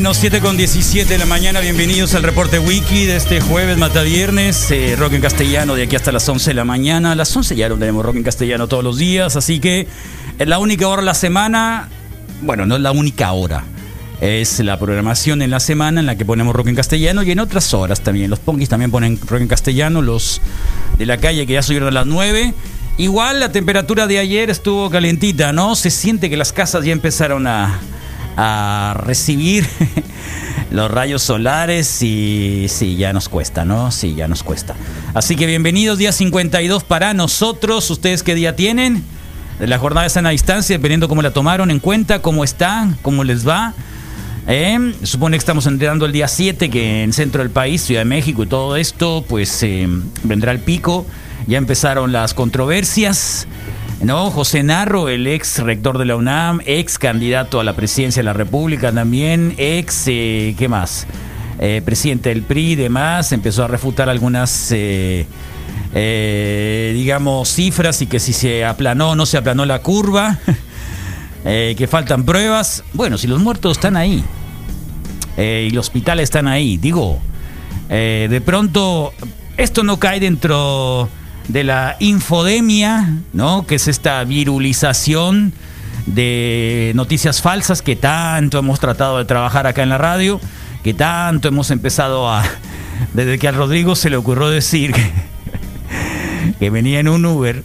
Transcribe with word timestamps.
Bueno, 0.00 0.14
7 0.14 0.40
con 0.40 0.56
17 0.56 1.12
de 1.12 1.18
la 1.18 1.26
mañana, 1.26 1.60
bienvenidos 1.60 2.14
al 2.14 2.22
reporte 2.22 2.58
wiki 2.58 3.04
de 3.04 3.16
este 3.16 3.42
jueves, 3.42 3.76
mata 3.76 4.00
viernes, 4.00 4.70
eh, 4.70 4.96
rock 4.98 5.12
en 5.12 5.20
castellano 5.20 5.74
de 5.74 5.82
aquí 5.82 5.94
hasta 5.94 6.10
las 6.10 6.26
11 6.26 6.52
de 6.52 6.54
la 6.54 6.64
mañana. 6.64 7.14
Las 7.14 7.36
11 7.36 7.54
ya 7.54 7.68
no 7.68 7.76
tenemos 7.76 8.02
rock 8.02 8.16
en 8.16 8.22
castellano 8.22 8.66
todos 8.66 8.82
los 8.82 8.96
días, 8.96 9.36
así 9.36 9.60
que 9.60 9.86
es 10.38 10.48
la 10.48 10.58
única 10.58 10.88
hora 10.88 11.02
de 11.02 11.06
la 11.06 11.12
semana, 11.12 11.90
bueno, 12.40 12.64
no 12.64 12.76
es 12.76 12.80
la 12.80 12.92
única 12.92 13.30
hora, 13.32 13.64
es 14.22 14.60
la 14.60 14.78
programación 14.78 15.42
en 15.42 15.50
la 15.50 15.60
semana 15.60 16.00
en 16.00 16.06
la 16.06 16.16
que 16.16 16.24
ponemos 16.24 16.56
rock 16.56 16.68
en 16.68 16.76
castellano 16.76 17.22
y 17.22 17.32
en 17.32 17.38
otras 17.38 17.74
horas 17.74 18.00
también. 18.00 18.30
Los 18.30 18.38
punkis 18.38 18.70
también 18.70 18.90
ponen 18.90 19.20
rock 19.20 19.42
en 19.42 19.48
castellano, 19.48 20.00
los 20.00 20.40
de 20.96 21.04
la 21.04 21.18
calle 21.18 21.46
que 21.46 21.52
ya 21.52 21.62
subieron 21.62 21.88
a 21.88 21.92
las 21.92 22.06
9. 22.06 22.54
Igual 22.96 23.38
la 23.38 23.52
temperatura 23.52 24.06
de 24.06 24.18
ayer 24.18 24.48
estuvo 24.48 24.88
calentita, 24.88 25.52
¿no? 25.52 25.76
Se 25.76 25.90
siente 25.90 26.30
que 26.30 26.38
las 26.38 26.54
casas 26.54 26.86
ya 26.86 26.92
empezaron 26.92 27.46
a 27.46 27.80
a 28.36 28.94
recibir 28.98 29.66
los 30.70 30.90
rayos 30.90 31.22
solares 31.22 32.02
y 32.02 32.66
sí, 32.68 32.96
ya 32.96 33.12
nos 33.12 33.28
cuesta, 33.28 33.64
¿no? 33.64 33.90
Sí, 33.90 34.14
ya 34.14 34.28
nos 34.28 34.42
cuesta. 34.42 34.74
Así 35.14 35.36
que 35.36 35.46
bienvenidos, 35.46 35.98
día 35.98 36.12
52 36.12 36.84
para 36.84 37.14
nosotros. 37.14 37.90
¿Ustedes 37.90 38.22
qué 38.22 38.34
día 38.34 38.56
tienen? 38.56 39.04
La 39.58 39.78
jornada 39.78 40.06
está 40.06 40.20
en 40.20 40.24
la 40.24 40.30
distancia, 40.30 40.76
dependiendo 40.76 41.08
cómo 41.08 41.22
la 41.22 41.32
tomaron 41.32 41.70
en 41.70 41.80
cuenta, 41.80 42.22
cómo 42.22 42.44
está, 42.44 42.88
cómo 43.02 43.24
les 43.24 43.46
va. 43.46 43.74
Eh, 44.46 44.94
supone 45.02 45.36
que 45.36 45.40
estamos 45.40 45.66
entrando 45.66 46.06
el 46.06 46.12
día 46.12 46.28
7, 46.28 46.70
que 46.70 47.02
en 47.02 47.12
centro 47.12 47.42
del 47.42 47.50
país, 47.50 47.82
Ciudad 47.82 48.00
de 48.00 48.06
México 48.06 48.42
y 48.42 48.46
todo 48.46 48.76
esto, 48.76 49.24
pues 49.28 49.62
eh, 49.62 49.86
vendrá 50.22 50.52
el 50.52 50.60
pico. 50.60 51.06
Ya 51.46 51.58
empezaron 51.58 52.12
las 52.12 52.32
controversias. 52.32 53.46
No, 54.02 54.30
José 54.30 54.62
Narro, 54.62 55.10
el 55.10 55.26
ex 55.26 55.58
rector 55.58 55.98
de 55.98 56.06
la 56.06 56.16
UNAM, 56.16 56.60
ex 56.64 56.98
candidato 56.98 57.60
a 57.60 57.64
la 57.64 57.74
presidencia 57.74 58.20
de 58.20 58.24
la 58.24 58.32
República 58.32 58.90
también, 58.92 59.54
ex, 59.58 60.04
eh, 60.06 60.54
¿qué 60.56 60.68
más? 60.68 61.06
Eh, 61.58 61.82
presidente 61.84 62.30
del 62.30 62.42
PRI 62.42 62.72
y 62.72 62.76
demás, 62.76 63.30
empezó 63.32 63.62
a 63.62 63.68
refutar 63.68 64.08
algunas, 64.08 64.72
eh, 64.72 65.26
digamos, 66.94 67.50
cifras 67.50 68.00
y 68.00 68.06
que 68.06 68.20
si 68.20 68.32
se 68.32 68.64
aplanó 68.64 69.10
o 69.10 69.16
no 69.16 69.26
se 69.26 69.36
aplanó 69.36 69.66
la 69.66 69.82
curva, 69.82 70.38
que 71.44 71.86
faltan 71.86 72.24
pruebas. 72.24 72.82
Bueno, 72.94 73.18
si 73.18 73.26
los 73.26 73.38
muertos 73.38 73.72
están 73.72 73.98
ahí 73.98 74.24
y 75.36 75.70
los 75.70 75.88
hospitales 75.88 76.24
están 76.24 76.48
ahí, 76.48 76.78
digo, 76.78 77.18
de 77.90 78.42
pronto 78.44 79.12
esto 79.58 79.82
no 79.82 79.98
cae 79.98 80.20
dentro 80.20 81.10
de 81.52 81.64
la 81.64 81.96
infodemia, 81.98 83.18
¿no? 83.32 83.66
Que 83.66 83.76
es 83.76 83.88
esta 83.88 84.22
virulización 84.24 85.52
de 86.06 86.92
noticias 86.94 87.42
falsas 87.42 87.82
que 87.82 87.96
tanto 87.96 88.58
hemos 88.58 88.78
tratado 88.80 89.18
de 89.18 89.24
trabajar 89.24 89.66
acá 89.66 89.82
en 89.82 89.88
la 89.88 89.98
radio, 89.98 90.40
que 90.84 90.94
tanto 90.94 91.48
hemos 91.48 91.70
empezado 91.70 92.28
a 92.30 92.44
desde 93.14 93.38
que 93.38 93.48
a 93.48 93.52
Rodrigo 93.52 93.96
se 93.96 94.10
le 94.10 94.16
ocurrió 94.16 94.48
decir 94.48 94.92
que, 94.92 95.10
que 96.58 96.70
venía 96.70 97.00
en 97.00 97.08
un 97.08 97.24
Uber 97.26 97.64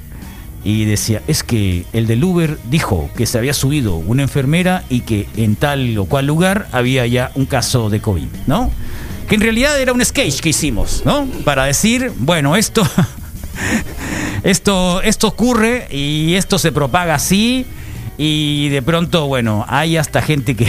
y 0.64 0.86
decía, 0.86 1.22
es 1.28 1.44
que 1.44 1.86
el 1.94 2.08
del 2.08 2.24
Uber 2.24 2.58
dijo 2.72 3.12
que 3.16 3.28
se 3.28 3.38
había 3.38 3.54
subido 3.54 3.98
una 3.98 4.24
enfermera 4.24 4.84
y 4.90 5.02
que 5.02 5.28
en 5.38 5.56
tal 5.56 5.96
o 6.00 6.06
cual 6.06 6.26
lugar 6.26 6.68
había 6.72 7.06
ya 7.06 7.32
un 7.36 7.46
caso 7.46 7.92
de 7.92 8.02
COVID, 8.02 8.28
¿no? 8.48 8.72
Que 9.30 9.36
en 9.36 9.42
realidad 9.42 9.80
era 9.80 9.94
un 9.94 10.04
sketch 10.04 10.40
que 10.40 10.50
hicimos, 10.50 11.04
¿no? 11.06 11.28
Para 11.44 11.66
decir, 11.66 12.12
bueno, 12.18 12.56
esto 12.56 12.84
esto, 14.44 15.02
esto 15.02 15.28
ocurre 15.28 15.88
y 15.92 16.36
esto 16.36 16.60
se 16.60 16.72
propaga 16.72 17.16
así 17.16 17.66
y 18.18 18.70
de 18.70 18.82
pronto, 18.82 19.28
bueno, 19.28 19.66
hay 19.68 19.98
hasta 19.98 20.22
gente 20.22 20.56
que, 20.56 20.68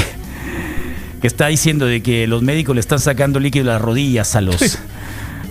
que 1.20 1.26
está 1.26 1.46
diciendo 1.48 1.86
de 1.86 2.02
que 2.02 2.26
los 2.26 2.42
médicos 2.42 2.74
le 2.74 2.80
están 2.80 2.98
sacando 2.98 3.40
líquido 3.40 3.66
de 3.66 3.72
las 3.72 3.82
rodillas 3.82 4.34
a 4.36 4.40
los... 4.40 4.78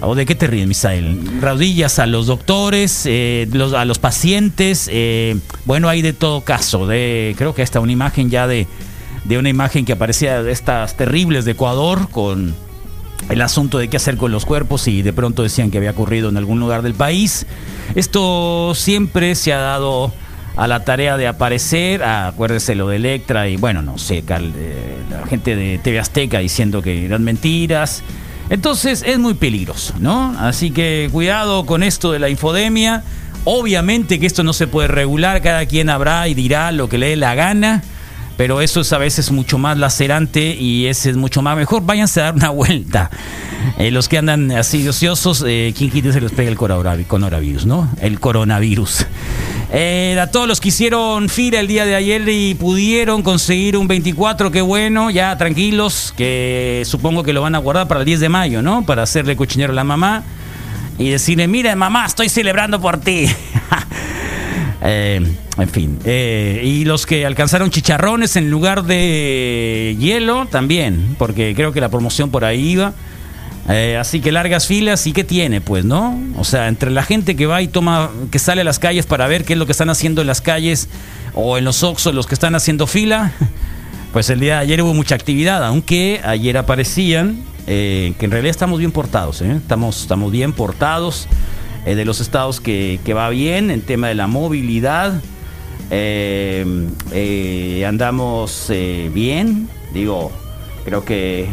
¿O 0.02 0.14
de 0.14 0.26
qué 0.26 0.36
te 0.36 0.46
ríes, 0.46 0.68
Misael? 0.68 1.18
Rodillas 1.42 2.00
a 2.00 2.06
los 2.06 2.28
doctores, 2.28 3.04
eh, 3.06 3.48
a 3.76 3.86
los 3.86 3.98
pacientes. 3.98 4.90
Eh, 4.92 5.38
bueno, 5.64 5.88
hay 5.88 6.02
de 6.02 6.12
todo 6.12 6.42
caso. 6.42 6.86
De, 6.86 7.34
creo 7.38 7.56
que 7.56 7.62
hasta 7.62 7.80
una 7.80 7.94
imagen 7.94 8.30
ya 8.30 8.46
de, 8.46 8.68
de 9.24 9.38
una 9.38 9.48
imagen 9.50 9.86
que 9.86 9.94
aparecía 9.94 10.44
de 10.44 10.52
estas 10.52 10.98
terribles 10.98 11.46
de 11.46 11.52
Ecuador 11.52 12.10
con 12.12 12.54
el 13.30 13.42
asunto 13.42 13.78
de 13.78 13.88
qué 13.88 13.98
hacer 13.98 14.18
con 14.18 14.32
los 14.32 14.46
cuerpos 14.46 14.88
y 14.88 15.02
de 15.02 15.14
pronto 15.14 15.44
decían 15.44 15.72
que 15.72 15.78
había 15.78 15.92
ocurrido 15.92 16.30
en 16.30 16.38
algún 16.38 16.60
lugar 16.60 16.82
del 16.82 16.94
país. 16.94 17.46
Esto 17.96 18.74
siempre 18.76 19.36
se 19.36 19.54
ha 19.54 19.58
dado 19.58 20.14
a 20.56 20.68
la 20.68 20.86
tarea 20.86 21.18
de 21.18 21.28
aparecer, 21.28 22.04
acuérdese 22.04 22.76
lo 22.76 22.88
de 22.88 22.98
Electra 22.98 23.50
y 23.50 23.58
bueno, 23.58 23.82
no 23.82 23.98
sé, 23.98 24.24
eh, 24.28 24.98
la 25.10 25.28
gente 25.28 25.56
de 25.56 25.80
TV 25.80 26.00
Azteca 26.00 26.40
diciendo 26.40 26.82
que 26.82 27.06
eran 27.06 27.24
mentiras. 27.24 28.04
Entonces 28.50 29.04
es 29.06 29.18
muy 29.18 29.34
peligroso, 29.34 29.96
¿no? 30.00 30.36
Así 30.40 30.72
que 30.72 31.10
cuidado 31.12 31.66
con 31.66 31.84
esto 31.84 32.12
de 32.12 32.20
la 32.20 32.30
infodemia. 32.30 33.04
Obviamente 33.44 34.20
que 34.20 34.26
esto 34.26 34.44
no 34.44 34.54
se 34.54 34.68
puede 34.68 34.88
regular, 34.88 35.42
cada 35.42 35.66
quien 35.66 35.90
habrá 35.90 36.28
y 36.28 36.34
dirá 36.36 36.72
lo 36.72 36.90
que 36.90 36.98
le 36.98 37.10
dé 37.10 37.16
la 37.16 37.36
gana 37.36 37.84
pero 38.38 38.62
eso 38.62 38.82
es 38.82 38.92
a 38.94 38.98
veces 38.98 39.32
mucho 39.32 39.58
más 39.58 39.78
lacerante 39.78 40.56
y 40.56 40.88
ese 40.88 41.10
es 41.10 41.18
mucho 41.18 41.42
más 41.42 41.56
mejor. 41.56 41.84
Váyanse 41.86 42.22
a 42.22 42.26
dar 42.26 42.36
una 42.36 42.50
vuelta. 42.52 43.10
Eh, 43.78 43.92
los 43.92 44.08
que 44.08 44.18
andan 44.18 44.52
así 44.52 44.88
ociosos, 44.88 45.44
eh, 45.48 45.74
¿quién 45.78 45.90
quita 45.90 46.12
se 46.12 46.22
les 46.22 46.32
pega 46.32 46.50
el 46.50 46.58
coronavirus, 46.58 47.66
no? 47.66 47.90
El 48.00 48.20
coronavirus. 48.20 49.06
Eh, 49.72 50.18
a 50.22 50.28
todos 50.28 50.48
los 50.48 50.62
que 50.62 50.70
hicieron 50.70 51.28
fila 51.30 51.60
el 51.60 51.68
día 51.68 51.86
de 51.86 51.96
ayer 51.96 52.28
y 52.30 52.54
pudieron 52.54 53.24
conseguir 53.24 53.78
un 53.78 53.88
24, 53.88 54.52
qué 54.52 54.62
bueno, 54.62 55.10
ya 55.10 55.36
tranquilos, 55.38 56.14
que 56.16 56.84
supongo 56.86 57.24
que 57.24 57.34
lo 57.34 57.42
van 57.42 57.56
a 57.56 57.58
guardar 57.58 57.88
para 57.88 58.02
el 58.02 58.06
10 58.06 58.20
de 58.20 58.30
mayo, 58.30 58.62
¿no? 58.62 58.86
Para 58.86 59.04
hacerle 59.04 59.36
cochinero 59.36 59.72
a 59.74 59.76
la 59.76 59.84
mamá 59.84 60.24
y 60.98 61.10
decirle, 61.10 61.48
mire 61.48 61.76
mamá, 61.76 62.06
estoy 62.06 62.30
celebrando 62.30 62.80
por 62.80 63.00
ti. 63.00 63.26
Eh, 64.86 65.20
en 65.58 65.70
fin. 65.70 66.00
Eh, 66.06 66.62
y 66.64 66.86
los 66.86 67.06
que 67.06 67.26
alcanzaron 67.26 67.72
chicharrones 67.72 68.36
en 68.36 68.52
lugar 68.52 68.84
de 68.84 69.96
hielo 70.00 70.46
también, 70.46 71.16
porque 71.18 71.54
creo 71.56 71.72
que 71.72 71.82
la 71.82 71.90
promoción 71.90 72.30
por 72.30 72.46
ahí 72.46 72.72
iba. 72.72 72.94
Eh, 73.68 73.98
así 74.00 74.22
que 74.22 74.32
largas 74.32 74.68
filas, 74.68 75.08
¿y 75.08 75.12
qué 75.12 75.24
tiene? 75.24 75.60
Pues, 75.60 75.86
¿no? 75.86 76.20
O 76.38 76.44
sea, 76.44 76.68
entre 76.68 76.92
la 76.92 77.02
gente 77.02 77.36
que 77.36 77.48
va 77.48 77.64
y 77.64 77.68
toma, 77.68 78.12
que 78.30 78.38
sale 78.38 78.62
a 78.62 78.64
las 78.64 78.78
calles 78.78 79.08
para 79.08 79.26
ver 79.28 79.44
qué 79.44 79.54
es 79.54 79.60
lo 79.60 79.66
que 79.66 79.72
están 79.72 79.90
haciendo 79.90 80.22
en 80.22 80.28
las 80.28 80.42
calles 80.42 80.88
o 81.34 81.58
en 81.58 81.66
los 81.66 81.82
Oxos, 81.82 82.14
los 82.14 82.28
que 82.28 82.36
están 82.36 82.54
haciendo 82.54 82.86
fila, 82.86 83.32
pues 84.14 84.30
el 84.30 84.40
día 84.40 84.58
de 84.58 84.60
ayer 84.60 84.84
hubo 84.84 84.94
mucha 84.94 85.16
actividad, 85.16 85.66
aunque 85.66 86.22
ayer 86.24 86.58
aparecían 86.58 87.44
que 87.66 88.16
en 88.20 88.30
realidad 88.30 88.52
estamos 88.52 88.78
bien 88.78 88.92
portados, 88.92 89.42
estamos, 89.42 90.02
estamos 90.04 90.32
bien 90.32 90.54
portados. 90.54 91.28
Eh, 91.86 91.96
de 91.96 92.04
los 92.04 92.20
estados 92.20 92.60
que, 92.60 93.00
va 93.16 93.30
bien 93.30 93.70
en 93.70 93.82
tema 93.82 94.08
de 94.08 94.16
la 94.16 94.26
movilidad. 94.26 95.22
Eh, 95.92 96.66
eh, 97.12 97.86
andamos 97.88 98.72
bien, 99.14 99.70
digo, 99.94 100.32
creo 100.84 101.06
que 101.06 101.48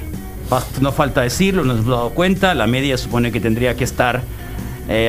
no 0.81 0.93
falta 0.93 1.21
decirlo, 1.21 1.65
nos 1.65 1.81
hemos 1.81 1.91
dado 1.91 2.09
cuenta, 2.11 2.55
la 2.55 2.67
media 2.67 2.97
supone 2.97 3.31
que 3.31 3.41
tendría 3.41 3.77
que 3.77 3.85
estar 3.85 4.23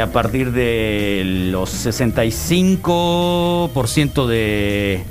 a 0.02 0.08
partir 0.08 0.52
de 0.52 1.24
los 1.52 1.86
65% 1.86 4.28
de, 4.28 5.04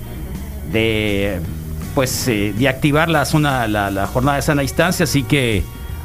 de 0.72 1.40
pues 1.94 2.26
de 2.26 2.68
activar 2.68 3.08
la 3.10 3.26
zona 3.26 3.66
la, 3.66 3.90
la 3.90 4.06
jornada 4.06 4.36
de 4.36 4.42
sana 4.42 4.62
distancia 4.62 5.02
así 5.04 5.24
que 5.24 5.62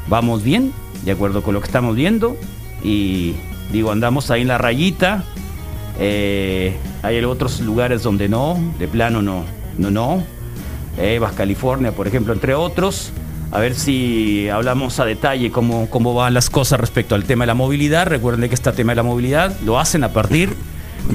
vamos 0.08 0.42
bien 0.42 0.72
de 1.04 1.12
acuerdo 1.12 1.42
con 1.42 1.54
lo 1.54 1.60
que 1.60 1.66
estamos 1.66 1.96
viendo 1.96 2.36
y 2.82 3.34
digo 3.72 3.90
andamos 3.90 4.30
ahí 4.30 4.42
en 4.42 4.48
la 4.48 4.58
rayita. 4.58 5.24
Eh, 6.00 6.76
hay 7.02 7.24
otros 7.24 7.60
lugares 7.60 8.02
donde 8.02 8.28
no 8.28 8.56
de 8.78 8.88
plano 8.88 9.22
no 9.22 9.44
no 9.76 9.90
no. 9.90 10.22
Eh, 10.98 11.20
California 11.36 11.92
por 11.92 12.06
ejemplo 12.06 12.32
entre 12.32 12.54
otros. 12.54 13.12
A 13.50 13.60
ver 13.60 13.74
si 13.74 14.48
hablamos 14.50 15.00
a 15.00 15.06
detalle 15.06 15.50
cómo, 15.50 15.88
cómo 15.88 16.12
van 16.12 16.34
las 16.34 16.50
cosas 16.50 16.78
respecto 16.78 17.14
al 17.14 17.24
tema 17.24 17.44
de 17.44 17.46
la 17.46 17.54
movilidad. 17.54 18.06
Recuerden 18.06 18.46
que 18.48 18.54
este 18.54 18.70
tema 18.72 18.92
de 18.92 18.96
la 18.96 19.02
movilidad 19.02 19.58
lo 19.64 19.78
hacen 19.78 20.04
a 20.04 20.10
partir 20.10 20.54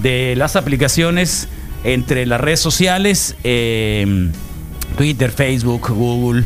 de 0.02 0.34
las 0.36 0.56
aplicaciones 0.56 1.48
entre 1.84 2.26
las 2.26 2.42
redes 2.42 2.60
sociales, 2.60 3.36
eh, 3.44 4.32
Twitter, 4.98 5.30
Facebook, 5.32 5.90
Google, 5.90 6.46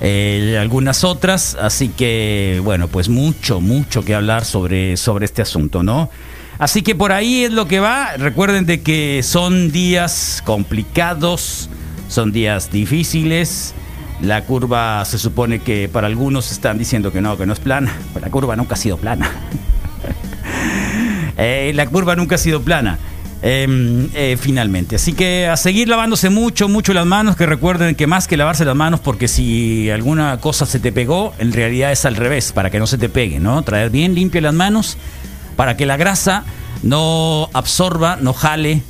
eh, 0.00 0.58
algunas 0.60 1.04
otras. 1.04 1.56
Así 1.60 1.88
que, 1.88 2.60
bueno, 2.64 2.88
pues 2.88 3.08
mucho, 3.08 3.60
mucho 3.60 4.04
que 4.04 4.14
hablar 4.14 4.44
sobre, 4.44 4.96
sobre 4.96 5.24
este 5.26 5.42
asunto, 5.42 5.82
¿no? 5.82 6.10
Así 6.58 6.82
que 6.82 6.94
por 6.94 7.12
ahí 7.12 7.44
es 7.44 7.52
lo 7.52 7.66
que 7.66 7.80
va. 7.80 8.16
Recuerden 8.16 8.66
de 8.66 8.82
que 8.82 9.22
son 9.22 9.72
días 9.72 10.42
complicados, 10.44 11.68
son 12.08 12.32
días 12.32 12.70
difíciles. 12.70 13.74
La 14.20 14.44
curva 14.44 15.04
se 15.04 15.18
supone 15.18 15.58
que 15.58 15.88
para 15.88 16.06
algunos 16.06 16.52
están 16.52 16.78
diciendo 16.78 17.12
que 17.12 17.20
no, 17.20 17.36
que 17.36 17.46
no 17.46 17.52
es 17.52 17.58
plana. 17.58 17.92
La 18.20 18.30
curva 18.30 18.54
nunca 18.54 18.74
ha 18.74 18.78
sido 18.78 18.96
plana. 18.96 19.30
Eh, 21.38 21.72
la 21.74 21.86
curva 21.86 22.14
nunca 22.14 22.34
ha 22.34 22.38
sido 22.38 22.60
plana. 22.60 22.98
Eh, 23.44 24.08
eh, 24.14 24.36
finalmente. 24.40 24.96
Así 24.96 25.14
que 25.14 25.48
a 25.48 25.56
seguir 25.56 25.88
lavándose 25.88 26.30
mucho, 26.30 26.68
mucho 26.68 26.92
las 26.94 27.06
manos, 27.06 27.34
que 27.34 27.44
recuerden 27.44 27.96
que 27.96 28.06
más 28.06 28.28
que 28.28 28.36
lavarse 28.36 28.64
las 28.64 28.76
manos, 28.76 29.00
porque 29.00 29.26
si 29.26 29.90
alguna 29.90 30.38
cosa 30.38 30.64
se 30.64 30.78
te 30.78 30.92
pegó, 30.92 31.34
en 31.38 31.52
realidad 31.52 31.90
es 31.90 32.04
al 32.04 32.14
revés, 32.14 32.52
para 32.52 32.70
que 32.70 32.78
no 32.78 32.86
se 32.86 32.98
te 32.98 33.08
pegue, 33.08 33.40
¿no? 33.40 33.62
Traer 33.62 33.90
bien 33.90 34.14
limpias 34.14 34.44
las 34.44 34.54
manos, 34.54 34.96
para 35.56 35.76
que 35.76 35.86
la 35.86 35.96
grasa 35.96 36.44
no 36.84 37.50
absorba, 37.52 38.16
no 38.20 38.32
jale, 38.32 38.82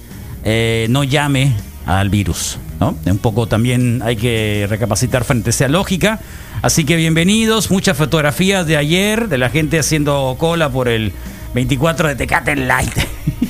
eh, 0.45 0.87
no 0.91 1.03
llame 1.03 1.55
al 1.87 2.11
virus. 2.11 2.59
¿no? 2.79 2.97
Un 3.07 3.19
poco 3.19 3.47
también 3.47 4.03
hay 4.05 4.17
que 4.17 4.67
recapacitar 4.69 5.25
frente 5.25 5.49
a 5.49 5.53
esa 5.53 5.69
lógica. 5.69 6.21
Así 6.61 6.85
que 6.85 6.97
bienvenidos, 6.97 7.71
muchas 7.71 7.97
fotografías 7.97 8.67
de 8.67 8.77
ayer 8.77 9.29
de 9.29 9.39
la 9.39 9.49
gente 9.49 9.79
haciendo 9.79 10.37
cola 10.39 10.69
por 10.69 10.89
el 10.89 11.13
24 11.55 12.09
de 12.09 12.17
Tecate 12.17 12.57
Light. 12.57 12.93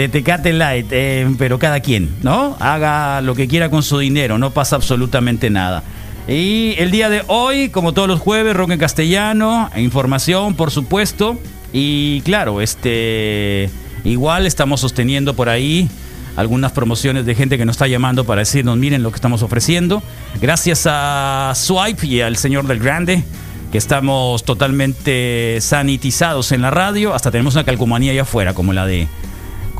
de 0.00 0.08
Tecate 0.08 0.54
Light, 0.54 0.86
eh, 0.92 1.28
pero 1.36 1.58
cada 1.58 1.80
quien, 1.80 2.08
¿no? 2.22 2.56
Haga 2.58 3.20
lo 3.20 3.34
que 3.34 3.46
quiera 3.48 3.68
con 3.68 3.82
su 3.82 3.98
dinero, 3.98 4.38
no 4.38 4.50
pasa 4.50 4.76
absolutamente 4.76 5.50
nada. 5.50 5.82
Y 6.26 6.74
el 6.78 6.90
día 6.90 7.10
de 7.10 7.22
hoy, 7.26 7.68
como 7.68 7.92
todos 7.92 8.08
los 8.08 8.18
jueves, 8.18 8.56
rock 8.56 8.70
en 8.70 8.78
castellano, 8.78 9.68
información, 9.76 10.54
por 10.54 10.70
supuesto. 10.70 11.38
Y 11.74 12.22
claro, 12.22 12.62
este 12.62 13.68
igual 14.04 14.46
estamos 14.46 14.80
sosteniendo 14.80 15.34
por 15.34 15.50
ahí 15.50 15.86
algunas 16.34 16.72
promociones 16.72 17.26
de 17.26 17.34
gente 17.34 17.58
que 17.58 17.66
nos 17.66 17.74
está 17.74 17.86
llamando 17.86 18.24
para 18.24 18.38
decirnos, 18.38 18.78
miren 18.78 19.02
lo 19.02 19.10
que 19.10 19.16
estamos 19.16 19.42
ofreciendo. 19.42 20.02
Gracias 20.40 20.86
a 20.86 21.52
Swipe 21.54 22.06
y 22.06 22.22
al 22.22 22.36
señor 22.36 22.66
del 22.66 22.78
Grande, 22.78 23.22
que 23.70 23.76
estamos 23.76 24.44
totalmente 24.44 25.58
sanitizados 25.60 26.52
en 26.52 26.62
la 26.62 26.70
radio. 26.70 27.12
Hasta 27.12 27.30
tenemos 27.30 27.54
una 27.54 27.64
calcomanía 27.64 28.12
allá 28.12 28.22
afuera, 28.22 28.54
como 28.54 28.72
la 28.72 28.86
de, 28.86 29.06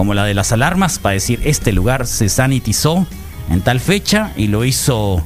como 0.01 0.15
la 0.15 0.25
de 0.25 0.33
las 0.33 0.51
alarmas, 0.51 0.99
para 0.99 1.13
decir, 1.13 1.43
este 1.45 1.73
lugar 1.73 2.07
se 2.07 2.31
sanitizó 2.31 3.07
en 3.51 3.61
tal 3.61 3.81
fecha 3.81 4.33
y 4.35 4.47
lo 4.47 4.65
hizo 4.65 5.23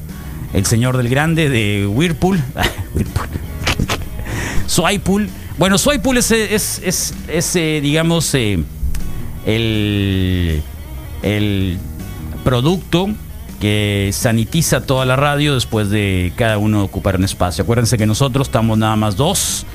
el 0.51 0.65
señor 0.65 0.97
del 0.97 1.07
Grande 1.07 1.47
de 1.47 1.87
Whirlpool. 1.87 2.43
Whirlpool. 2.93 3.27
Swipool. 4.67 5.29
Bueno, 5.57 5.77
Swipool 5.77 6.17
es, 6.17 6.29
es 6.29 7.55
eh, 7.55 7.79
digamos, 7.81 8.35
eh, 8.35 8.61
el 9.45 10.61
el 11.23 11.77
producto 12.43 13.07
que 13.61 14.09
sanitiza 14.11 14.81
toda 14.81 15.05
la 15.05 15.15
radio 15.15 15.53
después 15.53 15.89
de 15.89 16.33
cada 16.35 16.57
uno 16.57 16.83
ocupar 16.83 17.15
un 17.15 17.23
espacio. 17.23 17.63
Acuérdense 17.63 17.97
que 17.97 18.05
nosotros 18.05 18.49
estamos 18.49 18.77
nada 18.77 18.97
más 18.97 19.15
dos. 19.15 19.65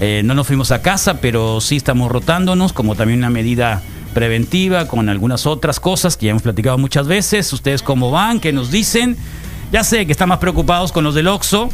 Eh, 0.00 0.22
no 0.24 0.34
nos 0.34 0.48
fuimos 0.48 0.72
a 0.72 0.82
casa, 0.82 1.20
pero 1.20 1.60
sí 1.60 1.76
estamos 1.76 2.10
rotándonos 2.10 2.72
como 2.72 2.96
también 2.96 3.20
una 3.20 3.30
medida 3.30 3.80
preventiva 4.14 4.86
con 4.86 5.08
algunas 5.08 5.46
otras 5.46 5.80
cosas 5.80 6.16
que 6.16 6.26
ya 6.26 6.30
hemos 6.30 6.42
platicado 6.42 6.78
muchas 6.78 7.06
veces. 7.06 7.52
Ustedes 7.52 7.82
cómo 7.82 8.10
van, 8.10 8.40
qué 8.40 8.52
nos 8.52 8.70
dicen. 8.70 9.16
Ya 9.72 9.84
sé 9.84 10.06
que 10.06 10.12
están 10.12 10.28
más 10.28 10.38
preocupados 10.38 10.92
con 10.92 11.04
los 11.04 11.14
del 11.14 11.28
Oxxo. 11.28 11.70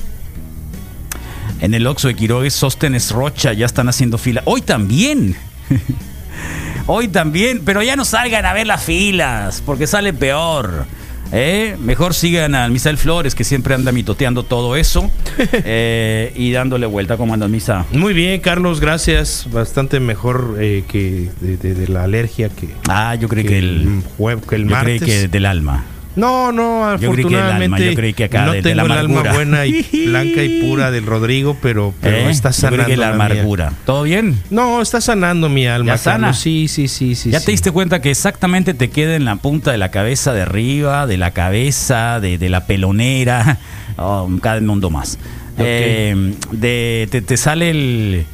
En 1.61 1.75
el 1.75 1.87
Oxxo 1.87 2.09
de 2.09 2.15
Quiroga, 2.15 2.51
Sóstenes 2.51 3.11
Rocha 3.11 3.53
ya 3.53 3.67
están 3.67 3.89
haciendo 3.89 4.19
fila. 4.19 4.43
Hoy 4.45 4.61
también. 4.61 5.37
Hoy 6.87 7.09
también, 7.09 7.63
pero 7.65 7.83
ya 7.83 7.97
no 7.97 8.05
salgan 8.05 8.47
a 8.47 8.53
ver 8.53 8.67
las 8.67 8.85
filas, 8.85 9.61
porque 9.65 9.89
sale 9.89 10.13
peor. 10.13 10.87
¿Eh? 11.33 11.77
Mejor 11.81 12.15
sigan 12.15 12.55
al 12.55 12.71
Misael 12.71 12.97
Flores, 12.99 13.35
que 13.35 13.45
siempre 13.45 13.75
anda 13.75 13.93
mitoteando 13.93 14.43
todo 14.43 14.77
eso 14.77 15.11
eh, 15.53 16.33
y 16.37 16.53
dándole 16.53 16.87
vuelta. 16.87 17.17
¿Cómo 17.17 17.35
andas, 17.35 17.51
Misa? 17.51 17.85
Muy 17.93 18.15
bien, 18.15 18.41
Carlos, 18.41 18.81
gracias. 18.81 19.49
Bastante 19.53 20.01
mejor 20.01 20.57
eh, 20.61 20.85
que 20.89 21.31
de, 21.41 21.57
de- 21.57 21.75
de 21.75 21.89
la 21.89 22.05
alergia 22.05 22.49
que, 22.49 22.69
Ah, 22.89 23.15
yo 23.15 23.29
creí 23.29 23.45
que, 23.45 23.59
el, 23.59 24.03
que 24.49 24.57
el 24.57 24.65
yo 24.65 24.71
martes. 24.71 25.03
que 25.03 25.29
del 25.29 25.47
alma. 25.47 25.85
No, 26.17 26.51
no, 26.51 26.97
Yo 26.99 27.13
creí 27.13 27.25
que 27.27 27.35
el 27.35 27.41
alma, 27.41 27.47
afortunadamente 27.67 27.87
yo 27.91 27.95
creí 27.95 28.13
que 28.15 28.25
acá 28.25 28.47
no 28.47 28.53
de- 28.53 28.63
de 28.63 28.63
tengo 28.71 28.89
la 28.89 28.95
el 28.95 29.01
alma 29.01 29.23
buena 29.35 29.67
y 29.67 29.83
blanca 30.07 30.43
y 30.43 30.63
pura 30.63 30.91
del 30.91 31.05
Rodrigo, 31.05 31.57
pero, 31.61 31.93
pero 32.01 32.17
¿Eh? 32.17 32.31
está 32.31 32.51
Yo 32.51 32.69
creí 32.69 32.71
sanando 32.71 32.87
que 32.87 32.97
la 32.97 33.07
mía. 33.09 33.15
amargura. 33.15 33.73
¿Todo 33.85 34.03
bien? 34.05 34.39
No, 34.51 34.81
está 34.81 35.01
sanando 35.03 35.49
mi 35.51 35.67
alma. 35.67 35.93
¿Ya 35.93 35.99
sana? 35.99 36.33
Sí, 36.33 36.69
sí, 36.69 36.89
sí, 36.89 37.15
sí. 37.15 37.31
¿Ya 37.31 37.41
sí. 37.41 37.47
te 37.47 37.53
diste 37.53 37.71
cuenta 37.71 38.01
que 38.01 38.11
exactamente 38.11 38.73
te 38.75 38.89
queda 38.91 39.15
en 39.15 39.27
la 39.27 39.37
punta 39.37 39.73
de 39.73 39.79
la 39.79 39.91
cabeza 39.91 40.33
de 40.33 40.41
arriba, 40.43 41.07
de 41.07 41.19
la 41.19 41.33
cabeza, 41.33 42.19
de, 42.19 42.39
de 42.39 42.49
la 42.49 42.67
pelonera, 42.67 43.59
oh, 43.99 44.29
cada 44.41 44.61
mundo 44.63 44.89
más? 44.91 45.19
Eh, 45.59 46.35
de, 46.53 47.09
te, 47.11 47.21
te 47.23 47.37
sale 47.37 47.71
el, 47.71 48.25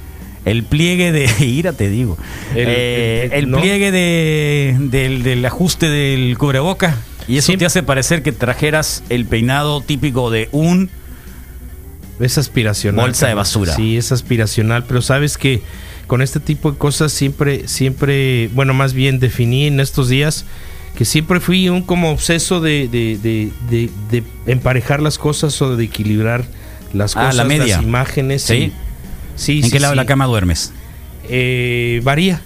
el 0.45 0.63
pliegue 0.65 1.11
de 1.13 1.29
ira, 1.45 1.73
te 1.73 1.89
digo. 1.89 2.17
El- 2.55 2.67
Eh, 2.69 3.25
el- 3.27 3.33
el 3.33 3.51
no. 3.51 3.59
pliegue 3.61 3.91
de, 3.91 4.77
del, 4.79 5.23
del 5.25 5.45
ajuste 5.45 5.89
del 5.89 6.37
cubreboca. 6.39 6.97
Y 7.29 7.37
eso 7.39 7.53
Sí. 7.53 7.59
te 7.59 7.67
hace 7.67 7.83
parecer 7.83 8.23
que 8.23 8.33
trajeras 8.33 9.03
el 9.09 9.27
peinado 9.27 9.81
típico 9.81 10.31
de 10.31 10.49
un 10.53 10.91
Es 12.21 12.39
aspiracional. 12.39 13.07
Bolsa 13.07 13.27
de 13.29 13.35
basura. 13.35 13.75
Sí, 13.75 13.97
es 13.97 14.13
aspiracional, 14.13 14.85
pero 14.87 15.03
sabes 15.03 15.37
que 15.37 15.63
con 16.07 16.23
este 16.23 16.39
tipo 16.41 16.71
de 16.73 16.79
cosas 16.79 17.11
siempre, 17.13 17.67
siempre, 17.67 18.49
bueno, 18.55 18.75
más 18.75 18.93
bien 18.93 19.19
definí 19.19 19.67
en 19.67 19.81
estos 19.81 20.09
días 20.09 20.45
que 20.97 21.05
siempre 21.05 21.41
fui 21.41 21.69
un 21.71 21.83
como 21.83 22.11
obseso 22.13 22.61
de, 22.61 22.87
de, 22.87 23.19
de, 23.19 23.91
de- 24.11 24.23
emparejar 24.47 25.01
las 25.01 25.17
cosas 25.19 25.61
o 25.63 25.75
de 25.75 25.85
equilibrar 25.85 26.45
las 26.93 27.17
Ah, 27.17 27.21
cosas, 27.23 27.37
la 27.37 27.45
media. 27.45 27.77
las 27.77 27.83
imágenes. 27.85 28.43
Sí. 28.43 28.73
Sí, 29.35 29.59
¿En 29.61 29.65
sí, 29.65 29.71
qué 29.71 29.81
lado 29.81 29.93
de 29.93 29.97
la 29.97 30.07
cama 30.07 30.27
duermes? 30.27 30.73
Eh, 31.31 32.03
varía. 32.05 32.43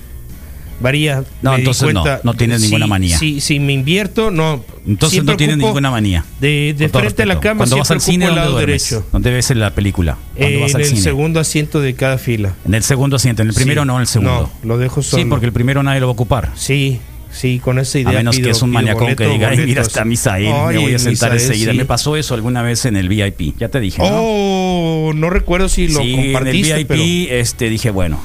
Varía. 0.81 1.25
No, 1.43 1.53
Me 1.53 1.59
entonces 1.59 1.93
no, 1.95 2.05
no 2.23 2.35
tienes 2.35 2.61
ninguna 2.61 2.87
manía. 2.87 3.19
Sí, 3.19 3.41
si 3.41 3.59
me 3.61 3.73
invierto, 3.73 4.31
no. 4.31 4.65
Entonces 4.87 5.25
no 5.25 5.37
tienes 5.37 5.57
ninguna 5.57 5.91
manía. 5.91 6.25
De, 6.41 6.75
de 6.77 6.89
frente 6.89 7.23
a 7.23 7.27
la 7.27 7.41
cama, 7.41 7.59
Cuando 7.59 7.79
vas 7.79 7.91
al 7.91 8.01
cine, 8.01 8.27
¿dónde 8.27 8.41
lado 8.41 8.53
duermes? 8.53 8.91
derecho. 8.91 9.07
¿Dónde 9.13 9.31
ves 9.33 9.51
la 9.57 9.75
película? 9.75 10.17
Cuando 10.37 10.59
Eh, 10.59 10.61
vas 10.61 10.71
en 10.71 10.77
al 10.77 10.83
el 10.83 10.89
cine. 10.89 11.01
segundo 11.01 11.41
asiento 11.41 11.81
de 11.81 11.95
cada 11.95 12.19
fila. 12.19 12.55
En 12.67 12.75
el 12.75 12.83
segundo 12.83 13.17
asiento. 13.17 13.43
En 13.43 13.49
el 13.49 13.55
primero 13.55 13.83
Sí. 13.83 13.87
no, 13.89 13.95
en 13.97 14.01
el 14.03 14.07
segundo. 14.07 14.51
No, 14.63 14.69
lo 14.69 14.79
dejo 14.79 15.03
solo. 15.03 15.23
Sí, 15.23 15.29
porque 15.29 15.47
el 15.47 15.53
primero 15.53 15.83
nadie 15.83 16.01
lo 16.01 16.07
va 16.07 16.11
a 16.11 16.15
ocupar. 16.15 16.53
Sí, 16.57 17.01
sí, 17.33 17.59
con 17.63 17.79
esa 17.79 17.99
idea. 17.99 18.11
A 18.11 18.15
menos 18.17 18.37
pido- 18.37 18.45
que 18.47 18.51
es 18.53 18.63
un 18.63 18.71
maniacón 18.71 19.17
que 19.17 19.27
diga, 19.27 19.49
ay, 19.49 19.57
mira, 19.57 19.67
boletos". 19.69 19.87
está 19.89 20.05
Misael, 20.05 20.45
me 20.45 20.53
Ay, 20.53 20.77
voy 20.77 20.95
a 20.95 20.99
sentar 20.99 21.33
Misael, 21.33 21.51
enseguida. 21.51 21.73
sí. 21.73 21.79
Me 21.79 21.85
pasó 21.85 22.17
eso 22.17 22.35
alguna 22.35 22.63
vez 22.63 22.85
en 22.85 22.97
el 22.97 23.09
VIP. 23.09 23.55
Ya 23.59 23.69
te 23.69 23.81
dije, 23.81 23.99
¿no? 24.03 24.09
Oh, 24.13 25.13
no 25.15 25.31
recuerdo 25.31 25.69
si 25.69 25.89
lo 25.89 26.01
sí, 26.01 26.13
en 26.15 26.21
el 26.21 26.33
compartiste, 26.33 26.75
VIP 26.77 26.89
pero... 26.89 27.03
este, 27.41 27.71
dije, 27.71 27.91
bueno, 27.91 28.21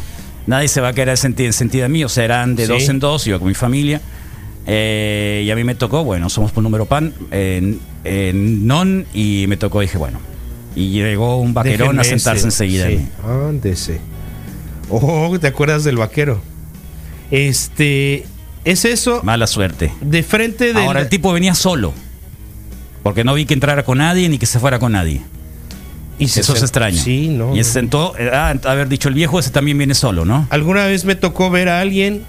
nadie 0.47 0.67
se 0.67 0.81
va 0.81 0.89
a 0.89 0.93
querer 0.93 1.17
sentir 1.17 1.53
sentida 1.53 1.85
a 1.85 1.89
mí. 1.89 2.03
O 2.03 2.09
sea, 2.09 2.23
eran 2.25 2.55
de 2.55 2.65
Sí. 2.65 2.71
dos 2.71 2.89
en 2.89 2.99
dos, 2.99 3.25
iba 3.27 3.39
con 3.39 3.47
mi 3.47 3.53
familia. 3.53 4.01
Eh, 4.67 5.43
y 5.45 5.49
a 5.51 5.55
mí 5.55 5.63
me 5.63 5.73
tocó, 5.75 6.03
bueno, 6.03 6.29
somos 6.29 6.51
por 6.51 6.61
número 6.63 6.85
pan, 6.85 7.13
en, 7.31 7.79
en 8.03 8.67
non, 8.67 9.05
y 9.13 9.45
me 9.47 9.57
tocó, 9.57 9.79
dije, 9.81 9.97
bueno. 9.97 10.19
Y 10.75 10.89
llegó 10.91 11.37
un 11.37 11.53
vaquerón 11.53 11.99
a 11.99 12.03
sentarse 12.03 12.47
ese. 12.47 12.47
enseguida. 12.47 12.85
de 12.85 12.97
Sí, 12.99 13.07
ándese. 13.27 13.99
Oh, 14.89 15.35
¿te 15.39 15.47
acuerdas 15.47 15.83
del 15.83 15.97
vaquero? 15.97 16.41
Este, 17.31 18.25
es 18.65 18.85
eso, 18.85 19.21
Mala 19.23 19.47
suerte. 19.47 19.91
de 20.01 20.21
frente 20.23 20.65
del... 20.73 20.77
Ahora 20.85 21.01
el 21.01 21.09
tipo 21.09 21.31
venía 21.33 21.55
solo. 21.55 21.93
Porque 23.03 23.23
no 23.23 23.33
vi 23.33 23.45
que 23.45 23.53
entrara 23.53 23.83
con 23.83 23.97
nadie 23.97 24.29
ni 24.29 24.37
que 24.37 24.45
se 24.45 24.59
fuera 24.59 24.77
con 24.79 24.91
nadie. 24.91 25.21
Y 26.21 26.27
se 26.27 26.41
Eso 26.41 26.53
se 26.53 26.59
sent- 26.59 26.63
extraña. 26.63 27.01
Sí, 27.01 27.27
no. 27.29 27.55
Y 27.55 27.63
se 27.63 27.71
sentó, 27.71 28.13
eh, 28.17 28.29
ah, 28.31 28.53
haber 28.65 28.87
dicho, 28.87 29.09
el 29.09 29.15
viejo 29.15 29.39
ese 29.39 29.49
también 29.49 29.77
viene 29.77 29.93
solo, 29.95 30.23
¿no? 30.23 30.47
Alguna 30.49 30.85
vez 30.85 31.03
me 31.03 31.15
tocó 31.15 31.49
ver 31.49 31.67
a 31.67 31.79
alguien 31.81 32.23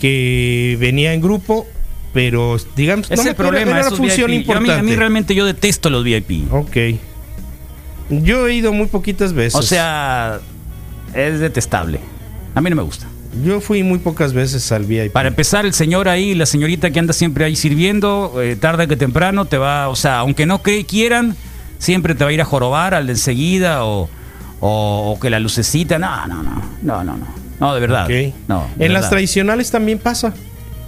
que 0.00 0.76
venía 0.80 1.12
en 1.12 1.20
grupo, 1.20 1.66
pero 2.12 2.56
digamos, 2.76 3.10
es 3.10 3.22
me 3.22 3.30
el 3.30 3.36
problema. 3.36 3.70
era 3.78 3.88
una 3.88 3.96
función 3.96 4.08
VIP. 4.08 4.18
Yo 4.18 4.24
a, 4.24 4.28
mí, 4.28 4.36
importante. 4.36 4.72
a 4.72 4.82
mí 4.82 4.96
realmente 4.96 5.34
yo 5.34 5.44
detesto 5.46 5.90
los 5.90 6.04
VIP. 6.04 6.52
Ok. 6.52 6.76
Yo 8.10 8.48
he 8.48 8.54
ido 8.54 8.72
muy 8.72 8.86
poquitas 8.86 9.32
veces. 9.32 9.54
O 9.54 9.62
sea, 9.62 10.40
es 11.14 11.40
detestable. 11.40 12.00
A 12.54 12.60
mí 12.60 12.68
no 12.70 12.76
me 12.76 12.82
gusta. 12.82 13.06
yo 13.44 13.60
fui 13.60 13.82
muy 13.84 13.98
pocas 14.00 14.32
veces 14.32 14.72
al 14.72 14.84
VIP. 14.84 15.12
Para 15.12 15.28
empezar, 15.28 15.64
el 15.64 15.72
señor 15.72 16.08
ahí, 16.08 16.34
la 16.34 16.46
señorita 16.46 16.90
que 16.90 16.98
anda 16.98 17.12
siempre 17.12 17.44
ahí 17.44 17.54
sirviendo, 17.54 18.34
eh, 18.42 18.56
tarde 18.56 18.88
que 18.88 18.96
temprano 18.96 19.44
te 19.44 19.56
va, 19.56 19.88
o 19.88 19.94
sea, 19.96 20.18
aunque 20.18 20.46
no 20.46 20.60
quieran, 20.62 21.36
siempre 21.80 22.14
te 22.14 22.22
va 22.22 22.30
a 22.30 22.32
ir 22.32 22.40
a 22.40 22.44
jorobar 22.44 22.94
al 22.94 23.06
de 23.06 23.14
enseguida 23.14 23.84
o, 23.84 24.08
o, 24.60 25.12
o 25.12 25.18
que 25.18 25.30
la 25.30 25.40
lucecita. 25.40 25.98
No, 25.98 26.28
no, 26.28 26.44
no, 26.44 26.62
no, 26.82 27.02
no, 27.02 27.16
no. 27.16 27.26
No, 27.58 27.74
de 27.74 27.80
verdad. 27.80 28.08
No, 28.46 28.66
de 28.76 28.86
en 28.86 28.92
las 28.92 29.10
tradicionales 29.10 29.70
también 29.72 29.98
pasa. 29.98 30.32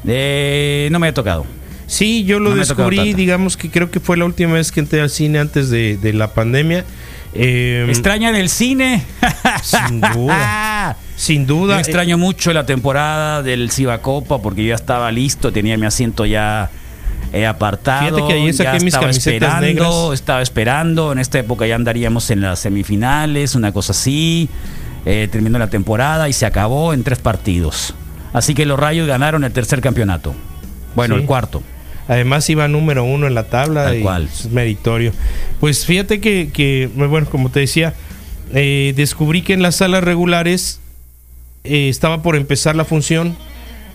Eh, 0.06 0.88
no 0.92 1.00
me 1.00 1.08
ha 1.08 1.14
tocado. 1.14 1.44
Sí, 1.86 2.24
yo 2.24 2.38
lo 2.38 2.50
No 2.50 2.56
me 2.56 2.60
descubrí, 2.60 3.12
digamos 3.12 3.56
que 3.56 3.70
creo 3.70 3.90
que 3.90 4.00
fue 4.00 4.16
la 4.16 4.24
última 4.24 4.54
vez 4.54 4.72
que 4.72 4.80
entré 4.80 5.00
al 5.00 5.10
cine 5.10 5.40
antes 5.40 5.68
de, 5.68 5.98
de 5.98 6.12
la 6.12 6.28
pandemia. 6.28 6.84
Eh, 7.34 7.86
¿Extrañan 7.88 8.34
el 8.36 8.48
cine? 8.48 9.02
Sin 9.62 10.00
duda. 10.00 10.96
Sin 11.16 11.46
duda. 11.46 11.78
extraño 11.78 12.18
mucho 12.18 12.52
la 12.52 12.66
temporada 12.66 13.42
del 13.42 13.70
Cibacopa 13.70 14.40
porque 14.40 14.64
yo 14.64 14.70
ya 14.70 14.74
estaba 14.74 15.12
listo, 15.12 15.52
tenía 15.52 15.76
mi 15.76 15.86
asiento 15.86 16.26
ya 16.26 16.70
eh, 17.32 17.46
apartado. 17.46 18.04
Fíjate 18.16 18.26
que 18.26 18.40
ayer 18.40 18.54
saqué 18.54 18.72
mis 18.84 18.94
estaba 18.94 19.06
camisetas 19.06 19.34
esperando, 19.34 19.66
negras. 19.66 20.14
Estaba 20.14 20.42
esperando. 20.42 21.12
En 21.12 21.18
esta 21.18 21.38
época 21.38 21.66
ya 21.66 21.74
andaríamos 21.76 22.30
en 22.30 22.40
las 22.42 22.58
semifinales, 22.60 23.54
una 23.54 23.72
cosa 23.72 23.92
así. 23.92 24.48
Eh, 25.04 25.28
terminó 25.32 25.58
la 25.58 25.68
temporada 25.68 26.28
y 26.28 26.32
se 26.32 26.46
acabó 26.46 26.92
en 26.94 27.02
tres 27.02 27.18
partidos. 27.18 27.94
Así 28.32 28.54
que 28.54 28.66
los 28.66 28.78
Rayos 28.78 29.06
ganaron 29.06 29.44
el 29.44 29.52
tercer 29.52 29.80
campeonato. 29.80 30.34
Bueno, 30.94 31.16
Sí. 31.16 31.22
el 31.22 31.26
cuarto. 31.26 31.62
Además 32.08 32.48
iba 32.50 32.66
número 32.68 33.04
uno 33.04 33.26
en 33.26 33.34
la 33.34 33.44
tabla. 33.44 33.84
Tal 33.84 33.98
y 33.98 34.02
cual. 34.02 34.28
Es 34.32 34.50
meritorio. 34.50 35.12
Pues 35.60 35.86
fíjate 35.86 36.20
que, 36.20 36.50
que, 36.52 36.90
bueno, 36.94 37.26
como 37.30 37.50
te 37.50 37.60
decía, 37.60 37.94
eh, 38.54 38.92
descubrí 38.96 39.42
que 39.42 39.54
en 39.54 39.62
las 39.62 39.76
salas 39.76 40.04
regulares 40.04 40.80
eh, 41.64 41.88
estaba 41.88 42.22
por 42.22 42.36
empezar 42.36 42.76
la 42.76 42.84
función. 42.84 43.36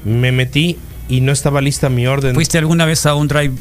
Me 0.05 0.31
metí 0.31 0.77
y 1.09 1.21
no 1.21 1.31
estaba 1.31 1.61
lista 1.61 1.89
mi 1.89 2.07
orden. 2.07 2.35
¿Fuiste 2.35 2.57
alguna 2.57 2.85
vez 2.85 3.05
a 3.05 3.15
un 3.15 3.27
drive, 3.27 3.53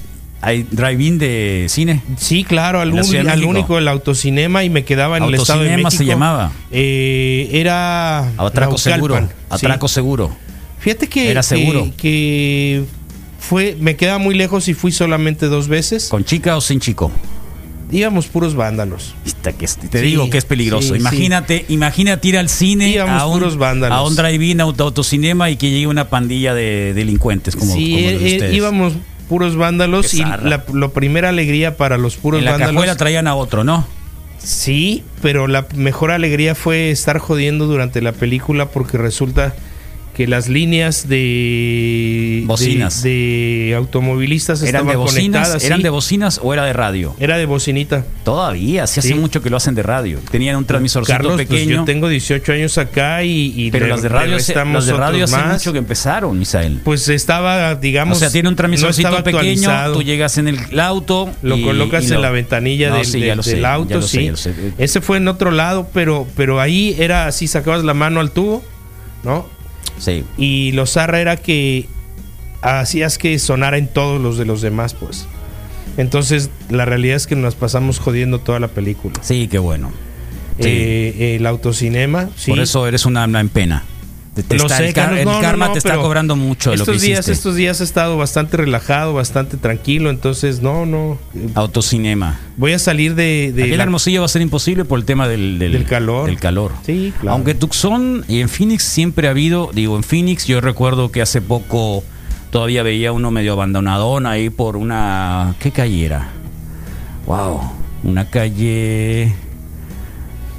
a- 0.43 0.53
drive-in 0.53 1.19
de 1.19 1.67
cine? 1.69 2.03
Sí, 2.19 2.45
claro, 2.45 2.81
al, 2.81 2.93
México. 2.93 3.49
único, 3.49 3.79
el 3.79 3.89
autocinema 3.89 4.65
y 4.65 4.71
me 4.71 4.85
quedaba 4.85 5.17
en 5.19 5.25
el 5.25 5.35
estado 5.35 5.61
de 5.61 5.67
Autocinema 5.67 5.89
México. 5.89 6.03
se 6.03 6.05
llamaba. 6.07 6.53
Eh, 6.71 7.49
era 7.53 8.29
Atraco 8.39 8.79
seguro. 8.79 9.19
sí. 9.19 9.25
Atraco 9.51 9.89
seguro. 9.89 10.37
Fíjate 10.79 11.09
que, 11.09 11.31
Era 11.31 11.41
que- 11.41 11.47
seguro. 11.47 11.89
que 11.97 12.85
fue, 13.39 13.77
me 13.81 13.97
quedaba 13.97 14.19
muy 14.19 14.35
lejos 14.35 14.69
y 14.69 14.75
fui 14.75 14.93
solamente 14.93 15.47
dos 15.47 15.69
veces. 15.69 16.09
¿Con 16.09 16.25
chica 16.25 16.57
o 16.57 16.61
sin 16.61 16.81
chico? 16.81 17.11
Íbamos 17.91 18.27
puros 18.27 18.55
vándalos. 18.55 19.15
Que 19.59 19.65
es- 19.65 19.77
te 19.77 20.01
Sí, 20.01 20.07
digo 20.07 20.29
que 20.29 20.39
es 20.39 20.45
peligroso. 20.45 20.95
sí, 20.95 21.01
imagínate, 21.01 21.65
imagínate 21.69 22.27
ir 22.29 22.37
al 22.39 22.49
cine 22.49 22.89
Íbamos 22.91 23.23
a 23.23 23.27
un, 23.27 23.39
puros 23.39 23.57
vándalos. 23.57 23.97
a 23.97 24.03
un 24.03 24.17
drive-in 24.17 24.61
auto, 24.61 24.83
autocinema 24.85 25.51
y 25.51 25.57
que 25.57 25.71
llegue 25.71 25.87
una 25.87 26.09
pandilla 26.09 26.53
de 26.53 26.93
delincuentes 26.95 27.55
como, 27.55 27.73
sí, 27.73 27.93
como 27.93 28.09
eh, 28.09 28.13
los 28.13 28.21
de 28.23 28.27
ustedes. 28.33 28.55
íbamos 28.57 28.93
puros 29.29 29.57
vándalos 29.57 30.15
y 30.15 30.19
la, 30.19 30.65
la 30.73 30.89
primera 30.89 31.29
alegría 31.29 31.77
para 31.77 31.97
los 31.97 32.17
puros 32.17 32.41
en 32.41 32.45
la 32.47 32.53
vándalos. 32.53 32.75
cajuela 32.75 32.97
traían 32.97 33.27
a 33.29 33.37
otro, 33.37 33.63
¿no? 33.63 33.87
Sí, 34.39 35.03
pero 35.23 35.47
la 35.47 35.67
mejor 35.77 36.11
alegría 36.11 36.55
fue 36.57 36.91
estar 36.91 37.19
jodiendo 37.19 37.67
durante 37.67 38.01
la 38.03 38.13
película 38.13 38.67
porque 38.69 38.99
resulta 38.99 39.55
que 40.17 40.27
las 40.27 40.49
líneas 40.49 41.07
de 41.09 42.43
Bocinas. 42.47 43.03
de, 43.03 43.11
de 43.69 43.75
automovilistas 43.77 44.63
¿Eran 44.63 44.69
estaban 44.69 44.89
de 44.89 44.97
bocinas? 44.97 45.25
conectadas. 45.43 45.65
¿Eran 45.65 45.79
sí. 45.79 45.83
de 45.83 45.91
bocinas 45.91 46.41
o 46.43 46.55
era 46.55 46.65
de 46.65 46.73
radio? 46.73 47.15
Era 47.21 47.37
de 47.37 47.45
bocinita. 47.45 48.05
Todavía, 48.25 48.87
sí 48.87 49.01
hace 49.01 49.15
mucho 49.15 49.43
que 49.43 49.51
lo 49.51 49.59
hacen 49.59 49.75
de 49.75 49.83
radio. 49.83 50.19
Tenían 50.31 50.57
un 50.57 50.65
transmisorcito 50.65 51.13
Carlos, 51.17 51.35
pues 51.35 51.47
pequeño. 51.49 51.77
yo 51.77 51.85
tengo 51.85 52.09
18 52.09 52.53
años 52.53 52.79
acá 52.79 53.25
y, 53.25 53.53
y 53.55 53.71
pero 53.71 53.85
le- 53.87 53.91
las 53.93 54.03
de 54.03 54.09
radio, 54.09 54.39
se- 54.41 54.55
las 54.55 54.87
de 54.87 54.93
radio 54.95 55.25
hace 55.25 55.37
más. 55.37 55.53
mucho 55.55 55.73
que 55.73 55.79
empezaron, 55.81 56.39
Misael. 56.39 56.81
Pues 56.83 57.09
estaba, 57.11 57.75
digamos, 57.75 58.17
o 58.17 58.21
sea, 58.21 58.31
tiene 58.31 58.49
un 58.49 58.55
no 58.55 58.57
transmisorcito 58.57 59.09
estaba 59.09 59.23
pequeño, 59.23 59.71
tú 59.93 60.03
llegas 60.03 60.39
en 60.39 60.49
el, 60.49 60.81
auto. 60.81 61.31
Lo 61.43 61.57
y- 61.59 61.63
colocas 61.63 62.05
y 62.05 62.09
en 62.09 62.15
lo- 62.15 62.21
la 62.23 62.31
ventanilla 62.31 62.89
No, 62.89 62.97
del, 62.97 63.05
sí, 63.05 63.21
sé, 63.43 63.67
auto, 63.67 64.01
sé, 64.03 64.35
sí. 64.35 64.43
sé. 64.43 64.55
Ese 64.79 65.01
fue 65.03 65.19
en 65.19 65.29
otro 65.29 65.51
lado, 65.51 65.89
pero, 65.93 66.27
pero 66.37 66.59
ahí 66.61 66.97
era 66.99 67.27
así, 67.27 67.47
sacabas 67.49 67.85
la 67.85 67.93
mano 67.95 68.21
al 68.21 68.31
tubo, 68.31 68.65
¿no? 69.25 69.55
Sí. 69.99 70.25
Y 70.37 70.73
lo 70.73 70.87
zarra 70.87 71.21
era 71.21 71.37
que 71.37 71.87
hacías 72.63 73.19
que 73.19 73.39
sonara 73.39 73.79
en 73.79 73.89
todos 73.89 74.21
los 74.21 74.39
de 74.39 74.45
los 74.45 74.61
demás, 74.61 74.95
pues. 74.95 75.27
Entonces, 75.97 76.51
la 76.69 76.85
realidad 76.85 77.17
es 77.17 77.27
que 77.27 77.37
nos 77.37 77.55
pasamos 77.55 77.99
jodiendo 77.99 78.39
toda 78.41 78.61
la 78.61 78.69
película. 78.69 79.15
Sí, 79.23 79.49
qué 79.49 79.59
bueno. 79.59 79.91
Sí. 80.59 80.69
Eh, 80.69 81.37
el 81.37 81.47
autocinema, 81.47 82.29
sí. 82.37 82.51
Por 82.51 82.61
eso 82.61 82.87
eres 82.87 83.07
una, 83.07 83.25
una 83.25 83.41
en 83.41 83.49
pena. 83.49 83.85
Te- 84.43 84.59
Lo 84.59 84.69
sé, 84.69 84.89
el, 84.89 84.93
car- 84.95 85.17
el 85.17 85.25
no, 85.25 85.41
karma 85.41 85.69
no, 85.69 85.73
te 85.73 85.79
está 85.79 85.97
cobrando 85.97 86.37
mucho 86.37 86.69
lo 86.71 86.75
estos 86.83 86.97
que 87.01 87.07
días, 87.07 87.21
hiciste. 87.21 87.33
estos 87.33 87.55
días 87.57 87.81
he 87.81 87.85
estado 87.85 88.19
bastante 88.19 88.59
relajado, 88.59 89.15
bastante 89.15 89.57
tranquilo, 89.57 90.11
entonces 90.11 90.61
no, 90.61 90.85
no. 90.85 91.19
Autocinema. 91.55 92.39
Voy 92.59 92.73
a 92.73 92.79
salir 92.79 93.15
de, 93.15 93.53
la- 93.57 93.83
Hermosillo 93.83 94.21
va 94.21 94.27
a 94.27 94.29
ser 94.29 94.43
imposible 94.43 94.85
por 94.85 94.99
el 94.99 95.07
tema 95.07 95.27
del, 95.27 95.59
Del 95.59 95.85
calor. 95.87 96.27
Del 96.27 96.39
calor. 96.39 96.73
Sí, 96.85 97.15
claro. 97.19 97.35
Aunque 97.37 97.55
Tucson 97.55 98.25
y 98.29 98.41
en 98.41 98.49
Phoenix 98.51 98.83
siempre 98.83 99.29
ha 99.29 99.31
habido, 99.31 99.71
digo, 99.73 99.97
en 99.97 100.03
Phoenix 100.03 100.47
yo 100.47 100.61
recuerdo 100.61 101.11
que 101.11 101.23
hace 101.23 101.41
poco 101.41 102.05
todavía 102.51 102.83
veía 102.83 103.13
uno 103.13 103.31
medio 103.31 103.55
abandonadón 103.55 104.27
ahí 104.27 104.51
por 104.51 104.77
una... 104.77 105.55
¿Qué 105.61 105.71
calle 105.71 106.05
era? 106.05 106.29
Wow, 107.27 107.61
una 108.05 108.29
calle... 108.29 109.33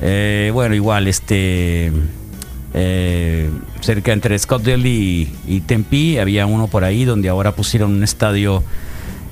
eh, 0.02 0.50
bueno, 0.54 0.74
igual, 0.76 1.08
este... 1.08 1.92
eh, 2.74 3.50
cerca 3.82 4.12
entre 4.14 4.38
Scottsdale 4.38 4.88
y, 4.90 5.34
y 5.48 5.62
Tempe 5.62 6.20
había 6.20 6.46
uno 6.46 6.68
por 6.68 6.84
ahí 6.84 7.06
donde 7.06 7.30
ahora 7.30 7.54
pusieron 7.56 7.94
un 7.94 8.04
estadio 8.04 8.64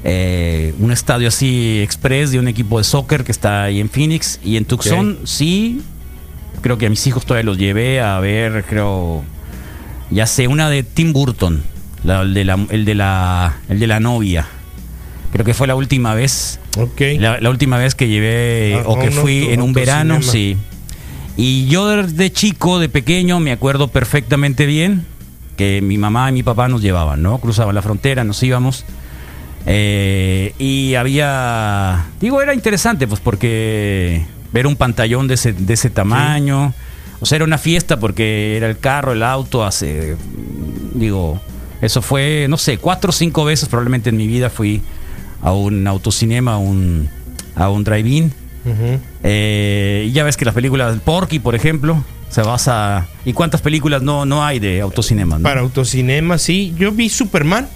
eh, 0.04 0.74
un 0.80 0.92
estadio 0.92 1.28
así 1.30 1.80
express 1.82 2.32
de 2.32 2.40
un 2.40 2.48
equipo 2.48 2.78
de 2.78 2.84
soccer 2.84 3.24
que 3.24 3.32
está 3.32 3.64
ahí 3.64 3.80
en 3.80 3.90
Phoenix. 3.90 4.40
Y 4.44 4.56
en 4.58 4.66
Tucson 4.66 5.18
sí 5.26 5.82
creo 6.62 6.78
que 6.78 6.86
a 6.86 6.90
mis 6.90 7.06
hijos 7.08 7.26
todavía 7.26 7.44
los 7.46 7.58
llevé 7.58 8.00
a 8.02 8.20
ver 8.20 8.64
creo 8.70 9.24
ya 10.12 10.28
sé 10.28 10.48
una 10.48 10.70
de 10.70 10.84
Tim 10.84 11.12
Burton 11.14 11.64
la- 12.04 12.22
el, 12.22 12.34
de 12.36 12.46
la, 12.46 12.66
el 12.70 12.86
de 12.86 12.96
la 12.96 13.58
el 13.68 13.80
de 13.80 13.88
la 13.88 14.00
novia. 14.00 14.48
Creo 15.32 15.44
que 15.44 15.54
fue 15.56 15.68
la 15.68 15.76
última 15.76 16.14
vez. 16.14 16.60
La, 17.20 17.42
la 17.42 17.50
última 17.50 17.78
vez 17.78 17.94
que 17.96 18.08
llevé 18.08 18.76
Ah, 18.80 18.84
o 18.86 18.98
que 19.00 19.10
fui 19.12 19.48
en 19.50 19.62
un 19.62 19.74
verano, 19.74 20.16
sí. 20.32 20.56
Y 21.38 21.68
yo 21.68 22.04
de, 22.04 22.32
chico, 22.32 22.80
de 22.80 22.90
pequeño, 22.90 23.40
me 23.40 23.52
acuerdo 23.52 23.90
perfectamente 23.90 24.66
bien 24.66 25.06
que 25.58 25.82
mi 25.82 25.98
mamá 25.98 26.30
y 26.30 26.34
mi 26.34 26.44
papá 26.44 26.68
nos 26.68 26.82
llevaban, 26.82 27.22
¿no? 27.22 27.40
Cruzaban 27.40 27.76
la 27.76 27.82
frontera, 27.82 28.24
nos 28.24 28.42
íbamos. 28.44 28.86
Eh, 29.66 30.54
y 30.60 30.96
había, 30.96 32.06
digo, 32.22 32.42
era 32.42 32.54
interesante, 32.54 33.08
pues 33.08 33.20
porque 33.20 34.26
ver 34.52 34.68
un 34.68 34.76
pantallón 34.76 35.28
de 35.28 35.34
ese, 35.34 35.54
de 35.54 35.74
ese 35.74 35.90
tamaño, 35.90 36.74
o 37.20 37.26
sea, 37.26 37.38
era 37.38 37.46
una 37.46 37.58
fiesta 37.58 38.00
porque 38.00 38.56
era 38.58 38.68
el 38.68 38.78
carro, 38.78 39.14
el 39.14 39.24
auto, 39.24 39.66
hace, 39.66 40.16
digo, 40.94 41.42
eso 41.82 42.02
fue, 42.02 42.48
no 42.50 42.58
sé, 42.58 42.78
cuatro 42.78 43.10
o 43.10 43.14
cinco 43.14 43.44
veces 43.44 43.68
probablemente 43.68 44.10
en 44.10 44.18
mi 44.18 44.28
vida 44.28 44.50
fui 44.50 44.82
a 45.42 45.52
un 45.52 45.88
autocinema, 45.88 46.54
a 46.54 46.58
un, 46.58 47.10
a 47.56 47.70
un 47.70 47.84
drive-in. 47.84 48.34
Ujú. 48.66 49.00
Eh, 49.24 50.06
y 50.08 50.12
ya 50.12 50.24
ves 50.24 50.38
que 50.38 50.46
las 50.46 50.54
películas 50.56 50.98
Porky, 51.04 51.40
por 51.40 51.56
ejemplo, 51.56 52.04
se 52.30 52.42
basa... 52.42 53.08
¿Y 53.26 53.34
cuántas 53.34 53.62
películas 53.62 54.02
no, 54.02 54.26
no 54.26 54.44
hay 54.44 54.60
de 54.60 54.82
autocinema? 54.82 55.38
no? 55.38 55.44
Para 55.44 55.62
autocinema, 55.62 56.38
sí. 56.38 56.74
Yo 56.78 56.92
vi 56.92 57.10
Superman. 57.10 57.68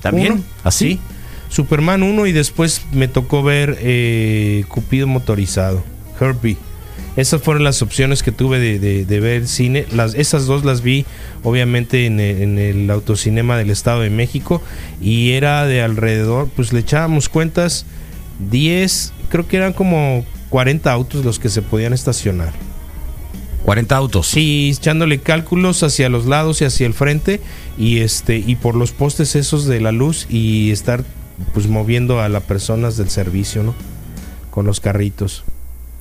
¿También? 0.00 0.32
uno, 0.34 0.42
¿Así? 0.64 0.92
Sí. 0.92 1.00
Superman 1.50 2.02
1 2.02 2.26
y 2.26 2.32
después 2.32 2.82
me 2.92 3.08
tocó 3.08 3.42
ver 3.42 3.78
eh, 3.80 4.64
Cupido 4.68 5.06
motorizado, 5.06 5.82
Herbie. 6.20 6.56
Esas 7.16 7.42
fueron 7.42 7.64
las 7.64 7.82
opciones 7.82 8.22
que 8.22 8.30
tuve 8.30 8.60
de, 8.60 8.78
de- 8.78 9.04
de 9.04 9.20
ver 9.20 9.48
cine. 9.48 9.86
Las, 9.92 10.14
esas 10.14 10.46
dos 10.46 10.64
las 10.64 10.82
vi 10.82 11.04
obviamente 11.42 12.06
en 12.06 12.20
el, 12.20 12.42
en 12.42 12.58
el 12.58 12.90
autocinema 12.90 13.56
del 13.56 13.70
Estado 13.70 14.02
de 14.02 14.10
México 14.10 14.62
y 15.00 15.32
era 15.32 15.66
de 15.66 15.82
alrededor, 15.82 16.48
pues 16.54 16.72
le 16.72 16.80
echábamos 16.80 17.28
cuentas, 17.28 17.86
10, 18.50 19.12
creo 19.30 19.48
que 19.48 19.56
eran 19.56 19.72
como 19.72 20.24
40 20.50 20.90
autos 20.92 21.24
los 21.24 21.38
que 21.38 21.48
se 21.48 21.62
podían 21.62 21.92
estacionar. 21.92 22.52
40 23.64 23.96
autos. 23.96 24.26
Sí, 24.28 24.70
echándole 24.74 25.18
cálculos 25.20 25.82
hacia 25.82 26.08
los 26.08 26.26
lados 26.26 26.62
y 26.62 26.64
hacia 26.64 26.86
el 26.86 26.94
frente 26.94 27.40
y 27.76 27.98
este 27.98 28.38
y 28.38 28.56
por 28.56 28.74
los 28.74 28.92
postes 28.92 29.36
esos 29.36 29.66
de 29.66 29.80
la 29.80 29.92
luz 29.92 30.26
y 30.30 30.70
estar 30.70 31.04
pues 31.52 31.66
moviendo 31.68 32.20
a 32.20 32.28
las 32.28 32.42
personas 32.44 32.96
del 32.96 33.10
servicio, 33.10 33.62
¿no? 33.62 33.74
Con 34.50 34.64
los 34.66 34.80
carritos. 34.80 35.44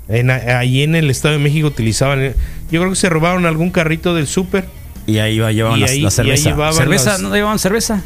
En, 0.07 0.31
ahí 0.31 0.83
en 0.83 0.95
el 0.95 1.09
Estado 1.09 1.33
de 1.33 1.43
México 1.43 1.67
utilizaban. 1.67 2.19
eh, 2.21 2.35
Yo 2.71 2.79
creo 2.79 2.91
que 2.91 2.95
se 2.95 3.09
robaron 3.09 3.45
algún 3.45 3.71
carrito 3.71 4.15
del 4.15 4.27
súper. 4.27 4.65
Y 5.05 5.17
ahí 5.19 5.39
va, 5.39 5.51
llevaban 5.51 5.77
Y 5.79 5.81
las- 5.81 5.91
ahí- 5.91 5.97
la 5.97 6.03
y 6.03 6.05
ahí 6.07 6.11
cerveza. 6.11 6.49
llevaban 6.49 6.73
¿Cerveza? 6.73 7.09
las- 7.11 7.21
¿No 7.21 7.35
llevaban 7.35 7.59
cerveza? 7.59 8.03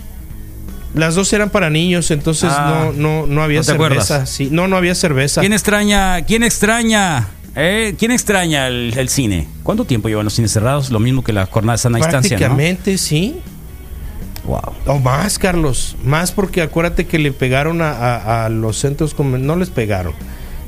Las 0.93 1.15
dos 1.15 1.31
eran 1.33 1.50
para 1.50 1.69
niños, 1.69 2.12
entonces 2.12 2.51
Ah, 2.53 2.91
no, 2.95 3.21
no, 3.21 3.27
no 3.27 3.43
había 3.43 3.60
¿no 3.60 3.65
te 3.65 3.71
cerveza. 3.71 4.03
acuerdas? 4.15 4.29
Sí, 4.29 4.50
no, 4.51 4.67
no 4.67 4.75
había 4.77 4.93
cerveza. 4.95 5.39
¿Quién 5.41 5.53
extraña? 5.53 6.21
¿Quién 6.24 6.43
extraña? 6.43 7.29
eh? 7.55 7.95
¿Quién 7.98 8.12
extraña 8.12 8.67
el, 8.67 8.93
el 8.98 9.07
cine? 9.10 9.48
¿Cuánto 9.63 9.86
tiempo 9.86 10.10
llevan 10.10 10.25
los 10.25 10.33
cines 10.33 10.51
cerrados? 10.51 10.89
Lo 10.91 11.00
mismo 11.00 11.24
que 11.24 11.31
la 11.33 11.45
jornada 11.45 11.75
de 11.75 11.81
sana 11.81 11.98
distancia, 11.98 12.36
¿no? 12.36 12.39
Prácticamente, 12.39 12.98
sí. 12.98 13.38
Wow. 14.45 14.74
O 14.88 15.00
más, 15.00 15.38
Carlos. 15.38 15.95
Más 16.03 16.31
porque 16.31 16.62
acuérdate 16.62 17.05
que 17.05 17.19
le 17.19 17.31
pegaron 17.31 17.81
a, 17.81 17.91
a- 17.91 18.45
a 18.45 18.50
los 18.50 18.77
centros. 18.77 19.17
No 19.19 19.55
les 19.55 19.69
pegaron. 19.69 20.13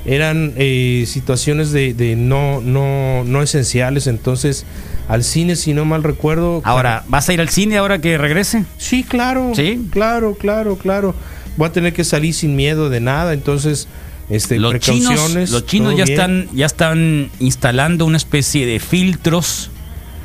Eran 0.06 0.53
eh, 0.58 1.06
situaciones 1.08 1.72
de, 1.72 1.94
de 1.94 2.15
no, 2.15 2.62
no, 2.62 3.24
no 3.25 3.42
esenciales. 3.42 4.06
Entonces, 4.08 4.65
al 5.08 5.24
cine, 5.24 5.56
si 5.56 5.74
no 5.74 5.86
mal 5.86 6.04
recuerdo. 6.04 6.62
Ahora, 6.64 7.04
¿vas 7.08 7.28
a 7.30 7.34
ir 7.34 7.42
al 7.42 7.50
cine 7.50 7.78
ahora 7.78 8.00
que 8.00 8.18
regrese? 8.18 8.66
Sí, 8.78 9.04
claro. 9.04 9.52
¿Sí? 9.56 9.88
Claro, 9.92 10.36
claro, 10.36 10.78
claro. 10.78 11.14
Voy 11.58 11.68
a 11.68 11.72
tener 11.72 11.94
que 11.94 12.04
salir 12.04 12.34
sin 12.34 12.56
miedo 12.56 12.90
de 12.90 13.00
nada. 13.00 13.34
Entonces, 13.34 13.88
este, 14.30 14.58
Los 14.60 14.80
chinos, 14.80 15.34
los 15.52 15.66
chinos 15.66 15.96
ya 15.98 16.06
bien. 16.06 16.20
están, 16.20 16.48
ya 16.54 16.66
están 16.66 17.30
instalando 17.40 18.06
una 18.06 18.18
especie 18.18 18.66
de 18.66 18.80
filtros. 18.80 19.70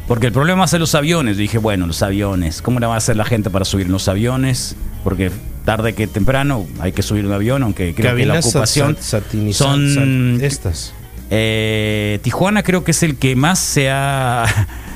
Porque 0.06 0.26
el 0.26 0.32
problema 0.32 0.60
va 0.60 0.64
a 0.64 0.68
ser 0.68 0.80
los 0.80 0.94
aviones. 0.94 1.36
Dije, 1.36 1.58
bueno, 1.58 1.86
los 1.86 2.02
aviones. 2.02 2.62
¿Cómo 2.62 2.80
le 2.80 2.86
va 2.86 2.94
a 2.94 2.96
hacer 2.96 3.16
la 3.16 3.26
gente 3.26 3.50
para 3.50 3.66
subir 3.66 3.86
en 3.86 3.92
los 3.92 4.08
aviones? 4.08 4.74
Porque 5.04 5.30
tarde 5.66 5.94
que 5.94 6.06
temprano 6.06 6.66
hay 6.80 6.92
que 6.92 7.02
subir 7.02 7.26
un 7.26 7.32
avión, 7.32 7.62
aunque 7.62 7.94
creo 7.94 8.16
que 8.16 8.24
la 8.24 8.38
ocupación 8.38 8.96
sat- 8.98 9.24
son 9.52 9.86
sat- 9.94 10.42
estas. 10.42 10.94
Eh, 11.30 12.18
Tijuana 12.22 12.62
creo 12.62 12.84
que 12.84 12.92
es 12.92 13.02
el 13.02 13.16
que 13.16 13.36
más 13.36 13.58
se 13.58 13.90
ha. 13.90 14.44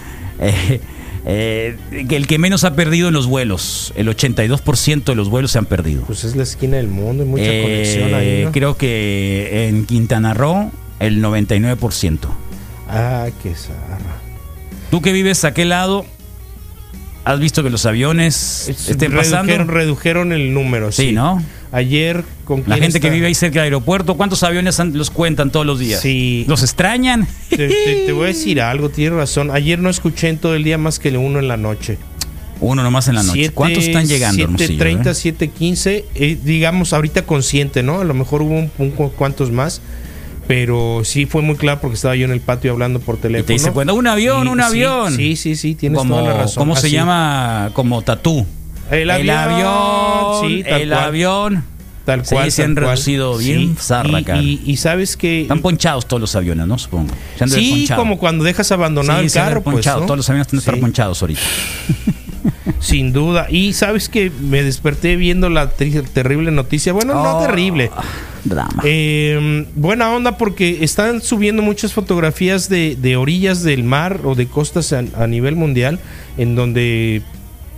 eh, 0.41 0.81
eh, 1.25 1.77
el 1.93 2.27
que 2.27 2.39
menos 2.39 2.65
ha 2.65 2.75
perdido 2.75 3.09
en 3.09 3.15
los 3.15 3.27
vuelos. 3.27 3.93
El 3.97 4.09
82% 4.09 5.05
de 5.05 5.15
los 5.15 5.29
vuelos 5.29 5.53
se 5.53 5.59
han 5.59 5.67
perdido. 5.67 6.03
Pues 6.05 6.25
es 6.25 6.35
la 6.37 6.43
esquina 6.43 6.79
del 6.79 6.89
mundo, 6.89 7.23
hay 7.23 7.29
mucha 7.29 7.45
Eh, 7.45 7.63
conexión 7.63 8.15
ahí. 8.15 8.45
¿no? 8.45 8.53
Creo 8.53 8.77
que 8.77 9.69
en 9.69 9.87
Quintana 9.87 10.35
Roo 10.35 10.71
el 11.01 11.23
99%. 11.23 12.19
Ah, 12.89 13.29
qué 13.43 13.55
zarra. 13.55 13.99
Tú 14.91 15.01
que 15.01 15.13
vives 15.13 15.45
a 15.45 15.49
aquel 15.49 15.71
lado, 15.71 16.05
¿has 17.25 17.41
visto 17.41 17.63
que 17.63 17.71
los 17.71 17.87
aviones 17.87 18.69
estén 18.69 19.13
pasando? 19.13 19.53
redujeron, 19.53 19.69
redujeron 19.69 20.33
el 20.33 20.53
número, 20.53 20.93
sí. 20.93 21.09
Sí, 21.09 21.13
¿no? 21.13 21.43
Ayer 21.73 22.23
con 22.45 22.63
La 22.67 22.77
gente 22.77 23.01
que 23.01 23.09
vive 23.09 23.27
ahí 23.27 23.35
cerca 23.35 23.61
del 23.61 23.65
aeropuerto, 23.73 24.15
¿cuántos 24.19 24.43
aviones 24.43 24.79
los 24.93 25.11
cuentan 25.11 25.51
todos 25.51 25.65
los 25.65 25.79
días? 25.79 26.01
Sí. 26.01 26.45
¿Los 26.47 26.63
extrañan? 26.63 27.27
Te, 27.49 27.57
te- 27.69 28.03
te 28.07 28.13
voy 28.13 28.25
a 28.25 28.27
decir 28.29 28.61
algo, 28.61 28.91
tienes 28.91 29.15
razón. 29.19 29.51
Ayer 29.51 29.79
no 29.79 29.89
escuché 29.89 30.29
en 30.29 30.37
todo 30.37 30.55
el 30.55 30.65
día 30.65 30.77
más 30.77 30.99
que 30.99 31.09
el 31.09 31.17
uno 31.17 31.39
en 31.39 31.49
la 31.49 31.57
noche. 31.57 31.97
Uno 32.61 32.83
nomás 32.83 33.09
en 33.09 33.15
la 33.15 33.23
noche. 33.23 33.39
Siete- 33.41 33.55
¿Cuántos 33.55 33.85
están 33.85 34.07
llegando, 34.07 34.43
Hermosillo, 34.45 34.85
7.30, 34.85 35.07
eh? 35.07 35.49
7.15, 35.49 36.05
eh, 36.15 36.39
digamos 36.45 36.93
ahorita 36.93 37.23
consciente, 37.25 37.83
¿no? 37.83 38.01
A 38.01 38.05
lo 38.05 38.13
mejor 38.15 38.43
hubo 38.43 38.53
un, 38.55 38.71
un 38.79 38.91
cu- 38.91 39.11
cuantos 39.13 39.51
más, 39.51 39.81
pero 40.47 41.03
sí 41.05 41.25
fue 41.27 41.41
muy 41.43 41.57
claro 41.57 41.81
porque 41.81 41.95
estaba 41.95 42.15
yo 42.17 42.27
en 42.27 42.33
el 42.33 42.41
patio 42.41 42.73
hablando 42.73 43.01
por 43.01 43.17
Y 43.17 43.19
teléfono. 43.23 43.47
te 43.47 43.53
dice 43.55 43.73
cuenta, 43.73 43.95
un 43.95 44.07
avión, 44.07 44.47
Y- 44.47 44.51
un 44.51 44.61
avión. 44.61 45.17
Sí, 45.17 45.37
sí, 45.37 45.57
sí, 45.57 45.75
tienes 45.75 45.99
como, 45.99 46.17
toda 46.19 46.33
la 46.35 46.39
razón. 46.43 46.61
¿Cómo 46.61 46.77
se 46.77 46.91
llama? 46.91 47.71
Como 47.73 48.03
tatú. 48.03 48.47
El 48.91 49.11
avión. 49.11 49.37
avión, 49.37 50.49
sí, 50.49 50.65
tal 50.65 50.81
el 50.83 50.89
cual. 50.91 51.05
avión. 51.05 51.65
Tal 52.05 52.27
Sí, 52.27 52.35
cual. 52.35 52.51
se 52.51 52.65
han 52.65 52.75
reducido 52.75 53.39
bien 53.39 53.77
zarra, 53.77 54.21
y, 54.41 54.61
y, 54.65 54.73
y 54.73 54.77
sabes 54.77 55.17
que. 55.17 55.43
Están 55.43 55.61
ponchados 55.61 56.07
todos 56.09 56.21
los 56.21 56.35
aviones, 56.35 56.67
¿no? 56.67 56.77
Supongo. 56.77 57.13
Se 57.39 57.45
han 57.45 57.51
Sí, 57.51 57.71
ponchado. 57.79 58.01
como 58.03 58.19
cuando 58.19 58.43
dejas 58.45 58.73
abandonado 58.73 59.21
Sí, 59.21 59.27
el 59.27 59.33
carro, 59.33 59.63
pues. 59.63 59.87
¿no? 59.87 60.01
Todos 60.03 60.17
los 60.17 60.29
aviones 60.29 60.47
están 60.49 60.57
de 60.59 60.61
estar 60.61 60.75
Sí, 60.75 60.81
ponchados 60.81 61.23
ahorita. 61.23 61.41
Sin 62.81 63.13
duda. 63.13 63.47
Y 63.49 63.73
sabes 63.75 64.09
que 64.09 64.31
me 64.31 64.63
desperté 64.65 65.15
viendo 65.15 65.49
la 65.49 65.71
terrible 65.71 66.51
noticia. 66.51 66.93
Bueno, 66.93 67.15
no 67.15 67.39
Oh, 67.39 67.47
terrible. 67.47 67.91
Drama. 68.45 68.83
Eh, 68.85 69.67
buena 69.77 70.11
onda 70.11 70.37
porque 70.37 70.83
están 70.83 71.23
subiendo 71.23 71.63
muchas 71.63 71.93
fotografías 71.93 72.69
de, 72.69 72.97
de 73.01 73.17
orillas 73.17 73.63
del 73.63 73.85
mar 73.85 74.21
o 74.25 74.35
de 74.35 74.47
costas 74.49 74.93
a, 74.93 75.05
a 75.17 75.29
nivel 75.29 75.55
mundial 75.55 76.01
en 76.37 76.57
donde 76.57 77.23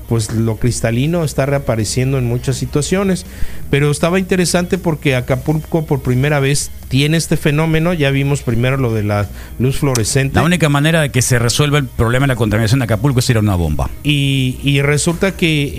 pues 0.09 0.33
lo 0.33 0.57
cristalino 0.57 1.25
está 1.25 1.47
reapareciendo 1.47 2.19
en 2.19 2.27
muchas 2.27 2.57
situaciones. 2.57 3.27
Pero 3.71 3.90
estaba 3.90 4.19
interesante 4.19 4.79
porque 4.79 5.17
Acapulco 5.17 5.87
por 5.87 6.01
primera 6.03 6.40
vez 6.40 6.71
tiene 6.88 7.17
este 7.17 7.37
fenómeno. 7.37 7.93
Ya 7.95 8.11
vimos 8.11 8.43
primero 8.43 8.77
lo 8.77 8.93
de 8.93 9.03
la 9.03 9.29
luz 9.59 9.79
fluorescente. 9.79 10.37
La 10.37 10.43
única 10.45 10.69
manera 10.69 11.01
de 11.01 11.11
que 11.11 11.23
se 11.23 11.38
resuelva 11.38 11.79
el 11.79 11.87
problema 11.87 12.25
de 12.25 12.29
la 12.29 12.37
contaminación 12.37 12.81
de 12.81 12.85
Acapulco 12.85 13.21
es 13.21 13.31
ir 13.31 13.37
a 13.37 13.40
una 13.40 13.55
bomba. 13.57 13.90
Y, 14.03 14.59
y 14.62 14.83
resulta 14.83 15.37
que 15.37 15.75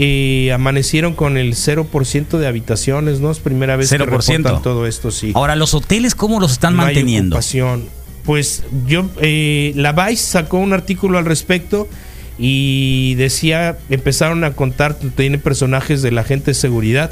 eh, 0.48 0.54
amanecieron 0.54 1.14
con 1.14 1.38
el 1.38 1.54
0% 1.54 2.38
de 2.38 2.48
habitaciones, 2.48 3.20
¿no? 3.20 3.32
Es 3.32 3.40
primera 3.40 3.76
vez 3.76 3.90
que 3.90 3.98
0%. 3.98 4.06
reportan 4.06 4.62
todo 4.62 4.88
esto, 4.88 5.12
sí. 5.12 5.32
Ahora, 5.36 5.56
¿los 5.56 5.74
hoteles 5.74 6.16
cómo 6.16 6.40
los 6.40 6.52
están 6.54 6.76
No 6.76 6.82
hay 6.82 6.88
manteniendo? 6.88 7.36
ocupación. 7.36 7.86
Pues 8.26 8.64
yo, 8.88 9.06
eh, 9.22 9.72
la 9.76 9.92
Vice 9.92 10.24
sacó 10.26 10.58
un 10.58 10.74
artículo 10.74 11.20
al 11.20 11.26
respecto 11.26 11.88
y 12.38 13.16
decía, 13.16 13.78
empezaron 13.90 14.44
a 14.44 14.52
contar, 14.54 14.96
tiene 15.16 15.38
personajes 15.38 16.02
de 16.02 16.12
la 16.12 16.24
gente 16.24 16.52
de 16.52 16.56
seguridad 16.56 17.12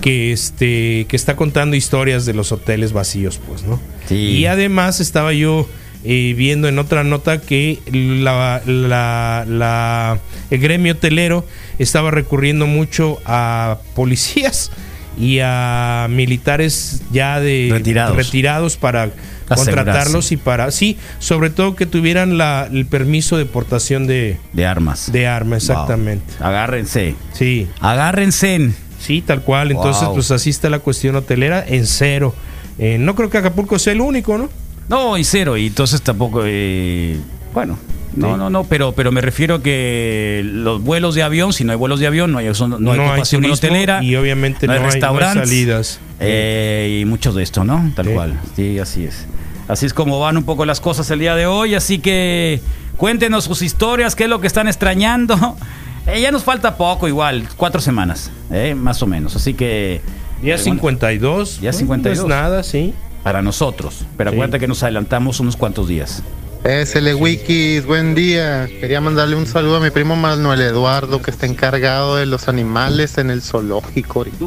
que 0.00 0.32
este 0.32 1.06
que 1.08 1.16
está 1.16 1.34
contando 1.36 1.76
historias 1.76 2.26
de 2.26 2.34
los 2.34 2.52
hoteles 2.52 2.92
vacíos, 2.92 3.40
pues, 3.46 3.62
¿no? 3.64 3.80
Sí. 4.08 4.14
Y 4.16 4.46
además 4.46 5.00
estaba 5.00 5.32
yo 5.32 5.68
eh, 6.04 6.34
viendo 6.36 6.68
en 6.68 6.78
otra 6.78 7.04
nota 7.04 7.40
que 7.40 7.78
la, 7.90 8.60
la- 8.66 9.46
la- 9.48 10.18
el 10.50 10.60
gremio 10.60 10.92
hotelero 10.92 11.46
estaba 11.78 12.10
recurriendo 12.10 12.66
mucho 12.66 13.18
a 13.24 13.78
policías 13.94 14.70
y 15.18 15.38
a 15.42 16.06
militares 16.10 17.00
ya 17.10 17.40
de 17.40 17.68
Retirados. 17.72 18.16
retirados 18.16 18.76
para. 18.76 19.10
Contratarlos 19.48 20.32
y 20.32 20.36
para 20.36 20.70
sí, 20.70 20.96
sobre 21.18 21.50
todo 21.50 21.74
que 21.76 21.86
tuvieran 21.86 22.38
la, 22.38 22.68
el 22.72 22.86
permiso 22.86 23.36
de 23.36 23.44
portación 23.46 24.06
de, 24.06 24.38
De 24.52 24.66
armas. 24.66 25.10
de 25.12 25.26
arma, 25.26 25.56
exactamente. 25.56 26.24
Wow. 26.38 26.48
Agárrense. 26.48 27.14
Sí, 27.32 27.68
Agárrense. 27.80 28.72
sí, 28.98 29.22
tal 29.22 29.42
cual. 29.42 29.70
Entonces, 29.70 30.04
Wow. 30.04 30.14
pues 30.14 30.30
así 30.30 30.50
está 30.50 30.70
la 30.70 30.78
cuestión 30.78 31.16
hotelera 31.16 31.64
en 31.66 31.86
cero. 31.86 32.34
Eh, 32.78 32.96
no 32.98 33.14
creo 33.14 33.30
que 33.30 33.38
Acapulco 33.38 33.78
sea 33.78 33.92
el 33.92 34.00
único, 34.00 34.36
¿no? 34.38 34.48
No, 34.88 35.16
y 35.16 35.24
cero. 35.24 35.56
Y 35.56 35.66
entonces 35.68 36.02
tampoco. 36.02 36.42
eh, 36.44 37.16
bueno. 37.52 37.78
No, 38.16 38.36
no, 38.36 38.50
no, 38.50 38.64
pero, 38.64 38.92
pero 38.92 39.10
me 39.12 39.20
refiero 39.20 39.62
que 39.62 40.42
los 40.44 40.82
vuelos 40.82 41.14
de 41.14 41.22
avión, 41.22 41.52
si 41.52 41.64
no 41.64 41.72
hay 41.72 41.78
vuelos 41.78 42.00
de 42.00 42.06
avión, 42.06 42.32
no 42.32 42.38
hay, 42.38 42.46
no 42.46 42.92
hay 42.92 42.98
ocupación 43.00 43.42
turismo 43.42 43.54
hotelera, 43.54 44.02
y 44.02 44.14
obviamente 44.16 44.66
no, 44.66 44.72
hay, 44.72 44.78
no 44.80 44.84
hay 44.86 44.90
restaurantes, 44.92 45.48
salidas. 45.48 46.00
eh, 46.20 46.98
y 47.00 47.04
mucho 47.04 47.32
de 47.32 47.42
esto, 47.42 47.64
¿no? 47.64 47.92
Tal 47.96 48.06
Sí. 48.06 48.12
cual. 48.12 48.40
Sí, 48.56 48.78
así 48.78 49.04
es. 49.04 49.26
Así 49.66 49.86
es 49.86 49.94
como 49.94 50.20
van 50.20 50.36
un 50.36 50.44
poco 50.44 50.64
las 50.66 50.80
cosas 50.80 51.10
el 51.10 51.18
día 51.20 51.34
de 51.34 51.46
hoy. 51.46 51.74
Así 51.74 51.98
que 51.98 52.60
cuéntenos 52.98 53.44
sus 53.44 53.62
historias, 53.62 54.14
qué 54.14 54.24
es 54.24 54.30
lo 54.30 54.40
que 54.40 54.46
están 54.46 54.68
extrañando. 54.68 55.36
Eh, 56.06 56.20
ya 56.20 56.30
nos 56.30 56.44
falta 56.44 56.76
poco, 56.76 57.08
igual, 57.08 57.48
cuatro 57.56 57.80
semanas, 57.80 58.30
eh, 58.52 58.74
más 58.74 59.02
o 59.02 59.06
menos. 59.06 59.36
Así 59.36 59.54
que. 59.54 60.02
Ya 60.42 60.56
eh, 60.56 60.58
52. 60.58 61.54
Ya 61.62 61.70
bueno, 61.70 61.78
52. 61.78 62.18
No 62.18 62.24
es 62.24 62.28
nada, 62.42 62.62
sí. 62.62 62.92
Para 63.22 63.40
nosotros. 63.40 64.04
Pero 64.18 64.28
Sí. 64.28 64.36
acuérdate 64.36 64.58
que 64.60 64.68
nos 64.68 64.82
adelantamos 64.82 65.40
unos 65.40 65.56
cuantos 65.56 65.88
días. 65.88 66.22
SL 66.64 67.14
Wikis, 67.16 67.84
buen 67.84 68.14
día. 68.14 68.66
Quería 68.80 68.98
mandarle 69.02 69.36
un 69.36 69.46
saludo 69.46 69.76
a 69.76 69.80
mi 69.80 69.90
primo 69.90 70.16
Manuel 70.16 70.62
Eduardo, 70.62 71.20
que 71.20 71.30
está 71.30 71.44
encargado 71.44 72.16
de 72.16 72.24
los 72.24 72.48
animales 72.48 73.18
en 73.18 73.28
el 73.28 73.42
zoológico 73.42 74.20
ahorita. 74.20 74.46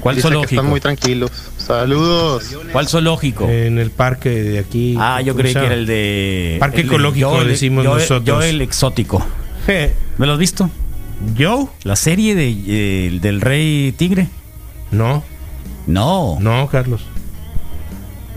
¿Cuál 0.00 0.14
Dice 0.14 0.28
que 0.28 0.34
zoológico? 0.34 0.54
están 0.54 0.66
muy 0.66 0.80
tranquilos. 0.80 1.30
Saludos. 1.58 2.44
¿Cuál 2.70 2.86
zoológico? 2.86 3.48
En 3.48 3.78
el 3.78 3.90
parque 3.90 4.30
de 4.30 4.60
aquí. 4.60 4.94
ah, 5.00 5.20
yo 5.20 5.32
¿cómo 5.32 5.42
creí 5.42 5.54
que 5.54 5.58
era 5.66 5.74
el 5.74 5.86
de. 5.86 6.56
Parque 6.60 6.82
el 6.82 6.88
de- 6.88 6.94
ecológico, 6.94 7.34
yo 7.34 7.42
el- 7.42 7.48
decimos 7.48 7.82
yo- 7.84 7.94
nosotros. 7.94 8.24
Yo 8.24 8.42
el 8.42 8.60
exótico. 8.60 9.26
¿Me 9.66 10.26
lo 10.26 10.34
has 10.34 10.38
visto? 10.38 10.70
¿Yo? 11.34 11.72
¿La 11.82 11.96
serie 11.96 12.36
de, 12.36 12.48
eh, 12.68 13.18
del 13.20 13.40
Rey 13.40 13.92
Tigre? 13.96 14.28
No, 14.92 15.24
No. 15.88 16.38
no, 16.40 16.68
Carlos. 16.70 17.00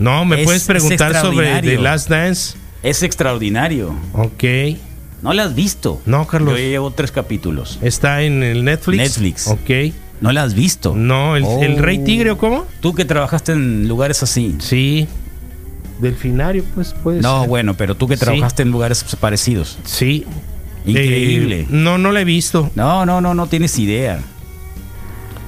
No, 0.00 0.24
me 0.24 0.40
Es- 0.40 0.44
puedes 0.44 0.62
es 0.62 0.66
preguntar 0.66 1.14
sobre. 1.20 1.60
The 1.62 1.78
Last 1.78 2.08
Dance. 2.08 2.58
Es 2.82 3.02
extraordinario. 3.02 3.94
Ok. 4.14 4.44
¿No 5.22 5.34
la 5.34 5.44
has 5.44 5.54
visto? 5.54 6.00
No, 6.06 6.26
Carlos. 6.26 6.54
Yo 6.54 6.58
llevo 6.64 6.90
tres 6.92 7.12
capítulos. 7.12 7.78
Está 7.82 8.22
en 8.22 8.42
el 8.42 8.64
Netflix. 8.64 8.98
Netflix. 8.98 9.46
Ok. 9.48 9.94
¿No 10.22 10.32
la 10.32 10.42
has 10.42 10.54
visto? 10.54 10.94
No, 10.94 11.36
el, 11.36 11.44
Oh. 11.44 11.62
el 11.62 11.78
Rey 11.78 11.98
Tigre 11.98 12.30
o 12.30 12.38
cómo? 12.38 12.66
Tú 12.80 12.94
que 12.94 13.04
trabajaste 13.04 13.52
en 13.52 13.86
lugares 13.88 14.22
así. 14.22 14.56
Sí. 14.60 15.06
Delfinario, 16.00 16.64
pues 16.74 16.94
puede 16.94 17.20
No, 17.20 17.40
ser. 17.40 17.48
bueno, 17.48 17.74
pero 17.74 17.94
tú 17.94 18.08
que 18.08 18.16
Sí. 18.16 18.20
trabajaste 18.24 18.62
en 18.62 18.70
lugares 18.70 19.04
parecidos. 19.20 19.78
Sí. 19.84 20.24
Increíble. 20.86 21.60
Eh, 21.60 21.66
no, 21.68 21.98
no 21.98 22.10
la 22.12 22.22
he 22.22 22.24
visto. 22.24 22.70
No, 22.74 23.04
no, 23.04 23.20
no, 23.20 23.34
no 23.34 23.46
tienes 23.48 23.78
idea. 23.78 24.20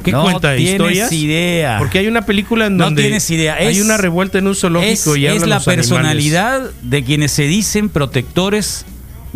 ¿Qué 0.02 0.12
no 0.12 0.22
cuenta? 0.22 0.54
tienes 0.56 0.72
¿Historias? 0.72 1.12
idea. 1.12 1.78
Porque 1.78 1.98
hay 1.98 2.06
una 2.08 2.22
película 2.22 2.66
en 2.66 2.76
No 2.76 2.84
donde 2.84 3.02
tienes 3.02 3.30
idea. 3.30 3.54
hay 3.54 3.76
Es- 3.78 3.84
una 3.84 3.96
revuelta 3.96 4.38
en 4.38 4.46
un 4.46 4.54
zoológico 4.54 5.14
es, 5.14 5.20
y 5.20 5.26
es 5.26 5.40
la 5.46 5.56
los 5.56 5.68
animales. 5.68 5.88
personalidad 5.88 6.70
de 6.82 7.04
quienes 7.04 7.32
se 7.32 7.44
dicen 7.44 7.88
protectores 7.88 8.84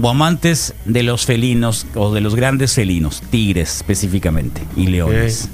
o 0.00 0.08
amantes 0.10 0.74
de 0.84 1.02
los 1.02 1.24
felinos 1.26 1.86
o 1.94 2.12
de 2.12 2.20
los 2.20 2.34
grandes 2.34 2.74
felinos, 2.74 3.22
tigres 3.30 3.76
específicamente 3.76 4.60
y 4.76 4.88
leones. 4.88 5.48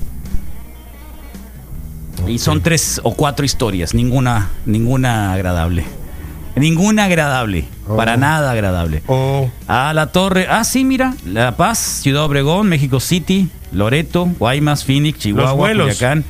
Y 2.28 2.38
son 2.38 2.60
tres 2.62 3.00
o 3.02 3.14
cuatro 3.14 3.44
historias, 3.44 3.94
ninguna, 3.94 4.50
ninguna 4.66 5.32
agradable. 5.32 5.84
Ninguna 6.54 7.04
agradable, 7.04 7.64
Oh. 7.88 7.96
para 7.96 8.16
nada 8.16 8.50
agradable. 8.52 9.02
Oh, 9.06 9.48
A 9.66 9.92
la 9.94 10.08
torre, 10.12 10.46
ah 10.50 10.64
sí, 10.64 10.84
mira, 10.84 11.14
La 11.26 11.56
Paz, 11.56 11.78
Ciudad 11.78 12.24
Obregón, 12.24 12.68
México 12.68 13.00
City, 13.00 13.48
Loreto, 13.72 14.26
Guaymas, 14.38 14.84
Phoenix, 14.84 15.18
Chihuahua. 15.18 15.68
Culiacán. 15.70 16.24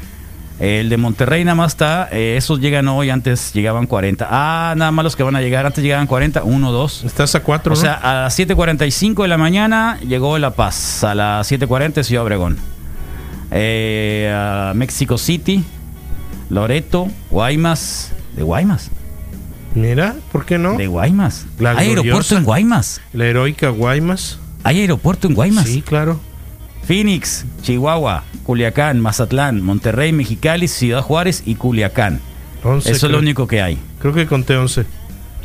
El 0.61 0.91
de 0.91 0.97
Monterrey 0.97 1.43
nada 1.45 1.57
más 1.57 1.73
está, 1.73 2.09
eh, 2.13 2.37
esos 2.37 2.61
llegan 2.61 2.87
hoy, 2.87 3.11
antes 3.11 3.53
llegaban 3.53 3.87
40. 3.87 4.29
Ah, 4.31 4.75
nada 4.77 4.93
más 4.93 5.03
los 5.03 5.17
que 5.17 5.25
van 5.25 5.35
a 5.35 5.41
llegar, 5.41 5.67
antes 5.67 5.83
llegaban 5.83 6.07
40, 6.07 6.45
uno, 6.45 6.71
dos. 6.71 7.03
estás 7.03 7.35
a 7.35 7.41
cuatro, 7.43 7.73
O 7.73 7.75
¿no? 7.77 7.81
sea, 7.81 7.95
a 7.95 8.23
las 8.25 8.39
7.45 8.39 9.23
de 9.23 9.29
la 9.29 9.39
mañana 9.39 9.99
llegó 10.07 10.39
La 10.39 10.51
Paz, 10.51 11.03
a 11.03 11.17
las 11.17 11.51
7.40 11.51 12.05
Ciudad 12.05 12.23
Obregón. 12.25 12.59
Eh, 13.51 14.33
a 14.33 14.73
México 14.75 15.19
City, 15.19 15.65
Loreto, 16.49 17.09
Guaymas, 17.31 18.13
de 18.37 18.43
Guaymas, 18.45 18.91
Mira, 19.75 20.17
¿por 20.31 20.45
qué 20.45 20.59
no? 20.59 20.77
de 20.77 20.87
Guaymas. 20.87 21.47
La 21.59 21.71
Hay 21.73 21.89
aeropuerto 21.89 22.37
en 22.37 22.45
Guaymas. 22.45 23.01
La 23.13 23.27
heroica 23.27 23.71
Guaymas. 23.71 24.39
Hay 24.65 24.81
aeropuerto 24.81 25.29
en 25.29 25.35
Guaymas. 25.35 25.67
Sí, 25.67 25.83
claro. 25.83 26.21
Phoenix, 26.85 27.47
Chihuahua, 27.63 28.25
Culiacán, 28.45 29.01
Mazatlán, 29.01 29.63
Monterrey, 29.63 30.13
Mexicali, 30.13 30.69
Ciudad 30.69 31.01
Juárez 31.01 31.43
y 31.47 31.55
Culiacán. 31.55 32.21
Once, 32.65 32.91
Eso 32.91 33.07
es 33.07 33.13
lo 33.13 33.19
único 33.19 33.47
que 33.47 33.63
hay. 33.63 33.79
Creo 33.99 34.13
que 34.13 34.27
conté 34.27 34.57
11. 34.57 34.85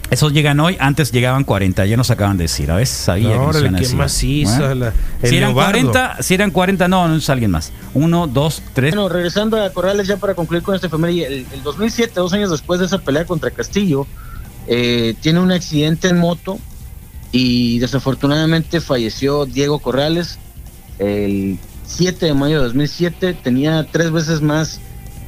Esos 0.09 0.31
llegan 0.31 0.59
hoy, 0.61 0.77
antes 0.79 1.11
llegaban 1.11 1.43
40, 1.43 1.85
ya 1.85 1.97
nos 1.97 2.09
acaban 2.11 2.37
de 2.37 2.45
decir. 2.45 2.71
A 2.71 2.77
veces 2.77 2.95
sabía 2.97 3.31
que 3.51 3.69
nos 3.71 3.93
maciza. 3.93 4.57
Bueno. 4.59 4.75
la- 4.75 4.93
el 5.21 5.29
Si 5.29 5.35
eran, 5.37 5.49
leobardo. 5.49 5.71
40, 5.91 6.23
si 6.23 6.33
eran 6.33 6.51
40, 6.51 6.87
no, 6.87 7.07
no 7.09 7.15
es 7.17 7.29
alguien 7.29 7.51
más. 7.51 7.73
Uno, 7.93 8.25
dos, 8.27 8.61
tres. 8.73 8.95
Bueno, 8.95 9.09
regresando 9.09 9.61
a 9.61 9.69
Corrales 9.71 10.07
ya 10.07 10.15
para 10.17 10.33
concluir 10.33 10.63
con 10.63 10.75
este 10.75 10.87
efeméride, 10.87 11.27
el, 11.27 11.45
el 11.51 11.61
2007, 11.63 12.13
dos 12.15 12.31
años 12.31 12.51
después 12.51 12.79
de 12.79 12.85
esa 12.85 12.99
pelea 12.99 13.25
contra 13.25 13.51
Castillo, 13.51 14.07
eh, 14.67 15.13
tiene 15.21 15.39
un 15.41 15.51
accidente 15.51 16.07
en 16.07 16.17
moto 16.19 16.57
y 17.33 17.79
desafortunadamente 17.79 18.79
falleció 18.79 19.45
Diego 19.45 19.79
Corrales 19.79 20.39
el 20.99 21.59
7 21.85 22.27
de 22.27 22.33
mayo 22.33 22.57
de 22.59 22.63
2007. 22.63 23.33
Tenía 23.43 23.85
tres 23.91 24.11
veces 24.11 24.41
más 24.41 24.79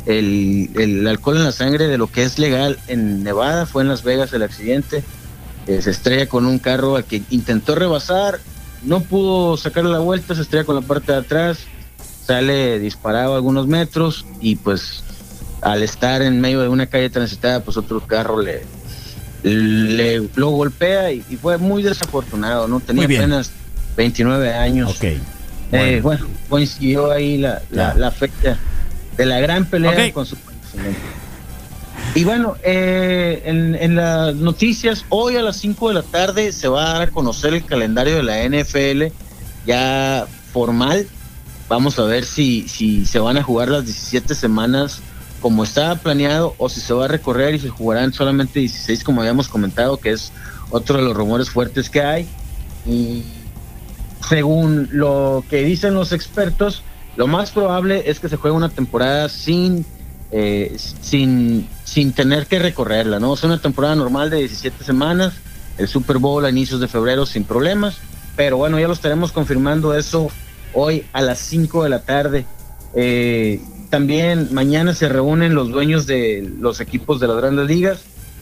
el, 0.10 0.72
el 0.76 1.08
alcohol 1.08 1.38
en 1.38 1.44
la 1.44 1.52
sangre 1.52 1.88
de 1.88 1.98
lo 1.98 2.08
que 2.12 2.24
es 2.24 2.40
legal 2.40 2.80
en 2.88 3.24
Nevada. 3.24 3.66
Fue 3.66 3.84
en 3.84 3.90
Las 3.90 4.04
Vegas 4.04 4.34
el 4.34 4.42
accidente. 4.42 5.04
Eh, 5.68 5.82
se 5.84 5.92
estrella 5.92 6.28
con 6.28 6.48
un 6.48 6.58
carro 6.58 6.96
al 6.96 7.04
que 7.04 7.22
intentó 7.30 7.76
rebasar, 7.76 8.40
no 8.84 9.02
pudo 9.02 9.56
sacarle 9.56 9.92
la 9.92 10.00
vuelta, 10.00 10.34
se 10.34 10.42
estrella 10.42 10.64
con 10.66 10.74
la 10.76 10.82
parte 10.82 11.12
de 11.12 11.20
atrás, 11.20 11.60
sale 12.26 12.80
disparado 12.80 13.36
algunos 13.36 13.68
metros 13.68 14.26
y 14.42 14.56
pues 14.56 15.04
al 15.62 15.84
estar 15.84 16.24
en 16.24 16.42
medio 16.42 16.62
de 16.62 16.70
una 16.70 16.88
calle 16.88 17.12
transitada, 17.12 17.60
pues 17.64 17.78
otro 17.78 18.00
carro 18.00 18.42
le, 18.42 18.64
le 19.44 20.28
lo 20.34 20.50
golpea 20.50 21.12
y, 21.12 21.24
y 21.30 21.36
fue 21.36 21.60
muy 21.60 21.84
desafortunado, 21.84 22.68
¿no? 22.68 22.80
Tenía 22.80 23.06
apenas 23.06 23.52
29 23.96 24.54
años. 24.54 24.96
Ok. 24.96 25.04
Eh, 25.72 26.00
bueno, 26.02 26.26
coincidió 26.50 27.12
ahí 27.12 27.38
la, 27.38 27.62
la, 27.70 27.94
la 27.94 28.10
fecha 28.10 28.58
de 29.20 29.26
la 29.26 29.40
gran 29.40 29.66
pelea 29.66 29.92
Ok. 30.08 30.14
con 30.14 30.26
su. 30.26 30.38
Y 32.16 32.24
bueno, 32.24 32.56
eh, 32.64 33.44
en, 33.46 33.76
en 33.76 33.96
las 33.96 34.34
noticias, 34.34 35.06
hoy 35.10 35.36
a 35.36 35.42
las 35.42 35.58
5 35.58 35.90
de 35.90 35.94
la 35.96 36.02
tarde 36.04 36.52
se 36.54 36.68
va 36.70 36.90
a 36.90 36.94
dar 36.94 37.02
a 37.04 37.12
conocer 37.12 37.54
el 37.54 37.66
calendario 37.66 38.16
de 38.16 38.24
la 38.24 38.44
NFL 38.48 39.14
ya 39.66 40.26
formal. 40.54 41.06
Vamos 41.68 42.00
a 42.00 42.04
ver 42.04 42.24
si, 42.24 42.68
si 42.70 43.06
se 43.06 43.20
van 43.20 43.38
a 43.38 43.44
jugar 43.44 43.68
las 43.70 43.86
17 43.86 44.34
semanas 44.34 45.02
como 45.42 45.64
estaba 45.64 45.96
planeado 45.96 46.56
o 46.58 46.68
si 46.70 46.80
se 46.82 46.94
va 46.94 47.06
a 47.06 47.08
recorrer 47.10 47.56
y 47.56 47.60
se 47.60 47.70
jugarán 47.70 48.12
solamente 48.14 48.60
16 48.60 49.04
como 49.04 49.22
habíamos 49.22 49.48
comentado, 49.50 49.98
que 49.98 50.12
es 50.12 50.32
otro 50.72 50.98
de 50.98 51.04
los 51.04 51.16
rumores 51.16 51.50
fuertes 51.50 51.90
que 51.90 52.02
hay. 52.02 52.28
Y 52.88 53.24
según 54.28 54.88
lo 54.92 55.44
que 55.50 55.64
dicen 55.64 55.94
los 55.94 56.12
expertos, 56.12 56.84
lo 57.20 57.28
más 57.28 57.52
probable 57.52 58.04
es 58.06 58.22
que 58.22 58.30
se 58.30 58.38
juegue 58.38 58.56
una 58.56 58.70
temporada 58.70 59.28
sin 59.28 59.86
eh, 60.32 60.78
sin 61.02 61.68
sin 61.84 62.14
tener 62.14 62.46
que 62.48 62.60
recorrerla, 62.60 63.20
¿no? 63.20 63.34
Es 63.34 63.44
una 63.44 63.58
temporada 63.58 63.94
normal 63.94 64.30
de 64.30 64.38
17 64.38 64.86
semanas, 64.86 65.34
el 65.78 65.90
Super 65.90 66.18
Bowl 66.18 66.46
a 66.46 66.50
inicios 66.50 66.80
de 66.80 66.88
febrero 66.88 67.26
sin 67.26 67.44
problemas, 67.44 67.98
pero 68.38 68.56
bueno, 68.56 68.80
ya 68.80 68.88
lo 68.88 68.94
estaremos 68.94 69.34
confirmando 69.34 69.94
eso 69.96 70.32
hoy 70.74 71.08
a 71.12 71.22
las 71.22 71.40
5 71.40 71.84
de 71.84 71.90
la 71.90 72.00
tarde. 72.04 72.46
Eh, 72.96 73.60
también 73.90 74.54
mañana 74.54 74.94
se 74.94 75.10
reúnen 75.10 75.56
los 75.56 75.72
dueños 75.72 76.08
de 76.08 76.50
los 76.58 76.80
equipos 76.80 77.20
de 77.20 77.28
las 77.28 77.36
grandes 77.36 77.68
ligas. 77.68 78.00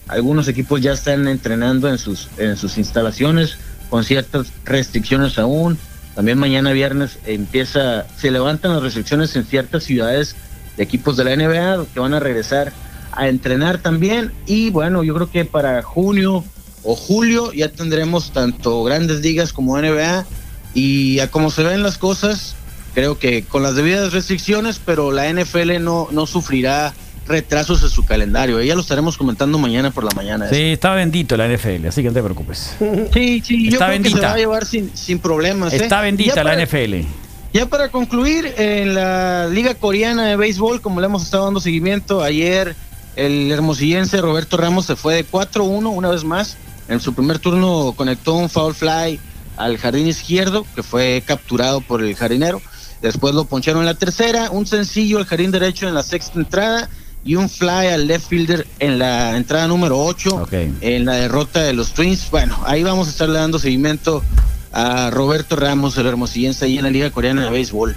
Algunos 0.08 0.48
equipos 0.48 0.82
ya 0.82 0.92
están 0.92 1.28
entrenando 1.28 1.90
en 1.90 1.98
sus, 1.98 2.30
en 2.38 2.56
sus 2.56 2.78
instalaciones 2.78 3.58
con 3.90 4.04
ciertas 4.04 4.54
restricciones 4.66 5.40
aún. 5.40 5.80
También 6.18 6.40
mañana 6.40 6.72
viernes 6.72 7.20
empieza, 7.28 8.08
se 8.18 8.32
levantan 8.32 8.74
las 8.74 8.82
restricciones 8.82 9.36
en 9.36 9.46
ciertas 9.46 9.84
ciudades 9.84 10.36
de 10.76 10.82
equipos 10.82 11.16
de 11.16 11.24
la 11.24 11.36
NBA 11.36 11.86
que 11.94 12.00
van 12.00 12.16
a 12.16 12.20
regresar 12.20 12.74
a 13.12 13.28
entrenar 13.28 13.78
también. 13.78 14.32
Y 14.48 14.72
bueno, 14.72 15.04
yo 15.04 15.14
creo 15.14 15.30
que 15.30 15.46
para 15.46 15.84
junio 15.84 16.44
o 16.82 16.96
julio 16.96 17.54
ya 17.54 17.70
tendremos 17.70 18.32
tanto 18.32 18.84
grandes 18.84 19.20
ligas 19.20 19.54
como 19.54 19.80
NBA. 19.80 20.26
Y 20.74 21.20
a 21.20 21.30
como 21.30 21.52
se 21.52 21.62
ven 21.62 21.84
las 21.84 22.00
cosas, 22.00 22.56
creo 22.96 23.20
que 23.20 23.44
con 23.44 23.62
las 23.62 23.76
debidas 23.76 24.12
restricciones, 24.12 24.82
pero 24.84 25.12
la 25.12 25.32
NFL 25.32 25.84
no, 25.84 26.08
no 26.10 26.26
sufrirá 26.26 26.96
retrasos 27.28 27.84
en 27.84 27.90
su 27.90 28.06
calendario. 28.06 28.62
Ya 28.62 28.76
lo 28.76 28.82
estaremos 28.82 29.18
comentando 29.18 29.58
mañana 29.58 29.92
por 29.92 30.04
la 30.04 30.12
mañana. 30.16 30.48
Sí, 30.50 30.56
está 30.74 30.94
bendito 30.94 31.36
la 31.38 31.48
NFL, 31.48 31.88
así 31.88 32.02
que 32.02 32.08
no 32.10 32.14
te 32.14 32.24
preocupes. 32.24 32.76
sí, 33.14 33.42
sí, 33.46 33.66
yo 33.66 33.72
Está 33.74 33.88
creo 33.88 33.98
que 34.04 34.10
se 34.10 34.16
bendita. 34.16 34.28
va 34.28 34.34
a 34.34 34.38
llevar 34.38 34.66
sin, 34.66 34.96
sin 34.96 35.20
problemas. 35.20 35.74
¿eh? 35.74 35.78
Está 35.78 36.02
bendita 36.02 36.44
la 36.44 36.56
NFL. 36.64 37.06
ya 37.54 37.66
para 37.68 37.90
concluir, 37.90 38.54
en 38.58 38.94
la 38.94 39.48
Liga 39.48 39.76
Coreana 39.76 40.26
de 40.28 40.36
Béisbol, 40.36 40.82
como 40.82 41.00
le 41.02 41.08
hemos 41.08 41.24
estado 41.24 41.46
dando 41.46 41.60
seguimiento, 41.60 42.24
ayer 42.24 42.76
el 43.16 43.52
hermosillense 43.52 44.22
Roberto 44.22 44.58
Ramos 44.58 44.86
se 44.86 44.96
fue 44.96 45.16
de 45.16 45.26
4-1 45.28 45.90
una 45.92 46.10
vez 46.10 46.24
más. 46.24 46.56
En 46.88 47.00
su 47.00 47.14
primer 47.14 47.40
turno 47.40 47.94
conectó 47.98 48.36
un 48.36 48.48
foul 48.50 48.74
fly 48.74 49.20
al 49.58 49.78
jardín 49.78 50.08
izquierdo, 50.08 50.66
que 50.76 50.84
fue 50.84 51.24
capturado 51.26 51.82
por 51.82 52.02
el 52.04 52.16
jardinero. 52.16 52.62
Después 53.02 53.34
lo 53.36 53.46
poncharon 53.46 53.82
en 53.82 53.88
la 53.88 53.96
tercera, 53.96 54.50
un 54.52 54.66
sencillo 54.66 55.18
al 55.18 55.26
jardín 55.26 55.52
derecho 55.52 55.88
en 55.88 55.94
la 55.96 56.04
sexta 56.04 56.40
entrada 56.40 56.90
y 57.24 57.36
un 57.36 57.50
fly 57.50 57.88
al 57.88 58.08
left 58.08 58.28
fielder 58.30 58.66
en 58.80 59.00
la 59.00 59.36
entrada 59.36 59.68
número 59.68 60.00
8 60.00 60.36
Ok. 60.44 60.54
en 60.82 61.06
la 61.06 61.14
derrota 61.14 61.62
de 61.64 61.74
los 61.74 61.94
Twins. 61.94 62.30
Bueno, 62.32 62.58
ahí 62.66 62.84
vamos 62.84 63.08
a 63.08 63.12
estarle 63.12 63.40
dando 63.40 63.60
seguimiento 63.60 64.24
a 64.72 65.10
Roberto 65.10 65.56
Ramos, 65.56 65.98
el 65.98 66.06
hermosillense, 66.08 66.66
ahí 66.66 66.78
en 66.78 66.84
la 66.84 66.90
Liga 66.90 67.10
Coreana 67.10 67.44
de 67.46 67.50
Béisbol. 67.50 67.96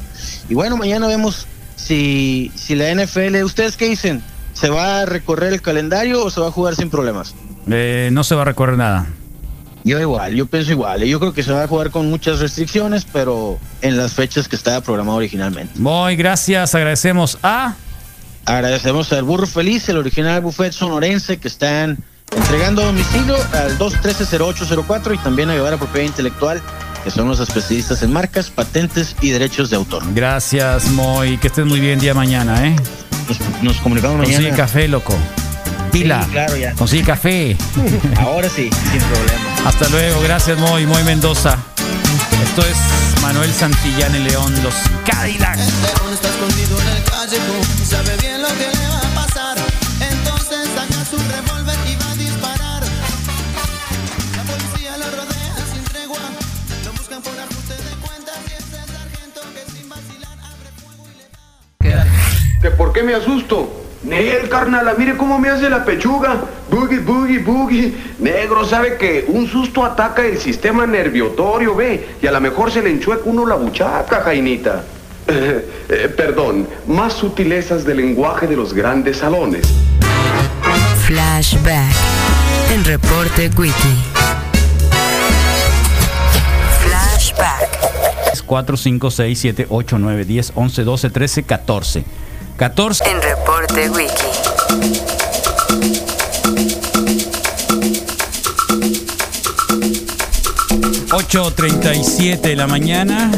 Y 0.48 0.54
bueno, 0.54 0.76
mañana 0.76 1.06
vemos 1.06 1.46
si, 1.76 2.50
si 2.54 2.74
la 2.74 2.92
NFL, 2.94 3.42
¿ustedes 3.44 3.76
qué 3.76 3.88
dicen? 3.88 4.22
¿Se 4.52 4.68
va 4.68 5.00
a 5.00 5.06
recorrer 5.06 5.52
el 5.52 5.62
calendario 5.62 6.24
o 6.24 6.30
se 6.30 6.40
va 6.40 6.48
a 6.48 6.50
jugar 6.50 6.74
sin 6.74 6.90
problemas? 6.90 7.34
Eh, 7.70 8.08
no 8.12 8.24
se 8.24 8.34
va 8.34 8.42
a 8.42 8.44
recorrer 8.46 8.76
nada. 8.76 9.06
Yo 9.84 9.98
igual, 9.98 10.34
yo 10.34 10.46
pienso 10.46 10.72
igual. 10.72 11.02
Yo 11.04 11.18
creo 11.20 11.32
que 11.32 11.42
se 11.42 11.52
va 11.52 11.62
a 11.62 11.66
jugar 11.68 11.90
con 11.90 12.10
muchas 12.10 12.38
restricciones, 12.40 13.06
pero 13.10 13.58
en 13.80 13.96
las 13.96 14.12
fechas 14.12 14.48
que 14.48 14.56
estaba 14.56 14.80
programado 14.82 15.16
originalmente. 15.18 15.78
Muy 15.78 16.16
gracias, 16.16 16.74
agradecemos 16.74 17.38
a... 17.42 17.74
Agradecemos 18.46 19.12
al 19.12 19.22
Burro 19.22 19.46
Feliz, 19.46 19.88
el 19.88 19.98
original 19.98 20.40
buffet 20.40 20.72
sonorense 20.72 21.38
que 21.38 21.48
están 21.48 21.98
entregando 22.34 22.82
a 22.82 22.86
domicilio 22.86 23.36
al 23.52 23.78
213-0804 23.78 25.14
y 25.14 25.18
también 25.18 25.50
a 25.50 25.54
Guevara 25.54 25.76
Propiedad 25.76 26.06
Intelectual, 26.06 26.60
que 27.04 27.10
son 27.10 27.28
los 27.28 27.40
especialistas 27.40 28.02
en 28.02 28.12
marcas, 28.12 28.50
patentes 28.50 29.14
y 29.20 29.30
derechos 29.30 29.70
de 29.70 29.76
autor. 29.76 30.02
Gracias, 30.14 30.86
Moy. 30.90 31.38
Que 31.38 31.48
estés 31.48 31.66
muy 31.66 31.80
bien 31.80 31.98
día 31.98 32.14
mañana, 32.14 32.66
¿eh? 32.66 32.76
Nos, 33.28 33.62
nos 33.62 33.76
comunicamos 33.78 34.16
Consigue 34.18 34.38
mañana. 34.38 34.56
café, 34.56 34.88
loco. 34.88 35.16
Pila. 35.92 36.22
Sí, 36.24 36.30
claro, 36.30 36.56
ya. 36.56 36.72
Consigue 36.74 37.04
café. 37.04 37.56
Ahora 38.18 38.48
sí, 38.48 38.70
sin 38.92 39.00
problema. 39.00 39.40
Hasta 39.66 39.88
luego. 39.88 40.20
Gracias, 40.22 40.58
Moy. 40.58 40.86
Moy 40.86 41.02
Mendoza. 41.04 41.56
Esto 42.44 42.62
es 42.66 42.76
Manuel 43.22 43.52
Santillán 43.52 44.14
y 44.16 44.18
León, 44.20 44.52
los 44.62 44.74
Cadillacs. 45.06 45.68
Escondido 46.40 46.80
en 46.80 46.88
el 46.96 47.04
callejón, 47.04 47.62
sabe 47.84 48.16
bien 48.22 48.40
lo 48.40 48.48
que 48.48 48.68
le 48.72 48.86
va 48.88 48.98
a 48.98 49.26
pasar. 49.26 49.56
Entonces 50.00 50.68
saca 50.74 51.04
su 51.04 51.18
revólver 51.18 51.76
y 51.86 51.96
va 51.96 52.10
a 52.10 52.14
disparar. 52.16 52.82
La 54.36 54.42
policía 54.48 54.96
lo 54.96 55.10
rodea 55.10 55.54
sin 55.72 55.84
tregua, 55.84 56.18
lo 56.84 56.92
buscan 56.92 57.20
por 57.20 57.38
ajuste 57.38 57.74
de 57.74 57.94
cuentas 58.00 58.38
y 58.48 58.52
es 58.52 58.72
el 58.72 58.88
sargento 58.88 59.40
que 59.54 59.70
sin 59.70 59.88
vacilar 59.88 60.38
abre 60.40 60.70
fuego 60.80 61.04
y 61.12 61.18
le 61.18 62.70
da. 62.70 62.76
¿por 62.76 62.92
qué 62.94 63.02
me 63.02 63.14
asusto? 63.14 63.84
Nel, 64.02 64.48
carnala, 64.48 64.94
mire 64.96 65.18
cómo 65.18 65.38
me 65.38 65.50
hace 65.50 65.68
la 65.68 65.84
pechuga. 65.84 66.40
Boogie, 66.70 67.00
boogie, 67.00 67.38
boogie. 67.40 67.94
Negro, 68.18 68.64
sabe 68.64 68.96
que 68.96 69.26
un 69.28 69.46
susto 69.46 69.84
ataca 69.84 70.24
el 70.24 70.38
sistema 70.38 70.86
nerviotorio, 70.86 71.74
ve. 71.74 72.16
Y 72.22 72.26
a 72.26 72.32
lo 72.32 72.40
mejor 72.40 72.72
se 72.72 72.80
le 72.80 72.88
enchueca 72.88 73.24
uno 73.26 73.44
la 73.44 73.56
buchaca, 73.56 74.22
Jainita. 74.22 74.84
Eh, 75.30 75.64
eh, 75.88 76.08
perdón, 76.16 76.66
más 76.88 77.12
sutilezas 77.12 77.84
del 77.84 77.98
lenguaje 77.98 78.48
de 78.48 78.56
los 78.56 78.74
grandes 78.74 79.18
salones. 79.18 79.64
Flashback 81.06 81.94
en 82.72 82.84
Reporte 82.84 83.50
Wiki. 83.56 83.72
Flashback. 86.82 87.68
4, 88.44 88.76
5, 88.76 89.10
6, 89.10 89.38
7, 89.38 89.66
8, 89.68 89.98
9, 89.98 90.24
10, 90.24 90.52
11, 90.56 90.82
12, 90.82 91.10
13, 91.10 91.42
14. 91.44 92.04
14. 92.56 93.04
En 93.08 93.22
Reporte 93.22 93.90
Wiki. 93.90 94.10
8.37 101.10 102.40
de 102.40 102.56
la 102.56 102.66
mañana 102.66 103.30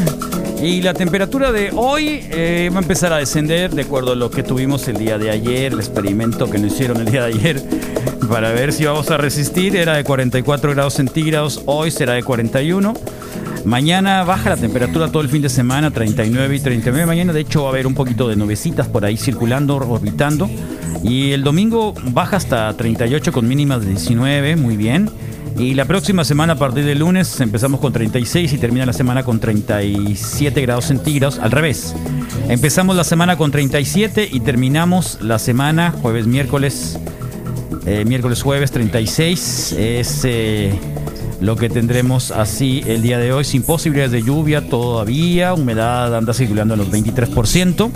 y 0.63 0.81
la 0.81 0.93
temperatura 0.93 1.51
de 1.51 1.71
hoy 1.75 2.25
eh, 2.31 2.69
va 2.71 2.79
a 2.79 2.81
empezar 2.81 3.11
a 3.11 3.17
descender 3.17 3.71
de 3.71 3.81
acuerdo 3.81 4.13
a 4.13 4.15
lo 4.15 4.31
que 4.31 4.43
tuvimos 4.43 4.87
el 4.87 4.97
día 4.97 5.17
de 5.17 5.29
ayer, 5.29 5.73
el 5.73 5.79
experimento 5.79 6.49
que 6.49 6.57
nos 6.57 6.71
hicieron 6.71 7.01
el 7.01 7.11
día 7.11 7.25
de 7.25 7.33
ayer 7.33 7.63
para 8.29 8.51
ver 8.53 8.71
si 8.71 8.85
vamos 8.85 9.11
a 9.11 9.17
resistir 9.17 9.75
era 9.75 9.97
de 9.97 10.05
44 10.05 10.71
grados 10.71 10.93
centígrados, 10.93 11.61
hoy 11.65 11.91
será 11.91 12.13
de 12.13 12.23
41. 12.23 12.93
Mañana 13.65 14.23
baja 14.23 14.51
la 14.51 14.57
temperatura 14.57 15.09
todo 15.09 15.21
el 15.21 15.27
fin 15.27 15.41
de 15.41 15.49
semana, 15.49 15.91
39 15.91 16.55
y 16.55 16.59
39. 16.61 17.05
Mañana 17.05 17.33
de 17.33 17.41
hecho 17.41 17.63
va 17.63 17.69
a 17.69 17.71
haber 17.71 17.85
un 17.85 17.93
poquito 17.93 18.29
de 18.29 18.37
nubecitas 18.37 18.87
por 18.87 19.03
ahí 19.03 19.17
circulando, 19.17 19.75
orbitando. 19.75 20.49
Y 21.03 21.31
el 21.31 21.43
domingo 21.43 21.93
baja 22.11 22.37
hasta 22.37 22.73
38 22.73 23.33
con 23.33 23.47
mínimas 23.47 23.81
de 23.81 23.87
19, 23.87 24.55
muy 24.55 24.77
bien. 24.77 25.09
Y 25.57 25.75
la 25.75 25.85
próxima 25.85 26.23
semana, 26.25 26.53
a 26.53 26.55
partir 26.55 26.83
del 26.83 26.99
lunes, 26.99 27.39
empezamos 27.39 27.79
con 27.79 27.93
36 27.93 28.53
y 28.53 28.57
termina 28.57 28.85
la 28.85 28.93
semana 28.93 29.23
con 29.23 29.39
37 29.39 30.61
grados 30.61 30.85
centígrados. 30.85 31.37
Al 31.39 31.51
revés. 31.51 31.95
Empezamos 32.49 32.95
la 32.95 33.03
semana 33.03 33.37
con 33.37 33.51
37 33.51 34.29
y 34.31 34.39
terminamos 34.39 35.19
la 35.21 35.37
semana 35.37 35.91
jueves, 35.91 36.25
miércoles, 36.25 36.99
eh, 37.85 38.03
miércoles, 38.05 38.41
jueves 38.41 38.71
36. 38.71 39.75
Es 39.77 40.21
eh, 40.25 40.73
lo 41.39 41.55
que 41.55 41.69
tendremos 41.69 42.31
así 42.31 42.83
el 42.87 43.03
día 43.03 43.19
de 43.19 43.31
hoy, 43.31 43.43
sin 43.43 43.61
posibilidades 43.61 44.11
de 44.11 44.23
lluvia 44.23 44.67
todavía. 44.67 45.53
Humedad 45.53 46.15
anda 46.17 46.33
circulando 46.33 46.73
en 46.73 46.79
los 46.79 46.91
23%. 46.91 47.91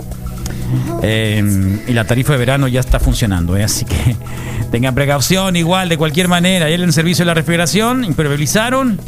Eh, 1.02 1.82
y 1.86 1.92
la 1.92 2.04
tarifa 2.04 2.32
de 2.32 2.38
verano 2.38 2.68
ya 2.68 2.80
está 2.80 3.00
funcionando, 3.00 3.56
¿eh? 3.56 3.64
así 3.64 3.84
que 3.84 4.16
tengan 4.70 4.94
precaución 4.94 5.56
igual 5.56 5.88
de 5.88 5.96
cualquier 5.96 6.28
manera. 6.28 6.66
Ayer 6.66 6.80
en 6.80 6.92
servicio 6.92 7.24
de 7.24 7.26
la 7.26 7.34
refrigeración 7.34 8.04
impermeabilizaron. 8.04 9.00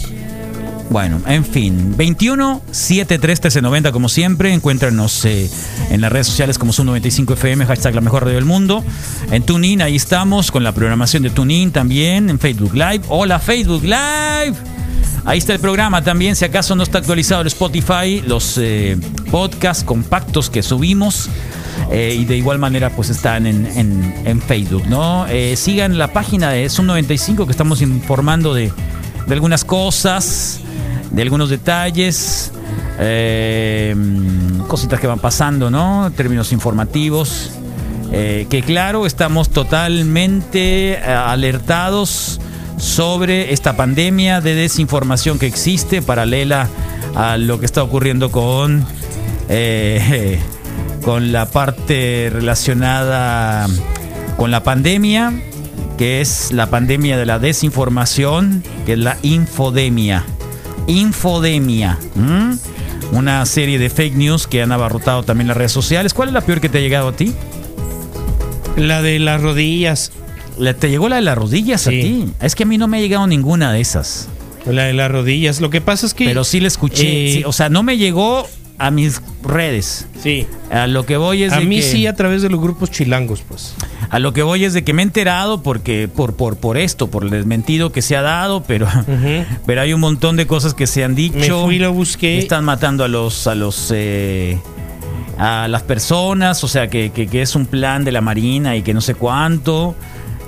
Bueno, 0.90 1.20
en 1.28 1.44
fin, 1.44 1.94
21 1.96 2.62
73 2.72 3.38
1390 3.38 3.92
como 3.92 4.08
siempre, 4.08 4.52
encuéntranos 4.52 5.24
eh, 5.24 5.48
en 5.90 6.00
las 6.00 6.10
redes 6.10 6.26
sociales 6.26 6.58
como 6.58 6.72
Zoom95 6.72 7.34
FM, 7.34 7.64
hashtag 7.64 7.94
la 7.94 8.00
mejor 8.00 8.24
radio 8.24 8.34
del 8.34 8.44
mundo. 8.44 8.82
En 9.30 9.44
TuneIn, 9.44 9.82
ahí 9.82 9.94
estamos 9.94 10.50
con 10.50 10.64
la 10.64 10.72
programación 10.72 11.22
de 11.22 11.30
TuneIn 11.30 11.70
también, 11.70 12.28
en 12.28 12.40
Facebook 12.40 12.74
Live. 12.74 13.02
Hola 13.08 13.38
Facebook 13.38 13.84
Live. 13.84 14.79
Ahí 15.24 15.38
está 15.38 15.52
el 15.52 15.60
programa 15.60 16.02
también, 16.02 16.34
si 16.36 16.44
acaso 16.44 16.74
no 16.74 16.82
está 16.82 16.98
actualizado 16.98 17.42
el 17.42 17.46
Spotify, 17.48 18.22
los 18.26 18.56
eh, 18.58 18.96
podcasts 19.30 19.84
compactos 19.84 20.48
que 20.50 20.62
subimos. 20.62 21.28
eh, 21.90 22.16
y 22.18 22.24
de 22.24 22.36
igual 22.36 22.58
manera 22.58 22.90
pues 22.90 23.10
están 23.10 23.46
en, 23.46 23.66
en- 23.66 24.14
en 24.24 24.40
Facebook, 24.42 24.84
¿no? 24.88 25.26
Eh, 25.28 25.56
sigan 25.56 25.98
la 25.98 26.12
página 26.12 26.50
de 26.50 26.68
Zoom 26.68 26.86
95 26.86 27.46
que 27.46 27.52
estamos 27.52 27.80
informando 27.82 28.54
de, 28.54 28.72
de 29.26 29.34
algunas 29.34 29.64
cosas, 29.64 30.60
de 31.10 31.22
algunos 31.22 31.48
detalles, 31.50 32.52
cositas 34.68 35.00
que 35.00 35.06
van 35.06 35.18
pasando, 35.18 35.70
¿no? 35.70 36.10
Términos 36.16 36.52
informativos. 36.52 37.50
Que 38.10 38.62
claro, 38.66 39.06
estamos 39.06 39.50
totalmente 39.50 40.98
alertados 40.98 42.40
sobre 42.80 43.52
esta 43.52 43.76
pandemia 43.76 44.40
de 44.40 44.54
desinformación 44.54 45.38
que 45.38 45.46
existe, 45.46 46.02
paralela 46.02 46.68
a 47.14 47.36
lo 47.36 47.60
que 47.60 47.66
está 47.66 47.82
ocurriendo 47.82 48.30
con, 48.30 48.84
eh, 49.48 50.38
con 51.04 51.30
la 51.32 51.46
parte 51.50 52.30
relacionada 52.32 53.68
con 54.36 54.50
la 54.50 54.62
pandemia, 54.62 55.32
que 55.98 56.22
es 56.22 56.50
la 56.52 56.70
pandemia 56.70 57.18
de 57.18 57.26
la 57.26 57.38
desinformación, 57.38 58.64
que 58.86 58.94
es 58.94 58.98
la 58.98 59.18
infodemia. 59.22 60.24
Infodemia. 60.86 61.98
Una 63.12 63.44
serie 63.44 63.78
de 63.78 63.90
fake 63.90 64.14
news 64.14 64.46
que 64.46 64.62
han 64.62 64.72
abarrotado 64.72 65.22
también 65.24 65.48
las 65.48 65.56
redes 65.56 65.72
sociales. 65.72 66.14
¿Cuál 66.14 66.28
es 66.28 66.34
la 66.34 66.40
peor 66.40 66.60
que 66.60 66.70
te 66.70 66.78
ha 66.78 66.80
llegado 66.80 67.08
a 67.08 67.12
ti? 67.12 67.34
La 68.76 69.02
de 69.02 69.18
las 69.18 69.42
rodillas. 69.42 70.12
¿La- 70.58 70.74
¿Te 70.74 70.90
llegó 70.90 71.08
la 71.08 71.16
de 71.16 71.22
las 71.22 71.36
rodillas 71.38 71.86
a 71.86 71.90
ti? 71.90 72.26
Es 72.40 72.54
que 72.54 72.64
a 72.64 72.66
mí 72.66 72.78
no 72.78 72.88
me 72.88 72.98
ha 72.98 73.00
llegado 73.00 73.26
ninguna 73.26 73.72
de 73.72 73.80
esas. 73.80 74.28
La 74.66 74.84
de 74.84 74.92
las 74.92 75.10
rodillas. 75.10 75.60
Lo 75.60 75.70
que 75.70 75.80
pasa 75.80 76.06
es 76.06 76.14
que. 76.14 76.26
Pero 76.26 76.44
sí 76.44 76.60
la 76.60 76.68
escuché. 76.68 77.28
Eh, 77.28 77.32
sí, 77.38 77.42
o 77.44 77.52
sea, 77.52 77.68
no 77.70 77.82
me 77.82 77.96
llegó 77.96 78.46
a 78.78 78.90
mis 78.90 79.20
redes. 79.42 80.06
Sí. 80.22 80.46
A 80.70 80.86
lo 80.86 81.04
que 81.06 81.16
voy 81.16 81.42
es 81.44 81.52
A 81.52 81.58
de 81.60 81.64
mí 81.66 81.76
que, 81.76 81.82
sí, 81.82 82.06
a 82.06 82.14
través 82.14 82.42
de 82.42 82.48
los 82.50 82.60
grupos 82.60 82.90
chilangos, 82.90 83.42
pues. 83.46 83.74
a 84.10 84.18
lo 84.18 84.32
que 84.32 84.42
voy 84.42 84.64
es 84.64 84.72
de 84.74 84.84
que 84.84 84.92
me 84.94 85.02
he 85.02 85.04
enterado 85.04 85.62
porque 85.62 86.08
por 86.08 86.34
por 86.36 86.56
por 86.56 86.76
esto, 86.78 87.08
por 87.10 87.24
el 87.24 87.30
desmentido 87.30 87.92
que 87.92 88.00
se 88.02 88.16
ha 88.16 88.22
dado, 88.22 88.62
pero 88.66 88.86
pero 89.66 89.80
hay 89.82 89.92
un 89.92 90.00
montón 90.00 90.36
de 90.36 90.46
cosas 90.46 90.74
que 90.74 90.86
se 90.86 91.04
han 91.04 91.14
dicho. 91.14 91.36
Me 91.60 91.64
fui 91.64 91.76
y 91.76 91.78
lo 91.78 91.92
busqué. 91.92 92.38
Están 92.38 92.64
matando 92.64 93.04
a 93.04 93.08
los 93.08 93.46
a 93.46 93.54
los 93.54 93.90
eh, 93.94 94.58
a 95.38 95.68
las 95.68 95.82
personas, 95.82 96.62
o 96.64 96.68
sea 96.68 96.88
que, 96.88 97.10
que- 97.10 97.26
que 97.26 97.40
es 97.42 97.54
un 97.56 97.66
plan 97.66 98.04
de 98.04 98.12
la 98.12 98.20
Marina 98.20 98.76
y 98.76 98.82
que 98.82 98.92
no 98.94 99.00
sé 99.00 99.14
cuánto. 99.14 99.94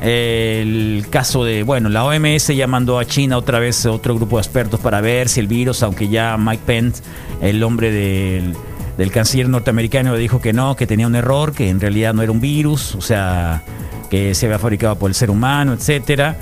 El 0.03 1.07
caso 1.11 1.45
de, 1.45 1.63
bueno, 1.63 1.89
la 1.89 2.05
OMS 2.05 2.49
ya 2.49 2.67
mandó 2.67 2.99
a 2.99 3.05
China 3.05 3.39
otra 3.39 3.61
vez 3.61 3.87
otro 3.87 4.17
grupo 4.17 4.37
de 4.37 4.43
expertos 4.43 4.81
para 4.81 5.01
ver 5.01 5.29
si 5.29 5.39
el 5.41 5.47
virus, 5.47 5.83
aunque 5.85 6.09
ya 6.09 6.37
Mike 6.37 6.63
Pence, 6.67 7.03
el 7.41 7.63
hombre 7.63 7.93
del, 7.93 8.55
del 8.99 9.11
canciller 9.13 9.49
norteamericano, 9.49 10.17
dijo 10.17 10.41
que 10.41 10.53
no, 10.53 10.75
que 10.75 10.89
tenía 10.89 11.07
un 11.07 11.15
error, 11.15 11.53
que 11.53 11.69
en 11.69 11.81
realidad 11.81 12.15
no 12.15 12.23
era 12.23 12.33
un 12.33 12.41
virus, 12.41 12.97
o 12.97 13.01
sea, 13.01 13.63
que 14.11 14.35
se 14.35 14.47
había 14.47 14.59
fabricado 14.59 14.97
por 14.99 15.09
el 15.09 15.15
ser 15.15 15.31
humano, 15.31 15.73
etcétera. 15.73 16.37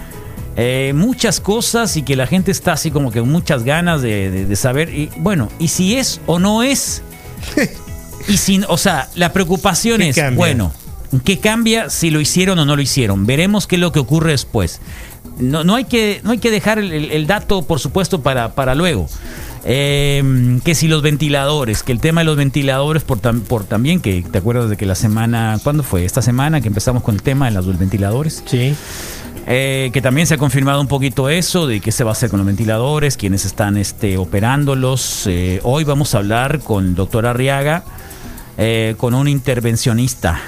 Eh, 0.56 0.92
muchas 0.96 1.38
cosas 1.38 1.96
y 1.96 2.02
que 2.02 2.16
la 2.16 2.26
gente 2.26 2.50
está 2.50 2.72
así 2.72 2.90
como 2.90 3.12
que 3.12 3.20
con 3.20 3.30
muchas 3.30 3.62
ganas 3.62 4.00
de, 4.02 4.30
de- 4.30 4.46
de 4.46 4.56
saber. 4.56 4.88
Y 4.92 5.10
bueno, 5.18 5.48
y 5.58 5.68
si 5.68 5.96
es 5.96 6.20
o 6.26 6.38
no 6.38 6.62
es. 6.62 7.02
y 8.28 8.36
sin, 8.38 8.64
o 8.68 8.78
sea, 8.78 9.08
la 9.16 9.32
preocupación 9.34 10.00
¿Qué 10.00 10.08
es, 10.08 10.16
cambia? 10.16 10.36
bueno, 10.38 10.72
¿qué 11.24 11.38
cambia 11.38 11.90
si 11.90 12.10
lo 12.10 12.20
hicieron 12.20 12.58
o 12.58 12.64
no 12.64 12.76
lo 12.76 12.82
hicieron? 12.82 13.26
Veremos 13.26 13.66
qué 13.66 13.76
es 13.76 13.80
lo 13.80 13.92
que 13.92 13.98
ocurre 13.98 14.32
después. 14.32 14.80
No, 15.38 15.64
no 15.64 15.74
hay, 15.74 15.84
que, 15.84 16.20
no 16.24 16.32
hay 16.32 16.38
que 16.38 16.50
dejar 16.50 16.78
el, 16.78 17.26
dato, 17.26 17.62
por 17.62 17.80
supuesto, 17.80 18.22
para, 18.22 18.54
para 18.54 18.74
luego. 18.74 19.08
Eh, 19.64 20.58
que 20.64 20.74
si 20.74 20.88
los 20.88 21.02
ventiladores, 21.02 21.82
que 21.82 21.92
el 21.92 22.00
tema 22.00 22.22
de 22.22 22.24
los 22.24 22.36
ventiladores, 22.36 23.02
por, 23.02 23.20
tam- 23.20 23.42
por 23.42 23.64
también, 23.64 24.00
que 24.00 24.22
te 24.22 24.38
acuerdas 24.38 24.70
de 24.70 24.76
que 24.76 24.86
la 24.86 24.94
semana, 24.94 25.58
¿cuándo 25.62 25.82
fue? 25.82 26.04
Esta 26.04 26.22
semana 26.22 26.60
que 26.60 26.68
empezamos 26.68 27.02
con 27.02 27.14
el 27.14 27.22
tema 27.22 27.46
de 27.46 27.52
los 27.52 27.78
ventiladores. 27.78 28.42
Sí. 28.46 28.74
Eh, 29.46 29.90
que 29.92 30.00
también 30.02 30.26
se 30.26 30.34
ha 30.34 30.38
confirmado 30.38 30.80
un 30.80 30.86
poquito 30.86 31.28
eso, 31.28 31.66
de 31.66 31.80
qué 31.80 31.92
se 31.92 32.04
va 32.04 32.10
a 32.10 32.12
hacer 32.12 32.30
con 32.30 32.38
los 32.38 32.46
ventiladores, 32.46 33.16
quiénes 33.16 33.44
están 33.44 33.76
este, 33.76 34.16
operándolos. 34.16 35.26
Eh, 35.26 35.60
hoy 35.62 35.84
vamos 35.84 36.14
a 36.14 36.18
hablar 36.18 36.60
con 36.60 36.86
el 36.86 36.94
doctor 36.94 37.26
Arriaga, 37.26 37.84
eh, 38.58 38.94
con 38.96 39.14
un 39.14 39.28
intervencionista, 39.28 40.40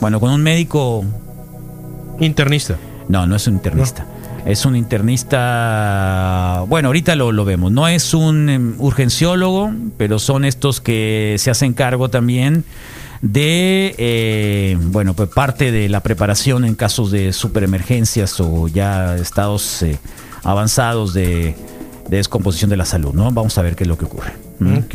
bueno, 0.00 0.20
con 0.20 0.30
un 0.30 0.42
médico, 0.42 1.04
Internista. 2.20 2.76
no, 3.08 3.26
no 3.26 3.36
es 3.36 3.46
un 3.46 3.54
internista. 3.54 4.06
Es 4.44 4.64
un 4.64 4.76
internista, 4.76 6.64
bueno, 6.68 6.88
ahorita 6.88 7.16
lo, 7.16 7.32
lo 7.32 7.44
vemos. 7.44 7.72
No 7.72 7.88
es 7.88 8.14
un 8.14 8.48
em, 8.48 8.74
urgenciólogo, 8.78 9.72
pero 9.96 10.20
son 10.20 10.44
estos 10.44 10.80
que 10.80 11.34
se 11.38 11.50
hacen 11.50 11.72
cargo 11.74 12.10
también 12.10 12.64
de, 13.22 13.94
eh, 13.98 14.78
bueno, 14.80 15.14
pues 15.14 15.28
parte 15.30 15.72
de 15.72 15.88
la 15.88 16.00
preparación 16.00 16.64
en 16.64 16.76
casos 16.76 17.10
de 17.10 17.32
superemergencias 17.32 18.38
o 18.38 18.68
ya 18.68 19.16
estados 19.16 19.82
eh, 19.82 19.98
avanzados 20.44 21.12
de, 21.12 21.56
de 22.08 22.16
descomposición 22.16 22.70
de 22.70 22.76
la 22.76 22.84
salud, 22.84 23.14
¿no? 23.14 23.30
Vamos 23.32 23.58
a 23.58 23.62
ver 23.62 23.74
qué 23.74 23.82
es 23.82 23.88
lo 23.88 23.98
que 23.98 24.04
ocurre. 24.04 24.32
¿Mm? 24.60 24.76
Ok. 24.78 24.94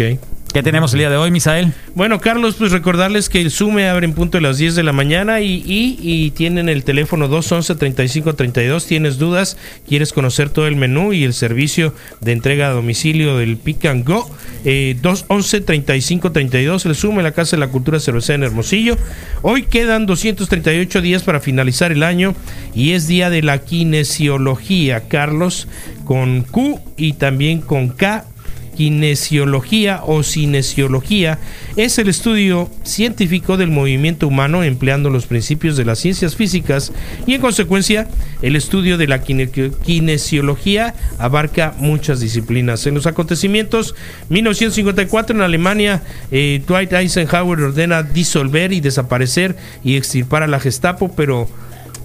¿Qué 0.53 0.61
tenemos 0.63 0.91
el 0.91 0.99
día 0.99 1.09
de 1.09 1.15
hoy, 1.15 1.31
Misael? 1.31 1.71
Bueno, 1.95 2.19
Carlos, 2.19 2.55
pues 2.59 2.73
recordarles 2.73 3.29
que 3.29 3.39
el 3.39 3.51
Sume 3.51 3.87
abre 3.87 4.05
en 4.05 4.11
punto 4.11 4.37
de 4.37 4.41
las 4.41 4.57
10 4.57 4.75
de 4.75 4.83
la 4.83 4.91
mañana 4.91 5.39
y, 5.39 5.63
y- 5.65 5.97
y 6.01 6.31
tienen 6.31 6.67
el 6.67 6.83
teléfono 6.83 7.29
211-3532. 7.29 8.85
Tienes 8.85 9.17
dudas, 9.17 9.55
quieres 9.87 10.11
conocer 10.11 10.49
todo 10.49 10.67
el 10.67 10.75
menú 10.75 11.13
y 11.13 11.23
el 11.23 11.33
servicio 11.33 11.93
de 12.19 12.33
entrega 12.33 12.67
a 12.67 12.71
domicilio 12.71 13.37
del 13.37 13.55
Pick 13.55 13.85
and 13.85 14.05
Go. 14.05 14.29
Eh, 14.65 14.97
211-3532, 15.01 16.85
el 16.85 16.95
Sume, 16.95 17.23
la 17.23 17.31
Casa 17.31 17.55
de 17.55 17.61
la 17.61 17.69
Cultura 17.69 18.01
Cervecera 18.01 18.35
en 18.35 18.43
Hermosillo. 18.43 18.97
Hoy 19.43 19.63
quedan 19.63 20.05
238 20.05 21.01
días 21.01 21.23
para 21.23 21.39
finalizar 21.39 21.93
el 21.93 22.03
año 22.03 22.35
y 22.75 22.91
es 22.91 23.07
día 23.07 23.29
de 23.29 23.41
la 23.41 23.59
kinesiología, 23.59 25.07
Carlos, 25.07 25.69
con 26.03 26.41
Q 26.41 26.81
y 26.97 27.13
también 27.13 27.61
con 27.61 27.87
K 27.87 28.25
kinesiología 28.75 30.01
o 30.05 30.23
cinesiología 30.23 31.39
es 31.75 31.97
el 31.97 32.09
estudio 32.09 32.69
científico 32.83 33.57
del 33.57 33.69
movimiento 33.69 34.27
humano 34.27 34.63
empleando 34.63 35.09
los 35.09 35.25
principios 35.25 35.77
de 35.77 35.85
las 35.85 35.99
ciencias 35.99 36.35
físicas 36.35 36.91
y 37.27 37.33
en 37.33 37.41
consecuencia 37.41 38.07
el 38.41 38.55
estudio 38.55 38.97
de 38.97 39.07
la 39.07 39.23
kine- 39.23 39.49
kinesiología 39.83 40.95
abarca 41.19 41.73
muchas 41.77 42.19
disciplinas. 42.19 42.85
En 42.87 42.95
los 42.95 43.05
acontecimientos 43.07 43.95
1954 44.29 45.35
en 45.35 45.41
Alemania 45.41 46.01
eh, 46.31 46.61
Dwight 46.67 46.93
Eisenhower 46.93 47.59
ordena 47.61 48.03
disolver 48.03 48.71
y 48.73 48.79
desaparecer 48.81 49.55
y 49.83 49.95
extirpar 49.97 50.43
a 50.43 50.47
la 50.47 50.59
Gestapo 50.59 51.11
pero 51.15 51.47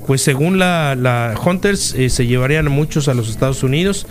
pues 0.06 0.22
según 0.22 0.60
la, 0.60 1.34
Hunters 1.44 1.92
eh, 1.94 2.10
se 2.10 2.26
llevarían 2.28 2.70
muchos 2.70 3.08
a 3.08 3.14
los 3.14 3.28
Estados 3.28 3.64
Unidos, 3.64 4.06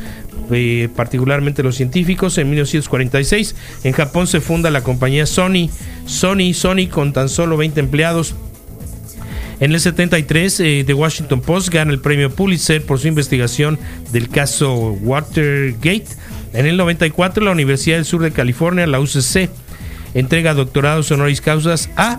eh, 0.51 0.89
particularmente 0.95 1.63
los 1.63 1.75
científicos. 1.75 2.38
En 2.38 2.49
1946 2.49 3.55
en 3.84 3.93
Japón 3.93 4.27
se 4.27 4.41
funda 4.41 4.71
la 4.71 4.84
compañía 4.84 5.25
Sony, 5.25 5.69
Sony, 6.05 6.53
Sony 6.53 6.88
con 6.89 7.13
tan 7.13 7.29
solo 7.29 7.58
20 7.58 7.79
empleados. 7.79 8.36
En 9.60 9.71
el 9.71 9.79
73, 9.79 10.60
eh, 10.60 10.84
The 10.86 10.93
Washington 10.93 11.41
Post 11.41 11.69
gana 11.69 11.91
el 11.91 11.99
premio 11.99 12.29
Pulitzer 12.29 12.86
por 12.86 12.99
su 12.99 13.08
investigación 13.08 13.79
del 14.12 14.29
caso 14.29 14.97
Watergate. 15.01 16.08
En 16.53 16.65
el 16.65 16.75
94, 16.77 17.43
la 17.43 17.51
Universidad 17.51 17.97
del 17.97 18.05
Sur 18.05 18.21
de 18.21 18.31
California, 18.31 18.86
la 18.86 18.99
UCC, 18.99 19.49
entrega 20.13 20.53
doctorados 20.53 21.12
honoris 21.12 21.41
causas 21.41 21.89
a 21.95 22.17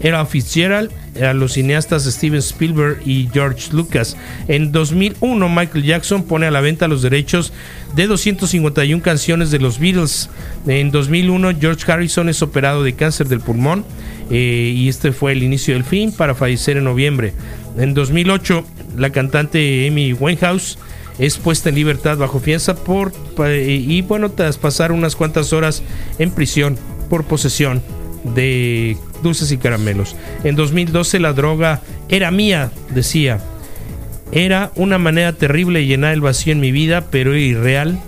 era 0.00 0.24
Fitzgerald, 0.26 0.90
a 1.22 1.32
los 1.32 1.52
cineastas 1.52 2.04
Steven 2.04 2.38
Spielberg 2.40 3.00
y 3.06 3.28
George 3.32 3.72
Lucas. 3.72 4.16
En 4.48 4.72
2001, 4.72 5.48
Michael 5.48 5.84
Jackson 5.84 6.24
pone 6.24 6.46
a 6.46 6.50
la 6.50 6.60
venta 6.60 6.88
los 6.88 7.02
derechos 7.02 7.52
de 7.94 8.06
251 8.06 9.02
canciones 9.02 9.50
de 9.50 9.58
los 9.60 9.78
Beatles. 9.78 10.30
En 10.66 10.90
2001, 10.90 11.52
George 11.60 11.90
Harrison 11.90 12.28
es 12.28 12.42
operado 12.42 12.82
de 12.82 12.94
cáncer 12.94 13.28
del 13.28 13.40
pulmón 13.40 13.84
eh, 14.30 14.72
y 14.76 14.88
este 14.88 15.12
fue 15.12 15.32
el 15.32 15.42
inicio 15.42 15.74
del 15.74 15.84
fin 15.84 16.12
para 16.12 16.34
fallecer 16.34 16.76
en 16.76 16.84
noviembre. 16.84 17.32
En 17.78 17.94
2008, 17.94 18.64
la 18.96 19.10
cantante 19.10 19.86
Amy 19.88 20.12
Winehouse 20.12 20.78
es 21.18 21.36
puesta 21.36 21.68
en 21.68 21.76
libertad 21.76 22.16
bajo 22.18 22.40
fianza 22.40 22.74
por 22.74 23.12
pa- 23.12 23.52
y 23.54 24.02
bueno 24.02 24.30
tras 24.32 24.58
pasar 24.58 24.90
unas 24.90 25.14
cuantas 25.14 25.52
horas 25.52 25.82
en 26.18 26.30
prisión 26.32 26.76
por 27.08 27.24
posesión 27.24 27.82
de 28.24 28.96
dulces 29.22 29.52
y 29.52 29.58
caramelos. 29.58 30.16
En 30.42 30.56
2012 30.56 31.20
la 31.20 31.32
droga 31.32 31.82
era 32.08 32.30
mía, 32.30 32.70
decía. 32.94 33.40
Era 34.32 34.72
una 34.74 34.98
manera 34.98 35.32
terrible 35.32 35.80
de 35.80 35.86
llenar 35.86 36.12
el 36.12 36.20
vacío 36.20 36.52
en 36.52 36.60
mi 36.60 36.72
vida, 36.72 37.06
pero 37.10 37.36
irreal. 37.36 38.00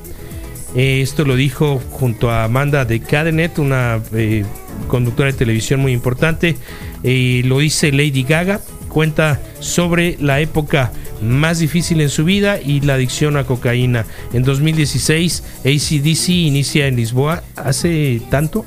Eh, 0.74 1.00
esto 1.00 1.24
lo 1.24 1.36
dijo 1.36 1.80
junto 1.90 2.30
a 2.30 2.44
Amanda 2.44 2.84
de 2.84 3.00
Cadenet, 3.00 3.58
una 3.58 4.00
eh, 4.12 4.44
conductora 4.88 5.30
de 5.30 5.38
televisión 5.38 5.80
muy 5.80 5.92
importante. 5.92 6.56
Eh, 7.02 7.42
lo 7.44 7.60
dice 7.60 7.92
Lady 7.92 8.24
Gaga. 8.24 8.60
Cuenta 8.88 9.40
sobre 9.60 10.16
la 10.20 10.40
época 10.40 10.90
más 11.22 11.58
difícil 11.58 12.00
en 12.00 12.08
su 12.08 12.24
vida 12.24 12.60
y 12.60 12.80
la 12.80 12.94
adicción 12.94 13.36
a 13.36 13.44
cocaína. 13.44 14.06
En 14.32 14.42
2016, 14.42 15.42
ACDC 15.60 16.28
inicia 16.28 16.86
en 16.86 16.96
Lisboa. 16.96 17.42
¿Hace 17.56 18.20
tanto? 18.30 18.64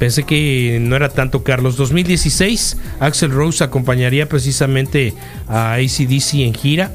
Pensé 0.00 0.24
que 0.24 0.78
no 0.80 0.96
era 0.96 1.10
tanto 1.10 1.44
Carlos. 1.44 1.76
2016, 1.76 2.76
Axel 2.98 3.30
Rose 3.30 3.62
acompañaría 3.62 4.28
precisamente 4.28 5.14
a 5.46 5.74
ACDC 5.74 6.34
en 6.40 6.54
gira. 6.54 6.90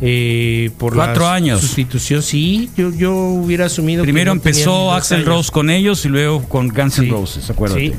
eh, 0.00 0.70
por 0.78 0.94
Cuatro 0.94 1.22
la 1.24 1.34
años. 1.34 1.60
sustitución, 1.60 2.22
sí, 2.22 2.68
yo, 2.76 2.92
yo 2.92 3.14
hubiera 3.16 3.66
asumido. 3.66 4.02
que 4.02 4.06
Primero 4.06 4.34
no 4.34 4.40
tenía 4.40 4.54
ni 4.54 4.60
empezó 4.60 4.92
Axel 4.92 5.18
años. 5.20 5.28
Rose 5.28 5.50
con 5.50 5.70
ellos 5.70 6.04
y 6.04 6.08
luego 6.08 6.42
con 6.48 6.68
Guns 6.68 6.98
N' 6.98 7.06
Sí. 7.06 7.10
Roses, 7.10 7.48
acuérdate. 7.50 7.80
Sí. 7.88 7.94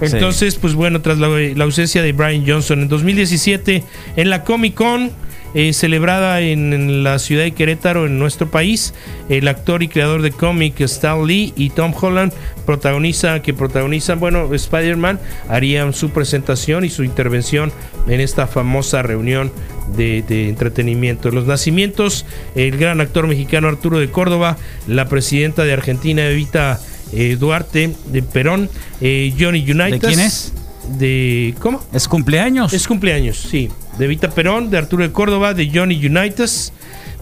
Entonces, 0.00 0.54
pues 0.56 0.74
bueno, 0.74 1.00
tras 1.00 1.18
la, 1.18 1.28
la 1.28 1.64
ausencia 1.64 2.02
de 2.02 2.12
Brian 2.12 2.44
Johnson 2.46 2.80
en 2.82 2.88
2017, 2.88 3.84
en 4.16 4.30
la 4.30 4.42
Comic 4.44 4.74
Con, 4.74 5.10
eh, 5.54 5.72
celebrada 5.72 6.40
en, 6.40 6.72
en 6.72 7.04
la 7.04 7.18
ciudad 7.18 7.44
de 7.44 7.52
Querétaro, 7.52 8.06
en 8.06 8.18
nuestro 8.18 8.50
país, 8.50 8.94
el 9.28 9.48
actor 9.48 9.82
y 9.82 9.88
creador 9.88 10.22
de 10.22 10.30
cómic 10.30 10.80
Stan 10.80 11.26
Lee 11.26 11.52
y 11.56 11.70
Tom 11.70 11.92
Holland 11.98 12.32
protagoniza, 12.66 13.42
que 13.42 13.54
protagonizan, 13.54 14.20
bueno, 14.20 14.52
Spider-Man, 14.52 15.18
harían 15.48 15.92
su 15.94 16.10
presentación 16.10 16.84
y 16.84 16.90
su 16.90 17.04
intervención 17.04 17.72
en 18.08 18.20
esta 18.20 18.46
famosa 18.46 19.02
reunión 19.02 19.52
de, 19.96 20.22
de 20.22 20.48
entretenimiento. 20.48 21.30
Los 21.30 21.46
nacimientos, 21.46 22.24
el 22.54 22.76
gran 22.78 23.00
actor 23.00 23.26
mexicano 23.26 23.68
Arturo 23.68 23.98
de 23.98 24.10
Córdoba, 24.10 24.56
la 24.86 25.08
presidenta 25.08 25.64
de 25.64 25.72
Argentina 25.72 26.26
Evita 26.28 26.80
eh, 27.12 27.36
Duarte, 27.38 27.94
de 28.06 28.22
Perón, 28.22 28.70
eh, 29.00 29.34
Johnny 29.38 29.60
United. 29.60 29.90
¿De 29.90 29.98
quién 29.98 30.20
es? 30.20 30.52
De, 30.98 31.54
¿Cómo? 31.60 31.82
¿Es 31.92 32.08
cumpleaños? 32.08 32.72
Es 32.72 32.86
cumpleaños, 32.86 33.36
sí. 33.38 33.70
De 33.98 34.06
Vita 34.06 34.30
Perón, 34.30 34.70
de 34.70 34.78
Arturo 34.78 35.02
de 35.02 35.12
Córdoba, 35.12 35.54
de 35.54 35.70
Johnny 35.72 36.04
Unitas, 36.04 36.72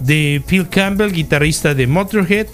de 0.00 0.42
Phil 0.46 0.68
Campbell, 0.68 1.12
guitarrista 1.12 1.74
de 1.74 1.86
Motorhead, 1.86 2.46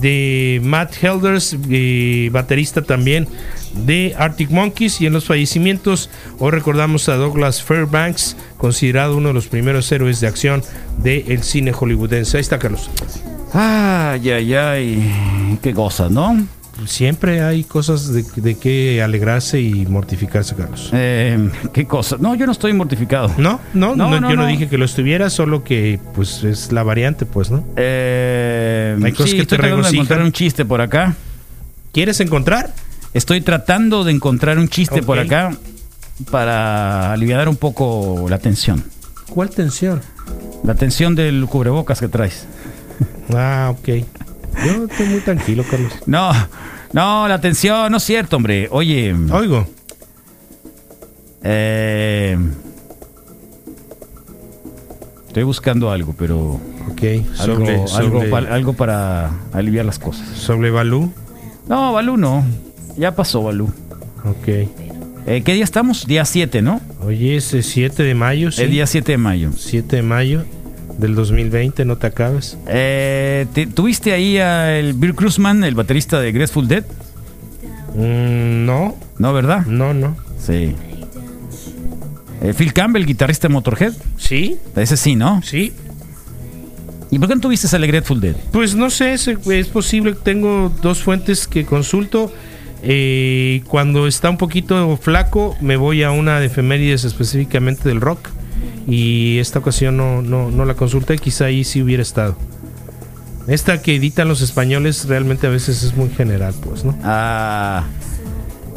de 0.00 0.60
Matt 0.62 1.02
Helders, 1.02 1.56
eh, 1.70 2.28
baterista 2.32 2.82
también 2.82 3.28
de 3.74 4.14
Arctic 4.18 4.50
Monkeys. 4.50 5.00
Y 5.00 5.06
en 5.06 5.12
los 5.12 5.24
fallecimientos, 5.26 6.10
hoy 6.38 6.50
recordamos 6.50 7.08
a 7.08 7.16
Douglas 7.16 7.62
Fairbanks, 7.62 8.36
considerado 8.58 9.16
uno 9.16 9.28
de 9.28 9.34
los 9.34 9.46
primeros 9.46 9.90
héroes 9.92 10.20
de 10.20 10.26
acción 10.26 10.62
del 10.98 11.42
cine 11.42 11.72
hollywoodense. 11.72 12.36
Ahí 12.36 12.42
está, 12.42 12.58
Carlos. 12.58 12.90
Ay, 13.52 14.30
ay, 14.30 14.54
ay. 14.54 15.58
Qué 15.62 15.72
cosas, 15.72 16.10
¿no? 16.10 16.46
Siempre 16.86 17.42
hay 17.42 17.64
cosas 17.64 18.12
de, 18.12 18.24
de 18.36 18.56
que 18.56 19.02
alegrarse 19.02 19.60
y 19.60 19.86
mortificarse, 19.86 20.54
Carlos. 20.54 20.90
Eh, 20.92 21.50
qué 21.72 21.86
cosas. 21.86 22.20
No, 22.20 22.34
yo 22.34 22.46
no 22.46 22.52
estoy 22.52 22.72
mortificado. 22.72 23.28
No, 23.38 23.60
no, 23.72 23.94
No, 23.96 24.10
no, 24.10 24.20
no, 24.20 24.30
yo 24.30 24.36
no, 24.36 24.46
dije 24.46 24.68
que 24.68 24.76
lo 24.76 24.84
estuviera, 24.84 25.30
solo 25.30 25.64
que 25.64 25.98
pues 26.14 26.44
es 26.44 26.72
la 26.72 26.82
variante, 26.82 27.26
pues, 27.26 27.50
¿no? 27.50 27.64
Eh, 27.76 28.96
Hay 29.02 29.12
cosas 29.12 29.30
sí, 29.30 29.36
que 29.36 29.42
estoy 29.42 29.58
te 29.58 29.62
tratando 29.62 29.88
de 29.88 29.94
encontrar 29.94 30.22
un 30.22 30.32
chiste 30.32 30.64
por 30.64 30.80
acá. 30.80 31.14
¿Quieres 31.92 32.20
encontrar? 32.20 32.72
Estoy 33.14 33.40
tratando 33.40 34.02
de 34.02 34.12
encontrar 34.12 34.58
un 34.58 34.68
chiste 34.68 35.02
por 35.02 35.18
acá 35.18 35.56
para 36.30 37.12
aliviar 37.12 37.48
un 37.48 37.56
poco 37.56 38.26
la 38.28 38.38
tensión. 38.38 38.82
¿Cuál 39.30 39.50
tensión? 39.50 40.00
La 40.64 40.74
tensión 40.74 41.14
del 41.14 41.46
cubrebocas 41.46 42.00
que 42.00 42.08
traes. 42.08 42.46
Ah, 43.32 43.72
ok. 43.76 44.04
Yo 44.66 44.84
estoy 44.84 45.06
muy 45.08 45.20
tranquilo, 45.20 45.64
Carlos. 45.70 45.92
No, 46.06 46.30
no, 46.92 47.28
la 47.28 47.40
tensión, 47.40 47.90
no 47.90 47.96
es 47.98 48.02
cierto, 48.02 48.36
hombre. 48.36 48.68
Oye, 48.70 49.14
Oigo. 49.32 49.66
eh, 51.42 52.38
estoy 55.26 55.42
buscando 55.42 55.90
algo, 55.90 56.14
pero 56.18 56.60
Ok. 56.90 57.02
algo, 57.02 57.34
Sobre, 57.56 57.70
algo, 57.74 57.88
sobre, 57.88 58.28
pa- 58.28 58.38
algo 58.38 58.72
para 58.74 59.30
aliviar 59.52 59.84
las 59.84 59.98
cosas. 59.98 60.26
sobre 60.36 60.70
Balú. 60.70 61.12
No, 61.68 61.92
Balú 61.92 62.16
no. 62.16 62.44
Ya 62.96 63.14
pasó, 63.16 63.42
Balú. 63.42 63.72
Ok. 64.24 64.48
Eh, 65.26 65.42
¿Qué 65.44 65.54
día 65.54 65.64
estamos? 65.64 66.06
Día 66.06 66.24
7, 66.24 66.60
¿no? 66.62 66.80
Oye, 67.04 67.36
ese 67.36 67.62
7 67.62 68.02
de 68.02 68.14
mayo, 68.14 68.52
sí. 68.52 68.62
El 68.62 68.70
día 68.70 68.86
7 68.86 69.12
de 69.12 69.18
mayo. 69.18 69.50
7 69.56 69.96
de 69.96 70.02
mayo 70.02 70.44
del 70.98 71.14
2020, 71.14 71.84
no 71.84 71.96
te 71.96 72.06
acabes. 72.06 72.56
Eh, 72.68 73.46
¿te- 73.52 73.66
¿Tuviste 73.66 74.12
ahí 74.12 74.38
al 74.38 74.94
Bill 74.94 75.14
Cruzman, 75.14 75.64
el 75.64 75.74
baterista 75.74 76.20
de 76.20 76.32
Grateful 76.32 76.68
Dead? 76.68 76.84
Mm, 77.94 78.64
no, 78.66 78.96
No, 79.18 79.32
¿verdad? 79.32 79.66
no, 79.66 79.94
no. 79.94 80.16
Sí. 80.38 80.74
Eh, 82.42 82.52
Phil 82.56 82.72
Campbell, 82.72 83.06
guitarrista 83.06 83.48
de 83.48 83.54
Motorhead. 83.54 83.92
¿Sí? 84.18 84.56
Ese 84.76 84.96
sí, 84.96 85.14
¿no? 85.16 85.40
Sí. 85.42 85.72
¿Y 87.10 87.18
por 87.18 87.28
qué 87.28 87.34
no 87.36 87.40
tuviste 87.40 87.74
al 87.74 87.86
Grateful 87.86 88.20
Dead? 88.20 88.34
Pues 88.52 88.74
no 88.74 88.90
sé, 88.90 89.12
es, 89.14 89.28
es 89.28 89.68
posible. 89.68 90.14
Tengo 90.20 90.72
dos 90.82 91.02
fuentes 91.02 91.46
que 91.46 91.64
consulto. 91.64 92.32
Eh, 92.82 93.62
cuando 93.68 94.06
está 94.06 94.28
un 94.28 94.36
poquito 94.36 94.96
flaco, 95.00 95.56
me 95.60 95.76
voy 95.76 96.02
a 96.02 96.10
una 96.10 96.40
de 96.40 96.46
efemérides 96.46 97.04
específicamente 97.04 97.88
del 97.88 98.00
rock. 98.00 98.28
Y 98.86 99.38
esta 99.38 99.58
ocasión 99.58 99.96
no, 99.96 100.22
no, 100.22 100.50
no 100.50 100.64
la 100.64 100.74
consulté, 100.74 101.18
quizá 101.18 101.46
ahí 101.46 101.64
sí 101.64 101.82
hubiera 101.82 102.02
estado. 102.02 102.36
Esta 103.46 103.82
que 103.82 103.96
editan 103.96 104.28
los 104.28 104.40
españoles 104.40 105.06
realmente 105.06 105.46
a 105.46 105.50
veces 105.50 105.82
es 105.82 105.96
muy 105.96 106.08
general, 106.08 106.54
pues, 106.62 106.84
¿no? 106.84 106.96
Ah, 107.02 107.84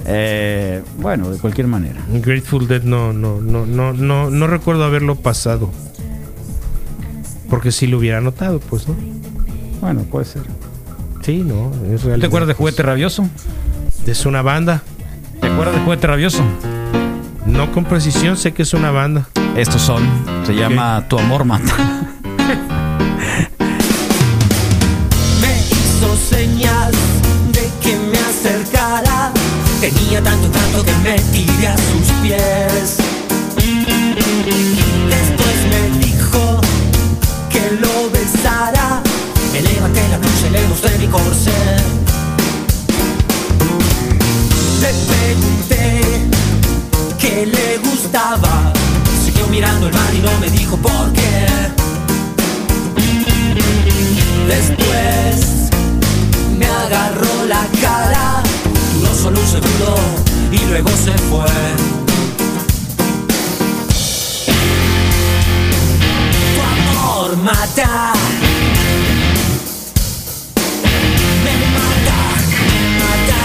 eh, 0.05 0.81
bueno, 0.99 1.29
de 1.31 1.37
cualquier 1.39 1.67
manera. 1.67 2.01
Grateful 2.09 2.67
Dead 2.67 2.83
no, 2.83 3.13
no, 3.13 3.39
no, 3.39 3.65
no, 3.65 3.93
no, 3.93 4.29
no 4.29 4.47
recuerdo 4.47 4.83
haberlo 4.83 5.15
pasado. 5.15 5.71
Porque 7.49 7.71
si 7.71 7.87
lo 7.87 7.97
hubiera 7.97 8.19
notado, 8.19 8.59
pues, 8.59 8.87
¿no? 8.87 8.95
Bueno, 9.79 10.01
puede 10.03 10.25
ser. 10.25 10.43
Sí, 11.21 11.43
no, 11.45 11.71
es 11.93 12.03
real. 12.03 12.19
¿Te 12.19 12.25
acuerdas 12.25 12.47
de 12.47 12.53
Juguete 12.53 12.83
Rabioso? 12.83 13.27
Es 14.05 14.25
una 14.25 14.41
banda. 14.41 14.83
¿Te 15.39 15.47
acuerdas 15.47 15.75
de 15.75 15.81
Juguete 15.81 16.07
Rabioso? 16.07 16.43
No 17.57 17.71
con 17.71 17.85
precisión, 17.85 18.37
sé 18.37 18.53
que 18.53 18.61
es 18.61 18.75
una 18.75 18.91
banda. 18.91 19.27
Estos 19.55 19.81
son, 19.81 20.07
se 20.45 20.53
llama 20.53 21.03
Tu 21.09 21.17
Amor 21.17 21.43
Mata. 21.43 21.75
Me 25.41 25.59
hizo 25.65 26.15
señas 26.29 26.91
de 27.51 27.67
que 27.81 27.97
me 27.97 28.19
acercara. 28.19 29.31
Tenía 29.81 30.21
tanto 30.21 30.45
encanto 30.45 30.85
que 30.85 30.93
me 31.03 31.19
tiré 31.31 31.67
a 31.69 31.77
sus 31.77 32.11
pies. 32.21 32.97
Después 35.09 35.55
me 35.71 35.81
dijo 36.05 36.61
que 37.49 37.71
lo 37.81 38.11
besara. 38.11 39.01
Me 39.51 39.63
levanté 39.63 40.01
la 40.09 40.19
y 40.47 40.49
le 40.51 40.67
mostré 40.67 40.95
mi 40.99 41.07
corset. 41.07 41.83
Le 44.79 44.93
pregunté 45.07 45.76
le 47.45 47.77
gustaba. 47.77 48.73
Siguió 49.23 49.47
mirando 49.47 49.87
el 49.87 49.93
mar 49.93 50.13
y 50.13 50.19
no 50.19 50.31
me 50.39 50.49
dijo 50.49 50.75
por 50.77 51.13
qué. 51.13 51.45
Después 54.47 55.69
me 56.57 56.65
agarró 56.65 57.45
la 57.47 57.67
cara, 57.81 58.41
duró 58.99 59.13
solo 59.13 59.39
un 59.39 59.47
segundo 59.47 59.95
y 60.51 60.65
luego 60.65 60.89
se 60.89 61.11
fue. 61.29 61.45
Tu 66.55 66.61
amor 66.61 67.37
mata. 67.37 68.13
Me 71.43 71.53
mata, 71.75 72.19
me 72.67 72.77
mata. 72.99 73.41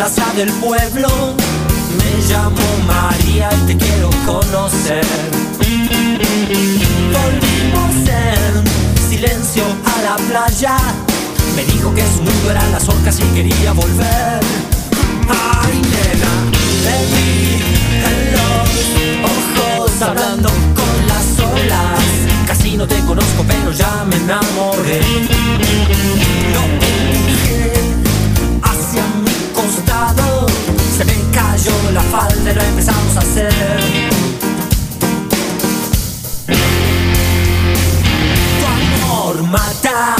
Plaza 0.00 0.32
del 0.34 0.50
pueblo. 0.52 1.08
Me 1.98 2.10
llamo 2.26 2.56
María 2.86 3.50
y 3.52 3.66
te 3.66 3.76
quiero 3.76 4.08
conocer. 4.24 5.04
Volvimos 7.12 8.08
en 8.08 8.64
silencio 9.10 9.62
a 9.84 10.02
la 10.02 10.16
playa. 10.16 10.78
Me 11.54 11.64
dijo 11.66 11.94
que 11.94 12.00
su 12.00 12.22
mundo 12.22 12.50
eran 12.50 12.72
las 12.72 12.88
orcas 12.88 13.18
y 13.20 13.24
quería 13.34 13.72
volver. 13.74 14.40
Ay, 15.28 15.82
nena, 15.92 16.32
te 16.84 16.96
vi 17.12 17.60
en 18.10 18.18
los 18.36 18.70
ojos 19.76 20.00
hablando 20.00 20.48
con 20.48 20.94
las 21.08 21.26
olas. 21.40 22.00
Casi 22.46 22.78
no 22.78 22.88
te 22.88 22.98
conozco, 23.00 23.44
pero 23.46 23.70
ya 23.72 24.06
me 24.08 24.16
enamoré. 24.16 25.00
Empujé 26.64 27.72
hacia 28.62 29.04
Se 30.96 31.04
me 31.04 31.14
cayó 31.32 31.72
la 31.92 32.00
falda 32.02 32.50
y 32.50 32.54
lo 32.54 32.62
empezamos 32.62 33.16
a 33.16 33.20
hacer. 33.20 33.52
Tu 38.58 38.66
amor 38.66 39.42
mata. 39.44 40.19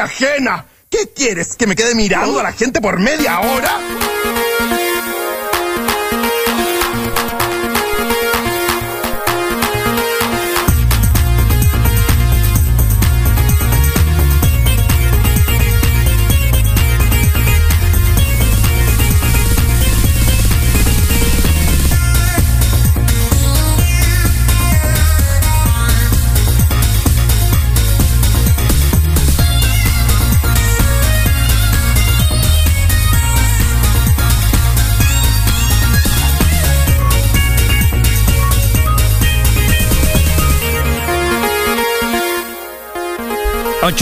Ajena! 0.00 0.66
¿Qué 0.88 1.08
quieres? 1.14 1.56
¿Que 1.56 1.66
me 1.66 1.74
quede 1.74 1.94
mirando 1.94 2.38
a 2.38 2.42
la 2.42 2.52
gente 2.52 2.80
por 2.80 2.98
media 2.98 3.40
hora? 3.40 3.80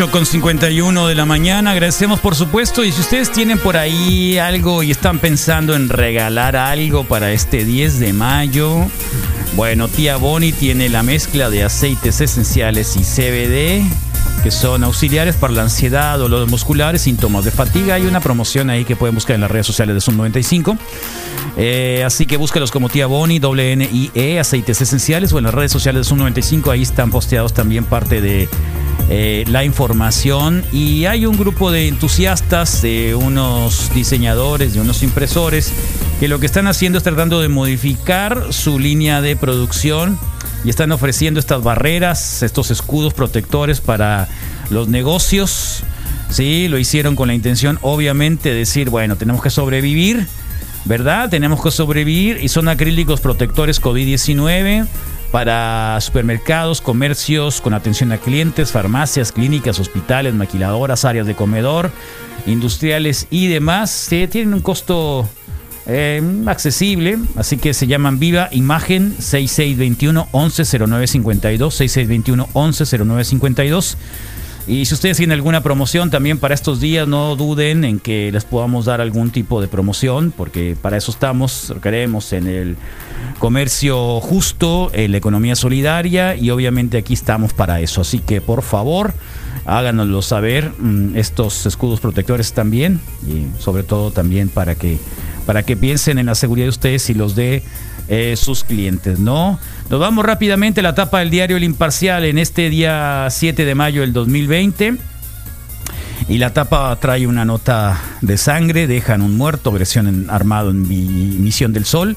8 0.00 0.10
con 0.10 0.24
51 0.24 1.08
de 1.08 1.14
la 1.14 1.26
mañana, 1.26 1.72
agradecemos 1.72 2.20
por 2.20 2.34
supuesto 2.34 2.84
y 2.84 2.90
si 2.90 3.02
ustedes 3.02 3.30
tienen 3.30 3.58
por 3.58 3.76
ahí 3.76 4.38
algo 4.38 4.82
y 4.82 4.90
están 4.90 5.18
pensando 5.18 5.76
en 5.76 5.90
regalar 5.90 6.56
algo 6.56 7.04
para 7.04 7.32
este 7.32 7.66
10 7.66 8.00
de 8.00 8.14
mayo, 8.14 8.86
bueno, 9.56 9.88
tía 9.88 10.16
Bonnie 10.16 10.52
tiene 10.52 10.88
la 10.88 11.02
mezcla 11.02 11.50
de 11.50 11.64
aceites 11.64 12.22
esenciales 12.22 12.96
y 12.96 13.00
CBD 13.00 13.84
que 14.42 14.50
son 14.50 14.84
auxiliares 14.84 15.36
para 15.36 15.52
la 15.52 15.62
ansiedad, 15.62 16.18
dolores 16.18 16.48
musculares, 16.48 17.02
síntomas 17.02 17.44
de 17.44 17.50
fatiga. 17.50 17.96
Hay 17.96 18.06
una 18.06 18.20
promoción 18.20 18.70
ahí 18.70 18.86
que 18.86 18.96
pueden 18.96 19.14
buscar 19.14 19.34
en 19.34 19.42
las 19.42 19.50
redes 19.50 19.66
sociales 19.66 19.94
de 19.94 20.00
Zoom 20.00 20.16
95. 20.16 20.78
Eh, 21.58 22.02
así 22.06 22.24
que 22.24 22.38
búsquelos 22.38 22.70
como 22.70 22.88
tía 22.88 23.06
Bonnie, 23.06 23.38
doble 23.38 23.72
N 23.72 23.86
I 23.92 24.10
E, 24.14 24.40
aceites 24.40 24.80
esenciales 24.80 25.32
o 25.34 25.38
en 25.38 25.44
las 25.44 25.52
redes 25.52 25.72
sociales 25.72 26.06
de 26.06 26.08
Zoom 26.08 26.20
95. 26.20 26.70
Ahí 26.70 26.82
están 26.82 27.10
posteados 27.10 27.52
también 27.52 27.84
parte 27.84 28.22
de 28.22 28.48
eh, 29.12 29.44
la 29.48 29.64
información 29.64 30.64
y 30.70 31.06
hay 31.06 31.26
un 31.26 31.36
grupo 31.36 31.72
de 31.72 31.88
entusiastas, 31.88 32.80
de 32.80 33.16
unos 33.16 33.92
diseñadores, 33.92 34.72
de 34.72 34.80
unos 34.80 35.02
impresores, 35.02 35.72
que 36.20 36.28
lo 36.28 36.38
que 36.38 36.46
están 36.46 36.68
haciendo 36.68 36.98
es 36.98 37.02
tratando 37.02 37.40
de 37.40 37.48
modificar 37.48 38.52
su 38.52 38.78
línea 38.78 39.20
de 39.20 39.34
producción 39.34 40.16
y 40.64 40.70
están 40.70 40.92
ofreciendo 40.92 41.40
estas 41.40 41.60
barreras, 41.60 42.44
estos 42.44 42.70
escudos 42.70 43.12
protectores 43.12 43.80
para 43.80 44.28
los 44.70 44.86
negocios. 44.86 45.82
Sí, 46.28 46.68
lo 46.68 46.78
hicieron 46.78 47.16
con 47.16 47.26
la 47.26 47.34
intención, 47.34 47.80
obviamente, 47.82 48.50
de 48.50 48.58
decir, 48.58 48.90
bueno, 48.90 49.16
tenemos 49.16 49.42
que 49.42 49.50
sobrevivir, 49.50 50.28
¿verdad? 50.84 51.28
Tenemos 51.30 51.60
que 51.60 51.72
sobrevivir 51.72 52.38
y 52.40 52.48
son 52.48 52.68
acrílicos 52.68 53.20
protectores 53.20 53.82
COVID-19 53.82 54.86
para 55.30 55.98
supermercados, 56.00 56.80
comercios 56.80 57.60
con 57.60 57.74
atención 57.74 58.12
a 58.12 58.18
clientes, 58.18 58.72
farmacias, 58.72 59.32
clínicas, 59.32 59.78
hospitales, 59.78 60.34
maquiladoras, 60.34 61.04
áreas 61.04 61.26
de 61.26 61.34
comedor, 61.34 61.90
industriales 62.46 63.26
y 63.30 63.48
demás. 63.48 64.06
Tienen 64.08 64.54
un 64.54 64.60
costo 64.60 65.28
eh, 65.86 66.22
accesible, 66.46 67.18
así 67.36 67.56
que 67.56 67.74
se 67.74 67.86
llaman 67.86 68.18
Viva 68.18 68.48
Imagen 68.52 69.14
6621 69.18 70.28
110952 70.32 71.74
6621 71.74 72.46
110952 72.54 73.96
y 74.70 74.84
si 74.84 74.94
ustedes 74.94 75.16
tienen 75.16 75.34
alguna 75.34 75.64
promoción 75.64 76.10
también 76.10 76.38
para 76.38 76.54
estos 76.54 76.78
días, 76.78 77.08
no 77.08 77.34
duden 77.34 77.82
en 77.82 77.98
que 77.98 78.30
les 78.30 78.44
podamos 78.44 78.84
dar 78.84 79.00
algún 79.00 79.30
tipo 79.30 79.60
de 79.60 79.66
promoción, 79.66 80.32
porque 80.36 80.76
para 80.80 80.96
eso 80.96 81.10
estamos, 81.10 81.74
queremos 81.82 82.32
en 82.32 82.46
el 82.46 82.76
comercio 83.40 84.20
justo, 84.20 84.88
en 84.94 85.10
la 85.10 85.18
economía 85.18 85.56
solidaria 85.56 86.36
y 86.36 86.50
obviamente 86.50 86.98
aquí 86.98 87.14
estamos 87.14 87.52
para 87.52 87.80
eso. 87.80 88.02
Así 88.02 88.20
que 88.20 88.40
por 88.40 88.62
favor, 88.62 89.12
háganoslo 89.66 90.22
saber, 90.22 90.70
mm, 90.78 91.16
estos 91.16 91.66
escudos 91.66 91.98
protectores 91.98 92.52
también 92.52 93.00
y 93.26 93.60
sobre 93.60 93.82
todo 93.82 94.12
también 94.12 94.48
para 94.48 94.76
que 94.76 95.00
para 95.46 95.64
que 95.64 95.76
piensen 95.76 96.18
en 96.18 96.26
la 96.26 96.36
seguridad 96.36 96.66
de 96.66 96.70
ustedes 96.70 97.10
y 97.10 97.14
los 97.14 97.34
de 97.34 97.64
eh, 98.06 98.36
sus 98.36 98.62
clientes, 98.62 99.18
¿no? 99.18 99.58
Nos 99.90 99.98
vamos 99.98 100.24
rápidamente 100.24 100.80
a 100.80 100.82
la 100.84 100.94
tapa 100.94 101.18
del 101.18 101.30
diario 101.30 101.56
El 101.56 101.64
Imparcial 101.64 102.24
en 102.24 102.38
este 102.38 102.70
día 102.70 103.26
7 103.28 103.64
de 103.64 103.74
mayo 103.74 104.02
del 104.02 104.12
2020. 104.12 104.96
Y 106.28 106.38
la 106.38 106.52
tapa 106.52 106.94
trae 107.00 107.26
una 107.26 107.44
nota 107.44 108.00
de 108.20 108.36
sangre, 108.38 108.86
dejan 108.86 109.20
un 109.20 109.36
muerto, 109.36 109.70
agresión 109.70 110.26
armado 110.30 110.70
en 110.70 110.86
Mi- 110.86 111.06
Misión 111.38 111.72
del 111.72 111.84
Sol. 111.86 112.16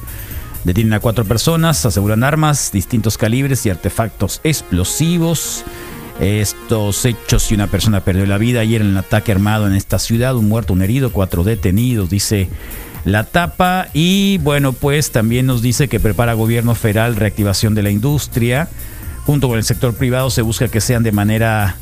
Detienen 0.65 0.93
a 0.93 0.99
cuatro 0.99 1.25
personas, 1.25 1.83
aseguran 1.85 2.23
armas, 2.23 2.69
distintos 2.71 3.17
calibres 3.17 3.65
y 3.65 3.71
artefactos 3.71 4.39
explosivos. 4.43 5.63
Estos 6.19 7.05
hechos 7.05 7.51
y 7.51 7.55
una 7.55 7.65
persona 7.67 8.01
perdió 8.01 8.27
la 8.27 8.37
vida 8.37 8.59
ayer 8.59 8.81
en 8.81 8.89
el 8.91 8.97
ataque 8.97 9.31
armado 9.31 9.65
en 9.65 9.73
esta 9.73 9.97
ciudad, 9.97 10.35
un 10.35 10.47
muerto, 10.47 10.73
un 10.73 10.83
herido, 10.83 11.11
cuatro 11.11 11.43
detenidos, 11.43 12.11
dice 12.11 12.49
la 13.05 13.23
tapa. 13.23 13.87
Y 13.93 14.37
bueno, 14.39 14.73
pues 14.73 15.11
también 15.11 15.45
nos 15.45 15.61
dice 15.61 15.87
que 15.87 15.99
prepara 15.99 16.33
gobierno 16.33 16.75
federal 16.75 17.15
reactivación 17.15 17.75
de 17.75 17.83
la 17.83 17.89
industria. 17.89 18.67
Junto 19.25 19.47
con 19.47 19.57
el 19.57 19.63
sector 19.63 19.95
privado 19.95 20.29
se 20.29 20.41
busca 20.41 20.67
que 20.67 20.81
sean 20.81 21.03
de 21.03 21.11
manera 21.11 21.77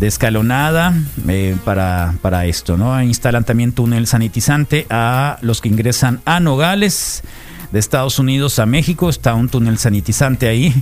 descalonada 0.00 0.94
eh, 1.28 1.56
para, 1.64 2.14
para 2.22 2.46
esto, 2.46 2.76
¿no? 2.76 3.00
Instalan 3.00 3.44
también 3.44 3.72
túnel 3.72 4.06
sanitizante 4.06 4.86
a 4.90 5.38
los 5.42 5.60
que 5.60 5.68
ingresan 5.68 6.20
a 6.24 6.40
Nogales 6.40 7.22
de 7.70 7.78
Estados 7.78 8.18
Unidos 8.18 8.58
a 8.58 8.66
México. 8.66 9.08
Está 9.08 9.34
un 9.34 9.48
túnel 9.48 9.78
sanitizante 9.78 10.48
ahí 10.48 10.74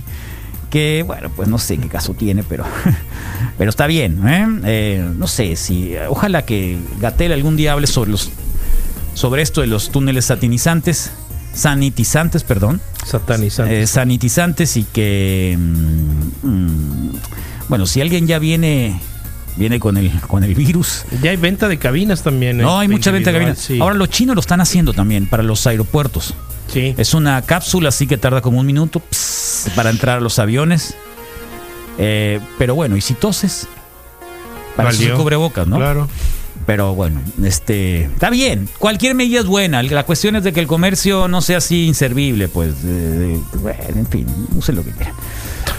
que, 0.71 1.03
bueno, 1.05 1.29
pues 1.35 1.49
no 1.49 1.59
sé 1.59 1.77
qué 1.77 1.87
caso 1.87 2.15
tiene, 2.15 2.43
pero, 2.43 2.63
pero 3.59 3.69
está 3.69 3.85
bien. 3.85 4.27
¿eh? 4.27 4.47
Eh, 4.63 5.09
no 5.15 5.27
sé 5.27 5.55
si, 5.55 5.93
ojalá 6.09 6.43
que 6.43 6.79
Gatel 6.99 7.33
algún 7.33 7.57
día 7.57 7.73
hable 7.73 7.85
sobre 7.85 8.09
los 8.09 8.31
sobre 9.13 9.41
esto 9.41 9.61
de 9.61 9.67
los 9.67 9.91
túneles 9.91 10.25
satinizantes, 10.25 11.11
sanitizantes, 11.53 12.43
perdón. 12.43 12.81
Satanizantes. 13.05 13.83
Eh, 13.83 13.87
sanitizantes 13.87 14.77
y 14.77 14.83
que 14.83 15.57
mm, 15.57 16.47
mm, 16.47 17.11
bueno, 17.69 17.85
si 17.85 18.01
alguien 18.01 18.27
ya 18.27 18.39
viene 18.39 18.99
viene 19.57 19.79
con 19.79 19.97
el 19.97 20.11
con 20.21 20.43
el 20.43 20.55
virus. 20.55 21.05
Ya 21.21 21.31
hay 21.31 21.37
venta 21.37 21.67
de 21.67 21.77
cabinas 21.77 22.23
también. 22.23 22.57
No, 22.57 22.79
hay 22.79 22.87
mucha 22.87 23.11
venta 23.11 23.31
de 23.31 23.39
cabinas. 23.39 23.59
sí. 23.59 23.79
Ahora 23.79 23.95
los 23.95 24.09
chinos 24.09 24.35
lo 24.35 24.41
están 24.41 24.61
haciendo 24.61 24.93
también 24.93 25.27
para 25.27 25.43
los 25.43 25.65
aeropuertos. 25.67 26.33
Sí. 26.67 26.95
Es 26.97 27.13
una 27.13 27.41
cápsula 27.41 27.89
así 27.89 28.07
que 28.07 28.17
tarda 28.17 28.41
como 28.41 28.59
un 28.59 28.65
minuto 28.65 29.01
pss, 29.09 29.71
para 29.75 29.89
entrar 29.89 30.19
a 30.19 30.21
los 30.21 30.39
aviones. 30.39 30.95
Eh, 31.97 32.39
pero 32.57 32.75
bueno, 32.75 32.95
y 32.95 33.01
si 33.01 33.13
toses, 33.13 33.67
para 34.75 34.89
eso 34.89 34.99
Valió. 35.01 35.17
cubrebocas, 35.17 35.67
¿no? 35.67 35.77
Claro. 35.77 36.07
Pero 36.65 36.93
bueno, 36.93 37.19
este 37.43 38.03
está 38.03 38.29
bien. 38.29 38.69
Cualquier 38.77 39.15
medida 39.15 39.39
es 39.39 39.45
buena. 39.45 39.81
La 39.83 40.03
cuestión 40.05 40.35
es 40.35 40.43
de 40.43 40.53
que 40.53 40.59
el 40.59 40.67
comercio 40.67 41.27
no 41.27 41.41
sea 41.41 41.57
así 41.57 41.87
inservible, 41.87 42.47
pues. 42.47 42.83
de- 42.83 43.39
bueno, 43.55 43.79
en 43.87 44.07
fin, 44.07 44.27
use 44.55 44.71
lo 44.71 44.83
que 44.83 44.91
quieran. 44.91 45.15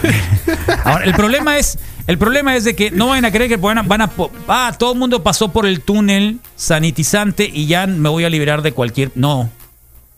Ahora, 0.83 1.05
el 1.05 1.13
problema 1.13 1.57
es, 1.57 1.79
el 2.07 2.17
problema 2.17 2.55
es 2.55 2.65
de 2.65 2.75
que 2.75 2.91
no 2.91 3.07
vayan 3.07 3.25
a 3.25 3.31
creer 3.31 3.49
que 3.49 3.57
van 3.57 3.77
a, 3.77 3.81
van 3.83 4.01
a 4.01 4.11
ah, 4.47 4.75
todo 4.77 4.93
el 4.93 4.99
mundo 4.99 5.23
pasó 5.23 5.51
por 5.51 5.65
el 5.65 5.81
túnel 5.81 6.39
sanitizante 6.55 7.49
y 7.51 7.67
ya 7.67 7.87
me 7.87 8.09
voy 8.09 8.25
a 8.25 8.29
liberar 8.29 8.61
de 8.61 8.73
cualquier. 8.73 9.11
No. 9.15 9.49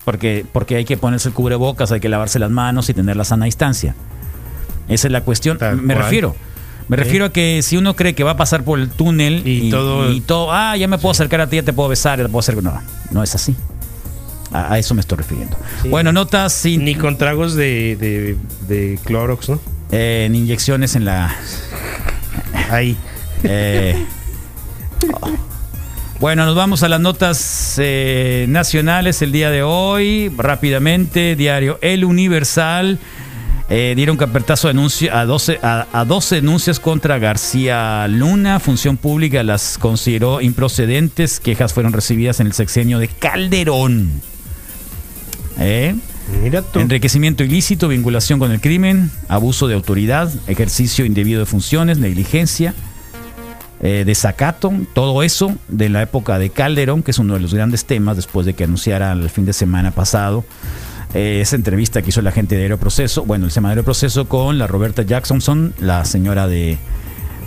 Porque, 0.03 0.45
porque 0.51 0.76
hay 0.76 0.86
que 0.86 0.97
ponerse 0.97 1.30
el 1.30 1.34
cubrebocas, 1.34 1.91
hay 1.91 1.99
que 1.99 2.09
lavarse 2.09 2.38
las 2.39 2.51
manos 2.51 2.89
y 2.89 2.93
tener 2.93 3.16
la 3.16 3.24
sana 3.24 3.45
distancia. 3.45 3.95
Esa 4.88 5.07
es 5.07 5.11
la 5.11 5.22
cuestión. 5.22 5.57
Tal 5.57 5.78
me 5.82 5.93
cual. 5.93 6.05
refiero. 6.05 6.36
Me 6.88 6.97
refiero 6.97 7.25
a 7.25 7.33
que 7.33 7.61
si 7.63 7.77
uno 7.77 7.95
cree 7.95 8.13
que 8.13 8.23
va 8.23 8.31
a 8.31 8.38
pasar 8.38 8.63
por 8.63 8.79
el 8.79 8.89
túnel 8.89 9.41
y, 9.47 9.67
Y 9.67 9.69
todo- 9.71 10.11
y 10.11 10.21
todo, 10.21 10.51
ah, 10.51 10.77
ya 10.77 10.88
me 10.88 10.97
puedo 10.97 11.11
acercar 11.11 11.41
a 11.41 11.47
ti, 11.47 11.55
ya 11.55 11.63
te 11.63 11.73
puedo 11.73 11.89
besar, 11.89 12.19
ya 12.19 12.25
te 12.25 12.29
puedo 12.29 12.39
hacer. 12.41 12.61
No, 12.61 12.81
no 13.11 13.23
es 13.23 13.33
así. 13.33 13.55
A, 14.51 14.73
a 14.73 14.77
eso 14.79 14.93
me 14.93 15.01
estoy 15.01 15.17
refiriendo. 15.17 15.57
Sí. 15.81 15.89
Bueno, 15.89 16.11
notas 16.11 16.53
sin 16.53 16.86
Ni 16.86 16.93
con 16.95 17.17
tragos 17.17 17.55
de, 17.55 17.95
de, 17.99 18.38
de 18.67 18.99
Clorox, 19.03 19.49
¿no? 19.49 19.59
eh, 19.91 20.25
en 20.27 20.36
inyecciones 20.36 20.95
en 20.95 21.05
la. 21.05 21.36
Ahí. 22.69 22.95
eh, 23.43 24.05
oh. 25.21 25.31
Bueno, 26.19 26.45
nos 26.45 26.55
vamos 26.55 26.81
a 26.83 26.88
las 26.88 27.01
notas 27.01 27.75
eh, 27.77 28.45
nacionales 28.47 29.21
el 29.21 29.31
día 29.33 29.49
de 29.51 29.63
hoy. 29.63 30.31
Rápidamente, 30.38 31.36
diario 31.36 31.77
El 31.81 32.05
Universal. 32.05 32.99
Eh, 33.68 33.93
dieron 33.95 34.16
carpetazo 34.16 34.68
denuncio 34.68 35.16
a 35.16 35.26
12, 35.26 35.59
a, 35.63 35.88
a 35.91 36.05
12 36.05 36.36
denuncias 36.36 36.80
contra 36.80 37.18
García 37.18 38.07
Luna. 38.07 38.59
Función 38.59 38.95
Pública 38.95 39.41
las 39.41 39.80
consideró 39.80 40.39
improcedentes. 40.39 41.39
Quejas 41.39 41.74
fueron 41.74 41.91
recibidas 41.91 42.39
en 42.39 42.47
el 42.47 42.53
sexenio 42.53 42.99
de 42.99 43.07
Calderón. 43.07 44.22
¿Eh? 45.59 45.95
Enriquecimiento 46.76 47.43
ilícito, 47.43 47.88
vinculación 47.88 48.39
con 48.39 48.51
el 48.51 48.59
crimen, 48.59 49.11
abuso 49.28 49.68
de 49.68 49.76
autoridad, 49.76 50.32
ejercicio 50.47 51.05
indebido 51.05 51.39
de 51.39 51.45
funciones, 51.45 51.97
negligencia, 51.97 52.74
eh, 53.82 54.03
desacato, 54.05 54.74
todo 54.93 55.22
eso 55.24 55.55
de 55.68 55.89
la 55.89 56.01
época 56.01 56.39
de 56.39 56.49
Calderón, 56.49 57.03
que 57.03 57.11
es 57.11 57.20
uno 57.20 57.36
de 57.36 57.39
los 57.39 57.53
grandes 57.53 57.86
temas 57.86 58.16
después 58.16 58.45
de 58.45 58.53
que 58.53 58.63
anunciara 58.63 59.11
el 59.11 59.30
fin 59.30 59.45
de 59.45 59.53
semana 59.53 59.91
pasado 59.91 60.43
eh, 61.16 61.39
esa 61.41 61.55
entrevista 61.55 62.01
que 62.03 62.09
hizo 62.09 62.22
la 62.22 62.32
gente 62.32 62.55
de 62.55 62.61
Aeroproceso, 62.63 63.26
bueno, 63.26 63.45
el 63.45 63.51
semanario 63.51 63.84
Proceso 63.84 64.28
con 64.28 64.57
la 64.59 64.68
Roberta 64.68 65.01
Jacksonson, 65.01 65.74
la 65.80 66.05
señora 66.05 66.47
de, 66.47 66.78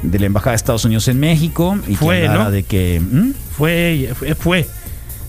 de 0.02 0.18
la 0.18 0.26
Embajada 0.26 0.52
de 0.52 0.56
Estados 0.56 0.84
Unidos 0.84 1.06
en 1.08 1.20
México, 1.20 1.78
y 1.86 1.94
Fue, 1.94 2.20
que 2.22 2.26
hablaba 2.26 2.44
¿no? 2.46 2.50
de 2.50 2.62
que... 2.64 3.00
¿Mm? 3.00 3.30
Fue, 3.56 4.10
fue. 4.18 4.34
fue. 4.34 4.66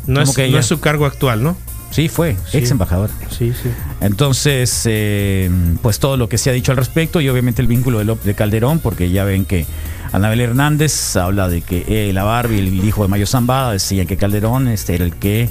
No, 0.08 0.22
¿Cómo 0.22 0.32
es, 0.32 0.36
que 0.36 0.48
no 0.50 0.58
es 0.58 0.66
su 0.66 0.80
cargo 0.80 1.06
actual, 1.06 1.44
¿no? 1.44 1.56
Sí, 1.92 2.08
fue, 2.08 2.36
Sí. 2.50 2.58
ex 2.60 2.72
embajador. 2.72 3.10
Sí, 3.30 3.52
sí. 3.52 3.70
Entonces, 4.00 4.84
eh, 4.86 5.50
pues 5.82 5.98
todo 6.00 6.18
lo 6.18 6.30
que 6.30 6.38
se 6.38 6.50
ha 6.50 6.54
dicho 6.54 6.72
al 6.72 6.78
respecto 6.78 7.20
y 7.20 7.30
obviamente 7.30 7.62
el 7.64 7.68
vínculo 7.68 7.98
de, 8.00 8.06
López- 8.06 8.24
de 8.24 8.36
Calderón, 8.36 8.80
porque 8.80 9.10
ya 9.10 9.24
ven 9.24 9.46
que 9.46 9.66
Anabel 10.12 10.40
Hernández 10.40 11.16
habla 11.16 11.50
de 11.50 11.62
que 11.62 11.86
eh, 11.88 12.14
la 12.14 12.24
Barbie, 12.24 12.60
el 12.60 12.86
hijo 12.86 13.02
de 13.02 13.08
Mayo 13.10 13.26
Zambada, 13.26 13.72
decían 13.74 14.06
que 14.08 14.18
Calderón 14.18 14.68
este, 14.68 14.96
era 14.96 15.04
el 15.04 15.16
que 15.16 15.50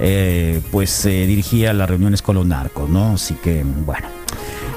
eh, 0.00 0.60
pues 0.70 1.04
eh, 1.06 1.26
dirigía 1.26 1.72
las 1.72 1.88
reuniones 1.88 2.22
con 2.22 2.36
los 2.36 2.46
narcos, 2.46 2.88
¿no? 2.88 3.14
Así 3.14 3.34
que, 3.34 3.62
bueno. 3.64 4.06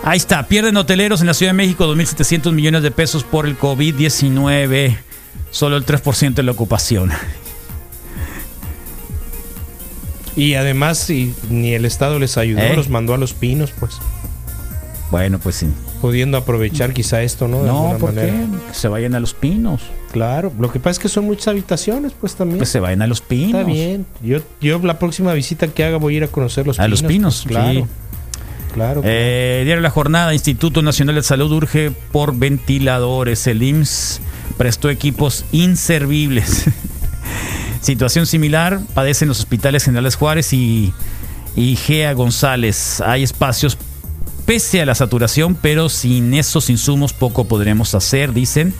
Ahí 0.03 0.17
está, 0.17 0.47
pierden 0.47 0.75
hoteleros 0.77 1.21
en 1.21 1.27
la 1.27 1.33
Ciudad 1.35 1.51
de 1.51 1.57
México 1.57 1.85
2.700 1.93 2.51
millones 2.53 2.81
de 2.83 2.91
pesos 2.91 3.23
por 3.23 3.45
el 3.45 3.57
COVID-19. 3.57 4.97
Solo 5.51 5.77
el 5.77 5.85
3% 5.85 6.33
de 6.33 6.43
la 6.43 6.51
ocupación. 6.53 7.11
Y 10.35 10.53
además, 10.55 10.97
si 10.97 11.35
ni 11.49 11.73
el 11.73 11.85
Estado 11.85 12.17
les 12.17 12.37
ayudó, 12.37 12.61
¿Eh? 12.61 12.75
los 12.75 12.89
mandó 12.89 13.13
a 13.13 13.17
los 13.17 13.33
pinos, 13.33 13.71
pues. 13.79 13.97
Bueno, 15.11 15.39
pues 15.39 15.55
sí. 15.57 15.67
Pudiendo 15.99 16.37
aprovechar 16.37 16.93
quizá 16.93 17.21
esto, 17.21 17.47
¿no? 17.49 17.61
De 17.63 17.67
No, 17.67 17.97
¿por 17.99 18.13
manera. 18.13 18.33
qué? 18.33 18.45
Que 18.69 18.73
se 18.73 18.87
vayan 18.87 19.13
a 19.13 19.19
los 19.19 19.33
pinos. 19.33 19.81
Claro, 20.11 20.51
lo 20.59 20.71
que 20.71 20.79
pasa 20.79 20.91
es 20.91 20.99
que 20.99 21.09
son 21.09 21.25
muchas 21.25 21.47
habitaciones, 21.49 22.11
pues 22.19 22.35
también. 22.35 22.59
Que 22.59 22.65
se 22.65 22.79
vayan 22.79 23.01
a 23.01 23.07
los 23.07 23.21
pinos. 23.21 23.61
Está 23.61 23.63
bien. 23.63 24.05
Yo, 24.21 24.39
yo 24.59 24.79
la 24.79 24.99
próxima 24.99 25.33
visita 25.33 25.67
que 25.67 25.83
haga 25.83 25.97
voy 25.97 26.15
a 26.15 26.17
ir 26.17 26.23
a 26.23 26.27
conocer 26.27 26.67
los 26.67 26.79
A 26.79 26.83
pinos. 26.83 27.01
los 27.01 27.07
pinos, 27.07 27.41
pues, 27.43 27.55
claro. 27.57 27.73
sí. 27.73 27.85
Claro. 28.73 29.01
Eh, 29.03 29.61
Diario 29.65 29.81
La 29.81 29.89
Jornada, 29.89 30.33
Instituto 30.33 30.81
Nacional 30.81 31.15
de 31.15 31.23
Salud 31.23 31.51
urge 31.51 31.91
por 32.11 32.35
ventiladores. 32.35 33.45
El 33.47 33.63
IMSS 33.63 34.21
prestó 34.57 34.89
equipos 34.89 35.43
inservibles. 35.51 36.65
Situación 37.81 38.25
similar 38.27 38.79
padecen 38.93 39.27
los 39.27 39.39
hospitales 39.39 39.83
Generales 39.83 40.15
Juárez 40.15 40.53
y, 40.53 40.93
y 41.55 41.75
Gea 41.75 42.13
González. 42.13 43.01
Hay 43.01 43.23
espacios 43.23 43.77
pese 44.45 44.81
a 44.81 44.85
la 44.85 44.95
saturación, 44.95 45.55
pero 45.55 45.89
sin 45.89 46.33
esos 46.33 46.69
insumos 46.69 47.11
poco 47.13 47.45
podremos 47.45 47.93
hacer, 47.95 48.33
dicen. 48.33 48.73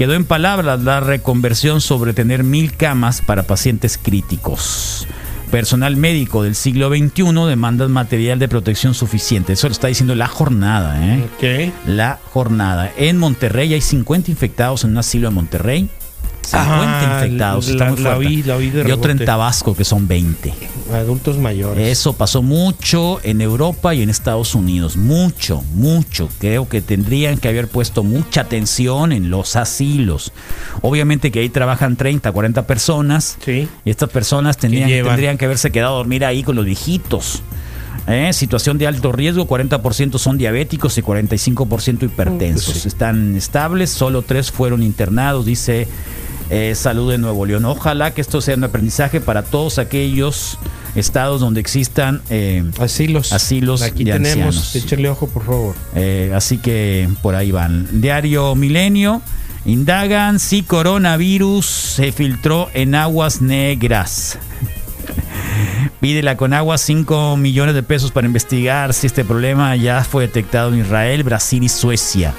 Quedó 0.00 0.14
en 0.14 0.24
palabras 0.24 0.82
la 0.82 1.00
reconversión 1.00 1.82
sobre 1.82 2.14
tener 2.14 2.42
mil 2.42 2.74
camas 2.74 3.20
para 3.20 3.42
pacientes 3.42 3.98
críticos. 4.02 5.06
Personal 5.50 5.98
médico 5.98 6.42
del 6.42 6.54
siglo 6.54 6.88
XXI 6.88 7.34
demanda 7.46 7.86
material 7.86 8.38
de 8.38 8.48
protección 8.48 8.94
suficiente. 8.94 9.52
Eso 9.52 9.68
lo 9.68 9.72
está 9.72 9.88
diciendo 9.88 10.14
la 10.14 10.26
jornada, 10.26 11.06
¿eh? 11.06 11.22
La 11.86 12.18
jornada. 12.32 12.90
En 12.96 13.18
Monterrey 13.18 13.74
hay 13.74 13.82
50 13.82 14.30
infectados 14.30 14.84
en 14.84 14.92
un 14.92 14.96
asilo 14.96 15.28
en 15.28 15.34
Monterrey. 15.34 15.90
50 16.42 16.62
Ajá, 16.62 17.24
infectados. 17.24 17.68
la- 17.68 17.72
está 17.72 17.90
muy 17.90 18.00
la 18.02 18.18
vi- 18.18 18.42
la 18.42 18.56
vi 18.56 18.70
de 18.70 18.88
y 18.88 18.92
otro 18.92 19.12
en. 19.12 19.24
Tabasco, 19.24 19.76
que 19.76 19.84
son 19.84 20.08
20. 20.08 20.52
Adultos 20.92 21.38
mayores. 21.38 21.86
Eso 21.88 22.14
pasó 22.14 22.42
mucho 22.42 23.20
en 23.22 23.40
Europa 23.40 23.94
y 23.94 24.02
en 24.02 24.10
Estados 24.10 24.54
Unidos. 24.56 24.96
Mucho, 24.96 25.62
mucho. 25.74 26.28
Creo 26.40 26.68
que 26.68 26.80
tendrían 26.82 27.38
que 27.38 27.48
haber 27.48 27.68
puesto 27.68 28.02
mucha 28.02 28.40
atención 28.40 29.12
en 29.12 29.30
los 29.30 29.54
asilos. 29.54 30.32
Obviamente 30.82 31.30
que 31.30 31.40
ahí 31.40 31.48
trabajan 31.48 31.94
30, 31.96 32.32
40 32.32 32.66
personas. 32.66 33.36
Sí. 33.44 33.68
Y 33.84 33.90
estas 33.90 34.08
personas 34.10 34.56
tendrían, 34.56 34.88
tendrían 34.88 35.38
que 35.38 35.44
haberse 35.44 35.70
quedado 35.70 35.94
a 35.94 35.98
dormir 35.98 36.24
ahí 36.24 36.42
con 36.42 36.56
los 36.56 36.64
viejitos. 36.64 37.42
¿Eh? 38.08 38.32
Situación 38.32 38.78
de 38.78 38.88
alto 38.88 39.12
riesgo, 39.12 39.46
40% 39.46 40.18
son 40.18 40.38
diabéticos 40.38 40.96
y 40.98 41.02
45% 41.02 42.02
hipertensos. 42.06 42.72
Pues. 42.72 42.86
Están 42.86 43.36
estables, 43.36 43.90
solo 43.90 44.22
tres 44.22 44.50
fueron 44.50 44.82
internados, 44.82 45.44
dice 45.46 45.86
eh, 46.50 46.74
Salud 46.74 47.10
de 47.10 47.18
Nuevo 47.18 47.46
León. 47.46 47.64
Ojalá 47.64 48.12
que 48.12 48.20
esto 48.20 48.40
sea 48.40 48.56
un 48.56 48.64
aprendizaje 48.64 49.20
para 49.20 49.42
todos 49.42 49.78
aquellos 49.78 50.58
estados 50.94 51.40
donde 51.40 51.60
existan 51.60 52.20
eh, 52.30 52.64
Asilos. 52.78 53.32
asilos 53.32 53.82
Aquí 53.82 54.04
de 54.04 54.12
tenemos. 54.12 54.56
ancianos. 54.56 54.76
Échale 54.76 55.08
ojo, 55.08 55.28
por 55.28 55.44
favor. 55.46 55.74
Eh, 55.94 56.32
así 56.34 56.58
que 56.58 57.08
por 57.22 57.34
ahí 57.34 57.50
van. 57.52 57.88
Diario 58.00 58.54
Milenio. 58.54 59.22
Indagan 59.66 60.38
si 60.40 60.62
coronavirus 60.62 61.66
se 61.66 62.12
filtró 62.12 62.68
en 62.74 62.94
aguas 62.94 63.42
negras. 63.42 64.38
Pide 66.00 66.22
la 66.22 66.36
Conagua 66.36 66.78
5 66.78 67.36
millones 67.36 67.74
de 67.74 67.82
pesos 67.82 68.10
para 68.12 68.26
investigar 68.26 68.94
si 68.94 69.06
este 69.06 69.24
problema 69.24 69.76
ya 69.76 70.02
fue 70.04 70.22
detectado 70.26 70.72
en 70.72 70.80
Israel, 70.80 71.22
Brasil 71.24 71.62
y 71.62 71.68
Suecia. 71.68 72.34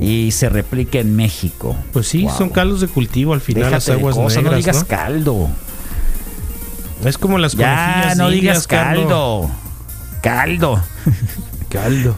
Y 0.00 0.30
se 0.32 0.48
replica 0.48 0.98
en 0.98 1.14
México. 1.16 1.76
Pues 1.92 2.08
sí, 2.08 2.22
Wow. 2.24 2.36
son 2.36 2.48
caldos 2.50 2.80
de 2.80 2.88
cultivo 2.88 3.34
al 3.34 3.40
final 3.40 3.70
las 3.70 3.86
de 3.86 3.92
aguas 3.92 4.14
cosas, 4.14 4.36
negras, 4.42 4.52
no 4.52 4.56
digas 4.58 4.76
¿no? 4.76 4.86
caldo. 4.86 5.48
Es 7.04 7.18
como 7.18 7.38
las 7.38 7.52
Ya, 7.52 8.14
no 8.16 8.30
digas 8.30 8.66
caldo. 8.66 9.50
Caldo. 10.22 10.82
Caldo. 11.68 12.16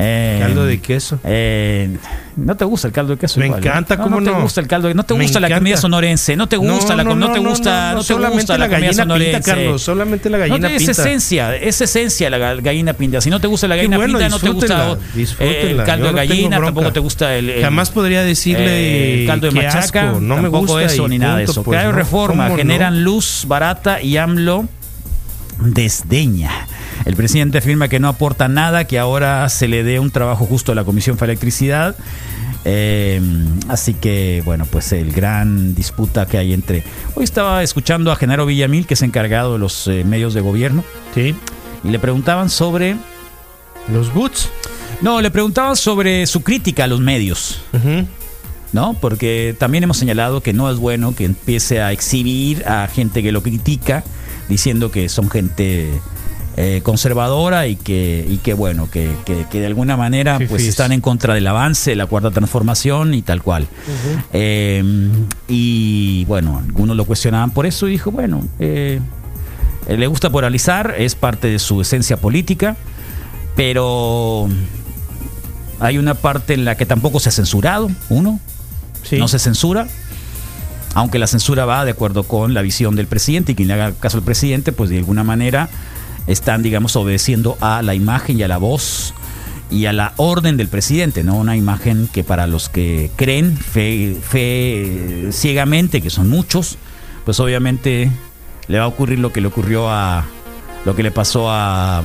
Eh, 0.00 0.38
Caldo 0.40 0.64
de 0.64 0.80
queso. 0.80 1.18
eh, 1.24 1.96
no 2.36 2.56
te 2.56 2.64
gusta 2.64 2.86
el 2.86 2.92
caldo 2.94 3.14
de 3.14 3.18
queso. 3.18 3.40
Me 3.40 3.46
igual, 3.46 3.64
¿eh? 3.64 3.66
encanta, 3.66 3.96
no, 3.96 4.02
¿cómo 4.04 4.20
no 4.20 4.26
te 4.26 4.30
no? 4.36 4.42
gusta 4.42 4.60
el 4.60 4.68
caldo, 4.68 4.86
de- 4.86 4.94
no 4.94 5.02
te 5.02 5.12
Me 5.14 5.22
gusta 5.24 5.40
la 5.40 5.48
encanta. 5.48 5.60
comida 5.60 5.76
sonorense, 5.76 6.36
no 6.36 6.46
te 6.48 6.56
gusta 6.56 6.94
la, 6.94 7.04
com- 7.04 7.18
no, 7.18 7.32
te 7.32 7.40
gusta, 7.40 7.94
no, 7.94 8.04
te 8.04 8.14
gusta 8.14 8.56
la, 8.58 8.68
comida 8.68 8.86
gallina 8.86 9.02
sonorense. 9.02 9.32
pinta, 9.38 9.50
Carlos, 9.54 9.82
solamente 9.82 10.30
la 10.30 10.38
No 10.38 10.40
gallina 10.46 10.68
te- 10.68 10.76
es 10.76 10.82
pinta. 10.86 10.92
esencia, 11.02 11.56
es 11.56 11.80
esencia 11.80 12.30
la 12.30 12.38
ga- 12.38 12.62
gallina 12.62 12.92
pinta. 12.92 13.20
Si 13.20 13.28
no 13.28 13.40
te 13.40 13.48
gusta 13.48 13.66
la 13.66 13.74
gallina 13.74 13.96
bueno, 13.96 14.18
pinta, 14.18 14.28
no 14.28 14.38
te 14.38 14.50
gusta 14.50 14.96
eh, 15.40 15.70
el 15.72 15.82
caldo 15.82 16.06
de 16.06 16.10
no 16.12 16.16
gallina, 16.16 16.60
tampoco 16.60 16.92
te 16.92 17.00
gusta 17.00 17.34
el, 17.34 17.50
el- 17.50 17.62
Jamás 17.62 17.90
podría 17.90 18.22
decirle 18.22 18.66
eh, 18.68 19.20
el 19.22 19.26
caldo 19.26 19.48
de 19.48 19.52
machaca, 19.54 19.78
asco, 20.10 20.20
no 20.20 20.36
me 20.40 20.48
gusta 20.48 20.84
eso 20.84 21.08
ni 21.08 21.18
nada 21.18 21.38
de 21.38 21.44
eso. 21.44 21.64
pues, 21.64 21.74
Claro, 21.74 21.90
no, 21.90 21.98
reforma, 21.98 22.44
¿cómo 22.44 22.56
no? 22.56 22.62
generan 22.62 23.02
luz 23.02 23.44
barata 23.48 24.00
y 24.00 24.16
AMLO 24.16 24.68
desdeña. 25.60 26.68
El 27.08 27.16
presidente 27.16 27.56
afirma 27.56 27.88
que 27.88 28.00
no 28.00 28.08
aporta 28.08 28.48
nada, 28.48 28.84
que 28.84 28.98
ahora 28.98 29.48
se 29.48 29.66
le 29.66 29.82
dé 29.82 29.98
un 29.98 30.10
trabajo 30.10 30.44
justo 30.44 30.72
a 30.72 30.74
la 30.74 30.84
Comisión 30.84 31.16
para 31.16 31.32
Electricidad. 31.32 31.96
Eh, 32.66 33.18
así 33.66 33.94
que, 33.94 34.42
bueno, 34.44 34.66
pues 34.70 34.92
el 34.92 35.10
gran 35.12 35.74
disputa 35.74 36.26
que 36.26 36.36
hay 36.36 36.52
entre... 36.52 36.84
Hoy 37.14 37.24
estaba 37.24 37.62
escuchando 37.62 38.12
a 38.12 38.16
Genaro 38.16 38.44
Villamil, 38.44 38.86
que 38.86 38.92
es 38.92 39.00
encargado 39.00 39.54
de 39.54 39.58
los 39.58 39.88
eh, 39.88 40.04
medios 40.04 40.34
de 40.34 40.42
gobierno, 40.42 40.84
Sí. 41.14 41.34
y 41.82 41.88
le 41.88 41.98
preguntaban 41.98 42.50
sobre... 42.50 42.96
Los 43.90 44.12
boots. 44.12 44.50
No, 45.00 45.22
le 45.22 45.30
preguntaban 45.30 45.76
sobre 45.76 46.26
su 46.26 46.42
crítica 46.42 46.84
a 46.84 46.88
los 46.88 47.00
medios. 47.00 47.62
Ujú. 47.72 48.06
¿no? 48.74 48.92
Porque 49.00 49.56
también 49.58 49.82
hemos 49.84 49.96
señalado 49.96 50.42
que 50.42 50.52
no 50.52 50.70
es 50.70 50.76
bueno 50.76 51.14
que 51.16 51.24
empiece 51.24 51.80
a 51.80 51.90
exhibir 51.90 52.66
a 52.68 52.86
gente 52.86 53.22
que 53.22 53.32
lo 53.32 53.42
critica, 53.42 54.04
diciendo 54.50 54.90
que 54.90 55.08
son 55.08 55.30
gente 55.30 55.88
eh, 56.60 56.80
conservadora 56.82 57.68
y 57.68 57.76
que, 57.76 58.26
y 58.28 58.38
que 58.38 58.52
bueno, 58.52 58.90
que, 58.90 59.08
que- 59.24 59.46
que 59.48 59.60
de 59.60 59.66
alguna 59.66 59.96
manera 59.96 60.40
pues 60.48 60.64
están 60.64 60.90
en 60.90 61.00
contra 61.00 61.34
del 61.34 61.46
avance 61.46 61.94
la 61.94 62.06
cuarta 62.06 62.32
transformación 62.32 63.14
y 63.14 63.22
tal 63.22 63.42
cual. 63.44 63.68
Eh, 64.32 64.82
y 65.46 66.24
bueno, 66.24 66.58
algunos 66.66 66.96
lo 66.96 67.04
cuestionaban 67.04 67.52
por 67.52 67.64
eso 67.66 67.86
y 67.86 67.92
dijo, 67.92 68.10
bueno, 68.10 68.42
eh, 68.58 68.98
eh, 69.86 69.96
le 69.96 70.06
gusta 70.08 70.30
polarizar, 70.30 70.96
es 70.98 71.14
parte 71.14 71.46
de 71.48 71.60
su 71.60 71.80
esencia 71.80 72.16
política, 72.16 72.74
pero 73.54 74.48
hay 75.80 75.98
una 75.98 76.14
parte 76.14 76.54
en 76.54 76.64
la 76.64 76.76
que 76.76 76.86
tampoco 76.86 77.20
se 77.20 77.28
ha 77.28 77.32
censurado, 77.32 77.88
uno, 78.08 78.40
Sí. 79.04 79.16
no 79.16 79.28
se 79.28 79.38
censura, 79.38 79.86
aunque 80.94 81.18
la 81.20 81.26
censura 81.28 81.64
va 81.66 81.84
de 81.84 81.92
acuerdo 81.92 82.24
con 82.24 82.52
la 82.52 82.62
visión 82.62 82.96
del 82.96 83.06
presidente 83.06 83.52
y 83.52 83.54
quien 83.54 83.68
le 83.68 83.74
haga 83.74 83.92
caso 83.92 84.18
al 84.18 84.24
presidente, 84.24 84.72
pues 84.72 84.90
de 84.90 84.98
alguna 84.98 85.22
manera 85.24 85.68
están, 86.28 86.62
digamos, 86.62 86.94
obedeciendo 86.94 87.58
a 87.60 87.82
la 87.82 87.94
imagen 87.94 88.38
y 88.38 88.42
a 88.44 88.48
la 88.48 88.58
voz 88.58 89.14
y 89.70 89.86
a 89.86 89.92
la 89.92 90.12
orden 90.16 90.56
del 90.56 90.68
presidente, 90.68 91.24
¿no? 91.24 91.36
Una 91.36 91.56
imagen 91.56 92.08
que 92.12 92.22
para 92.24 92.46
los 92.46 92.68
que 92.68 93.10
creen 93.16 93.56
fe, 93.56 94.16
fe 94.22 95.26
eh, 95.26 95.32
ciegamente, 95.32 96.00
que 96.00 96.08
son 96.10 96.28
muchos, 96.28 96.78
pues 97.24 97.40
obviamente 97.40 98.10
le 98.68 98.78
va 98.78 98.84
a 98.84 98.88
ocurrir 98.88 99.18
lo 99.18 99.32
que 99.32 99.40
le 99.40 99.48
ocurrió 99.48 99.90
a 99.90 100.24
lo 100.84 100.94
que 100.94 101.02
le 101.02 101.10
pasó 101.10 101.50
a, 101.50 102.02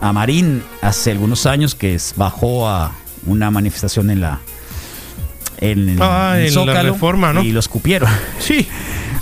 a 0.00 0.12
Marín 0.12 0.62
hace 0.82 1.12
algunos 1.12 1.46
años, 1.46 1.74
que 1.74 1.94
es- 1.94 2.14
bajó 2.16 2.68
a 2.68 2.92
una 3.26 3.50
manifestación 3.50 4.10
en 4.10 4.20
la 4.22 4.40
en, 5.58 5.88
el- 5.90 5.98
Ah, 6.02 6.34
en 6.38 6.46
la 6.46 6.50
Zócalo 6.50 6.92
Reforma, 6.92 7.32
¿no? 7.32 7.42
y 7.42 7.52
lo 7.52 7.60
escupieron. 7.60 8.08
Sí. 8.40 8.66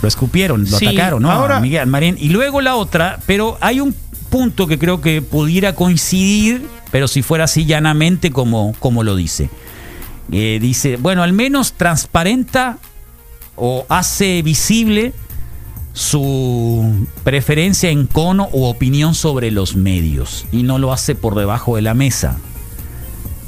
Lo 0.01 0.09
escupieron, 0.09 0.63
lo 0.69 0.79
Sí, 0.79 0.87
atacaron, 0.87 1.23
¿no? 1.23 1.31
ahora- 1.31 1.59
a 1.59 1.61
Miguel 1.61 1.87
Marín. 1.87 2.17
Y 2.19 2.31
luego 2.31 2.61
la 2.61 2.75
otra, 2.75 3.19
pero 3.27 3.59
hay 3.61 3.81
un 3.81 3.95
punto 4.33 4.67
que 4.67 4.79
creo 4.79 5.03
que 5.03 5.21
pudiera 5.21 5.75
coincidir, 5.75 6.67
pero 6.91 7.07
si 7.07 7.21
fuera 7.21 7.45
así 7.45 7.67
llanamente 7.67 8.31
como, 8.31 8.75
como 8.79 9.05
lo 9.05 9.15
dice. 9.15 9.51
Eh, 10.33 10.59
dice, 10.61 10.97
bueno, 10.97 11.23
al 11.23 11.35
menos 11.35 11.75
transparenta 11.75 12.79
o 13.57 13.85
hace 13.91 14.41
visible 14.41 15.13
su 15.93 17.07
preferencia 17.25 17.91
en 17.91 18.07
cono 18.07 18.49
o 18.53 18.71
opinión 18.71 19.15
sobre 19.15 19.51
los 19.51 19.77
medios 19.77 20.47
y 20.51 20.63
no 20.63 20.79
lo 20.79 20.95
hace 20.95 21.15
por 21.15 21.35
debajo 21.35 21.77
de 21.77 21.83
la 21.83 21.93
mesa. 21.93 22.39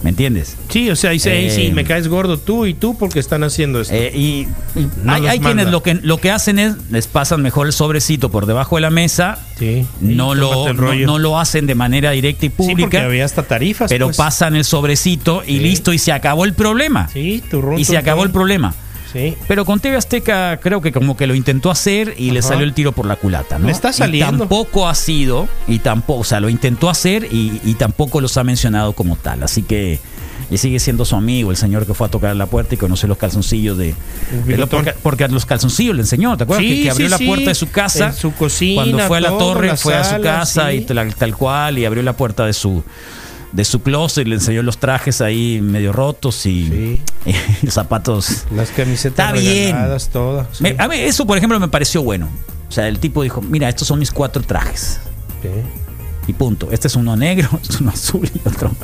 ¿Me 0.04 0.10
entiendes? 0.10 0.56
Sí, 0.68 0.90
o 0.90 0.96
sea, 0.96 1.10
dice, 1.12 1.34
"Ey, 1.34 1.46
Eh, 1.46 1.50
sí, 1.50 1.72
me 1.72 1.82
caes 1.84 2.08
gordo 2.08 2.36
tú 2.38 2.66
y 2.66 2.74
tú 2.74 2.94
porque 2.98 3.18
están 3.18 3.42
haciendo 3.42 3.80
esto. 3.80 3.94
Eh, 3.94 4.12
y 4.14 4.46
y 4.78 4.86
No 5.02 5.14
hay, 5.14 5.40
quienes 5.40 5.68
lo 5.70 5.82
que, 5.82 5.94
lo 5.94 6.18
que 6.18 6.30
hacen 6.30 6.58
es, 6.58 6.74
les 6.90 7.06
pasan 7.06 7.40
mejor 7.40 7.66
el 7.66 7.72
sobrecito 7.72 8.30
por 8.30 8.44
debajo 8.44 8.76
de 8.76 8.82
la 8.82 8.90
mesa, 8.90 9.38
sí. 9.58 9.86
no, 10.02 10.34
lo, 10.34 10.74
no, 10.74 11.18
lo 11.18 11.38
hacen 11.40 11.66
de 11.66 11.74
manera 11.74 12.10
directa 12.10 12.44
y 12.44 12.48
Sí, 12.50 12.54
porque 12.54 12.72
pública, 12.74 13.02
había 13.04 13.24
hasta 13.24 13.44
tarifas. 13.44 13.88
pero 13.88 14.08
pues. 14.08 14.18
pasan 14.18 14.56
el 14.56 14.64
sobrecito 14.64 15.42
y 15.42 15.56
Sí. 15.56 15.60
listo 15.60 15.92
y 15.94 15.98
se 15.98 16.12
acabó 16.12 16.44
el 16.44 16.52
problema. 16.52 17.08
Sí, 17.10 17.42
turrón, 17.50 17.78
y 17.78 17.84
se 17.86 17.96
acabó 17.96 18.24
el 18.24 18.30
problema. 18.30 18.74
Sí. 19.14 19.34
Pero 19.48 19.64
con 19.64 19.80
TV 19.80 19.96
Azteca 19.96 20.58
creo 20.60 20.82
que 20.82 20.92
como 20.92 21.16
que 21.16 21.26
lo 21.26 21.34
intentó 21.34 21.70
hacer 21.70 22.14
y 22.18 22.32
le 22.32 22.42
salió 22.42 22.64
el 22.64 22.74
tiro 22.74 22.92
por 22.92 23.06
la 23.06 23.16
culata, 23.16 23.58
¿no? 23.58 23.66
Le 23.66 23.72
está 23.72 23.90
Y 23.90 23.94
saliendo. 23.94 24.40
tampoco 24.40 24.86
ha 24.88 24.94
sido, 24.94 25.48
y 25.66 25.78
tampoco, 25.78 26.20
o 26.20 26.24
sea, 26.24 26.40
lo 26.40 26.50
intentó 26.50 26.90
hacer 26.90 27.24
y, 27.32 27.60
y 27.64 27.74
tampoco 27.74 28.20
los 28.20 28.36
ha 28.36 28.44
mencionado 28.44 28.92
como 28.92 29.16
tal. 29.16 29.42
Así 29.42 29.62
que 29.62 30.00
y 30.50 30.58
sigue 30.58 30.78
siendo 30.78 31.04
su 31.04 31.16
amigo, 31.16 31.50
el 31.50 31.56
señor 31.56 31.86
que 31.86 31.94
fue 31.94 32.06
a 32.06 32.10
tocar 32.10 32.34
la 32.36 32.46
puerta 32.46 32.74
y 32.74 32.78
conoció 32.78 33.08
los 33.08 33.18
calzoncillos 33.18 33.78
de... 33.78 33.94
porque, 35.02 35.28
los 35.28 35.46
calzoncillos 35.46 35.94
le 35.94 36.02
enseñó, 36.02 36.36
¿te 36.36 36.44
acuerdas? 36.44 36.66
Sí, 36.66 36.76
que, 36.76 36.82
que 36.82 36.90
abrió 36.90 37.06
sí, 37.06 37.10
la 37.10 37.18
sí. 37.18 37.26
puerta 37.26 37.46
de 37.46 37.54
su 37.54 37.70
casa. 37.70 38.06
En 38.08 38.14
su 38.14 38.32
cocina, 38.32 38.82
Cuando 38.82 38.98
fue 39.06 39.18
a 39.18 39.20
la 39.20 39.28
todo, 39.30 39.38
torre, 39.38 39.68
la 39.68 39.76
fue 39.76 39.94
a 39.94 40.04
su 40.04 40.20
casa 40.20 40.72
y 40.72 40.82
tal, 40.82 41.14
tal 41.14 41.36
cual, 41.36 41.78
y 41.78 41.84
abrió 41.84 42.02
la 42.02 42.14
puerta 42.16 42.44
de 42.46 42.52
su 42.52 42.84
de 43.54 43.64
su 43.64 43.80
closet 43.82 44.26
le 44.26 44.34
enseñó 44.34 44.62
los 44.62 44.78
trajes 44.78 45.20
ahí 45.20 45.60
medio 45.62 45.92
rotos 45.92 46.44
y, 46.46 47.00
y 47.26 47.34
los 47.62 47.72
zapatos 47.74 48.44
Las 48.54 48.70
camisetas 48.70 49.26
Está 49.34 49.40
bien. 49.40 49.76
todas. 50.12 50.48
sí. 50.56 50.62
me- 50.64 50.76
a 50.78 50.88
mí 50.88 50.96
eso, 50.98 51.24
por 51.26 51.38
ejemplo, 51.38 51.58
me 51.60 51.68
pareció 51.68 52.02
bueno. 52.02 52.28
O 52.68 52.72
sea, 52.72 52.88
el 52.88 52.98
tipo 52.98 53.22
dijo, 53.22 53.40
mira, 53.40 53.68
estos 53.68 53.86
son 53.88 53.98
mis 54.00 54.10
cuatro 54.10 54.42
trajes. 54.42 54.98
Sí. 55.42 55.48
Y 56.26 56.32
punto. 56.32 56.70
Este 56.72 56.88
es 56.88 56.96
uno 56.96 57.16
negro, 57.16 57.48
es 57.68 57.80
uno 57.80 57.90
azul 57.90 58.28
y 58.34 58.48
otro. 58.48 58.74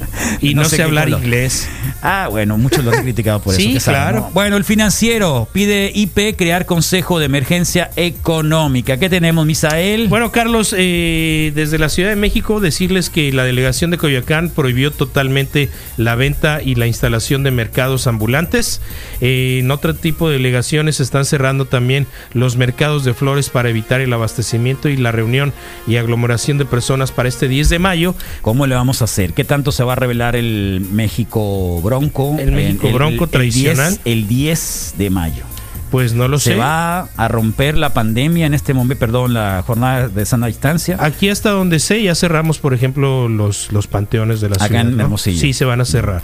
Y 0.40 0.54
no, 0.54 0.64
sé 0.64 0.76
sé 0.76 0.82
hablar 0.82 1.04
color. 1.06 1.20
inglés. 1.22 1.68
Ah, 2.02 2.28
bueno, 2.30 2.58
muchos 2.58 2.84
lo 2.84 2.92
han 2.92 3.02
criticado 3.02 3.40
por 3.40 3.54
Sí, 3.60 3.72
eso. 3.76 3.86
saben, 3.86 4.00
claro. 4.00 4.20
¿no? 4.26 4.30
Bueno, 4.32 4.56
el 4.56 4.64
financiero 4.64 5.48
pide 5.52 5.90
IP 5.94 6.36
crear 6.36 6.66
Consejo 6.66 7.18
de 7.18 7.26
Emergencia 7.26 7.90
Económica. 7.96 8.96
¿Qué 8.98 9.08
tenemos, 9.08 9.46
Misael? 9.46 10.08
Bueno, 10.08 10.30
Carlos, 10.32 10.74
eh, 10.76 11.52
desde 11.54 11.78
la 11.78 11.88
Ciudad 11.88 12.10
de 12.10 12.16
México, 12.16 12.60
decirles 12.60 13.10
que 13.10 13.32
la 13.32 13.44
delegación 13.44 13.90
de 13.90 13.98
Coyoacán 13.98 14.50
prohibió 14.50 14.90
totalmente 14.90 15.68
la 15.96 16.14
venta 16.14 16.60
y 16.62 16.74
la 16.74 16.86
instalación 16.86 17.42
de 17.42 17.50
mercados 17.50 18.06
ambulantes. 18.06 18.80
Eh, 19.20 19.58
en 19.60 19.70
otro 19.70 19.94
tipo 19.94 20.28
de 20.28 20.34
delegaciones 20.36 21.00
están 21.00 21.24
cerrando 21.24 21.64
también 21.64 22.06
los 22.34 22.56
mercados 22.56 23.04
de 23.04 23.14
flores 23.14 23.48
para 23.50 23.70
evitar 23.70 24.00
el 24.00 24.12
abastecimiento 24.12 24.88
y 24.88 24.96
la 24.96 25.12
reunión 25.12 25.52
y 25.86 25.96
aglomeración 25.96 26.58
de 26.58 26.64
personas 26.66 27.12
para 27.12 27.28
este 27.30 27.48
10 27.48 27.70
de 27.70 27.78
mayo. 27.78 28.14
¿Cómo 28.42 28.66
le 28.66 28.74
vamos 28.74 29.00
a 29.00 29.04
hacer? 29.04 29.32
¿Qué 29.32 29.44
tanto 29.44 29.72
se 29.72 29.82
va 29.84 29.94
a 29.94 29.96
revelar 29.96 30.36
el 30.36 30.86
México 30.92 31.80
Bronco? 31.80 32.36
El 32.38 32.52
México 32.52 32.90
Bronco 32.92 33.26
tradicional. 33.26 33.92
10, 33.92 34.00
el 34.04 34.28
10 34.28 34.94
de 34.98 35.10
mayo. 35.10 35.44
Pues 35.90 36.12
no 36.14 36.28
lo 36.28 36.38
¿Se 36.38 36.52
sé. 36.52 36.56
va 36.56 37.08
a 37.16 37.28
romper 37.28 37.76
la 37.76 37.92
pandemia 37.92 38.46
en 38.46 38.54
este 38.54 38.74
momento, 38.74 39.00
perdón, 39.00 39.34
la 39.34 39.64
jornada 39.66 40.08
de 40.08 40.24
sana 40.24 40.46
distancia? 40.46 40.96
Aquí 41.00 41.28
hasta 41.28 41.50
donde 41.50 41.80
sé, 41.80 42.00
ya 42.00 42.14
cerramos, 42.14 42.58
por 42.58 42.74
ejemplo, 42.74 43.28
los, 43.28 43.72
los 43.72 43.88
panteones 43.88 44.40
de 44.40 44.50
la 44.50 44.54
Acá 44.56 44.66
ciudad. 44.68 44.82
en 44.82 44.96
¿no? 44.96 45.02
Hermosillo. 45.02 45.40
Sí, 45.40 45.52
se 45.52 45.64
van 45.64 45.80
a 45.80 45.84
cerrar. 45.84 46.22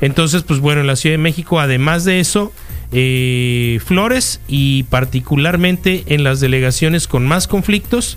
Entonces, 0.00 0.44
pues 0.44 0.60
bueno, 0.60 0.80
en 0.80 0.86
la 0.86 0.96
Ciudad 0.96 1.14
de 1.14 1.18
México, 1.18 1.60
además 1.60 2.04
de 2.04 2.20
eso, 2.20 2.52
eh, 2.90 3.80
Flores 3.84 4.40
y 4.48 4.84
particularmente 4.84 6.04
en 6.06 6.24
las 6.24 6.40
delegaciones 6.40 7.06
con 7.06 7.26
más 7.26 7.46
conflictos, 7.48 8.16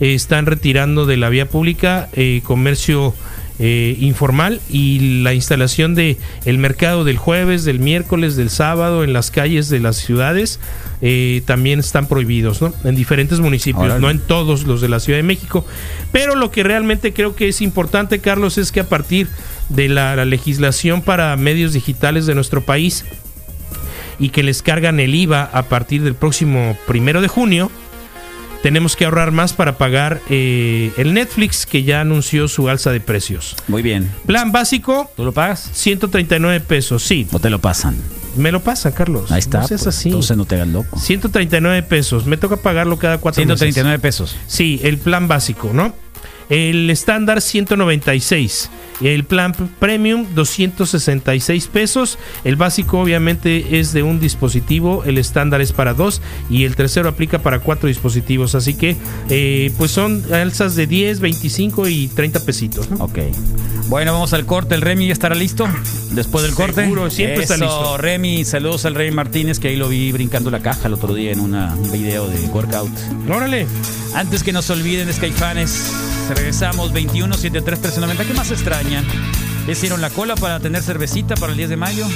están 0.00 0.46
retirando 0.46 1.06
de 1.06 1.16
la 1.16 1.28
vía 1.28 1.48
pública 1.48 2.08
eh, 2.12 2.40
comercio 2.44 3.14
eh, 3.60 3.96
informal 4.00 4.60
y 4.68 5.22
la 5.22 5.32
instalación 5.32 5.94
de 5.94 6.18
el 6.44 6.58
mercado 6.58 7.04
del 7.04 7.18
jueves, 7.18 7.64
del 7.64 7.78
miércoles, 7.78 8.34
del 8.34 8.50
sábado 8.50 9.04
en 9.04 9.12
las 9.12 9.30
calles 9.30 9.68
de 9.68 9.78
las 9.78 9.94
ciudades 9.94 10.58
eh, 11.02 11.40
también 11.46 11.78
están 11.78 12.08
prohibidos, 12.08 12.60
¿no? 12.60 12.74
En 12.82 12.96
diferentes 12.96 13.38
municipios, 13.38 14.00
no 14.00 14.10
en 14.10 14.18
todos 14.18 14.64
los 14.64 14.80
de 14.80 14.88
la 14.88 14.98
Ciudad 14.98 15.20
de 15.20 15.22
México. 15.22 15.64
Pero 16.10 16.34
lo 16.34 16.50
que 16.50 16.64
realmente 16.64 17.12
creo 17.12 17.36
que 17.36 17.48
es 17.48 17.60
importante, 17.60 18.18
Carlos, 18.18 18.58
es 18.58 18.72
que 18.72 18.80
a 18.80 18.88
partir 18.88 19.28
de 19.68 19.88
la, 19.88 20.16
la 20.16 20.24
legislación 20.24 21.00
para 21.00 21.36
medios 21.36 21.74
digitales 21.74 22.26
de 22.26 22.34
nuestro 22.34 22.62
país 22.62 23.04
y 24.18 24.30
que 24.30 24.42
les 24.42 24.62
cargan 24.62 24.98
el 24.98 25.14
IVA 25.14 25.44
a 25.52 25.62
partir 25.64 26.02
del 26.02 26.16
próximo 26.16 26.76
primero 26.88 27.20
de 27.20 27.28
junio, 27.28 27.70
tenemos 28.64 28.96
que 28.96 29.04
ahorrar 29.04 29.30
más 29.30 29.52
para 29.52 29.76
pagar 29.76 30.22
eh, 30.30 30.90
el 30.96 31.12
Netflix 31.12 31.66
que 31.66 31.82
ya 31.82 32.00
anunció 32.00 32.48
su 32.48 32.70
alza 32.70 32.92
de 32.92 33.00
precios. 33.00 33.56
Muy 33.68 33.82
bien. 33.82 34.10
Plan 34.24 34.52
básico, 34.52 35.10
¿Tú 35.14 35.22
lo 35.22 35.32
pagas? 35.32 35.68
139 35.74 36.60
pesos, 36.60 37.02
sí. 37.02 37.26
¿O 37.30 37.38
te 37.38 37.50
lo 37.50 37.58
pasan? 37.58 37.94
Me 38.36 38.50
lo 38.50 38.60
pasa, 38.60 38.94
Carlos. 38.94 39.30
Ahí 39.30 39.40
está. 39.40 39.60
No 39.60 39.68
seas 39.68 39.82
pues, 39.84 39.94
así. 39.94 40.08
Entonces 40.08 40.34
no 40.38 40.46
te 40.46 40.54
hagas 40.54 40.68
loco. 40.68 40.98
139 40.98 41.82
pesos. 41.82 42.24
Me 42.24 42.38
toca 42.38 42.56
pagarlo 42.56 42.98
cada 42.98 43.18
cuatro 43.18 43.44
meses. 43.44 43.58
139 43.58 43.98
pesos. 43.98 44.34
Sí, 44.46 44.80
el 44.82 44.96
plan 44.96 45.28
básico, 45.28 45.68
¿no? 45.74 45.94
El 46.50 46.90
estándar 46.90 47.40
196. 47.40 48.70
El 49.02 49.24
plan 49.24 49.52
premium 49.80 50.26
266 50.34 51.66
pesos. 51.68 52.18
El 52.44 52.56
básico 52.56 53.00
obviamente 53.00 53.80
es 53.80 53.92
de 53.92 54.02
un 54.02 54.20
dispositivo. 54.20 55.02
El 55.04 55.18
estándar 55.18 55.60
es 55.60 55.72
para 55.72 55.94
dos. 55.94 56.20
Y 56.48 56.64
el 56.64 56.76
tercero 56.76 57.08
aplica 57.08 57.38
para 57.40 57.58
cuatro 57.58 57.88
dispositivos. 57.88 58.54
Así 58.54 58.74
que 58.74 58.96
eh, 59.30 59.72
pues 59.78 59.90
son 59.90 60.22
alzas 60.32 60.76
de 60.76 60.86
10, 60.86 61.20
25 61.20 61.88
y 61.88 62.08
30 62.08 62.40
pesitos. 62.44 62.90
¿no? 62.90 63.04
Ok. 63.04 63.18
Bueno, 63.88 64.12
vamos 64.12 64.32
al 64.32 64.46
corte. 64.46 64.74
¿El 64.74 64.80
Remy 64.82 65.10
estará 65.10 65.34
listo? 65.34 65.66
Después 66.12 66.44
del 66.44 66.54
corte. 66.54 66.82
Seguro, 66.82 67.10
siempre 67.10 67.42
está 67.42 67.56
listo. 67.56 67.98
Remy, 67.98 68.44
saludos 68.44 68.84
al 68.84 68.94
Rey 68.94 69.10
Martínez, 69.10 69.58
que 69.58 69.68
ahí 69.68 69.76
lo 69.76 69.88
vi 69.88 70.12
brincando 70.12 70.50
la 70.50 70.60
caja 70.60 70.86
el 70.88 70.94
otro 70.94 71.12
día 71.14 71.32
en 71.32 71.40
una- 71.40 71.74
un 71.74 71.90
video 71.90 72.28
de 72.28 72.38
workout. 72.46 72.90
Órale. 73.28 73.66
Antes 74.14 74.42
que 74.44 74.52
nos 74.52 74.70
olviden, 74.70 75.12
Skyfanes, 75.12 75.92
regresamos 76.32 76.92
21 76.92 77.34
73 77.34 77.78
1390. 77.78 78.24
¿Qué 78.24 78.34
más 78.34 78.50
extrañan? 78.50 79.04
¿Les 79.66 79.78
hicieron 79.78 80.00
la 80.00 80.10
cola 80.10 80.36
para 80.36 80.60
tener 80.60 80.82
cervecita 80.82 81.34
para 81.34 81.52
el 81.52 81.58
10 81.58 81.70
de 81.70 81.76
mayo? 81.76 82.06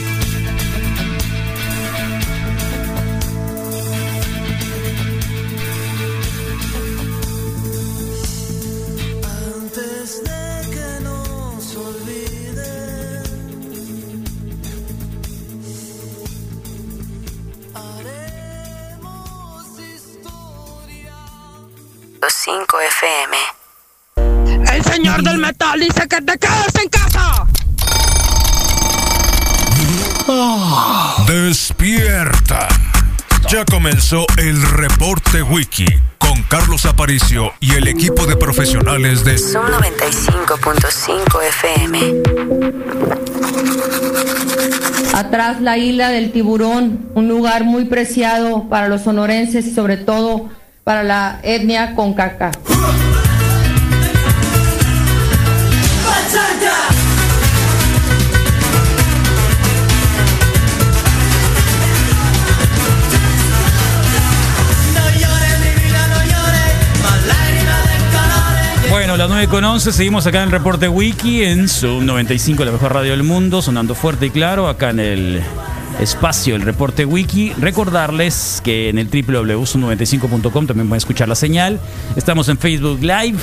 Te 26.25 26.39
quedes 26.39 26.75
en 26.83 26.89
casa. 26.89 27.47
Despierta. 31.27 32.69
Ya 33.49 33.65
comenzó 33.65 34.27
el 34.37 34.61
reporte 34.63 35.43
wiki 35.43 35.87
con 36.19 36.43
Carlos 36.45 36.85
Aparicio 36.87 37.53
y 37.61 37.73
el 37.75 37.89
equipo 37.89 38.27
de 38.27 38.37
profesionales 38.37 39.25
de 39.25 39.39
Zoom 39.39 39.67
95.5 39.67 41.43
FM. 41.49 42.23
Atrás 45.15 45.61
la 45.61 45.79
isla 45.79 46.11
del 46.11 46.33
tiburón, 46.33 47.09
un 47.15 47.29
lugar 47.29 47.65
muy 47.65 47.85
preciado 47.87 48.69
para 48.69 48.89
los 48.89 49.03
sonorenses 49.03 49.67
y 49.67 49.75
sobre 49.75 49.97
todo 49.97 50.51
para 50.85 51.03
la 51.03 51.41
etnia 51.43 51.95
concaca. 51.95 52.51
Bueno, 69.09 69.25
las 69.25 69.31
9 69.31 69.49
con 69.49 69.65
11, 69.65 69.93
seguimos 69.93 70.27
acá 70.27 70.43
en 70.43 70.49
el 70.49 70.51
reporte 70.51 70.87
Wiki 70.87 71.43
en 71.43 71.67
Zoom 71.67 72.05
95, 72.05 72.63
la 72.63 72.73
mejor 72.73 72.93
radio 72.93 73.13
del 73.13 73.23
mundo, 73.23 73.63
sonando 73.63 73.95
fuerte 73.95 74.27
y 74.27 74.31
claro, 74.31 74.69
acá 74.69 74.91
en 74.91 75.01
el 75.01 75.43
espacio, 75.99 76.55
el 76.55 76.61
reporte 76.61 77.07
Wiki. 77.07 77.55
Recordarles 77.55 78.61
que 78.63 78.91
en 78.91 78.99
el 78.99 79.09
www.zoom95.com 79.09 80.67
también 80.67 80.89
pueden 80.89 80.99
escuchar 80.99 81.27
la 81.27 81.37
señal. 81.37 81.81
Estamos 82.17 82.51
en 82.51 82.59
Facebook 82.59 83.01
Live. 83.01 83.39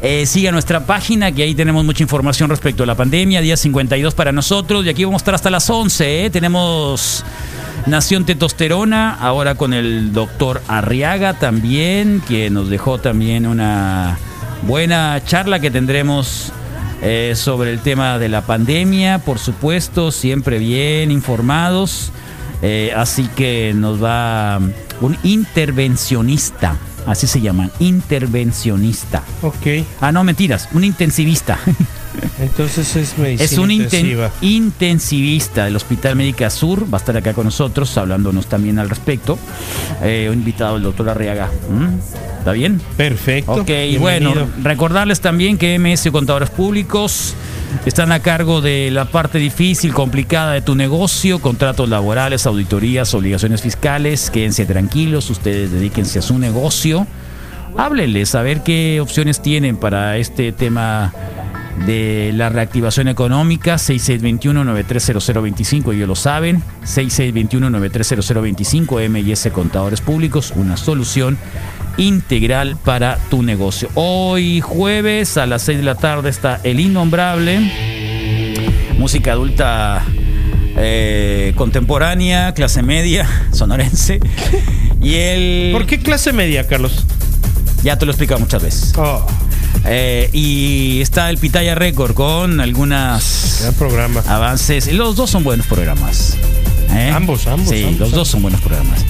Eh, 0.00 0.24
siga 0.24 0.50
nuestra 0.50 0.86
página, 0.86 1.30
que 1.30 1.42
ahí 1.42 1.54
tenemos 1.54 1.84
mucha 1.84 2.02
información 2.02 2.48
respecto 2.48 2.84
a 2.84 2.86
la 2.86 2.94
pandemia, 2.94 3.42
día 3.42 3.58
52 3.58 4.14
para 4.14 4.32
nosotros, 4.32 4.86
y 4.86 4.88
aquí 4.88 5.04
vamos 5.04 5.20
a 5.20 5.24
estar 5.24 5.34
hasta 5.34 5.50
las 5.50 5.68
11. 5.68 6.24
¿eh? 6.24 6.30
Tenemos 6.30 7.22
Nación 7.84 8.24
Testosterona, 8.24 9.14
ahora 9.16 9.56
con 9.56 9.74
el 9.74 10.14
doctor 10.14 10.62
Arriaga 10.68 11.34
también, 11.34 12.22
que 12.26 12.48
nos 12.48 12.70
dejó 12.70 12.96
también 12.96 13.46
una 13.46 14.18
buena 14.62 15.20
charla 15.24 15.60
que 15.60 15.70
tendremos 15.70 16.52
eh, 17.02 17.32
sobre 17.36 17.72
el 17.72 17.80
tema 17.80 18.18
de 18.18 18.28
la 18.28 18.42
pandemia, 18.42 19.18
por 19.18 19.38
supuesto, 19.38 20.10
siempre 20.10 20.58
bien 20.58 21.10
informados. 21.10 22.12
Eh, 22.62 22.92
así 22.96 23.28
que 23.34 23.72
nos 23.74 24.02
va 24.02 24.60
un 25.00 25.18
intervencionista 25.24 26.76
Así 27.06 27.26
se 27.26 27.40
llaman, 27.40 27.70
intervencionista. 27.80 29.22
Ok. 29.42 29.84
Ah, 30.00 30.12
no, 30.12 30.22
mentiras, 30.24 30.68
un 30.72 30.84
intensivista. 30.84 31.58
Entonces 32.40 32.94
es 32.96 33.16
medicina 33.18 33.44
es 33.44 33.58
un 33.58 33.70
inten- 33.70 33.82
intensiva. 33.84 34.30
intensivista 34.42 35.64
del 35.64 35.76
Hospital 35.76 36.16
Médica 36.16 36.50
Sur. 36.50 36.84
Va 36.92 36.98
a 36.98 37.00
estar 37.00 37.16
acá 37.16 37.32
con 37.32 37.44
nosotros 37.46 37.96
hablándonos 37.96 38.46
también 38.46 38.78
al 38.78 38.88
respecto. 38.90 39.38
Eh, 40.02 40.28
un 40.30 40.38
invitado, 40.38 40.76
el 40.76 40.82
doctor 40.82 41.08
Arriaga. 41.08 41.46
¿Mm? 41.70 42.38
¿Está 42.38 42.52
bien? 42.52 42.80
Perfecto. 42.96 43.52
Ok, 43.52 43.70
bueno, 43.98 44.34
recordarles 44.62 45.20
también 45.20 45.56
que 45.58 45.78
MS 45.78 46.10
Contadores 46.10 46.50
Públicos 46.50 47.34
están 47.86 48.12
a 48.12 48.20
cargo 48.20 48.60
de 48.60 48.90
la 48.90 49.06
parte 49.06 49.38
difícil, 49.38 49.92
complicada 49.92 50.52
de 50.52 50.62
tu 50.62 50.74
negocio, 50.74 51.40
contratos 51.40 51.88
laborales, 51.88 52.46
auditorías, 52.46 53.12
obligaciones 53.14 53.62
fiscales. 53.62 54.30
Quédense 54.30 54.66
tranquilos, 54.66 55.30
ustedes 55.30 55.72
dedíquense 55.72 56.20
a 56.20 56.22
su 56.22 56.38
negocio. 56.38 57.06
Háblenles 57.76 58.34
a 58.34 58.42
ver 58.42 58.62
qué 58.62 59.00
opciones 59.00 59.40
tienen 59.40 59.76
para 59.76 60.18
este 60.18 60.52
tema 60.52 61.12
de 61.86 62.32
la 62.34 62.48
reactivación 62.48 63.06
económica 63.08 63.74
6621-930025, 63.76 65.94
ellos 65.94 66.06
lo 66.06 66.14
saben 66.14 66.62
6621-930025 66.84 69.08
MIS 69.08 69.48
Contadores 69.52 70.02
Públicos 70.02 70.52
una 70.54 70.76
solución 70.76 71.38
integral 71.96 72.76
para 72.84 73.16
tu 73.30 73.42
negocio 73.42 73.88
hoy 73.94 74.60
jueves 74.60 75.36
a 75.36 75.46
las 75.46 75.62
6 75.62 75.78
de 75.78 75.84
la 75.84 75.94
tarde 75.96 76.30
está 76.30 76.60
El 76.64 76.80
Innombrable 76.80 77.60
música 78.98 79.32
adulta 79.32 80.04
eh, 80.76 81.52
contemporánea 81.56 82.54
clase 82.54 82.82
media 82.82 83.28
sonorense 83.52 84.20
y 85.00 85.14
el 85.14 85.70
¿Por 85.72 85.86
qué 85.86 85.98
clase 85.98 86.32
media, 86.32 86.66
Carlos? 86.66 87.04
ya 87.82 87.98
te 87.98 88.06
lo 88.06 88.12
he 88.12 88.14
explicado 88.14 88.40
muchas 88.40 88.62
veces 88.62 88.92
Oh, 88.96 89.26
eh, 89.84 90.28
y 90.32 91.00
está 91.00 91.28
el 91.30 91.38
Pitaya 91.38 91.74
Record 91.74 92.14
con 92.14 92.60
algunas 92.60 93.58
gran 93.62 93.74
programa. 93.74 94.22
avances. 94.28 94.92
Los 94.92 95.16
dos 95.16 95.30
son 95.30 95.42
buenos 95.42 95.66
programas. 95.66 96.36
¿eh? 96.94 97.10
Ambos, 97.12 97.46
ambos, 97.48 97.68
Sí, 97.70 97.82
ambos, 97.82 97.98
los 97.98 98.10
dos 98.12 98.28
son 98.28 98.42
buenos 98.42 98.60
programas. 98.60 99.00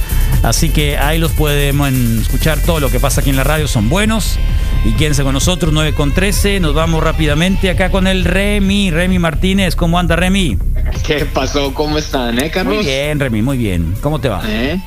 Así 0.43 0.71
que 0.71 0.99
ahí 0.99 1.19
los 1.19 1.33
podemos 1.33 1.93
escuchar. 1.93 2.59
Todo 2.61 2.81
lo 2.81 2.91
que 2.91 2.99
pasa 3.01 3.21
aquí 3.21 3.31
en 3.31 3.37
la 3.37 3.45
radio 3.45 3.69
son 3.69 3.89
buenos. 3.89 4.39
Y 4.85 4.93
quédense 4.93 5.23
con 5.23 5.35
nosotros, 5.35 5.73
9 5.73 5.93
con 5.95 6.13
13. 6.13 6.59
Nos 6.61 6.75
vamos 6.75 7.03
rápidamente 7.03 7.71
acá 7.71 7.91
con 7.91 8.07
el 8.07 8.25
Remy. 8.25 8.91
Remy 8.91 9.19
Martínez, 9.19 9.77
¿cómo 9.77 9.99
anda 9.99 10.17
Remy? 10.17 10.59
¿Qué 11.07 11.25
pasó? 11.27 11.73
¿Cómo 11.73 11.99
están, 11.99 12.39
eh, 12.41 12.51
Carlos? 12.51 12.77
Muy 12.77 12.85
bien, 12.85 13.21
Remy, 13.21 13.43
muy 13.43 13.59
bien. 13.59 13.95
¿Cómo 14.01 14.21
te 14.21 14.29
va? 14.29 14.43
¿Eh? 14.47 14.81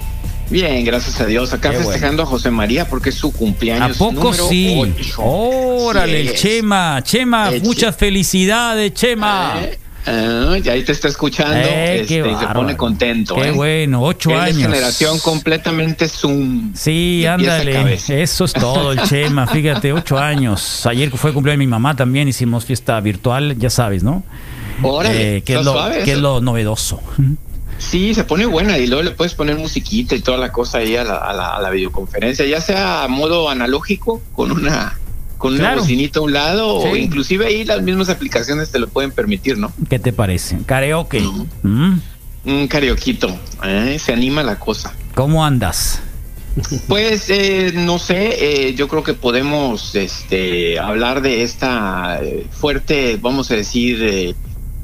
Bien, 0.50 0.84
gracias 0.86 1.20
a 1.22 1.26
Dios. 1.26 1.54
Acá 1.54 1.72
Qué 1.72 1.78
festejando 1.78 2.24
a 2.24 2.26
José 2.26 2.52
María 2.52 2.88
porque 2.88 3.10
es 3.10 3.16
su 3.16 3.30
¿A 3.30 3.32
cumpleaños. 3.32 3.98
poco 3.98 4.12
número 4.26 4.48
sí? 4.50 4.80
Órale, 5.18 6.26
es. 6.34 6.42
Chema. 6.42 7.02
Chema, 7.04 7.52
muchas 7.64 7.96
felicidades, 7.96 8.94
Chema. 8.94 9.54
Eh, 9.62 9.80
ah, 10.08 10.58
ya 10.62 10.74
ahí 10.74 10.84
te 10.84 10.92
está 10.92 11.08
escuchando 11.08 11.56
Eh, 11.58 12.02
este, 12.02 12.20
y 12.20 12.36
se 12.36 12.48
pone 12.54 12.76
contento. 12.78 13.36
Qué 13.36 13.50
eh. 13.50 13.52
bueno, 13.52 14.02
ocho 14.04 14.32
Él 14.32 14.40
años. 14.40 14.58
Es 14.58 14.64
generación 14.64 15.20
completamente 15.20 16.08
Zoom. 16.08 16.74
Sí, 16.76 17.26
ándale. 17.26 17.94
Eso 17.96 18.46
es 18.46 18.54
todo, 18.54 18.92
el 18.92 19.02
Chema. 19.04 19.48
Fíjate, 19.56 19.94
ocho 19.94 20.18
años. 20.18 20.86
Ayer 20.86 21.10
fue 21.12 21.34
cumpleaños 21.34 21.60
de 21.60 21.66
mi 21.66 21.72
mamá 21.72 21.96
también. 21.96 22.28
Hicimos 22.28 22.66
fiesta 22.66 23.00
virtual, 23.02 23.58
ya 23.58 23.70
sabes, 23.70 24.04
¿no? 24.04 24.24
Órale, 24.84 25.38
Eh, 25.38 25.42
que, 25.44 25.56
es 25.56 25.64
lo, 25.66 25.76
que 26.04 26.12
es 26.12 26.18
lo 26.18 26.42
novedoso. 26.42 27.00
Sí, 27.78 28.14
se 28.14 28.24
pone 28.24 28.46
buena 28.46 28.78
y 28.78 28.88
luego 28.88 29.04
le 29.04 29.12
puedes 29.12 29.34
poner 29.34 29.58
musiquita 29.58 30.16
y 30.16 30.22
toda 30.22 30.38
la 30.38 30.52
cosa 30.52 30.78
ahí 30.80 30.96
a 30.96 31.04
la, 31.04 31.18
a 31.18 31.34
la- 31.34 31.56
a 31.58 31.62
la 31.62 31.70
videoconferencia, 31.70 32.46
ya 32.46 32.62
sea 32.62 33.04
a 33.04 33.08
modo 33.10 33.50
analógico 33.50 34.22
con 34.34 34.52
una 34.52 34.98
con 35.38 35.54
una 35.54 35.62
Claro. 35.64 35.82
bocinita 35.82 36.20
a 36.20 36.24
un 36.24 36.34
lado 36.34 36.68
o 36.76 36.96
inclusive 36.96 37.46
ahí 37.48 37.66
las 37.66 37.82
mismas 37.82 38.10
aplicaciones 38.10 38.72
te 38.72 38.80
lo 38.80 38.88
pueden 38.88 39.12
permitir, 39.12 39.58
¿no? 39.58 39.72
¿Qué 39.90 40.00
te 40.00 40.14
parece? 40.14 40.58
Karaoke. 40.66 41.22
Mm, 41.64 42.00
Un 42.46 42.68
carioquito, 42.68 43.36
¿eh? 43.64 43.98
se 44.00 44.14
anima 44.14 44.44
la 44.44 44.60
cosa. 44.60 44.94
¿Cómo 45.16 45.44
andas? 45.44 46.02
Pues 46.88 47.30
eh, 47.30 47.72
no 47.76 48.00
sé, 48.00 48.68
eh, 48.70 48.76
yo 48.76 48.88
creo 48.88 49.04
que 49.04 49.14
podemos 49.14 49.94
este, 49.96 50.80
hablar 50.80 51.22
de 51.22 51.44
esta 51.44 52.20
eh, 52.24 52.46
fuerte, 52.50 53.18
vamos 53.22 53.52
a 53.52 53.56
decir, 53.56 54.00
eh, 54.04 54.36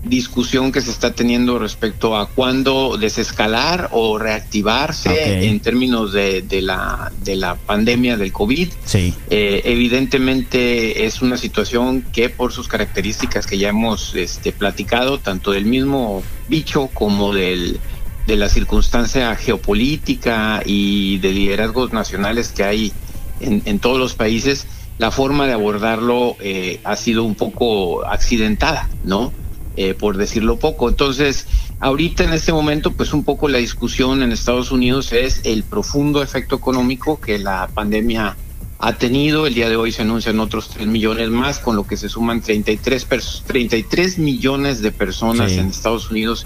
discusión 0.04 0.72
que 0.72 0.82
se 0.82 0.90
está 0.90 1.14
teniendo 1.14 1.60
respecto 1.60 2.18
a 2.18 2.28
cuándo 2.28 2.98
desescalar 2.98 3.90
o 3.92 4.18
reactivarse 4.18 5.48
en 5.48 5.60
términos 5.60 6.12
de, 6.12 6.42
de 6.42 6.62
la, 6.62 7.12
de 7.24 7.36
la 7.36 7.56
pandemia 7.56 8.18
del 8.18 8.32
COVID. 8.32 8.70
Sí. 8.84 9.14
Eh, 9.30 9.62
evidentemente 9.66 11.06
es 11.06 11.22
una 11.22 11.38
situación 11.38 12.04
que 12.12 12.30
por 12.30 12.52
sus 12.52 12.68
características 12.68 13.46
que 13.46 13.58
ya 13.60 13.70
hemos 13.70 14.16
este, 14.16 14.52
platicado, 14.52 15.20
tanto 15.20 15.52
del 15.52 15.66
mismo 15.66 16.24
bicho 16.50 16.90
como 16.94 17.34
del, 17.34 17.80
de 18.26 18.36
la 18.36 18.50
circunstancia 18.50 19.36
geopolítica 19.36 20.64
y 20.66 21.20
de 21.20 21.32
liderazgos 21.32 21.94
nacionales 21.94 22.50
que 22.50 22.64
hay 22.64 22.92
en, 23.40 23.62
en 23.66 23.80
todos 23.80 24.00
los 24.00 24.16
países, 24.16 24.66
la 24.98 25.12
forma 25.12 25.48
de 25.48 25.54
abordarlo 25.54 26.38
eh, 26.40 26.80
ha 26.84 26.96
sido 26.96 27.24
un 27.24 27.36
poco 27.36 28.06
accidentada, 28.06 28.90
¿no? 29.04 29.34
Eh, 29.78 29.94
por 29.94 30.18
decirlo 30.18 30.58
poco. 30.60 30.90
Entonces, 30.90 31.48
ahorita 31.80 32.26
en 32.26 32.34
este 32.34 32.52
momento, 32.52 32.92
pues 32.92 33.14
un 33.14 33.24
poco 33.24 33.48
la 33.48 33.58
discusión 33.60 34.22
en 34.22 34.34
Estados 34.34 34.70
Unidos 34.72 35.14
es 35.14 35.40
el 35.46 35.64
profundo 35.64 36.22
efecto 36.22 36.58
económico 36.58 37.22
que 37.22 37.40
la 37.40 37.70
pandemia 37.74 38.36
ha 38.80 38.94
tenido. 38.98 39.48
El 39.48 39.54
día 39.54 39.70
de 39.70 39.78
hoy 39.78 39.94
se 39.94 40.02
anuncian 40.02 40.42
otros 40.42 40.68
3 40.70 40.88
millones 40.88 41.30
más, 41.30 41.60
con 41.60 41.78
lo 41.78 41.88
que 41.88 41.96
se 41.96 42.10
suman 42.10 42.42
33, 42.42 43.08
pers- 43.10 43.44
33 43.48 44.18
millones 44.18 44.82
de 44.82 44.92
personas 44.92 45.54
Sí. 45.54 45.60
en 45.60 45.68
Estados 45.70 46.12
Unidos 46.12 46.46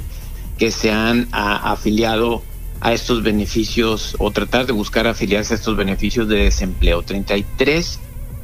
que 0.60 0.70
se 0.70 0.92
han 0.92 1.28
a- 1.32 1.72
afiliado 1.72 2.44
a 2.80 2.94
estos 2.94 3.24
beneficios 3.24 4.16
o 4.20 4.30
tratar 4.30 4.68
de 4.68 4.74
buscar 4.74 5.08
afiliarse 5.08 5.56
a 5.56 5.58
estos 5.58 5.76
beneficios 5.76 6.28
de 6.28 6.44
desempleo. 6.44 7.02
33 7.02 8.00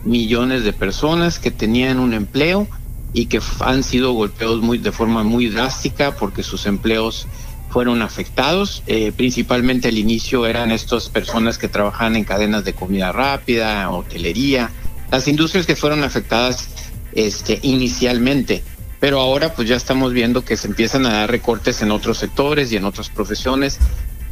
millones 0.06 0.64
de 0.64 0.74
personas 0.74 1.38
que 1.38 1.52
tenían 1.52 2.00
un 2.00 2.14
empleo 2.16 2.68
y 3.14 3.26
que 3.26 3.42
han 3.60 3.84
sido 3.84 4.14
golpeados 4.14 4.62
muy 4.62 4.78
de 4.78 4.92
forma 4.92 5.24
muy 5.24 5.48
drástica 5.48 6.16
porque 6.16 6.44
sus 6.44 6.66
empleos 6.66 7.28
fueron 7.70 8.02
afectados. 8.02 8.84
Eh, 8.88 9.12
principalmente 9.16 9.88
al 9.88 9.98
inicio 9.98 10.46
eran 10.46 10.72
estas 10.72 11.10
personas 11.10 11.58
que 11.58 11.68
trabajaban 11.68 12.16
en 12.16 12.24
cadenas 12.24 12.64
de 12.64 12.74
comida 12.74 13.12
rápida, 13.12 13.90
hotelería, 13.90 14.72
las 15.12 15.28
industrias 15.28 15.66
que 15.66 15.76
fueron 15.76 16.04
afectadas 16.04 16.70
este, 17.14 17.60
inicialmente. 17.64 18.64
Pero 19.00 19.20
ahora 19.20 19.54
pues 19.56 19.68
ya 19.68 19.76
estamos 19.76 20.14
viendo 20.14 20.46
que 20.46 20.56
se 20.58 20.68
empiezan 20.68 21.06
a 21.06 21.14
dar 21.14 21.32
recortes 21.32 21.82
en 21.82 21.92
otros 21.92 22.20
sectores 22.20 22.72
y 22.72 22.78
en 22.78 22.86
otras 22.86 23.10
profesiones, 23.10 23.80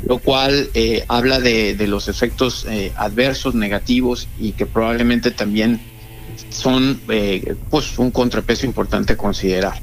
lo 0.05 0.19
cual 0.19 0.69
eh, 0.75 1.03
habla 1.07 1.39
de, 1.39 1.75
de 1.75 1.88
los 1.88 2.07
efectos 2.07 2.65
eh, 2.69 2.93
adversos, 2.95 3.55
negativos 3.55 4.27
y 4.39 4.51
que 4.51 4.65
probablemente 4.65 5.32
también 5.32 5.82
son 6.49 7.01
eh, 7.09 7.55
pues 7.69 7.97
un 7.99 8.11
contrapeso 8.11 8.65
importante 8.65 9.15
considerar. 9.17 9.79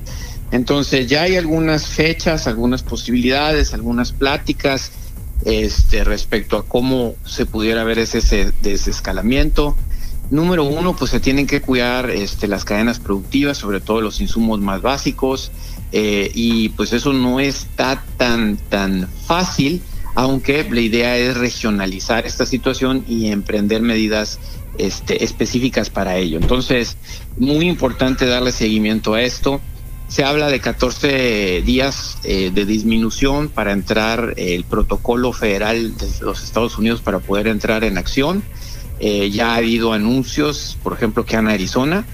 Entonces 0.50 1.06
ya 1.06 1.22
hay 1.22 1.36
algunas 1.36 1.86
fechas, 1.86 2.46
algunas 2.46 2.82
posibilidades, 2.82 3.74
algunas 3.74 4.12
pláticas 4.12 4.92
este, 5.44 6.04
respecto 6.04 6.56
a 6.56 6.64
cómo 6.64 7.14
se 7.24 7.46
pudiera 7.46 7.84
ver 7.84 7.98
ese, 7.98 8.18
ese 8.18 8.52
desescalamiento. 8.62 9.76
Número 10.30 10.64
uno, 10.64 10.96
pues 10.96 11.12
se 11.12 11.20
tienen 11.20 11.46
que 11.46 11.60
cuidar 11.60 12.10
este, 12.10 12.48
las 12.48 12.64
cadenas 12.64 12.98
productivas, 12.98 13.58
sobre 13.58 13.80
todo 13.80 14.00
los 14.00 14.20
insumos 14.20 14.58
más 14.60 14.82
básicos, 14.82 15.52
eh, 15.92 16.32
y 16.34 16.70
pues 16.70 16.92
eso 16.92 17.12
no 17.12 17.38
está 17.38 18.02
tan, 18.16 18.56
tan 18.56 19.08
fácil, 19.26 19.82
aunque 20.16 20.66
la 20.68 20.80
idea 20.80 21.16
es 21.16 21.36
regionalizar 21.36 22.26
esta 22.26 22.44
situación 22.44 23.04
y 23.06 23.28
emprender 23.28 23.82
medidas 23.82 24.40
este, 24.78 25.24
específicas 25.24 25.90
para 25.90 26.16
ello. 26.16 26.38
Entonces, 26.38 26.96
muy 27.38 27.68
importante 27.68 28.26
darle 28.26 28.52
seguimiento 28.52 29.14
a 29.14 29.22
esto. 29.22 29.60
Se 30.08 30.24
habla 30.24 30.48
de 30.48 30.60
14 30.60 31.62
días 31.62 32.18
eh, 32.24 32.50
de 32.54 32.64
disminución 32.64 33.48
para 33.48 33.72
entrar 33.72 34.34
el 34.36 34.64
protocolo 34.64 35.32
federal 35.32 35.96
de 35.96 36.06
los 36.20 36.44
Estados 36.44 36.78
Unidos 36.78 37.00
para 37.00 37.18
poder 37.18 37.48
entrar 37.48 37.82
en 37.84 37.98
acción. 37.98 38.42
Eh, 39.00 39.30
ya 39.30 39.52
ha 39.52 39.56
habido 39.56 39.92
anuncios, 39.92 40.78
por 40.82 40.92
ejemplo, 40.92 41.26
que 41.26 41.36
en 41.36 41.48
Arizona, 41.48 42.06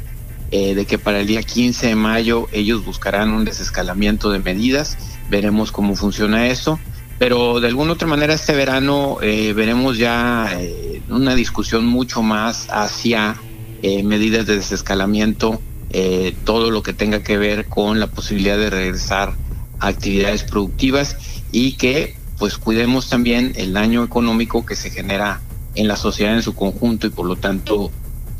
eh, 0.50 0.74
de 0.74 0.84
que 0.84 0.98
para 0.98 1.20
el 1.20 1.26
día 1.26 1.42
15 1.42 1.86
de 1.86 1.94
mayo 1.94 2.46
ellos 2.52 2.84
buscarán 2.84 3.30
un 3.30 3.46
desescalamiento 3.46 4.30
de 4.30 4.38
medidas. 4.38 4.98
Veremos 5.30 5.72
cómo 5.72 5.96
funciona 5.96 6.48
eso. 6.48 6.78
Pero 7.18 7.60
de 7.60 7.68
alguna 7.68 7.92
otra 7.92 8.06
manera 8.06 8.34
este 8.34 8.52
verano 8.52 9.18
eh, 9.22 9.54
veremos 9.54 9.96
ya 9.96 10.54
eh, 10.58 10.91
una 11.14 11.34
discusión 11.34 11.86
mucho 11.86 12.22
más 12.22 12.68
hacia 12.70 13.36
eh, 13.82 14.02
medidas 14.02 14.46
de 14.46 14.56
desescalamiento, 14.56 15.60
eh, 15.90 16.34
todo 16.44 16.70
lo 16.70 16.82
que 16.82 16.92
tenga 16.92 17.22
que 17.22 17.36
ver 17.36 17.66
con 17.66 18.00
la 18.00 18.06
posibilidad 18.06 18.56
de 18.56 18.70
regresar 18.70 19.34
a 19.78 19.88
actividades 19.88 20.42
productivas 20.44 21.16
y 21.50 21.72
que 21.72 22.16
pues 22.38 22.56
cuidemos 22.58 23.08
también 23.08 23.52
el 23.56 23.72
daño 23.72 24.02
económico 24.02 24.64
que 24.64 24.74
se 24.74 24.90
genera 24.90 25.40
en 25.74 25.88
la 25.88 25.96
sociedad 25.96 26.34
en 26.34 26.42
su 26.42 26.54
conjunto 26.54 27.06
y 27.06 27.10
por 27.10 27.26
lo 27.26 27.36
tanto 27.36 27.90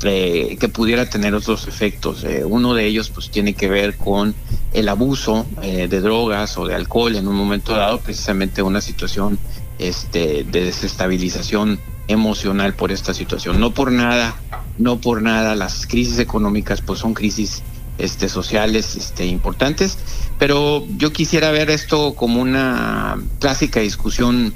eh, 0.03 0.57
que 0.59 0.67
pudiera 0.67 1.09
tener 1.09 1.35
otros 1.35 1.67
efectos. 1.67 2.23
Eh, 2.23 2.43
uno 2.45 2.73
de 2.73 2.85
ellos 2.85 3.09
pues 3.09 3.29
tiene 3.29 3.53
que 3.53 3.69
ver 3.69 3.97
con 3.97 4.33
el 4.73 4.89
abuso 4.89 5.45
de 5.61 6.01
drogas 6.01 6.57
o 6.57 6.65
de 6.65 6.73
alcohol 6.73 7.15
en 7.15 7.27
un 7.27 7.35
momento 7.35 7.73
dado, 7.75 7.99
precisamente 7.99 8.63
una 8.63 8.81
situación 8.81 9.37
este, 9.77 10.43
de 10.43 10.63
desestabilización 10.63 11.79
emocional 12.07 12.73
por 12.73 12.91
esta 12.91 13.13
situación. 13.13 13.59
No 13.59 13.73
por 13.73 13.91
nada, 13.91 14.35
no 14.77 14.99
por 14.99 15.21
nada 15.21 15.55
las 15.55 15.87
crisis 15.87 16.19
económicas 16.19 16.81
pues 16.81 16.99
son 16.99 17.13
crisis 17.13 17.63
este, 17.97 18.29
sociales 18.29 18.95
este, 18.95 19.25
importantes, 19.25 19.97
pero 20.39 20.85
yo 20.97 21.13
quisiera 21.13 21.51
ver 21.51 21.69
esto 21.69 22.13
como 22.15 22.41
una 22.41 23.21
clásica 23.39 23.79
discusión 23.79 24.53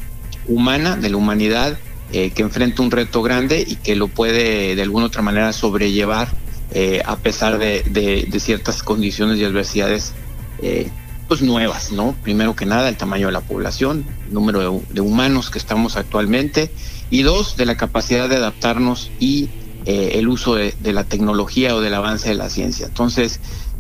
humana 0.47 0.97
de 0.97 1.09
la 1.09 1.17
humanidad 1.17 1.77
eh, 2.13 2.31
que 2.31 2.41
enfrenta 2.41 2.81
un 2.81 2.91
reto 2.91 3.21
grande 3.21 3.63
y 3.67 3.75
que 3.75 3.95
lo 3.95 4.07
puede 4.07 4.75
de 4.75 4.81
alguna 4.81 5.07
otra 5.07 5.21
manera 5.21 5.51
sobrellevar 5.53 6.29
eh, 6.71 7.01
a 7.05 7.17
pesar 7.17 7.57
de 7.59 8.39
ciertas 8.39 8.81
condiciones 8.81 9.39
y 9.39 9.43
adversidades 9.43 10.13
eh, 10.61 10.89
pues 11.27 11.41
nuevas, 11.41 11.91
¿no? 11.91 12.15
Primero 12.23 12.55
que 12.55 12.65
nada, 12.65 12.89
el 12.89 12.97
tamaño 12.97 13.27
de 13.27 13.33
la 13.33 13.41
población, 13.41 14.05
el 14.27 14.33
número 14.33 14.81
de, 14.89 15.01
humanos 15.01 15.49
que 15.49 15.59
estamos 15.59 15.97
actualmente 15.97 16.71
y 17.09 17.21
dos, 17.21 17.57
de 17.57 17.65
la 17.65 17.75
capacidad 17.75 18.29
de 18.29 18.37
adaptarnos 18.37 19.11
y 19.19 19.49
eh, 19.85 20.11
el 20.15 20.27
uso 20.27 20.55
de, 20.55 20.73
de 20.79 20.93
la 20.93 21.03
tecnología 21.03 21.75
o 21.75 21.81
del 21.81 21.93
avance 21.93 22.29
de 22.29 22.35
la 22.35 22.49
ciencia. 22.49 22.87
Entonces, 22.87 23.39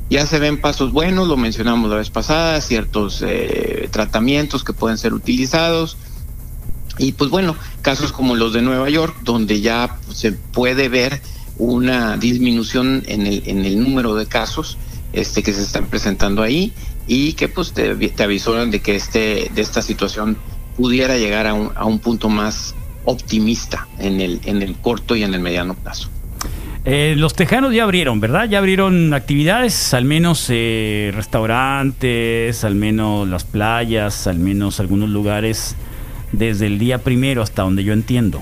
ya 0.09 0.25
se 0.25 0.39
ven 0.39 0.61
pasos 0.61 0.91
buenos, 0.93 1.27
lo 1.27 1.35
mencionamos 1.35 1.89
la 1.89 1.97
vez 1.97 2.09
pasada, 2.09 2.61
ciertos 2.61 3.21
eh, 3.25 3.89
tratamientos 3.91 4.63
que 4.63 4.73
pueden 4.73 4.97
ser 4.97 5.13
utilizados, 5.13 5.97
y 6.97 7.11
pues 7.11 7.29
bueno, 7.29 7.55
casos 7.81 8.11
como 8.11 8.35
los 8.35 8.53
de 8.53 8.61
Nueva 8.61 8.89
York, 8.89 9.17
donde 9.23 9.61
ya 9.61 9.97
se 10.11 10.31
puede 10.31 10.89
ver 10.89 11.21
una 11.57 12.17
disminución 12.17 13.03
en 13.07 13.27
el, 13.27 13.43
en 13.45 13.65
el 13.65 13.83
número 13.83 14.15
de 14.15 14.25
casos 14.25 14.77
este, 15.13 15.43
que 15.43 15.53
se 15.53 15.61
están 15.61 15.87
presentando 15.87 16.41
ahí 16.41 16.73
y 17.07 17.33
que 17.33 17.47
pues 17.47 17.71
te, 17.73 17.95
te 17.95 18.23
avisoran 18.23 18.69
de 18.69 18.81
que 18.81 18.95
este, 18.95 19.49
de 19.53 19.61
esta 19.61 19.81
situación 19.81 20.37
pudiera 20.75 21.17
llegar 21.17 21.47
a 21.47 21.53
un, 21.53 21.71
a 21.75 21.85
un 21.85 21.99
punto 21.99 22.29
más 22.29 22.75
optimista 23.05 23.87
en 23.99 24.19
el, 24.21 24.41
en 24.45 24.61
el 24.61 24.75
corto 24.75 25.15
y 25.15 25.23
en 25.23 25.33
el 25.33 25.39
mediano 25.39 25.73
plazo. 25.73 26.09
Eh, 26.89 27.15
los 27.17 27.33
tejanos 27.33 27.73
ya 27.73 27.83
abrieron, 27.83 28.19
¿verdad? 28.21 28.47
Ya 28.49 28.59
abrieron 28.59 29.13
actividades, 29.13 29.93
al 29.93 30.05
menos 30.05 30.45
eh, 30.49 31.11
restaurantes, 31.13 32.63
al 32.63 32.75
menos 32.75 33.27
las 33.27 33.43
playas, 33.43 34.27
al 34.27 34.39
menos 34.39 34.79
algunos 34.79 35.09
lugares, 35.09 35.75
desde 36.31 36.67
el 36.67 36.79
día 36.79 36.99
primero 36.99 37.41
hasta 37.41 37.63
donde 37.63 37.83
yo 37.83 37.91
entiendo. 37.91 38.41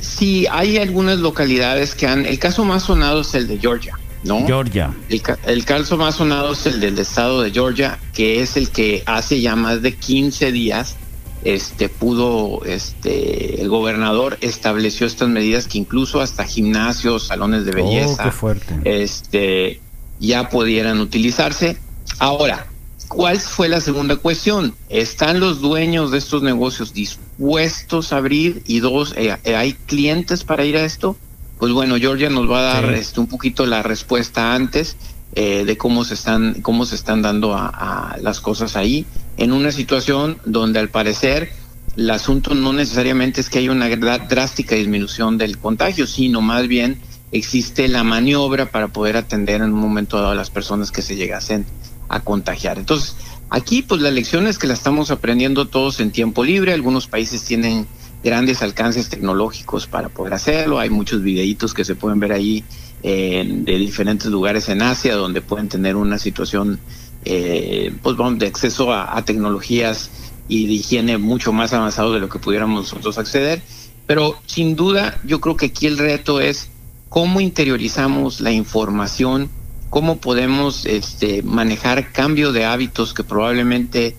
Sí, 0.00 0.46
hay 0.50 0.78
algunas 0.78 1.18
localidades 1.18 1.94
que 1.96 2.06
han... 2.06 2.26
El 2.26 2.38
caso 2.38 2.64
más 2.64 2.84
sonado 2.84 3.22
es 3.22 3.34
el 3.34 3.48
de 3.48 3.58
Georgia, 3.58 3.98
¿no? 4.24 4.46
Georgia. 4.46 4.94
El, 5.08 5.22
el 5.46 5.64
caso 5.64 5.96
más 5.96 6.16
sonado 6.16 6.52
es 6.52 6.66
el 6.66 6.80
del 6.80 6.98
estado 6.98 7.42
de 7.42 7.50
Georgia, 7.50 7.98
que 8.12 8.40
es 8.42 8.56
el 8.56 8.70
que 8.70 9.02
hace 9.06 9.40
ya 9.40 9.56
más 9.56 9.82
de 9.82 9.94
15 9.94 10.52
días 10.52 10.96
este 11.44 11.88
pudo 11.88 12.64
este 12.64 13.60
el 13.62 13.68
gobernador 13.68 14.36
estableció 14.40 15.06
estas 15.06 15.28
medidas 15.28 15.68
que 15.68 15.78
incluso 15.78 16.20
hasta 16.20 16.44
gimnasios, 16.44 17.28
salones 17.28 17.64
de 17.64 17.72
belleza, 17.72 18.22
Oh, 18.22 18.24
qué 18.24 18.30
fuerte. 18.32 18.74
este 18.84 19.80
ya 20.18 20.48
pudieran 20.48 20.98
utilizarse. 21.00 21.76
Ahora, 22.18 22.66
¿cuál 23.08 23.38
fue 23.38 23.68
la 23.68 23.80
segunda 23.80 24.16
cuestión? 24.16 24.74
¿Están 24.88 25.38
los 25.38 25.60
dueños 25.60 26.10
de 26.10 26.18
estos 26.18 26.42
negocios 26.42 26.92
dispuestos 26.94 28.12
a 28.12 28.16
abrir? 28.16 28.62
Y 28.66 28.80
dos, 28.80 29.12
eh, 29.16 29.36
eh, 29.44 29.54
¿hay 29.56 29.74
clientes 29.74 30.42
para 30.42 30.64
ir 30.64 30.76
a 30.76 30.84
esto? 30.84 31.16
Pues 31.58 31.72
bueno, 31.72 31.96
Georgia 31.96 32.28
nos 32.30 32.50
va 32.50 32.58
a 32.58 32.74
dar 32.74 32.94
Sí. 32.94 33.00
este, 33.00 33.20
un 33.20 33.26
poquito 33.28 33.66
la 33.66 33.82
respuesta 33.82 34.54
antes 34.54 34.96
eh, 35.34 35.64
de 35.64 35.76
cómo 35.76 36.04
se 36.04 36.14
están 36.14 36.60
cómo 36.62 36.86
se 36.86 36.94
están 36.94 37.22
dando 37.22 37.54
a, 37.54 37.66
a 37.68 38.16
las 38.18 38.40
cosas 38.40 38.76
ahí 38.76 39.04
en 39.36 39.52
una 39.52 39.72
situación 39.72 40.38
donde 40.44 40.78
al 40.78 40.88
parecer 40.88 41.50
el 41.96 42.10
asunto 42.10 42.54
no 42.54 42.72
necesariamente 42.72 43.40
es 43.40 43.48
que 43.50 43.58
haya 43.58 43.70
una 43.72 43.88
drástica 43.88 44.74
disminución 44.76 45.38
del 45.38 45.58
contagio, 45.58 46.06
sino 46.06 46.42
más 46.42 46.68
bien 46.68 46.98
existe 47.32 47.88
la 47.88 48.04
maniobra 48.04 48.70
para 48.70 48.88
poder 48.88 49.16
atender 49.16 49.56
en 49.62 49.72
un 49.72 49.80
momento 49.80 50.16
dado 50.18 50.30
a 50.30 50.34
las 50.34 50.50
personas 50.50 50.90
que 50.92 51.02
se 51.02 51.16
llegasen 51.16 51.64
a 52.08 52.20
contagiar. 52.20 52.78
Entonces, 52.78 53.16
aquí 53.50 53.82
pues 53.82 54.00
la 54.02 54.10
lección 54.10 54.46
es 54.46 54.58
que 54.58 54.66
la 54.66 54.74
estamos 54.74 55.10
aprendiendo 55.10 55.66
todos 55.66 56.00
en 56.00 56.12
tiempo 56.12 56.44
libre, 56.44 56.72
algunos 56.72 57.06
países 57.08 57.42
tienen 57.44 57.86
grandes 58.26 58.60
alcances 58.60 59.08
tecnológicos 59.08 59.86
para 59.86 60.08
poder 60.08 60.34
hacerlo, 60.34 60.80
hay 60.80 60.90
muchos 60.90 61.22
videitos 61.22 61.72
que 61.72 61.84
se 61.84 61.94
pueden 61.94 62.18
ver 62.18 62.32
ahí 62.32 62.64
eh, 63.04 63.44
de 63.48 63.78
diferentes 63.78 64.26
lugares 64.26 64.68
en 64.68 64.82
Asia 64.82 65.14
donde 65.14 65.40
pueden 65.42 65.68
tener 65.68 65.94
una 65.94 66.18
situación 66.18 66.80
eh, 67.24 67.92
pues 68.02 68.16
vamos 68.16 68.40
de 68.40 68.48
acceso 68.48 68.92
a, 68.92 69.24
tecnologías 69.24 70.10
y 70.48 70.66
de 70.66 70.72
higiene 70.72 71.18
mucho 71.18 71.52
más 71.52 71.72
avanzado 71.72 72.12
de 72.12 72.18
lo 72.18 72.28
que 72.28 72.40
pudiéramos 72.40 72.82
nosotros 72.82 73.16
acceder. 73.16 73.62
Pero 74.08 74.36
sin 74.46 74.74
duda, 74.74 75.20
yo 75.24 75.40
creo 75.40 75.56
que 75.56 75.66
aquí 75.66 75.86
el 75.86 75.98
reto 75.98 76.40
es 76.40 76.68
cómo 77.08 77.40
interiorizamos 77.40 78.40
la 78.40 78.50
información, 78.50 79.50
cómo 79.88 80.18
podemos 80.18 80.84
este, 80.84 81.42
manejar 81.42 82.12
cambio 82.12 82.50
de 82.52 82.64
hábitos 82.64 83.14
que 83.14 83.22
probablemente 83.22 84.16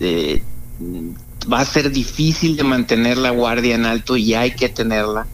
eh, 0.00 0.42
va 1.50 1.60
a 1.60 1.64
ser 1.64 1.90
difícil 1.90 2.56
de 2.56 2.64
mantener 2.64 3.18
la 3.18 3.30
guardia 3.30 3.74
en 3.74 3.86
alto 3.86 4.16
y 4.16 4.34
hay 4.34 4.52
que 4.52 4.68
tenerla. 4.68 5.26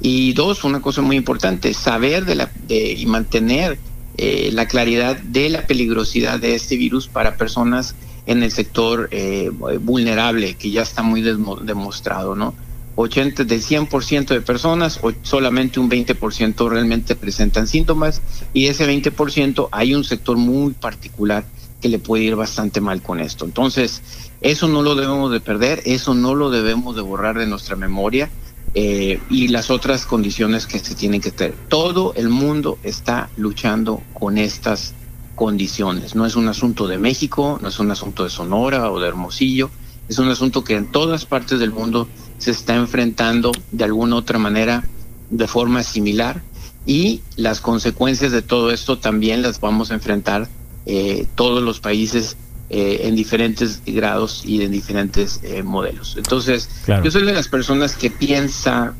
Y 0.00 0.32
dos, 0.32 0.64
una 0.64 0.80
cosa 0.80 1.02
muy 1.02 1.16
importante, 1.16 1.74
saber 1.74 2.24
de 2.24 2.34
la, 2.36 2.50
de, 2.66 2.92
y 2.92 3.06
mantener 3.06 3.78
eh, 4.16 4.50
la 4.52 4.66
claridad 4.66 5.16
de 5.16 5.48
la 5.48 5.66
peligrosidad 5.66 6.38
de 6.38 6.54
este 6.54 6.76
virus 6.76 7.08
para 7.08 7.36
personas 7.36 7.94
en 8.26 8.42
el 8.42 8.52
sector 8.52 9.08
eh, 9.10 9.50
vulnerable, 9.80 10.54
que 10.54 10.70
ya 10.70 10.82
está 10.82 11.02
muy 11.02 11.22
demostrado, 11.22 12.34
¿no? 12.34 12.54
80 12.96 13.44
del 13.44 13.62
100% 13.62 14.26
de 14.26 14.40
personas, 14.40 14.98
o 15.02 15.12
solamente 15.22 15.78
un 15.78 15.88
20% 15.88 16.68
realmente 16.68 17.14
presentan 17.14 17.68
síntomas, 17.68 18.20
y 18.52 18.66
ese 18.66 18.88
20% 18.88 19.68
hay 19.70 19.94
un 19.94 20.02
sector 20.02 20.36
muy 20.36 20.72
particular 20.72 21.44
que 21.80 21.88
le 21.88 22.00
puede 22.00 22.24
ir 22.24 22.34
bastante 22.34 22.80
mal 22.80 23.00
con 23.00 23.20
esto. 23.20 23.44
Entonces, 23.44 24.02
eso 24.40 24.68
no 24.68 24.82
lo 24.82 24.94
debemos 24.94 25.32
de 25.32 25.40
perder, 25.40 25.82
eso 25.84 26.14
no 26.14 26.34
lo 26.34 26.50
debemos 26.50 26.94
de 26.94 27.02
borrar 27.02 27.38
de 27.38 27.46
nuestra 27.46 27.76
memoria 27.76 28.30
eh, 28.74 29.20
y 29.30 29.48
las 29.48 29.70
otras 29.70 30.06
condiciones 30.06 30.66
que 30.66 30.78
se 30.78 30.94
tienen 30.94 31.20
que 31.20 31.30
tener. 31.30 31.54
Todo 31.68 32.12
el 32.14 32.28
mundo 32.28 32.78
está 32.82 33.30
luchando 33.36 34.02
con 34.12 34.38
estas 34.38 34.94
condiciones. 35.34 36.14
No 36.14 36.26
es 36.26 36.36
un 36.36 36.48
asunto 36.48 36.86
de 36.86 36.98
México, 36.98 37.58
no 37.62 37.68
es 37.68 37.78
un 37.78 37.90
asunto 37.90 38.24
de 38.24 38.30
Sonora 38.30 38.90
o 38.90 39.00
de 39.00 39.08
Hermosillo, 39.08 39.70
es 40.08 40.18
un 40.18 40.28
asunto 40.28 40.64
que 40.64 40.76
en 40.76 40.86
todas 40.86 41.26
partes 41.26 41.60
del 41.60 41.70
mundo 41.70 42.08
se 42.38 42.50
está 42.50 42.76
enfrentando 42.76 43.52
de 43.72 43.84
alguna 43.84 44.16
otra 44.16 44.38
manera 44.38 44.84
de 45.30 45.46
forma 45.46 45.82
similar 45.82 46.42
y 46.86 47.20
las 47.36 47.60
consecuencias 47.60 48.32
de 48.32 48.42
todo 48.42 48.70
esto 48.70 48.98
también 48.98 49.42
las 49.42 49.60
vamos 49.60 49.90
a 49.90 49.94
enfrentar 49.94 50.48
eh, 50.86 51.26
todos 51.34 51.62
los 51.62 51.80
países 51.80 52.36
eh, 52.70 53.00
en 53.04 53.14
diferentes 53.16 53.82
grados 53.86 54.42
y 54.44 54.62
en 54.62 54.70
diferentes 54.72 55.40
eh, 55.42 55.62
modelos. 55.62 56.16
Entonces, 56.18 56.68
Claro. 56.84 57.04
yo 57.04 57.10
soy 57.10 57.24
de 57.24 57.32
las 57.32 57.48
personas 57.48 57.94
que 57.96 58.10
piensa 58.10 58.94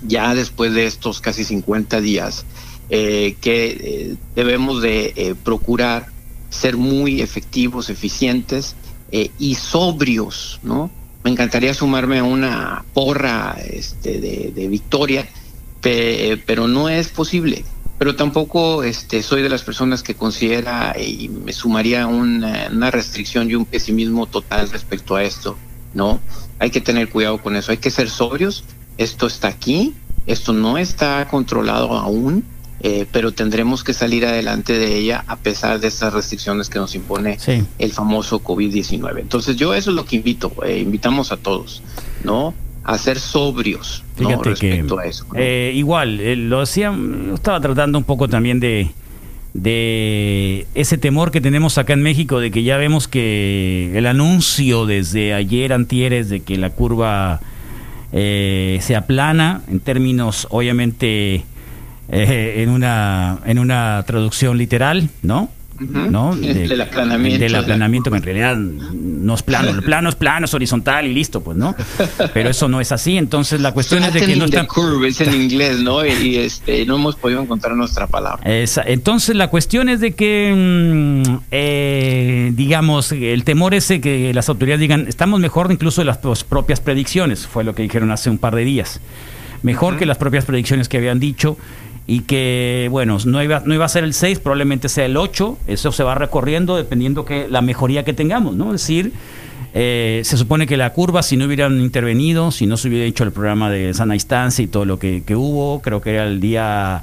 ya 0.00 0.34
después 0.34 0.74
de 0.74 0.86
estos 0.86 1.20
casi 1.20 1.44
50 1.44 2.00
días 2.00 2.44
eh, 2.88 3.36
que 3.40 3.66
eh, 3.66 4.16
debemos 4.34 4.82
de 4.82 5.36
procurar 5.44 6.08
ser 6.50 6.76
muy 6.76 7.20
efectivos, 7.22 7.88
eficientes 7.88 8.74
y 9.38 9.54
sobrios, 9.56 10.58
¿no? 10.62 10.90
Me 11.22 11.30
encantaría 11.30 11.72
sumarme 11.74 12.18
a 12.18 12.24
una 12.24 12.84
porra 12.94 13.56
este, 13.62 14.18
de, 14.20 14.52
de 14.54 14.68
victoria, 14.68 15.28
pe- 15.80 16.42
pero 16.46 16.66
no 16.66 16.88
es 16.88 17.08
posible. 17.08 17.64
Pero 18.02 18.16
tampoco 18.16 18.82
este, 18.82 19.22
soy 19.22 19.42
de 19.42 19.48
las 19.48 19.62
personas 19.62 20.02
que 20.02 20.16
considera 20.16 20.96
y 21.00 21.28
me 21.28 21.52
sumaría 21.52 22.08
una, 22.08 22.66
una 22.72 22.90
restricción 22.90 23.48
y 23.48 23.54
un 23.54 23.64
pesimismo 23.64 24.26
total 24.26 24.68
respecto 24.70 25.14
a 25.14 25.22
esto, 25.22 25.56
¿no? 25.94 26.18
Hay 26.58 26.70
que 26.70 26.80
tener 26.80 27.10
cuidado 27.10 27.38
con 27.40 27.54
eso, 27.54 27.70
hay 27.70 27.78
que 27.78 27.92
ser 27.92 28.10
sobrios. 28.10 28.64
Esto 28.98 29.28
está 29.28 29.46
aquí, 29.46 29.94
esto 30.26 30.52
no 30.52 30.78
está 30.78 31.28
controlado 31.28 31.96
aún, 31.96 32.44
eh, 32.80 33.06
pero 33.12 33.30
tendremos 33.30 33.84
que 33.84 33.94
salir 33.94 34.26
adelante 34.26 34.72
de 34.72 34.96
ella 34.96 35.22
a 35.28 35.36
pesar 35.36 35.78
de 35.78 35.86
estas 35.86 36.12
restricciones 36.12 36.68
que 36.68 36.80
nos 36.80 36.96
impone 36.96 37.38
Sí. 37.38 37.64
el 37.78 37.92
famoso 37.92 38.42
COVID-19. 38.42 39.20
Entonces 39.20 39.54
yo 39.54 39.74
eso 39.74 39.90
es 39.90 39.94
lo 39.94 40.06
que 40.06 40.16
invito, 40.16 40.52
eh, 40.66 40.80
invitamos 40.80 41.30
a 41.30 41.36
todos, 41.36 41.84
¿no? 42.24 42.52
A 42.82 42.98
ser 42.98 43.20
sobrios 43.20 44.02
¿no? 44.22 44.28
Fíjate 44.28 44.54
que 44.54 44.68
respecto 44.70 44.98
a 44.98 45.04
eso. 45.06 45.26
¿no? 45.32 45.38
eh, 45.38 45.72
igual, 45.74 46.20
eh, 46.20 46.36
lo 46.36 46.60
yo 46.60 46.92
estaba 47.34 47.60
tratando 47.60 47.98
un 47.98 48.04
poco 48.04 48.28
también 48.28 48.60
de, 48.60 48.90
de 49.54 50.66
ese 50.74 50.98
temor 50.98 51.30
que 51.30 51.40
tenemos 51.40 51.78
acá 51.78 51.92
en 51.92 52.02
México 52.02 52.40
de 52.40 52.50
que 52.50 52.62
ya 52.62 52.76
vemos 52.76 53.08
que 53.08 53.92
el 53.94 54.06
anuncio 54.06 54.86
desde 54.86 55.34
ayer, 55.34 55.72
antieres, 55.72 56.28
de 56.28 56.40
que 56.40 56.56
la 56.56 56.70
curva 56.70 57.40
eh, 58.12 58.78
se 58.82 58.96
aplana 58.96 59.62
en 59.68 59.80
términos, 59.80 60.46
obviamente, 60.50 61.44
eh, 62.08 62.54
en, 62.58 62.68
una, 62.68 63.38
en 63.46 63.58
una 63.58 64.02
traducción 64.06 64.58
literal, 64.58 65.08
¿no? 65.22 65.48
¿No? 65.80 66.36
Del 66.36 66.80
aplanamiento. 66.80 67.38
Del 67.40 67.54
aplanamiento, 67.54 68.10
que 68.10 68.16
en 68.18 68.22
realidad 68.22 68.56
no 68.56 69.34
es 69.34 69.42
plano. 69.42 69.70
El 69.70 69.82
plano 69.82 70.08
es 70.08 70.14
plano, 70.14 70.44
es 70.46 70.54
horizontal 70.54 71.06
y 71.06 71.14
listo, 71.14 71.42
pues, 71.42 71.56
¿no? 71.56 71.74
Pero 72.34 72.50
eso 72.50 72.68
no 72.68 72.80
es 72.80 72.92
así. 72.92 73.16
Entonces, 73.16 73.60
la 73.60 73.72
cuestión 73.72 74.04
es 74.04 74.12
de 74.14 74.20
que 74.20 74.36
no 74.36 74.44
está. 74.44 74.66
curve, 74.66 75.08
es 75.08 75.20
en 75.20 75.34
inglés, 75.42 75.80
¿no? 75.80 76.04
Y 76.06 76.36
este, 76.36 76.84
no 76.86 76.96
hemos 76.96 77.16
podido 77.16 77.40
encontrar 77.42 77.74
nuestra 77.76 78.06
palabra. 78.06 78.42
Esa- 78.50 78.82
entonces, 78.86 79.34
la 79.36 79.48
cuestión 79.48 79.88
es 79.88 80.00
de 80.00 80.12
que, 80.12 81.22
mm, 81.26 81.36
eh, 81.50 82.50
digamos, 82.54 83.12
el 83.12 83.44
temor 83.44 83.74
ese 83.74 84.00
que 84.00 84.32
las 84.34 84.48
autoridades 84.48 84.80
digan, 84.80 85.06
estamos 85.08 85.40
mejor 85.40 85.70
incluso 85.72 86.00
de 86.00 86.06
las 86.06 86.18
propias 86.44 86.80
predicciones, 86.80 87.46
fue 87.46 87.64
lo 87.64 87.74
que 87.74 87.82
dijeron 87.82 88.10
hace 88.10 88.30
un 88.30 88.38
par 88.38 88.54
de 88.54 88.64
días. 88.64 89.00
Mejor 89.62 89.96
que 89.96 90.06
las 90.06 90.18
propias 90.18 90.44
predicciones 90.44 90.88
que 90.88 90.96
habían 90.98 91.20
dicho 91.20 91.56
y 92.06 92.20
que, 92.20 92.88
bueno, 92.90 93.18
no 93.24 93.42
iba, 93.42 93.62
no 93.64 93.74
iba 93.74 93.84
a 93.84 93.88
ser 93.88 94.04
el 94.04 94.12
6, 94.14 94.40
probablemente 94.40 94.88
sea 94.88 95.06
el 95.06 95.16
8, 95.16 95.58
eso 95.66 95.92
se 95.92 96.02
va 96.02 96.14
recorriendo 96.14 96.76
dependiendo 96.76 97.24
que 97.24 97.46
la 97.48 97.62
mejoría 97.62 98.04
que 98.04 98.12
tengamos, 98.12 98.54
¿no? 98.56 98.74
Es 98.74 98.82
decir, 98.82 99.12
eh, 99.74 100.20
se 100.24 100.36
supone 100.36 100.66
que 100.66 100.76
la 100.76 100.92
curva, 100.92 101.22
si 101.22 101.36
no 101.36 101.46
hubieran 101.46 101.80
intervenido, 101.80 102.50
si 102.50 102.66
no 102.66 102.76
se 102.76 102.88
hubiera 102.88 103.04
hecho 103.06 103.24
el 103.24 103.32
programa 103.32 103.70
de 103.70 103.94
sana 103.94 104.14
instancia 104.14 104.62
y 104.62 104.66
todo 104.66 104.84
lo 104.84 104.98
que, 104.98 105.22
que 105.24 105.36
hubo, 105.36 105.80
creo 105.80 106.00
que 106.02 106.10
era 106.10 106.24
el 106.26 106.40
día 106.40 107.02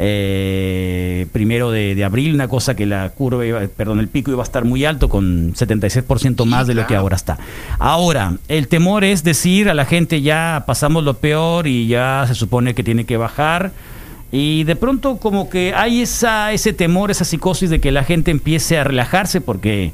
eh, 0.00 1.26
primero 1.32 1.70
de, 1.70 1.94
de 1.94 2.04
abril, 2.04 2.34
una 2.34 2.48
cosa 2.48 2.74
que 2.74 2.86
la 2.86 3.10
curva, 3.10 3.44
iba- 3.44 3.60
perdón, 3.68 4.00
el 4.00 4.08
pico 4.08 4.30
iba 4.30 4.42
a 4.42 4.44
estar 4.44 4.64
muy 4.64 4.84
alto 4.84 5.08
con 5.08 5.52
76% 5.54 6.44
más 6.44 6.66
de 6.66 6.74
lo 6.74 6.86
que 6.86 6.96
ahora 6.96 7.16
está. 7.16 7.38
Ahora, 7.78 8.34
el 8.48 8.68
temor 8.68 9.04
es 9.04 9.22
decir 9.24 9.68
a 9.68 9.74
la 9.74 9.84
gente 9.84 10.22
ya 10.22 10.64
pasamos 10.66 11.04
lo 11.04 11.14
peor 11.14 11.66
y 11.66 11.86
ya 11.86 12.24
se 12.26 12.34
supone 12.34 12.74
que 12.74 12.82
tiene 12.82 13.04
que 13.04 13.16
bajar. 13.16 13.72
Y 14.30 14.64
de 14.64 14.76
pronto 14.76 15.16
como 15.16 15.48
que 15.48 15.72
hay 15.74 16.02
esa, 16.02 16.52
ese 16.52 16.72
temor, 16.72 17.10
esa 17.10 17.24
psicosis 17.24 17.70
de 17.70 17.80
que 17.80 17.90
la 17.92 18.04
gente 18.04 18.30
empiece 18.30 18.78
a 18.78 18.84
relajarse 18.84 19.40
porque, 19.40 19.92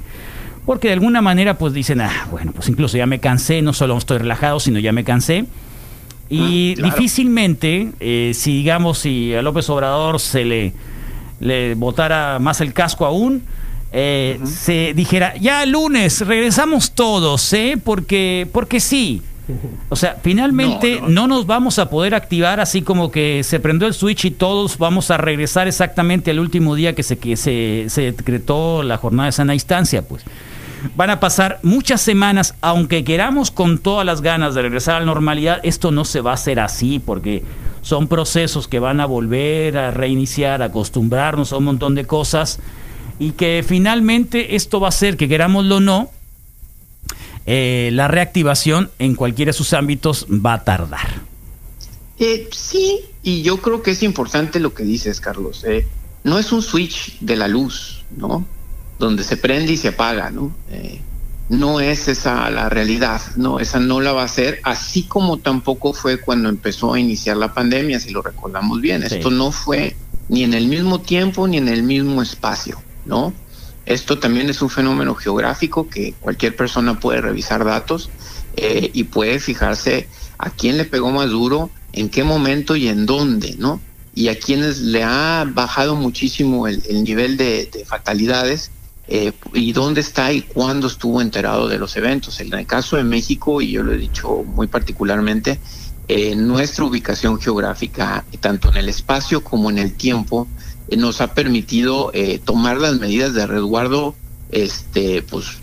porque 0.66 0.88
de 0.88 0.94
alguna 0.94 1.22
manera 1.22 1.56
pues 1.56 1.72
dicen, 1.72 2.00
ah, 2.00 2.26
bueno, 2.30 2.52
pues 2.52 2.68
incluso 2.68 2.96
ya 2.96 3.06
me 3.06 3.20
cansé, 3.20 3.62
no 3.62 3.72
solo 3.72 3.96
estoy 3.96 4.18
relajado, 4.18 4.58
sino 4.58 4.80
ya 4.80 4.92
me 4.92 5.04
cansé. 5.04 5.44
Y 6.28 6.74
difícilmente, 6.76 7.92
eh, 8.00 8.32
si 8.34 8.56
digamos, 8.56 8.98
si 8.98 9.34
a 9.34 9.42
López 9.42 9.68
Obrador 9.70 10.18
se 10.18 10.44
le, 10.44 10.72
le 11.38 11.74
botara 11.74 12.38
más 12.40 12.60
el 12.60 12.72
casco 12.72 13.06
aún, 13.06 13.42
eh, 13.92 14.40
se 14.44 14.94
dijera, 14.94 15.36
ya 15.36 15.64
lunes, 15.64 16.26
regresamos 16.26 16.92
todos, 16.92 17.52
¿eh? 17.52 17.78
Porque, 17.82 18.48
porque 18.50 18.80
sí. 18.80 19.22
O 19.88 19.96
sea, 19.96 20.16
finalmente 20.22 21.02
no, 21.06 21.26
nos 21.26 21.46
vamos 21.46 21.78
a 21.78 21.90
poder 21.90 22.14
activar 22.14 22.60
así 22.60 22.82
como 22.82 23.10
que 23.10 23.42
se 23.42 23.60
prendió 23.60 23.86
el 23.86 23.94
switch 23.94 24.24
y 24.24 24.30
todos 24.30 24.78
vamos 24.78 25.10
a 25.10 25.16
regresar 25.16 25.68
exactamente 25.68 26.30
al 26.30 26.40
último 26.40 26.74
día 26.74 26.94
que 26.94 27.02
se, 27.02 27.18
que 27.18 27.36
se, 27.36 27.86
se 27.88 28.12
decretó 28.12 28.82
la 28.82 28.96
jornada 28.96 29.26
de 29.26 29.32
sana 29.32 29.54
instancia, 29.54 30.02
pues. 30.02 30.24
Van 30.96 31.08
a 31.08 31.18
pasar 31.18 31.60
muchas 31.62 32.02
semanas, 32.02 32.54
aunque 32.60 33.04
queramos 33.04 33.50
con 33.50 33.78
todas 33.78 34.04
las 34.04 34.20
ganas 34.20 34.54
de 34.54 34.62
regresar 34.62 34.96
a 34.96 35.00
la 35.00 35.06
normalidad, 35.06 35.60
esto 35.62 35.90
no 35.90 36.04
se 36.04 36.20
va 36.20 36.32
a 36.32 36.34
hacer 36.34 36.60
así 36.60 36.98
porque 36.98 37.42
son 37.80 38.08
procesos 38.08 38.68
que 38.68 38.78
van 38.78 39.00
a 39.00 39.06
volver 39.06 39.76
a 39.78 39.90
reiniciar, 39.90 40.62
a 40.62 40.66
acostumbrarnos 40.66 41.52
a 41.52 41.56
un 41.56 41.64
montón 41.64 41.94
de 41.94 42.06
cosas 42.06 42.60
y 43.18 43.32
que 43.32 43.64
finalmente 43.66 44.56
esto 44.56 44.80
va 44.80 44.88
a 44.88 44.90
hacer 44.90 45.16
que 45.16 45.28
querámoslo 45.28 45.76
o 45.76 45.80
no, 45.80 46.10
eh, 47.46 47.90
la 47.92 48.08
reactivación 48.08 48.90
en 48.98 49.14
cualquiera 49.14 49.50
de 49.50 49.54
sus 49.54 49.72
ámbitos 49.72 50.26
va 50.28 50.54
a 50.54 50.64
tardar. 50.64 51.22
Eh, 52.18 52.48
sí, 52.52 53.00
y 53.22 53.42
yo 53.42 53.58
creo 53.58 53.82
que 53.82 53.90
es 53.90 54.02
importante 54.02 54.60
lo 54.60 54.74
que 54.74 54.84
dices, 54.84 55.20
Carlos. 55.20 55.64
eh, 55.64 55.86
no 56.22 56.38
es 56.38 56.52
un 56.52 56.62
switch 56.62 57.18
de 57.20 57.36
la 57.36 57.48
luz, 57.48 58.04
¿no? 58.16 58.46
Donde 58.98 59.24
se 59.24 59.36
prende 59.36 59.74
y 59.74 59.76
se 59.76 59.88
apaga, 59.88 60.30
¿no? 60.30 60.54
Eh, 60.70 61.00
no 61.50 61.80
es 61.80 62.08
esa 62.08 62.48
la 62.50 62.70
realidad, 62.70 63.20
no, 63.36 63.60
esa 63.60 63.78
no 63.78 64.00
la 64.00 64.12
va 64.12 64.22
a 64.22 64.28
ser, 64.28 64.60
así 64.64 65.02
como 65.02 65.36
tampoco 65.36 65.92
fue 65.92 66.18
cuando 66.18 66.48
empezó 66.48 66.94
a 66.94 67.00
iniciar 67.00 67.36
la 67.36 67.52
pandemia, 67.52 68.00
si 68.00 68.10
lo 68.10 68.22
recordamos 68.22 68.80
bien. 68.80 69.06
Sí. 69.06 69.16
Esto 69.16 69.30
no 69.30 69.52
fue 69.52 69.94
ni 70.30 70.42
en 70.42 70.54
el 70.54 70.66
mismo 70.68 71.00
tiempo 71.00 71.46
ni 71.46 71.58
en 71.58 71.68
el 71.68 71.82
mismo 71.82 72.22
espacio, 72.22 72.80
¿no? 73.04 73.34
Esto 73.86 74.18
también 74.18 74.48
es 74.48 74.62
un 74.62 74.70
fenómeno 74.70 75.14
geográfico 75.14 75.88
que 75.88 76.14
cualquier 76.20 76.56
persona 76.56 76.98
puede 76.98 77.20
revisar 77.20 77.64
datos 77.64 78.10
eh, 78.56 78.90
y 78.92 79.04
puede 79.04 79.40
fijarse 79.40 80.08
a 80.38 80.50
quién 80.50 80.76
le 80.76 80.84
pegó 80.84 81.10
más 81.10 81.30
duro, 81.30 81.70
en 81.92 82.08
qué 82.08 82.24
momento 82.24 82.76
y 82.76 82.88
en 82.88 83.06
dónde, 83.06 83.56
¿no? 83.58 83.80
Y 84.14 84.28
a 84.28 84.38
quienes 84.38 84.78
le 84.80 85.02
ha 85.02 85.46
bajado 85.46 85.96
muchísimo 85.96 86.66
el, 86.66 86.82
el 86.88 87.04
nivel 87.04 87.36
de, 87.36 87.68
de 87.72 87.84
fatalidades 87.84 88.70
eh, 89.06 89.32
y 89.52 89.72
dónde 89.72 90.00
está 90.00 90.32
y 90.32 90.40
cuándo 90.40 90.86
estuvo 90.86 91.20
enterado 91.20 91.68
de 91.68 91.78
los 91.78 91.96
eventos. 91.96 92.40
En 92.40 92.52
el 92.54 92.66
caso 92.66 92.96
de 92.96 93.04
México, 93.04 93.60
y 93.60 93.72
yo 93.72 93.82
lo 93.82 93.92
he 93.92 93.98
dicho 93.98 94.44
muy 94.44 94.66
particularmente, 94.66 95.60
eh, 96.08 96.34
nuestra 96.36 96.84
ubicación 96.84 97.40
geográfica, 97.40 98.24
tanto 98.40 98.70
en 98.70 98.76
el 98.76 98.88
espacio 98.88 99.42
como 99.42 99.70
en 99.70 99.78
el 99.78 99.94
tiempo, 99.94 100.48
nos 100.96 101.20
ha 101.20 101.34
permitido 101.34 102.10
eh, 102.14 102.38
tomar 102.44 102.78
las 102.78 102.98
medidas 103.00 103.34
de 103.34 103.46
resguardo 103.46 104.14
este 104.50 105.22
pues 105.22 105.58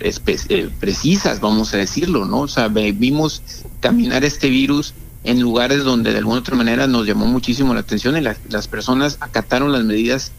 eh, 0.48 0.68
precisas 0.80 1.40
vamos 1.40 1.72
a 1.72 1.76
decirlo 1.78 2.26
no 2.26 2.40
o 2.40 2.48
sea 2.48 2.68
vimos 2.68 3.42
caminar 3.80 4.24
este 4.24 4.48
virus 4.50 4.94
en 5.24 5.40
lugares 5.40 5.84
donde 5.84 6.10
de 6.12 6.18
alguna 6.18 6.40
otra 6.40 6.56
manera 6.56 6.86
nos 6.88 7.06
llamó 7.06 7.26
muchísimo 7.26 7.72
la 7.74 7.80
atención 7.80 8.16
y 8.16 8.20
la- 8.20 8.36
las 8.48 8.66
personas 8.68 9.16
acataron 9.20 9.70
las 9.72 9.84
medidas 9.84 10.32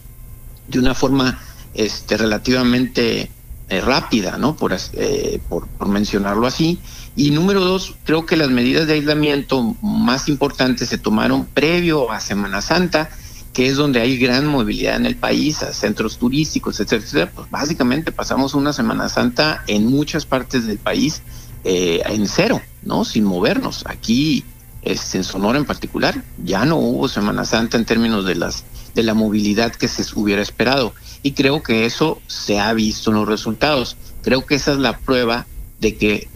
de 0.68 0.78
una 0.78 0.94
forma 0.94 1.40
este 1.72 2.16
relativamente 2.16 3.30
eh, 3.70 3.80
rápida 3.80 4.36
no 4.36 4.56
eh, 4.92 5.40
por 5.48 5.66
por 5.68 5.88
mencionarlo 5.88 6.46
así. 6.46 6.78
Y 7.16 7.30
número 7.30 7.60
dos 7.60 7.94
creo 8.04 8.26
que 8.26 8.36
las 8.36 8.50
medidas 8.50 8.86
de 8.86 8.94
aislamiento 8.94 9.74
más 9.80 10.28
importantes 10.28 10.88
se 10.90 10.98
tomaron 10.98 11.46
previo 11.46 12.10
a 12.12 12.20
Semana 12.20 12.60
Santa 12.60 13.08
que 13.54 13.68
es 13.68 13.76
donde 13.76 14.00
hay 14.00 14.18
gran 14.18 14.46
movilidad 14.46 14.96
en 14.96 15.06
el 15.06 15.16
país, 15.16 15.62
a 15.62 15.72
centros 15.72 16.18
turísticos, 16.18 16.80
etcétera, 16.80 17.02
etcétera, 17.02 17.32
pues 17.34 17.50
básicamente 17.50 18.10
pasamos 18.10 18.52
una 18.52 18.72
Semana 18.72 19.08
Santa 19.08 19.62
en 19.68 19.86
muchas 19.86 20.26
partes 20.26 20.66
del 20.66 20.78
país 20.78 21.22
eh, 21.62 22.02
en 22.04 22.26
cero, 22.26 22.60
¿no? 22.82 23.04
Sin 23.04 23.24
movernos. 23.24 23.84
Aquí, 23.86 24.44
este, 24.82 25.18
en 25.18 25.24
Sonora 25.24 25.56
en 25.56 25.64
particular, 25.64 26.22
ya 26.44 26.64
no 26.64 26.76
hubo 26.76 27.08
Semana 27.08 27.44
Santa 27.44 27.76
en 27.76 27.84
términos 27.84 28.26
de 28.26 28.34
las 28.34 28.64
de 28.94 29.02
la 29.02 29.14
movilidad 29.14 29.72
que 29.72 29.88
se 29.88 30.04
hubiera 30.14 30.42
esperado. 30.42 30.94
Y 31.22 31.32
creo 31.32 31.62
que 31.62 31.84
eso 31.84 32.20
se 32.26 32.60
ha 32.60 32.72
visto 32.72 33.10
en 33.10 33.16
los 33.16 33.28
resultados. 33.28 33.96
Creo 34.22 34.46
que 34.46 34.56
esa 34.56 34.72
es 34.72 34.78
la 34.78 34.98
prueba 34.98 35.46
de 35.80 35.96
que 35.96 36.28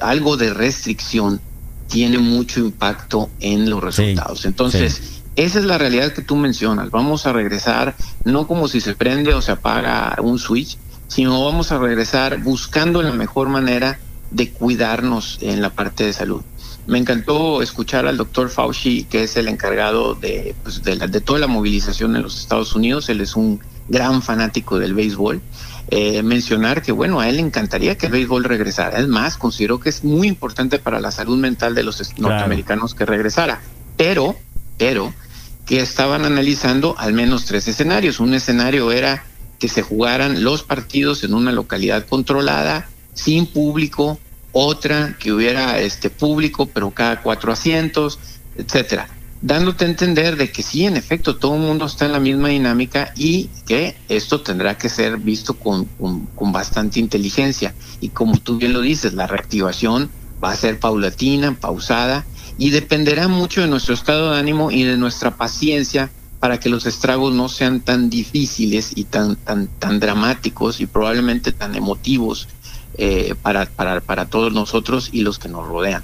algo 0.00 0.36
de 0.36 0.52
restricción 0.52 1.40
tiene 1.88 2.18
mucho 2.18 2.60
impacto 2.60 3.30
en 3.40 3.68
los 3.70 3.82
resultados. 3.82 4.44
Entonces, 4.44 5.15
esa 5.36 5.58
es 5.58 5.64
la 5.64 5.78
realidad 5.78 6.12
que 6.12 6.22
tú 6.22 6.34
mencionas. 6.36 6.90
Vamos 6.90 7.26
a 7.26 7.32
regresar 7.32 7.94
no 8.24 8.46
como 8.46 8.68
si 8.68 8.80
se 8.80 8.94
prende 8.94 9.34
o 9.34 9.42
se 9.42 9.52
apaga 9.52 10.16
un 10.22 10.38
switch, 10.38 10.78
sino 11.08 11.44
vamos 11.44 11.70
a 11.72 11.78
regresar 11.78 12.38
buscando 12.42 13.02
la 13.02 13.12
mejor 13.12 13.48
manera 13.48 13.98
de 14.30 14.50
cuidarnos 14.50 15.38
en 15.40 15.62
la 15.62 15.70
parte 15.70 16.04
de 16.04 16.12
salud. 16.12 16.42
Me 16.86 16.98
encantó 16.98 17.62
escuchar 17.62 18.06
al 18.06 18.16
doctor 18.16 18.48
Fauci, 18.48 19.04
que 19.04 19.24
es 19.24 19.36
el 19.36 19.48
encargado 19.48 20.14
de, 20.14 20.54
pues, 20.62 20.82
de, 20.82 20.96
la- 20.96 21.06
de 21.08 21.20
toda 21.20 21.38
la 21.38 21.46
movilización 21.48 22.14
en 22.16 22.22
los 22.22 22.38
Estados 22.40 22.74
Unidos. 22.74 23.08
Él 23.08 23.20
es 23.20 23.34
un 23.36 23.60
gran 23.88 24.22
fanático 24.22 24.78
del 24.78 24.94
béisbol. 24.94 25.40
Eh, 25.88 26.22
mencionar 26.24 26.82
que, 26.82 26.90
bueno, 26.92 27.20
a 27.20 27.28
él 27.28 27.36
le 27.36 27.42
encantaría 27.42 27.96
que 27.96 28.06
el 28.06 28.12
béisbol 28.12 28.42
regresara. 28.44 28.98
Es 28.98 29.06
más, 29.08 29.36
considero 29.36 29.78
que 29.80 29.88
es 29.88 30.02
muy 30.02 30.26
importante 30.28 30.78
para 30.78 30.98
la 31.00 31.10
salud 31.12 31.36
mental 31.38 31.74
de 31.76 31.82
los 31.84 32.00
est- 32.00 32.18
norteamericanos 32.18 32.94
que 32.94 33.04
regresara. 33.06 33.60
Pero, 33.96 34.34
pero, 34.78 35.12
que 35.66 35.80
estaban 35.80 36.24
analizando 36.24 36.94
al 36.96 37.12
menos 37.12 37.44
tres 37.44 37.68
escenarios. 37.68 38.20
Un 38.20 38.34
escenario 38.34 38.92
era 38.92 39.26
que 39.58 39.68
se 39.68 39.82
jugaran 39.82 40.44
los 40.44 40.62
partidos 40.62 41.24
en 41.24 41.34
una 41.34 41.52
localidad 41.52 42.06
controlada, 42.06 42.88
sin 43.14 43.46
público, 43.46 44.18
otra 44.52 45.16
que 45.18 45.32
hubiera 45.32 45.78
este 45.80 46.08
público, 46.08 46.66
pero 46.66 46.90
cada 46.92 47.20
cuatro 47.20 47.52
asientos, 47.52 48.18
etcétera. 48.56 49.08
Dándote 49.42 49.84
a 49.84 49.88
entender 49.88 50.36
de 50.36 50.50
que 50.50 50.62
sí, 50.62 50.86
en 50.86 50.96
efecto, 50.96 51.36
todo 51.36 51.56
el 51.56 51.60
mundo 51.60 51.86
está 51.86 52.06
en 52.06 52.12
la 52.12 52.20
misma 52.20 52.48
dinámica 52.48 53.12
y 53.16 53.50
que 53.66 53.96
esto 54.08 54.40
tendrá 54.40 54.78
que 54.78 54.88
ser 54.88 55.18
visto 55.18 55.54
con, 55.54 55.84
con, 55.84 56.26
con 56.26 56.52
bastante 56.52 57.00
inteligencia. 57.00 57.74
Y 58.00 58.10
como 58.10 58.38
tú 58.38 58.56
bien 58.56 58.72
lo 58.72 58.80
dices, 58.80 59.14
la 59.14 59.26
reactivación 59.26 60.10
va 60.42 60.52
a 60.52 60.56
ser 60.56 60.78
paulatina, 60.78 61.54
pausada, 61.54 62.24
y 62.58 62.70
dependerá 62.70 63.28
mucho 63.28 63.60
de 63.60 63.68
nuestro 63.68 63.94
estado 63.94 64.32
de 64.32 64.38
ánimo 64.38 64.70
y 64.70 64.84
de 64.84 64.96
nuestra 64.96 65.36
paciencia 65.36 66.10
para 66.40 66.60
que 66.60 66.68
los 66.68 66.86
estragos 66.86 67.34
no 67.34 67.48
sean 67.48 67.80
tan 67.80 68.10
difíciles 68.10 68.92
y 68.94 69.04
tan 69.04 69.36
tan 69.36 69.68
tan 69.78 70.00
dramáticos 70.00 70.80
y 70.80 70.86
probablemente 70.86 71.52
tan 71.52 71.74
emotivos 71.74 72.48
eh, 72.98 73.34
para, 73.42 73.66
para 73.66 74.00
para 74.00 74.26
todos 74.26 74.52
nosotros 74.52 75.10
y 75.12 75.22
los 75.22 75.38
que 75.38 75.48
nos 75.48 75.66
rodean. 75.66 76.02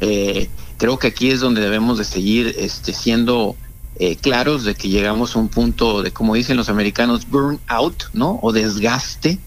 Eh, 0.00 0.48
Creo 0.80 0.98
que 0.98 1.08
aquí 1.08 1.30
es 1.30 1.40
donde 1.40 1.60
debemos 1.60 1.98
de 1.98 2.04
seguir 2.04 2.54
este, 2.56 2.94
siendo 2.94 3.54
eh, 3.96 4.16
claros 4.16 4.64
de 4.64 4.74
que 4.74 4.88
llegamos 4.88 5.36
a 5.36 5.38
un 5.38 5.48
punto 5.48 6.02
de, 6.02 6.10
como 6.10 6.34
dicen 6.34 6.56
los 6.56 6.70
americanos, 6.70 7.28
burn 7.28 7.60
out, 7.66 8.04
¿no? 8.14 8.38
O 8.40 8.50
desgaste 8.50 9.38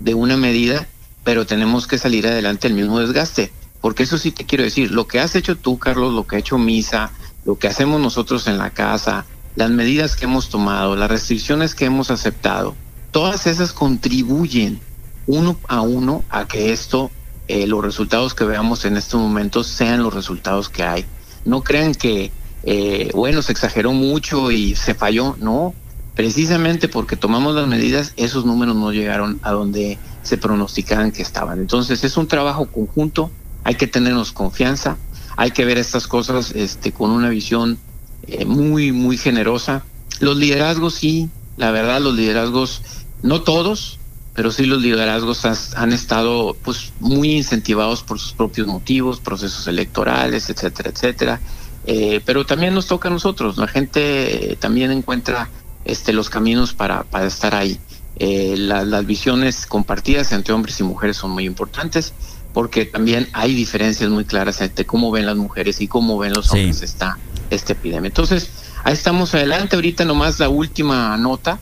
de 0.00 0.12
una 0.12 0.36
medida, 0.36 0.86
pero 1.24 1.46
tenemos 1.46 1.86
que 1.86 1.96
salir 1.96 2.26
adelante 2.26 2.68
el 2.68 2.74
mismo 2.74 3.00
desgaste. 3.00 3.50
Porque 3.82 4.04
eso 4.04 4.16
sí 4.16 4.30
te 4.30 4.46
quiero 4.46 4.64
decir, 4.64 4.92
lo 4.92 5.06
que 5.06 5.20
has 5.20 5.34
hecho 5.34 5.56
tú, 5.56 5.78
Carlos, 5.78 6.14
lo 6.14 6.26
que 6.26 6.36
ha 6.36 6.38
hecho 6.38 6.56
Misa, 6.56 7.10
lo 7.44 7.58
que 7.58 7.66
hacemos 7.66 8.00
nosotros 8.00 8.46
en 8.46 8.56
la 8.56 8.70
casa, 8.70 9.26
las 9.56 9.70
medidas 9.70 10.16
que 10.16 10.24
hemos 10.24 10.48
tomado, 10.48 10.96
las 10.96 11.10
restricciones 11.10 11.74
que 11.74 11.84
hemos 11.84 12.10
aceptado, 12.10 12.74
todas 13.10 13.46
esas 13.46 13.72
contribuyen 13.72 14.80
uno 15.26 15.58
a 15.68 15.80
uno 15.82 16.24
a 16.30 16.46
que 16.46 16.72
esto, 16.72 17.10
eh, 17.48 17.66
los 17.66 17.84
resultados 17.84 18.34
que 18.34 18.44
veamos 18.44 18.84
en 18.84 18.96
estos 18.96 19.20
momentos 19.20 19.66
sean 19.66 20.02
los 20.02 20.14
resultados 20.14 20.68
que 20.68 20.84
hay. 20.84 21.04
No 21.44 21.62
crean 21.62 21.92
que, 21.92 22.30
eh, 22.62 23.10
bueno, 23.14 23.42
se 23.42 23.52
exageró 23.52 23.92
mucho 23.92 24.50
y 24.52 24.76
se 24.76 24.94
falló, 24.94 25.36
no. 25.40 25.74
Precisamente 26.14 26.88
porque 26.88 27.16
tomamos 27.16 27.54
las 27.54 27.66
medidas, 27.66 28.12
esos 28.16 28.44
números 28.44 28.76
no 28.76 28.92
llegaron 28.92 29.40
a 29.42 29.50
donde 29.50 29.98
se 30.22 30.36
pronosticaban 30.36 31.10
que 31.10 31.22
estaban. 31.22 31.58
Entonces 31.58 32.04
es 32.04 32.16
un 32.16 32.28
trabajo 32.28 32.66
conjunto, 32.66 33.30
hay 33.64 33.74
que 33.76 33.86
tenernos 33.86 34.32
confianza, 34.32 34.98
hay 35.36 35.50
que 35.52 35.64
ver 35.64 35.78
estas 35.78 36.06
cosas 36.06 36.52
este, 36.52 36.92
con 36.92 37.10
una 37.10 37.28
visión 37.28 37.78
eh, 38.26 38.44
muy, 38.44 38.92
muy 38.92 39.16
generosa. 39.16 39.84
Los 40.20 40.36
liderazgos 40.36 40.94
sí, 40.94 41.30
la 41.56 41.70
verdad, 41.70 42.00
los 42.00 42.14
liderazgos, 42.14 42.82
no 43.22 43.42
todos, 43.42 43.98
pero 44.34 44.50
sí 44.50 44.64
los 44.64 44.80
liderazgos 44.80 45.44
han 45.76 45.92
estado 45.92 46.56
pues 46.62 46.92
muy 46.98 47.32
incentivados 47.32 48.02
por 48.02 48.18
sus 48.18 48.32
propios 48.32 48.66
motivos, 48.66 49.20
procesos 49.20 49.66
electorales, 49.66 50.48
etcétera, 50.48 50.90
etcétera. 50.90 51.40
Eh, 51.84 52.20
pero 52.24 52.46
también 52.46 52.74
nos 52.74 52.86
toca 52.86 53.08
a 53.08 53.12
nosotros, 53.12 53.58
la 53.58 53.66
gente 53.68 54.52
eh, 54.52 54.56
también 54.56 54.90
encuentra 54.92 55.50
este, 55.84 56.12
los 56.12 56.30
caminos 56.30 56.72
para, 56.74 57.02
para 57.04 57.26
estar 57.26 57.54
ahí. 57.54 57.80
Eh, 58.16 58.54
la- 58.56 58.84
las 58.84 59.04
visiones 59.06 59.66
compartidas 59.66 60.32
entre 60.32 60.54
hombres 60.54 60.78
y 60.80 60.84
mujeres 60.84 61.16
son 61.16 61.32
muy 61.32 61.44
importantes 61.44 62.14
porque 62.52 62.84
también 62.84 63.28
hay 63.32 63.54
diferencias 63.54 64.10
muy 64.10 64.24
claras 64.24 64.60
entre 64.60 64.84
cómo 64.84 65.10
ven 65.10 65.26
las 65.26 65.36
mujeres 65.36 65.80
y 65.80 65.88
cómo 65.88 66.18
ven 66.18 66.32
los 66.32 66.50
hombres 66.50 66.82
esta, 66.82 67.18
esta 67.50 67.72
epidemia. 67.72 68.08
Entonces, 68.08 68.50
ahí 68.84 68.92
estamos 68.92 69.34
adelante. 69.34 69.76
Ahorita 69.76 70.04
nomás 70.04 70.38
la 70.38 70.48
última 70.48 71.16
nota, 71.16 71.58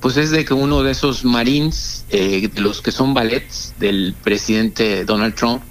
pues 0.00 0.16
es 0.16 0.30
de 0.30 0.44
que 0.44 0.54
uno 0.54 0.82
de 0.82 0.92
esos 0.92 1.24
marines, 1.24 2.04
eh, 2.10 2.48
de 2.52 2.60
los 2.60 2.80
que 2.80 2.92
son 2.92 3.14
ballets 3.14 3.74
del 3.78 4.14
presidente 4.22 5.04
Donald 5.04 5.34
Trump, 5.34 5.62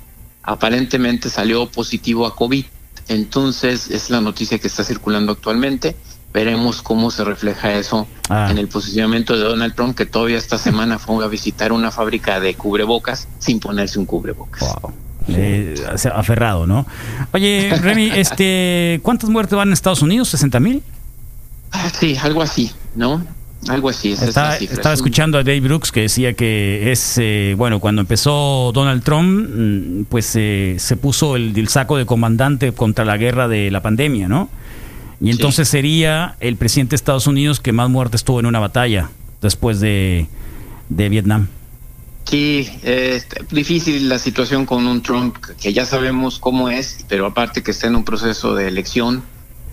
aparentemente 0.44 1.30
salió 1.30 1.70
positivo 1.70 2.26
a 2.26 2.36
COVID. 2.36 2.66
Entonces, 3.08 3.90
es 3.90 4.10
la 4.10 4.20
noticia 4.20 4.60
que 4.60 4.68
está 4.68 4.84
circulando 4.84 5.32
actualmente. 5.32 5.96
Veremos 6.34 6.82
cómo 6.82 7.10
se 7.10 7.24
refleja 7.24 7.74
eso 7.74 8.08
Ah. 8.30 8.50
en 8.52 8.58
el 8.58 8.68
posicionamiento 8.68 9.34
de 9.38 9.44
Donald 9.44 9.74
Trump, 9.74 9.96
que 9.98 10.06
todavía 10.06 10.38
esta 10.38 10.58
semana 10.58 11.00
fue 11.00 11.24
a 11.24 11.28
visitar 11.28 11.72
una 11.72 11.92
fábrica 11.92 12.40
de 12.40 12.56
cubrebocas 12.56 13.28
sin 13.40 13.60
ponerse 13.60 14.00
un 14.00 14.06
cubrebocas. 14.06 14.66
Eh, 15.30 15.76
aferrado, 16.14 16.68
¿no? 16.68 16.86
Oye, 17.34 17.70
Remy, 17.82 18.12
este, 18.16 19.00
¿cuántas 19.04 19.30
muertes 19.30 19.56
van 19.58 19.70
en 19.70 19.74
Estados 19.74 20.02
Unidos? 20.02 20.34
¿60 20.34 20.60
mil? 20.60 20.84
Ah, 21.72 21.90
Sí, 21.98 22.18
algo 22.22 22.42
así, 22.42 22.72
¿no? 22.96 23.26
Algo 23.70 23.90
así. 23.90 24.12
esa 24.12 24.26
Estaba, 24.26 24.56
estaba 24.56 24.94
escuchando 24.94 25.38
a 25.38 25.44
Dave 25.44 25.60
Brooks 25.62 25.92
que 25.92 26.02
decía 26.02 26.34
que 26.34 26.92
es, 26.92 27.18
eh, 27.18 27.56
bueno, 27.58 27.80
cuando 27.80 28.02
empezó 28.02 28.72
Donald 28.74 29.04
Trump, 29.04 29.50
mm, 29.50 30.04
pues 30.06 30.32
eh, 30.36 30.76
se 30.80 30.96
puso 30.96 31.36
el, 31.36 31.58
el 31.58 31.68
saco 31.68 31.98
de 31.98 32.06
comandante 32.06 32.72
contra 32.72 33.04
la 33.04 33.18
guerra 33.18 33.48
de 33.48 33.72
la 33.72 33.82
pandemia, 33.82 34.28
¿no? 34.28 34.50
Y 35.20 35.32
entonces 35.32 35.68
sería 35.68 36.36
el 36.40 36.58
presidente 36.58 36.92
de 36.92 36.98
Estados 36.98 37.28
Unidos 37.28 37.60
que 37.60 37.72
más 37.72 37.90
muertes 37.90 38.24
tuvo 38.24 38.40
en 38.40 38.46
una 38.46 38.60
batalla 38.60 39.10
después 39.42 39.80
de, 39.80 40.28
de 40.90 41.10
Vietnam. 41.10 41.48
Sí, 42.26 42.70
es 42.84 43.26
difícil 43.52 44.10
la 44.10 44.20
situación 44.20 44.66
con 44.66 44.86
un 44.86 45.02
Trump 45.02 45.38
que 45.60 45.72
ya 45.72 45.86
sabemos 45.86 46.40
cómo 46.40 46.70
es, 46.70 47.06
pero 47.08 47.26
aparte 47.26 47.64
que 47.64 47.72
está 47.72 47.88
en 47.88 47.96
un 47.96 48.04
proceso 48.04 48.54
de 48.54 48.68
elección 48.68 49.24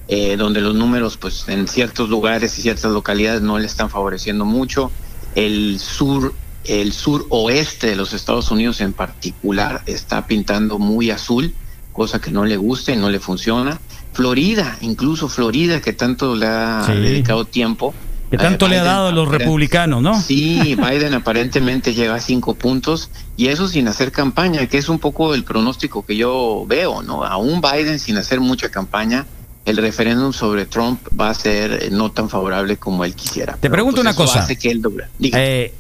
eh, 0.07 0.37
donde 0.37 0.61
los 0.61 0.75
números, 0.75 1.17
pues 1.17 1.49
en 1.49 1.67
ciertos 1.67 2.11
lugares 2.11 2.59
y 2.59 2.63
ciertas 2.63 2.93
localidades 2.93 3.41
no 3.41 3.59
le 3.59 3.67
están 3.67 3.89
favoreciendo 3.89 4.45
mucho. 4.45 4.93
El 5.35 5.81
sur, 5.81 6.35
el 6.65 6.93
sur 6.93 7.27
oeste 7.31 7.89
de 7.89 7.97
los 7.97 8.13
Estados 8.13 8.51
Unidos 8.51 8.81
en 8.83 8.93
particular 8.93 9.83
está 9.87 10.27
pintando 10.27 10.79
muy 10.79 11.11
azul, 11.11 11.55
cosa 11.93 12.21
que 12.21 12.31
no 12.31 12.45
le 12.45 12.57
gusta 12.57 12.93
y 12.93 12.97
no 12.97 13.09
le 13.09 13.19
funciona. 13.19 13.81
Florida, 14.15 14.79
incluso 14.81 15.29
Florida, 15.29 15.81
que 15.81 15.93
tanto 15.93 16.35
le 16.35 16.47
ha 16.47 16.85
Sí. 16.87 16.93
dedicado 16.93 17.45
tiempo. 17.45 17.93
Que 18.31 18.39
tanto 18.39 18.67
eh, 18.67 18.71
le 18.71 18.77
ha 18.79 18.83
Biden 18.83 18.93
dado 18.95 19.09
a 19.09 19.13
los 19.13 19.29
republicanos, 19.29 20.03
¿no? 20.03 20.21
Sí, 20.21 20.77
Biden 20.77 21.15
aparentemente 21.15 21.95
llega 21.95 22.15
a 22.15 22.21
cinco 22.21 22.55
puntos 22.55 23.11
y 23.37 23.49
eso 23.49 23.69
sin 23.69 23.87
hacer 23.87 24.11
campaña, 24.13 24.67
que 24.67 24.79
es 24.79 24.89
un 24.89 24.99
poco 24.99 25.35
el 25.35 25.45
pronóstico 25.45 26.05
que 26.07 26.17
yo 26.17 26.65
veo, 26.67 27.03
¿no? 27.03 27.25
Aún 27.25 27.61
Biden 27.61 27.99
sin 27.99 28.17
hacer 28.17 28.41
mucha 28.41 28.71
campaña, 28.71 29.27
el 29.65 29.77
referéndum 29.77 30.33
sobre 30.33 30.67
Trump 30.67 31.01
va 31.19 31.31
a 31.31 31.35
ser 31.35 31.73
eh, 31.85 31.89
no 31.91 32.11
tan 32.11 32.29
favorable 32.29 32.77
como 32.77 33.05
él 33.05 33.15
quisiera. 33.15 33.57
Te 33.61 33.71
pregunto 33.71 34.01
una 34.01 34.15
cosa. 34.15 34.41
hace 34.41 34.57
que 34.57 34.71
él. 34.71 34.83
Eh, 35.21 35.73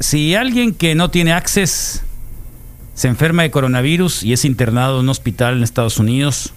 si 0.00 0.34
alguien 0.34 0.74
que 0.74 0.94
no 0.94 1.10
tiene 1.10 1.32
access 1.32 2.02
se 2.94 3.08
enferma 3.08 3.42
de 3.42 3.50
coronavirus 3.50 4.22
y 4.24 4.32
es 4.32 4.44
internado 4.44 4.96
en 4.96 5.04
un 5.04 5.08
hospital 5.08 5.56
en 5.58 5.62
Estados 5.62 5.98
Unidos, 5.98 6.52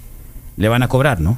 le 0.62 0.70
van 0.70 0.84
a 0.84 0.88
cobrar, 0.88 1.20
¿no? 1.20 1.38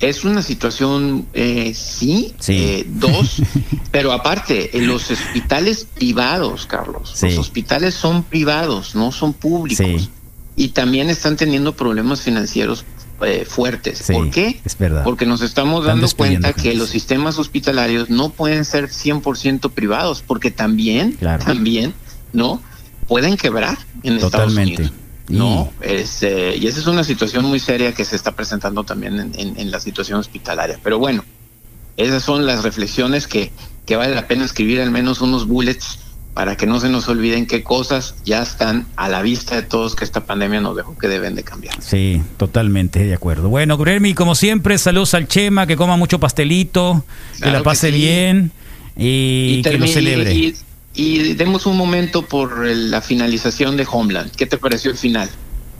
Es 0.00 0.24
una 0.24 0.42
situación, 0.42 1.26
eh, 1.32 1.72
sí, 1.74 2.34
Sí. 2.40 2.56
eh, 2.58 2.86
dos, 2.88 3.40
pero 3.92 4.10
aparte, 4.10 4.76
en 4.76 4.88
los 4.88 5.08
hospitales 5.12 5.86
privados, 5.94 6.66
Carlos, 6.66 7.12
Sí. 7.14 7.26
los 7.28 7.38
hospitales 7.38 7.94
son 7.94 8.24
privados, 8.24 8.96
no 8.96 9.12
son 9.12 9.32
públicos. 9.32 10.10
Y 10.56 10.68
también 10.70 11.08
están 11.08 11.36
teniendo 11.36 11.74
problemas 11.76 12.20
financieros 12.20 12.84
eh, 13.24 13.46
fuertes. 13.48 14.02
¿Por 14.12 14.30
qué? 14.30 14.60
Es 14.64 14.76
verdad. 14.76 15.04
Porque 15.04 15.24
nos 15.26 15.40
estamos 15.42 15.84
dando 15.84 16.08
cuenta 16.16 16.52
que 16.52 16.74
los 16.74 16.88
sistemas 16.90 17.38
hospitalarios 17.38 18.10
no 18.10 18.30
pueden 18.30 18.64
ser 18.64 18.88
100% 18.90 19.70
privados, 19.70 20.24
porque 20.26 20.50
también, 20.50 21.12
Claro. 21.12 21.44
también, 21.44 21.94
¿no? 22.32 22.60
Pueden 23.06 23.36
quebrar 23.36 23.78
en 24.02 24.14
Estados. 24.18 24.56
Unidos. 24.56 24.90
No, 25.28 25.72
es, 25.80 26.22
eh, 26.22 26.56
y 26.60 26.66
esa 26.66 26.80
es 26.80 26.86
una 26.86 27.04
situación 27.04 27.44
muy 27.44 27.60
seria 27.60 27.92
que 27.94 28.04
se 28.04 28.16
está 28.16 28.32
presentando 28.32 28.84
también 28.84 29.18
en, 29.20 29.32
en- 29.38 29.58
en 29.58 29.70
la 29.70 29.78
situación 29.80 30.18
hospitalaria. 30.18 30.78
Pero 30.82 30.98
bueno, 30.98 31.24
esas 31.96 32.22
son 32.22 32.44
las 32.46 32.62
reflexiones 32.64 33.26
que, 33.26 33.52
que 33.86 33.96
vale 33.96 34.14
la 34.14 34.26
pena 34.26 34.44
escribir 34.44 34.80
al 34.80 34.90
menos 34.90 35.20
unos 35.20 35.46
bullets 35.46 35.98
para 36.34 36.56
que 36.56 36.66
no 36.66 36.80
se 36.80 36.88
nos 36.88 37.08
olviden 37.08 37.46
qué 37.46 37.62
cosas 37.62 38.14
ya 38.24 38.40
están 38.42 38.86
a 38.96 39.08
la 39.10 39.20
vista 39.20 39.54
de 39.54 39.62
todos 39.62 39.94
que 39.94 40.02
esta 40.04 40.24
pandemia 40.24 40.62
nos 40.62 40.74
dejó 40.74 40.96
que 40.96 41.06
deben 41.06 41.34
de 41.34 41.44
cambiar. 41.44 41.74
Sí, 41.82 42.22
totalmente 42.38 43.04
de 43.04 43.12
acuerdo. 43.14 43.50
Bueno, 43.50 43.76
Remy, 43.76 44.14
como 44.14 44.34
siempre, 44.34 44.78
saludos 44.78 45.12
al 45.12 45.28
Chema, 45.28 45.66
que 45.66 45.76
coma 45.76 45.96
mucho 45.98 46.18
pastelito, 46.18 47.04
que 47.40 47.50
la 47.50 47.58
que 47.58 47.64
pase 47.64 47.90
sí. 47.90 47.96
bien 47.98 48.50
y, 48.96 49.60
que 49.62 49.76
lo 49.78 49.86
celebre. 49.86 50.34
Y, 50.34 50.56
y 50.94 51.34
demos 51.34 51.66
un 51.66 51.76
momento 51.76 52.22
por 52.22 52.66
la 52.66 53.00
finalización 53.00 53.76
de 53.76 53.86
Homeland. 53.90 54.30
¿Qué 54.36 54.46
te 54.46 54.58
pareció 54.58 54.90
el 54.90 54.96
final? 54.98 55.28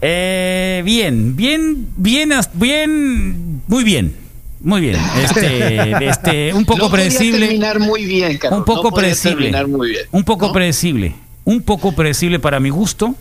Eh, 0.01 0.83
bien, 0.85 1.37
bien, 1.37 1.87
bien, 1.97 2.31
bien, 2.55 3.63
muy 3.69 3.85
bien, 3.85 4.17
muy 4.61 4.81
bien. 4.81 4.97
Este, 5.23 6.07
este, 6.07 6.55
un 6.55 6.65
poco 6.65 6.85
No 6.85 6.91
predecible. 6.91 7.47
terminar 7.47 7.79
muy 7.79 8.05
bien, 8.05 8.39
Carlos. 8.39 8.61
Un 8.61 8.65
poco 8.65 8.91
No 8.91 8.97
predecible. 8.97 9.37
terminar 9.51 9.69
muy 9.69 9.91
bien. 9.91 10.05
Un 10.11 10.25
poco 10.25 10.53
predecible. 10.53 11.15
Un 11.45 11.63
poco 11.63 11.93
predecible 11.95 12.39
para 12.39 12.59
mi 12.61 12.71
gusto. 12.71 13.15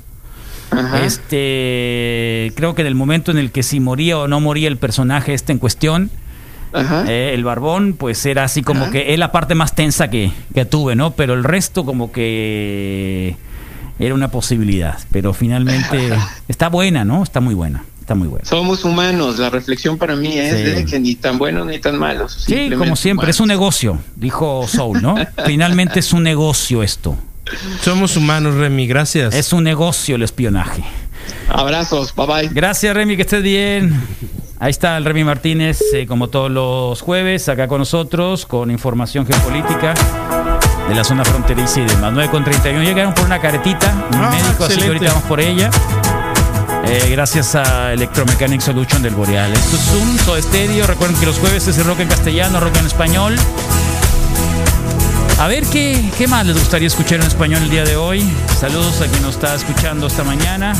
Este, 1.03 2.51
creo 2.55 2.75
que 2.75 2.81
en 2.81 2.87
el 2.87 2.95
momento 2.95 3.31
en 3.31 3.37
el 3.37 3.51
que 3.51 3.61
si 3.63 3.79
moría 3.79 4.17
o 4.19 4.27
no 4.27 4.39
moría 4.39 4.67
el 4.67 4.77
personaje 4.77 5.33
este 5.33 5.51
en 5.51 5.59
cuestión, 5.59 6.09
eh, 6.73 7.31
el 7.33 7.43
barbón, 7.43 7.93
pues 7.93 8.25
era 8.25 8.43
así 8.43 8.61
como 8.61 8.89
que 8.91 9.13
es 9.13 9.19
la 9.19 9.31
parte 9.31 9.55
más 9.55 9.75
tensa 9.75 10.09
que, 10.09 10.31
que 10.53 10.65
tuve, 10.65 10.95
¿no? 10.95 11.11
Pero 11.11 11.33
el 11.33 11.43
resto 11.43 11.83
como 11.85 12.11
que 12.11 13.35
era 13.99 14.13
una 14.15 14.29
posibilidad. 14.29 14.97
Pero 15.11 15.33
finalmente 15.33 16.09
está 16.47 16.69
buena, 16.69 17.03
¿no? 17.05 17.23
Está 17.23 17.39
muy 17.39 17.53
buena. 17.53 17.83
Está 17.99 18.15
muy 18.15 18.27
buena. 18.27 18.45
Somos 18.45 18.83
humanos. 18.83 19.37
La 19.37 19.49
reflexión 19.49 19.97
para 19.97 20.15
mí 20.15 20.37
es 20.37 20.57
Sí. 20.57 20.63
de 20.63 20.85
que 20.85 20.99
ni 20.99 21.15
tan 21.15 21.37
buenos 21.37 21.67
ni 21.67 21.77
tan 21.79 21.97
malos. 21.99 22.43
Sí, 22.45 22.69
como 22.77 22.95
siempre, 22.95 23.25
humanos. 23.25 23.35
es 23.35 23.39
un 23.39 23.47
negocio, 23.47 23.99
dijo 24.15 24.67
Soul, 24.67 25.01
¿no? 25.01 25.15
Finalmente 25.45 25.99
es 25.99 26.11
un 26.13 26.23
negocio 26.23 26.81
esto. 26.83 27.15
Somos 27.83 28.15
humanos, 28.17 28.55
Remy, 28.55 28.87
gracias. 28.87 29.35
Es 29.35 29.53
un 29.53 29.63
negocio 29.63 30.15
el 30.15 30.23
espionaje. 30.23 30.83
Abrazos, 31.49 32.13
bye 32.15 32.25
bye. 32.25 32.49
Gracias, 32.51 32.93
Remy, 32.95 33.15
que 33.15 33.21
estés 33.21 33.43
bien. 33.43 33.93
Ahí 34.63 34.69
está 34.69 34.95
el 34.97 35.05
Remy 35.05 35.23
Martínez, 35.23 35.79
eh, 35.91 36.05
como 36.05 36.27
todos 36.27 36.51
los 36.51 37.01
jueves, 37.01 37.49
acá 37.49 37.67
con 37.67 37.79
nosotros, 37.79 38.45
con 38.45 38.69
información 38.69 39.25
geopolítica 39.25 39.95
de 40.87 40.93
la 40.93 41.03
zona 41.03 41.25
fronteriza 41.25 41.79
y 41.81 41.85
demás. 41.85 42.11
9 42.13 42.29
con 42.29 42.43
31. 42.43 42.83
Llegaron 42.83 43.11
por 43.15 43.25
una 43.25 43.39
caretita, 43.39 43.91
un 44.13 44.23
Ah, 44.23 44.29
médico, 44.29 44.65
así 44.65 44.79
que 44.79 44.85
ahorita 44.85 45.07
vamos 45.07 45.23
por 45.23 45.39
ella. 45.41 45.71
Eh, 46.85 47.07
gracias 47.09 47.55
a 47.55 47.91
Electromechanic 47.93 48.61
Solution 48.61 49.01
del 49.01 49.15
Boreal. 49.15 49.51
Esto 49.51 49.77
es 49.77 49.81
Zoom, 49.81 50.17
Soda 50.19 50.37
Estéreo. 50.37 50.85
Recuerden 50.85 51.19
que 51.19 51.25
los 51.25 51.39
jueves 51.39 51.67
es 51.67 51.79
el 51.79 51.85
rock 51.85 52.01
en 52.01 52.07
castellano, 52.09 52.59
rock 52.59 52.77
en 52.77 52.85
español. 52.85 53.35
A 55.39 55.47
ver 55.47 55.63
¿qué, 55.71 56.07
qué 56.19 56.27
más 56.27 56.45
les 56.45 56.55
gustaría 56.55 56.85
escuchar 56.85 57.19
en 57.19 57.25
español 57.25 57.63
el 57.63 57.69
día 57.71 57.83
de 57.83 57.95
hoy. 57.95 58.31
Saludos 58.59 59.01
a 59.01 59.07
quien 59.07 59.23
nos 59.23 59.33
está 59.35 59.55
escuchando 59.55 60.05
esta 60.05 60.23
mañana. 60.23 60.73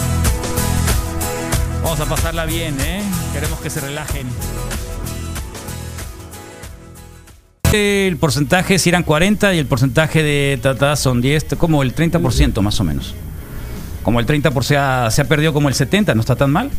Vamos 1.84 2.00
a 2.00 2.06
pasarla 2.06 2.46
bien, 2.46 2.80
¿eh? 2.80 3.02
Queremos 3.34 3.60
que 3.60 3.70
se 3.70 3.80
relajen. 3.80 4.28
El 7.74 8.18
porcentaje 8.18 8.78
si 8.78 8.90
eran 8.90 9.04
40 9.04 9.54
y 9.54 9.60
el 9.60 9.66
porcentaje 9.66 10.22
de 10.24 10.60
Tata 10.62 10.96
son 10.98 11.22
10, 11.22 11.56
como 11.58 11.84
el 11.84 11.96
30% 11.96 12.62
más 12.62 12.80
o 12.80 12.84
menos. 12.84 13.16
Como 14.04 14.20
el 14.20 14.26
30% 14.26 14.62
se 14.64 14.78
ha, 14.78 15.10
se 15.10 15.22
ha 15.22 15.26
perdido 15.26 15.54
como 15.54 15.70
el 15.70 15.76
70, 15.76 16.14
no 16.16 16.22
está 16.22 16.36
tan 16.36 16.52
mal. 16.52 16.70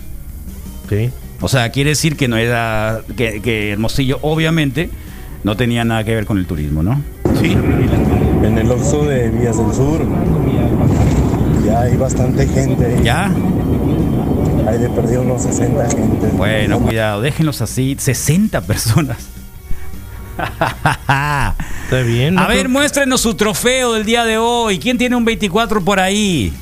Sí. 0.88 1.10
O 1.40 1.48
sea, 1.48 1.70
quiere 1.70 1.90
decir 1.90 2.16
que 2.16 2.28
no 2.28 2.36
era 2.36 3.00
que, 3.16 3.40
que 3.40 3.72
Hermosillo 3.72 4.18
obviamente 4.20 4.90
no 5.44 5.56
tenía 5.56 5.84
nada 5.84 6.04
que 6.04 6.14
ver 6.14 6.26
con 6.26 6.38
el 6.38 6.46
turismo, 6.46 6.82
¿no? 6.82 7.00
Sí. 7.40 7.52
En 8.42 8.58
el 8.58 8.70
Oxxo 8.70 9.04
de 9.04 9.30
Vías 9.30 9.56
del 9.56 9.72
Sur 9.72 10.06
ya 11.64 11.80
hay 11.82 11.96
bastante 11.96 12.46
gente. 12.46 13.00
¿Ya? 13.02 13.32
De 14.78 14.88
perdido 14.88 15.20
unos 15.20 15.42
60 15.42 15.90
gente. 15.90 16.26
Bueno, 16.28 16.80
cuidado, 16.80 17.20
déjenlos 17.20 17.60
así, 17.60 17.94
60 17.98 18.62
personas. 18.62 19.18
Está 20.38 22.00
bien. 22.06 22.38
A 22.38 22.46
ver, 22.46 22.70
muéstrenos 22.70 23.20
su 23.20 23.34
trofeo 23.34 23.92
del 23.92 24.06
día 24.06 24.24
de 24.24 24.38
hoy. 24.38 24.78
¿Quién 24.78 24.96
tiene 24.96 25.14
un 25.14 25.26
24 25.26 25.84
por 25.84 26.00
ahí? 26.00 26.54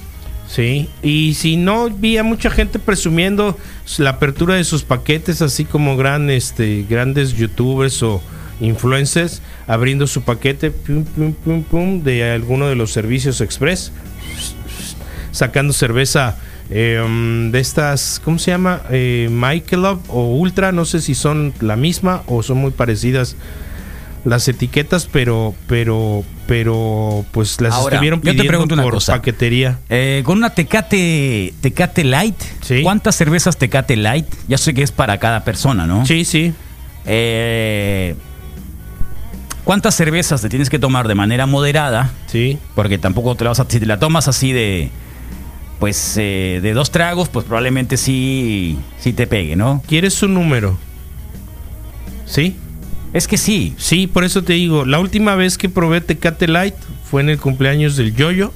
Sí, 0.49 0.91
y 1.05 1.35
si 1.35 1.57
no, 1.57 1.89
vi 1.89 2.19
a 2.19 2.25
mucha 2.25 2.51
gente 2.51 2.81
presumiendo 2.81 3.57
la 3.99 4.11
apertura 4.11 4.57
de 4.57 4.65
sus 4.65 4.83
paquetes, 4.83 5.41
así 5.41 5.65
como 5.65 5.97
gran, 5.97 6.31
este, 6.31 6.85
grandes 6.91 7.35
youtubers 7.35 8.03
o 8.03 8.21
influencers 8.61 9.41
abriendo 9.69 10.09
su 10.09 10.23
paquete 10.23 10.73
pum, 10.73 11.05
pum, 11.05 11.33
pum, 11.33 11.63
pum, 11.63 12.03
de 12.03 12.33
alguno 12.33 12.67
de 12.67 12.75
los 12.75 12.91
servicios 12.91 13.41
express, 13.41 13.93
sacando 15.31 15.73
cerveza 15.73 16.37
eh, 16.71 17.03
um, 17.05 17.51
de 17.51 17.61
estas, 17.61 18.21
¿cómo 18.25 18.39
se 18.39 18.53
llama? 18.53 18.83
Eh, 18.91 19.29
Michelob 19.31 20.01
o 20.09 20.37
Ultra, 20.37 20.73
no 20.73 20.85
sé 20.85 21.01
si 21.01 21.15
son 21.15 21.53
la 21.61 21.77
misma 21.77 22.23
o 22.27 22.43
son 22.43 22.59
muy 22.59 22.71
parecidas 22.71 23.37
las 24.25 24.47
etiquetas, 24.49 25.09
pero, 25.11 25.55
pero, 25.67 26.25
pero, 26.47 27.25
pues 27.33 27.61
las 27.61 27.75
Ahora, 27.75 27.97
estuvieron 27.97 28.21
yo 28.21 28.25
te 28.25 28.31
pidiendo 28.31 28.49
pregunto 28.49 28.75
una 28.75 28.83
por 28.83 28.95
cosa. 28.95 29.15
paquetería. 29.15 29.79
Eh, 29.89 30.23
con 30.25 30.39
una 30.39 30.51
Tecate, 30.51 31.55
Tecate 31.61 32.05
Light, 32.05 32.37
¿cuántas 32.83 33.17
cervezas 33.17 33.57
Tecate 33.57 33.97
Light? 33.97 34.27
Ya 34.47 34.59
sé 34.59 34.75
que 34.75 34.83
es 34.83 34.93
para 34.93 35.19
cada 35.19 35.43
persona, 35.45 35.87
¿no? 35.87 36.05
Sí, 36.07 36.25
sí. 36.25 36.53
Eh, 37.07 38.15
¿Cuántas 39.65 39.95
cervezas 39.95 40.43
te 40.43 40.49
tienes 40.49 40.69
que 40.69 40.79
tomar 40.79 41.09
de 41.09 41.15
manera 41.15 41.47
moderada? 41.47 42.11
Sí. 42.27 42.59
Porque 42.75 42.99
tampoco 42.99 43.35
te 43.37 43.45
la 43.45 43.51
vas 43.51 43.61
a, 43.61 43.67
si 43.69 43.81
te 43.81 43.87
la 43.87 43.99
tomas 43.99 44.29
así 44.29 44.53
de, 44.53 44.91
pues, 45.81 46.15
eh, 46.19 46.61
de 46.63 46.73
dos 46.75 46.93
tragos, 46.93 47.29
pues 47.29 47.47
probablemente 47.47 47.97
sí, 47.97 48.79
sí 48.99 49.13
te 49.13 49.27
pegue, 49.27 49.57
¿no? 49.57 49.83
¿Quieres 49.89 50.15
su 50.15 50.29
número? 50.29 50.79
¿Sí? 52.27 52.55
Es 53.13 53.27
que 53.27 53.37
sí. 53.37 53.75
Sí, 53.79 54.07
por 54.07 54.23
eso 54.23 54.45
te 54.45 54.53
digo, 54.53 54.85
la 54.85 55.01
última 55.01 55.35
vez 55.35 55.59
que 55.59 55.69
probé 55.69 56.01
Tecate 56.03 56.47
Light 56.47 56.75
fue 57.11 57.23
en 57.23 57.31
el 57.31 57.39
cumpleaños 57.39 57.97
del 57.97 58.15
Yoyo. 58.15 58.53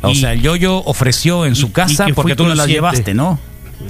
O 0.00 0.14
sea, 0.14 0.32
el 0.32 0.40
Yoyo 0.40 0.78
ofreció 0.84 1.44
en 1.44 1.56
su 1.56 1.72
casa 1.72 2.06
que 2.06 2.14
porque 2.14 2.36
tú 2.36 2.46
no 2.46 2.54
las 2.54 2.68
llevaste, 2.68 3.14
¿no? 3.14 3.38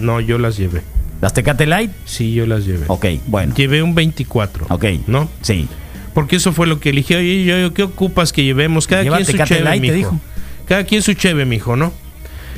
No, 0.00 0.20
yo 0.20 0.38
las 0.38 0.56
llevé. 0.56 0.82
¿Las 1.20 1.34
Tecate 1.34 1.66
Light? 1.66 1.90
Sí, 2.06 2.32
yo 2.32 2.46
las 2.46 2.64
llevé. 2.64 2.86
Ok, 2.88 3.06
bueno. 3.26 3.54
Llevé 3.54 3.82
un 3.82 3.94
24. 3.94 4.66
Ok. 4.70 4.84
¿No? 5.06 5.28
Sí. 5.42 5.68
Porque 6.14 6.36
eso 6.36 6.52
fue 6.52 6.66
lo 6.66 6.80
que 6.80 6.90
eligió. 6.90 7.18
Oye, 7.18 7.44
Yoyo, 7.44 7.74
¿qué 7.74 7.82
ocupas 7.82 8.32
que 8.32 8.42
llevemos? 8.42 8.86
Cada 8.86 9.02
Lleva 9.02 9.16
quien 9.16 9.26
su 9.26 9.44
cheve, 9.44 9.60
Light, 9.60 9.82
te 9.82 9.92
mijo. 9.92 9.96
dijo. 9.96 10.20
Cada 10.66 10.84
quien 10.84 11.02
su 11.02 11.12
cheve, 11.14 11.44
mijo, 11.44 11.76
¿no? 11.76 11.92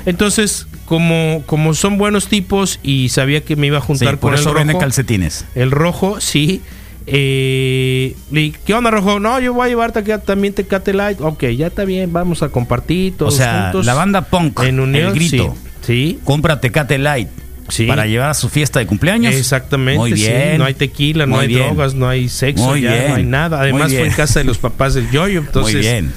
Entonces, 0.07 0.67
como, 0.87 1.43
como 1.47 1.75
son 1.75 1.99
buenos 1.99 2.27
tipos 2.29 2.81
y 2.83 3.11
sabía 3.11 3.43
que 3.43 3.57
me 3.57 3.67
iba 3.69 3.79
a 3.79 3.81
juntar 3.81 4.09
Sí, 4.11 4.17
por 4.17 4.21
con 4.31 4.35
el 4.35 4.41
eso 4.41 4.53
venden 4.53 4.75
rojo. 4.75 4.81
calcetines. 4.81 5.45
El 5.55 5.71
rojo, 5.71 6.21
sí. 6.21 6.63
Eh, 7.07 8.15
¿Qué 8.65 8.75
onda, 8.75 8.91
rojo? 8.91 9.21
No, 9.21 9.39
yo 9.41 9.53
voy 9.55 9.67
a 9.67 9.69
llevarte 9.69 9.99
acá 10.01 10.19
también 10.19 10.55
Tecate 10.55 10.93
Light. 10.93 11.21
Ok, 11.21 11.45
ya 11.57 11.69
está 11.69 11.85
bien, 11.85 12.13
vamos 12.13 12.43
a 12.43 12.49
compartir 12.49 13.17
todos 13.17 13.35
o 13.35 13.37
sea, 13.37 13.63
juntos. 13.65 13.87
la 13.87 13.95
banda 13.95 14.23
punk, 14.23 14.61
en 14.63 14.81
unión, 14.81 15.09
el 15.09 15.15
grito, 15.15 15.55
sí. 15.83 16.19
compra 16.25 16.61
Tecate 16.61 16.99
Light 16.99 17.29
Sí. 17.69 17.87
para 17.87 18.05
llevar 18.07 18.31
a 18.31 18.35
su 18.35 18.49
fiesta 18.49 18.81
de 18.81 18.87
cumpleaños. 18.87 19.33
Exactamente. 19.35 19.99
Muy 19.99 20.17
sí. 20.17 20.23
bien. 20.27 20.59
No 20.59 20.65
hay 20.65 20.75
tequila, 20.75 21.25
no 21.27 21.39
hay 21.39 21.47
bien. 21.49 21.67
drogas, 21.67 21.95
no 21.95 22.09
hay 22.09 22.29
sexo, 22.29 22.65
Muy 22.67 22.81
ya, 22.81 22.93
bien. 22.93 23.09
no 23.11 23.15
hay 23.15 23.23
nada. 23.25 23.61
Además 23.61 23.93
fue 23.93 24.07
en 24.07 24.13
casa 24.13 24.41
de 24.41 24.45
los 24.45 24.59
papás 24.59 24.95
del 24.95 25.09
Yoyo. 25.13 25.39
Entonces, 25.39 25.75
Muy 25.75 25.83
bien. 25.83 26.13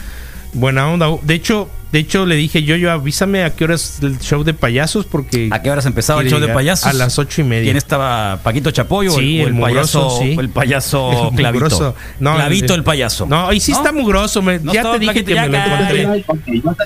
Buena 0.53 0.89
onda. 0.89 1.07
De 1.21 1.35
hecho, 1.35 1.69
de 1.93 1.99
hecho 1.99 2.25
le 2.25 2.35
dije, 2.35 2.63
Yoyo, 2.63 2.91
avísame 2.91 3.43
a 3.43 3.51
qué 3.55 3.63
horas 3.65 3.99
el 4.01 4.17
show 4.19 4.43
de 4.43 4.55
payasos 4.55 5.05
porque... 5.05 5.47
¿A 5.51 5.61
qué 5.61 5.69
horas 5.69 5.85
empezaba 5.85 6.21
el 6.23 6.29
show 6.29 6.39
de 6.39 6.47
payasos? 6.47 6.87
A 6.87 6.93
las 6.93 7.19
ocho 7.19 7.41
y 7.41 7.43
media. 7.43 7.65
¿Quién 7.65 7.77
estaba? 7.77 8.39
¿Paquito 8.41 8.71
Chapoyo 8.71 9.11
Sí, 9.11 9.39
o 9.39 9.43
el, 9.43 9.47
el 9.49 9.53
mugroso, 9.53 9.99
payaso? 10.09 10.19
sí. 10.19 10.35
o 10.35 10.41
El 10.41 10.49
payaso 10.49 11.11
El 11.29 11.35
Clavito. 11.35 11.63
mugroso. 11.65 11.95
No, 12.19 12.35
Clavito 12.35 12.73
el- 12.73 12.79
el, 12.79 12.83
payaso. 12.83 13.27
No, 13.27 13.53
y 13.53 13.59
sí 13.59 13.71
está 13.73 13.91
mugroso. 13.91 14.41
me- 14.41 14.57
No 14.59 14.73
ya 14.73 14.91
te 14.91 14.97
dije 14.99 15.23
que 15.23 15.35
me 15.35 15.47
lo 15.49 15.57
encontré. 15.57 16.25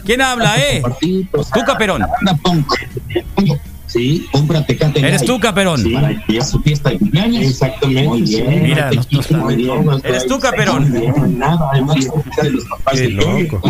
¿Quién 0.06 0.22
habla, 0.22 0.56
eh? 0.58 0.84
Tú, 1.00 1.62
Caperón. 1.66 2.06
Sí, 3.86 4.28
compra 4.34 4.66
Tecate 4.66 5.00
Eres 5.00 5.24
tú, 5.24 5.40
Caperón. 5.40 5.82
Sí, 5.82 5.94
para 5.94 6.26
que 6.26 6.42
su 6.44 6.60
fiesta 6.62 6.90
de 6.90 6.98
cumpleaños. 7.00 7.46
Exactamente. 7.46 8.04
Muy 8.04 8.22
bien. 8.24 8.64
Mira, 8.64 8.92
no- 8.92 9.38
no 9.38 9.48
bien. 9.48 10.02
Eres 10.04 10.28
tú, 10.28 10.38
Caperón. 10.40 10.92
Bien, 10.92 11.40
Nada, 11.40 11.70
además 11.72 11.96
de 11.96 12.50
los 12.52 12.66
papás 12.66 12.94
Qué 12.96 13.00
de 13.04 13.14
Yoyo. 13.14 13.62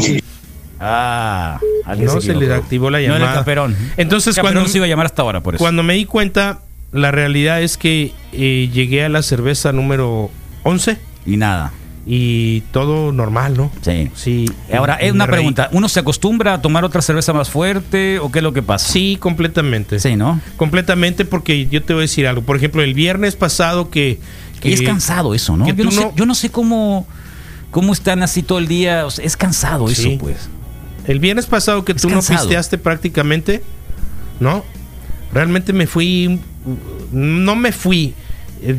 Ah, 0.79 1.59
alguien 1.85 2.05
No 2.07 2.13
se 2.21 2.31
equivocó. 2.31 2.45
le 2.45 2.53
activó 2.53 2.89
la 2.89 2.99
No 2.99 3.03
era 3.05 3.13
el 3.15 3.19
llamada. 3.21 3.39
Caperón. 3.39 3.75
Entonces, 3.97 4.35
Caperón 4.35 4.55
cuando- 4.55 4.71
se 4.71 4.77
iba 4.77 4.85
a 4.85 4.89
llamar 4.89 5.05
hasta 5.07 5.21
ahora, 5.21 5.41
por 5.41 5.55
eso. 5.55 5.63
Cuando 5.63 5.83
me 5.83 5.93
di 5.95 6.05
cuenta, 6.05 6.59
la 6.91 7.11
realidad 7.11 7.61
es 7.61 7.77
que 7.77 8.13
eh, 8.33 8.69
llegué 8.71 9.03
a 9.03 9.09
la 9.09 9.21
cerveza 9.21 9.71
número 9.71 10.29
11 10.63 10.97
Y 11.25 11.37
nada. 11.37 11.71
y 12.05 12.61
todo 12.71 13.11
normal, 13.11 13.57
¿no? 13.57 13.71
Sí. 13.81 14.09
Sí. 14.15 14.45
Ahora, 14.73 14.95
es 14.95 15.11
una 15.11 15.27
pregunta. 15.27 15.69
¿Uno 15.73 15.89
se 15.89 15.99
acostumbra 15.99 16.53
a 16.53 16.61
tomar 16.61 16.85
otra 16.85 17.01
cerveza 17.01 17.33
más 17.33 17.49
fuerte 17.49 18.19
o 18.19 18.31
qué 18.31 18.39
es 18.39 18.43
lo 18.43 18.53
que 18.53 18.61
pasa? 18.63 18.87
Sí, 18.87 19.17
completamente. 19.19 19.99
Sí, 19.99 20.15
¿no? 20.15 20.39
Completamente 20.57 21.25
porque 21.25 21.67
yo 21.67 21.83
te 21.83 21.93
voy 21.93 22.01
a 22.01 22.03
decir 22.03 22.27
algo. 22.27 22.43
Por 22.43 22.55
ejemplo, 22.55 22.81
el 22.81 22.93
viernes 22.93 23.35
pasado 23.35 23.89
que... 23.89 24.19
Es 24.63 24.81
cansado 24.81 25.33
eso, 25.35 25.55
¿no? 25.57 25.67
Yo 25.67 25.83
no, 25.85 25.91
sé, 25.91 26.11
yo 26.15 26.25
no 26.25 26.33
sé 26.35 26.49
cómo, 26.49 27.05
cómo 27.71 27.93
están 27.93 28.23
así 28.23 28.41
todo 28.41 28.57
el 28.57 28.67
día. 28.67 29.05
O 29.05 29.11
sea, 29.11 29.23
es 29.23 29.37
cansado 29.37 29.87
eso, 29.89 30.01
Sí. 30.01 30.17
pues. 30.19 30.49
El 31.07 31.19
viernes 31.19 31.45
pasado 31.45 31.83
que 31.85 31.93
tú 31.93 32.09
no 32.09 32.19
pisteaste 32.21 32.77
prácticamente, 32.77 33.61
¿no? 34.39 34.63
Realmente 35.33 35.73
me 35.73 35.87
fui, 35.87 36.39
no 37.11 37.55
me 37.55 37.71
fui, 37.71 38.13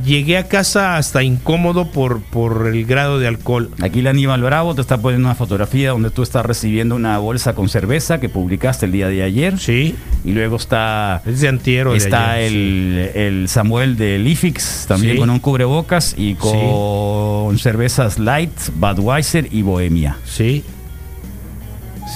llegué 0.05 0.37
a 0.39 0.49
casa 0.49 0.97
hasta 0.97 1.23
incómodo 1.23 1.91
por, 1.91 2.21
por 2.21 2.67
el 2.67 2.85
grado 2.85 3.19
de 3.19 3.29
alcohol. 3.29 3.71
Aquí 3.81 4.03
la 4.03 4.11
Aníbal 4.11 4.43
Bravo 4.43 4.75
te 4.75 4.81
está 4.81 4.99
poniendo 4.99 5.29
una 5.29 5.35
fotografía 5.37 5.91
donde 5.91 6.11
tú 6.11 6.23
estás 6.23 6.45
recibiendo 6.45 6.97
una 6.97 7.17
bolsa 7.19 7.55
con 7.55 7.69
cerveza 7.69 8.19
que 8.19 8.29
publicaste 8.29 8.87
el 8.87 8.93
día 8.93 9.09
de 9.09 9.23
ayer. 9.23 9.59
Sí. 9.59 9.95
Y 10.25 10.33
luego 10.33 10.57
está. 10.57 11.23
Es 11.25 11.41
de 11.41 11.49
antiero. 11.49 11.93
de 11.93 11.99
Está 11.99 12.33
ayer, 12.33 12.53
el, 12.53 13.11
el 13.15 13.49
Samuel 13.49 13.97
del 13.97 14.27
IFIX 14.27 14.87
también 14.89 15.15
Sí. 15.15 15.19
con 15.19 15.31
un 15.31 15.39
cubrebocas 15.39 16.15
y 16.19 16.35
con 16.35 17.57
cervezas 17.59 18.19
Light, 18.19 18.51
Budweiser 18.75 19.49
y 19.53 19.63
Bohemia. 19.63 20.17
Sí. 20.25 20.65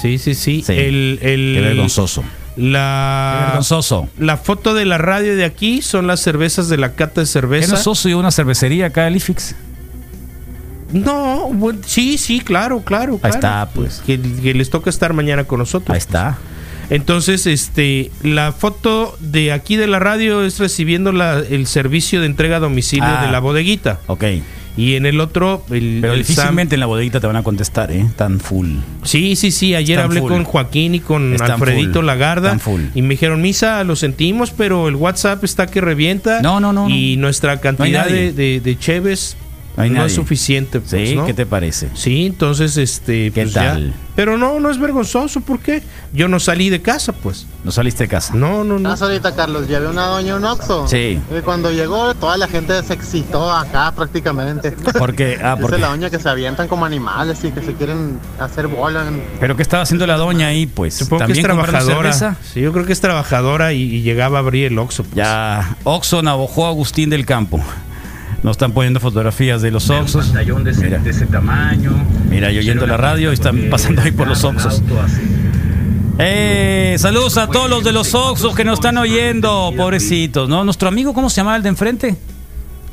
Sí, 0.00 0.18
sí, 0.18 0.34
sí. 0.34 0.62
Sí. 0.66 0.72
El, 0.72 1.18
el- 1.22 1.52
Qué 1.54 1.60
vergonzoso. 1.60 2.24
La, 2.56 3.36
Qué 3.38 3.44
vergonzoso. 3.46 4.08
la 4.18 4.36
foto 4.36 4.74
de 4.74 4.84
la 4.84 4.98
radio 4.98 5.36
de 5.36 5.44
aquí 5.44 5.80
son 5.82 6.06
las 6.06 6.20
cervezas 6.20 6.68
de 6.68 6.76
la 6.76 6.92
cata 6.94 7.20
de 7.22 7.26
¿Qué 7.26 7.32
cerveza. 7.32 7.76
sos 7.76 7.98
socio 7.98 8.10
de 8.10 8.14
una 8.16 8.30
cervecería 8.30 8.86
acá 8.86 9.06
el 9.08 9.16
IFIX? 9.16 9.54
No, 10.92 11.48
bueno, 11.52 11.80
sí, 11.86 12.18
sí, 12.18 12.40
claro, 12.40 12.80
claro. 12.84 13.14
Ahí 13.14 13.18
claro. 13.20 13.34
está, 13.36 13.70
pues. 13.74 14.02
Que, 14.04 14.20
que 14.20 14.52
les 14.52 14.68
toca 14.68 14.90
estar 14.90 15.14
mañana 15.14 15.44
con 15.44 15.58
nosotros. 15.58 15.94
Ahí 15.94 15.98
está. 15.98 16.36
Entonces, 16.90 17.46
este, 17.46 18.10
la 18.22 18.52
foto 18.52 19.16
de 19.18 19.52
aquí 19.52 19.76
de 19.76 19.86
la 19.86 19.98
radio 19.98 20.44
es 20.44 20.58
recibiendo 20.58 21.10
la- 21.12 21.38
el 21.38 21.66
servicio 21.66 22.20
de 22.20 22.26
entrega 22.26 22.56
a 22.56 22.60
domicilio 22.60 23.06
Ah. 23.08 23.24
de 23.24 23.32
la 23.32 23.38
bodeguita. 23.38 24.00
Ok. 24.08 24.24
Y 24.76 24.94
en 24.94 25.04
el 25.04 25.20
otro, 25.20 25.64
el, 25.70 25.98
Pero 26.00 26.14
el 26.14 26.20
Sam- 26.24 26.28
difícilmente 26.28 26.76
en 26.76 26.80
la 26.80 26.86
bodeguita 26.86 27.20
te 27.20 27.26
van 27.26 27.36
a 27.36 27.42
contestar, 27.42 27.92
¿eh? 27.92 28.06
Tan 28.16 28.40
full. 28.40 28.76
Sí, 29.02 29.36
sí, 29.36 29.50
sí. 29.50 29.74
Ayer 29.74 29.98
Están 29.98 30.10
hablé 30.10 30.20
full. 30.20 30.30
con 30.32 30.44
Joaquín 30.44 30.94
y 30.94 31.00
con 31.00 31.32
Están 31.34 31.52
Alfredito 31.52 31.98
full. 32.00 32.06
Lagarda. 32.06 32.58
Full. 32.58 32.80
Y 32.94 33.02
me 33.02 33.10
dijeron, 33.10 33.42
Misa, 33.42 33.84
lo 33.84 33.96
sentimos, 33.96 34.50
pero 34.50 34.88
el 34.88 34.96
WhatsApp 34.96 35.44
está 35.44 35.66
que 35.66 35.80
revienta. 35.82 36.40
No, 36.40 36.58
no, 36.60 36.72
no, 36.72 36.88
Y 36.88 37.16
nuestra 37.18 37.58
cantidad 37.60 38.06
de, 38.06 38.32
de, 38.32 38.60
de 38.60 38.78
cheves 38.78 39.36
No 39.76 39.82
hay 39.84 39.88
no 39.90 39.96
nadie. 39.96 40.08
es 40.08 40.14
suficiente. 40.14 40.80
pues, 40.80 41.08
Sí, 41.08 41.16
¿no? 41.16 41.24
¿qué 41.24 41.32
te 41.34 41.46
parece? 41.46 41.88
Sí, 41.94 42.26
entonces, 42.26 42.76
este, 42.76 43.30
¿Qué 43.32 43.42
pues 43.42 43.54
ya. 43.54 43.72
tal? 43.72 43.94
Pero 44.14 44.36
no, 44.36 44.60
no 44.60 44.70
es 44.70 44.78
vergonzoso, 44.78 45.40
¿por 45.40 45.58
qué? 45.60 45.82
Yo 46.12 46.28
no 46.28 46.38
salí 46.38 46.68
de 46.68 46.82
casa, 46.82 47.12
pues. 47.14 47.46
No 47.64 47.70
saliste 47.72 48.04
de 48.04 48.08
casa. 48.08 48.34
No, 48.34 48.62
no, 48.64 48.78
no. 48.78 48.90
Más 48.90 49.00
ahorita, 49.00 49.34
Carlos, 49.34 49.68
ya 49.68 49.78
había 49.78 49.88
una 49.88 50.04
doña 50.08 50.36
un 50.36 50.44
Oxxo. 50.44 50.86
Sí. 50.86 51.18
Y 51.34 51.40
cuando 51.40 51.70
llegó, 51.72 52.12
toda 52.14 52.36
la 52.36 52.46
gente 52.48 52.82
se 52.82 52.92
excitó 52.92 53.50
acá 53.50 53.92
prácticamente. 53.96 54.72
Porque, 54.98 55.38
ah, 55.42 55.52
Dice 55.54 55.62
porque. 55.62 55.78
la 55.80 55.88
doña 55.88 56.10
que 56.10 56.18
se 56.18 56.28
avientan 56.28 56.68
como 56.68 56.84
animales 56.84 57.42
y 57.42 57.50
que 57.52 57.62
se 57.62 57.72
quieren 57.72 58.18
hacer 58.38 58.66
bola. 58.68 59.08
en- 59.08 59.22
Pero 59.40 59.56
¿qué 59.56 59.62
estaba 59.62 59.84
haciendo 59.84 60.06
la 60.06 60.18
doña 60.18 60.48
ahí? 60.48 60.66
Pues 60.66 60.92
Supongo 60.94 61.24
que 61.24 61.32
es 61.32 61.40
también 61.40 61.64
trabajadora. 61.64 62.12
Sí, 62.52 62.60
yo 62.60 62.72
creo 62.74 62.84
que 62.84 62.92
es 62.92 63.00
trabajadora 63.00 63.72
y, 63.72 63.80
y 63.82 64.02
llegaba 64.02 64.36
a 64.36 64.40
abrir 64.42 64.66
el 64.66 64.78
Oxxo. 64.78 65.04
pues. 65.04 65.14
Ya, 65.16 65.76
Oxxo 65.84 66.20
Navajo 66.22 66.66
Agustín 66.66 67.08
del 67.08 67.24
Campo. 67.24 67.64
Nos 68.42 68.52
están 68.54 68.72
poniendo 68.72 68.98
fotografías 68.98 69.62
de 69.62 69.70
los 69.70 69.88
Oxxos. 69.88 70.32
Mira, 70.34 71.00
ese 71.06 71.26
tamaño. 71.26 71.92
mira, 72.28 72.50
yo 72.50 72.58
oyendo 72.60 72.86
la 72.86 72.96
radio 72.96 73.30
y 73.30 73.34
están 73.34 73.68
pasando 73.70 74.02
ahí 74.02 74.10
por 74.10 74.26
los 74.26 74.42
Oxxos. 74.42 74.82
Eh, 76.18 76.96
saludos 76.98 77.38
a 77.38 77.46
todos 77.46 77.70
los 77.70 77.84
de 77.84 77.92
los 77.92 78.14
Oxxos 78.14 78.54
que 78.54 78.64
nos 78.64 78.74
están 78.74 78.98
oyendo, 78.98 79.72
pobrecitos, 79.76 80.48
¿no? 80.48 80.64
Nuestro 80.64 80.88
amigo, 80.88 81.14
¿cómo 81.14 81.30
se 81.30 81.36
llama 81.36 81.56
el 81.56 81.62
de 81.62 81.68
enfrente? 81.70 82.16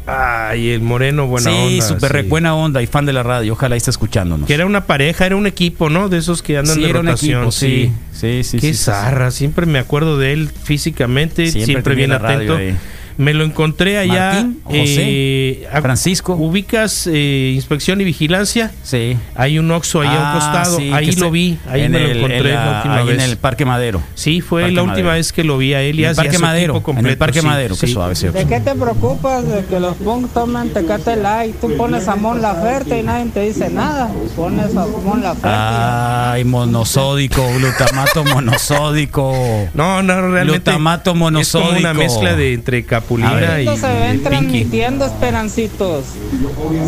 Ay, 0.08 0.70
el 0.70 0.82
moreno, 0.82 1.28
buena 1.28 1.52
sí, 1.52 1.80
onda. 1.82 1.86
súper 1.86 2.24
buena 2.24 2.56
onda 2.56 2.82
y 2.82 2.88
fan 2.88 3.06
de 3.06 3.14
la 3.14 3.22
radio. 3.22 3.54
Ojalá 3.54 3.76
esté 3.76 3.92
escuchándonos. 3.92 4.48
Que 4.48 4.56
era 4.56 4.66
una 4.66 4.86
pareja, 4.86 5.26
era 5.26 5.36
un 5.36 5.46
equipo, 5.46 5.90
¿no? 5.90 6.10
De 6.10 6.18
esos 6.18 6.42
que 6.42 6.58
andan 6.58 6.76
Sí, 6.76 6.82
de 6.82 6.90
era 6.90 7.00
un 7.02 7.06
rotación. 7.08 7.38
equipo, 7.44 7.52
sí. 7.52 7.92
Sí, 8.12 8.44
sí, 8.44 8.58
Qué 8.60 8.68
sí, 8.68 8.74
sí, 8.74 8.84
zarra, 8.86 9.30
siempre 9.30 9.66
me 9.68 9.78
acuerdo 9.78 10.18
de 10.18 10.34
él 10.34 10.50
físicamente, 10.64 11.52
Siempre 11.52 11.94
bien 11.96 12.12
atento. 12.12 12.56
ahí. 12.56 12.76
Me 13.20 13.34
lo 13.34 13.44
encontré 13.44 13.98
allá. 13.98 14.32
Martín, 14.32 14.62
José, 14.64 15.68
a- 15.74 15.82
Francisco. 15.82 16.36
¿Ubicas 16.36 17.06
eh, 17.12 17.52
inspección 17.54 18.00
y 18.00 18.06
vigilancia? 18.06 18.72
Sí. 18.82 19.18
Hay 19.36 19.60
un 19.60 19.70
Oxxo 19.72 20.00
ahí 20.02 20.08
a 20.08 20.12
un 20.12 20.18
Ah, 20.20 20.34
costado. 20.36 20.78
sí, 20.78 20.90
ahí 20.94 21.12
lo 21.12 21.30
vi, 21.30 21.58
ahí 21.70 21.82
en 21.82 21.92
me 21.92 22.00
lo 22.00 22.08
encontré 22.16 22.38
en 22.38 22.44
la- 22.56 22.66
la 22.66 22.78
última 22.78 22.96
ahí 23.00 23.06
vez. 23.08 23.16
en 23.24 23.30
el 23.30 23.36
Parque 23.38 23.66
Madero. 23.66 24.02
Sí, 24.16 24.40
fue 24.40 24.62
Parque 24.62 24.76
la 24.76 24.84
última 24.84 24.94
Madero. 25.08 25.18
vez 25.18 25.34
que 25.34 25.44
lo 25.44 25.58
vi 25.58 25.74
a 25.74 25.82
él 25.82 26.00
y 26.00 26.04
En 26.06 26.12
el 26.12 26.16
Parque 26.16 26.40
Madero, 26.40 26.74
en 26.74 26.78
el 26.78 26.84
completo, 26.84 27.20
Parque 27.20 27.42
sí, 27.42 27.46
Madero, 27.46 27.76
qué 27.78 27.88
sí. 27.88 27.94
suave, 27.94 28.16
sí. 28.16 28.28
¿De 28.30 28.46
qué 28.46 28.62
te 28.62 28.74
preocupas 28.74 29.46
de 29.46 29.66
que 29.66 29.80
los 29.82 29.96
punk 29.98 30.32
tomen 30.34 30.70
Tecate 30.72 31.18
Light? 31.18 31.56
Tú 31.60 31.76
pones 31.76 32.08
a 32.08 32.16
Mon 32.16 32.42
Laferte 32.42 33.00
y 33.00 33.04
nadie 33.04 33.26
te 33.34 33.42
dice 33.42 33.70
nada. 33.70 34.10
Pones 34.38 34.74
a 34.78 34.86
Mon 34.88 35.22
Laferte. 35.22 35.50
Ay, 35.52 36.46
monosódico, 36.46 37.46
glutamato 37.58 38.24
monosódico. 38.24 39.34
No, 39.74 40.02
no, 40.04 40.14
realmente. 40.22 40.54
Glutamato 40.72 41.12
Es 41.12 41.18
monosódico. 41.18 41.68
como 41.70 41.80
una 41.82 41.94
mezcla 41.94 42.34
de 42.36 42.54
entre 42.54 42.86
capulina 43.10 43.62
y, 43.62 43.78
se 43.78 43.88
y 43.88 44.00
ven 44.00 44.12
pinky. 44.12 44.24
transmitiendo, 44.24 45.06
Esperancitos. 45.06 46.06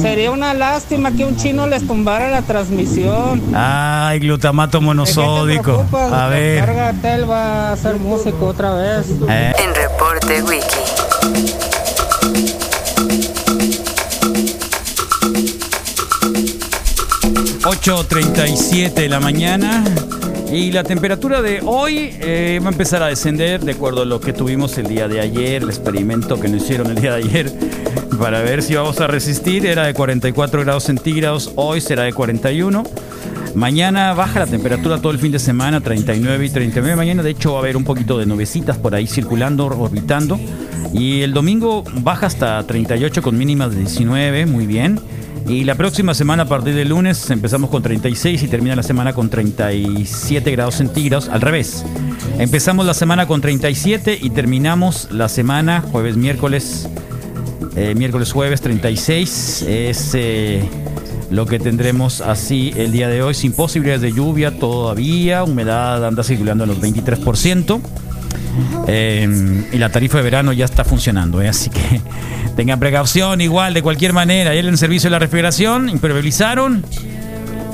Sería 0.02 0.32
una 0.32 0.54
lástima 0.54 1.12
que 1.12 1.26
un 1.26 1.36
chino 1.36 1.68
les 1.68 1.86
tumbara 1.86 2.30
la 2.30 2.44
transmisión. 2.44 3.42
Ay, 3.56 4.20
glutamato 4.20 4.82
monosódico. 4.82 5.86
A 5.94 6.28
ver. 6.28 6.66
Carga 6.66 7.16
él 7.16 7.30
va 7.30 7.70
a 7.70 7.74
hacer 7.74 7.98
músico 7.98 8.48
otra 8.48 8.74
vez. 8.74 9.08
Eh. 9.30 9.54
En 9.64 9.76
Reporte 9.76 10.44
Wiki. 10.44 10.66
8.37 17.64 18.94
de 18.94 19.10
la 19.10 19.20
mañana 19.20 19.84
y 20.52 20.72
la 20.72 20.84
temperatura 20.84 21.42
de 21.42 21.62
hoy 21.64 22.10
eh, 22.20 22.60
va 22.62 22.68
a 22.68 22.72
empezar 22.72 23.02
a 23.02 23.08
descender 23.08 23.62
de 23.62 23.72
acuerdo 23.72 24.02
a 24.02 24.06
lo 24.06 24.20
que 24.20 24.34
tuvimos 24.34 24.78
el 24.78 24.88
día 24.88 25.08
de 25.08 25.22
ayer, 25.22 25.64
el 25.64 25.70
experimento 25.70 26.40
que 26.40 26.50
nos 26.50 26.64
hicieron 26.64 26.88
el 26.88 26.96
día 26.96 27.16
de 27.16 27.24
ayer 27.24 27.54
para 28.20 28.42
ver 28.42 28.62
si 28.62 28.76
vamos 28.76 29.00
a 29.00 29.08
resistir. 29.08 29.66
Era 29.66 29.86
de 29.86 29.94
44 29.94 30.62
grados 30.62 30.84
centígrados, 30.84 31.54
hoy 31.56 31.80
será 31.80 32.04
de 32.04 32.12
41. 32.12 32.84
Mañana 33.56 34.14
baja 34.14 34.40
la 34.40 34.48
temperatura 34.48 35.00
todo 35.00 35.12
el 35.14 35.20
fin 35.20 35.32
de 35.32 35.40
semana, 35.40 35.80
39 35.80 36.46
y 36.46 36.50
39. 36.50 36.96
Mañana, 36.98 37.24
de 37.24 37.30
hecho, 37.30 37.54
va 37.54 37.60
a 37.60 37.62
haber 37.62 37.78
un 37.78 37.86
poquito 37.86 38.18
de 38.18 38.26
nubecitas 38.26 38.78
por 38.78 38.94
ahí 38.94 39.08
circulando, 39.08 39.66
orbitando. 39.66 40.38
Y 40.94 41.22
el 41.22 41.34
domingo 41.34 41.84
baja 42.02 42.28
hasta 42.28 42.62
38 42.64 43.22
con 43.22 43.38
mínimas 43.38 43.72
de 43.72 43.80
19, 43.80 44.46
muy 44.46 44.66
bien. 44.66 45.00
Y 45.48 45.64
la 45.64 45.76
próxima 45.76 46.14
semana, 46.14 46.44
a 46.44 46.46
partir 46.46 46.76
del 46.76 46.90
lunes, 46.90 47.30
empezamos 47.30 47.70
con 47.70 47.82
36 47.82 48.44
y 48.44 48.48
termina 48.48 48.76
la 48.76 48.84
semana 48.84 49.14
con 49.14 49.30
37 49.30 50.52
grados 50.52 50.76
centígrados. 50.76 51.30
Al 51.30 51.42
revés. 51.42 51.84
Empezamos 52.38 52.86
la 52.86 52.94
semana 52.94 53.28
con 53.28 53.42
37 53.42 54.18
y 54.22 54.30
terminamos 54.30 55.10
la 55.12 55.28
semana 55.28 55.82
jueves, 55.82 56.16
miércoles, 56.16 56.88
eh, 57.76 57.96
miércoles, 57.96 58.32
jueves 58.32 58.62
36. 58.62 59.66
Es 59.68 60.12
eh, 60.14 60.62
lo 61.30 61.46
que 61.46 61.60
tendremos 61.60 62.22
así 62.22 62.74
el 62.78 62.92
día 62.92 63.10
de 63.10 63.22
hoy, 63.22 63.34
sin 63.34 63.54
posibilidades 63.54 64.02
de 64.02 64.14
lluvia 64.14 64.58
todavía. 64.58 65.44
Humedad 65.44 66.06
anda 66.06 66.24
circulando 66.24 66.64
en 66.64 66.70
los 66.70 66.80
23%. 66.80 67.82
Eh, 68.88 69.68
y 69.72 69.78
la 69.78 69.90
tarifa 69.90 70.18
de 70.18 70.24
verano 70.24 70.54
ya 70.54 70.66
está 70.66 70.84
funcionando, 70.84 71.42
¿eh? 71.42 71.48
así 71.48 71.70
que 71.70 72.02
tengan 72.56 72.80
precaución 72.80 73.42
igual 73.42 73.74
de 73.74 73.82
cualquier 73.82 74.14
manera. 74.14 74.52
Ayer 74.52 74.66
en 74.66 74.72
el 74.72 74.78
servicio 74.78 75.10
de 75.10 75.12
la 75.12 75.20
refrigeración 75.20 75.90
impermeabilizaron. 75.90 76.84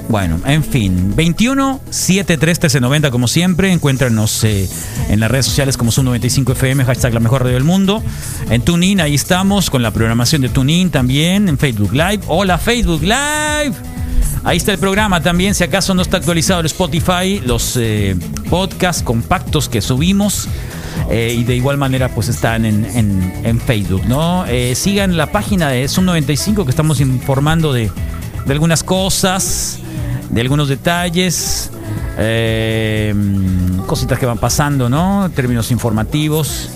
Bueno, 0.09 0.39
en 0.45 0.63
fin, 0.63 1.13
21 1.15 1.81
73 1.89 2.57
1390 2.57 3.11
como 3.11 3.27
siempre, 3.27 3.73
encuéntranos 3.73 4.41
eh, 4.45 4.69
en 5.09 5.19
las 5.19 5.29
redes 5.29 5.45
sociales 5.45 5.75
como 5.75 5.91
Sub95 5.91 6.53
FM, 6.53 6.85
hashtag 6.85 7.13
la 7.13 7.19
mejor 7.19 7.41
radio 7.41 7.55
del 7.55 7.65
mundo. 7.65 8.01
En 8.49 8.61
TuneIn, 8.61 9.01
ahí 9.01 9.15
estamos 9.15 9.69
con 9.69 9.83
la 9.83 9.91
programación 9.91 10.41
de 10.41 10.49
TuneIn 10.49 10.91
también, 10.91 11.49
en 11.49 11.57
Facebook 11.57 11.91
Live. 11.91 12.21
Hola 12.27 12.57
Facebook 12.57 13.01
Live. 13.01 13.73
Ahí 14.43 14.57
está 14.57 14.71
el 14.71 14.77
programa 14.79 15.21
también, 15.21 15.53
si 15.55 15.63
acaso 15.63 15.93
no 15.93 16.01
está 16.01 16.17
actualizado 16.17 16.61
el 16.61 16.67
Spotify, 16.67 17.41
los 17.45 17.75
eh, 17.77 18.15
podcasts 18.49 19.03
compactos 19.03 19.67
que 19.69 19.81
subimos. 19.81 20.47
eh, 21.09 21.35
y 21.37 21.43
de 21.43 21.55
igual 21.55 21.77
manera 21.77 22.09
pues 22.09 22.27
están 22.27 22.65
en, 22.65 22.83
en- 22.85 23.33
en 23.45 23.59
Facebook, 23.61 24.03
¿no? 24.07 24.45
Eh, 24.47 24.73
sigan 24.75 25.15
la 25.15 25.27
página 25.31 25.69
de 25.69 25.85
Zoom95 25.85 26.63
que 26.63 26.69
estamos 26.71 26.99
informando 26.99 27.71
de, 27.71 27.91
de 28.45 28.53
algunas 28.53 28.83
cosas, 28.83 29.79
de 30.31 30.41
algunos 30.41 30.67
detalles, 30.69 31.69
cositas 33.85 34.19
que 34.19 34.25
van 34.25 34.37
pasando, 34.37 34.89
¿no? 34.89 35.29
Términos 35.35 35.71
informativos. 35.71 36.69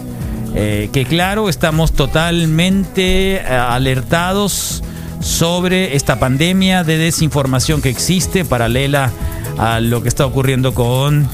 Que 0.54 1.06
claro, 1.08 1.48
estamos 1.50 1.94
totalmente 1.94 3.40
alertados 3.40 4.84
sobre 5.22 5.96
esta 5.96 6.20
pandemia 6.20 6.84
de 6.84 6.98
desinformación 6.98 7.82
que 7.82 7.90
existe, 7.90 8.46
paralela 8.46 9.12
a 9.58 9.80
lo 9.80 10.02
que 10.02 10.10
está 10.10 10.26
ocurriendo 10.26 10.74
con, 10.74 11.28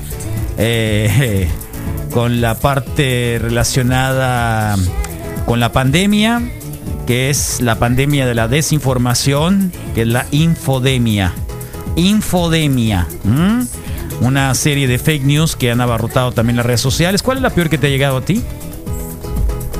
eh, 0.57 1.47
con 2.13 2.41
la 2.41 2.55
parte 2.55 3.39
relacionada 3.41 4.75
con 5.45 5.59
la 5.59 5.71
pandemia, 5.71 6.41
que 7.05 7.29
es 7.29 7.61
la 7.61 7.79
pandemia 7.79 8.25
de 8.25 8.35
la 8.35 8.47
desinformación, 8.47 9.71
que 9.95 10.01
es 10.01 10.07
la 10.07 10.25
infodemia. 10.31 11.33
Infodemia. 11.95 13.07
Una 14.19 14.53
serie 14.55 14.87
de 14.87 14.99
fake 14.99 15.23
news 15.23 15.55
que 15.55 15.71
han 15.71 15.79
abarrotado 15.79 16.33
también 16.33 16.57
las 16.57 16.65
redes 16.65 16.81
sociales. 16.81 17.23
¿Cuál 17.23 17.37
es 17.37 17.43
la 17.43 17.49
peor 17.51 17.69
que 17.69 17.77
te 17.77 17.87
ha 17.87 17.89
llegado 17.89 18.17
a 18.17 18.21
ti? 18.21 18.43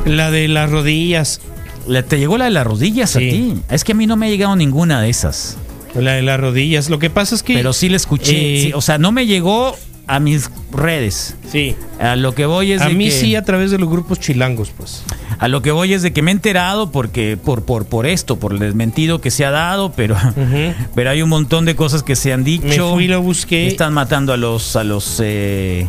La 0.05 0.31
de 0.31 0.47
las 0.47 0.71
rodillas. 0.71 1.41
¿Le- 1.87 2.03
¿Te 2.03 2.19
llegó 2.19 2.37
la 2.37 2.45
de 2.45 2.51
las 2.51 2.65
rodillas 2.67 3.15
a 3.15 3.19
ti? 3.19 3.55
Es 3.69 3.83
que 3.83 3.91
a 3.93 3.95
mí 3.95 4.05
no 4.07 4.15
me 4.15 4.27
ha 4.27 4.29
llegado 4.29 4.55
ninguna 4.55 5.01
de 5.01 5.09
esas. 5.09 5.57
La 5.95 6.13
de 6.13 6.21
las 6.21 6.39
rodillas. 6.39 6.89
Lo 6.89 6.99
que 6.99 7.09
pasa 7.09 7.33
es 7.35 7.43
que. 7.43 7.53
Pero 7.55 7.73
sí 7.73 7.89
la 7.89 7.95
escuché. 7.97 8.57
Eh, 8.57 8.61
sí, 8.63 8.71
o 8.73 8.81
sea, 8.81 8.97
no 8.97 9.11
me 9.11 9.25
llegó 9.25 9.75
a 10.05 10.19
mis 10.19 10.49
redes. 10.71 11.35
Sí. 11.51 11.75
A 11.99 12.15
lo 12.15 12.33
que 12.35 12.45
voy 12.45 12.71
es 12.71 12.81
A 12.81 12.87
de 12.89 12.93
mí 12.93 13.05
que, 13.05 13.11
sí, 13.11 13.35
a 13.35 13.43
través 13.43 13.71
de 13.71 13.77
los 13.79 13.89
grupos 13.89 14.19
chilangos, 14.19 14.69
pues. 14.77 15.03
A 15.39 15.47
lo 15.47 15.61
que 15.61 15.71
voy 15.71 15.93
es 15.93 16.01
de 16.01 16.13
que 16.13 16.21
me 16.21 16.31
he 16.31 16.33
enterado 16.33 16.91
porque 16.91 17.37
por 17.37 17.63
por 17.63 17.85
por 17.85 18.05
esto, 18.05 18.37
por 18.39 18.53
el 18.53 18.59
desmentido 18.59 19.21
que 19.21 19.31
se 19.31 19.45
ha 19.45 19.51
dado, 19.51 19.91
pero 19.93 20.15
pero 20.95 21.09
hay 21.09 21.21
un 21.21 21.29
montón 21.29 21.65
de 21.65 21.75
cosas 21.75 22.03
que 22.03 22.15
se 22.15 22.31
han 22.33 22.43
dicho. 22.43 22.65
Me 22.89 22.93
fui 22.95 23.03
y 23.05 23.07
lo 23.07 23.21
busqué. 23.21 23.67
Están 23.67 23.93
matando 23.93 24.33
a 24.33 24.37
los 24.37 24.75
a 24.75 24.83
los 24.83 25.19
eh, 25.23 25.87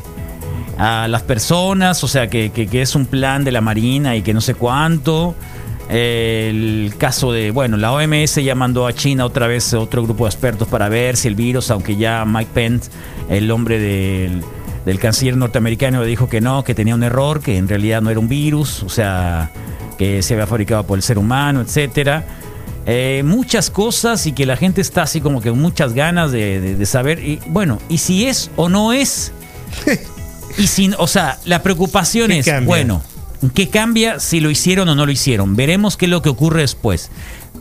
a 0.79 1.09
las 1.09 1.23
personas, 1.23 2.03
o 2.05 2.09
sea 2.09 2.29
que, 2.29 2.51
que- 2.51 2.67
que 2.67 2.83
es 2.83 2.95
un 2.95 3.07
plan 3.07 3.43
de 3.45 3.53
la 3.53 3.61
Marina 3.61 4.17
y 4.17 4.23
que 4.23 4.33
no 4.35 4.41
sé 4.41 4.55
cuánto. 4.55 5.35
El 5.89 6.93
caso 6.99 7.33
de, 7.33 7.51
bueno, 7.51 7.77
la 7.79 7.93
OMS 7.93 8.35
ya 8.37 8.55
mandó 8.55 8.87
a 8.87 8.93
China 8.93 9.25
otra 9.25 9.47
vez 9.47 9.73
otro 9.75 10.03
grupo 10.03 10.25
de 10.25 10.31
expertos 10.31 10.69
para 10.69 10.89
ver 10.89 11.17
si 11.17 11.29
el 11.29 11.35
virus, 11.35 11.71
aunque 11.71 11.97
ya 11.97 12.25
Mike 12.27 12.51
Pence, 12.53 12.91
el 13.31 13.51
hombre 13.51 13.79
del, 13.79 14.43
del 14.85 14.99
canciller 14.99 15.37
norteamericano, 15.37 16.05
dijo 16.05 16.29
que 16.29 16.41
no, 16.43 16.63
que 16.63 16.75
tenía 16.75 16.95
un 16.95 17.03
error, 17.03 17.41
que 17.41 17.57
en 17.57 17.69
realidad 17.69 18.03
no 18.03 18.11
era 18.11 18.21
un 18.21 18.29
virus, 18.29 18.83
o 18.83 18.91
sea, 18.91 19.51
que 19.97 20.23
se 20.23 20.35
había 20.35 20.47
fabricado 20.47 20.85
por 20.85 20.99
el 20.99 21.03
ser 21.03 21.17
humano, 21.19 21.63
etcétera. 21.63 22.25
Eh, 22.87 23.23
muchas 23.25 23.71
cosas 23.71 24.27
y 24.27 24.33
que 24.33 24.47
la 24.47 24.57
gente 24.57 24.81
está 24.81 25.03
así 25.03 25.21
como 25.21 25.41
que 25.43 25.51
con 25.51 25.61
muchas 25.61 25.93
ganas 25.95 26.33
de, 26.33 26.61
de- 26.61 26.77
de 26.77 26.87
saber. 26.87 27.19
Y 27.23 27.39
bueno, 27.49 27.79
y 27.89 27.99
si 27.99 28.27
es 28.27 28.51
o 28.57 28.69
no 28.69 28.93
es. 28.93 29.33
y 30.59 30.67
sin, 30.67 30.95
o 30.99 31.07
sea, 31.07 31.39
la 31.45 31.63
preocupación 31.63 32.29
¿Qué 32.31 32.39
es, 32.41 32.47
cambia? 32.47 32.67
bueno, 32.67 33.03
¿qué 33.55 33.69
cambia 33.69 34.21
si 34.21 34.41
lo 34.41 34.51
hicieron 34.51 34.89
o 34.89 34.95
no 34.95 35.07
lo 35.07 35.13
hicieron? 35.13 35.57
Veremos 35.57 35.97
qué 35.97 36.07
es 36.07 36.11
lo 36.11 36.23
que 36.23 36.29
ocurre 36.29 36.63
después. 36.63 37.11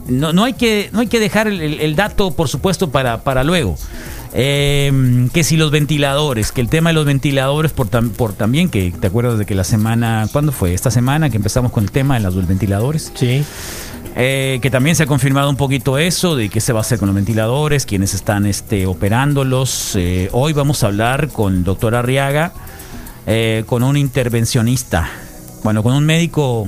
no, 0.07 0.33
no 0.33 0.43
hay 0.43 0.53
que 0.53 0.89
no 0.93 0.99
hay 0.99 1.07
que 1.07 1.19
dejar 1.19 1.47
el, 1.47 1.95
dato, 1.95 2.31
por 2.31 2.47
supuesto, 2.47 2.89
para, 2.89 3.23
para 3.23 3.43
luego. 3.43 3.77
Eh, 4.33 5.27
que 5.33 5.43
si 5.43 5.57
los 5.57 5.71
ventiladores, 5.71 6.51
que 6.51 6.61
el 6.61 6.69
tema 6.69 6.89
de 6.89 6.93
los 6.95 7.05
ventiladores, 7.05 7.71
por, 7.71 7.89
tam- 7.89 8.11
por 8.11 8.33
también, 8.33 8.69
que 8.69 8.91
te 8.91 9.07
acuerdas 9.07 9.39
de 9.39 9.45
que 9.45 9.55
la 9.55 9.63
semana, 9.63 10.27
¿cuándo 10.31 10.51
fue? 10.51 10.73
Esta 10.73 10.91
semana 10.91 11.29
que 11.29 11.37
empezamos 11.37 11.71
con 11.71 11.83
el 11.83 11.91
tema 11.91 12.15
de 12.15 12.19
los 12.21 12.47
ventiladores. 12.47 13.11
Sí. 13.15 13.43
Eh, 14.19 14.57
que 14.61 14.71
también 14.71 14.95
se 14.95 15.03
ha 15.03 15.05
confirmado 15.05 15.49
un 15.49 15.55
poquito 15.57 15.97
eso 15.99 16.35
de 16.35 16.49
qué 16.49 16.59
se 16.59 16.73
va 16.73 16.79
a 16.79 16.81
hacer 16.81 16.97
con 16.97 17.07
los 17.07 17.15
ventiladores, 17.15 17.85
quiénes 17.85 18.13
están 18.15 18.45
este, 18.45 18.85
operándolos. 18.87 19.93
Eh, 19.95 20.29
hoy 20.31 20.53
vamos 20.53 20.83
a 20.83 20.87
hablar 20.87 21.29
con 21.29 21.53
el 21.57 21.63
doctor 21.63 21.93
Arriaga, 21.95 22.51
eh, 23.27 23.63
con 23.67 23.83
un 23.83 23.95
intervencionista, 23.95 25.09
bueno, 25.68 25.84
con 25.84 25.94
un 25.94 26.06
médico... 26.06 26.65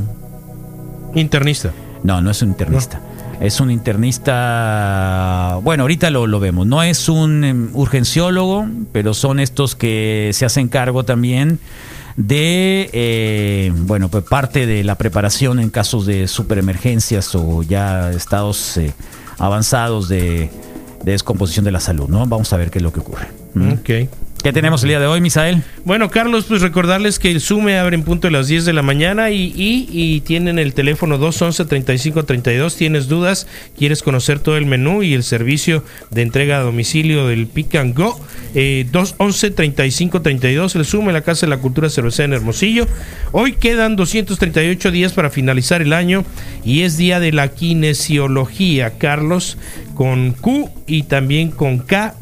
Internista. 1.15 1.71
No, 2.03 2.19
no 2.19 2.31
es 2.31 2.41
un 2.41 2.49
internista. 2.49 2.99
Es 3.39 3.61
un 3.61 3.71
internista, 3.71 5.57
bueno, 5.63 5.83
ahorita 5.83 6.09
lo, 6.09 6.27
lo 6.27 6.41
vemos. 6.41 6.67
No 6.67 6.83
es 6.83 7.07
un 7.07 7.45
em, 7.45 7.69
urgenciólogo, 7.75 8.67
pero 8.91 9.13
son 9.13 9.39
estos 9.39 9.77
que 9.77 10.31
se 10.33 10.43
hacen 10.43 10.67
cargo 10.67 11.05
también 11.05 11.59
de, 12.17 12.89
eh, 12.91 13.71
bueno, 13.73 14.09
pues 14.09 14.25
parte 14.25 14.65
de 14.65 14.83
la 14.83 14.95
preparación 14.95 15.61
en 15.61 15.69
casos 15.69 16.05
de 16.05 16.27
superemergencias 16.27 17.33
o 17.35 17.63
ya 17.63 18.11
estados 18.11 18.75
eh, 18.75 18.91
avanzados 19.37 20.09
de, 20.09 20.49
de 21.05 21.11
descomposición 21.13 21.63
de 21.63 21.71
la 21.71 21.79
salud, 21.79 22.09
¿no? 22.09 22.25
Vamos 22.25 22.51
a 22.51 22.57
ver 22.57 22.69
qué 22.69 22.79
es 22.79 22.83
lo 22.83 22.91
que 22.91 22.99
ocurre. 22.99 23.29
¿Mm? 23.53 23.71
Ok. 23.71 23.89
¿Qué 24.41 24.53
tenemos 24.53 24.81
el 24.83 24.89
día 24.89 25.01
de 25.01 25.05
hoy, 25.05 25.19
Misael? 25.19 25.63
Bueno, 25.83 26.09
Carlos, 26.09 26.45
pues 26.47 26.61
recordarles 26.61 27.19
que 27.19 27.29
el 27.29 27.41
Sume 27.41 27.77
abre 27.77 27.95
en 27.95 28.03
punto 28.03 28.29
a 28.29 28.31
las 28.31 28.47
10 28.47 28.63
de 28.63 28.71
la 28.71 28.81
mañana 28.81 29.31
y, 29.31 29.51
y- 29.53 29.89
y 29.91 30.21
tienen 30.21 30.57
el 30.59 30.73
teléfono 30.73 31.19
211-3532. 31.19 32.75
Tienes 32.77 33.09
dudas, 33.09 33.47
quieres 33.77 34.01
conocer 34.01 34.39
todo 34.39 34.55
el 34.55 34.65
menú 34.65 35.03
y 35.03 35.13
el 35.13 35.23
servicio 35.23 35.83
de 36.11 36.21
entrega 36.21 36.57
a 36.59 36.61
domicilio 36.61 37.27
del 37.27 37.47
Pick 37.47 37.75
and 37.75 37.93
Go. 37.97 38.17
Eh, 38.55 38.85
211-3532, 38.93 40.75
el 40.77 40.85
Sume, 40.85 41.11
la 41.11 41.21
Casa 41.21 41.45
de 41.45 41.49
la 41.49 41.57
Cultura 41.57 41.89
Cervecera 41.89 42.25
en 42.27 42.33
Hermosillo. 42.33 42.87
Hoy 43.33 43.53
quedan 43.53 43.97
238 43.97 44.89
días 44.91 45.11
para 45.11 45.29
finalizar 45.29 45.81
el 45.81 45.91
año 45.91 46.23
y 46.63 46.83
es 46.83 46.95
día 46.95 47.19
de 47.19 47.33
la 47.33 47.49
kinesiología, 47.49 48.91
Carlos, 48.97 49.57
con 49.95 50.31
Q 50.31 50.69
y 50.87 51.03
también 51.03 51.51
con 51.51 51.79
K 51.79 52.15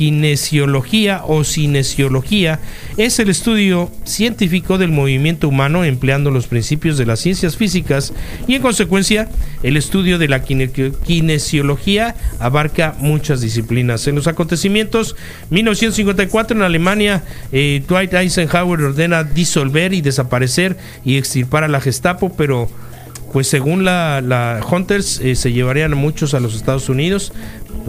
kinesiología 0.00 1.20
o 1.26 1.44
cinesiología 1.44 2.58
es 2.96 3.18
el 3.18 3.28
estudio 3.28 3.90
científico 4.04 4.78
del 4.78 4.90
movimiento 4.92 5.46
humano 5.46 5.84
empleando 5.84 6.30
los 6.30 6.46
principios 6.46 6.96
de 6.96 7.04
las 7.04 7.20
ciencias 7.20 7.54
físicas 7.58 8.14
y 8.48 8.54
en 8.54 8.62
consecuencia 8.62 9.28
el 9.62 9.76
estudio 9.76 10.16
de 10.16 10.28
la 10.28 10.42
kine- 10.42 10.70
kinesiología 11.04 12.14
abarca 12.38 12.94
muchas 12.98 13.42
disciplinas. 13.42 14.06
En 14.06 14.14
los 14.14 14.26
acontecimientos 14.26 15.16
1954 15.50 16.56
en 16.56 16.62
Alemania 16.62 17.22
eh, 17.52 17.82
Dwight 17.86 18.14
Eisenhower 18.14 18.80
ordena 18.80 19.22
disolver 19.22 19.92
y 19.92 20.00
desaparecer 20.00 20.78
y 21.04 21.18
extirpar 21.18 21.62
a 21.64 21.68
la 21.68 21.82
Gestapo 21.82 22.32
pero 22.38 22.70
pues 23.32 23.46
según 23.46 23.84
la, 23.84 24.20
la 24.20 24.60
Hunters 24.68 25.20
eh, 25.20 25.36
se 25.36 25.52
llevarían 25.52 25.96
muchos 25.96 26.34
a 26.34 26.40
los 26.40 26.54
Estados 26.54 26.88
Unidos, 26.88 27.32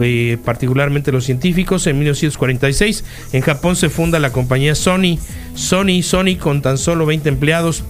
eh, 0.00 0.38
particularmente 0.44 1.12
los 1.12 1.24
científicos. 1.24 1.86
En 1.86 1.98
1946 1.98 3.04
en 3.32 3.42
Japón 3.42 3.76
se 3.76 3.88
funda 3.88 4.18
la 4.18 4.30
compañía 4.30 4.74
Sony, 4.74 5.18
Sony, 5.54 6.02
Sony 6.02 6.36
con 6.38 6.62
tan 6.62 6.78
solo 6.78 7.06
20 7.06 7.28
empleados. 7.28 7.84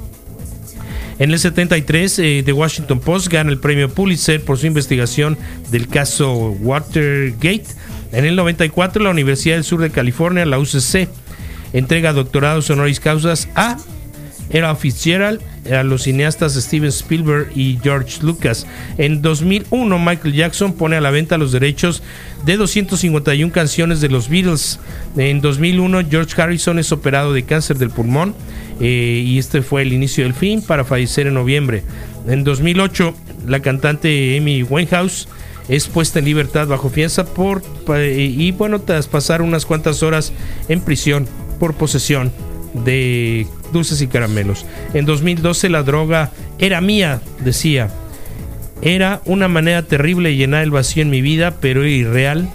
En 1.19 1.31
el 1.31 1.39
73, 1.39 2.19
eh, 2.19 2.43
The 2.45 2.53
Washington 2.53 3.01
Post 3.01 3.29
gana 3.29 3.51
el 3.51 3.59
premio 3.59 3.89
Pulitzer 3.89 4.43
por 4.43 4.59
su 4.59 4.67
investigación 4.67 5.37
del 5.71 5.89
caso 5.89 6.57
Watergate. 6.61 7.67
En 8.13 8.25
el 8.25 8.35
94, 8.35 9.05
la 9.05 9.11
Universidad 9.11 9.57
del 9.57 9.65
Sur 9.65 9.81
de 9.81 9.91
California, 9.91 10.45
la 10.47 10.59
UCC, 10.59 11.09
entrega 11.73 12.13
doctorados 12.13 12.69
honoris 12.71 13.01
causas 13.01 13.49
a 13.55 13.77
era 14.51 14.75
Fitzgerald, 14.75 15.41
a 15.71 15.83
los 15.83 16.03
cineastas 16.03 16.55
Steven 16.55 16.89
Spielberg 16.89 17.51
y 17.55 17.79
George 17.83 18.19
Lucas. 18.23 18.67
En 18.99 19.23
2001, 19.23 19.99
Michael 19.99 20.35
Jackson 20.35 20.73
pone 20.73 20.97
a 20.97 21.01
la 21.01 21.11
venta 21.11 21.39
los 21.39 21.53
derechos 21.53 22.03
de 22.45 22.57
251 22.57 23.53
canciones 23.53 24.01
de 24.01 24.09
los 24.09 24.29
Beatles. 24.29 24.81
En 25.17 25.41
2001, 25.41 26.03
George 26.11 26.41
Harrison 26.41 26.79
es 26.79 26.91
operado 26.91 27.33
de 27.33 27.45
cáncer 27.45 27.79
del 27.79 27.91
pulmón 27.91 28.35
eh, 28.81 29.23
y 29.25 29.39
este 29.39 29.63
fue 29.63 29.83
el 29.83 29.93
inicio 29.93 30.25
del 30.25 30.35
fin 30.35 30.63
para 30.63 30.85
fallecer 30.85 31.27
en 31.29 31.35
noviembre. 31.35 31.85
En 32.27 32.43
2008, 32.45 33.15
la 33.47 33.61
cantante 33.61 34.37
Amy 34.39 34.63
Winehouse 34.65 35.29
es 35.69 35.87
puesta 35.87 36.19
en 36.19 36.25
libertad 36.25 36.67
bajo 36.67 36.91
fianza 36.91 37.25
por 37.25 37.63
pa- 37.63 38.03
y 38.03 38.51
bueno 38.51 38.81
tras 38.81 39.07
pasar 39.07 39.43
unas 39.43 39.65
cuantas 39.65 40.03
horas 40.03 40.33
en 40.69 40.81
prisión 40.81 41.27
por 41.61 41.75
posesión 41.75 42.33
de 42.85 43.47
dulces 43.73 44.01
y 44.03 44.07
caramelos. 44.07 44.67
En 44.95 45.05
2012 45.05 45.69
la 45.69 45.83
droga 45.83 46.31
era 46.59 46.81
mía, 46.81 47.21
decía. 47.45 47.91
Era 48.83 49.23
una 49.27 49.49
manera 49.49 49.83
terrible 49.83 50.31
de 50.31 50.37
llenar 50.37 50.65
el 50.65 50.71
vacío 50.71 51.03
en 51.03 51.11
mi 51.11 51.23
vida, 51.23 51.55
pero 51.61 51.87
irreal. 51.87 52.49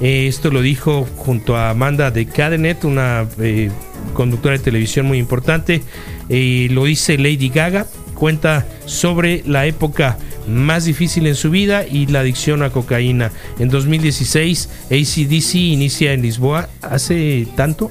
Eh, 0.00 0.26
esto 0.28 0.50
lo 0.50 0.62
dijo 0.62 1.06
junto 1.16 1.56
a 1.56 1.70
Amanda 1.70 2.10
de 2.10 2.26
Cadenet, 2.26 2.84
una 2.84 3.26
eh, 3.40 3.70
conductora 4.14 4.56
de 4.56 4.64
televisión 4.64 5.06
muy 5.06 5.18
importante. 5.18 5.82
Lo 6.28 6.84
dice 6.84 7.18
Lady 7.18 7.48
Gaga. 7.48 7.86
Cuenta 8.14 8.66
sobre 8.84 9.42
la 9.46 9.66
época 9.66 10.18
más 10.46 10.84
difícil 10.84 11.26
en 11.26 11.34
su 11.34 11.50
vida 11.50 11.86
y 11.86 12.06
la 12.06 12.20
adicción 12.20 12.62
a 12.62 12.70
cocaína. 12.70 13.30
En 13.58 13.68
2016, 13.68 14.68
ACDC 14.86 15.54
inicia 15.54 16.12
en 16.12 16.22
Lisboa. 16.22 16.68
¿Hace 16.82 17.46
tanto? 17.56 17.90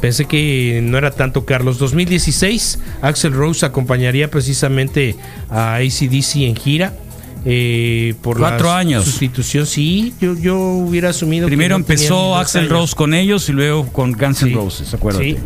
Pensé 0.00 0.24
que 0.24 0.80
no 0.82 0.96
era 0.98 1.10
tanto, 1.10 1.44
Carlos. 1.44 1.78
2016, 1.78 2.78
Axel 3.02 3.32
Rose 3.32 3.66
acompañaría 3.66 4.30
precisamente 4.30 5.14
a 5.50 5.74
ACDC 5.76 6.36
en 6.46 6.56
gira. 6.56 6.94
eh, 7.44 8.14
por 8.22 8.38
Cuatro 8.38 8.66
la 8.68 8.78
años. 8.78 9.04
sustitución, 9.04 9.64
sí, 9.66 10.12
yo, 10.20 10.34
yo 10.36 10.58
hubiera 10.58 11.08
asumido 11.10 11.46
que 11.46 11.50
Primero 11.50 11.78
no 11.78 11.84
tenía 11.84 11.98
ni 11.98 12.04
empezó 12.04 12.36
Axel 12.36 12.62
años. 12.64 12.72
Rose 12.72 12.94
con 12.94 13.14
ellos 13.14 13.48
y 13.48 13.52
luego 13.52 13.86
con 13.92 14.12
Guns 14.12 14.42
N' 14.42 14.48
Sí. 14.50 14.54
Roses, 14.54 14.92
acuérdate. 14.94 15.24
Sí. 15.32 15.36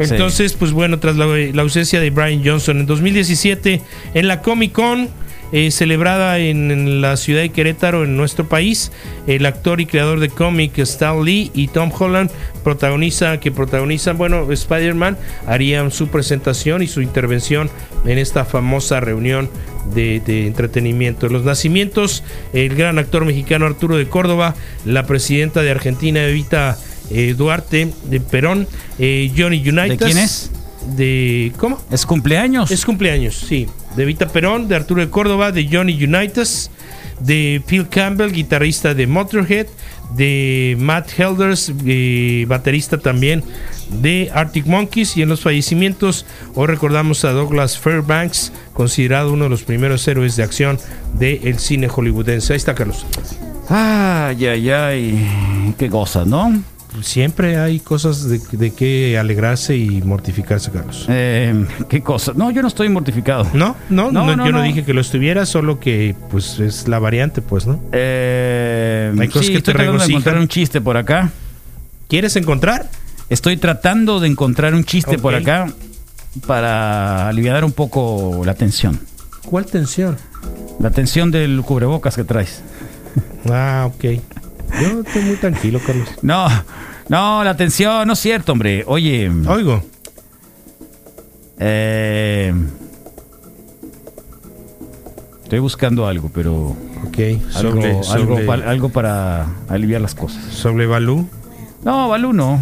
Entonces, 0.00 0.52
pues 0.52 0.72
bueno, 0.72 0.98
tras 1.00 1.16
la, 1.16 1.26
la 1.26 1.62
ausencia 1.62 1.98
de 2.00 2.10
Brian 2.10 2.42
Johnson 2.44 2.78
en 2.80 2.86
2017 2.86 3.82
en 4.14 4.28
la 4.28 4.42
Comic 4.42 4.72
Con 4.72 5.08
eh, 5.52 5.70
celebrada 5.70 6.38
en, 6.38 6.70
en 6.70 7.00
la 7.00 7.16
ciudad 7.16 7.40
de 7.40 7.50
Querétaro, 7.50 8.04
en 8.04 8.16
nuestro 8.16 8.48
país, 8.48 8.92
el 9.26 9.46
actor 9.46 9.80
y 9.80 9.86
creador 9.86 10.20
de 10.20 10.28
cómic 10.28 10.78
Stan 10.78 11.24
Lee 11.24 11.50
y 11.54 11.68
Tom 11.68 11.90
Holland 11.96 12.30
protagoniza, 12.64 13.40
que 13.40 13.50
protagonizan, 13.50 14.18
bueno, 14.18 14.50
Spider-Man, 14.50 15.16
harían 15.46 15.90
su 15.90 16.08
presentación 16.08 16.82
y 16.82 16.86
su 16.86 17.00
intervención 17.00 17.70
en 18.04 18.18
esta 18.18 18.44
famosa 18.44 19.00
reunión 19.00 19.48
de, 19.94 20.20
de 20.20 20.46
entretenimiento. 20.46 21.28
Los 21.28 21.44
nacimientos, 21.44 22.22
el 22.52 22.74
gran 22.74 22.98
actor 22.98 23.24
mexicano 23.24 23.66
Arturo 23.66 23.96
de 23.96 24.08
Córdoba, 24.08 24.54
la 24.84 25.06
presidenta 25.06 25.62
de 25.62 25.70
Argentina 25.70 26.24
Evita 26.24 26.76
eh, 27.10 27.34
Duarte, 27.36 27.90
de 28.04 28.20
Perón, 28.20 28.66
eh, 28.98 29.32
Johnny 29.36 29.66
Unitas. 29.66 29.88
¿De 29.88 29.96
quién 29.96 30.18
es? 30.18 30.50
De, 30.96 31.52
¿Cómo? 31.56 31.80
¿Es 31.90 32.04
cumpleaños? 32.04 32.70
Es 32.70 32.84
cumpleaños, 32.84 33.34
sí. 33.34 33.66
De 33.98 34.04
Evita 34.04 34.28
Perón, 34.28 34.68
de 34.68 34.76
Arturo 34.76 35.00
de 35.00 35.10
Córdoba, 35.10 35.50
de 35.50 35.68
Johnny 35.68 36.04
Unitas, 36.04 36.70
de 37.18 37.60
Phil 37.66 37.88
Campbell, 37.88 38.30
guitarrista 38.30 38.94
de 38.94 39.08
Motorhead, 39.08 39.66
de 40.14 40.76
Matt 40.78 41.18
Helders, 41.18 41.72
eh, 41.84 42.44
baterista 42.46 42.98
también 42.98 43.42
de 43.90 44.30
Arctic 44.32 44.66
Monkeys. 44.66 45.16
Y 45.16 45.22
en 45.22 45.28
los 45.28 45.40
fallecimientos, 45.40 46.26
hoy 46.54 46.68
recordamos 46.68 47.24
a 47.24 47.32
Douglas 47.32 47.76
Fairbanks, 47.76 48.52
considerado 48.72 49.32
uno 49.32 49.44
de 49.44 49.50
los 49.50 49.64
primeros 49.64 50.06
héroes 50.06 50.36
de 50.36 50.44
acción 50.44 50.78
del 51.14 51.58
cine 51.58 51.88
hollywoodense. 51.88 52.52
Ahí 52.52 52.56
está, 52.56 52.76
Carlos. 52.76 53.04
Ay, 53.68 54.46
ay, 54.46 54.70
ay. 54.70 55.74
Qué 55.76 55.90
cosas, 55.90 56.24
¿no? 56.24 56.62
Siempre 57.02 57.58
hay 57.58 57.80
cosas 57.80 58.28
de, 58.28 58.38
de 58.52 58.70
que 58.72 59.18
alegrarse 59.18 59.76
y 59.76 60.02
mortificarse, 60.02 60.70
Carlos. 60.70 61.06
Eh, 61.08 61.66
qué 61.88 62.02
cosas. 62.02 62.36
No, 62.36 62.50
yo 62.50 62.62
no 62.62 62.68
estoy 62.68 62.88
mortificado. 62.88 63.44
No, 63.54 63.76
no, 63.90 64.10
No, 64.12 64.26
no, 64.26 64.36
no, 64.36 64.46
yo 64.46 64.52
no. 64.52 64.62
dije 64.62 64.84
que 64.84 64.94
lo 64.94 65.00
estuviera, 65.00 65.46
solo 65.46 65.78
que 65.80 66.14
pues 66.30 66.58
es 66.60 66.88
la 66.88 66.98
variante, 66.98 67.42
pues, 67.42 67.66
¿no? 67.66 67.80
Eh, 67.92 69.12
Hay 69.18 69.28
cosas 69.28 69.46
sí, 69.46 69.52
que 69.52 69.62
te 69.62 69.72
regocijan. 69.72 70.10
encontrar 70.10 70.38
un 70.38 70.48
chiste 70.48 70.80
por 70.80 70.96
acá. 70.96 71.30
¿Quieres 72.08 72.36
encontrar? 72.36 72.88
Estoy 73.28 73.56
tratando 73.58 74.20
de 74.20 74.28
encontrar 74.28 74.74
un 74.74 74.84
chiste 74.84 75.18
por 75.18 75.34
acá 75.34 75.66
para 76.46 77.28
aliviar 77.28 77.64
un 77.64 77.72
poco 77.72 78.42
la 78.44 78.54
tensión. 78.54 78.98
¿Cuál 79.44 79.66
tensión? 79.66 80.16
La 80.80 80.90
tensión 80.90 81.30
del 81.30 81.60
cubrebocas 81.62 82.16
que 82.16 82.24
traes. 82.24 82.62
Ah, 83.50 83.88
ok. 83.92 84.20
Yo 84.80 85.00
estoy 85.00 85.22
muy 85.22 85.36
tranquilo, 85.36 85.80
Carlos. 85.84 86.08
No, 86.22 86.46
no, 87.08 87.42
la 87.44 87.56
tensión, 87.56 88.06
no 88.06 88.12
es 88.12 88.18
cierto, 88.18 88.52
hombre. 88.52 88.84
Oye. 88.86 89.30
Oigo. 89.46 89.82
Eh, 91.58 92.52
Estoy 95.42 95.60
buscando 95.60 96.06
algo, 96.06 96.30
pero. 96.32 96.76
Ok. 97.06 97.18
Algo, 97.18 97.40
Sobre- 97.52 97.90
algo, 97.90 98.02
sobre- 98.04 98.44
pa- 98.44 98.54
algo 98.54 98.88
para 98.90 99.46
aliviar 99.68 100.00
las 100.02 100.14
cosas. 100.14 100.44
¿Sobre 100.52 100.86
Balú? 100.86 101.26
No, 101.84 102.08
Balú 102.08 102.34
no. 102.34 102.60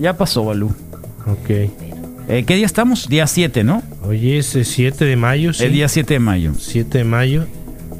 Ya 0.00 0.16
pasó 0.16 0.44
Balú. 0.44 0.74
Ok. 1.26 1.48
Eh, 2.28 2.44
¿Qué 2.44 2.56
día 2.56 2.66
estamos? 2.66 3.08
Día 3.08 3.26
7, 3.28 3.62
¿no? 3.62 3.82
Oye, 4.04 4.38
ese 4.38 4.64
7 4.64 5.04
de 5.04 5.14
mayo, 5.16 5.52
sí. 5.52 5.62
El 5.64 5.72
día 5.74 5.88
7 5.88 6.14
de 6.14 6.20
mayo. 6.20 6.52
7 6.58 6.98
de 6.98 7.04
mayo 7.04 7.46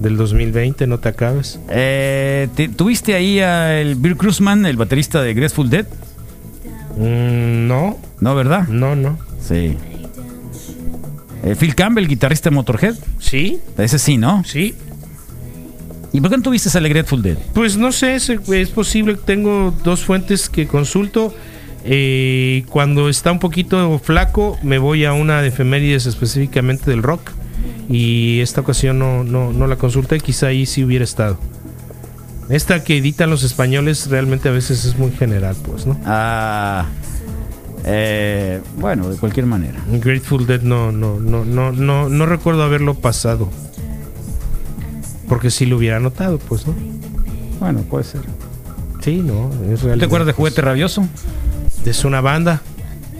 del 0.00 0.16
2020, 0.16 0.86
no 0.86 0.98
te 0.98 1.08
acabes. 1.08 1.58
Eh, 1.70 2.48
¿te- 2.54 2.68
¿Tuviste 2.68 3.14
ahí 3.14 3.40
al 3.40 3.94
Bill 3.96 4.16
Cruzman, 4.16 4.66
el 4.66 4.76
baterista 4.76 5.22
de 5.22 5.34
Grateful 5.34 5.70
Dead? 5.70 5.86
Mm, 6.96 7.66
no. 7.68 7.98
No, 8.20 8.34
¿verdad? 8.34 8.68
No, 8.68 8.94
no. 8.96 9.18
Sí. 9.40 9.76
Eh, 11.44 11.54
Phil 11.58 11.74
Campbell, 11.74 12.06
guitarrista 12.06 12.50
de 12.50 12.56
Motorhead. 12.56 12.94
Sí. 13.18 13.58
Ese 13.76 13.98
sí, 13.98 14.16
¿no? 14.16 14.42
Sí. 14.44 14.74
¿Y 16.12 16.20
por 16.20 16.30
qué 16.30 16.36
no 16.36 16.42
tuviste 16.44 16.76
al 16.78 16.88
Grateful 16.88 17.22
Dead? 17.22 17.36
Pues 17.52 17.76
no 17.76 17.90
sé, 17.92 18.14
es, 18.14 18.30
es 18.30 18.68
posible. 18.70 19.16
Tengo 19.16 19.74
dos 19.82 20.04
fuentes 20.04 20.48
que 20.48 20.66
consulto. 20.66 21.34
Eh, 21.84 22.64
cuando 22.70 23.08
está 23.10 23.30
un 23.32 23.40
poquito 23.40 23.98
flaco, 23.98 24.56
me 24.62 24.78
voy 24.78 25.04
a 25.04 25.12
una 25.12 25.42
de 25.42 25.48
efemérides 25.48 26.06
específicamente 26.06 26.88
del 26.90 27.02
rock. 27.02 27.30
Y 27.88 28.40
esta 28.40 28.62
ocasión 28.62 28.98
no, 28.98 29.24
no, 29.24 29.52
no 29.52 29.66
la 29.66 29.76
consulté, 29.76 30.18
quizá 30.20 30.48
ahí 30.48 30.66
sí 30.66 30.84
hubiera 30.84 31.04
estado. 31.04 31.38
Esta 32.48 32.84
que 32.84 32.98
editan 32.98 33.30
los 33.30 33.42
españoles 33.42 34.08
realmente 34.08 34.48
a 34.48 34.52
veces 34.52 34.84
es 34.84 34.98
muy 34.98 35.10
general, 35.12 35.56
pues, 35.64 35.86
¿no? 35.86 35.98
Ah. 36.04 36.86
eh, 37.84 38.60
bueno, 38.78 39.08
de 39.08 39.16
cualquier 39.16 39.46
manera. 39.46 39.80
Grateful 39.88 40.46
Dead 40.46 40.60
no, 40.60 40.92
no, 40.92 41.18
no, 41.18 41.44
no, 41.44 41.72
no, 41.72 42.08
no 42.08 42.26
recuerdo 42.26 42.62
haberlo 42.62 42.94
pasado. 42.94 43.50
Porque 45.28 45.50
si 45.50 45.64
lo 45.64 45.78
hubiera 45.78 46.00
notado, 46.00 46.38
pues, 46.38 46.66
¿no? 46.66 46.74
Bueno, 47.60 47.80
puede 47.80 48.04
ser. 48.04 48.20
Sí, 49.00 49.22
no, 49.24 49.50
es 49.70 49.82
realidad. 49.82 49.98
¿Te 49.98 50.04
acuerdas 50.04 50.26
de 50.26 50.32
Juguete 50.34 50.60
Rabioso? 50.60 51.06
Es 51.84 52.04
una 52.04 52.20
banda. 52.20 52.60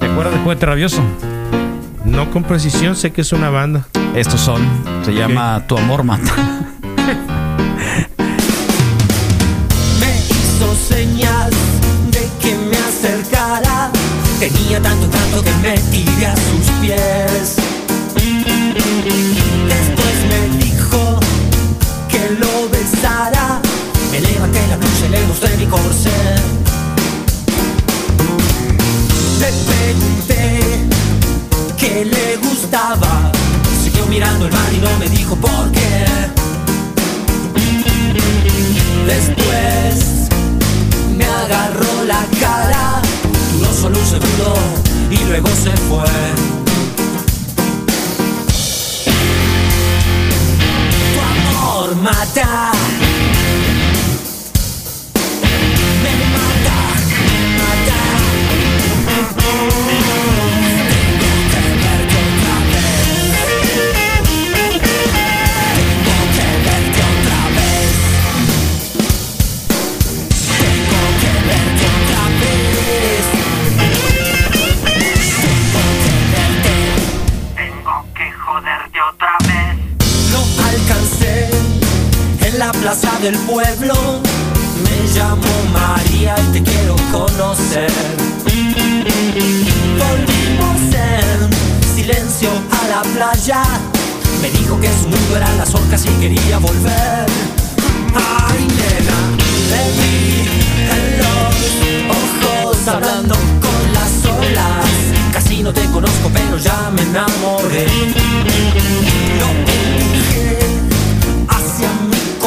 ¿Te 0.00 0.06
acuerdas 0.06 0.34
de 0.34 0.40
Juguete 0.40 0.66
Rabioso? 0.66 1.02
No 2.04 2.30
con 2.30 2.44
precisión, 2.44 2.94
sé 2.94 3.10
que 3.10 3.22
es 3.22 3.32
una 3.32 3.48
banda. 3.48 3.86
Estos 4.14 4.40
son. 4.40 4.62
Se 5.04 5.12
llama 5.12 5.64
Tu 5.66 5.76
Amor 5.76 6.04
Mata. 6.04 6.32
Me 9.98 10.16
hizo 10.30 10.76
señal 10.88 11.50
de 12.12 12.28
que 12.40 12.54
me 12.54 12.76
acercara. 12.76 13.90
Tenía 14.38 14.80
tanto 14.80 15.06
encanto 15.06 15.42
que 15.42 15.52
me 15.62 15.76
tiré 15.90 16.26
a 16.26 16.36
sus 16.36 16.70
pies. 16.80 17.56
Después 19.68 20.14
me 20.28 20.58
dijo 20.64 21.18
que 22.08 22.36
lo 22.38 22.68
besara. 22.70 23.60
Me 24.12 24.20
levanté 24.20 24.64
la 24.68 24.76
blusa 24.76 25.06
y 25.06 25.08
le 25.08 25.26
mostré 25.26 25.56
mi 25.56 25.66
corsé. 25.66 26.10
Le 29.40 29.50
pregunté 29.66 30.60
que 31.76 32.04
le 32.04 32.36
gustaba. 32.48 33.32
Siguió 33.94 34.10
mirando 34.10 34.46
el 34.46 34.52
mar 34.52 34.72
y 34.72 34.78
no 34.78 34.98
me 34.98 35.08
dijo 35.08 35.36
por 35.36 35.70
qué. 35.70 36.04
Después 39.06 40.28
me 41.16 41.24
agarró 41.24 42.02
la 42.04 42.26
cara, 42.40 43.00
duró 43.52 43.72
solo 43.72 43.96
un 43.96 44.04
segundo 44.06 44.54
y 45.12 45.24
luego 45.28 45.48
se 45.48 45.70
fue. 45.86 46.10
Tu 51.12 51.20
amor 51.20 51.94
mata. 51.94 52.72
Me 56.02 56.12
mata, 56.34 56.78
me 57.28 57.38
mata. 57.58 58.00
Plaza 82.84 83.18
del 83.22 83.34
pueblo. 83.38 83.94
Me 84.84 84.96
llamo 85.16 85.46
María 85.72 86.34
y 86.38 86.52
te 86.52 86.62
quiero 86.62 86.94
conocer. 87.10 87.90
Volvimos 90.02 90.80
en 90.92 91.94
silencio 91.96 92.50
a 92.70 92.88
la 92.88 93.02
playa. 93.14 93.62
Me 94.42 94.50
dijo 94.50 94.78
que 94.82 94.88
su 94.88 95.08
mundo 95.08 95.34
eran 95.34 95.56
las 95.56 95.74
orcas 95.74 96.04
y 96.04 96.10
quería 96.20 96.58
volver. 96.58 97.26
Ay, 98.14 98.68
nena, 98.78 99.18
le 99.70 99.82
vi 99.96 100.44
en 100.96 101.04
los 101.22 101.54
ojos 102.64 102.86
hablando 102.86 103.34
con 103.64 103.80
las 103.94 104.12
olas. 104.26 104.90
Casi 105.32 105.62
no 105.62 105.72
te 105.72 105.86
conozco, 105.86 106.30
pero 106.34 106.58
ya 106.58 106.90
me 106.94 107.00
enamoré. 107.00 107.86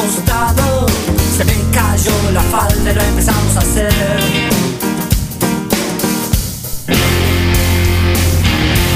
Mi 0.08 0.14
costado. 0.14 0.86
Se 1.36 1.44
me 1.44 1.54
cayó 1.72 2.30
la 2.32 2.42
falda 2.42 2.90
y 2.90 2.94
lo 2.94 3.02
empezamos 3.02 3.56
a 3.56 3.60
hacer. 3.60 3.92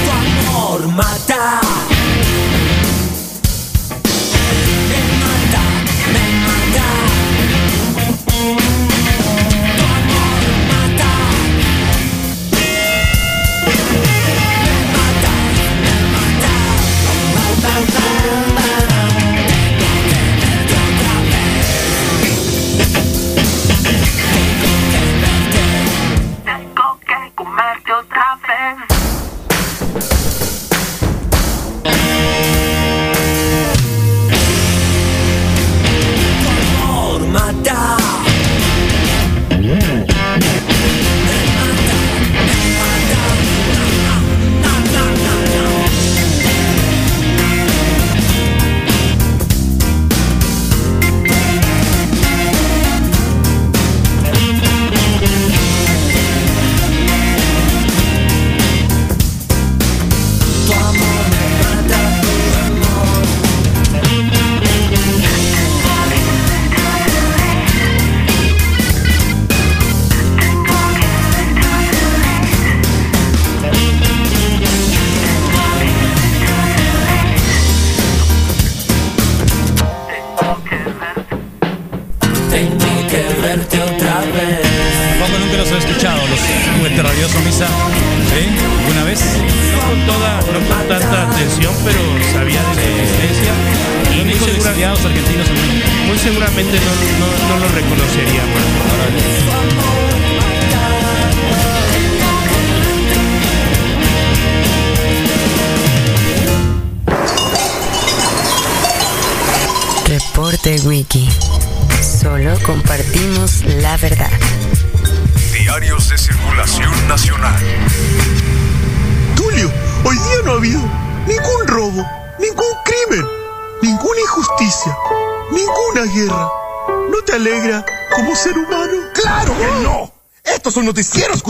Tu 0.05 0.11
amor 0.51 0.87
mata. 0.87 1.61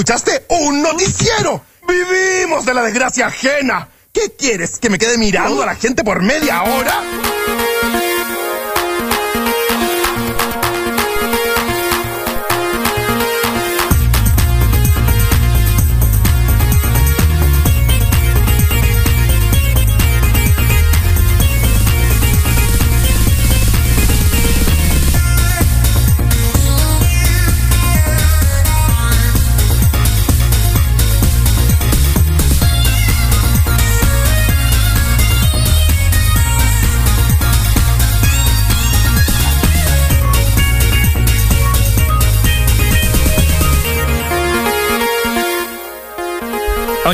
¿Escuchaste? 0.03 0.45
¡Un 0.49 0.81
noticiero! 0.81 1.61
¡Vivimos 1.87 2.65
de 2.65 2.73
la 2.73 2.83
desgracia 2.83 3.27
ajena! 3.27 3.87
¿Qué 4.11 4.33
quieres? 4.37 4.77
¿Que 4.77 4.89
me 4.89 4.99
quede 4.99 5.17
mirando 5.17 5.63
a 5.63 5.65
la 5.65 5.75
gente 5.75 6.03
por 6.03 6.21
media 6.21 6.61
hora? 6.61 7.01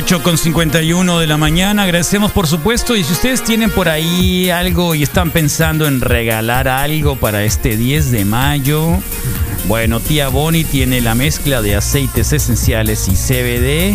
Ocho 0.02 0.22
con 0.22 0.38
51 0.38 1.18
de 1.18 1.26
la 1.26 1.36
mañana, 1.36 1.82
agradecemos 1.82 2.32
por 2.32 2.46
supuesto 2.46 2.96
y 2.96 3.04
si 3.04 3.12
ustedes 3.12 3.44
tienen 3.44 3.70
por 3.70 3.90
ahí 3.90 4.48
algo 4.48 4.94
y 4.94 5.02
están 5.02 5.30
pensando 5.30 5.86
en 5.86 6.00
regalar 6.00 6.68
algo 6.68 7.16
para 7.16 7.44
este 7.44 7.76
10 7.76 8.10
de 8.10 8.24
mayo, 8.24 8.96
bueno, 9.68 10.00
tía 10.00 10.28
Bonnie 10.28 10.64
tiene 10.64 11.02
la 11.02 11.14
mezcla 11.14 11.60
de 11.60 11.76
aceites 11.76 12.32
esenciales 12.32 13.08
y 13.08 13.12
CBD 13.12 13.94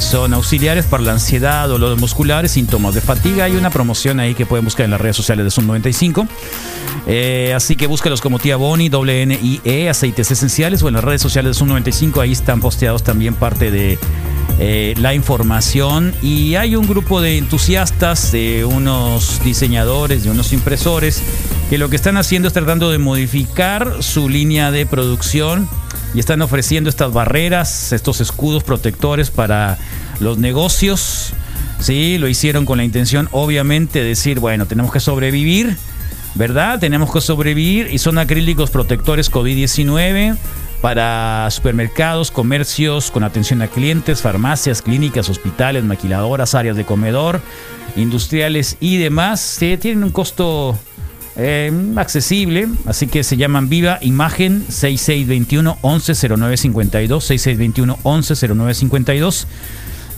son 0.00 0.34
auxiliares 0.34 0.86
para 0.86 1.02
la 1.02 1.12
ansiedad, 1.12 1.68
dolores 1.68 1.98
musculares, 1.98 2.52
síntomas 2.52 2.94
de 2.94 3.00
fatiga. 3.00 3.44
Hay 3.44 3.56
una 3.56 3.70
promoción 3.70 4.20
ahí 4.20 4.34
que 4.34 4.46
pueden 4.46 4.64
buscar 4.64 4.84
en 4.84 4.90
las 4.90 5.00
redes 5.00 5.16
sociales 5.16 5.44
de 5.44 5.50
Zoom 5.50 5.66
95. 5.66 6.26
Eh, 7.06 7.52
así 7.54 7.76
que 7.76 7.86
búscalos 7.86 8.20
como 8.20 8.38
tía 8.38 8.56
Bonnie, 8.56 8.88
doble 8.88 9.22
N 9.22 9.38
I 9.40 9.60
E, 9.64 9.88
aceites 9.88 10.30
esenciales 10.30 10.82
o 10.82 10.88
en 10.88 10.94
las 10.94 11.04
redes 11.04 11.22
sociales 11.22 11.50
de 11.50 11.58
Zoom 11.58 11.68
95. 11.68 12.20
Ahí 12.20 12.32
están 12.32 12.60
posteados 12.60 13.02
también 13.02 13.34
parte 13.34 13.70
de 13.70 13.98
eh, 14.60 14.94
la 14.98 15.14
información 15.14 16.12
y 16.20 16.56
hay 16.56 16.74
un 16.74 16.86
grupo 16.86 17.20
de 17.20 17.38
entusiastas, 17.38 18.32
de 18.32 18.64
unos 18.64 19.40
diseñadores, 19.44 20.24
de 20.24 20.30
unos 20.30 20.52
impresores, 20.52 21.22
que 21.70 21.78
lo 21.78 21.88
que 21.88 21.96
están 21.96 22.16
haciendo 22.16 22.48
es 22.48 22.54
tratando 22.54 22.90
de 22.90 22.98
modificar 22.98 24.02
su 24.02 24.28
línea 24.28 24.72
de 24.72 24.84
producción 24.84 25.68
y 26.14 26.20
están 26.20 26.42
ofreciendo 26.42 26.88
estas 26.90 27.12
barreras, 27.12 27.92
estos 27.92 28.20
escudos 28.20 28.64
protectores 28.64 29.30
para 29.30 29.78
los 30.20 30.38
negocios. 30.38 31.32
Sí, 31.80 32.18
lo 32.18 32.28
hicieron 32.28 32.66
con 32.66 32.78
la 32.78 32.84
intención, 32.84 33.28
obviamente, 33.30 34.00
de 34.00 34.08
decir, 34.08 34.40
bueno, 34.40 34.66
tenemos 34.66 34.92
que 34.92 35.00
sobrevivir, 35.00 35.76
¿verdad? 36.34 36.80
Tenemos 36.80 37.12
que 37.12 37.20
sobrevivir 37.20 37.88
y 37.92 37.98
son 37.98 38.18
acrílicos 38.18 38.70
protectores 38.70 39.30
COVID-19 39.30 40.36
para 40.80 41.48
supermercados, 41.50 42.30
comercios 42.30 43.10
con 43.10 43.24
atención 43.24 43.62
a 43.62 43.68
clientes, 43.68 44.22
farmacias, 44.22 44.82
clínicas, 44.82 45.28
hospitales, 45.28 45.84
maquiladoras, 45.84 46.54
áreas 46.54 46.76
de 46.76 46.84
comedor, 46.84 47.40
industriales 47.96 48.76
y 48.80 48.98
demás. 48.98 49.40
Sí, 49.40 49.76
tienen 49.76 50.04
un 50.04 50.10
costo 50.10 50.78
eh, 51.38 51.72
accesible, 51.96 52.68
así 52.84 53.06
que 53.06 53.24
se 53.24 53.36
llaman 53.36 53.68
Viva 53.68 53.98
Imagen 54.02 54.64
6621 54.68 55.78
110952 55.82 57.24
6621 57.24 57.98
110952 58.04 59.46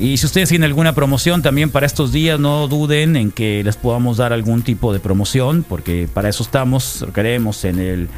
y 0.00 0.16
si 0.16 0.24
ustedes 0.24 0.48
tienen 0.48 0.64
alguna 0.64 0.94
promoción 0.94 1.42
también 1.42 1.68
para 1.68 1.84
estos 1.84 2.10
días, 2.10 2.40
no 2.40 2.68
duden 2.68 3.16
en 3.16 3.30
que 3.30 3.62
les 3.62 3.76
podamos 3.76 4.16
dar 4.16 4.32
algún 4.32 4.62
tipo 4.62 4.94
de 4.94 4.98
promoción, 4.98 5.62
porque 5.68 6.08
para 6.10 6.30
eso 6.30 6.42
estamos, 6.42 7.04
queremos 7.14 7.66
en 7.66 7.78
el 7.78 8.08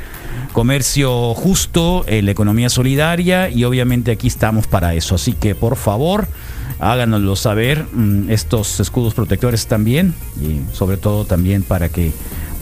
comercio 0.53 1.35
justo, 1.35 2.05
en 2.07 2.27
la 2.27 2.31
economía 2.31 2.69
solidaria 2.69 3.51
y 3.51 3.65
obviamente 3.65 4.13
aquí 4.13 4.29
estamos 4.29 4.69
para 4.69 4.95
eso. 4.95 5.17
Así 5.17 5.33
que 5.33 5.57
por 5.57 5.75
favor, 5.75 6.29
háganoslo 6.79 7.35
saber, 7.35 7.85
mm, 7.93 8.31
estos 8.31 8.79
escudos 8.79 9.15
protectores 9.15 9.67
también 9.67 10.15
y 10.41 10.61
sobre 10.73 10.99
todo 10.99 11.25
también 11.25 11.65
para 11.65 11.89
que 11.89 12.13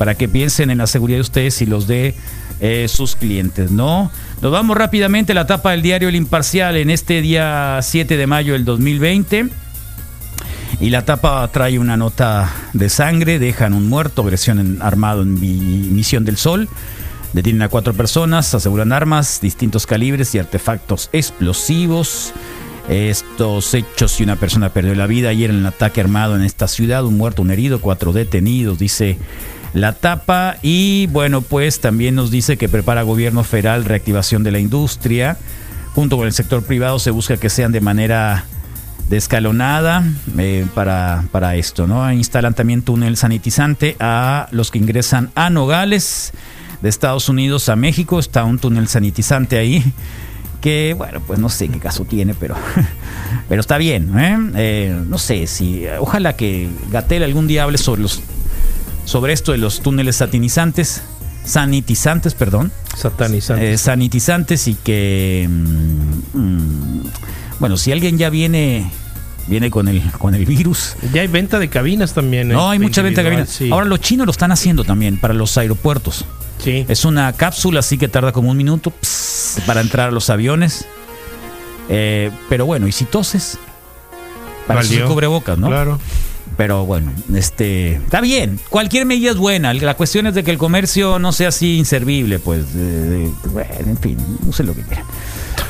para 0.00 0.14
que 0.14 0.28
piensen 0.30 0.70
en 0.70 0.78
la 0.78 0.86
seguridad 0.86 1.18
de 1.18 1.20
ustedes 1.20 1.60
y 1.60 1.66
los 1.66 1.86
de 1.86 2.14
eh, 2.62 2.86
sus 2.88 3.16
clientes, 3.16 3.70
¿no? 3.70 4.10
Nos 4.40 4.50
vamos 4.50 4.74
rápidamente 4.78 5.32
a 5.32 5.34
la 5.34 5.46
tapa 5.46 5.72
del 5.72 5.82
diario 5.82 6.08
El 6.08 6.16
Imparcial 6.16 6.78
en 6.78 6.88
este 6.88 7.20
día 7.20 7.78
7 7.82 8.16
de 8.16 8.26
mayo 8.26 8.54
del 8.54 8.64
2020. 8.64 9.48
Y 10.80 10.88
la 10.88 11.04
tapa 11.04 11.46
trae 11.52 11.78
una 11.78 11.98
nota 11.98 12.50
de 12.72 12.88
sangre, 12.88 13.38
dejan 13.38 13.74
un 13.74 13.90
muerto, 13.90 14.22
agresión 14.22 14.78
armado 14.80 15.20
en 15.20 15.38
Mi- 15.38 15.90
Misión 15.90 16.24
del 16.24 16.38
Sol. 16.38 16.66
Detienen 17.34 17.60
a 17.60 17.68
cuatro 17.68 17.92
personas, 17.92 18.54
aseguran 18.54 18.92
armas, 18.94 19.40
distintos 19.42 19.86
calibres 19.86 20.34
y 20.34 20.38
artefactos 20.38 21.10
explosivos. 21.12 22.32
Estos 22.88 23.74
hechos 23.74 24.18
y 24.18 24.22
una 24.24 24.36
persona 24.36 24.70
perdió 24.72 24.94
la 24.94 25.06
vida 25.06 25.28
ayer 25.28 25.50
en 25.50 25.56
el 25.56 25.66
ataque 25.66 26.00
armado 26.00 26.36
en 26.36 26.42
esta 26.42 26.68
ciudad, 26.68 27.04
un 27.04 27.18
muerto, 27.18 27.42
un 27.42 27.50
herido, 27.50 27.82
cuatro 27.82 28.14
detenidos, 28.14 28.78
dice 28.78 29.18
la 29.74 29.92
tapa. 29.92 30.56
Y 30.62 31.06
bueno, 31.08 31.42
pues 31.42 31.80
también 31.80 32.14
nos 32.14 32.30
dice 32.30 32.56
que 32.56 32.68
prepara 32.68 33.02
gobierno 33.02 33.44
federal 33.44 33.84
reactivación 33.84 34.42
de 34.42 34.52
la 34.52 34.58
industria. 34.58 35.36
Junto 35.94 36.16
con 36.16 36.26
el 36.26 36.32
sector 36.32 36.62
privado 36.62 36.98
se 36.98 37.10
busca 37.10 37.36
que 37.36 37.50
sean 37.50 37.72
de 37.72 37.80
manera 37.80 38.44
descalonada 39.08 40.04
eh, 40.38 40.66
para, 40.72 41.24
para 41.32 41.56
esto, 41.56 41.88
¿no? 41.88 42.10
Instalan 42.12 42.54
también 42.54 42.82
túnel 42.82 43.16
sanitizante 43.16 43.96
a 43.98 44.48
los 44.52 44.70
que 44.70 44.78
ingresan 44.78 45.30
a 45.34 45.50
Nogales 45.50 46.32
de 46.80 46.88
Estados 46.88 47.28
Unidos 47.28 47.68
a 47.68 47.76
México. 47.76 48.20
Está 48.20 48.44
un 48.44 48.58
túnel 48.58 48.86
sanitizante 48.86 49.58
ahí 49.58 49.92
que, 50.60 50.94
bueno, 50.96 51.20
pues 51.26 51.38
no 51.38 51.48
sé 51.48 51.68
qué 51.68 51.78
caso 51.78 52.04
tiene, 52.04 52.34
pero, 52.34 52.54
pero 53.48 53.60
está 53.60 53.78
bien. 53.78 54.16
¿eh? 54.18 54.38
Eh, 54.56 55.02
no 55.08 55.18
sé 55.18 55.46
si, 55.46 55.84
ojalá 55.98 56.36
que 56.36 56.68
Gatel 56.90 57.24
algún 57.24 57.48
día 57.48 57.64
hable 57.64 57.78
sobre 57.78 58.02
los 58.02 58.22
sobre 59.04 59.32
esto 59.32 59.52
de 59.52 59.58
los 59.58 59.80
túneles 59.80 60.16
satinizantes, 60.16 61.02
sanitizantes, 61.44 62.34
perdón. 62.34 62.72
Satanizantes. 62.96 63.74
Eh, 63.74 63.78
sanitizantes 63.78 64.68
y 64.68 64.74
que, 64.74 65.48
mm, 65.48 66.38
mm, 66.38 67.02
bueno, 67.58 67.76
si 67.76 67.92
alguien 67.92 68.18
ya 68.18 68.30
viene 68.30 68.90
viene 69.46 69.70
con 69.70 69.88
el 69.88 70.02
con 70.12 70.34
el 70.34 70.46
virus. 70.46 70.96
Ya 71.12 71.22
hay 71.22 71.26
venta 71.26 71.58
de 71.58 71.68
cabinas 71.68 72.14
también. 72.14 72.48
No, 72.48 72.68
eh, 72.68 72.72
hay 72.74 72.78
mucha 72.78 73.02
venta 73.02 73.22
de 73.22 73.28
cabinas. 73.28 73.48
sí. 73.48 73.70
Ahora 73.70 73.86
los 73.86 74.00
chinos 74.00 74.26
lo 74.26 74.30
están 74.30 74.52
haciendo 74.52 74.84
también 74.84 75.18
para 75.18 75.34
los 75.34 75.58
aeropuertos. 75.58 76.24
Sí. 76.58 76.84
Es 76.88 77.04
una 77.04 77.32
cápsula 77.32 77.80
así 77.80 77.98
que 77.98 78.06
tarda 78.08 78.32
como 78.32 78.50
un 78.50 78.56
minuto 78.56 78.90
pss, 78.90 79.62
para 79.66 79.80
entrar 79.80 80.08
a 80.08 80.12
los 80.12 80.30
aviones. 80.30 80.86
Eh, 81.88 82.30
pero 82.48 82.66
bueno, 82.66 82.86
¿y 82.86 82.92
si 82.92 83.04
toses? 83.04 83.58
Para 84.66 84.82
eso 84.82 84.94
se 84.94 85.02
cubrebocas, 85.02 85.58
¿no? 85.58 85.66
Claro. 85.66 85.98
Pero 86.56 86.84
bueno, 86.84 87.10
este 87.34 87.94
está 87.94 88.20
bien. 88.20 88.60
Cualquier 88.68 89.06
medida 89.06 89.30
es 89.30 89.36
buena. 89.36 89.72
La 89.72 89.94
cuestión 89.94 90.26
es 90.26 90.34
de 90.34 90.44
que 90.44 90.50
el 90.50 90.58
comercio 90.58 91.18
no 91.18 91.32
sea 91.32 91.48
así 91.48 91.78
inservible, 91.78 92.38
pues. 92.38 92.66
bueno, 93.52 93.70
en 93.86 93.96
fin, 93.98 94.18
usen 94.46 94.66
lo 94.66 94.74
que 94.74 94.82
quieran. 94.82 95.06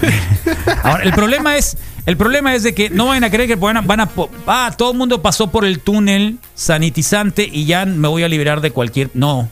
Ahora, 0.82 1.04
el 1.04 1.12
problema 1.12 1.56
es, 1.56 1.76
el 2.06 2.16
problema 2.16 2.54
es 2.54 2.62
de 2.62 2.74
que 2.74 2.90
no 2.90 3.06
vayan 3.06 3.24
a 3.24 3.30
creer 3.30 3.48
que 3.48 3.56
van 3.56 3.76
a, 3.76 3.80
van 3.82 4.00
a 4.00 4.10
ah, 4.46 4.74
todo 4.76 4.92
el 4.92 4.98
mundo 4.98 5.22
pasó 5.22 5.50
por 5.50 5.64
el 5.64 5.80
túnel 5.80 6.38
sanitizante 6.54 7.48
y 7.50 7.66
ya 7.66 7.84
me 7.86 8.08
voy 8.08 8.22
a 8.22 8.28
liberar 8.28 8.60
de 8.60 8.70
cualquier. 8.70 9.10
No. 9.14 9.48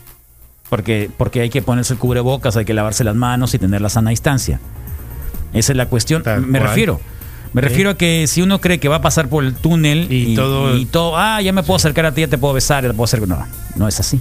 Porque, 0.69 1.11
porque 1.16 1.40
hay 1.40 1.51
que 1.51 1.62
ponerse 1.62 1.95
el 1.95 1.99
cubrebocas, 1.99 2.57
hay 2.57 2.65
que 2.65 2.74
lavarse 2.74 3.05
las 3.05 3.15
manos 3.15 3.55
y 3.55 3.59
tener 3.59 3.81
la 3.81 3.89
sana 3.89 4.11
distancia. 4.11 4.61
Esa 5.53 5.73
es 5.73 5.77
la 5.77 5.86
cuestión. 5.86 6.23
me 6.47 6.59
cual. 6.59 6.70
refiero. 6.70 7.01
Me 7.53 7.61
refiero 7.62 7.91
a 7.91 7.97
que 7.97 8.27
si 8.27 8.43
uno 8.43 8.61
cree 8.61 8.79
que 8.79 8.89
va 8.89 8.97
a 8.97 9.01
pasar 9.03 9.29
por 9.29 9.43
el 9.45 9.55
túnel 9.55 10.07
y, 10.12 10.35
todo- 10.35 10.77
y 10.77 10.85
todo, 10.87 11.16
ah, 11.16 11.41
ya 11.41 11.53
me 11.53 11.62
puedo 11.62 11.77
acercar 11.77 12.05
a 12.07 12.12
ti, 12.12 12.20
ya 12.23 12.29
te 12.29 12.39
puedo 12.39 12.55
besar, 12.55 12.83
ya 12.85 12.91
te 12.91 12.95
puedo 12.95 13.05
hacer. 13.05 13.27
No, 13.27 13.47
no 13.77 13.89
es 13.89 13.99
así. 14.01 14.20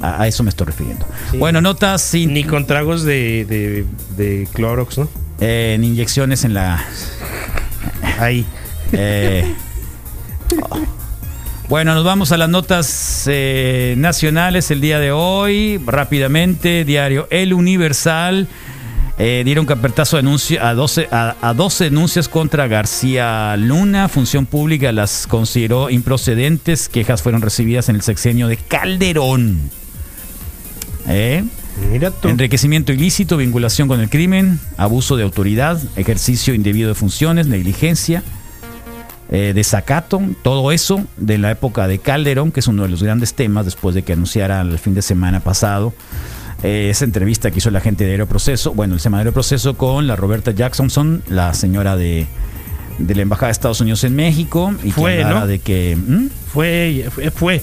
A, 0.00 0.22
a 0.22 0.26
eso 0.28 0.42
me 0.42 0.50
estoy 0.50 0.66
refiriendo. 0.66 1.06
Sí. 1.30 1.38
Bueno, 1.38 1.60
notas 1.60 2.02
sin. 2.02 2.32
Ni 2.34 2.44
con 2.44 2.66
tragos 2.66 3.04
de, 3.04 3.44
de, 3.44 3.84
de 4.16 4.48
Clorox, 4.52 4.98
¿no? 4.98 5.08
Eh, 5.40 5.74
en 5.76 5.84
inyecciones 5.84 6.44
en 6.44 6.54
la. 6.54 6.84
Ahí. 8.18 8.44
Eh, 8.92 9.54
oh. 10.70 10.78
Bueno, 11.68 11.94
nos 11.94 12.04
vamos 12.04 12.32
a 12.32 12.36
las 12.36 12.48
notas 12.50 13.24
eh, 13.26 13.94
nacionales 13.96 14.70
el 14.70 14.80
día 14.80 14.98
de 14.98 15.10
hoy. 15.12 15.80
Rápidamente, 15.86 16.84
diario 16.84 17.26
El 17.30 17.54
Universal. 17.54 18.46
Eh, 19.18 19.42
dieron 19.44 19.66
carpetazo 19.66 20.16
de 20.16 20.22
denunci- 20.24 20.58
a 20.60 20.74
12, 20.74 21.08
a, 21.12 21.36
a 21.40 21.54
12 21.54 21.84
denuncias 21.84 22.28
contra 22.28 22.66
García 22.66 23.56
Luna. 23.56 24.08
Función 24.08 24.46
Pública 24.46 24.90
las 24.92 25.26
consideró 25.26 25.90
improcedentes. 25.90 26.88
Quejas 26.88 27.22
fueron 27.22 27.42
recibidas 27.42 27.88
en 27.88 27.96
el 27.96 28.02
sexenio 28.02 28.48
de 28.48 28.56
Calderón. 28.56 29.70
¿Eh? 31.08 31.44
Enriquecimiento 32.28 32.92
ilícito, 32.92 33.36
vinculación 33.36 33.88
con 33.88 34.00
el 34.00 34.08
crimen, 34.10 34.60
abuso 34.76 35.16
de 35.16 35.24
autoridad, 35.24 35.80
ejercicio 35.96 36.54
indebido 36.54 36.88
de 36.88 36.94
funciones, 36.94 37.46
negligencia, 37.46 38.22
eh, 39.30 39.52
desacato, 39.54 40.20
todo 40.42 40.70
eso 40.72 41.04
de 41.16 41.38
la 41.38 41.50
época 41.50 41.88
de 41.88 41.98
Calderón, 41.98 42.52
que 42.52 42.60
es 42.60 42.66
uno 42.68 42.82
de 42.82 42.90
los 42.90 43.02
grandes 43.02 43.34
temas 43.34 43.64
después 43.64 43.94
de 43.94 44.02
que 44.02 44.12
anunciara 44.12 44.60
el 44.60 44.78
fin 44.78 44.94
de 44.94 45.02
semana 45.02 45.40
pasado 45.40 45.92
eh, 46.62 46.88
esa 46.90 47.04
entrevista 47.04 47.50
que 47.50 47.58
hizo 47.58 47.70
la 47.70 47.80
gente 47.80 48.04
de 48.04 48.12
Aeroproceso, 48.12 48.72
bueno, 48.72 48.94
el 48.94 49.00
semanario 49.00 49.28
Aeroproceso 49.30 49.76
con 49.76 50.06
la 50.06 50.16
Roberta 50.16 50.50
Jacksonson, 50.52 51.22
la 51.28 51.54
señora 51.54 51.96
de, 51.96 52.26
de 52.98 53.14
la 53.14 53.22
Embajada 53.22 53.48
de 53.48 53.52
Estados 53.52 53.80
Unidos 53.80 54.04
en 54.04 54.14
México, 54.14 54.74
y 54.84 54.90
Fue, 54.92 55.16
que 55.16 55.22
hablaba 55.22 55.40
¿no? 55.40 55.46
de 55.46 55.58
que... 55.58 55.96
¿Mm? 55.96 56.26
Fue, 56.52 57.06
fue, 57.10 57.30
fue. 57.30 57.62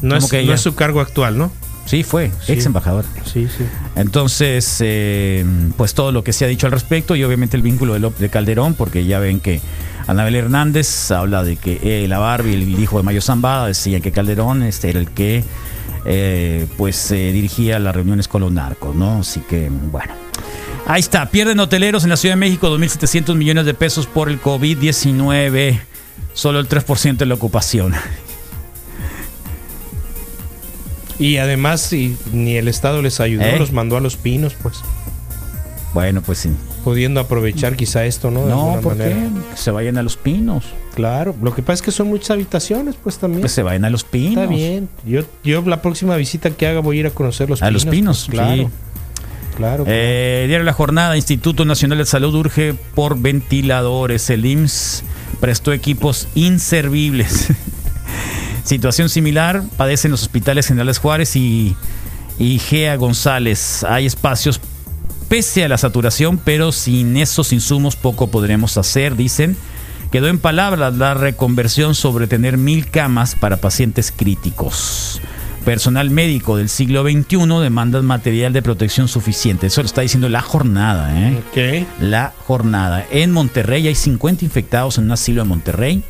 No, 0.00 0.14
¿Cómo 0.16 0.24
es, 0.26 0.30
que 0.30 0.42
no 0.44 0.52
es 0.54 0.60
su 0.60 0.74
cargo 0.74 1.00
actual, 1.00 1.36
¿no? 1.38 1.52
Sí, 1.84 2.04
fue, 2.04 2.30
Sí. 2.44 2.52
ex 2.52 2.64
embajador. 2.66 3.04
Sí, 3.24 3.48
sí. 3.48 3.64
Entonces, 3.96 4.76
eh, 4.80 5.44
pues 5.76 5.94
todo 5.94 6.12
lo 6.12 6.22
que 6.22 6.32
se 6.32 6.44
ha 6.44 6.48
dicho 6.48 6.66
al 6.66 6.72
respecto 6.72 7.16
y 7.16 7.24
obviamente 7.24 7.56
el 7.56 7.62
vínculo 7.62 7.98
de, 7.98 8.12
de 8.18 8.28
Calderón, 8.28 8.74
porque 8.74 9.04
ya 9.04 9.18
ven 9.18 9.40
que 9.40 9.60
Anabel 10.06 10.36
Hernández 10.36 11.10
habla 11.10 11.42
de 11.42 11.56
que 11.56 11.80
eh, 11.82 12.06
la 12.08 12.18
Barbie, 12.18 12.54
el 12.54 12.78
hijo 12.80 12.98
de 12.98 13.02
Mayo 13.02 13.20
Zambada, 13.20 13.66
decían 13.66 14.00
que 14.00 14.12
Calderón 14.12 14.62
este, 14.62 14.90
era 14.90 15.00
el 15.00 15.10
que 15.10 15.42
eh, 16.04 16.66
pues 16.76 17.10
eh, 17.10 17.32
dirigía 17.32 17.78
las 17.78 17.94
reuniones 17.94 18.28
con 18.28 18.42
los 18.42 18.52
narcos, 18.52 18.94
¿no? 18.94 19.20
Así 19.20 19.40
que, 19.40 19.68
bueno. 19.70 20.14
Ahí 20.86 21.00
está, 21.00 21.30
pierden 21.30 21.60
hoteleros 21.60 22.02
en 22.04 22.10
la 22.10 22.16
Ciudad 22.16 22.34
de 22.34 22.40
México 22.40 22.68
2.700 22.76 23.36
millones 23.36 23.66
de 23.66 23.74
pesos 23.74 24.06
por 24.06 24.28
el 24.28 24.40
COVID-19, 24.40 25.80
solo 26.34 26.58
el 26.58 26.68
3% 26.68 27.16
de 27.18 27.26
la 27.26 27.34
ocupación. 27.34 27.94
Y 31.18 31.36
además, 31.36 31.82
si 31.82 32.16
ni 32.32 32.56
el 32.56 32.66
Estado 32.66 33.00
les 33.00 33.20
ayudó, 33.20 33.44
¿Eh? 33.44 33.58
los 33.58 33.70
mandó 33.70 33.96
a 33.96 34.00
los 34.00 34.16
pinos, 34.16 34.54
pues. 34.60 34.80
Bueno, 35.94 36.20
pues 36.20 36.38
sí. 36.38 36.50
Pudiendo 36.84 37.20
aprovechar 37.20 37.76
quizá 37.76 38.04
esto, 38.06 38.30
¿no? 38.30 38.44
De 38.44 38.50
No, 38.50 38.62
alguna 38.62 38.80
¿por 38.82 38.96
manera. 38.96 39.14
qué? 39.16 39.50
Que 39.52 39.56
se 39.56 39.70
vayan 39.70 39.98
a 39.98 40.02
los 40.02 40.16
pinos. 40.16 40.64
Claro, 40.94 41.34
lo 41.40 41.54
que 41.54 41.62
pasa 41.62 41.74
es 41.74 41.82
que 41.82 41.90
son 41.92 42.08
muchas 42.08 42.30
habitaciones, 42.32 42.96
pues 43.02 43.18
también. 43.18 43.42
Que 43.42 43.48
se 43.48 43.62
vayan 43.62 43.84
a 43.84 43.90
los 43.90 44.02
pinos. 44.04 44.42
Está 44.42 44.46
bien. 44.46 44.88
Yo, 45.06 45.22
yo 45.44 45.62
la 45.62 45.80
próxima 45.80 46.16
visita 46.16 46.50
que 46.50 46.66
haga 46.66 46.80
voy 46.80 46.96
a 46.96 47.00
ir 47.00 47.06
a 47.06 47.10
conocer 47.10 47.48
los 47.48 47.62
A 47.62 47.66
pinos. 47.68 47.84
los 47.84 47.90
pinos, 47.92 48.24
pues, 48.26 48.38
claro. 48.38 48.62
sí. 48.62 48.68
Claro. 49.56 49.84
Eh, 49.86 50.44
diario 50.48 50.64
La 50.64 50.72
Jornada, 50.72 51.14
Instituto 51.16 51.64
Nacional 51.66 51.98
de 51.98 52.06
Salud 52.06 52.34
urge 52.34 52.74
por 52.94 53.18
ventiladores. 53.18 54.30
El 54.30 54.46
IMSS 54.46 55.04
prestó 55.40 55.72
equipos 55.74 56.26
inservibles. 56.34 57.48
Situación 58.64 59.08
similar 59.08 59.62
padecen 59.76 60.10
los 60.10 60.22
hospitales 60.22 60.66
Generales 60.68 60.98
Juárez 60.98 61.36
y, 61.36 61.76
y 62.38 62.58
Gea 62.60 62.96
González. 62.96 63.84
Hay 63.84 64.06
espacios 64.06 64.58
pese 65.32 65.64
a 65.64 65.68
la 65.68 65.78
saturación, 65.78 66.36
pero 66.36 66.72
sin 66.72 67.16
esos 67.16 67.54
insumos 67.54 67.96
poco 67.96 68.26
podremos 68.26 68.76
hacer, 68.76 69.16
dicen. 69.16 69.56
Quedó 70.10 70.28
en 70.28 70.38
palabras 70.38 70.94
la 70.98 71.14
reconversión 71.14 71.94
sobre 71.94 72.26
tener 72.26 72.58
mil 72.58 72.90
camas 72.90 73.34
para 73.34 73.56
pacientes 73.56 74.12
críticos. 74.14 75.22
Personal 75.64 76.10
médico 76.10 76.58
del 76.58 76.68
siglo 76.68 77.02
XXI 77.04 77.46
demanda 77.62 78.02
material 78.02 78.52
de 78.52 78.60
protección 78.60 79.08
suficiente. 79.08 79.68
Eso 79.68 79.80
lo 79.80 79.86
está 79.86 80.02
diciendo 80.02 80.28
la 80.28 80.42
jornada, 80.42 81.18
¿eh? 81.18 81.42
La 81.98 82.34
jornada. 82.46 83.06
En 83.10 83.30
Monterrey 83.30 83.88
hay 83.88 83.94
50 83.94 84.44
infectados 84.44 84.98
en 84.98 85.04
un 85.04 85.12
asilo 85.12 85.44
de 85.44 85.48
Monterrey. 85.48 86.04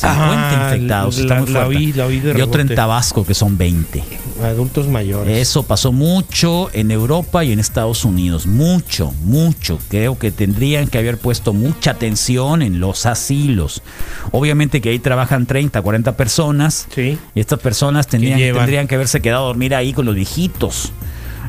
50 0.00 0.68
Ah, 0.70 0.74
infectados. 0.74 1.18
la- 1.18 1.40
la 1.40 1.66
oí- 1.66 1.92
la 1.92 2.06
de 2.06 2.38
y 2.38 2.40
otro 2.42 2.60
en. 2.60 2.74
Tabasco, 2.74 3.24
que 3.26 3.34
son 3.34 3.58
20. 3.58 4.02
Adultos 4.42 4.86
mayores. 4.86 5.36
Eso 5.38 5.64
pasó 5.64 5.90
mucho 5.90 6.70
en 6.72 6.90
Europa 6.92 7.44
y 7.44 7.50
en 7.52 7.58
Estados 7.58 8.04
Unidos. 8.04 8.46
Mucho, 8.46 9.12
mucho. 9.24 9.78
Creo 9.88 10.16
que 10.18 10.30
tendrían 10.30 10.86
que 10.86 10.98
haber 10.98 11.18
puesto 11.18 11.52
mucha 11.52 11.90
atención 11.92 12.62
en 12.62 12.78
los 12.78 13.06
asilos. 13.06 13.82
Obviamente 14.30 14.80
que 14.80 14.90
ahí 14.90 14.98
trabajan 15.00 15.46
30, 15.46 15.82
40 15.82 16.16
personas. 16.16 16.86
Sí. 16.94 17.18
Y 17.34 17.40
estas 17.40 17.58
personas 17.58 18.06
tendrían, 18.06 18.38
que 18.86 18.94
haberse 18.94 19.20
quedado 19.20 19.44
a 19.44 19.46
dormir 19.48 19.74
ahí 19.74 19.92
con 19.92 20.06
los 20.06 20.14
viejitos. 20.14 20.92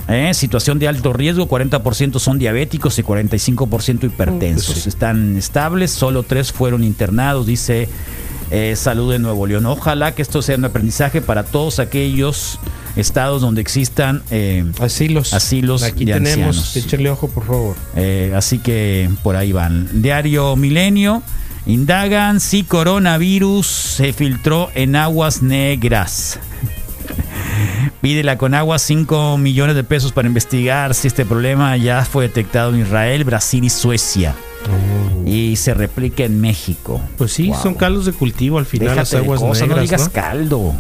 ¿Eh? 0.07 0.34
Situación 0.34 0.80
de 0.80 0.88
alto 0.88 1.13
riesgo, 1.13 1.47
40% 1.47 2.17
son 2.17 2.39
diabéticos 2.39 2.97
y 2.97 3.03
45% 3.03 4.07
hipertensos. 4.07 4.65
Pues 4.73 4.84
sí. 4.84 4.89
Están 4.89 5.38
estables, 5.38 5.91
solo 5.91 6.23
tres 6.23 6.51
fueron 6.51 6.84
internados, 6.84 7.45
dice 7.45 7.88
eh, 8.51 8.76
Salud 8.76 9.11
de 9.11 9.19
Nuevo 9.19 9.45
León. 9.47 9.65
Ojalá 9.65 10.13
que 10.13 10.21
esto 10.21 10.41
sea 10.41 10.57
un 10.57 10.65
aprendizaje 10.65 11.21
para 11.21 11.43
todos 11.43 11.80
aquellos 11.80 12.59
estados 12.95 13.41
donde 13.41 13.61
existan 13.61 14.23
eh, 14.31 14.65
asilos. 14.80 15.34
asilos 15.34 15.84
Aquí 15.84 16.05
de 16.05 16.13
tenemos. 16.13 16.76
ancianos. 16.76 17.13
Ojo, 17.17 17.30
por 17.30 17.45
favor. 17.45 17.76
Eh, 17.95 18.34
así 18.35 18.59
que 18.59 19.09
por 19.23 19.35
ahí 19.35 19.51
van. 19.51 20.01
Diario 20.01 20.55
Milenio. 20.55 21.21
Indagan 21.65 22.39
si 22.39 22.63
coronavirus 22.63 23.67
se 23.67 24.13
filtró 24.13 24.69
en 24.73 24.95
aguas 24.95 25.41
negras. 25.43 26.39
Pide 28.01 28.23
la 28.23 28.38
Conagua 28.38 28.80
5 28.80 29.38
millones 29.38 29.76
de 29.76 29.84
pesos 29.84 30.11
para 30.13 30.27
investigar 30.27 30.95
si 30.95 31.07
este 31.07 31.26
problema 31.26 31.76
ya 31.77 32.05
fue 32.05 32.23
detectado 32.23 32.73
en 32.73 32.81
Israel, 32.81 33.23
Brasil 33.26 33.63
y 33.63 33.69
Suecia. 33.69 34.35
Y 35.26 35.56
se 35.56 35.73
replica 35.73 36.23
en 36.23 36.40
México. 36.41 37.02
Pues 37.18 37.34
sí, 37.34 37.49
Wow. 37.49 37.61
son 37.61 37.73
caldos 37.76 38.06
de 38.06 38.14
cultivo 38.14 38.57
al 38.57 38.65
final 38.65 38.90
Déjate 38.90 38.99
las 39.02 39.11
de 39.11 39.18
aguas 39.18 39.40
cosas, 39.40 39.61
negras, 39.61 39.77
no 39.77 39.81
digas 39.84 40.02
¿no? 40.06 40.11
caldo. 40.11 40.73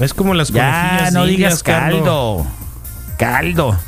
Es 0.00 0.14
como 0.14 0.34
las 0.34 0.48
Ya, 0.48 1.10
no 1.12 1.26
digas 1.26 1.62
caldo. 1.62 2.46
Caldo. 3.18 3.78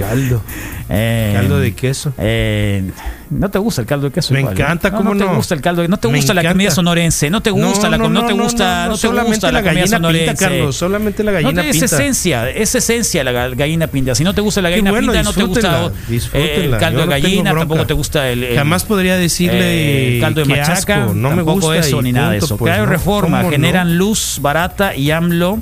Caldo. 0.00 0.42
Eh, 0.88 1.32
Caldo 1.36 1.58
de 1.60 1.74
queso. 1.74 2.12
eh, 2.18 2.90
no 3.28 3.48
te 3.50 3.58
gusta 3.58 3.82
el 3.82 3.86
caldo 3.86 4.06
de 4.08 4.12
queso. 4.12 4.32
Me 4.34 4.40
igual, 4.40 4.58
¿eh? 4.58 4.62
encanta, 4.62 4.90
no, 4.90 4.96
¿cómo 4.96 5.14
no? 5.14 5.20
te 5.20 5.26
no? 5.26 5.36
gusta 5.36 5.54
el 5.54 5.60
caldo, 5.60 5.86
no 5.86 5.96
te 5.98 6.08
Me 6.08 6.16
gusta 6.16 6.34
la 6.34 6.42
comida 6.50 6.70
sonorense, 6.70 7.28
no 7.30 7.42
te 7.42 7.50
gusta 7.50 7.88
la 7.90 7.98
com- 7.98 8.12
no, 8.12 8.24
te 8.26 8.32
gusta, 8.32 8.86
no, 8.88 8.94
te 8.94 9.00
solamente 9.00 9.30
gusta 9.36 9.46
la 9.52 9.52
la, 9.52 9.60
gallina 9.60 9.86
sonorense. 9.86 10.26
pinta, 10.30 10.44
Carlos, 10.48 10.76
solamente 10.76 11.22
la 11.22 11.30
No 11.32 11.34
gallina 11.42 11.62
te- 11.62 11.68
es 11.68 11.76
pinta. 11.78 11.86
esencia, 11.96 12.50
es 12.50 12.74
esencia 12.74 13.22
la 13.24 13.32
ga- 13.32 13.54
gallina 13.56 13.86
pinta. 13.86 14.14
Si 14.14 14.24
no 14.24 14.34
te 14.34 14.40
gusta 14.40 14.62
la 14.62 14.70
gallina 14.70 14.90
bueno, 14.90 15.12
pinta, 15.12 15.22
no 15.22 15.32
te 15.32 15.42
gusta 15.44 15.90
eh, 16.32 16.64
el 16.64 16.76
caldo 16.78 17.00
de 17.00 17.04
no 17.06 17.10
gallina, 17.10 17.54
tampoco 17.54 17.86
te 17.86 17.94
gusta 17.94 18.28
el, 18.30 18.42
el- 18.42 18.56
Jamás 18.56 18.84
podría 18.84 19.16
decirle 19.16 19.60
eh, 19.60 20.14
el 20.16 20.20
caldo 20.22 20.40
de 20.40 20.46
machaca, 20.48 20.72
asco, 21.04 21.14
no 21.14 21.30
me 21.36 21.42
gusta 21.42 21.76
eso 21.76 22.00
ni 22.02 22.10
nada 22.12 22.30
de 22.32 22.38
eso. 22.38 22.56
pues, 22.56 22.70
Claro, 22.70 22.86
¿no? 22.86 22.90
reforma, 22.92 23.38
¿Cómo 23.38 23.50
no? 23.50 23.52
generan 23.52 23.96
luz 23.98 24.38
barata 24.40 24.96
y 24.96 25.10
AMLO 25.12 25.60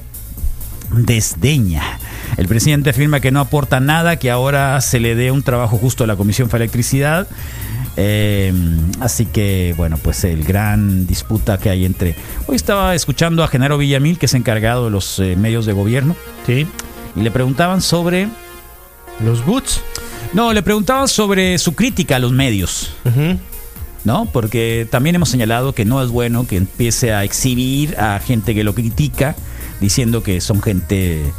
desdeña. 0.90 1.98
El 2.39 2.47
presidente 2.47 2.90
afirma 2.90 3.19
que 3.19 3.32
no 3.32 3.40
aporta 3.40 3.81
nada, 3.81 4.16
que 4.16 4.31
ahora 4.31 4.81
se 4.81 5.01
le 5.01 5.16
dé 5.16 5.32
un 5.32 5.43
trabajo 5.43 5.77
justo 5.77 6.05
a 6.05 6.06
la 6.06 6.15
Comisión 6.15 6.48
para 6.48 6.62
Electricidad. 6.62 7.27
Eh, 7.97 8.52
así 9.01 9.27
que, 9.27 9.74
bueno, 9.77 9.98
pues 10.01 10.23
el 10.23 10.44
gran 10.44 11.05
disputa 11.09 11.59
que 11.59 11.69
hay 11.69 11.85
entre... 11.85 12.15
Hoy 12.47 12.55
estaba 12.55 12.94
escuchando 12.94 13.43
a 13.43 13.48
Genaro 13.48 13.77
Villamil, 13.77 14.19
que 14.19 14.27
es 14.27 14.35
encargado 14.35 14.85
de 14.85 14.93
los 14.93 15.19
eh, 15.19 15.35
medios 15.35 15.66
de 15.66 15.73
gobierno. 15.73 16.15
Sí. 16.47 16.65
Y 17.16 17.20
le 17.23 17.32
preguntaban 17.32 17.82
sobre... 17.82 18.28
Los 19.19 19.44
boots. 19.44 19.82
No, 20.32 20.52
le 20.52 20.62
preguntaban 20.62 21.09
sobre 21.09 21.59
su 21.59 21.74
crítica 21.74 22.16
a 22.16 22.19
los 22.20 22.31
medios. 22.31 22.94
¿no? 24.05 24.27
Porque 24.27 24.86
también 24.89 25.16
hemos 25.16 25.28
señalado 25.28 25.73
que 25.73 25.85
no 25.85 26.01
es 26.05 26.09
bueno 26.09 26.47
que 26.47 26.56
empiece 26.56 27.12
a 27.12 27.24
exhibir 27.24 27.98
a 27.98 28.20
gente 28.20 28.55
que 28.55 28.62
lo 28.62 28.77
critica, 28.77 29.35
diciendo 29.81 30.23
que 30.23 30.40
son 30.40 30.62
gente 30.62 31.32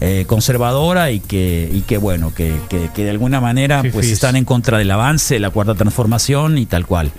eh, 0.00 0.24
conservadora 0.26 1.10
y 1.10 1.20
que, 1.20 1.70
y 1.72 1.82
que 1.82 1.98
bueno, 1.98 2.32
que, 2.34 2.54
que- 2.70 2.88
que 2.94 3.04
de 3.04 3.10
alguna 3.10 3.40
manera 3.40 3.82
pues 3.92 4.06
están 4.14 4.36
en 4.36 4.44
contra 4.46 4.78
del 4.78 4.90
avance, 4.90 5.38
la 5.38 5.50
cuarta 5.50 5.74
transformación 5.74 6.56
y 6.58 6.66
tal 6.66 6.86
cual. 6.86 7.10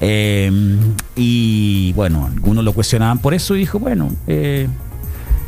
Eh, 0.00 0.50
y 1.16 1.92
bueno, 1.92 2.26
algunos 2.32 2.64
lo 2.64 2.72
cuestionaban 2.72 3.18
por 3.18 3.34
eso 3.34 3.54
y 3.56 3.60
dijo, 3.60 3.78
bueno, 3.78 4.10
eh, 4.26 4.68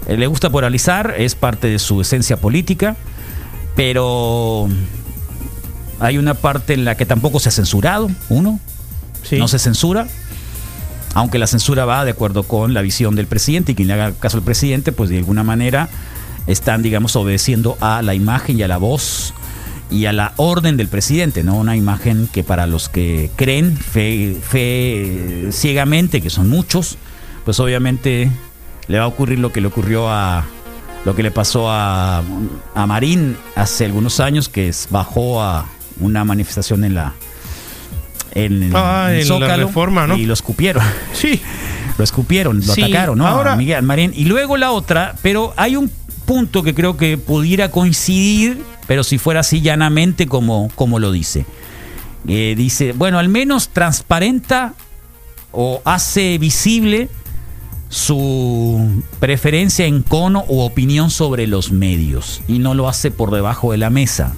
le 0.08 0.26
gusta 0.26 0.48
moralizar, 0.50 1.14
es 1.18 1.34
parte 1.34 1.66
de 1.68 1.78
su 1.78 2.00
esencia 2.00 2.36
política, 2.36 2.94
pero 3.74 4.68
hay 6.00 6.18
una 6.18 6.34
parte 6.34 6.74
en 6.74 6.84
la 6.84 6.96
que 6.96 7.06
tampoco 7.06 7.40
se 7.40 7.48
ha 7.48 7.52
censurado, 7.52 8.10
uno, 8.28 8.60
no 9.38 9.48
se 9.48 9.58
censura, 9.58 10.06
aunque 11.14 11.38
la 11.38 11.46
censura 11.46 11.84
va 11.86 12.04
de 12.04 12.10
acuerdo 12.10 12.42
con 12.42 12.74
la 12.74 12.82
visión 12.82 13.16
del 13.16 13.26
presidente 13.26 13.72
y 13.72 13.74
quien 13.74 13.88
le 13.88 13.94
haga 13.94 14.12
caso 14.12 14.36
al 14.36 14.42
presidente, 14.42 14.92
pues 14.92 15.08
de 15.10 15.18
alguna 15.18 15.42
manera 15.42 15.88
están, 16.46 16.82
digamos, 16.82 17.16
obedeciendo 17.16 17.76
a 17.80 18.02
la 18.02 18.14
imagen 18.14 18.58
y 18.58 18.62
a 18.62 18.68
la 18.68 18.76
voz 18.78 19.34
y 19.90 20.06
a 20.06 20.12
la 20.12 20.32
orden 20.36 20.76
del 20.76 20.88
presidente, 20.88 21.42
¿no? 21.44 21.56
Una 21.56 21.76
imagen 21.76 22.28
que 22.32 22.42
para 22.44 22.66
los 22.66 22.88
que 22.88 23.30
creen 23.36 23.76
fe, 23.76 24.36
fe, 24.40 25.46
eh, 25.46 25.48
ciegamente, 25.52 26.20
que 26.20 26.30
son 26.30 26.48
muchos, 26.48 26.98
pues 27.44 27.60
obviamente 27.60 28.30
le 28.88 28.98
va 28.98 29.04
a 29.04 29.08
ocurrir 29.08 29.38
lo 29.38 29.52
que 29.52 29.60
le 29.60 29.68
ocurrió 29.68 30.08
a 30.10 30.44
lo 31.04 31.14
que 31.14 31.22
le 31.22 31.30
pasó 31.30 31.70
a, 31.70 32.22
a 32.74 32.86
Marín 32.86 33.36
hace 33.54 33.84
algunos 33.84 34.18
años, 34.18 34.48
que 34.48 34.68
es- 34.68 34.88
bajó 34.90 35.40
a 35.40 35.66
una 36.00 36.24
manifestación 36.24 36.82
en 36.84 36.94
la 36.96 37.12
en, 38.32 38.70
Ah, 38.74 39.10
la 39.12 39.24
Zócalo 39.24 39.66
Reforma, 39.66 40.06
¿no? 40.06 40.16
y 40.16 40.26
lo 40.26 40.34
escupieron. 40.34 40.82
Sí. 41.12 41.40
Lo 41.98 42.04
escupieron, 42.04 42.58
lo 42.58 42.74
Sí, 42.74 42.82
atacaron, 42.82 43.16
¿no? 43.16 43.26
ahora- 43.26 43.54
A 43.54 43.56
Miguel 43.56 43.82
Marín. 43.82 44.12
Y 44.14 44.26
luego 44.26 44.58
la 44.58 44.70
otra, 44.70 45.14
pero 45.22 45.54
hay 45.56 45.76
un 45.76 45.90
punto 46.26 46.62
que 46.62 46.74
creo 46.74 46.96
que 46.96 47.16
pudiera 47.16 47.70
coincidir, 47.70 48.62
pero 48.86 49.04
si 49.04 49.16
fuera 49.16 49.40
así 49.40 49.62
llanamente 49.62 50.26
como, 50.26 50.70
como 50.74 50.98
lo 50.98 51.12
dice. 51.12 51.46
Eh, 52.28 52.54
dice, 52.56 52.92
bueno, 52.92 53.18
al 53.18 53.28
menos 53.28 53.68
transparenta 53.68 54.74
o 55.52 55.80
hace 55.84 56.36
visible 56.38 57.08
su 57.88 59.02
preferencia 59.20 59.86
en 59.86 60.02
cono 60.02 60.44
u 60.48 60.60
opinión 60.60 61.10
sobre 61.10 61.46
los 61.46 61.70
medios 61.70 62.42
y 62.48 62.58
no 62.58 62.74
lo 62.74 62.88
hace 62.88 63.10
por 63.10 63.30
debajo 63.30 63.72
de 63.72 63.78
la 63.78 63.90
mesa. 63.90 64.34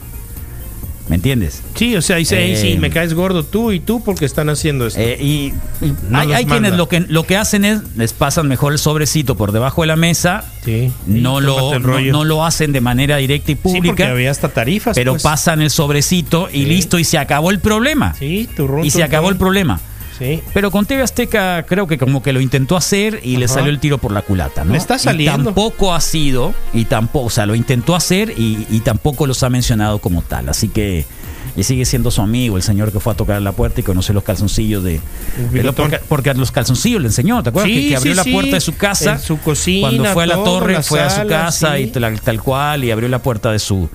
¿Me 1.08 1.16
entiendes? 1.16 1.62
Sí, 1.74 1.96
o 1.96 2.02
sea, 2.02 2.16
dice, 2.16 2.38
"Ey, 2.44 2.56
sí, 2.56 2.72
Eh, 2.72 2.78
me 2.78 2.90
caes 2.90 3.14
gordo 3.14 3.42
tú 3.42 3.72
y 3.72 3.80
tú 3.80 4.02
porque 4.04 4.26
están 4.26 4.50
haciendo 4.50 4.86
esto. 4.86 5.00
Eh, 5.00 5.16
y 5.20 5.54
y 5.84 5.94
No 6.10 6.18
hay, 6.18 6.44
quienes 6.44 6.74
lo 6.74 6.86
que, 6.88 7.00
lo 7.00 7.22
que 7.24 7.36
hacen 7.36 7.64
es 7.64 7.80
les 7.96 8.12
pasan 8.12 8.46
mejor 8.46 8.72
el 8.74 8.78
sobrecito 8.78 9.34
por 9.36 9.52
debajo 9.52 9.80
de 9.82 9.86
la 9.86 9.96
mesa. 9.96 10.44
Sí. 10.64 10.92
No, 11.06 11.40
lo, 11.40 11.78
no, 11.78 12.24
lo 12.24 12.44
hacen 12.44 12.72
de 12.72 12.80
manera 12.82 13.16
directa 13.16 13.52
y 13.52 13.54
Sí, 13.54 13.60
porque 13.62 13.78
pública. 13.80 14.10
había 14.10 14.30
hasta 14.30 14.50
tarifas. 14.50 14.94
pero 14.94 15.12
pues. 15.12 15.22
pasan 15.22 15.62
el 15.62 15.70
sobrecito 15.70 16.48
y 16.52 16.64
Sí. 16.64 16.64
listo, 16.66 16.98
y 16.98 17.04
se 17.04 17.16
acabó 17.16 17.50
el 17.50 17.60
problema. 17.60 18.14
Sí, 18.18 18.46
turrún, 18.54 18.84
y 18.84 18.90
se 18.90 19.02
acabó 19.02 19.30
el 19.30 19.36
problema. 19.36 19.80
Sí. 20.18 20.42
Pero 20.52 20.70
con 20.70 20.84
TV 20.84 21.02
Azteca 21.02 21.64
creo 21.68 21.86
que 21.86 21.96
como 21.98 22.22
que 22.22 22.32
lo 22.32 22.40
intentó 22.40 22.76
hacer 22.76 23.20
y 23.22 23.36
le 23.36 23.46
salió 23.46 23.70
el 23.70 23.78
tiro 23.78 23.98
por 23.98 24.12
la 24.12 24.22
culata, 24.22 24.64
¿no? 24.64 24.72
Le 24.72 24.78
está 24.78 24.96
Y 24.96 24.98
saliendo. 24.98 25.44
tampoco 25.44 25.94
ha 25.94 26.00
sido, 26.00 26.54
y 26.74 26.86
tampoco, 26.86 27.26
o 27.26 27.30
sea, 27.30 27.46
lo 27.46 27.54
intentó 27.54 27.94
hacer 27.94 28.30
y, 28.36 28.66
y 28.70 28.80
tampoco 28.80 29.26
los 29.26 29.42
ha 29.44 29.48
mencionado 29.50 29.98
como 30.00 30.22
tal. 30.22 30.48
Así 30.48 30.68
que 30.68 31.04
y 31.56 31.62
sigue 31.64 31.84
siendo 31.84 32.10
su 32.12 32.20
amigo, 32.20 32.56
el 32.56 32.62
señor 32.62 32.92
que 32.92 33.00
fue 33.00 33.12
a 33.12 33.16
tocar 33.16 33.40
la 33.42 33.50
puerta 33.52 33.80
y 33.80 33.82
conoció 33.82 34.14
los 34.14 34.22
calzoncillos 34.22 34.84
de... 34.84 35.00
de 35.52 35.62
lo- 35.64 35.72
porque, 35.72 35.98
porque 36.08 36.32
los 36.34 36.52
calzoncillos 36.52 37.00
le 37.00 37.08
enseñó, 37.08 37.42
¿te 37.42 37.48
acuerdas? 37.48 37.72
Sí, 37.72 37.82
que, 37.82 37.88
que 37.90 37.96
abrió 37.96 38.12
sí, 38.12 38.16
la 38.16 38.22
sí. 38.24 38.32
puerta 38.32 38.50
de 38.56 38.60
su 38.60 38.76
casa. 38.76 39.12
En 39.14 39.20
su 39.20 39.38
cocina, 39.40 39.88
Cuando 39.88 40.12
fue 40.12 40.22
a 40.24 40.26
la 40.26 40.34
todo, 40.34 40.44
torre, 40.44 40.72
la 40.74 40.82
fue 40.82 41.00
a 41.00 41.10
su 41.10 41.26
casa 41.26 41.78
y 41.80 41.88
tal, 41.88 42.20
tal 42.20 42.40
cual, 42.42 42.84
y 42.84 42.90
abrió 42.92 43.08
la 43.08 43.20
puerta 43.22 43.50
de 43.50 43.58
su 43.58 43.88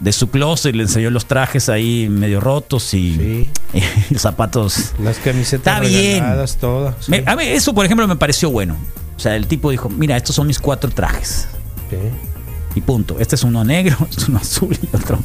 de 0.00 0.12
su 0.12 0.28
closet 0.30 0.74
le 0.74 0.82
enseñó 0.82 1.10
los 1.10 1.26
trajes 1.26 1.68
ahí 1.68 2.08
medio 2.08 2.40
rotos 2.40 2.94
y, 2.94 3.48
zapatos 4.16 4.92
Las 4.98 5.18
camisetas 5.18 5.74
Está 5.74 5.80
bien. 5.86 6.24
todas. 6.60 6.96
sí. 7.04 7.10
me- 7.10 7.22
a 7.26 7.36
mí 7.36 7.44
eso, 7.44 7.74
por 7.74 7.84
ejemplo, 7.84 8.06
me 8.08 8.16
pareció 8.16 8.50
bueno. 8.50 8.76
O 9.16 9.20
sea, 9.20 9.36
el 9.36 9.46
tipo 9.46 9.70
dijo, 9.70 9.88
mira, 9.90 10.16
estos 10.16 10.34
son 10.36 10.46
mis 10.46 10.58
cuatro 10.58 10.90
trajes. 10.90 11.46
Sí. 11.90 11.96
Y 12.74 12.80
punto. 12.82 13.18
Este 13.18 13.34
es 13.34 13.42
uno 13.42 13.64
negro, 13.64 13.96
es 14.16 14.28
uno 14.28 14.38
azul 14.38 14.76
y 14.80 14.96
otro. 14.96 15.18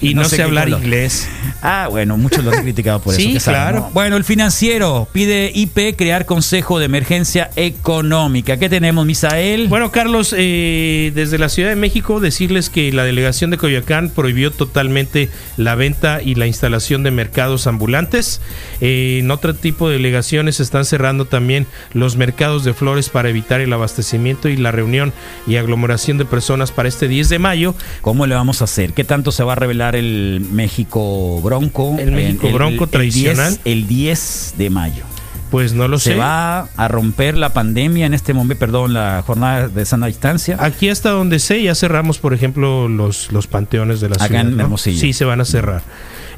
Y 0.00 0.14
no, 0.14 0.24
sé 0.24 0.42
hablar 0.42 0.64
color. 0.64 0.80
inglés. 0.82 1.28
Ah, 1.62 1.86
bueno, 1.90 2.16
muchos 2.16 2.44
lo 2.44 2.50
han 2.52 2.62
criticado 2.62 3.00
por 3.00 3.14
Sí, 3.16 3.36
eso. 3.36 3.46
saben, 3.46 3.60
claro. 3.60 3.80
¿no? 3.80 3.90
Bueno, 3.92 4.16
el 4.16 4.24
financiero 4.24 5.08
pide 5.12 5.50
IP 5.54 5.96
crear 5.96 6.26
Consejo 6.26 6.78
de 6.78 6.86
Emergencia 6.86 7.50
Económica. 7.56 8.56
¿Qué 8.58 8.68
tenemos, 8.68 9.06
Misael? 9.06 9.68
Bueno, 9.68 9.90
Carlos, 9.92 10.34
eh, 10.36 11.12
desde 11.14 11.38
la 11.38 11.48
Ciudad 11.48 11.68
de 11.68 11.76
México, 11.76 12.20
decirles 12.20 12.68
que 12.70 12.92
la 12.92 13.04
delegación 13.04 13.50
de 13.50 13.56
Coyoacán 13.58 14.10
prohibió 14.10 14.50
totalmente 14.50 15.30
la 15.56 15.74
venta 15.74 16.20
y 16.22 16.34
la 16.34 16.46
instalación 16.46 17.02
de 17.02 17.10
mercados 17.10 17.66
ambulantes. 17.66 18.40
Eh, 18.80 19.18
en 19.20 19.30
otro 19.30 19.54
tipo 19.54 19.88
de 19.88 19.94
delegaciones 19.94 20.56
se 20.56 20.62
están 20.64 20.84
cerrando 20.84 21.24
también 21.26 21.66
los 21.92 22.16
mercados 22.16 22.64
de 22.64 22.74
flores 22.74 23.08
para 23.08 23.28
evitar 23.28 23.60
el 23.60 23.72
abastecimiento 23.72 24.48
y 24.48 24.56
la 24.56 24.72
reunión 24.72 25.12
y 25.46 25.56
aglomeración 25.56 26.18
de 26.18 26.24
personas 26.24 26.72
para 26.72 26.88
este 26.88 26.97
10 27.06 27.28
de 27.28 27.38
mayo. 27.38 27.74
¿Cómo 28.00 28.26
le 28.26 28.34
vamos 28.34 28.62
a 28.62 28.64
hacer? 28.64 28.94
¿Qué 28.94 29.04
tanto 29.04 29.30
se 29.30 29.44
va 29.44 29.52
a 29.52 29.56
revelar 29.56 29.94
el 29.94 30.44
México 30.50 31.40
Bronco? 31.42 31.96
El 31.98 32.10
México 32.10 32.50
Bronco 32.50 32.88
tradicional. 32.88 33.50
10, 33.50 33.60
el 33.66 33.86
10 33.86 34.54
de 34.58 34.70
mayo. 34.70 35.04
Pues 35.50 35.72
no 35.72 35.88
lo 35.88 35.98
¿Se 35.98 36.10
sé. 36.12 36.16
va 36.16 36.68
a 36.76 36.88
romper 36.88 37.36
la 37.36 37.54
pandemia 37.54 38.04
en 38.04 38.12
este 38.12 38.34
momento, 38.34 38.58
perdón, 38.58 38.92
la 38.92 39.22
jornada 39.26 39.68
de 39.68 39.84
sana 39.86 40.06
distancia? 40.06 40.58
Aquí 40.60 40.90
hasta 40.90 41.10
donde 41.10 41.38
sé, 41.38 41.62
ya 41.62 41.74
cerramos, 41.74 42.18
por 42.18 42.34
ejemplo, 42.34 42.86
los, 42.88 43.32
los 43.32 43.46
panteones 43.46 44.00
de 44.00 44.10
la 44.10 44.16
Acá 44.16 44.26
ciudad. 44.26 44.42
en 44.42 44.56
¿no? 44.56 44.64
Hermosillo. 44.64 45.00
Sí, 45.00 45.12
se 45.14 45.24
van 45.24 45.40
a 45.40 45.46
cerrar. 45.46 45.82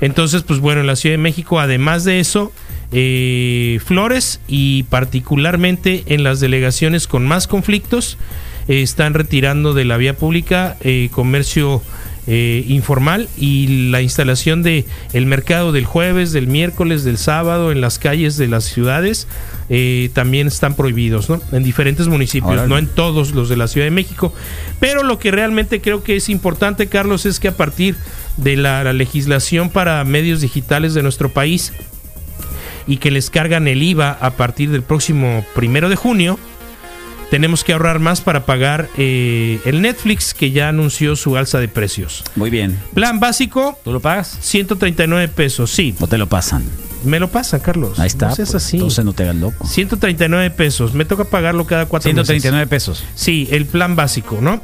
Entonces, 0.00 0.42
pues 0.44 0.60
bueno, 0.60 0.80
en 0.82 0.86
la 0.86 0.94
Ciudad 0.96 1.14
de 1.14 1.18
México, 1.22 1.58
además 1.58 2.04
de 2.04 2.20
eso, 2.20 2.52
eh, 2.92 3.80
flores 3.84 4.40
y 4.46 4.84
particularmente 4.84 6.04
en 6.06 6.22
las 6.22 6.40
delegaciones 6.40 7.06
con 7.06 7.26
más 7.26 7.46
conflictos, 7.48 8.16
están 8.70 9.14
retirando 9.14 9.74
de 9.74 9.84
la 9.84 9.96
vía 9.96 10.16
pública 10.16 10.76
eh, 10.80 11.08
comercio 11.12 11.82
eh, 12.26 12.64
informal 12.68 13.28
y 13.36 13.88
la 13.90 14.02
instalación 14.02 14.62
de 14.62 14.84
el 15.12 15.26
mercado 15.26 15.72
del 15.72 15.84
jueves, 15.84 16.32
del 16.32 16.46
miércoles, 16.46 17.02
del 17.02 17.18
sábado 17.18 17.72
en 17.72 17.80
las 17.80 17.98
calles 17.98 18.36
de 18.36 18.46
las 18.46 18.64
ciudades 18.64 19.26
eh, 19.68 20.10
también 20.12 20.46
están 20.46 20.74
prohibidos, 20.74 21.28
¿no? 21.28 21.40
En 21.50 21.64
diferentes 21.64 22.06
municipios, 22.08 22.68
no 22.68 22.78
en 22.78 22.86
todos 22.86 23.32
los 23.32 23.48
de 23.48 23.56
la 23.56 23.66
Ciudad 23.66 23.86
de 23.86 23.90
México. 23.90 24.32
Pero 24.78 25.02
lo 25.02 25.18
que 25.18 25.30
realmente 25.30 25.80
creo 25.80 26.04
que 26.04 26.16
es 26.16 26.28
importante, 26.28 26.86
Carlos, 26.86 27.26
es 27.26 27.40
que 27.40 27.48
a 27.48 27.56
partir 27.56 27.96
de 28.36 28.56
la, 28.56 28.84
la 28.84 28.92
legislación 28.92 29.70
para 29.70 30.04
medios 30.04 30.40
digitales 30.40 30.94
de 30.94 31.02
nuestro 31.02 31.30
país 31.30 31.72
y 32.86 32.98
que 32.98 33.10
les 33.10 33.30
cargan 33.30 33.66
el 33.66 33.82
IVA 33.82 34.10
a 34.20 34.30
partir 34.32 34.70
del 34.70 34.82
próximo 34.82 35.44
primero 35.54 35.88
de 35.88 35.96
junio, 35.96 36.38
tenemos 37.30 37.64
que 37.64 37.72
ahorrar 37.72 38.00
más 38.00 38.20
para 38.20 38.44
pagar 38.44 38.88
eh, 38.96 39.60
el 39.64 39.80
Netflix 39.80 40.34
que 40.34 40.50
ya 40.50 40.68
anunció 40.68 41.16
su 41.16 41.36
alza 41.36 41.58
de 41.60 41.68
precios. 41.68 42.24
Muy 42.36 42.50
bien. 42.50 42.78
Plan 42.92 43.20
básico. 43.20 43.78
¿Tú 43.84 43.92
lo 43.92 44.00
pagas? 44.00 44.36
139 44.40 45.28
pesos, 45.28 45.70
sí. 45.70 45.94
¿O 46.00 46.06
te 46.06 46.18
lo 46.18 46.28
pasan? 46.28 46.64
Me 47.04 47.18
lo 47.18 47.28
pasan, 47.28 47.60
Carlos. 47.60 47.98
Ahí 47.98 48.08
está. 48.08 48.28
No 48.28 48.34
seas 48.34 48.50
pues, 48.50 48.64
así. 48.64 48.76
Entonces 48.76 49.04
no 49.04 49.12
te 49.12 49.22
hagas 49.22 49.36
loco. 49.36 49.66
139 49.66 50.50
pesos. 50.50 50.92
Me 50.92 51.04
toca 51.04 51.24
pagarlo 51.24 51.66
cada 51.66 51.86
cuatro 51.86 52.08
139 52.08 52.66
pesos. 52.66 53.00
meses. 53.00 53.14
Sí, 53.14 53.48
el 53.50 53.66
plan 53.66 53.96
básico, 53.96 54.38
¿no? 54.40 54.62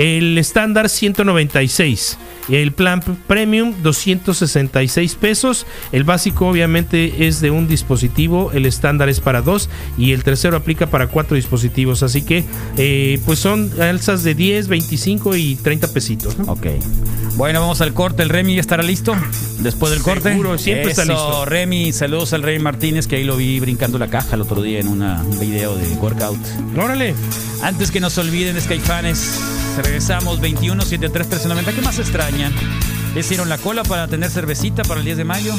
El 0.00 0.38
estándar 0.38 0.88
196. 0.88 2.16
El 2.48 2.72
plan 2.72 3.00
premium 3.28 3.74
266 3.82 5.14
pesos. 5.14 5.66
El 5.92 6.04
básico 6.04 6.48
obviamente 6.48 7.26
es 7.28 7.40
de 7.40 7.50
un 7.50 7.68
dispositivo. 7.68 8.50
El 8.52 8.64
estándar 8.66 9.08
es 9.10 9.20
para 9.20 9.42
dos. 9.42 9.68
Y 9.98 10.12
el 10.12 10.24
tercero 10.24 10.56
aplica 10.56 10.86
para 10.88 11.08
cuatro 11.08 11.36
dispositivos. 11.36 12.02
Así 12.02 12.22
que 12.22 12.44
eh, 12.78 13.20
pues 13.26 13.38
son 13.40 13.70
alzas 13.80 14.24
de 14.24 14.34
10, 14.34 14.68
25 14.68 15.36
y 15.36 15.56
30 15.56 15.92
pesitos. 15.92 16.38
¿no? 16.38 16.52
Ok. 16.52 16.66
Bueno, 17.36 17.60
vamos 17.60 17.80
al 17.82 17.92
corte. 17.92 18.22
¿El 18.22 18.30
Remy 18.30 18.54
ya 18.54 18.60
estará 18.62 18.82
listo? 18.82 19.14
Después 19.60 19.92
del 19.92 20.02
corte. 20.02 20.30
Seguro, 20.30 20.56
siempre 20.58 20.90
está 20.92 21.04
listo. 21.04 21.44
Remy, 21.44 21.92
saludos 21.92 22.32
al 22.32 22.42
Remy 22.42 22.58
Martínez, 22.64 23.06
que 23.06 23.16
ahí 23.16 23.24
lo 23.24 23.36
vi 23.36 23.60
brincando 23.60 23.98
la 23.98 24.08
caja 24.08 24.34
el 24.34 24.40
otro 24.40 24.62
día 24.62 24.80
en 24.80 24.88
una- 24.88 25.22
un 25.22 25.38
video 25.38 25.76
de 25.76 25.86
workout. 25.96 26.38
Órale. 26.76 27.14
Antes 27.62 27.90
que 27.90 28.00
nos 28.00 28.16
olviden, 28.18 28.58
Skyfanes, 28.60 29.38
regresamos 29.82 30.40
21 30.40 30.82
73 30.82 31.26
1390. 31.26 31.72
¿Qué 31.72 31.82
más 31.82 31.98
extrañan? 31.98 32.52
¿Hicieron 33.16 33.48
la 33.48 33.58
cola 33.58 33.82
para 33.82 34.08
tener 34.08 34.30
cervecita 34.30 34.82
para 34.82 35.00
el 35.00 35.04
10 35.04 35.18
de 35.18 35.24
mayo? 35.24 35.54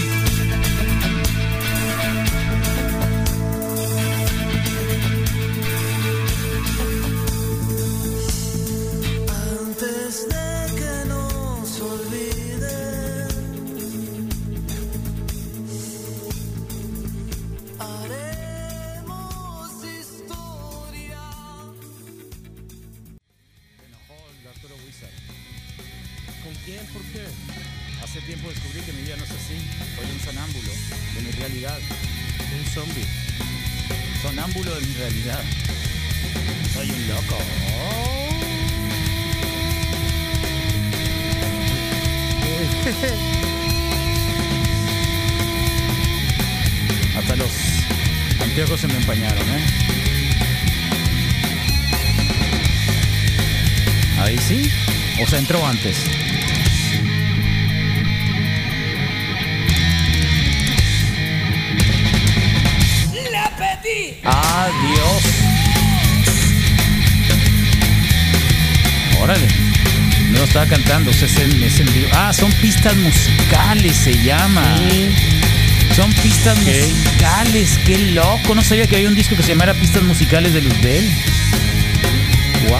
Se 74.13 74.23
llama. 74.23 74.63
Son 75.95 76.11
pistas 76.13 76.57
musicales, 76.59 77.79
qué 77.85 77.97
loco. 78.13 78.55
No 78.55 78.61
sabía 78.61 78.87
que 78.87 78.95
había 78.95 79.09
un 79.09 79.15
disco 79.15 79.35
que 79.35 79.43
se 79.43 79.49
llamara 79.49 79.73
Pistas 79.73 80.03
Musicales 80.03 80.53
de 80.53 80.61
Luzbel. 80.61 81.09
¡Wow! 82.69 82.79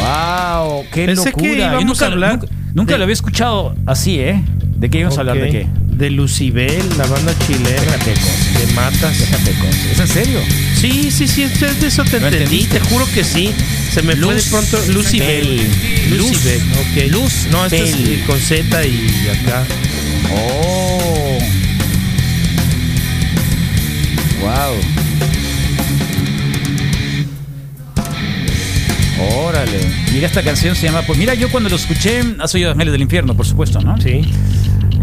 ¡Wow! 0.00 0.84
¡Qué 0.92 1.06
Pensé 1.06 1.30
locura! 1.30 1.50
que 1.50 1.58
Yo 1.58 1.80
nunca, 1.84 2.04
a 2.04 2.08
hablar 2.08 2.32
nunca, 2.38 2.46
nunca 2.74 2.92
de- 2.92 2.98
lo 2.98 3.04
había 3.04 3.14
escuchado 3.14 3.74
así, 3.86 4.18
¿eh? 4.18 4.42
¿De 4.76 4.90
qué 4.90 4.98
íbamos 4.98 5.16
a 5.18 5.20
hablar? 5.20 5.38
¿De 5.38 5.50
qué? 5.50 5.66
De 5.80 6.10
Lucibel, 6.10 6.82
la 6.98 7.06
banda 7.06 7.32
chilena. 7.46 7.96
De 7.96 8.72
Matas. 8.74 9.16
¿Es 9.92 10.00
en 10.00 10.08
serio? 10.08 10.40
Sí, 10.74 11.10
sí, 11.12 11.28
sí, 11.28 11.42
es 11.44 11.60
de 11.80 11.86
eso 11.86 12.02
te 12.04 12.18
¿Lo 12.18 12.26
entendí, 12.26 12.64
te 12.64 12.80
juro 12.80 13.06
que 13.14 13.22
sí. 13.22 13.54
Se 13.94 14.02
me 14.02 14.16
fue 14.16 14.34
de 14.34 14.40
Luz 14.40 14.48
pronto 14.50 14.76
Lucibel. 14.92 15.46
Bell. 15.46 16.18
Lucibel, 16.18 16.60
ok. 16.72 17.12
Luz 17.12 17.46
No, 17.52 17.64
esto 17.64 17.76
Bell. 17.76 18.24
con 18.26 18.40
Z 18.40 18.86
y 18.86 19.28
acá. 19.28 19.64
¡Oh! 20.32 21.38
¡Wow! 24.40 24.80
Órale. 29.46 29.78
Mira, 30.12 30.26
esta 30.26 30.42
canción 30.42 30.74
se 30.74 30.86
llama. 30.86 31.02
Pues 31.02 31.16
mira, 31.16 31.34
yo 31.34 31.48
cuando 31.52 31.68
lo 31.68 31.76
escuché, 31.76 32.20
has 32.40 32.52
oído 32.52 32.72
Ángeles 32.72 32.90
del 32.90 33.02
Infierno, 33.02 33.36
por 33.36 33.46
supuesto, 33.46 33.80
¿no? 33.80 33.96
Sí. 34.00 34.22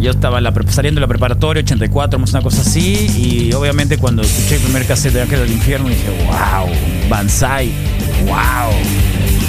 Yo 0.02 0.12
estaba 0.12 0.42
la 0.42 0.54
saliendo 0.68 1.00
de 1.00 1.04
la 1.04 1.08
preparatoria, 1.08 1.64
84, 1.64 2.20
más 2.20 2.32
una 2.32 2.42
cosa 2.42 2.60
así. 2.60 3.08
Y 3.18 3.54
obviamente 3.54 3.98
cuando 3.98 4.22
escuché 4.22 4.56
el 4.56 4.62
primer 4.64 4.86
cassette 4.86 5.14
de 5.14 5.22
Ángeles 5.22 5.46
del 5.46 5.54
Infierno, 5.54 5.88
dije, 5.88 6.10
wow, 6.26 6.68
Banzai, 7.08 7.72
wow. 8.26 8.72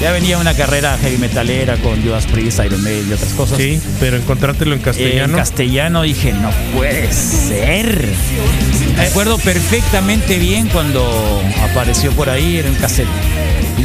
Ya 0.01 0.11
venía 0.11 0.37
una 0.39 0.53
carrera 0.55 0.99
heavy 1.01 1.17
metalera 1.19 1.77
con 1.77 2.03
Judas 2.03 2.27
Priest, 2.27 2.59
Iron 2.65 2.83
Maiden 2.83 3.09
y 3.09 3.13
otras 3.13 3.33
cosas. 3.35 3.57
Sí, 3.59 3.81
pero 4.01 4.17
encontrártelo 4.17 4.75
en 4.75 4.81
castellano. 4.81 5.35
En 5.35 5.39
castellano 5.39 6.03
dije, 6.03 6.33
no 6.33 6.51
puede 6.77 7.13
ser. 7.13 8.09
Me 8.97 9.07
acuerdo 9.07 9.39
perfectamente 9.39 10.39
bien 10.39 10.69
cuando 10.69 11.41
apareció 11.71 12.11
por 12.13 12.29
ahí, 12.31 12.57
era 12.57 12.69
un 12.69 12.75
cassette. 12.75 13.07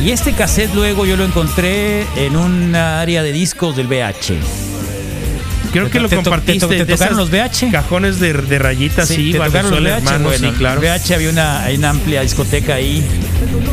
Y 0.04 0.10
este 0.10 0.34
cassette 0.34 0.74
luego 0.74 1.06
yo 1.06 1.18
lo 1.18 1.24
encontré 1.26 2.06
en 2.16 2.36
un 2.36 2.76
área 2.76 3.22
de 3.22 3.32
discos 3.32 3.76
del 3.76 3.86
VH. 3.88 4.34
Creo 5.72 5.86
¿Te- 5.86 5.92
que 5.92 6.00
lo 6.00 6.10
te 6.10 6.16
to- 6.16 6.22
te 6.24 6.30
compartiste. 6.30 6.68
te 6.68 6.86
tocaron 6.86 7.18
los 7.18 7.30
VH? 7.30 7.70
Cajones 7.72 8.20
de, 8.20 8.34
de 8.34 8.58
rayitas, 8.60 9.08
sí, 9.08 9.34
¿te 9.34 9.38
tocaron 9.38 9.70
los 9.70 9.82
VH? 9.82 10.04
Bueno, 10.24 10.32
sí, 10.52 10.58
claro. 10.58 10.82
en 10.82 10.90
VH 10.90 11.14
había 11.14 11.30
una 11.30 11.90
amplia 11.90 12.22
discoteca 12.22 12.76
ahí 12.76 13.04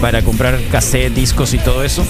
para 0.01 0.23
comprar 0.23 0.59
cassette, 0.71 1.15
discos 1.15 1.55
y 1.55 1.59
todo 1.59 1.85
eso. 1.85 2.05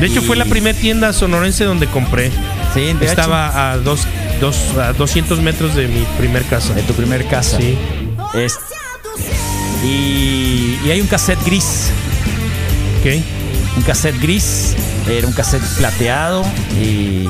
De 0.00 0.06
hecho, 0.06 0.20
Y- 0.20 0.24
fue 0.26 0.36
la 0.36 0.44
primera 0.44 0.78
tienda 0.78 1.12
sonorense 1.12 1.64
donde 1.64 1.86
compré. 1.86 2.30
Sí, 2.74 2.88
en. 2.88 3.02
Estaba 3.02 3.72
a, 3.72 3.78
dos, 3.78 4.06
dos, 4.40 4.56
a 4.78 4.92
200 4.92 5.40
metros 5.40 5.74
de 5.74 5.88
mi 5.88 6.04
primer 6.18 6.44
casa. 6.44 6.74
De 6.74 6.82
tu 6.82 6.92
primer 6.92 7.26
casa. 7.26 7.56
Sí. 7.58 7.76
Es- 8.34 8.58
y, 9.84 10.78
y 10.84 10.90
hay 10.90 11.00
un 11.00 11.06
cassette 11.06 11.42
gris. 11.44 11.90
Ok. 13.00 13.22
Un 13.76 13.82
cassette 13.82 14.20
gris. 14.20 14.74
Era 15.08 15.26
un 15.26 15.32
cassette 15.32 15.62
plateado 15.78 16.44
y. 16.80 17.28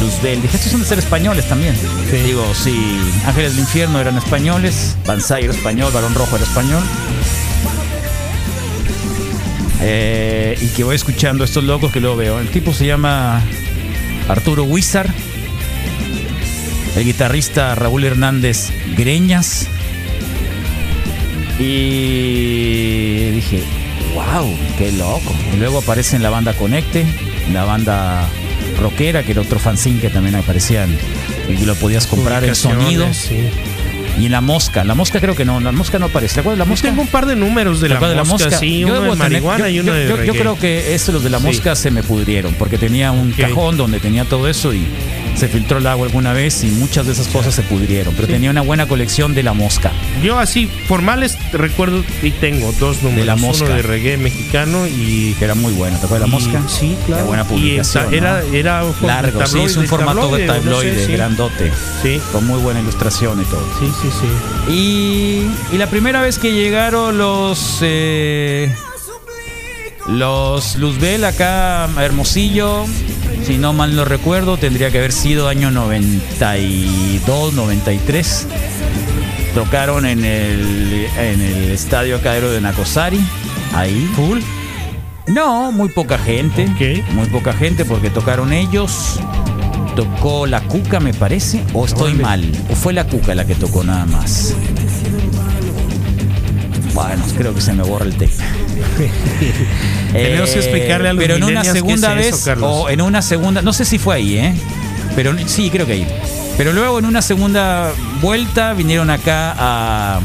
Luzbel. 0.00 0.40
Dije, 0.42 0.56
estos 0.56 0.70
son 0.72 0.80
de 0.82 0.86
ser 0.86 0.98
españoles 0.98 1.48
también. 1.48 1.74
Digo, 2.24 2.44
sí. 2.54 3.00
Ángeles 3.26 3.52
del 3.52 3.60
Infierno 3.60 4.00
eran 4.00 4.16
españoles. 4.18 4.96
Banzai 5.06 5.44
era 5.44 5.52
español. 5.54 5.90
Balón 5.92 6.14
Rojo 6.14 6.36
era 6.36 6.44
español. 6.44 6.82
Eh, 9.80 10.58
y 10.60 10.68
que 10.68 10.84
voy 10.84 10.96
escuchando 10.96 11.44
estos 11.44 11.64
locos 11.64 11.92
que 11.92 12.00
luego 12.00 12.16
veo. 12.16 12.38
El 12.40 12.48
tipo 12.48 12.72
se 12.72 12.86
llama 12.86 13.42
Arturo 14.28 14.64
Wizard. 14.64 15.10
El 16.96 17.04
guitarrista 17.04 17.74
Raúl 17.74 18.04
Hernández 18.04 18.70
Greñas. 18.96 19.68
Y 21.58 23.30
dije, 23.30 23.62
wow, 24.14 24.56
qué 24.76 24.92
loco. 24.92 25.34
Y 25.54 25.56
luego 25.56 25.78
aparece 25.78 26.16
en 26.16 26.22
la 26.22 26.30
banda 26.30 26.54
Conecte, 26.54 27.04
en 27.46 27.54
la 27.54 27.64
banda 27.64 28.28
rockera, 28.80 29.22
que 29.22 29.32
era 29.32 29.40
otro 29.40 29.58
fanzine 29.58 30.00
que 30.00 30.08
también 30.08 30.36
aparecían 30.36 30.96
y 31.48 31.64
lo 31.64 31.74
podías 31.74 32.06
comprar 32.06 32.44
en 32.44 32.54
sonido. 32.54 33.12
Sí. 33.12 33.48
Y 34.18 34.26
en 34.26 34.32
la 34.32 34.40
mosca, 34.40 34.82
la 34.84 34.94
mosca 34.94 35.20
creo 35.20 35.36
que 35.36 35.44
no, 35.44 35.60
la 35.60 35.70
mosca 35.72 35.98
no 35.98 36.06
aparece. 36.06 36.34
¿Te 36.34 36.40
acuerdas 36.40 36.56
de 36.56 36.60
la 36.60 36.64
Yo 36.64 36.70
mosca? 36.70 36.88
tengo 36.88 37.02
un 37.02 37.08
par 37.08 37.26
de 37.26 37.36
números 37.36 37.80
de 37.80 37.88
¿Te 37.88 37.94
la 37.94 38.24
mosca, 38.24 38.50
sí, 38.58 38.80
Yo 38.80 38.86
uno 38.88 38.94
debo 38.94 39.04
de 39.04 39.10
tener- 39.12 39.18
marihuana 39.42 39.68
yo- 39.68 39.76
y 39.76 39.80
uno 39.80 39.92
yo- 39.92 39.94
de 39.94 40.02
yo- 40.04 40.08
Yo 40.10 40.16
reggae. 40.16 40.38
creo 40.40 40.58
que 40.58 40.94
estos 40.94 41.14
los 41.14 41.22
de 41.22 41.30
la 41.30 41.38
Sí. 41.38 41.46
mosca 41.46 41.76
se 41.76 41.90
me 41.92 42.02
pudrieron, 42.02 42.54
porque 42.54 42.78
tenía 42.78 43.12
un 43.12 43.30
cajón 43.32 43.76
donde 43.76 44.00
tenía 44.00 44.24
todo 44.24 44.48
eso 44.48 44.74
y 44.74 44.86
se 45.38 45.48
filtró 45.48 45.78
el 45.78 45.86
agua 45.86 46.06
alguna 46.06 46.32
vez 46.32 46.64
y 46.64 46.66
muchas 46.66 47.06
de 47.06 47.12
esas 47.12 47.28
cosas 47.28 47.54
se 47.54 47.62
pudrieron. 47.62 48.14
Pero 48.14 48.26
Sí. 48.26 48.32
tenía 48.34 48.50
una 48.50 48.60
buena 48.62 48.86
colección 48.88 49.34
de 49.34 49.42
la 49.42 49.52
mosca. 49.54 49.92
Yo 50.22 50.38
así, 50.38 50.66
formales, 50.66 51.38
recuerdo 51.52 52.02
y 52.22 52.30
tengo 52.32 52.72
dos 52.80 52.96
números. 53.02 53.20
De 53.20 53.24
la 53.26 53.36
mosca. 53.36 53.64
Uno 53.66 53.74
de 53.76 53.82
reggae 53.82 54.16
mexicano 54.18 54.86
y... 54.86 55.34
Que 55.38 55.44
era 55.44 55.54
muy 55.54 55.72
buena. 55.72 55.98
¿Te 55.98 56.06
acuerdas 56.06 56.28
de 56.28 56.32
la 56.36 56.38
mosca? 56.38 56.62
Sí, 56.68 56.96
claro. 57.06 57.22
Qué 57.22 57.28
buena 57.28 57.42
Y 57.44 57.46
publicación. 57.46 58.04
esa- 58.06 58.16
era, 58.16 58.42
¿no? 58.42 58.54
era 58.54 58.84
un 58.84 58.94
largo, 59.06 59.46
sí, 59.46 59.60
es 59.60 59.76
un 59.76 59.86
formato 59.86 60.20
tabloide, 60.20 60.44
de 60.44 60.50
o 60.50 60.54
no 60.54 60.58
sé, 60.60 60.60
tabloide, 60.64 61.06
sí. 61.06 61.12
grandote. 61.12 61.72
Sí. 62.02 62.20
Con 62.32 62.46
muy 62.46 62.60
buena 62.60 62.80
ilustración 62.80 63.40
y 63.40 63.44
todo. 63.44 63.64
Sí, 63.78 63.86
sí, 64.02 64.08
sí. 64.20 64.72
Y, 64.72 65.74
y 65.74 65.78
la 65.78 65.86
primera 65.88 66.20
vez 66.20 66.38
que 66.38 66.52
llegaron 66.52 67.16
los 67.18 67.78
eh, 67.82 68.70
los 70.08 70.76
Luzbel 70.76 71.24
acá 71.24 71.88
Hermosillo, 72.00 72.86
si 73.48 73.56
no 73.56 73.72
mal 73.72 73.96
no 73.96 74.04
recuerdo, 74.04 74.58
tendría 74.58 74.90
que 74.90 74.98
haber 74.98 75.10
sido 75.10 75.48
año 75.48 75.70
92, 75.70 77.54
93. 77.54 78.46
Tocaron 79.54 80.04
en 80.04 80.22
el, 80.22 81.06
en 81.18 81.40
el 81.40 81.70
estadio 81.70 82.20
Cadero 82.20 82.50
de 82.50 82.60
Nacosari, 82.60 83.18
ahí. 83.72 84.06
Full. 84.14 84.40
No, 85.28 85.72
muy 85.72 85.88
poca 85.88 86.18
gente. 86.18 86.66
Muy 87.14 87.26
poca 87.28 87.54
gente 87.54 87.86
porque 87.86 88.10
tocaron 88.10 88.52
ellos. 88.52 89.18
Tocó 89.96 90.46
la 90.46 90.60
cuca, 90.60 91.00
me 91.00 91.14
parece. 91.14 91.64
O 91.72 91.86
estoy 91.86 92.12
mal. 92.12 92.44
O 92.70 92.74
fue 92.74 92.92
la 92.92 93.06
cuca 93.06 93.34
la 93.34 93.46
que 93.46 93.54
tocó 93.54 93.82
nada 93.82 94.04
más. 94.04 94.54
Bueno, 96.92 97.24
creo 97.38 97.54
que 97.54 97.62
se 97.62 97.72
me 97.72 97.82
borra 97.82 98.04
el 98.04 98.12
tape. 98.12 98.57
Tenemos 100.12 100.50
que 100.50 100.58
explicarle 100.58 101.08
a 101.08 101.12
los 101.12 101.22
Pero 101.22 101.36
en 101.36 101.44
una 101.44 101.64
segunda 101.64 102.18
es 102.18 102.26
eso, 102.28 102.50
vez, 102.50 102.58
o 102.62 102.88
en 102.90 103.00
una 103.00 103.22
segunda, 103.22 103.62
no 103.62 103.72
sé 103.72 103.84
si 103.84 103.98
fue 103.98 104.16
ahí, 104.16 104.38
¿eh? 104.38 104.54
Pero 105.14 105.34
sí, 105.46 105.70
creo 105.70 105.86
que 105.86 105.92
ahí. 105.94 106.06
Pero 106.56 106.72
luego 106.72 106.98
en 106.98 107.04
una 107.04 107.22
segunda 107.22 107.92
vuelta 108.20 108.72
vinieron 108.72 109.10
acá 109.10 109.54
a, 109.56 110.20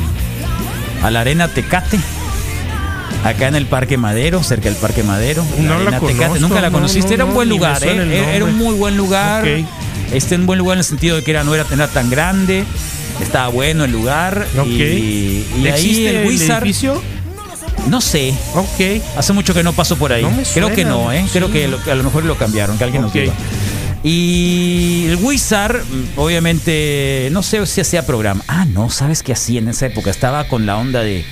a 1.03 1.11
la 1.11 1.21
arena 1.21 1.47
Tecate. 1.47 1.99
Acá 3.23 3.47
en 3.47 3.55
el 3.55 3.67
Parque 3.67 3.97
Madero, 3.97 4.43
cerca 4.43 4.65
del 4.69 4.77
Parque 4.77 5.01
Madero. 5.03 5.45
No 5.59 5.69
la 5.69 5.75
Arena 5.75 5.99
Tecate. 5.99 6.17
conozco, 6.17 6.39
Nunca 6.39 6.61
la 6.61 6.69
no, 6.69 6.73
conociste. 6.73 7.09
no, 7.09 7.13
era 7.15 7.25
un 7.25 7.33
buen 7.33 7.47
lugar, 7.49 7.81
¿eh? 7.83 8.35
Era- 8.35 8.45
un 8.45 8.57
muy 8.57 8.75
buen 8.75 8.97
lugar. 8.97 9.45
Este 10.11 10.35
un 10.35 10.45
buen 10.45 10.59
lugar 10.59 10.75
en 10.75 10.79
el 10.79 10.85
sentido 10.85 11.15
de 11.15 11.23
que 11.23 11.31
era, 11.31 11.43
no, 11.43 11.55
era, 11.55 11.65
era 11.71 11.87
tan 11.87 12.09
grande. 12.09 12.65
Estaba 13.21 13.47
bueno 13.47 13.85
el 13.85 13.91
lugar. 13.91 14.45
Y, 14.65 14.69
y 14.81 15.45
ahí 15.63 15.67
¿Existe 15.67 16.09
el 16.09 16.15
el 16.17 16.27
Wizard. 16.27 16.63
edificio? 16.63 17.01
No 17.89 18.01
sé. 18.01 18.33
Ok. 18.55 19.01
Hace 19.17 19.33
mucho 19.33 19.53
que 19.53 19.63
no 19.63 19.73
paso 19.73 19.97
por 19.97 20.11
ahí. 20.13 20.23
No 20.23 20.31
me 20.31 20.43
Creo 20.43 20.71
que 20.73 20.85
no, 20.85 21.11
¿eh? 21.11 21.25
Creo 21.31 21.51
que 21.51 21.67
lo- 21.67 21.79
a 21.79 21.95
lo 21.95 22.03
mejor 22.03 22.23
lo 22.25 22.37
cambiaron, 22.37 22.77
que 22.77 22.83
alguien 22.83 23.03
Ok. 23.03 23.07
nos 23.07 23.13
diga. 23.23 23.33
Y 24.03 25.05
el 25.07 25.15
Wizard, 25.17 25.83
mm, 25.83 26.19
obviamente, 26.19 27.29
no 27.31 27.41
sé 27.43 27.65
si 27.65 27.81
hacía 27.81 28.05
programa. 28.05 28.43
Ah, 28.47 28.65
no, 28.65 28.89
¿sabes 28.89 29.23
qué 29.23 29.31
hacía 29.33 29.59
en 29.59 29.69
esa 29.69 29.85
época? 29.85 30.09
Estaba 30.11 30.47
con 30.47 30.65
la 30.65 30.77
onda 30.77 31.01
de. 31.01 31.23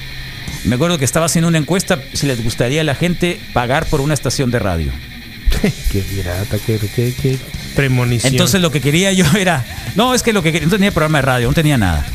Me 0.63 0.75
acuerdo 0.75 0.97
que 0.97 1.05
estaba 1.05 1.25
haciendo 1.25 1.47
una 1.49 1.57
encuesta 1.57 1.99
si 2.13 2.27
les 2.27 2.43
gustaría 2.43 2.81
a 2.81 2.83
la 2.83 2.95
gente 2.95 3.39
pagar 3.53 3.85
por 3.87 3.99
una 3.99 4.13
estación 4.13 4.51
de 4.51 4.59
radio. 4.59 4.91
Qué 5.91 5.99
pirata, 5.99 6.57
qué, 6.65 6.77
qué, 6.79 7.13
qué 7.21 7.37
premonición. 7.75 8.31
Entonces 8.33 8.61
lo 8.61 8.71
que 8.71 8.81
quería 8.81 9.11
yo 9.11 9.25
era. 9.37 9.63
No, 9.95 10.13
es 10.13 10.23
que 10.23 10.33
lo 10.33 10.41
que 10.43 10.51
quería- 10.51 10.67
no 10.67 10.73
tenía 10.73 10.91
programa 10.91 11.19
de 11.19 11.21
radio, 11.23 11.47
no 11.47 11.53
tenía 11.53 11.77
nada. 11.77 12.05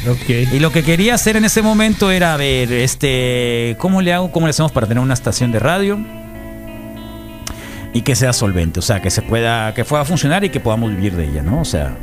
Y 0.52 0.58
lo 0.60 0.70
que 0.72 0.82
quería 0.82 1.14
hacer 1.14 1.36
en 1.36 1.44
ese 1.44 1.62
momento 1.62 2.10
era 2.10 2.36
ver, 2.36 2.72
este, 2.72 3.76
¿cómo 3.78 4.00
le 4.02 4.12
hago? 4.12 4.30
¿Cómo 4.32 4.46
le 4.46 4.50
hacemos 4.50 4.72
para 4.72 4.86
tener 4.86 5.02
una 5.02 5.14
estación 5.14 5.52
de 5.52 5.58
radio? 5.58 5.98
Y 7.92 8.02
que 8.02 8.14
sea 8.14 8.32
solvente, 8.32 8.78
o 8.80 8.82
sea, 8.82 9.00
que 9.00 9.10
se 9.10 9.22
pueda, 9.22 9.72
que 9.72 9.84
pueda 9.84 10.04
funcionar 10.04 10.44
y 10.44 10.50
que 10.50 10.60
podamos 10.60 10.90
vivir 10.90 11.14
de 11.16 11.24
ella, 11.28 11.42
¿no? 11.42 11.60
O 11.60 11.64
sea. 11.64 11.96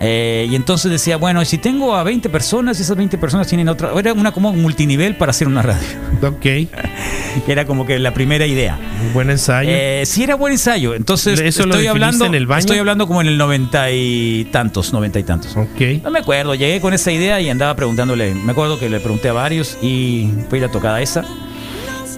Eh, 0.00 0.48
y 0.50 0.56
entonces 0.56 0.90
decía, 0.90 1.16
bueno, 1.16 1.44
si 1.44 1.58
tengo 1.58 1.94
a 1.94 2.02
20 2.02 2.28
personas 2.28 2.80
esas 2.80 2.96
20 2.96 3.16
personas 3.18 3.46
tienen 3.46 3.68
otra. 3.68 3.92
Era 3.98 4.12
una 4.12 4.32
como 4.32 4.52
multinivel 4.52 5.16
para 5.16 5.30
hacer 5.30 5.48
una 5.48 5.62
radio. 5.62 5.86
Ok. 6.24 6.46
era 7.48 7.66
como 7.66 7.84
que 7.84 7.98
la 7.98 8.14
primera 8.14 8.46
idea. 8.46 8.78
Un 9.06 9.12
buen 9.12 9.28
ensayo. 9.30 9.68
Eh, 9.70 10.02
sí, 10.06 10.22
era 10.22 10.36
buen 10.36 10.52
ensayo. 10.54 10.94
Entonces, 10.94 11.38
¿Eso 11.38 11.66
lo 11.66 11.74
estoy 11.74 11.86
hablando. 11.86 12.24
en 12.24 12.34
el 12.34 12.46
baño? 12.46 12.60
Estoy 12.60 12.78
hablando 12.78 13.06
como 13.06 13.20
en 13.20 13.26
el 13.26 13.36
noventa 13.36 13.90
y 13.90 14.48
tantos, 14.50 14.92
noventa 14.92 15.18
y 15.18 15.22
tantos. 15.22 15.54
ok. 15.56 16.02
No 16.02 16.10
me 16.10 16.20
acuerdo, 16.20 16.54
llegué 16.54 16.80
con 16.80 16.94
esa 16.94 17.12
idea 17.12 17.40
y 17.42 17.50
andaba 17.50 17.76
preguntándole. 17.76 18.34
Me 18.34 18.52
acuerdo 18.52 18.78
que 18.78 18.88
le 18.88 19.00
pregunté 19.00 19.28
a 19.28 19.32
varios 19.34 19.76
y 19.82 20.30
fue 20.48 20.60
la 20.60 20.70
tocada 20.70 21.02
esa. 21.02 21.24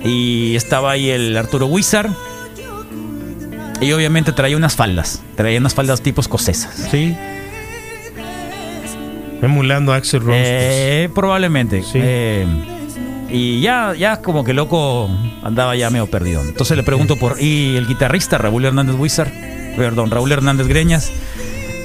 Y 0.04 0.54
estaba 0.54 0.92
ahí 0.92 1.10
el 1.10 1.36
Arturo 1.36 1.66
Wizard. 1.66 2.10
Y 3.80 3.92
obviamente 3.92 4.32
traía 4.32 4.56
unas 4.56 4.76
faldas. 4.76 5.20
Traía 5.36 5.58
unas 5.58 5.74
faldas 5.74 6.00
tipo 6.00 6.20
escocesas. 6.20 6.88
Sí. 6.90 7.14
Emulando 9.42 9.92
a 9.92 9.96
Axel 9.96 10.20
Rose. 10.20 10.38
Eh, 10.42 11.08
probablemente. 11.14 11.82
Eh, 11.94 12.46
y 13.28 13.60
ya, 13.60 13.94
ya 13.98 14.22
como 14.22 14.44
que 14.44 14.52
loco 14.54 15.10
andaba 15.42 15.76
ya 15.76 15.90
medio 15.90 16.06
perdido. 16.06 16.42
Entonces 16.42 16.76
le 16.76 16.82
pregunto 16.82 17.16
por. 17.16 17.40
Y 17.40 17.76
el 17.76 17.86
guitarrista 17.86 18.38
Raúl 18.38 18.64
Hernández 18.64 18.96
Wizard. 18.96 19.30
Perdón, 19.76 20.10
Raúl 20.10 20.32
Hernández 20.32 20.66
Greñas. 20.68 21.12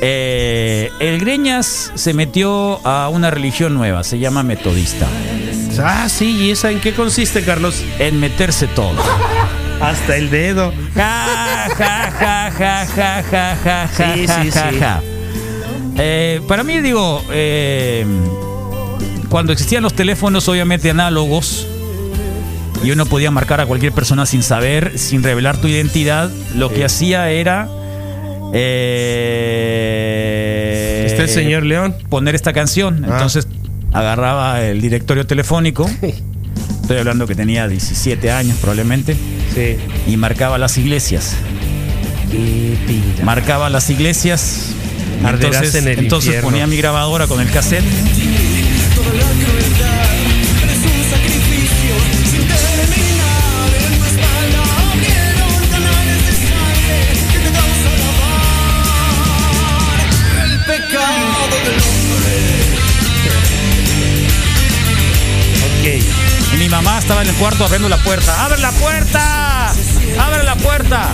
Eh, 0.03 0.89
el 0.99 1.19
Greñas 1.19 1.91
se 1.93 2.13
metió 2.13 2.85
a 2.87 3.09
una 3.09 3.29
religión 3.29 3.75
nueva, 3.75 4.03
se 4.03 4.17
llama 4.17 4.41
metodista. 4.41 5.07
Ah, 5.79 6.09
sí, 6.09 6.37
¿y 6.37 6.51
esa 6.51 6.71
en 6.71 6.79
qué 6.79 6.93
consiste, 6.93 7.43
Carlos? 7.43 7.83
En 7.99 8.19
meterse 8.19 8.67
todo. 8.67 8.95
Hasta 9.79 10.17
el 10.17 10.29
dedo. 10.29 10.73
Ja, 10.95 11.67
ja, 11.77 12.11
ja, 12.11 12.51
ja, 12.51 12.85
ja, 12.87 13.23
ja, 13.23 13.57
ja, 13.63 13.87
Sí, 13.87 14.27
ja, 14.27 14.43
sí, 14.43 14.51
ja, 14.51 14.71
sí. 14.71 14.77
ja. 14.79 15.01
Eh, 15.97 16.41
para 16.47 16.63
mí, 16.63 16.79
digo, 16.81 17.23
eh, 17.31 18.05
cuando 19.29 19.51
existían 19.53 19.83
los 19.83 19.93
teléfonos, 19.93 20.47
obviamente 20.47 20.89
análogos, 20.89 21.67
y 22.83 22.91
uno 22.91 23.05
podía 23.05 23.29
marcar 23.31 23.61
a 23.61 23.65
cualquier 23.65 23.91
persona 23.93 24.25
sin 24.25 24.41
saber, 24.43 24.97
sin 24.97 25.21
revelar 25.23 25.57
tu 25.57 25.67
identidad, 25.67 26.31
lo 26.55 26.69
que 26.69 26.83
hacía 26.85 27.29
era. 27.29 27.67
eh, 30.11 31.03
¿Está 31.07 31.23
el 31.23 31.29
señor 31.29 31.63
León? 31.63 31.95
Poner 32.09 32.35
esta 32.35 32.53
canción. 32.53 33.03
Ah. 33.05 33.09
Entonces 33.13 33.47
agarraba 33.93 34.61
el 34.63 34.81
directorio 34.81 35.25
telefónico. 35.27 35.89
Estoy 36.81 36.97
hablando 36.97 37.27
que 37.27 37.35
tenía 37.35 37.67
17 37.67 38.31
años 38.31 38.57
probablemente. 38.59 39.15
Sí. 39.53 39.77
Y 40.07 40.17
marcaba 40.17 40.57
las 40.57 40.77
iglesias. 40.77 41.35
Marcaba 43.23 43.69
las 43.69 43.89
iglesias. 43.89 44.73
Arderás 45.23 45.55
Entonces, 45.55 45.75
en 45.75 45.87
el 45.87 45.99
entonces 45.99 46.27
infierno. 46.27 46.49
ponía 46.49 46.67
mi 46.67 46.77
grabadora 46.77 47.27
con 47.27 47.39
el 47.41 47.49
cassette. 47.51 47.85
Y 66.53 66.57
mi 66.57 66.69
mamá 66.69 66.99
estaba 66.99 67.21
en 67.21 67.29
el 67.29 67.35
cuarto 67.35 67.63
abriendo 67.63 67.89
la 67.89 67.97
puerta. 67.97 68.45
¡Abre 68.45 68.59
la 68.59 68.71
puerta! 68.71 69.69
¡Abre 70.19 70.43
la 70.43 70.55
puerta! 70.55 71.13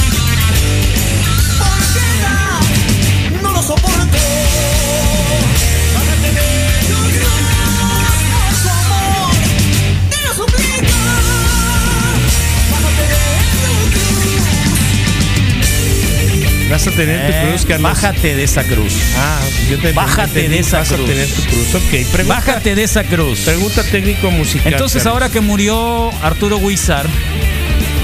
Vas 16.71 16.87
a 16.87 16.91
tener 16.91 17.27
tu 17.27 17.33
Eh, 17.33 17.47
cruz, 17.49 17.65
Carlos. 17.65 17.91
Bájate 17.91 18.35
de 18.35 18.43
esa 18.43 18.63
cruz. 18.63 18.93
Ah, 19.17 19.39
yo 19.69 19.77
te 19.77 19.91
Bájate 19.91 20.47
de 20.49 20.59
esa 20.59 20.79
vas 20.79 20.87
cruz. 20.89 21.01
a 21.01 21.05
tener 21.05 21.27
tu 21.27 21.41
cruz. 21.43 21.75
Ok, 21.75 22.07
pregunta, 22.13 22.23
Bájate 22.35 22.75
de 22.75 22.83
esa 22.83 23.03
cruz. 23.03 23.39
pregunta 23.41 23.83
técnico 23.83 24.31
musical. 24.31 24.71
Entonces 24.73 25.03
Carlos. 25.03 25.13
ahora 25.21 25.29
que 25.31 25.41
murió 25.41 26.11
Arturo 26.23 26.57
Huizar, 26.57 27.05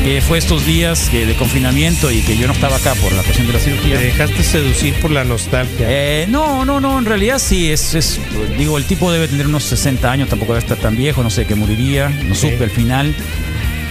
que 0.03 0.21
fue 0.21 0.37
estos 0.37 0.65
días 0.65 1.09
de 1.11 1.33
confinamiento 1.35 2.11
y 2.11 2.21
que 2.21 2.37
yo 2.37 2.47
no 2.47 2.53
estaba 2.53 2.75
acá 2.77 2.93
por 2.95 3.11
la 3.13 3.23
cuestión 3.23 3.47
de 3.47 3.53
la 3.53 3.59
cirugía. 3.59 3.97
Te 3.97 4.05
dejaste 4.05 4.43
seducir 4.43 4.93
por 4.95 5.11
la 5.11 5.23
nostalgia. 5.23 5.87
Eh, 5.89 6.25
no, 6.29 6.65
no, 6.65 6.79
no, 6.81 6.99
en 6.99 7.05
realidad 7.05 7.39
sí, 7.39 7.71
es, 7.71 7.93
es- 7.95 8.19
digo, 8.57 8.77
el 8.77 8.83
tipo 8.85 9.11
debe 9.11 9.27
tener 9.29 9.47
unos 9.47 9.63
60 9.63 10.11
años, 10.11 10.29
tampoco 10.29 10.53
debe 10.53 10.63
estar 10.63 10.77
tan 10.77 10.95
viejo, 10.97 11.23
no 11.23 11.29
sé 11.29 11.45
qué 11.45 11.55
moriría, 11.55 12.09
no 12.09 12.35
supe 12.35 12.63
al 12.65 12.69
final, 12.71 13.13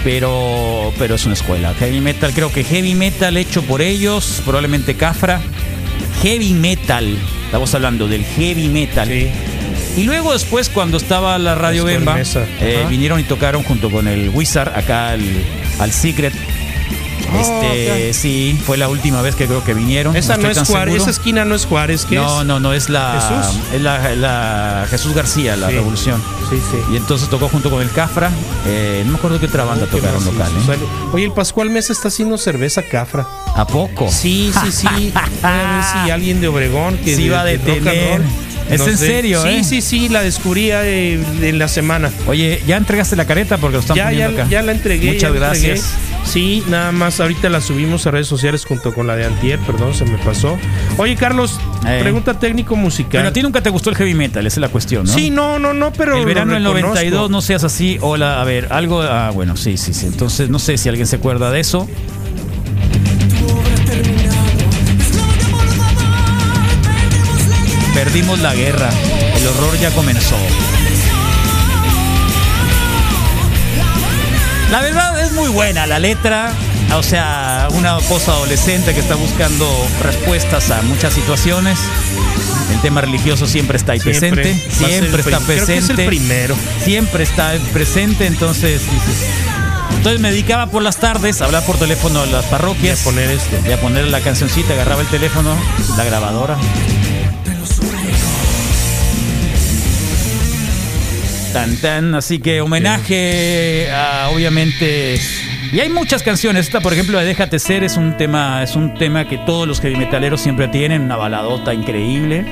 pero, 0.06 0.92
pero 1.00 1.16
es 1.16 1.24
una 1.24 1.34
escuela. 1.34 1.74
Heavy 1.74 2.00
metal, 2.00 2.32
creo 2.32 2.52
que 2.52 2.62
heavy 2.62 2.94
metal 2.94 3.36
hecho 3.36 3.62
por 3.62 3.82
ellos, 3.82 4.40
probablemente 4.44 4.94
Cafra, 4.94 5.40
heavy 6.22 6.54
metal, 6.54 7.18
estamos 7.46 7.74
hablando 7.74 8.06
del 8.06 8.22
heavy 8.24 8.68
metal. 8.68 9.10
Y 9.10 10.04
luego 10.04 10.32
después 10.32 10.68
cuando 10.68 10.96
estaba 10.96 11.36
la 11.38 11.56
Radio 11.56 11.82
Bemba, 11.82 12.20
eh, 12.60 12.86
vinieron 12.88 13.18
y 13.18 13.24
tocaron 13.24 13.64
junto 13.64 13.90
con 13.90 14.06
el 14.06 14.28
Wizard 14.28 14.78
acá 14.78 15.10
al, 15.10 15.24
al 15.80 15.90
Secret. 15.90 16.32
Oh, 17.32 17.62
Este, 17.72 18.12
sí, 18.14 18.58
fue 18.64 18.76
la 18.76 18.88
última 18.88 19.22
vez 19.22 19.34
que 19.34 19.46
creo 19.46 19.62
que 19.64 19.74
vinieron. 19.74 20.16
Esa 20.16 20.36
no, 20.36 20.48
es 20.50 20.58
Juárez, 20.58 20.94
seguro. 20.94 21.02
esa 21.02 21.10
esquina 21.10 21.44
no 21.44 21.54
es 21.54 21.66
Juárez, 21.66 22.04
¿qué 22.08 22.16
No, 22.16 22.40
es? 22.42 22.46
no, 22.46 22.60
no, 22.60 22.72
es 22.72 22.88
la 22.88 23.44
Jesús. 23.48 23.60
es 23.74 23.80
la, 23.82 24.14
la 24.14 24.86
Jesús 24.90 25.14
García, 25.14 25.56
la 25.56 25.68
Sí. 25.68 25.74
Revolución. 25.74 26.22
Sí, 26.50 26.56
sí. 26.70 26.78
Y 26.92 26.96
entonces 26.96 27.28
tocó 27.28 27.48
junto 27.48 27.70
con 27.70 27.82
el 27.82 27.90
Cafra. 27.90 28.30
eh, 28.66 29.02
no 29.04 29.12
me 29.12 29.18
acuerdo 29.18 29.40
qué 29.40 29.46
otra 29.46 29.64
banda 29.64 29.86
¿Qué 29.86 29.96
tocaron 29.96 30.24
más 30.24 30.32
local. 30.34 30.50
¿eh? 30.76 30.78
Oye, 31.12 31.24
el 31.24 31.32
Pascual 31.32 31.70
Mesa 31.70 31.92
está 31.92 32.08
haciendo 32.08 32.38
cerveza 32.38 32.82
cafra. 32.82 33.26
¿A 33.54 33.66
poco? 33.66 34.08
Sí, 34.10 34.52
sí, 34.64 34.72
sí. 34.72 35.12
A 35.42 35.50
ver 35.50 36.04
si 36.04 36.10
alguien 36.10 36.40
de 36.40 36.48
Obregón 36.48 36.96
que 36.98 37.16
Sí 37.16 37.24
de- 37.24 37.30
va 37.30 37.40
a 37.40 37.44
detener. 37.44 38.22
Es 38.70 38.80
en 38.80 38.98
serio, 38.98 39.42
Sí, 39.42 39.48
¿eh? 39.48 39.64
sí, 39.64 39.80
sí, 39.80 40.08
la 40.08 40.22
descubrí 40.22 40.70
eh, 40.72 41.22
en 41.40 41.56
la 41.58 41.68
semana. 41.68 42.10
Oye, 42.26 42.60
¿ya 42.66 42.76
entregaste 42.76 43.14
la 43.14 43.24
careta? 43.24 43.58
Porque 43.58 43.74
lo 43.74 43.80
están 43.80 43.96
Ya, 43.96 44.04
ya, 44.10 44.26
poniendo 44.26 44.42
acá. 44.42 44.50
ya 44.50 44.62
la 44.62 44.72
entregué. 44.72 45.12
Muchas 45.12 45.30
entregué. 45.30 45.80
Sí, 46.26 46.62
nada 46.68 46.92
más 46.92 47.18
ahorita 47.20 47.48
la 47.48 47.60
subimos 47.60 48.06
a 48.06 48.10
redes 48.10 48.26
sociales 48.26 48.64
junto 48.66 48.92
con 48.92 49.06
la 49.06 49.16
de 49.16 49.24
Antier, 49.24 49.58
perdón, 49.60 49.94
se 49.94 50.04
me 50.04 50.18
pasó. 50.18 50.58
Oye, 50.98 51.14
Carlos, 51.16 51.58
Eh. 51.86 52.00
pregunta 52.02 52.38
técnico 52.38 52.76
musical. 52.76 53.20
Pero 53.20 53.28
a 53.28 53.32
ti 53.32 53.42
nunca 53.42 53.62
te 53.62 53.70
gustó 53.70 53.90
el 53.90 53.96
heavy 53.96 54.12
metal, 54.14 54.46
esa 54.46 54.56
es 54.56 54.60
la 54.60 54.68
cuestión, 54.68 55.06
¿no? 55.06 55.12
Sí, 55.12 55.30
no, 55.30 55.58
no, 55.58 55.72
no, 55.72 55.92
pero 55.92 56.18
el 56.18 56.26
verano 56.26 56.52
del 56.54 56.64
reconozco. 56.64 56.88
92, 56.94 57.30
no 57.30 57.40
seas 57.40 57.64
así. 57.64 57.96
Hola, 58.02 58.40
a 58.42 58.44
ver, 58.44 58.68
algo. 58.70 59.00
Ah, 59.02 59.30
bueno, 59.32 59.56
sí, 59.56 59.76
sí, 59.76 59.94
sí. 59.94 60.06
Entonces, 60.06 60.50
no 60.50 60.58
sé 60.58 60.76
si 60.76 60.88
alguien 60.88 61.06
se 61.06 61.16
acuerda 61.16 61.50
de 61.50 61.60
eso. 61.60 61.88
Perdimos 67.94 68.38
la 68.40 68.54
guerra. 68.54 68.90
El 69.36 69.46
horror 69.46 69.78
ya 69.78 69.90
comenzó. 69.90 70.36
La 74.70 74.80
verdad 74.82 75.15
muy 75.36 75.48
buena 75.50 75.86
la 75.86 75.98
letra. 75.98 76.52
O 76.94 77.02
sea, 77.02 77.68
una 77.72 77.96
cosa 78.08 78.32
adolescente 78.32 78.94
que 78.94 79.00
está 79.00 79.14
buscando 79.16 79.68
respuestas 80.02 80.70
a 80.70 80.82
muchas 80.82 81.12
situaciones. 81.14 81.78
El 82.72 82.80
tema 82.80 83.00
religioso 83.00 83.46
siempre 83.46 83.76
está 83.76 83.92
ahí 83.92 84.00
Siempre. 84.00 84.30
presente. 84.30 84.70
Siempre 84.70 85.20
está 85.22 85.38
prim- 85.38 85.46
creo 85.46 85.66
que 85.66 85.76
es 85.76 85.88
el 85.90 85.96
presente. 85.96 86.06
primero. 86.06 86.56
Siempre 86.82 87.22
está 87.24 87.52
presente. 87.72 88.26
Entonces, 88.26 88.82
dices. 88.90 89.26
Entonces 89.96 90.20
me 90.20 90.30
dedicaba 90.30 90.66
por 90.68 90.82
las 90.82 90.98
tardes 90.98 91.40
a 91.42 91.46
hablar 91.46 91.64
por 91.64 91.76
teléfono 91.78 92.20
a 92.22 92.26
las 92.26 92.44
parroquias. 92.46 92.98
Y 92.98 93.02
a 93.02 93.04
poner 93.04 93.30
esto. 93.30 93.56
Y 93.68 93.72
a 93.72 93.80
poner 93.80 94.06
la 94.08 94.20
cancioncita, 94.20 94.72
agarraba 94.74 95.02
el 95.02 95.08
teléfono, 95.08 95.54
la 95.96 96.04
grabadora. 96.04 96.56
Tan 101.56 101.74
tan, 101.76 102.14
así 102.14 102.38
que 102.38 102.60
homenaje 102.60 103.90
a 103.90 104.28
obviamente 104.28 105.18
y 105.72 105.80
hay 105.80 105.88
muchas 105.88 106.22
canciones. 106.22 106.66
Esta, 106.66 106.82
por 106.82 106.92
ejemplo, 106.92 107.18
de 107.18 107.24
Déjate 107.24 107.58
ser 107.58 107.82
es 107.82 107.96
un 107.96 108.18
tema, 108.18 108.62
es 108.62 108.76
un 108.76 108.92
tema 108.92 109.26
que 109.26 109.38
todos 109.38 109.66
los 109.66 109.80
heavy 109.80 109.96
metaleros 109.96 110.42
siempre 110.42 110.68
tienen, 110.68 111.00
una 111.00 111.16
baladota 111.16 111.72
increíble. 111.72 112.44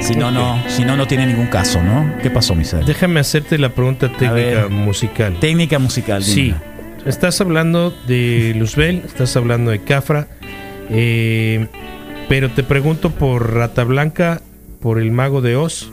Si 0.00 0.14
no, 0.14 0.30
no, 0.30 0.58
si 0.68 0.86
no, 0.86 0.96
no 0.96 1.06
tiene 1.06 1.26
ningún 1.26 1.48
caso, 1.48 1.82
¿no? 1.82 2.14
¿Qué 2.22 2.30
pasó, 2.30 2.54
Misael? 2.54 2.86
Déjame 2.86 3.20
hacerte 3.20 3.58
la 3.58 3.68
pregunta 3.68 4.08
técnica 4.08 4.32
ver. 4.32 4.70
musical. 4.70 5.36
Técnica 5.38 5.78
musical, 5.78 6.22
Sí, 6.22 6.54
estás 7.04 7.42
hablando 7.42 7.94
de 8.06 8.54
Luzbel, 8.56 9.02
estás 9.04 9.36
hablando 9.36 9.70
de 9.70 9.82
Cafra, 9.82 10.28
eh, 10.88 11.66
pero 12.26 12.50
te 12.50 12.62
pregunto 12.62 13.10
por 13.10 13.52
Rata 13.52 13.84
Blanca, 13.84 14.40
por 14.80 14.98
El 14.98 15.10
Mago 15.10 15.42
de 15.42 15.56
Oz. 15.56 15.92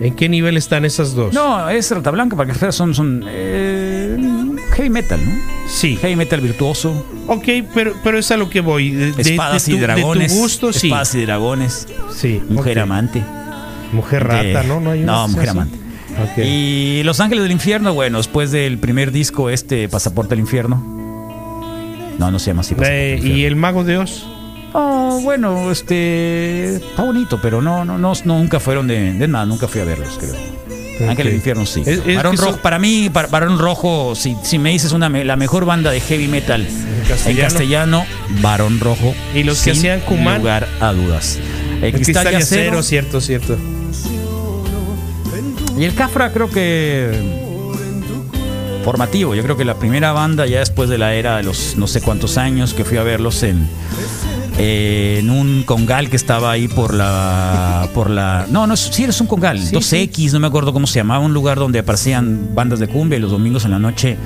¿En 0.00 0.14
qué 0.16 0.28
nivel 0.28 0.56
están 0.56 0.84
esas 0.84 1.14
dos? 1.14 1.32
No, 1.32 1.68
es 1.70 1.90
Rata 1.90 2.10
Blanca, 2.10 2.36
para 2.36 2.52
que 2.52 2.72
son, 2.72 2.94
son 2.94 3.24
eh, 3.28 4.16
heavy 4.72 4.90
metal, 4.90 5.20
¿no? 5.24 5.32
Sí. 5.68 5.96
Heavy 5.96 6.16
metal 6.16 6.40
virtuoso. 6.40 7.06
Ok, 7.28 7.48
pero, 7.72 7.94
pero 8.02 8.18
es 8.18 8.30
a 8.30 8.36
lo 8.36 8.50
que 8.50 8.60
voy. 8.60 8.90
De, 8.90 9.22
Espadas 9.22 9.66
de 9.66 9.72
y 9.72 9.78
dragones. 9.78 10.30
De 10.32 10.36
tu 10.36 10.42
gusto, 10.42 10.72
sí. 10.72 10.88
Espadas 10.88 11.14
y 11.14 11.24
dragones. 11.24 11.86
Sí, 12.12 12.42
Mujer 12.48 12.80
amante. 12.80 13.22
Mujer 13.92 14.24
rata, 14.24 14.64
¿no? 14.64 14.80
No, 14.80 14.90
hay 14.90 15.04
así. 15.04 15.32
mujer 15.32 15.48
amante. 15.50 15.78
Y 16.44 17.02
Los 17.04 17.20
Ángeles 17.20 17.44
del 17.44 17.52
Infierno, 17.52 17.94
bueno, 17.94 18.18
después 18.18 18.50
del 18.50 18.78
primer 18.78 19.12
disco, 19.12 19.50
este, 19.50 19.88
Pasaporte 19.88 20.34
al 20.34 20.40
Infierno. 20.40 20.82
No, 22.18 22.30
no 22.30 22.38
se 22.38 22.50
llama 22.50 22.60
así. 22.62 22.74
Pasaporte 22.74 23.14
Eh, 23.14 23.20
¿Y 23.22 23.44
el 23.44 23.56
Mago 23.56 23.84
de 23.84 23.98
Oz? 23.98 24.26
Oh, 24.76 25.20
bueno, 25.22 25.70
este. 25.70 26.76
Está 26.76 27.04
bonito, 27.04 27.38
pero 27.40 27.62
no, 27.62 27.84
no, 27.84 27.96
no, 27.96 28.12
nunca 28.24 28.58
fueron 28.58 28.86
de, 28.88 29.12
de 29.12 29.28
nada, 29.28 29.46
nunca 29.46 29.68
fui 29.68 29.80
a 29.80 29.84
verlos, 29.84 30.18
creo. 30.18 30.34
Ángel 31.08 31.26
del 31.26 31.34
Infierno 31.36 31.64
sí. 31.66 31.82
Es- 31.86 32.00
es 32.06 32.16
Barón 32.16 32.36
son- 32.36 32.46
Rojo, 32.46 32.58
para 32.60 32.78
mí, 32.78 33.08
Bar- 33.08 33.28
Barón 33.30 33.58
Rojo, 33.58 34.14
si, 34.14 34.36
si 34.42 34.58
me 34.58 34.70
dices 34.70 34.92
una, 34.92 35.08
la 35.08 35.36
mejor 35.36 35.64
banda 35.64 35.90
de 35.90 36.00
heavy 36.00 36.28
metal 36.28 36.66
en 36.66 37.08
castellano. 37.08 37.48
castellano, 37.48 38.06
Barón 38.40 38.78
Rojo. 38.80 39.14
¿Y 39.34 39.42
los 39.44 39.60
que 39.62 39.72
hacían 39.72 40.02
lugar 40.08 40.68
a 40.80 40.92
dudas. 40.92 41.38
El, 41.78 41.84
El 41.84 41.92
Cristal, 41.94 42.32
y 42.32 42.36
Acero, 42.36 42.82
cierto, 42.82 43.20
cierto. 43.20 43.56
y 45.78 45.84
el 45.84 45.94
Cafra 45.94 46.32
creo 46.32 46.48
que 46.50 47.10
formativo. 48.84 49.34
Yo 49.34 49.42
creo 49.42 49.56
que 49.56 49.64
la 49.64 49.74
primera 49.78 50.12
banda 50.12 50.46
ya 50.46 50.60
después 50.60 50.88
de 50.88 50.98
la 50.98 51.14
era 51.14 51.36
de 51.38 51.42
los 51.42 51.74
no 51.76 51.86
sé 51.86 52.00
cuántos 52.00 52.38
años 52.38 52.74
que 52.74 52.84
fui 52.84 52.98
a 52.98 53.02
verlos 53.02 53.42
en 53.42 53.68
eh, 54.58 55.16
en 55.20 55.30
un 55.30 55.62
congal 55.64 56.08
que 56.08 56.16
estaba 56.16 56.52
ahí 56.52 56.68
por 56.68 56.94
la 56.94 57.88
por 57.92 58.08
la 58.08 58.46
no 58.50 58.66
no 58.66 58.76
sí 58.76 59.02
eres 59.04 59.20
un 59.20 59.26
congal 59.26 59.58
2X 59.58 60.32
no 60.32 60.40
me 60.40 60.46
acuerdo 60.46 60.72
cómo 60.72 60.86
se 60.86 61.00
llamaba 61.00 61.24
un 61.24 61.34
lugar 61.34 61.58
donde 61.58 61.80
aparecían 61.80 62.54
bandas 62.54 62.78
de 62.78 62.86
cumbia 62.86 63.18
y 63.18 63.20
los 63.20 63.32
domingos 63.32 63.64
en 63.64 63.72
la 63.72 63.78
noche 63.80 64.16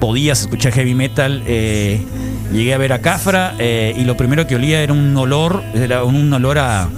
podías 0.00 0.40
escuchar 0.40 0.72
heavy 0.72 0.94
metal 0.94 1.42
eh, 1.46 2.00
llegué 2.52 2.72
a 2.74 2.78
ver 2.78 2.92
a 2.94 3.00
Cafra 3.00 3.54
eh, 3.58 3.94
y 3.98 4.04
lo 4.04 4.16
primero 4.16 4.46
que 4.46 4.54
olía 4.56 4.80
era 4.82 4.92
un 4.94 5.14
olor 5.16 5.62
era 5.74 6.04
un 6.04 6.32
olor 6.32 6.58
a, 6.58 6.88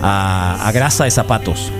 a, 0.00 0.66
a 0.68 0.72
grasa 0.72 1.04
de 1.04 1.10
zapatos. 1.10 1.70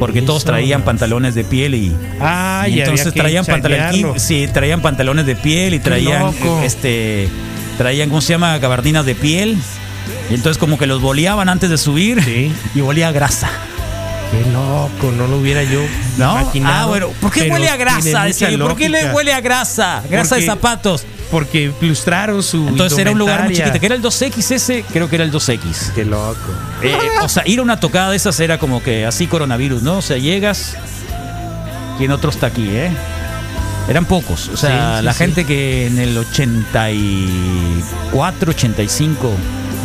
Porque 0.00 0.22
todos 0.22 0.44
traían 0.44 0.82
pantalones 0.82 1.34
de 1.36 1.44
piel 1.44 1.74
y, 1.74 1.96
Ah, 2.20 2.66
y 2.68 2.80
entonces 2.80 3.14
traían 3.14 3.44
pantalones 3.44 4.20
sí, 4.20 4.48
traían 4.52 4.82
pantalones 4.82 5.24
de 5.24 5.36
piel 5.36 5.72
y 5.72 5.78
traían 5.78 6.34
este 6.64 7.28
traían 7.78 8.08
cómo 8.08 8.20
se 8.20 8.32
llama 8.32 8.56
gabardinas 8.58 9.04
de 9.06 9.14
piel 9.14 9.58
y 10.30 10.34
entonces 10.34 10.58
como 10.58 10.78
que 10.78 10.86
los 10.86 11.00
boleaban 11.00 11.48
antes 11.48 11.70
de 11.70 11.78
subir 11.78 12.52
y 12.74 12.80
olía 12.80 13.12
grasa. 13.12 13.50
Qué 14.30 14.50
loco, 14.50 15.12
no 15.16 15.28
lo 15.28 15.38
hubiera 15.38 15.62
yo 15.62 15.80
¿No? 16.18 16.40
imaginado, 16.40 16.84
Ah, 16.84 16.86
bueno, 16.86 17.08
¿por 17.20 17.30
qué 17.30 17.48
huele 17.50 17.68
a 17.68 17.76
grasa? 17.76 18.26
¿Por 18.58 18.76
qué 18.76 18.88
le 18.88 19.12
huele 19.12 19.32
a 19.32 19.40
grasa? 19.40 20.02
Grasa 20.10 20.36
de 20.36 20.46
zapatos. 20.46 21.04
Porque 21.30 21.72
ilustraron 21.80 22.42
su 22.42 22.68
Entonces 22.68 22.98
era 22.98 23.10
un 23.10 23.18
lugar 23.18 23.44
muy 23.44 23.54
chiquito, 23.54 23.80
que 23.80 23.86
era 23.86 23.94
el 23.94 24.02
2X 24.02 24.50
ese, 24.50 24.84
creo 24.92 25.08
que 25.08 25.16
era 25.16 25.24
el 25.24 25.32
2X. 25.32 25.92
Qué 25.94 26.04
loco. 26.04 26.36
Eh, 26.82 26.96
o 27.22 27.28
sea, 27.28 27.42
ir 27.46 27.58
a 27.58 27.62
una 27.62 27.80
tocada 27.80 28.10
de 28.10 28.16
esas 28.16 28.38
era 28.40 28.58
como 28.58 28.82
que 28.82 29.06
así 29.06 29.26
coronavirus, 29.26 29.82
¿no? 29.82 29.98
O 29.98 30.02
sea, 30.02 30.16
llegas 30.16 30.76
en 31.98 32.10
otro 32.10 32.30
está 32.30 32.48
aquí, 32.48 32.68
¿eh? 32.68 32.90
Eran 33.88 34.04
pocos. 34.06 34.48
O 34.48 34.56
sea, 34.56 34.98
Sí, 35.00 35.04
la 35.04 35.12
sí. 35.12 35.18
gente 35.18 35.44
que 35.44 35.86
en 35.86 35.98
el 35.98 36.16
84, 36.16 38.50
85 38.50 39.30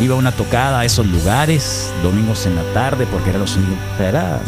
iba 0.00 0.14
a 0.14 0.18
una 0.18 0.32
tocada 0.32 0.80
a 0.80 0.84
esos 0.86 1.06
lugares, 1.06 1.92
domingos 2.02 2.46
en 2.46 2.56
la 2.56 2.62
tarde, 2.72 3.06
porque 3.10 3.28
era 3.30 3.38
los 3.38 3.58
era- 3.98 4.40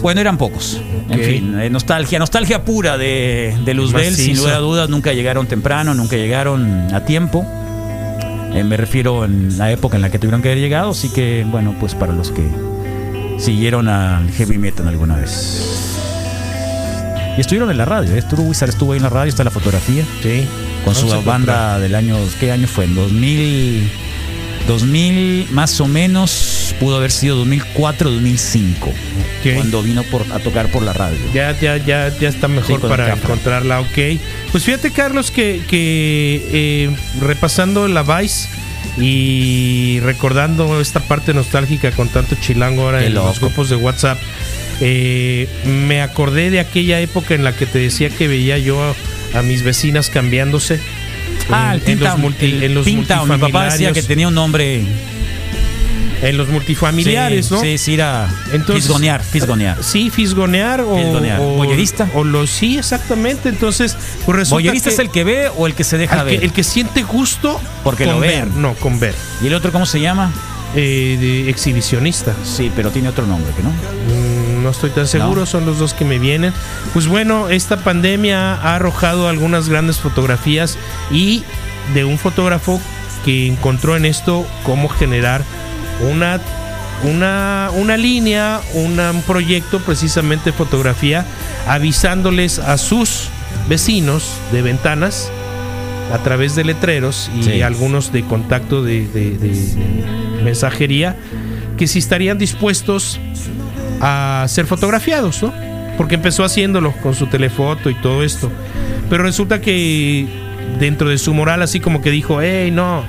Bueno, 0.00 0.20
eran 0.20 0.38
pocos. 0.38 0.80
En 1.10 1.20
fin, 1.20 1.58
eh, 1.60 1.68
nostalgia, 1.70 2.18
nostalgia 2.18 2.64
pura 2.64 2.96
de, 2.96 3.54
de 3.64 3.74
Luzbel, 3.74 4.14
sin 4.14 4.36
lugar 4.38 4.54
a 4.54 4.58
dudas, 4.58 4.88
nunca 4.88 5.12
llegaron 5.12 5.46
temprano, 5.46 5.92
nunca 5.94 6.16
llegaron 6.16 6.92
a 6.94 7.04
tiempo. 7.04 7.44
Eh, 8.54 8.64
me 8.64 8.76
refiero 8.78 9.24
en 9.26 9.58
la 9.58 9.70
época 9.70 9.96
en 9.96 10.02
la 10.02 10.08
que 10.10 10.18
tuvieron 10.18 10.40
que 10.40 10.48
haber 10.48 10.60
llegado, 10.60 10.92
así 10.92 11.10
que 11.10 11.44
bueno, 11.48 11.74
pues 11.78 11.94
para 11.94 12.12
los 12.14 12.30
que 12.30 12.48
siguieron 13.38 13.88
al 13.88 14.30
heavy 14.32 14.56
metal 14.58 14.88
alguna 14.88 15.16
vez. 15.16 15.95
Y 17.36 17.40
estuvieron 17.40 17.70
en 17.70 17.76
la 17.76 17.84
radio, 17.84 18.14
¿eh? 18.14 18.18
Estuvo 18.18 18.42
Wizard, 18.42 18.70
estuvo 18.70 18.92
ahí 18.92 18.96
en 18.96 19.02
la 19.02 19.10
radio, 19.10 19.28
está 19.28 19.44
la 19.44 19.50
fotografía. 19.50 20.04
Sí. 20.22 20.46
Con 20.84 20.94
su 20.94 21.08
banda 21.22 21.78
del 21.78 21.94
año, 21.94 22.16
¿qué 22.40 22.50
año 22.50 22.66
fue? 22.66 22.84
En 22.84 22.94
2000, 22.94 23.90
2000 24.66 25.48
más 25.50 25.80
o 25.80 25.88
menos, 25.88 26.74
pudo 26.80 26.96
haber 26.96 27.10
sido 27.10 27.36
2004, 27.36 28.10
2005, 28.10 28.92
cuando 29.54 29.82
vino 29.82 30.02
por, 30.04 30.22
a 30.32 30.38
tocar 30.38 30.70
por 30.70 30.82
la 30.82 30.92
radio. 30.92 31.18
Ya, 31.34 31.58
ya, 31.58 31.76
ya, 31.76 32.08
ya 32.16 32.28
está 32.28 32.48
mejor 32.48 32.80
Sí, 32.80 32.86
para 32.86 33.12
encontrarla, 33.12 33.80
ok. 33.80 34.18
Pues 34.52 34.64
fíjate, 34.64 34.92
Carlos, 34.92 35.30
que, 35.30 35.62
que, 35.68 36.48
eh, 36.52 36.96
repasando 37.20 37.86
la 37.88 38.02
Vice 38.02 38.48
y 38.98 40.00
recordando 40.00 40.80
esta 40.80 41.00
parte 41.00 41.34
nostálgica 41.34 41.90
con 41.92 42.08
tanto 42.08 42.36
chilango 42.40 42.82
ahora 42.82 43.00
Qué 43.00 43.06
en 43.06 43.14
los 43.14 43.40
grupos 43.40 43.68
de 43.68 43.76
WhatsApp, 43.76 44.18
eh, 44.80 45.48
me 45.64 46.02
acordé 46.02 46.50
de 46.50 46.60
aquella 46.60 47.00
época 47.00 47.34
en 47.34 47.44
la 47.44 47.54
que 47.54 47.66
te 47.66 47.78
decía 47.78 48.10
que 48.10 48.28
veía 48.28 48.58
yo 48.58 48.82
a, 48.82 48.94
a 49.38 49.42
mis 49.42 49.62
vecinas 49.62 50.10
cambiándose. 50.10 50.80
Ah, 51.50 51.74
el 51.74 51.82
en, 51.88 52.00
los, 52.00 52.18
multi, 52.18 52.46
el 52.46 52.62
en 52.62 52.74
los 52.74 52.84
Pintown, 52.84 53.28
mi 53.28 53.38
papá 53.38 53.66
decía 53.66 53.92
que 53.92 54.02
tenía 54.02 54.28
un 54.28 54.34
nombre. 54.34 54.82
En 56.22 56.36
los 56.36 56.48
multifamiliares, 56.48 57.46
Sí, 57.46 57.54
¿no? 57.54 57.60
sí, 57.60 57.78
sí, 57.78 57.94
era 57.94 58.28
fisgonear, 58.74 59.22
fisgonear. 59.22 59.82
Sí, 59.82 60.10
fisgonear 60.10 60.80
o, 60.80 60.96
Fisgonear. 60.96 61.40
o 61.40 61.44
¿Boyerista? 61.56 62.08
O 62.14 62.24
lo 62.24 62.46
sí, 62.46 62.78
exactamente. 62.78 63.48
Entonces, 63.48 63.96
pues 64.24 64.36
resulta 64.36 64.54
¿Boyerista 64.56 64.88
que 64.90 64.94
es 64.94 64.98
el 65.00 65.10
que 65.10 65.24
ve 65.24 65.48
o 65.56 65.66
el 65.66 65.74
que 65.74 65.84
se 65.84 65.98
deja 65.98 66.18
que- 66.24 66.24
ver? 66.36 66.44
el 66.44 66.52
que 66.52 66.64
siente 66.64 67.02
gusto 67.02 67.60
Porque 67.84 68.04
con 68.04 68.14
lo 68.14 68.20
ver, 68.20 68.46
ven. 68.46 68.62
no, 68.62 68.74
con 68.74 68.98
ver. 68.98 69.14
¿Y 69.42 69.46
el 69.48 69.54
otro 69.54 69.72
cómo 69.72 69.84
se 69.86 70.00
llama? 70.00 70.32
Eh, 70.74 71.16
de 71.20 71.48
exhibicionista. 71.50 72.34
Sí, 72.44 72.70
pero 72.74 72.90
tiene 72.90 73.08
otro 73.08 73.26
nombre, 73.26 73.52
¿que 73.54 73.62
no? 73.62 73.70
Mm, 73.70 74.46
No 74.62 74.70
estoy 74.70 74.90
tan 74.90 75.06
seguro, 75.06 75.40
No. 75.42 75.46
son 75.46 75.64
los 75.64 75.78
dos 75.78 75.94
que 75.94 76.04
me 76.04 76.18
vienen. 76.18 76.52
Pues 76.92 77.06
bueno, 77.06 77.48
esta 77.50 77.76
pandemia 77.76 78.54
ha 78.54 78.74
arrojado 78.74 79.28
algunas 79.28 79.68
grandes 79.68 79.98
fotografías 79.98 80.76
y 81.10 81.44
de 81.94 82.04
un 82.04 82.18
fotógrafo 82.18 82.80
que 83.24 83.46
encontró 83.46 83.96
en 83.96 84.04
esto 84.06 84.44
cómo 84.64 84.88
generar 84.88 85.44
una, 86.00 86.40
una, 87.04 87.70
una 87.74 87.96
línea, 87.96 88.60
una- 88.74 89.10
un 89.10 89.22
proyecto 89.22 89.80
precisamente 89.80 90.50
de 90.50 90.56
fotografía, 90.56 91.24
avisándoles 91.66 92.58
a 92.58 92.78
sus 92.78 93.28
vecinos 93.68 94.30
de 94.52 94.62
ventanas 94.62 95.30
a 96.12 96.18
través 96.18 96.54
de 96.54 96.64
letreros 96.64 97.30
y 97.38 97.42
Sí. 97.42 97.62
algunos 97.62 98.12
de 98.12 98.22
contacto 98.22 98.82
de, 98.82 99.06
de- 99.08 99.30
de- 99.38 99.48
de 99.48 100.42
mensajería 100.44 101.16
que 101.76 101.86
si 101.86 101.98
estarían 101.98 102.38
dispuestos 102.38 103.18
a 104.00 104.44
ser 104.48 104.66
fotografiados, 104.66 105.42
¿no? 105.42 105.52
Porque 105.96 106.14
empezó 106.14 106.44
haciéndolo 106.44 106.92
con 107.02 107.14
su 107.14 107.26
telefoto 107.26 107.90
y 107.90 107.94
todo 107.94 108.22
esto. 108.22 108.50
Pero 109.10 109.24
resulta 109.24 109.60
que 109.60 110.26
dentro 110.78 111.08
de 111.08 111.18
su 111.18 111.32
moral 111.34 111.62
así 111.62 111.80
como 111.80 112.00
que 112.02 112.10
dijo, 112.10 112.40
hey, 112.40 112.70
no, 112.70 113.04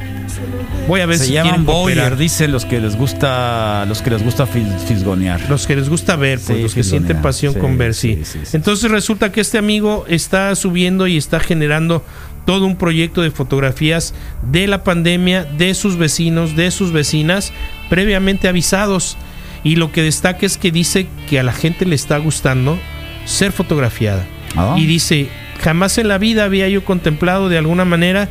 voy 0.87 1.01
a 1.01 1.05
ver 1.05 1.17
se 1.17 1.25
si 1.25 1.33
llaman 1.33 1.65
boyer, 1.65 1.97
cooperar". 1.97 2.17
dicen 2.17 2.51
los 2.51 2.65
que 2.65 2.79
les 2.79 2.95
gusta, 2.95 3.85
los 3.87 4.01
que 4.01 4.09
les 4.11 4.23
gusta 4.23 4.45
fis- 4.45 4.77
fisgonear. 4.87 5.41
Los 5.49 5.67
que 5.67 5.75
les 5.75 5.89
gusta 5.89 6.15
ver, 6.15 6.39
pues, 6.39 6.57
Sí, 6.57 6.63
los 6.63 6.73
que 6.75 6.83
sienten 6.83 7.21
pasión 7.21 7.53
Sí, 7.53 7.59
con 7.59 7.77
ver, 7.77 7.93
sí. 7.93 8.15
sí, 8.17 8.25
sí, 8.25 8.39
sí. 8.43 8.55
Entonces 8.57 8.89
resulta 8.91 9.31
que 9.31 9.41
este 9.41 9.57
amigo 9.57 10.05
está 10.07 10.55
subiendo 10.55 11.07
y 11.07 11.17
está 11.17 11.39
generando 11.39 12.03
todo 12.45 12.65
un 12.65 12.77
proyecto 12.77 13.21
de 13.21 13.31
fotografías 13.31 14.13
de 14.49 14.67
la 14.67 14.83
pandemia, 14.83 15.43
de 15.43 15.73
sus 15.73 15.97
vecinos, 15.97 16.55
de 16.55 16.71
sus 16.71 16.91
vecinas, 16.93 17.51
previamente 17.89 18.47
avisados. 18.47 19.17
Y 19.63 19.75
lo 19.75 19.91
que 19.91 20.01
destaca 20.01 20.45
es 20.45 20.57
que 20.57 20.71
dice 20.71 21.07
que 21.29 21.39
a 21.39 21.43
la 21.43 21.51
gente 21.51 21.85
le 21.85 21.95
está 21.95 22.17
gustando 22.19 22.79
ser 23.25 23.51
fotografiada. 23.51 24.25
Ah. 24.55 24.75
Y 24.77 24.85
dice, 24.85 25.27
jamás 25.61 25.97
en 25.97 26.07
la 26.07 26.17
vida 26.17 26.45
había 26.45 26.69
yo 26.69 26.85
contemplado 26.85 27.49
de 27.49 27.57
alguna 27.57 27.83
manera 27.83 28.29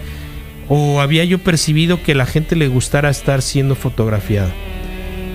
o 0.68 1.00
había 1.00 1.24
yo 1.24 1.38
percibido 1.38 2.02
que 2.02 2.14
la 2.14 2.26
gente 2.26 2.56
le 2.56 2.68
gustara 2.68 3.10
estar 3.10 3.42
siendo 3.42 3.74
fotografiada. 3.74 4.52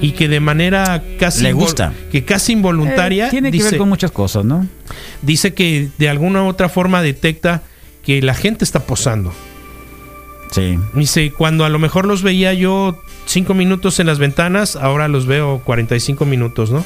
Y 0.01 0.11
que 0.13 0.27
de 0.27 0.39
manera 0.39 1.03
casi 1.19 1.43
Le 1.43 1.53
gusta. 1.53 1.93
que 2.11 2.25
casi 2.25 2.53
involuntaria 2.53 3.27
Eh, 3.27 3.29
tiene 3.29 3.51
que 3.51 3.57
dice, 3.57 3.69
ver 3.71 3.77
con 3.79 3.89
muchas 3.89 4.09
cosas, 4.11 4.43
¿no? 4.45 4.65
dice 5.21 5.53
que 5.53 5.89
de 5.99 6.09
alguna 6.09 6.43
u 6.43 6.47
otra 6.47 6.69
forma 6.69 7.01
detecta 7.03 7.61
que 8.03 8.21
la 8.21 8.33
gente 8.33 8.63
está 8.65 8.79
posando. 8.87 9.31
Sí. 10.51 10.77
Dice, 10.95 11.31
cuando 11.31 11.65
a 11.65 11.69
lo 11.69 11.77
mejor 11.79 12.05
los 12.05 12.23
veía 12.23 12.51
yo 12.53 12.99
cinco 13.25 13.53
minutos 13.53 13.99
en 13.99 14.07
las 14.07 14.17
ventanas, 14.19 14.75
ahora 14.75 15.07
los 15.07 15.25
veo 15.27 15.61
45 15.63 16.25
minutos, 16.25 16.71
¿no? 16.71 16.83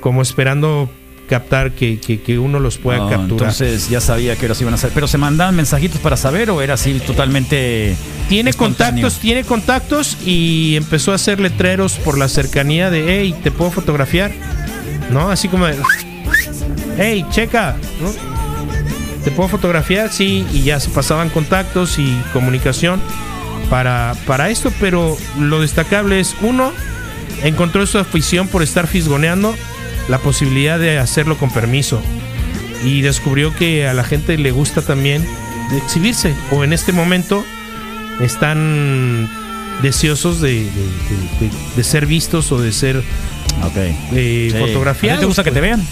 Como 0.00 0.20
esperando 0.22 0.88
captar 1.28 1.70
que, 1.72 2.00
que- 2.00 2.20
que 2.20 2.38
uno 2.38 2.58
los 2.58 2.78
pueda 2.78 2.98
No, 2.98 3.08
capturar. 3.08 3.30
Entonces 3.50 3.88
ya 3.88 4.00
sabía 4.00 4.34
que 4.34 4.46
horas 4.46 4.60
iban 4.60 4.74
a 4.74 4.76
hacer. 4.76 4.90
Pero 4.92 5.06
se 5.06 5.18
mandaban 5.18 5.54
mensajitos 5.54 6.00
para 6.00 6.16
saber 6.16 6.50
o 6.50 6.60
era 6.62 6.74
así 6.74 6.98
totalmente. 6.98 7.94
Tiene 8.28 8.52
contactos, 8.52 9.18
tiene 9.20 9.44
contactos 9.44 10.16
y 10.26 10.74
empezó 10.76 11.12
a 11.12 11.14
hacer 11.14 11.38
letreros 11.38 11.92
por 11.94 12.18
la 12.18 12.28
cercanía 12.28 12.90
de, 12.90 13.04
hey, 13.20 13.34
¿te 13.42 13.50
puedo 13.52 13.70
fotografiar? 13.70 14.32
¿No? 15.12 15.30
Así 15.30 15.48
como 15.48 15.66
de, 15.66 15.76
hey, 16.98 17.24
checa, 17.30 17.76
¿no? 18.00 18.10
¿Te 19.24 19.30
puedo 19.30 19.48
fotografiar? 19.48 20.10
Sí, 20.10 20.46
y 20.52 20.62
ya 20.62 20.80
se 20.80 20.90
pasaban 20.90 21.28
contactos 21.30 21.98
y 21.98 22.16
comunicación 22.32 23.00
para, 23.70 24.14
para 24.26 24.48
esto, 24.50 24.72
pero 24.80 25.16
lo 25.38 25.60
destacable 25.60 26.20
es, 26.20 26.34
uno, 26.40 26.72
encontró 27.42 27.86
su 27.86 27.98
afición 27.98 28.48
por 28.48 28.62
estar 28.62 28.86
fisgoneando 28.86 29.54
la 30.08 30.18
posibilidad 30.18 30.78
de 30.78 30.98
hacerlo 30.98 31.36
con 31.38 31.50
permiso. 31.50 32.00
Y 32.84 33.00
descubrió 33.02 33.54
que 33.54 33.88
a 33.88 33.94
la 33.94 34.04
gente 34.04 34.38
le 34.38 34.50
gusta 34.52 34.82
también 34.82 35.26
exhibirse. 35.76 36.34
O 36.50 36.64
en 36.64 36.72
este 36.72 36.92
momento 36.92 37.44
están 38.20 39.28
deseosos 39.82 40.40
de, 40.40 40.50
de- 40.52 40.64
de- 40.64 41.46
de- 41.46 41.50
de 41.76 41.84
ser 41.84 42.06
vistos 42.06 42.50
o 42.52 42.60
de 42.60 42.72
ser 42.72 43.02
eh, 44.12 44.48
Sí. 44.52 44.58
fotografiados. 44.58 45.16
¿A 45.16 45.20
ti 45.20 45.22
te 45.22 45.26
gusta 45.26 45.44
que 45.44 45.50
te 45.50 45.60
vean? 45.60 45.84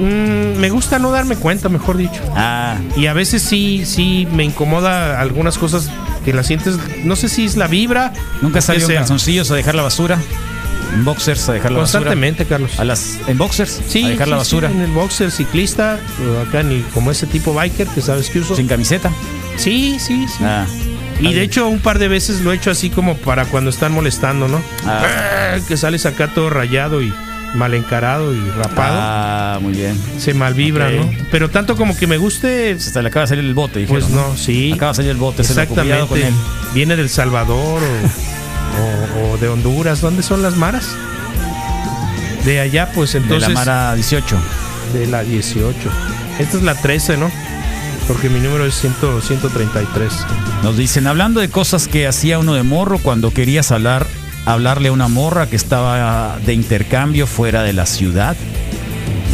Mm, 0.00 0.58
me 0.58 0.70
gusta 0.70 0.98
no 0.98 1.10
darme 1.10 1.36
cuenta, 1.36 1.68
mejor 1.68 1.96
dicho. 1.96 2.20
Ah. 2.34 2.76
Y 2.96 3.06
a 3.06 3.12
veces 3.12 3.42
sí, 3.42 3.82
sí 3.86 4.26
me 4.32 4.44
incomoda 4.44 5.20
algunas 5.20 5.56
cosas 5.56 5.88
que 6.24 6.32
las 6.32 6.46
sientes. 6.46 6.76
No 7.04 7.14
sé 7.16 7.28
si 7.28 7.44
es 7.44 7.56
la 7.56 7.68
vibra. 7.68 8.12
¿Nunca 8.42 8.60
qué 8.60 8.72
en 8.74 8.86
calzoncillos 8.88 9.50
a 9.50 9.54
dejar 9.54 9.74
la 9.74 9.82
basura? 9.82 10.18
¿En 10.94 11.04
boxers 11.04 11.48
a 11.48 11.52
dejar 11.54 11.72
la 11.72 11.78
basura? 11.80 12.00
Constantemente, 12.00 12.44
Carlos. 12.46 12.78
¿A 12.78 12.84
las, 12.84 13.18
¿En 13.26 13.36
boxers? 13.38 13.80
Sí, 13.88 14.04
a 14.04 14.08
dejar 14.10 14.26
sí, 14.26 14.30
la 14.30 14.36
sí, 14.36 14.38
basura. 14.40 14.70
en 14.70 14.80
el 14.80 14.90
boxer 14.92 15.30
ciclista, 15.30 15.98
acá 16.46 16.60
en 16.60 16.70
el- 16.70 16.84
como 16.94 17.10
ese 17.10 17.26
tipo 17.26 17.52
biker 17.54 17.86
que 17.88 18.00
sabes 18.00 18.30
que 18.30 18.38
uso. 18.40 18.54
¿Sin 18.54 18.68
camiseta? 18.68 19.10
Sí, 19.56 19.96
sí, 19.98 20.26
sí. 20.28 20.44
Ah. 20.44 20.66
Y 21.20 21.32
de 21.32 21.42
hecho 21.42 21.68
un 21.68 21.78
par 21.78 21.98
de 21.98 22.08
veces 22.08 22.40
lo 22.42 22.52
he 22.52 22.56
hecho 22.56 22.70
así 22.70 22.90
como 22.90 23.16
para 23.16 23.44
cuando 23.46 23.70
están 23.70 23.92
molestando, 23.92 24.46
¿no? 24.48 24.60
Ah. 24.86 25.56
Que 25.66 25.76
sales 25.76 26.06
acá 26.06 26.28
todo 26.34 26.50
rayado 26.50 27.02
y 27.02 27.12
mal 27.54 27.72
encarado 27.74 28.34
y 28.34 28.40
rapado. 28.50 28.96
Ah, 29.00 29.58
muy 29.60 29.72
bien. 29.74 29.96
Se 30.18 30.34
malvibra, 30.34 30.88
Ok. 30.88 30.92
¿no? 30.94 31.10
Pero 31.30 31.50
tanto 31.50 31.76
como 31.76 31.96
que 31.96 32.06
me 32.08 32.16
guste, 32.18 32.72
Hasta 32.72 33.00
le 33.00 33.08
acaba 33.08 33.22
de 33.26 33.28
salir 33.28 33.44
el 33.44 33.54
bote, 33.54 33.78
dijeron. 33.80 34.02
pues 34.02 34.12
no, 34.12 34.36
sí. 34.36 34.72
Acaba 34.72 34.90
de 34.92 34.96
salir 34.96 35.10
el 35.12 35.16
bote, 35.18 35.44
se 35.44 35.54
lo 35.54 35.66
cuidado 35.68 36.08
con 36.08 36.18
Exactamente. 36.18 36.28
él. 36.28 36.72
Viene 36.74 36.96
del 36.96 37.08
Salvador 37.08 37.80
o, 37.82 38.43
o- 38.80 39.32
o 39.32 39.38
de 39.38 39.48
Honduras. 39.48 40.00
¿Dónde 40.00 40.22
son 40.22 40.42
las 40.42 40.56
maras? 40.56 40.84
De 42.44 42.60
allá, 42.60 42.90
pues 42.94 43.12
De 43.12 43.18
entonces. 43.20 43.48
la 43.48 43.54
Mara 43.54 43.94
18. 43.94 44.36
De 44.92 45.06
la 45.06 45.22
18. 45.22 45.76
Esta 46.38 46.56
es 46.58 46.62
la 46.62 46.74
13, 46.74 47.16
¿no? 47.16 47.30
Porque 48.06 48.28
mi 48.28 48.38
número 48.40 48.66
es 48.66 48.74
100 48.74 49.22
133. 49.22 50.12
Nos 50.62 50.76
dicen, 50.76 51.06
hablando 51.06 51.40
de 51.40 51.48
cosas 51.48 51.88
que 51.88 52.06
hacía 52.06 52.38
uno 52.38 52.54
de 52.54 52.62
morro 52.62 52.98
cuando 52.98 53.32
querías 53.32 53.72
hablar, 53.72 54.06
hablarle 54.44 54.88
a 54.88 54.92
una 54.92 55.08
morra 55.08 55.46
que 55.48 55.56
estaba 55.56 56.36
de 56.44 56.52
intercambio 56.52 57.26
fuera 57.26 57.62
de 57.62 57.72
la 57.72 57.86
ciudad, 57.86 58.36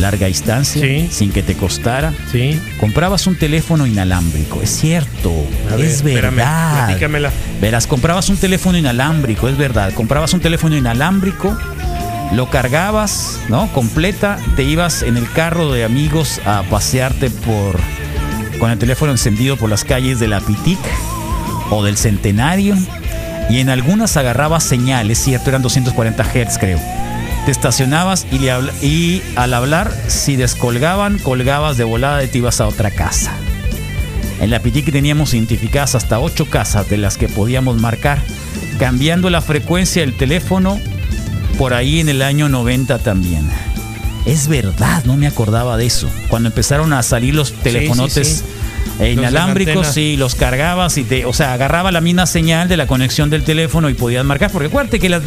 larga 0.01 0.27
distancia, 0.27 0.82
sin 1.10 1.31
que 1.31 1.43
te 1.43 1.55
costara. 1.55 2.12
Sí. 2.32 2.60
Comprabas 2.78 3.27
un 3.27 3.36
teléfono 3.36 3.86
inalámbrico, 3.86 4.60
es 4.62 4.70
cierto, 4.70 5.32
ver, 5.70 5.81
es 5.81 6.02
verdad. 6.02 6.89
Verás, 7.60 7.86
comprabas 7.86 8.28
un 8.28 8.36
teléfono 8.36 8.78
inalámbrico, 8.78 9.48
es 9.48 9.56
verdad. 9.56 9.93
Comprabas 9.94 10.32
un 10.35 10.40
teléfono 10.40 10.77
inalámbrico, 10.77 11.56
lo 12.32 12.51
cargabas, 12.51 13.39
¿no? 13.48 13.72
Completa, 13.72 14.39
te 14.56 14.64
ibas 14.64 15.02
en 15.02 15.16
el 15.16 15.31
carro 15.31 15.72
de 15.72 15.85
amigos 15.85 16.40
a 16.44 16.62
pasearte 16.64 17.31
por 17.31 17.78
con 18.59 18.70
el 18.70 18.78
teléfono 18.78 19.10
encendido 19.10 19.56
por 19.56 19.70
las 19.70 19.85
calles 19.85 20.20
de 20.20 20.28
la 20.28 20.40
Pitic 20.40 20.78
o 21.70 21.82
del 21.82 21.97
Centenario 21.97 22.77
y 23.48 23.59
en 23.59 23.70
algunas 23.70 24.16
agarrabas 24.16 24.62
señal, 24.62 25.10
es 25.10 25.18
cierto, 25.18 25.48
eran 25.51 25.62
240 25.62 26.22
Hz 26.22 26.59
creo. 26.59 26.78
Te 27.44 27.52
estacionabas 27.52 28.26
y, 28.30 28.38
le 28.38 28.52
y 28.82 29.22
al 29.36 29.54
hablar, 29.54 29.92
si 30.08 30.36
descolgaban, 30.36 31.18
colgabas 31.18 31.76
de 31.76 31.84
volada 31.84 32.22
y 32.22 32.28
te 32.28 32.38
ibas 32.38 32.60
a 32.60 32.68
otra 32.68 32.90
casa. 32.90 33.32
En 34.40 34.50
la 34.50 34.60
Pitic 34.60 34.90
teníamos 34.90 35.34
identificadas 35.34 35.94
hasta 35.94 36.18
ocho 36.18 36.46
casas 36.46 36.88
de 36.88 36.96
las 36.96 37.16
que 37.18 37.28
podíamos 37.28 37.78
marcar, 37.80 38.22
cambiando 38.78 39.30
la 39.30 39.42
frecuencia 39.42 40.02
del 40.02 40.16
teléfono 40.16 40.80
por 41.58 41.74
ahí 41.74 42.00
en 42.00 42.08
el 42.08 42.22
año 42.22 42.48
90 42.48 42.98
también. 42.98 43.46
Es 44.24 44.48
verdad, 44.48 45.04
no 45.04 45.16
me 45.16 45.26
acordaba 45.26 45.76
de 45.76 45.86
eso. 45.86 46.08
Cuando 46.28 46.48
empezaron 46.48 46.92
a 46.92 47.02
salir 47.02 47.34
los 47.34 47.52
telefonotes 47.52 48.44
sí. 48.98 49.04
inalámbricos, 49.04 49.88
sí, 49.88 50.16
los 50.16 50.34
cargabas 50.34 50.96
y 50.98 51.04
te, 51.04 51.24
o 51.26 51.32
sea, 51.32 51.52
agarraba 51.52 51.90
la 51.90 52.00
misma 52.00 52.26
señal 52.26 52.68
de 52.68 52.76
la 52.76 52.86
conexión 52.86 53.28
del 53.28 53.44
teléfono 53.44 53.90
y 53.90 53.94
podías 53.94 54.24
marcar. 54.24 54.50
Porque 54.50 54.68
acuérdate 54.68 55.00
que 55.00 55.08
las 55.08 55.22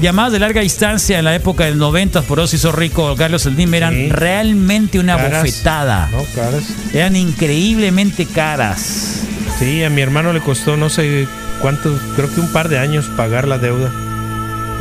llamadas 0.00 0.32
de 0.32 0.38
larga 0.38 0.60
distancia 0.60 1.18
en 1.18 1.24
la 1.24 1.34
época 1.34 1.64
del 1.64 1.78
90, 1.78 2.22
por 2.22 2.40
eso 2.40 2.56
hizo 2.56 2.72
rico 2.72 3.14
Carlos 3.16 3.42
Slim, 3.42 3.74
eran 3.74 4.10
realmente 4.10 4.98
una 4.98 5.16
Caras. 5.16 5.42
bofetada. 5.42 6.08
No, 6.10 6.24
caras. 6.34 6.64
Eran 6.92 7.16
increíblemente 7.16 8.26
caras. 8.26 9.22
Sí, 9.58 9.84
a 9.84 9.90
mi 9.90 10.00
hermano 10.00 10.32
le 10.32 10.40
costó 10.40 10.76
no 10.76 10.88
sé 10.88 11.28
cuánto, 11.60 11.98
creo 12.16 12.32
que 12.34 12.40
un 12.40 12.52
par 12.52 12.68
de 12.68 12.78
años 12.78 13.10
pagar 13.16 13.46
la 13.46 13.58
deuda. 13.58 13.90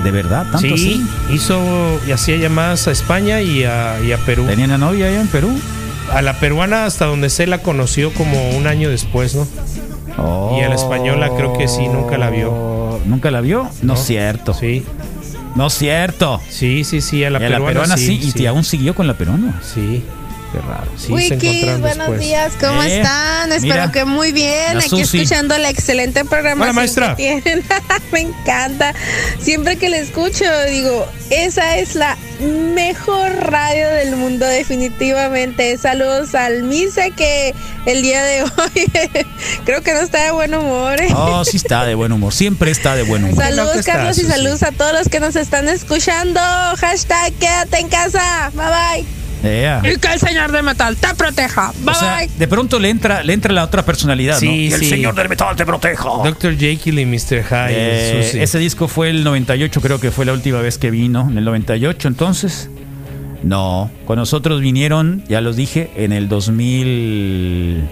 ¿De 0.03 0.11
verdad? 0.11 0.43
¿Tanto 0.43 0.59
sí, 0.59 0.73
así? 0.73 1.05
hizo 1.33 1.99
y 2.07 2.11
hacía 2.11 2.37
llamadas 2.37 2.87
a 2.87 2.91
España 2.91 3.41
y 3.41 3.65
a, 3.65 3.99
y 4.01 4.13
a 4.13 4.17
Perú. 4.19 4.45
¿Tenía 4.47 4.65
una 4.65 4.77
novia 4.77 5.07
allá 5.07 5.19
en 5.19 5.27
Perú? 5.27 5.49
A 6.13 6.21
la 6.21 6.39
peruana 6.39 6.85
hasta 6.85 7.05
donde 7.05 7.29
se 7.29 7.45
la 7.47 7.57
conoció 7.57 8.13
como 8.13 8.51
un 8.51 8.65
año 8.65 8.89
después, 8.89 9.35
¿no? 9.35 9.45
Y 10.57 10.61
a 10.61 10.69
la 10.69 10.75
española 10.75 11.29
creo 11.35 11.57
que 11.57 11.67
sí, 11.67 11.87
nunca 11.89 12.17
la 12.17 12.29
vio. 12.29 12.78
¿Nunca 13.05 13.31
la 13.31 13.41
vio? 13.41 13.69
No, 13.81 13.93
es 13.95 13.99
cierto. 14.05 14.53
Sí. 14.53 14.83
No 15.55 15.67
es 15.67 15.73
cierto. 15.73 16.41
Sí, 16.49 16.83
sí, 16.83 17.01
sí, 17.01 17.23
a 17.23 17.29
la 17.29 17.39
Y 17.39 17.43
a 17.43 17.47
peruana, 17.47 17.59
la 17.59 17.67
peruana 17.67 17.97
sí, 17.97 18.19
y 18.21 18.31
sí. 18.31 18.45
aún 18.45 18.63
siguió 18.63 18.93
con 18.95 19.07
la 19.07 19.15
peruana. 19.15 19.61
Sí. 19.63 20.03
Qué 20.51 20.57
raro. 20.61 20.87
Sí, 20.97 21.13
encontraron 21.13 21.81
buenos 21.81 21.97
después. 21.97 22.19
días, 22.21 22.53
¿cómo 22.59 22.81
Eh, 22.81 22.97
están? 22.97 23.51
Espero 23.51 23.73
mira, 23.75 23.91
que 23.91 24.05
muy 24.05 24.31
bien. 24.31 24.77
Aquí 24.77 24.89
Susi. 24.89 25.19
escuchando 25.19 25.55
la 25.59 25.69
excelente 25.69 26.25
programación 26.25 26.61
Hola, 26.69 26.73
maestra. 26.73 27.15
que 27.15 27.39
tienen. 27.43 27.63
Me 28.11 28.21
encanta. 28.21 28.95
Siempre 29.39 29.77
que 29.77 29.89
la 29.89 29.97
escucho, 29.97 30.45
digo, 30.71 31.07
esa 31.29 31.77
es 31.77 31.93
la 31.93 32.17
mejor 32.39 33.31
radio 33.51 33.89
del 33.89 34.15
mundo, 34.15 34.45
definitivamente. 34.45 35.77
Saludos 35.77 36.35
al 36.35 36.63
Misa 36.63 37.09
que 37.11 37.53
el 37.85 38.01
día 38.01 38.23
de 38.23 38.43
hoy 38.57 38.91
creo 39.65 39.81
que 39.81 39.93
no 39.93 39.99
está 39.99 40.23
de 40.25 40.31
buen 40.31 40.53
humor. 40.53 40.99
Oh, 41.15 41.43
sí 41.43 41.57
está 41.57 41.85
de 41.85 41.95
buen 41.95 42.11
humor. 42.11 42.33
Siempre 42.33 42.71
está 42.71 42.95
de 42.95 43.03
buen 43.03 43.23
humor. 43.23 43.43
Saludos, 43.43 43.85
Carlos, 43.85 44.17
y 44.17 44.25
saludos 44.25 44.63
a 44.63 44.71
todos 44.71 44.93
los 44.93 45.09
que 45.09 45.19
nos 45.19 45.35
están 45.35 45.67
escuchando. 45.67 46.39
Hashtag 46.77 47.33
quédate 47.33 47.79
en 47.79 47.89
casa. 47.89 48.51
Bye 48.53 49.03
bye. 49.03 49.18
Ea. 49.43 49.81
Y 49.83 49.97
que 49.97 50.07
el 50.13 50.19
señor 50.19 50.51
de 50.51 50.61
metal 50.61 50.95
te 50.97 51.13
proteja. 51.15 51.71
Bye 51.81 51.91
O 51.91 51.93
sea, 51.93 52.17
bye. 52.17 52.29
de 52.37 52.47
pronto 52.47 52.77
le 52.79 52.89
entra, 52.89 53.23
le 53.23 53.33
entra 53.33 53.53
la 53.53 53.63
otra 53.63 53.85
personalidad, 53.85 54.33
¿no? 54.35 54.39
Sí, 54.41 54.47
Y 54.47 54.73
el 54.73 54.79
sí. 54.79 54.89
señor 54.89 55.15
del 55.15 55.29
metal 55.29 55.55
te 55.55 55.65
proteja. 55.65 56.09
Dr. 56.23 56.57
Jekyll 56.57 56.99
y 56.99 57.05
Mr. 57.05 57.43
Hyde. 57.43 57.67
Eh, 57.69 58.43
ese 58.43 58.59
disco 58.59 58.87
fue 58.87 59.09
el 59.09 59.23
98, 59.23 59.79
creo 59.81 59.99
que 59.99 60.11
fue 60.11 60.25
la 60.25 60.33
última 60.33 60.59
vez 60.61 60.77
que 60.77 60.91
vino. 60.91 61.27
En 61.29 61.37
el 61.37 61.45
98, 61.45 62.07
entonces. 62.07 62.69
No, 63.41 63.89
con 64.05 64.17
nosotros 64.17 64.59
vinieron, 64.59 65.23
ya 65.29 65.39
los 65.39 65.55
dije, 65.55 65.89
en 65.95 66.11
el 66.11 66.27
2000. 66.27 67.83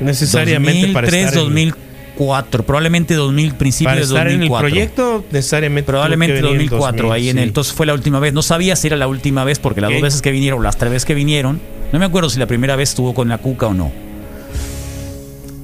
Necesariamente 0.00 0.88
para 0.92 1.06
2003, 1.06 1.24
estar 1.26 1.38
en- 1.38 1.44
2004, 1.44 1.83
probablemente 2.16 3.14
2000, 3.14 3.54
principios 3.54 3.96
de 3.96 4.02
estar 4.02 4.26
en 4.28 4.42
el 4.42 4.48
2004. 4.48 4.68
proyecto, 4.68 5.24
necesariamente. 5.32 5.86
Probablemente 5.86 6.38
tuvo 6.40 6.48
que 6.50 6.52
venir 6.58 6.70
2004, 6.70 7.12
ahí 7.12 7.28
en 7.28 7.36
sí. 7.36 7.42
el. 7.42 7.48
Entonces 7.48 7.72
fue 7.72 7.86
la 7.86 7.94
última 7.94 8.20
vez. 8.20 8.32
No 8.32 8.42
sabía 8.42 8.76
si 8.76 8.86
era 8.86 8.96
la 8.96 9.06
última 9.08 9.44
vez 9.44 9.58
porque 9.58 9.80
las 9.80 9.90
dos 9.90 10.00
veces 10.02 10.22
que 10.22 10.30
vinieron, 10.30 10.62
las 10.62 10.76
tres 10.76 10.90
veces 10.90 11.04
que 11.04 11.14
vinieron, 11.14 11.60
no 11.92 11.98
me 11.98 12.04
acuerdo 12.04 12.30
si 12.30 12.38
la 12.38 12.46
primera 12.46 12.76
vez 12.76 12.90
estuvo 12.90 13.14
con 13.14 13.28
la 13.28 13.38
cuca 13.38 13.66
o 13.66 13.74
no. 13.74 13.90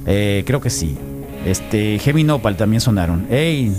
Eh, 0.07 0.43
creo 0.45 0.61
que 0.61 0.69
sí. 0.69 0.97
Este, 1.45 1.99
Heavy 1.99 2.23
Nopal 2.23 2.55
también 2.57 2.81
sonaron. 2.81 3.27
Ey, 3.31 3.71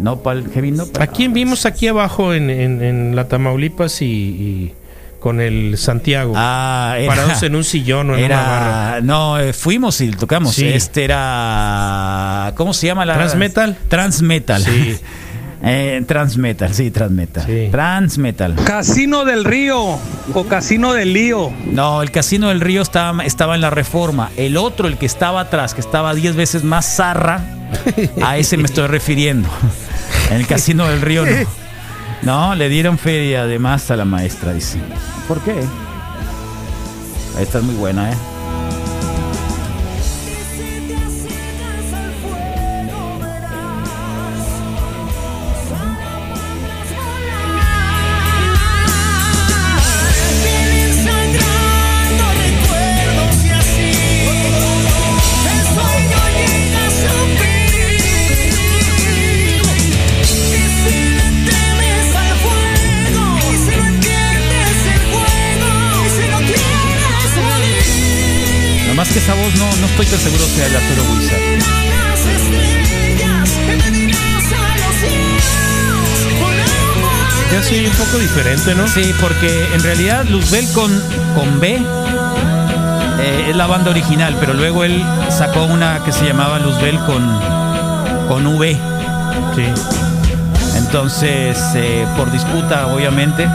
Nopal, 0.00 0.50
Heavy 0.52 0.70
Nopal. 0.72 1.02
¿A 1.02 1.06
quién 1.06 1.32
vimos 1.32 1.64
aquí 1.66 1.86
abajo 1.88 2.34
en, 2.34 2.50
en- 2.50 2.82
en 2.82 3.16
la 3.16 3.28
Tamaulipas 3.28 4.02
y, 4.02 4.06
y 4.06 4.72
con 5.26 5.40
el 5.40 5.76
Santiago? 5.76 6.34
Ah, 6.36 6.94
era- 7.00 7.08
Parados 7.16 7.42
en 7.42 7.56
un 7.56 7.64
sillón 7.64 8.10
o 8.10 8.14
en 8.16 8.20
era- 8.26 8.38
una 8.38 8.48
barra. 8.48 9.00
No, 9.00 9.40
eh, 9.40 9.52
fuimos 9.52 10.00
y 10.00 10.10
tocamos. 10.12 10.54
Sí. 10.54 10.68
Este 10.68 11.02
era. 11.02 12.52
¿Cómo 12.56 12.72
se 12.72 12.86
llama 12.86 13.04
la? 13.04 13.14
Transmetal. 13.14 13.76
Transmetal. 13.88 14.62
Sí. 14.62 15.00
Eh, 15.68 16.04
Transmetal, 16.06 16.74
sí, 16.74 16.90
Transmetal. 16.90 17.46
Transmetal. 17.72 18.54
Casino 18.66 19.24
del 19.24 19.42
Río 19.42 19.98
o 20.34 20.44
Casino 20.48 20.92
del 20.92 21.14
Lío. 21.14 21.50
No, 21.64 22.02
el 22.02 22.10
Casino 22.10 22.50
del 22.50 22.60
Río 22.60 22.82
estaba, 22.82 23.24
estaba 23.24 23.54
en 23.54 23.62
la 23.62 23.70
reforma. 23.70 24.30
El 24.36 24.58
otro, 24.58 24.86
el 24.86 24.98
que 24.98 25.06
estaba 25.06 25.40
atrás, 25.40 25.72
que 25.74 25.80
estaba 25.80 26.14
10 26.14 26.36
veces 26.36 26.62
más 26.62 26.84
zarra, 26.96 27.40
a 28.22 28.36
ese 28.36 28.58
me 28.58 28.64
estoy 28.64 28.86
refiriendo. 28.86 29.48
En 30.30 30.36
el 30.40 30.46
Casino 30.46 30.86
del 30.86 31.00
Río 31.00 31.24
no. 31.24 31.65
No, 32.22 32.54
le 32.54 32.68
dieron 32.68 32.98
feria 32.98 33.42
además 33.42 33.90
a 33.90 33.96
la 33.96 34.04
maestra, 34.04 34.52
dice. 34.52 34.80
¿Por 35.28 35.40
qué? 35.40 35.54
Esta 37.40 37.58
es 37.58 37.64
muy 37.64 37.74
buena, 37.74 38.10
¿eh? 38.12 38.16
Seguro 70.14 70.44
sea 70.46 70.66
el 70.66 70.76
Arturo 70.76 71.02
Wizard. 71.12 71.40
Ya 77.52 77.62
sí, 77.62 77.86
un 77.86 77.92
poco 77.92 78.18
diferente, 78.18 78.74
¿no? 78.74 78.86
Sí, 78.88 79.14
porque 79.20 79.66
en 79.74 79.82
realidad 79.82 80.24
Luzbel 80.26 80.66
con, 80.72 80.90
con 81.34 81.60
B 81.60 81.80
eh, 83.20 83.46
es 83.50 83.56
la 83.56 83.66
banda 83.66 83.90
original, 83.90 84.36
pero 84.38 84.54
luego 84.54 84.84
él 84.84 85.04
sacó 85.30 85.64
una 85.64 86.02
que 86.04 86.12
se 86.12 86.24
llamaba 86.24 86.58
Luzbel 86.58 86.98
con, 87.00 87.40
con 88.28 88.46
V. 88.46 88.78
Sí. 89.54 89.64
Entonces, 90.76 91.58
eh, 91.74 92.06
por 92.16 92.30
disputa, 92.30 92.86
obviamente. 92.88 93.48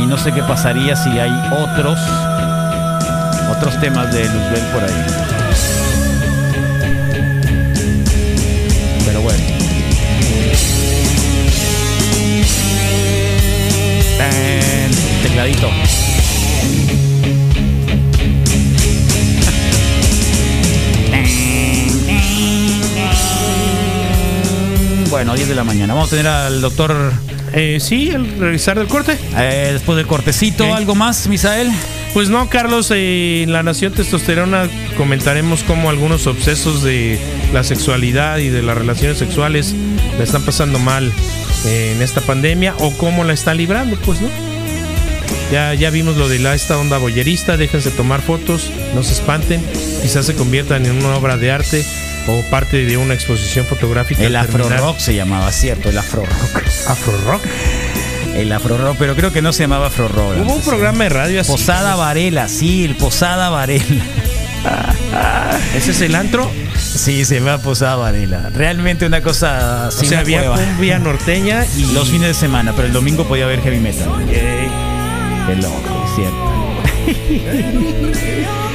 Y 0.00 0.06
no 0.06 0.18
sé 0.18 0.32
qué 0.32 0.42
pasaría 0.42 0.96
si 0.96 1.10
hay 1.18 1.32
otros 1.52 1.98
otros 3.50 3.80
temas 3.80 4.12
de 4.12 4.24
Luzbel 4.24 4.64
por 4.72 4.84
ahí. 4.84 5.04
Pero 9.06 9.20
bueno. 9.22 9.44
Tan, 14.18 15.22
Tecladito. 15.22 15.70
Bueno, 25.10 25.34
10 25.34 25.48
de 25.48 25.54
la 25.54 25.64
mañana. 25.64 25.94
Vamos 25.94 26.08
a 26.12 26.16
tener 26.16 26.26
al 26.26 26.60
doctor. 26.60 27.12
Eh, 27.52 27.78
sí, 27.80 28.08
el 28.08 28.38
revisar 28.38 28.78
del 28.78 28.88
corte. 28.88 29.18
Eh, 29.36 29.70
después 29.74 29.96
del 29.96 30.06
cortecito. 30.06 30.74
¿algo 30.74 30.94
más, 30.94 31.26
Misael? 31.28 31.70
Pues 32.12 32.28
no, 32.28 32.50
Carlos, 32.50 32.90
eh, 32.90 33.42
en 33.42 33.52
la 33.52 33.62
Nación 33.62 33.94
Testosterona 33.94 34.68
comentaremos 34.98 35.62
cómo 35.62 35.88
algunos 35.88 36.26
obsesos 36.26 36.82
de 36.82 37.18
la 37.54 37.64
sexualidad 37.64 38.36
y 38.38 38.50
de 38.50 38.62
las 38.62 38.76
relaciones 38.76 39.16
sexuales 39.16 39.74
la 40.18 40.24
están 40.24 40.42
pasando 40.42 40.78
mal 40.78 41.10
eh, 41.64 41.92
en 41.96 42.02
esta 42.02 42.20
pandemia 42.20 42.74
o 42.80 42.92
cómo 42.98 43.24
la 43.24 43.32
están 43.32 43.56
librando, 43.56 43.96
pues, 44.04 44.20
¿no? 44.20 44.28
Ya, 45.50 45.72
ya 45.72 45.88
vimos 45.90 46.16
lo 46.16 46.28
de 46.28 46.38
la, 46.38 46.54
esta 46.54 46.78
onda 46.78 46.98
boyerista, 46.98 47.56
déjense 47.56 47.90
tomar 47.90 48.20
fotos, 48.20 48.70
no 48.94 49.02
se 49.02 49.14
espanten, 49.14 49.62
quizás 50.02 50.26
se 50.26 50.34
conviertan 50.34 50.84
en 50.84 50.92
una 50.92 51.16
obra 51.16 51.38
de 51.38 51.50
arte 51.50 51.84
o 52.26 52.42
parte 52.50 52.84
de 52.84 52.96
una 52.98 53.14
exposición 53.14 53.64
fotográfica. 53.64 54.22
El 54.22 54.36
Afro. 54.36 54.68
Rock 54.68 54.98
se 54.98 55.14
llamaba, 55.14 55.50
cierto, 55.50 55.88
el 55.88 55.98
Afro 55.98 56.24
Rock. 56.24 56.62
Afro 56.88 57.16
Rock. 57.26 57.42
El 58.34 58.50
Afro 58.52 58.78
Rock, 58.78 58.96
pero 58.98 59.14
creo 59.14 59.32
que 59.32 59.42
no 59.42 59.52
se 59.52 59.64
llamaba 59.64 59.88
Afro 59.88 60.08
Rock. 60.08 60.36
Hubo 60.42 60.54
un 60.54 60.62
programa 60.62 61.04
de 61.04 61.10
radio 61.10 61.40
así. 61.40 61.50
Posada 61.50 61.96
Varela, 61.96 62.48
sí, 62.48 62.84
el 62.84 62.96
Posada 62.96 63.50
Varela. 63.50 64.04
¿Ese 65.76 65.90
es 65.90 66.00
el 66.00 66.14
antro? 66.14 66.50
Sí, 66.78 67.24
se 67.24 67.40
llama 67.40 67.58
Posada 67.58 67.96
Varela. 67.96 68.50
Realmente 68.54 69.06
una 69.06 69.20
cosa 69.22 69.88
O 69.88 69.90
sin 69.90 70.08
sea, 70.08 70.20
había 70.20 70.44
cumbia 70.44 70.98
norteña 70.98 71.66
y 71.76 71.92
Los 71.92 72.10
fines 72.10 72.28
de 72.28 72.34
semana, 72.34 72.72
pero 72.74 72.86
el 72.86 72.92
domingo 72.92 73.24
podía 73.24 73.44
haber 73.44 73.60
heavy 73.60 73.80
metal. 73.80 74.08
Qué 74.26 75.56
loco, 75.56 76.04
es 76.06 76.14
cierto. 76.14 76.52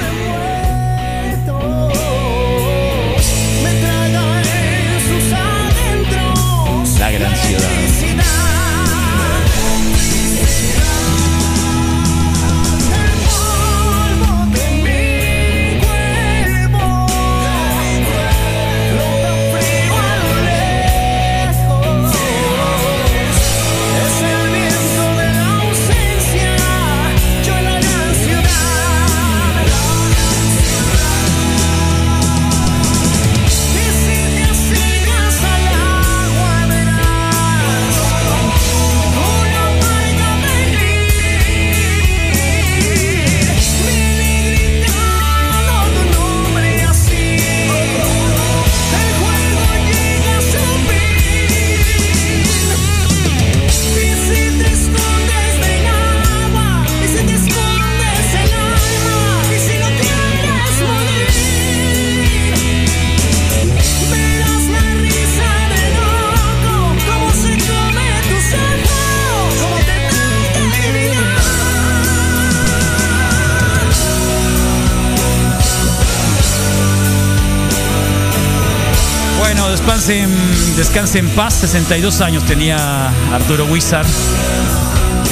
descanse 80.97 81.19
en 81.19 81.29
paz. 81.29 81.53
62 81.53 82.21
años 82.21 82.43
tenía 82.45 83.09
Arturo 83.31 83.65
Wizard. 83.65 84.07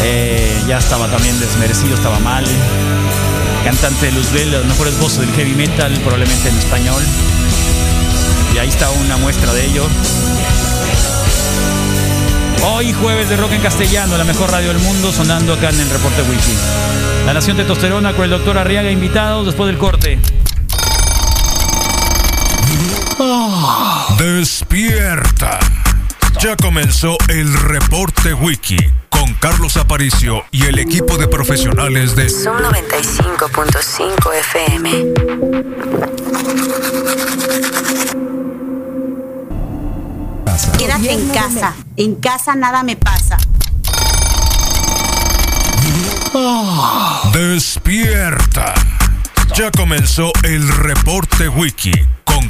Eh, 0.04 0.56
ya 0.68 0.78
estaba 0.78 1.08
también 1.08 1.40
desmerecido, 1.40 1.96
estaba 1.96 2.20
mal. 2.20 2.46
Cantante 3.64 4.06
de 4.06 4.12
Luzbel, 4.12 4.52
las 4.52 4.64
mejores 4.66 5.00
voces 5.00 5.22
del 5.22 5.32
heavy 5.32 5.56
metal, 5.56 5.92
probablemente 6.02 6.50
en 6.50 6.56
español. 6.56 7.02
Y 8.54 8.60
ahí 8.60 8.70
está 8.70 8.92
una 8.92 9.18
muestra 9.18 9.52
de 9.54 9.66
ello. 9.66 9.88
Hoy 12.68 12.94
jueves 12.94 13.28
de 13.28 13.36
rock 13.36 13.54
en 13.54 13.62
castellano, 13.62 14.20
la 14.20 14.24
mejor 14.24 14.52
radio 14.52 14.68
del 14.68 14.78
mundo, 14.84 15.12
sonando 15.12 15.54
acá 15.54 15.72
en 15.72 15.80
el 15.80 15.90
reporte 15.90 16.22
wiki. 16.30 16.54
La 17.26 17.34
Nación 17.34 17.58
Testosterona 17.58 18.14
con 18.14 18.26
el 18.26 18.30
doctor 18.30 18.60
Arriaga 18.60 18.92
invitados 18.92 19.48
después 19.48 19.66
del 19.66 19.80
corte. 19.80 20.20
Despierta. 24.18 25.60
Ya 26.42 26.56
comenzó 26.56 27.18
el 27.30 27.54
reporte 27.54 28.34
wiki 28.34 28.78
con 29.10 29.34
Carlos 29.36 29.78
Aparicio 29.78 30.44
y 30.52 30.66
el 30.66 30.80
equipo 30.80 31.18
de 31.18 31.28
profesionales 31.28 32.16
de 32.16 32.30
Son 32.30 32.62
95.5 32.64 34.34
FM. 34.34 35.14
Quédate 40.78 41.12
en 41.12 41.30
casa. 41.30 41.74
En 41.98 42.16
casa 42.16 42.56
nada 42.56 42.84
me 42.84 42.96
pasa. 42.96 43.38
Despierta. 47.34 48.74
Ya 49.56 49.72
comenzó 49.72 50.32
el 50.44 50.68
reporte 50.68 51.48
wiki 51.48 51.92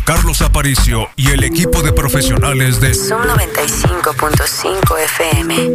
Carlos 0.06 0.42
Aparicio 0.44 1.10
y 1.16 1.32
el 1.32 1.44
equipo 1.44 1.82
de 1.82 1.92
profesionales 1.92 2.80
de 2.80 2.94
Son 2.94 3.24
95.5 3.24 5.00
FM. 5.00 5.72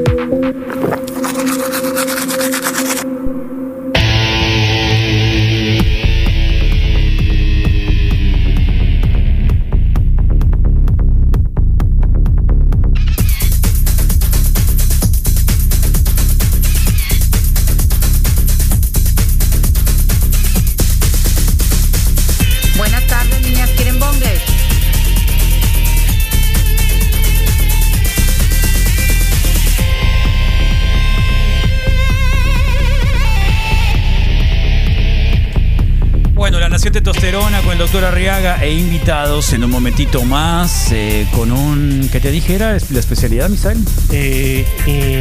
Con 37.70 37.74
el 37.74 37.86
doctor 37.86 38.04
Arriaga 38.04 38.64
e 38.64 38.72
invitados 38.72 39.52
en 39.52 39.62
un 39.62 39.70
momentito 39.70 40.24
más 40.24 40.90
eh, 40.90 41.24
con 41.30 41.52
un, 41.52 42.08
¿qué 42.10 42.18
te 42.18 42.32
dije? 42.32 42.56
¿Era 42.56 42.72
la 42.72 42.98
especialidad, 42.98 43.48
Misael? 43.48 43.78
Eh, 44.10 44.66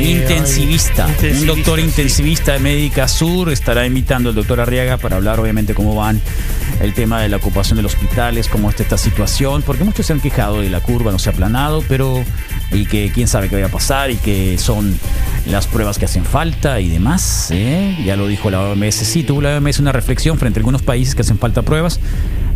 intensivista. 0.10 1.06
ay, 1.06 1.12
intensivista, 1.12 1.42
Un 1.42 1.46
doctor 1.46 1.78
sí. 1.78 1.86
intensivista 1.86 2.54
de 2.54 2.60
Médica 2.60 3.08
Sur 3.08 3.52
estará 3.52 3.86
invitando 3.86 4.30
al 4.30 4.36
doctor 4.36 4.62
Arriaga 4.62 4.98
para 4.98 5.18
hablar 5.18 5.40
obviamente 5.40 5.76
cómo 5.76 5.94
van 5.94 6.20
el 6.82 6.96
tema 6.96 7.22
de 7.22 7.30
la 7.30 7.38
ocupación 7.38 7.76
de 7.78 7.84
los 7.84 7.94
hospitales, 7.94 8.48
cómo 8.48 8.72
está 8.72 8.82
esta 8.82 8.98
situación, 8.98 9.62
porque 9.62 9.84
muchos 9.84 10.08
se 10.08 10.14
han 10.14 10.20
quejado 10.20 10.62
de 10.62 10.72
la 10.72 10.80
curva, 10.80 11.12
no 11.12 11.20
se 11.20 11.30
ha 11.30 11.34
aplanado, 11.34 11.84
pero 11.88 12.24
y 12.72 12.86
que 12.86 13.12
quién 13.14 13.28
sabe 13.28 13.50
qué 13.50 13.56
vaya 13.56 13.68
a 13.68 13.72
pasar 13.72 14.12
y 14.12 14.18
que 14.18 14.58
son 14.58 14.98
las 15.46 15.68
pruebas 15.68 15.98
que 15.98 16.06
hacen 16.06 16.26
falta 16.26 16.80
y 16.80 16.90
demás. 16.90 17.50
¿eh? 17.52 17.98
Ya 18.06 18.16
lo 18.16 18.28
dijo 18.28 18.50
la 18.50 18.62
OMS, 18.62 18.96
sí, 18.96 19.24
tuvo 19.24 19.42
la 19.42 19.58
OMS 19.58 19.80
una 19.80 19.92
reflexión 19.92 20.38
frente 20.38 20.60
a 20.60 20.62
algunos 20.62 20.82
países 20.82 21.16
que 21.16 21.22
hacen 21.22 21.40
falta 21.40 21.62
pruebas, 21.64 22.00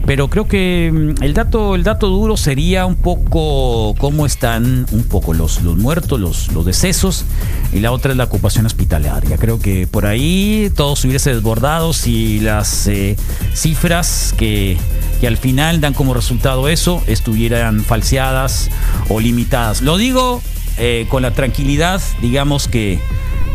pero 0.06 0.30
creo 0.30 0.48
que 0.48 0.92
mm, 0.94 1.24
el 1.24 1.34
dato, 1.34 1.76
el 1.76 1.84
dato 1.84 2.08
duro 2.08 2.38
sería 2.38 2.86
un 2.86 2.96
poco 2.96 3.96
cómo 3.98 4.26
están 4.26 4.86
un 4.92 5.04
poco 5.04 5.34
los, 5.34 5.62
los 5.62 5.78
muertos, 5.78 6.20
los, 6.20 6.52
los 6.52 6.66
decesos, 6.66 7.26
y 7.72 7.80
la 7.80 7.92
otra 7.92 8.12
es 8.12 8.18
la 8.18 8.26
ocupación 8.26 8.66
hospitalaria. 8.66 9.38
Creo 9.38 9.60
que 9.60 9.88
por 9.88 10.06
ahí 10.06 10.72
todo 10.76 10.96
se 10.96 11.08
hubiese 11.08 11.34
desbordado 11.34 11.94
si 11.94 12.40
las 12.40 12.88
eh, 12.88 13.16
cifras 13.54 14.34
que, 14.38 14.78
que 15.24 15.28
al 15.28 15.38
final 15.38 15.80
dan 15.80 15.94
como 15.94 16.14
resultado 16.14 16.68
eso 16.68 17.02
estuvieran 17.08 17.86
falseadas 17.86 18.70
o 19.08 19.22
limitadas. 19.22 19.82
Lo 19.82 19.96
digo 19.96 20.42
eh, 20.78 21.06
con 21.08 21.22
la 21.22 21.32
tranquilidad, 21.32 22.02
digamos 22.22 22.68
que 22.68 23.00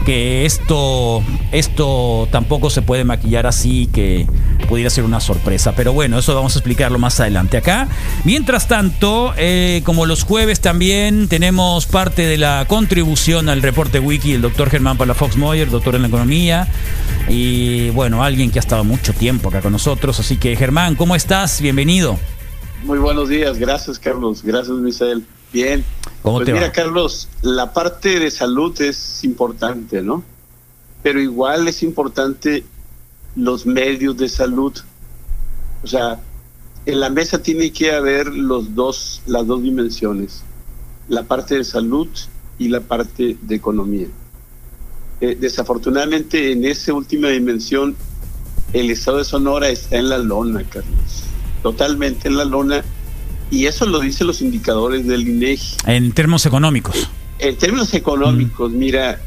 que 0.06 0.46
esto, 0.46 1.22
esto 1.52 2.26
tampoco 2.32 2.70
se 2.70 2.80
puede 2.80 3.04
maquillar 3.04 3.46
así, 3.46 3.86
que 3.92 4.26
pudiera 4.66 4.90
ser 4.90 5.04
una 5.04 5.20
sorpresa. 5.20 5.72
Pero 5.74 5.92
bueno, 5.92 6.18
eso 6.18 6.34
vamos 6.34 6.56
a 6.56 6.58
explicarlo 6.58 6.98
más 6.98 7.20
adelante 7.20 7.56
acá. 7.56 7.88
Mientras 8.24 8.68
tanto, 8.68 9.32
eh, 9.36 9.82
como 9.84 10.06
los 10.06 10.24
jueves 10.24 10.60
también 10.60 11.28
tenemos 11.28 11.86
parte 11.86 12.22
de 12.22 12.38
la 12.38 12.64
contribución 12.68 13.48
al 13.48 13.62
reporte 13.62 14.00
wiki, 14.00 14.32
el 14.32 14.42
doctor 14.42 14.70
Germán 14.70 14.98
Palafox 14.98 15.36
Moyer, 15.36 15.70
doctor 15.70 15.94
en 15.94 16.02
la 16.02 16.08
economía. 16.08 16.68
Y 17.28 17.90
bueno, 17.90 18.22
alguien 18.22 18.50
que 18.50 18.58
ha 18.58 18.60
estado 18.60 18.84
mucho 18.84 19.12
tiempo 19.12 19.48
acá 19.48 19.60
con 19.60 19.72
nosotros. 19.72 20.18
Así 20.20 20.36
que 20.36 20.56
Germán, 20.56 20.94
¿cómo 20.94 21.14
estás? 21.14 21.60
Bienvenido. 21.60 22.18
Muy 22.84 22.98
buenos 22.98 23.28
días, 23.28 23.58
gracias 23.58 23.98
Carlos, 23.98 24.42
gracias 24.42 24.76
Misael. 24.76 25.24
Bien. 25.52 25.84
¿Cómo 26.22 26.38
pues 26.38 26.46
te 26.46 26.52
mira, 26.52 26.66
va? 26.66 26.72
Carlos, 26.72 27.28
la 27.42 27.72
parte 27.72 28.20
de 28.20 28.30
salud 28.30 28.80
es 28.80 29.24
importante, 29.24 30.02
¿no? 30.02 30.22
Pero 31.02 31.20
igual 31.20 31.68
es 31.68 31.82
importante 31.82 32.64
los 33.38 33.64
medios 33.64 34.16
de 34.16 34.28
salud. 34.28 34.72
O 35.82 35.86
sea, 35.86 36.20
en 36.84 37.00
la 37.00 37.08
mesa 37.08 37.40
tiene 37.40 37.72
que 37.72 37.92
haber 37.92 38.26
los 38.26 38.74
dos, 38.74 39.22
las 39.26 39.46
dos 39.46 39.62
dimensiones, 39.62 40.42
la 41.08 41.22
parte 41.22 41.56
de 41.56 41.64
salud 41.64 42.08
y 42.58 42.68
la 42.68 42.80
parte 42.80 43.36
de 43.40 43.54
economía. 43.54 44.08
Eh, 45.20 45.36
desafortunadamente, 45.40 46.52
en 46.52 46.64
esa 46.64 46.92
última 46.92 47.28
dimensión, 47.28 47.96
el 48.72 48.90
estado 48.90 49.18
de 49.18 49.24
Sonora 49.24 49.68
está 49.68 49.96
en 49.96 50.08
la 50.08 50.18
lona, 50.18 50.62
Carlos. 50.64 51.24
Totalmente 51.62 52.28
en 52.28 52.36
la 52.36 52.44
lona. 52.44 52.84
Y 53.50 53.66
eso 53.66 53.86
lo 53.86 54.00
dicen 54.00 54.26
los 54.26 54.42
indicadores 54.42 55.06
del 55.06 55.26
INEGI. 55.26 55.76
En 55.86 56.12
términos 56.12 56.44
económicos. 56.44 57.08
En 57.38 57.56
términos 57.56 57.94
económicos, 57.94 58.72
mira, 58.72 59.20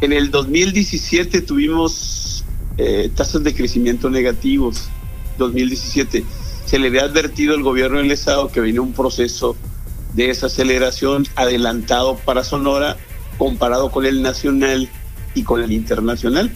en 0.00 0.12
el 0.12 0.30
2017 0.30 1.40
tuvimos 1.40 2.35
eh, 2.78 3.10
tasas 3.14 3.42
de 3.42 3.54
crecimiento 3.54 4.10
negativos. 4.10 4.88
2017 5.38 6.24
se 6.64 6.78
le 6.78 6.88
había 6.88 7.02
advertido 7.02 7.54
al 7.54 7.62
gobierno 7.62 7.98
del 7.98 8.10
estado 8.10 8.48
que 8.48 8.60
venía 8.60 8.80
un 8.80 8.92
proceso 8.92 9.56
de 10.14 10.28
desaceleración 10.28 11.26
adelantado 11.36 12.16
para 12.16 12.42
Sonora 12.42 12.96
comparado 13.38 13.90
con 13.90 14.04
el 14.04 14.22
nacional 14.22 14.88
y 15.34 15.42
con 15.42 15.62
el 15.62 15.72
internacional. 15.72 16.50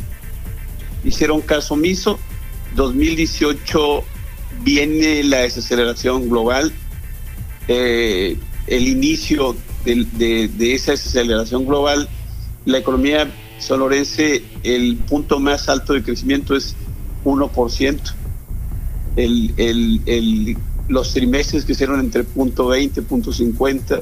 Hicieron 1.04 1.40
caso 1.42 1.74
omiso. 1.74 2.18
2018 2.74 4.02
viene 4.62 5.22
la 5.24 5.38
desaceleración 5.38 6.28
global, 6.28 6.72
eh, 7.68 8.36
el 8.66 8.88
inicio 8.88 9.56
de, 9.84 10.48
de 10.48 10.74
esa 10.74 10.92
desaceleración 10.92 11.66
global, 11.66 12.08
la 12.64 12.78
economía 12.78 13.30
sonorense, 13.60 14.42
el 14.62 14.96
punto 14.96 15.38
más 15.38 15.68
alto 15.68 15.92
de 15.92 16.02
crecimiento 16.02 16.56
es 16.56 16.74
1%. 17.24 18.00
El, 19.16 19.52
el, 19.56 20.00
el- 20.06 20.56
los 20.88 21.12
trimestres 21.12 21.64
que 21.64 21.72
hicieron 21.72 22.00
entre 22.00 22.24
punto 22.24 22.66
20, 22.66 23.02
punto 23.02 23.32
50, 23.32 24.00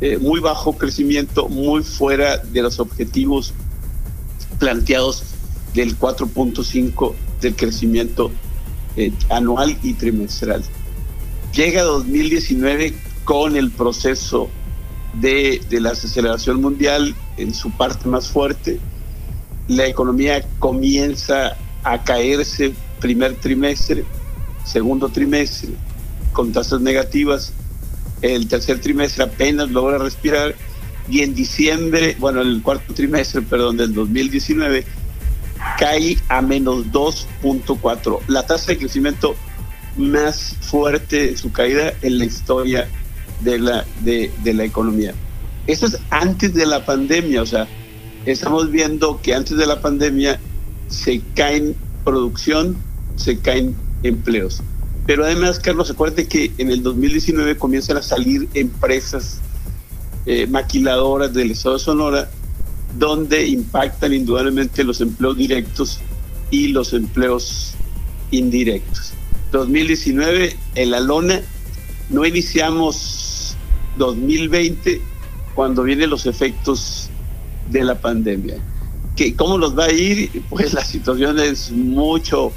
eh, 0.00 0.18
muy 0.18 0.40
bajo 0.40 0.72
crecimiento, 0.76 1.48
muy 1.48 1.84
fuera 1.84 2.38
de 2.38 2.62
los 2.62 2.80
objetivos 2.80 3.54
planteados 4.58 5.22
del 5.74 5.96
4.5 5.96 7.12
del 7.40 7.54
crecimiento 7.54 8.32
eh, 8.96 9.12
anual 9.28 9.78
y 9.84 9.94
trimestral. 9.94 10.64
Llega 11.54 11.82
2019 11.82 12.94
con 13.24 13.56
el 13.56 13.70
proceso 13.70 14.48
de, 15.14 15.60
de 15.68 15.80
la 15.80 15.90
desaceleración 15.90 16.60
mundial 16.60 17.14
en 17.36 17.54
su 17.54 17.70
parte 17.70 18.08
más 18.08 18.28
fuerte. 18.28 18.78
La 19.68 19.86
economía 19.86 20.44
comienza 20.58 21.56
a 21.84 22.02
caerse 22.02 22.72
primer 23.00 23.34
trimestre, 23.36 24.04
segundo 24.64 25.08
trimestre, 25.08 25.70
con 26.32 26.52
tasas 26.52 26.80
negativas. 26.80 27.52
El 28.22 28.48
tercer 28.48 28.80
trimestre 28.80 29.24
apenas 29.24 29.70
logra 29.70 29.98
respirar. 29.98 30.54
Y 31.08 31.22
en 31.22 31.34
diciembre, 31.34 32.16
bueno, 32.20 32.40
el 32.40 32.62
cuarto 32.62 32.94
trimestre, 32.94 33.42
perdón, 33.42 33.76
del 33.76 33.92
2019, 33.92 34.84
cae 35.78 36.16
a 36.28 36.40
menos 36.40 36.86
2.4, 36.86 38.20
la 38.28 38.46
tasa 38.46 38.72
de 38.72 38.78
crecimiento 38.78 39.34
más 39.96 40.56
fuerte 40.60 41.28
de 41.28 41.36
su 41.36 41.50
caída 41.50 41.92
en 42.02 42.18
la 42.18 42.24
historia 42.24 42.88
de 43.42 43.58
la, 43.58 43.84
de, 44.00 44.30
de 44.42 44.54
la 44.54 44.64
economía. 44.64 45.14
Eso 45.66 45.86
es 45.86 45.98
antes 46.10 46.54
de 46.54 46.66
la 46.66 46.84
pandemia, 46.84 47.42
o 47.42 47.46
sea, 47.46 47.68
estamos 48.26 48.70
viendo 48.70 49.20
que 49.22 49.34
antes 49.34 49.56
de 49.56 49.66
la 49.66 49.80
pandemia 49.80 50.40
se 50.88 51.20
caen 51.34 51.76
producción, 52.04 52.76
se 53.16 53.38
caen 53.38 53.74
empleos. 54.02 54.62
Pero 55.06 55.24
además, 55.24 55.58
Carlos, 55.58 55.90
acuérdate 55.90 56.26
que 56.26 56.52
en 56.58 56.70
el 56.70 56.82
2019 56.82 57.56
comienzan 57.56 57.96
a 57.96 58.02
salir 58.02 58.48
empresas 58.54 59.40
eh, 60.26 60.46
maquiladoras 60.46 61.32
del 61.32 61.52
estado 61.52 61.76
de 61.76 61.80
Sonora 61.80 62.30
donde 62.98 63.46
impactan 63.46 64.12
indudablemente 64.12 64.84
los 64.84 65.00
empleos 65.00 65.36
directos 65.36 66.00
y 66.50 66.68
los 66.68 66.92
empleos 66.92 67.74
indirectos. 68.30 69.12
2019, 69.52 70.56
en 70.74 70.90
la 70.90 71.00
lona, 71.00 71.40
no 72.08 72.24
iniciamos 72.24 73.29
2020 74.00 75.00
cuando 75.54 75.82
vienen 75.84 76.10
los 76.10 76.26
efectos 76.26 77.08
de 77.70 77.84
la 77.84 78.00
pandemia. 78.00 78.56
¿Qué, 79.14 79.36
¿Cómo 79.36 79.58
nos 79.58 79.78
va 79.78 79.84
a 79.86 79.92
ir? 79.92 80.42
Pues 80.48 80.72
la 80.72 80.84
situación 80.84 81.38
es 81.38 81.70
mucho, 81.70 82.52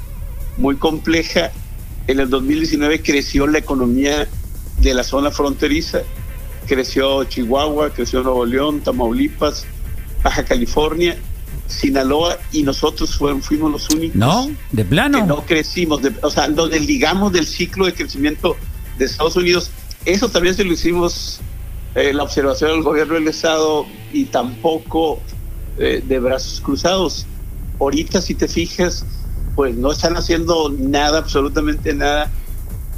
muy 0.57 0.75
compleja. 0.77 1.51
En 2.07 2.19
el 2.19 2.29
2019 2.29 3.01
creció 3.01 3.45
la 3.47 3.59
economía 3.59 4.27
de 4.79 4.93
la 4.93 5.03
zona 5.03 5.31
fronteriza, 5.31 5.99
creció 6.67 7.23
Chihuahua, 7.25 7.89
creció 7.91 8.23
Nuevo 8.23 8.45
León, 8.45 8.81
Tamaulipas, 8.81 9.65
Baja 10.23 10.43
California, 10.45 11.17
Sinaloa 11.67 12.37
y 12.51 12.63
nosotros 12.63 13.15
fuimos 13.41 13.71
los 13.71 13.89
únicos 13.89 14.15
¿No? 14.15 14.49
¿De 14.71 14.85
plano? 14.85 15.17
que 15.19 15.23
no 15.25 15.45
crecimos, 15.45 16.01
de- 16.01 16.13
o 16.21 16.29
sea, 16.29 16.47
nos 16.47 16.69
desligamos 16.69 17.31
del 17.33 17.45
ciclo 17.47 17.85
de 17.85 17.93
crecimiento 17.93 18.55
de 18.97 19.05
Estados 19.05 19.35
Unidos. 19.35 19.71
Eso 20.05 20.29
también 20.29 20.55
se 20.55 20.63
lo 20.63 20.73
hicimos 20.73 21.39
eh, 21.95 22.13
la 22.13 22.23
observación 22.23 22.71
del 22.71 22.83
gobierno 22.83 23.13
del 23.13 23.27
Estado 23.27 23.85
y 24.11 24.25
tampoco 24.25 25.19
eh, 25.77 26.03
de 26.05 26.19
brazos 26.19 26.59
cruzados. 26.61 27.25
Ahorita, 27.79 28.21
si 28.21 28.35
te 28.35 28.47
fijas, 28.47 29.05
pues 29.55 29.75
no 29.75 29.91
están 29.91 30.17
haciendo 30.17 30.69
nada, 30.77 31.19
absolutamente 31.19 31.93
nada, 31.93 32.31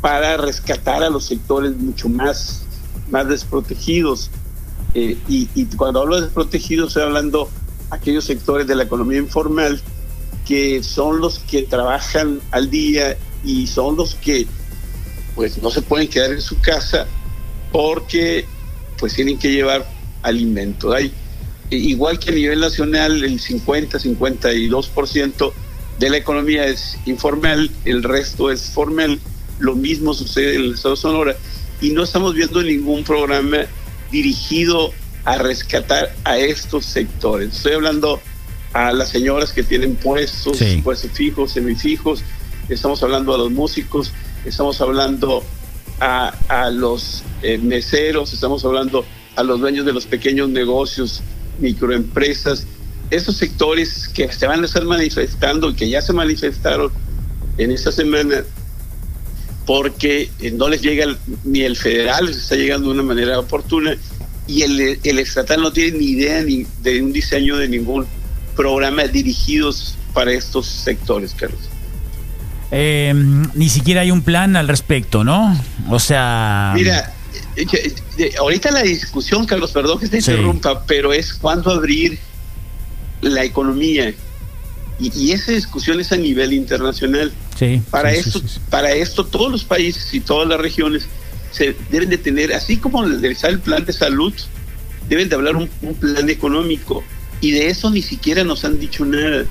para 0.01 0.37
rescatar 0.37 1.03
a 1.03 1.09
los 1.09 1.25
sectores 1.25 1.75
mucho 1.77 2.09
más, 2.09 2.65
más 3.11 3.27
desprotegidos. 3.27 4.31
Eh, 4.93 5.17
y, 5.27 5.49
y 5.53 5.65
cuando 5.75 6.01
hablo 6.01 6.15
de 6.15 6.21
desprotegidos, 6.23 6.89
estoy 6.89 7.03
hablando 7.03 7.49
aquellos 7.91 8.25
sectores 8.25 8.65
de 8.65 8.75
la 8.75 8.83
economía 8.83 9.19
informal 9.19 9.81
que 10.45 10.83
son 10.83 11.19
los 11.19 11.39
que 11.39 11.63
trabajan 11.63 12.39
al 12.51 12.69
día 12.69 13.17
y 13.43 13.67
son 13.67 13.95
los 13.97 14.15
que 14.15 14.47
pues 15.35 15.61
no 15.61 15.69
se 15.69 15.81
pueden 15.81 16.07
quedar 16.07 16.31
en 16.31 16.41
su 16.41 16.59
casa 16.59 17.05
porque 17.71 18.45
pues 18.97 19.13
tienen 19.13 19.37
que 19.37 19.51
llevar 19.51 19.85
alimento. 20.23 20.93
Hay, 20.93 21.11
igual 21.69 22.19
que 22.19 22.31
a 22.31 22.33
nivel 22.33 22.61
nacional, 22.61 23.23
el 23.23 23.39
50-52% 23.41 25.51
de 25.99 26.09
la 26.09 26.17
economía 26.17 26.65
es 26.65 26.97
informal, 27.05 27.69
el 27.85 28.03
resto 28.03 28.51
es 28.51 28.69
formal. 28.69 29.19
Lo 29.59 29.75
mismo 29.75 30.13
sucede 30.13 30.55
en 30.55 30.61
el 30.61 30.73
estado 30.75 30.95
de 30.95 31.01
Sonora 31.01 31.35
y 31.81 31.91
no 31.91 32.03
estamos 32.03 32.33
viendo 32.33 32.61
ningún 32.63 33.03
programa 33.03 33.65
dirigido 34.11 34.91
a 35.25 35.37
rescatar 35.37 36.15
a 36.23 36.37
estos 36.37 36.85
sectores. 36.85 37.55
Estoy 37.55 37.73
hablando 37.73 38.21
a 38.73 38.91
las 38.91 39.09
señoras 39.09 39.51
que 39.51 39.63
tienen 39.63 39.95
puestos, 39.95 40.57
Sí. 40.57 40.81
puestos 40.83 41.11
fijos, 41.11 41.51
semifijos, 41.51 42.21
estamos 42.69 43.01
hablando 43.03 43.33
a 43.33 43.37
los 43.37 43.51
músicos, 43.51 44.11
estamos 44.45 44.79
hablando 44.81 45.43
a, 45.99 46.33
a 46.49 46.69
los 46.69 47.23
eh, 47.41 47.57
meseros, 47.57 48.33
estamos 48.33 48.63
hablando 48.65 49.05
a 49.35 49.43
los 49.43 49.59
dueños 49.59 49.85
de 49.85 49.93
los 49.93 50.05
pequeños 50.05 50.49
negocios, 50.49 51.21
microempresas, 51.59 52.65
esos 53.09 53.37
sectores 53.37 54.07
que 54.09 54.31
se 54.31 54.47
van 54.47 54.63
a 54.63 54.65
estar 54.65 54.83
manifestando 54.85 55.69
y 55.69 55.75
que 55.75 55.89
ya 55.89 56.01
se 56.01 56.13
manifestaron 56.13 56.91
en 57.57 57.71
esta 57.71 57.91
semana 57.91 58.43
porque 59.65 60.29
eh, 60.39 60.51
no 60.51 60.69
les 60.69 60.81
llega 60.81 61.17
ni 61.43 61.61
el 61.61 61.75
federal, 61.75 62.27
les 62.27 62.37
está 62.37 62.55
llegando 62.55 62.87
de 62.89 62.93
una 62.95 63.03
manera 63.03 63.39
oportuna 63.39 63.95
y 64.47 64.61
el, 64.61 64.99
el 65.03 65.19
estatal 65.19 65.61
no 65.61 65.71
tiene 65.71 65.97
ni 65.97 66.05
idea 66.05 66.41
ni 66.43 66.65
de 66.83 67.01
un 67.01 67.11
diseño 67.11 67.57
de 67.57 67.67
ningún 67.67 68.05
programa 68.55 69.03
dirigidos 69.03 69.95
para 70.13 70.31
estos 70.31 70.67
sectores, 70.67 71.33
Carlos. 71.33 71.61
Eh, 72.71 73.13
ni 73.53 73.69
siquiera 73.69 74.01
hay 74.01 74.11
un 74.11 74.21
plan 74.21 74.55
al 74.55 74.67
respecto, 74.67 75.23
¿no? 75.23 75.59
O 75.89 75.99
sea... 75.99 76.71
Mira, 76.75 77.13
eh, 77.55 77.65
eh, 77.71 77.95
eh, 78.17 78.31
ahorita 78.39 78.71
la 78.71 78.81
discusión, 78.81 79.45
Carlos, 79.45 79.71
perdón 79.71 79.99
que 79.99 80.07
Sí. 80.07 80.17
interrumpa, 80.17 80.83
pero 80.85 81.13
es 81.13 81.33
cuándo 81.33 81.71
abrir 81.71 82.17
la 83.21 83.43
economía. 83.43 84.13
Y, 84.99 85.11
y 85.17 85.31
esa 85.31 85.51
discusión 85.51 85.99
es 85.99 86.11
a 86.11 86.17
nivel 86.17 86.53
internacional. 86.53 87.31
Sí, 87.57 87.81
Para 87.89 88.11
sí, 88.11 88.17
esto, 88.19 88.41
para 88.69 88.91
esto 88.91 89.25
todos 89.25 89.51
los 89.51 89.63
países 89.63 90.13
y 90.13 90.19
todas 90.19 90.47
las 90.47 90.59
regiones 90.59 91.05
se 91.51 91.75
deben 91.89 92.09
de 92.09 92.17
tener, 92.17 92.53
así 92.53 92.77
como 92.77 93.03
realizar 93.05 93.49
el 93.49 93.59
plan 93.59 93.85
de 93.85 93.93
salud, 93.93 94.33
deben 95.07 95.29
de 95.29 95.35
hablar 95.35 95.55
un, 95.55 95.69
un 95.81 95.95
plan 95.95 96.29
económico. 96.29 97.03
Y 97.41 97.51
de 97.51 97.67
eso 97.67 97.89
ni 97.91 98.01
siquiera 98.01 98.43
nos 98.43 98.65
han 98.65 98.79
dicho 98.79 99.05
nada. 99.05 99.45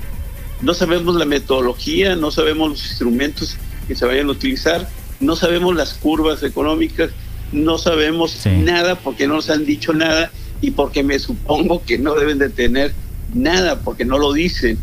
No 0.65 0.73
sabemos 0.73 1.15
la 1.15 1.25
metodología, 1.25 2.15
no 2.15 2.31
sabemos 2.31 2.71
los 2.71 2.85
instrumentos 2.85 3.55
que 3.87 3.93
se 3.93 4.03
vayan 4.03 4.29
a 4.29 4.31
utilizar, 4.31 4.89
no 5.19 5.35
sabemos 5.35 5.75
las 5.75 5.93
curvas 5.93 6.41
económicas, 6.41 7.11
no 7.51 7.77
sabemos 7.77 8.43
nada 8.47 8.95
porque 8.95 9.27
no 9.27 9.35
nos 9.35 9.51
han 9.51 9.63
dicho 9.63 9.93
nada 9.93 10.31
y 10.61 10.71
porque 10.71 11.03
me 11.03 11.19
supongo 11.19 11.83
que 11.85 11.99
no 11.99 12.15
deben 12.15 12.39
de 12.39 12.49
tener 12.49 12.93
nada 13.31 13.81
porque 13.81 14.05
no 14.05 14.17
lo 14.17 14.33
dicen. 14.33 14.79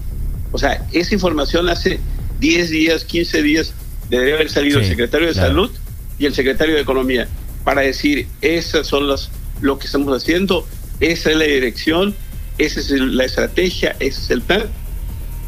O 0.53 0.59
sea, 0.59 0.87
esa 0.93 1.15
información 1.15 1.69
hace 1.69 1.99
10 2.39 2.71
días, 2.71 3.05
15 3.05 3.43
días, 3.43 3.75
debería 4.09 4.37
haber 4.37 4.51
salido 4.51 4.79
Sí, 4.79 4.85
el 4.85 4.91
secretario 4.91 5.27
de 5.27 5.33
claro. 5.33 5.49
Salud 5.49 5.71
y 6.17 6.27
el 6.27 6.35
secretario 6.35 6.77
de 6.77 6.83
Economía 6.83 7.27
para 7.65 7.81
decir, 7.81 8.29
esas 8.41 8.87
son 8.87 9.09
las 9.09 9.31
lo 9.61 9.81
que 9.81 9.87
estamos 9.87 10.17
haciendo, 10.17 10.65
esa 11.01 11.31
es 11.33 11.37
la 11.37 11.45
dirección, 11.45 12.15
esa 12.59 12.79
es 12.79 12.91
la 12.91 13.25
estrategia, 13.25 13.97
ese 13.99 14.21
es 14.21 14.31
el 14.31 14.43
plan. 14.43 14.67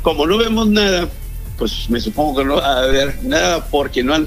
Como 0.04 0.26
no 0.26 0.36
vemos 0.36 0.68
nada, 0.68 1.08
pues 1.56 1.88
me 1.88 1.98
supongo 1.98 2.36
que 2.36 2.44
no 2.44 2.56
va 2.56 2.66
a 2.66 2.82
haber 2.82 3.24
nada 3.24 3.64
porque 3.64 4.02
no 4.02 4.12
han, 4.12 4.26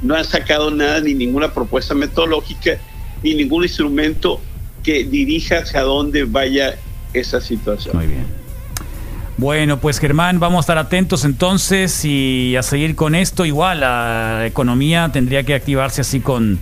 no 0.00 0.14
han 0.14 0.24
sacado 0.24 0.70
nada, 0.70 1.00
ni 1.02 1.12
ninguna 1.12 1.52
propuesta 1.52 1.94
metodológica, 1.94 2.78
ni 3.22 3.34
ningún 3.34 3.64
instrumento 3.64 4.40
que 4.82 5.04
dirija 5.04 5.58
hacia 5.58 5.82
dónde 5.82 6.24
vaya 6.24 6.76
esa 7.12 7.42
situación. 7.42 7.94
Muy 7.94 8.06
bien. 8.06 8.24
Bueno, 9.36 9.78
pues 9.78 9.98
Germán, 9.98 10.40
vamos 10.40 10.60
a 10.60 10.60
estar 10.60 10.78
atentos 10.78 11.26
entonces 11.26 12.06
y 12.06 12.56
a 12.56 12.62
seguir 12.62 12.96
con 12.96 13.14
esto. 13.14 13.44
Igual 13.44 13.80
la 13.80 14.46
economía 14.46 15.10
tendría 15.12 15.42
que 15.42 15.54
activarse 15.54 16.00
así 16.00 16.20
con, 16.20 16.58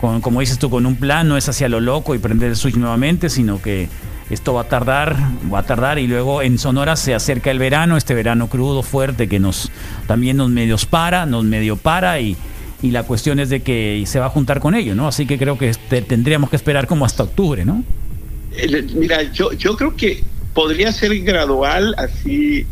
con, 0.00 0.20
como 0.20 0.38
dices 0.38 0.60
tú, 0.60 0.70
con 0.70 0.86
un 0.86 0.94
plan, 0.94 1.26
no 1.26 1.36
es 1.36 1.48
hacia 1.48 1.68
lo 1.68 1.80
loco 1.80 2.14
y 2.14 2.18
prender 2.18 2.50
el 2.50 2.56
switch 2.56 2.76
nuevamente, 2.76 3.28
sino 3.28 3.60
que 3.60 3.88
esto 4.30 4.54
va 4.54 4.62
a 4.62 4.68
tardar, 4.68 5.16
va 5.52 5.60
a 5.60 5.62
tardar 5.64 5.98
y 5.98 6.06
luego 6.06 6.42
en 6.42 6.58
Sonora 6.58 6.96
se 6.96 7.14
acerca 7.14 7.50
el 7.50 7.58
verano, 7.58 7.96
este 7.96 8.14
verano 8.14 8.48
crudo, 8.48 8.82
fuerte, 8.82 9.28
que 9.28 9.38
nos 9.38 9.70
también 10.06 10.36
nos 10.38 10.48
medios 10.50 10.86
para, 10.86 11.26
nos 11.26 11.44
medio 11.44 11.76
para 11.76 12.20
y, 12.20 12.36
y 12.82 12.90
la 12.90 13.02
cuestión 13.02 13.38
es 13.38 13.50
de 13.50 13.62
que 13.62 14.02
se 14.06 14.18
va 14.20 14.26
a 14.26 14.30
juntar 14.30 14.60
con 14.60 14.74
ello, 14.74 14.94
¿no? 14.94 15.08
Así 15.08 15.26
que 15.26 15.38
creo 15.38 15.58
que 15.58 15.68
este, 15.68 16.02
tendríamos 16.02 16.50
que 16.50 16.56
esperar 16.56 16.86
como 16.86 17.04
hasta 17.04 17.22
octubre, 17.22 17.64
¿no? 17.64 17.84
El- 18.56 18.94
Mira, 18.94 19.22
yo, 19.32 19.52
yo 19.52 19.76
creo 19.76 19.94
que 19.96 20.22
podría 20.54 20.92
ser 20.92 21.18
gradual, 21.20 21.94
así 21.98 22.66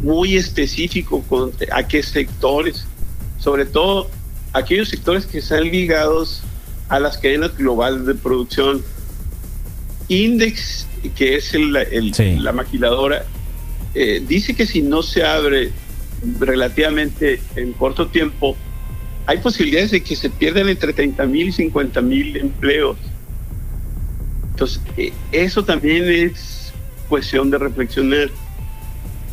muy 0.00 0.36
específico 0.36 1.22
con 1.28 1.50
a 1.72 1.82
qué 1.86 2.02
sectores, 2.02 2.86
sobre 3.38 3.66
todo 3.66 4.10
aquellos 4.52 4.88
sectores 4.88 5.26
que 5.26 5.38
están 5.38 5.64
ligados 5.64 6.42
a 6.88 6.98
las 7.00 7.18
cadenas 7.18 7.56
globales 7.56 8.06
de 8.06 8.14
producción. 8.14 8.82
Index, 10.08 10.86
que 11.10 11.36
es 11.36 11.54
el- 11.54 11.76
el- 11.76 12.12
la 12.42 12.52
maquiladora, 12.52 13.24
eh, 13.94 14.22
dice 14.26 14.54
que 14.54 14.66
si 14.66 14.82
no 14.82 15.02
se 15.02 15.22
abre 15.24 15.70
relativamente 16.40 17.40
en 17.56 17.72
corto 17.72 18.08
tiempo, 18.08 18.56
hay 19.26 19.38
posibilidades 19.38 19.90
de 19.90 20.02
que 20.02 20.16
se 20.16 20.30
pierdan 20.30 20.68
entre 20.68 20.92
30 20.92 21.24
mil 21.26 21.48
y 21.48 21.52
50 21.52 22.00
mil 22.00 22.36
empleos. 22.36 22.96
Entonces, 24.50 24.80
eh, 24.96 25.12
eso 25.32 25.64
también 25.64 26.04
es 26.08 26.72
cuestión 27.08 27.50
de 27.50 27.58
reflexionar. 27.58 28.30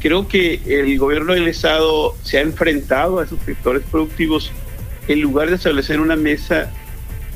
Creo 0.01 0.27
que 0.27 0.59
el 0.65 0.97
gobierno 0.97 1.33
del 1.33 1.47
Estado 1.47 2.15
se 2.23 2.39
ha 2.39 2.41
enfrentado 2.41 3.19
a 3.19 3.25
esos 3.25 3.39
sectores 3.45 3.83
productivos 3.91 4.51
en 5.07 5.21
lugar 5.21 5.49
de 5.49 5.55
establecer 5.55 5.99
una 5.99 6.15
mesa 6.15 6.71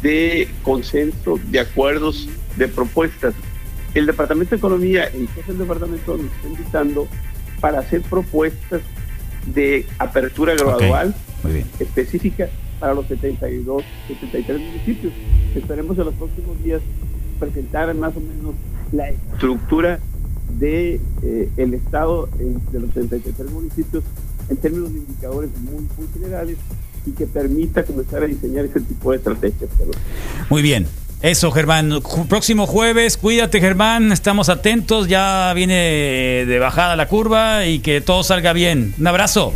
de 0.02 0.48
consenso, 0.64 1.40
de 1.50 1.60
acuerdos, 1.60 2.28
de 2.58 2.68
propuestas. 2.68 3.34
El 3.96 4.06
Departamento 4.06 4.52
de 4.52 4.58
Economía, 4.58 5.06
el 5.06 5.28
jefe 5.30 5.52
del 5.54 5.60
departamento 5.60 6.18
nos 6.18 6.26
está 6.28 6.48
invitando 6.48 7.08
para 7.60 7.80
hacer 7.80 8.02
propuestas 8.04 8.82
de 9.54 9.86
apertura 10.00 10.54
gradual 10.56 11.16
específica 11.80 12.50
para 12.80 12.94
los 12.94 13.08
72, 13.08 13.84
73 14.08 14.60
municipios. 14.60 15.14
Esperemos 15.56 15.98
en 15.98 16.06
los 16.06 16.14
próximos 16.16 16.62
días 16.64 16.82
presentar 17.40 17.94
más 17.96 18.16
o 18.18 18.20
menos 18.20 18.54
la 18.92 19.10
estructura 19.10 20.00
de 20.60 21.00
eh, 21.24 21.50
el 21.58 21.74
estado 21.74 22.30
en- 22.40 22.60
de 22.72 22.80
los 22.82 22.94
73 22.94 23.50
municipios 23.52 24.04
en 24.50 24.58
términos 24.58 24.92
de 24.94 25.00
indicadores 25.00 25.50
muy, 25.62 25.88
muy 25.98 26.08
generales 26.14 26.58
y 27.06 27.12
que 27.12 27.26
permita 27.28 27.84
comenzar 27.84 28.24
a 28.24 28.28
diseñar 28.28 28.66
ese 28.66 28.82
tipo 28.82 29.12
de 29.12 29.18
estrategias. 29.18 29.70
Muy 30.50 30.62
bien. 30.62 30.86
Eso, 31.22 31.52
Germán. 31.52 32.02
Próximo 32.30 32.68
jueves, 32.68 33.18
cuídate, 33.18 33.60
Germán. 33.60 34.12
Estamos 34.12 34.50
atentos. 34.50 35.08
Ya 35.08 35.52
viene 35.54 36.46
de 36.46 36.60
bajada 36.60 36.96
la 36.96 37.08
curva 37.08 37.66
y 37.66 37.80
que 37.80 38.02
todo 38.02 38.24
salga 38.24 38.54
bien. 38.54 38.94
Un 39.00 39.08
abrazo. 39.08 39.54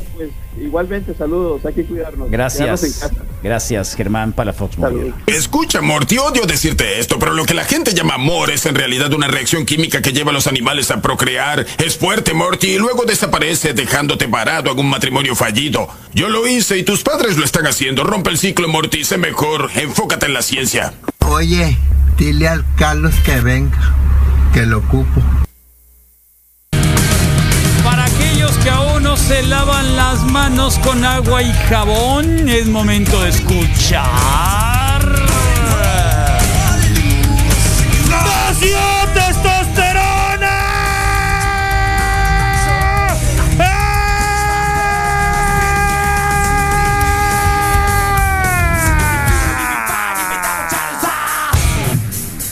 Igualmente, 0.57 1.13
saludos, 1.15 1.65
hay 1.65 1.73
que 1.73 1.85
cuidarnos. 1.85 2.29
Gracias. 2.29 3.11
Gracias, 3.41 3.95
Germán 3.95 4.33
Palafox. 4.33 4.77
Moguer. 4.77 5.13
Escucha, 5.27 5.81
Morty, 5.81 6.17
odio 6.17 6.45
decirte 6.45 6.99
esto, 6.99 7.17
pero 7.19 7.33
lo 7.33 7.45
que 7.45 7.53
la 7.53 7.63
gente 7.63 7.93
llama 7.93 8.15
amor 8.15 8.49
es 8.49 8.65
en 8.65 8.75
realidad 8.75 9.13
una 9.13 9.27
reacción 9.27 9.65
química 9.65 10.01
que 10.01 10.11
lleva 10.11 10.31
a 10.31 10.33
los 10.33 10.47
animales 10.47 10.91
a 10.91 11.01
procrear. 11.01 11.65
Es 11.77 11.97
fuerte, 11.97 12.33
Morty, 12.33 12.71
y 12.71 12.77
luego 12.77 13.05
desaparece 13.05 13.73
dejándote 13.73 14.27
parado 14.27 14.71
en 14.71 14.79
un 14.79 14.89
matrimonio 14.89 15.35
fallido. 15.35 15.87
Yo 16.13 16.29
lo 16.29 16.47
hice 16.47 16.77
y 16.77 16.83
tus 16.83 17.03
padres 17.03 17.37
lo 17.37 17.45
están 17.45 17.67
haciendo. 17.67 18.03
Rompe 18.03 18.31
el 18.31 18.37
ciclo, 18.37 18.67
Morty, 18.67 19.05
sé 19.05 19.17
mejor. 19.17 19.69
Enfócate 19.75 20.25
en 20.25 20.33
la 20.33 20.41
ciencia. 20.41 20.93
Oye, 21.27 21.77
dile 22.17 22.47
al 22.47 22.65
Carlos 22.75 23.13
que 23.23 23.39
venga, 23.39 23.95
que 24.53 24.65
lo 24.65 24.79
ocupo. 24.79 25.21
Se 29.19 29.43
lavan 29.43 29.95
las 29.95 30.23
manos 30.31 30.79
con 30.79 31.03
agua 31.03 31.41
y 31.43 31.51
jabón, 31.69 32.49
es 32.49 32.67
momento 32.67 33.21
de 33.21 33.29
escuchar. 33.29 34.09
¡Nació 38.09 38.77
testosterona! 39.13 40.59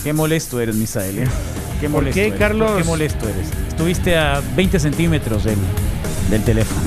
Qué 0.04 0.14
molesto 0.14 0.60
eres, 0.60 0.76
Misael. 0.76 1.20
¿eh? 1.20 1.28
Qué 1.80 1.90
¿Por 1.90 2.02
molesto 2.02 2.16
qué, 2.16 2.28
eres. 2.28 2.40
Carlos? 2.40 2.72
Qué 2.78 2.84
molesto 2.84 3.28
eres. 3.28 3.50
Estuviste 3.68 4.18
a 4.18 4.42
20 4.56 4.80
centímetros 4.80 5.44
del, 5.44 5.58
del 6.30 6.44
teléfono. 6.44 6.82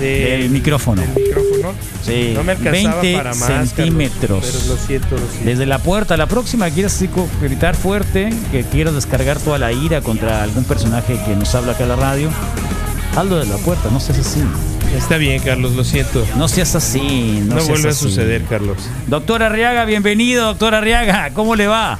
Del- 0.00 0.40
del 0.42 0.50
micrófono. 0.50 1.02
del 1.02 1.10
micrófono. 1.14 1.72
Sí, 2.02 2.32
No 2.34 2.42
me 2.42 2.52
alcanzaba 2.52 3.02
20 3.02 3.16
para 3.18 3.34
más, 3.34 3.48
Carlos, 3.48 3.68
centímetros. 3.68 4.44
pero 4.46 4.74
lo 4.74 4.76
siento, 4.86 5.08
lo 5.10 5.18
siento. 5.28 5.44
Desde 5.44 5.66
la 5.66 5.78
puerta, 5.78 6.16
la 6.16 6.26
próxima 6.26 6.70
quieres 6.70 6.98
gritar 7.42 7.76
fuerte, 7.76 8.30
que 8.50 8.62
quieras 8.64 8.94
descargar 8.94 9.38
toda 9.38 9.58
la 9.58 9.72
ira 9.72 10.00
contra 10.00 10.42
algún 10.42 10.64
personaje 10.64 11.18
que 11.26 11.36
nos 11.36 11.54
habla 11.54 11.72
acá 11.72 11.82
en 11.82 11.90
la 11.90 11.96
radio, 11.96 12.30
hazlo 13.14 13.38
de 13.38 13.46
la 13.46 13.56
puerta, 13.58 13.90
no 13.92 14.00
seas 14.00 14.20
así. 14.20 14.40
Está 14.96 15.18
bien, 15.18 15.40
Carlos, 15.42 15.72
lo 15.74 15.84
siento. 15.84 16.26
No 16.36 16.48
seas 16.48 16.74
así. 16.74 17.42
No, 17.46 17.56
No, 17.56 17.60
seas 17.60 17.68
vuelve 17.68 17.88
a 17.90 17.92
suceder, 17.92 18.42
Carlos. 18.48 18.78
Doctor 19.06 19.42
Arriaga, 19.42 19.84
bienvenido, 19.84 20.46
doctor 20.46 20.74
Arriaga, 20.74 21.30
¿cómo 21.34 21.54
le 21.56 21.66
va? 21.66 21.98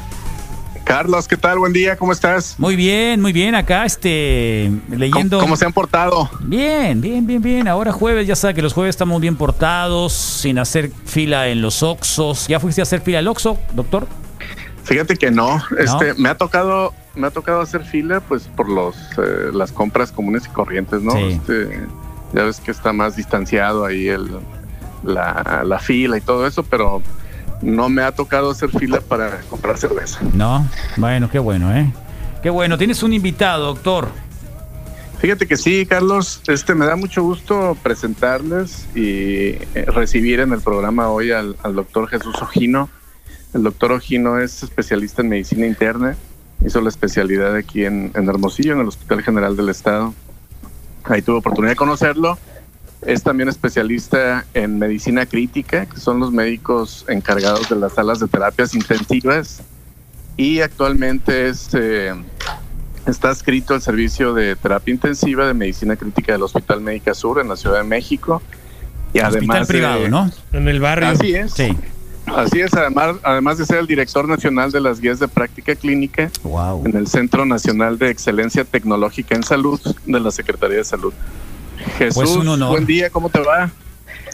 Carlos, 0.91 1.29
¿qué 1.29 1.37
tal? 1.37 1.61
Buen 1.61 1.73
día, 1.73 1.97
¿cómo 1.97 2.11
estás? 2.11 2.57
Muy 2.59 2.75
bien, 2.75 3.21
muy 3.21 3.33
bien. 3.33 3.55
Acá, 3.55 3.85
este, 3.85 4.73
leyendo. 4.89 5.37
¿Cómo, 5.37 5.47
cómo 5.47 5.57
se 5.57 5.65
han 5.65 5.73
portado? 5.73 6.29
Bien, 6.41 7.01
bien, 7.01 7.25
bien, 7.25 7.41
bien. 7.41 7.69
Ahora 7.69 7.93
jueves, 7.93 8.27
ya 8.27 8.35
sabe 8.35 8.55
que 8.55 8.61
los 8.61 8.73
jueves 8.73 8.97
estamos 8.97 9.21
bien 9.21 9.37
portados, 9.37 10.13
sin 10.13 10.59
hacer 10.59 10.91
fila 11.05 11.47
en 11.47 11.63
los 11.63 11.85
Oxos. 11.85 12.49
¿Ya 12.49 12.59
fuiste 12.59 12.81
a 12.81 12.83
hacer 12.83 13.03
fila 13.03 13.21
al 13.21 13.29
Oxo, 13.29 13.57
doctor? 13.73 14.09
Fíjate 14.83 15.15
que 15.15 15.31
no, 15.31 15.63
este, 15.79 16.15
me 16.15 16.29
ha 16.29 16.37
tocado, 16.37 16.93
me 17.15 17.29
ha 17.29 17.31
tocado 17.31 17.61
hacer 17.61 17.85
fila, 17.85 18.19
pues 18.19 18.49
por 18.57 18.69
los 18.69 18.97
eh, 19.17 19.51
las 19.53 19.71
compras 19.71 20.11
comunes 20.11 20.47
y 20.47 20.49
corrientes, 20.49 21.03
¿no? 21.03 21.13
Sí. 21.13 21.39
Este, 21.41 21.87
ya 22.33 22.43
ves 22.43 22.59
que 22.59 22.73
está 22.73 22.93
más 22.93 23.15
distanciado 23.15 23.85
ahí 23.85 24.09
el, 24.09 24.29
la, 25.05 25.63
la 25.65 25.79
fila 25.79 26.19
y 26.19 26.21
todo 26.21 26.49
eso, 26.49 26.65
pero 26.65 27.01
no 27.63 27.89
me 27.89 28.03
ha 28.03 28.13
tocado 28.13 28.51
hacer 28.51 28.71
fila 28.71 29.01
para 29.01 29.41
comprar 29.43 29.79
cerveza. 29.79 30.21
No, 30.33 30.67
bueno, 30.97 31.31
qué 31.31 31.39
bueno, 31.39 31.75
¿eh? 31.77 31.93
Qué 32.43 32.51
bueno. 32.51 32.79
Tienes 32.79 33.03
un 33.03 33.13
invitado, 33.13 33.67
doctor. 33.67 34.09
Fíjate 35.19 35.47
que 35.47 35.59
sí, 35.59 35.85
Carlos, 35.85 36.41
este 36.47 36.75
me 36.75 36.87
da 36.87 36.97
mucho 36.97 37.23
gusto 37.23 37.77
presentarles 37.83 38.87
y 38.95 39.59
eh, 39.75 39.85
recibir 39.89 40.41
en 40.41 40.53
el 40.53 40.63
programa 40.63 41.11
hoy 41.11 41.31
al, 41.31 41.57
al 41.63 41.75
doctor 41.75 42.09
Jesús 42.09 42.35
Ojino. 42.41 42.89
El 43.53 43.63
doctor 43.63 43.93
Ojino 43.93 44.39
es 44.39 44.63
especialista 44.63 45.21
en 45.21 45.29
medicina 45.29 45.67
interna, 45.67 46.17
hizo 46.65 46.81
la 46.81 46.89
especialidad 46.89 47.55
aquí 47.55 47.85
en, 47.85 48.13
en 48.15 48.29
Hermosillo, 48.29 48.73
en 48.73 48.81
el 48.81 48.89
Hospital 48.89 49.23
General 49.23 49.55
del 49.57 49.69
Estado. 49.69 50.15
Ahí 51.05 51.21
tuve 51.21 51.39
oportunidad 51.39 51.73
de 51.73 51.77
conocerlo. 51.77 52.39
Es 53.07 53.23
también 53.23 53.49
especialista 53.49 54.45
en 54.53 54.79
medicina 54.79 55.25
crítica, 55.27 55.87
que 55.87 55.99
son 55.99 56.21
los 56.21 56.33
médicos 56.33 57.05
encargados 57.09 57.69
de 57.69 57.77
las 57.77 57.95
salas 57.95 58.21
de 58.21 58.29
terapias 58.29 58.75
intensivas. 58.75 59.63
Y 60.37 60.61
actualmente 60.61 61.49
es, 61.49 61.69
eh, 61.73 62.13
está 63.07 63.31
adscrito 63.31 63.73
al 63.75 63.81
servicio 63.83 64.35
de 64.35 64.55
terapia 64.57 64.93
intensiva 64.93 65.47
de 65.47 65.55
medicina 65.55 65.97
crítica 65.97 66.33
del 66.33 66.43
Hospital 66.43 66.81
Médica 66.83 67.15
Sur 67.15 67.41
en 67.41 67.49
la 67.49 67.57
Ciudad 67.57 67.79
de 67.79 67.85
México. 67.85 68.43
Y 69.13 69.19
Hospital 69.19 69.27
además 69.35 69.69
de- 69.69 69.75
privado, 69.75 70.09
¿no? 70.09 70.31
En 70.53 70.69
el 70.69 70.81
barrio. 70.81 71.09
Así 71.09 71.35
es. 71.35 71.53
Sí. 71.53 71.77
Así 72.27 72.61
es, 72.61 72.73
además, 72.75 73.17
además 73.25 73.59
de 73.59 73.67
ser 73.67 73.79
el 73.79 73.87
director 73.87 74.29
nacional 74.29 74.71
de 74.71 74.81
las 74.81 75.01
guías 75.01 75.19
de 75.19 75.27
práctica 75.27 75.75
clínica 75.75 76.31
en 76.85 76.97
el 76.97 77.09
Centro 77.09 77.45
Nacional 77.45 77.99
de 77.99 78.11
Excelencia 78.11 78.63
Tecnológica 78.65 79.35
en 79.35 79.43
Salud 79.43 79.81
de 80.07 80.21
la 80.21 80.31
Secretaría 80.31 80.77
de 80.77 80.85
Salud. 80.85 81.13
Jesús, 81.99 82.15
Pues 82.15 82.31
un 82.31 82.49
honor. 82.49 82.71
buen 82.71 82.87
día, 82.87 83.11
¿cómo 83.11 83.29
te 83.31 83.41
va? 83.41 83.71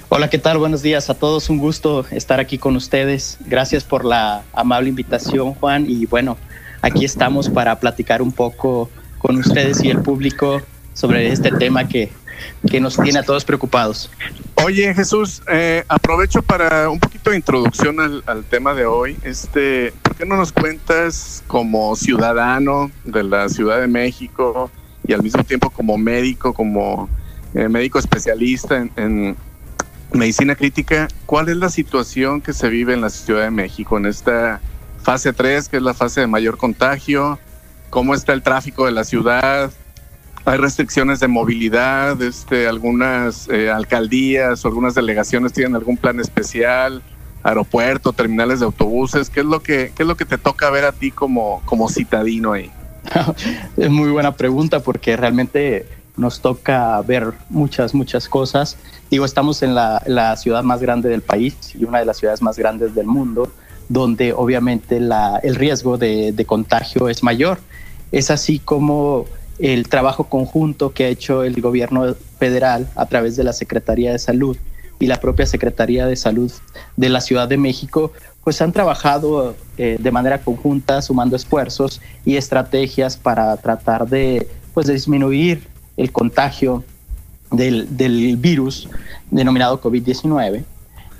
Hola, 0.08 0.30
¿qué 0.30 0.38
tal? 0.38 0.58
Buenos 0.58 0.82
días 0.82 1.10
a 1.10 1.14
todos. 1.14 1.50
Un 1.50 1.58
gusto 1.58 2.06
estar 2.10 2.38
aquí 2.40 2.58
con 2.58 2.76
ustedes. 2.76 3.38
Gracias 3.46 3.84
por 3.84 4.04
la 4.04 4.42
amable 4.52 4.88
invitación, 4.88 5.54
Juan. 5.54 5.86
Y 5.88 6.06
bueno, 6.06 6.36
aquí 6.80 7.04
estamos 7.04 7.48
para 7.48 7.78
platicar 7.80 8.22
un 8.22 8.32
poco 8.32 8.88
con 9.18 9.36
ustedes 9.36 9.82
y 9.82 9.90
el 9.90 9.98
público 10.02 10.62
sobre 10.94 11.28
este 11.32 11.50
tema 11.50 11.88
que, 11.88 12.12
que 12.70 12.80
nos 12.80 12.96
tiene 12.96 13.18
a 13.18 13.22
todos 13.24 13.44
preocupados. 13.44 14.10
Oye, 14.64 14.94
Jesús, 14.94 15.42
eh, 15.50 15.84
aprovecho 15.88 16.40
para 16.42 16.88
un 16.88 17.00
poquito 17.00 17.30
de 17.30 17.36
introducción 17.36 17.98
al, 18.00 18.22
al 18.26 18.44
tema 18.44 18.74
de 18.74 18.86
hoy. 18.86 19.16
Este, 19.24 19.92
¿Por 20.02 20.14
qué 20.14 20.24
no 20.24 20.36
nos 20.36 20.52
cuentas 20.52 21.42
como 21.48 21.96
ciudadano 21.96 22.90
de 23.04 23.24
la 23.24 23.48
Ciudad 23.48 23.80
de 23.80 23.88
México 23.88 24.70
y 25.06 25.12
al 25.12 25.22
mismo 25.22 25.42
tiempo 25.44 25.68
como 25.70 25.98
médico, 25.98 26.54
como 26.54 27.08
eh, 27.56 27.68
médico 27.68 27.98
especialista 27.98 28.86
en, 28.96 29.36
medicina 30.12 30.54
crítica, 30.54 31.08
cuál 31.26 31.48
es 31.48 31.56
la 31.56 31.68
situación 31.68 32.40
que 32.40 32.52
se 32.52 32.68
vive 32.68 32.94
en 32.94 33.00
la 33.00 33.10
Ciudad 33.10 33.42
de 33.42 33.50
México 33.50 33.98
en 33.98 34.06
esta 34.06 34.60
fase 35.02 35.32
3, 35.32 35.68
que 35.68 35.78
es 35.78 35.82
la 35.82 35.94
fase 35.94 36.20
de 36.20 36.26
mayor 36.28 36.56
contagio? 36.56 37.38
¿Cómo 37.90 38.14
está 38.14 38.32
el 38.32 38.42
tráfico 38.42 38.86
de 38.86 38.92
la 38.92 39.04
ciudad? 39.04 39.72
hay 40.46 40.58
restricciones 40.58 41.18
de 41.18 41.26
movilidad, 41.26 42.22
este, 42.22 42.68
algunas 42.68 43.48
eh, 43.48 43.68
alcaldías 43.68 44.64
o 44.64 44.68
algunas 44.68 44.94
delegaciones 44.94 45.52
tienen 45.52 45.74
algún 45.74 45.96
plan 45.96 46.20
especial, 46.20 47.02
aeropuerto, 47.42 48.12
terminales 48.12 48.60
de 48.60 48.66
autobuses, 48.66 49.28
¿qué 49.28 49.40
es 49.40 49.46
lo 49.46 49.60
que, 49.60 49.92
es 49.98 50.06
lo 50.06 50.16
que 50.16 50.24
te 50.24 50.38
toca 50.38 50.70
ver 50.70 50.84
a 50.84 50.92
ti 50.92 51.10
como, 51.10 51.62
como 51.64 51.88
citadino 51.88 52.52
ahí? 52.52 52.70
Es 53.76 53.90
muy 53.90 54.10
buena 54.10 54.36
pregunta 54.36 54.80
porque 54.80 55.16
realmente 55.16 55.86
nos 56.16 56.40
toca 56.40 57.00
ver 57.02 57.32
muchas, 57.50 57.94
muchas 57.94 58.28
cosas. 58.28 58.76
Digo, 59.10 59.24
estamos 59.24 59.62
en 59.62 59.74
la, 59.74 60.02
la 60.06 60.36
ciudad 60.36 60.62
más 60.62 60.80
grande 60.80 61.08
del 61.08 61.22
país 61.22 61.56
y 61.74 61.84
una 61.84 61.98
de 61.98 62.06
las 62.06 62.16
ciudades 62.18 62.42
más 62.42 62.58
grandes 62.58 62.94
del 62.94 63.06
mundo, 63.06 63.50
donde 63.88 64.32
obviamente 64.32 65.00
la, 65.00 65.38
el 65.42 65.54
riesgo 65.54 65.98
de, 65.98 66.44
contagio 66.46 67.08
es 67.08 67.22
mayor. 67.22 67.58
Es 68.12 68.30
así 68.30 68.58
como 68.58 69.26
el 69.58 69.88
trabajo 69.88 70.24
conjunto 70.24 70.92
que 70.92 71.04
ha 71.04 71.08
hecho 71.08 71.42
el 71.42 71.60
gobierno 71.60 72.14
federal 72.38 72.88
a 72.94 73.06
través 73.06 73.36
de 73.36 73.44
la 73.44 73.52
Secretaría 73.52 74.12
de 74.12 74.18
Salud 74.18 74.56
y 74.98 75.06
la 75.06 75.20
propia 75.20 75.46
Secretaría 75.46 76.06
de 76.06 76.16
Salud 76.16 76.50
de 76.96 77.08
la 77.08 77.20
Ciudad 77.20 77.48
de 77.48 77.58
México, 77.58 78.12
pues 78.44 78.62
han 78.62 78.72
trabajado 78.72 79.54
eh, 79.76 79.98
de 80.00 80.10
manera 80.10 80.38
conjunta, 80.38 81.02
sumando 81.02 81.36
esfuerzos 81.36 82.00
y 82.24 82.36
estrategias 82.36 83.16
para 83.16 83.56
tratar 83.58 84.08
de, 84.08 84.48
pues, 84.72 84.86
de 84.86 84.94
disminuir 84.94 85.66
el 85.96 86.12
contagio 86.12 86.84
del, 87.50 87.96
del 87.96 88.36
virus 88.36 88.88
denominado 89.30 89.80
COVID-19 89.80 90.64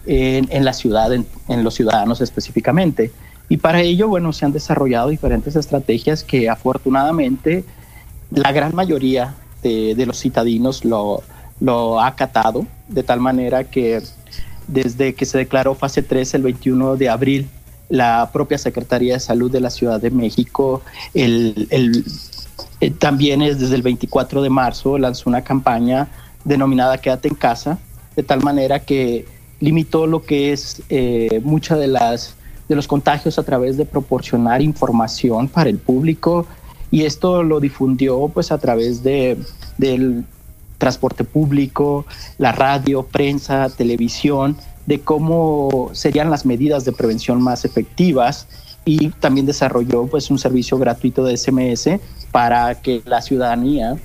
en, 0.07 0.49
en 0.51 0.65
la 0.65 0.73
ciudad, 0.73 1.13
en, 1.13 1.27
en 1.49 1.65
los 1.65 1.75
ciudadanos 1.75 2.21
específicamente. 2.21 3.13
Y 3.49 3.59
para 3.59 3.81
ello, 3.81 4.09
bueno, 4.09 4.33
se 4.33 4.45
han 4.45 4.53
desarrollado 4.53 5.09
diferentes 5.09 5.57
estrategias 5.57 6.25
que 6.25 6.49
afortunadamente 6.49 7.65
la 8.31 8.53
gran 8.53 8.75
mayoría 8.75 9.35
de, 9.63 9.95
de 9.95 10.07
los 10.07 10.19
citadinos 10.19 10.85
lo, 10.85 11.23
lo 11.61 12.01
ha 12.01 12.09
acatado, 12.09 12.67
de 12.89 13.03
tal 13.03 13.21
manera 13.21 13.65
que 13.65 14.03
desde 14.67 15.15
que 15.15 15.25
se 15.27 15.39
declaró 15.39 15.75
fase 15.75 16.03
3 16.03 16.35
el 16.35 16.43
21 16.43 16.97
de 16.97 17.09
abril, 17.09 17.49
la 17.89 18.31
propia 18.33 18.59
Secretaría 18.59 19.15
de 19.15 19.21
Salud 19.21 19.51
de 19.51 19.61
la 19.61 19.71
Ciudad 19.71 20.01
de 20.01 20.11
México, 20.11 20.83
el, 21.15 21.69
el, 21.71 22.05
eh, 22.81 22.91
también 22.91 23.43
es 23.43 23.59
desde 23.59 23.75
el 23.75 23.83
24 23.83 24.43
de 24.43 24.51
marzo, 24.51 24.99
lanzó 24.99 25.31
una 25.31 25.43
campaña 25.43 26.09
denominada 26.45 26.99
Quédate 26.99 27.29
en 27.29 27.35
casa, 27.35 27.79
de 28.15 28.23
tal 28.23 28.43
manera 28.43 28.81
que 28.81 29.27
limitó 29.61 30.07
lo 30.07 30.23
que 30.23 30.53
es 30.53 30.83
eh, 30.89 31.41
muchas 31.43 31.79
de 31.79 31.89
las 31.89 32.35
de 32.69 32.75
los 32.75 32.89
contagios 32.89 33.39
a 33.39 33.45
través 33.45 33.77
de 33.77 33.85
proporcionar 33.85 34.61
información 34.61 35.47
para 35.49 35.71
el 35.71 35.79
público 35.79 36.47
y 36.91 37.05
esto 37.05 37.43
lo 37.43 37.61
difundió 37.61 38.29
pues 38.33 38.51
a 38.51 38.59
través 38.59 39.03
de, 39.03 39.39
del 39.79 40.25
transporte 40.79 41.25
público, 41.25 42.07
la 42.39 42.53
radio, 42.53 43.05
prensa, 43.05 43.69
televisión, 43.69 44.57
de 44.87 45.01
cómo 45.01 45.91
serían 45.93 46.31
las 46.31 46.47
medidas 46.47 46.85
de 46.85 46.93
prevención 46.93 47.41
más 47.41 47.65
efectivas 47.65 48.47
y 48.87 49.11
también 49.11 49.45
desarrolló 49.45 50.07
pues 50.07 50.31
un 50.31 50.39
servicio 50.39 50.79
gratuito 50.79 51.25
de 51.25 51.37
SMS 51.37 52.01
para 52.31 52.81
que 52.81 53.03
la 53.05 53.21
ciudadanía 53.21 53.97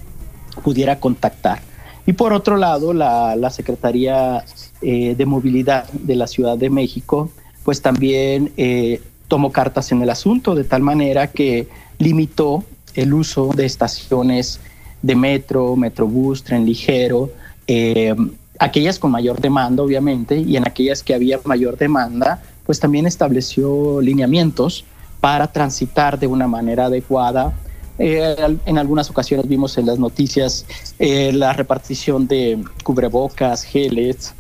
pudiera 0.64 1.00
contactar. 1.00 1.62
Y 2.06 2.14
por 2.14 2.34
otro 2.34 2.58
lado, 2.58 2.92
la, 2.92 3.38
la 3.38 3.52
Secretaría 3.52 4.44
eh, 4.82 5.16
de 5.16 5.26
Movilidad 5.26 5.90
de 5.94 6.16
la 6.16 6.28
Ciudad 6.28 6.58
de 6.58 6.70
México 6.70 7.30
pues 7.64 7.82
también 7.82 8.52
eh, 8.58 9.02
tomó 9.28 9.52
cartas 9.52 9.92
en 9.92 10.02
el 10.02 10.10
asunto 10.10 10.56
de 10.56 10.64
tal 10.64 10.82
manera 10.82 11.28
que 11.28 11.68
limitó 12.00 12.64
el 12.96 13.14
uso 13.14 13.52
de 13.56 13.66
estaciones 13.66 14.60
de 15.02 15.16
metro, 15.16 15.76
metrobús, 15.76 16.44
tren 16.44 16.66
ligero, 16.66 17.30
eh, 17.68 18.16
aquellas 18.60 19.00
con 19.00 19.12
mayor 19.12 19.40
demanda 19.40 19.84
obviamente 19.84 20.38
y 20.38 20.58
en 20.58 20.68
aquellas 20.68 21.04
que 21.04 21.14
había 21.14 21.40
mayor 21.46 21.78
demanda, 21.78 22.42
pues 22.66 22.80
también 22.80 23.06
estableció 23.06 24.02
lineamientos 24.02 24.86
para 25.20 25.52
transitar 25.52 26.20
de 26.20 26.28
una 26.28 26.48
manera 26.48 26.86
adecuada. 26.86 27.54
Eh, 28.00 28.36
en 28.66 28.78
algunas 28.78 29.10
ocasiones 29.10 29.48
vimos 29.48 29.78
en 29.78 29.86
las 29.86 30.00
noticias 30.00 30.66
eh, 30.98 31.32
la 31.34 31.54
repartición 31.54 32.28
de 32.28 32.64
cubrebocas, 32.84 33.64
geles, 33.64 34.34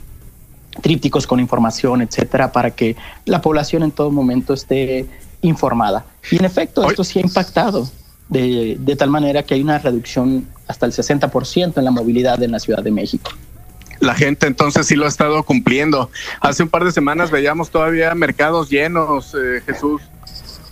trípticos 0.82 1.27
con 1.27 1.40
información, 1.40 2.01
etcétera, 2.01 2.51
para 2.51 2.72
que 2.72 2.95
la 3.25 3.41
población 3.41 3.83
en 3.83 3.91
todo 3.91 4.09
momento 4.09 4.53
esté 4.53 5.06
informada. 5.41 6.06
Y 6.32 6.38
en 6.38 6.45
efecto, 6.45 6.90
esto 6.90 7.03
sí 7.03 7.19
ha 7.19 7.22
impactado 7.22 7.90
de, 8.30 8.77
de 8.80 8.95
tal 8.95 9.09
manera 9.09 9.43
que 9.43 9.53
hay 9.53 9.61
una 9.61 9.77
reducción 9.77 10.48
hasta 10.67 10.85
el 10.85 10.93
60% 10.93 11.74
en 11.77 11.85
la 11.85 11.91
movilidad 11.91 12.41
en 12.41 12.51
la 12.51 12.59
Ciudad 12.59 12.82
de 12.82 12.91
México. 12.91 13.32
La 14.01 14.15
gente 14.15 14.47
entonces 14.47 14.88
sí 14.88 14.95
lo 14.95 15.05
ha 15.05 15.07
estado 15.07 15.43
cumpliendo. 15.43 16.09
Hace 16.39 16.63
un 16.63 16.69
par 16.69 16.83
de 16.83 16.91
semanas 16.91 17.30
veíamos 17.30 17.69
todavía 17.69 18.13
mercados 18.15 18.69
llenos, 18.69 19.35
eh, 19.35 19.61
Jesús, 19.63 20.01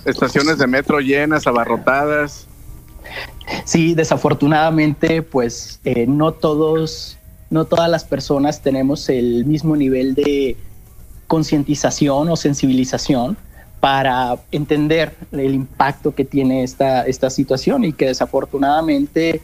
estaciones 0.04 0.58
de 0.58 0.66
metro 0.66 1.00
llenas, 1.00 1.46
abarrotadas. 1.46 2.48
Sí, 3.66 3.94
desafortunadamente, 3.94 5.22
pues 5.22 5.80
eh, 5.86 6.08
no 6.08 6.32
todos, 6.32 7.20
no 7.52 7.66
todas 7.66 7.88
las 7.88 8.04
personas 8.04 8.64
tenemos 8.64 9.08
el 9.10 9.46
mismo 9.46 9.76
nivel 9.76 10.16
de 10.16 10.58
concientización 11.28 12.30
o 12.30 12.36
sensibilización 12.36 13.38
para 13.80 14.38
entender 14.52 15.16
el 15.32 15.54
impacto 15.54 16.16
que 16.16 16.26
tiene 16.26 16.64
esta, 16.64 17.06
esta 17.06 17.30
situación 17.30 17.84
y 17.84 17.94
que 17.94 18.08
desafortunadamente 18.08 19.40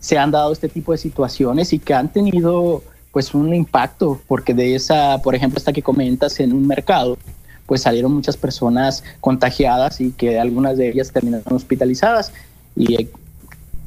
se 0.00 0.16
han 0.16 0.30
dado 0.30 0.54
este 0.54 0.70
tipo 0.70 0.92
de 0.92 0.98
situaciones 0.98 1.74
y 1.74 1.78
que 1.78 1.92
han 1.92 2.10
tenido 2.10 2.82
pues 3.16 3.32
un 3.32 3.54
impacto, 3.54 4.20
porque 4.28 4.52
de 4.52 4.74
esa, 4.74 5.22
por 5.22 5.34
ejemplo, 5.34 5.56
esta 5.56 5.72
que 5.72 5.80
comentas 5.82 6.38
en 6.38 6.52
un 6.52 6.66
mercado, 6.66 7.16
pues 7.64 7.80
salieron 7.80 8.12
muchas 8.12 8.36
personas 8.36 9.02
contagiadas 9.22 10.02
y 10.02 10.10
que 10.12 10.38
algunas 10.38 10.76
de 10.76 10.90
ellas 10.90 11.10
terminaron 11.12 11.50
hospitalizadas 11.56 12.30
y 12.76 12.92
eh, 13.00 13.08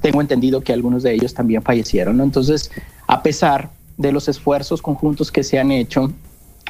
tengo 0.01 0.19
entendido 0.19 0.61
que 0.61 0.73
algunos 0.73 1.03
de 1.03 1.13
ellos 1.13 1.35
también 1.35 1.61
fallecieron. 1.61 2.17
¿no? 2.17 2.23
Entonces, 2.23 2.71
a 3.05 3.21
pesar 3.21 3.69
de 3.97 4.11
los 4.11 4.27
esfuerzos 4.27 4.81
conjuntos 4.81 5.31
que 5.31 5.43
se 5.43 5.59
han 5.59 5.69
hecho, 5.71 6.11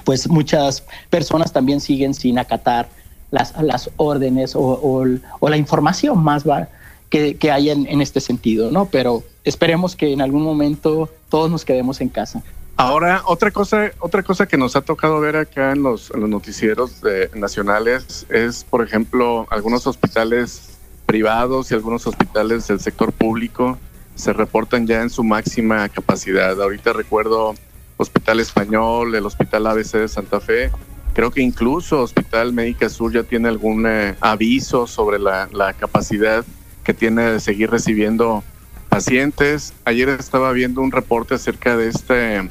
pues 0.03 0.27
muchas 0.29 0.83
personas 1.09 1.53
también 1.53 1.79
siguen 1.79 2.13
sin 2.13 2.37
acatar 2.39 2.89
las, 3.31 3.53
las 3.61 3.89
órdenes 3.95 4.53
o, 4.53 4.59
o- 4.61 5.05
o 5.39 5.47
la 5.49 5.55
información 5.55 6.21
más 6.21 6.43
va- 6.45 6.67
que, 7.09 7.35
que 7.35 7.51
hay 7.51 7.69
en, 7.69 8.01
este 8.01 8.21
sentido, 8.21 8.71
¿no? 8.71 8.85
Pero 8.85 9.23
esperemos 9.43 9.95
que 9.95 10.13
en 10.13 10.21
algún 10.21 10.43
momento 10.43 11.09
todos 11.29 11.49
nos 11.49 11.65
quedemos 11.65 12.01
en 12.01 12.09
casa. 12.09 12.43
Ahora, 12.77 13.23
otra 13.25 13.51
cosa, 13.51 13.91
otra 13.99 14.23
cosa 14.23 14.47
que 14.47 14.57
nos 14.57 14.75
ha 14.75 14.81
tocado 14.81 15.19
ver 15.19 15.35
acá 15.35 15.71
en 15.71 15.83
los, 15.83 16.15
noticieros 16.15 17.01
de- 17.01 17.29
nacionales 17.35 18.25
es, 18.29 18.63
por 18.63 18.83
ejemplo, 18.85 19.47
algunos 19.49 19.85
hospitales 19.85 20.77
privados 21.05 21.71
y 21.71 21.73
algunos 21.73 22.05
hospitales 22.07 22.67
del 22.67 22.79
sector 22.79 23.11
público 23.11 23.77
se 24.15 24.31
reportan 24.31 24.85
ya 24.85 25.01
en 25.01 25.09
su 25.09 25.23
máxima 25.23 25.89
capacidad. 25.89 26.61
Ahorita 26.61 26.93
recuerdo 26.93 27.55
Hospital 27.97 28.39
Español, 28.39 29.13
el 29.15 29.25
Hospital 29.25 29.67
ABC 29.67 29.93
de 29.93 30.07
Santa 30.07 30.39
Fe. 30.39 30.71
Creo 31.13 31.31
que 31.31 31.41
incluso 31.41 32.01
Hospital 32.01 32.53
Médica 32.53 32.87
Sur 32.87 33.11
ya 33.11 33.23
tiene 33.23 33.49
algún 33.49 33.85
eh, 33.87 34.15
aviso 34.21 34.87
sobre 34.87 35.19
la 35.19 35.73
capacidad 35.77 36.45
que 36.89 36.95
tiene 36.95 37.21
de 37.21 37.39
seguir 37.39 37.69
recibiendo 37.69 38.43
pacientes. 38.89 39.73
Ayer 39.85 40.09
estaba 40.09 40.51
viendo 40.53 40.81
un 40.81 40.91
reporte 40.91 41.35
acerca 41.35 41.77
de 41.77 41.87
este 41.87 42.49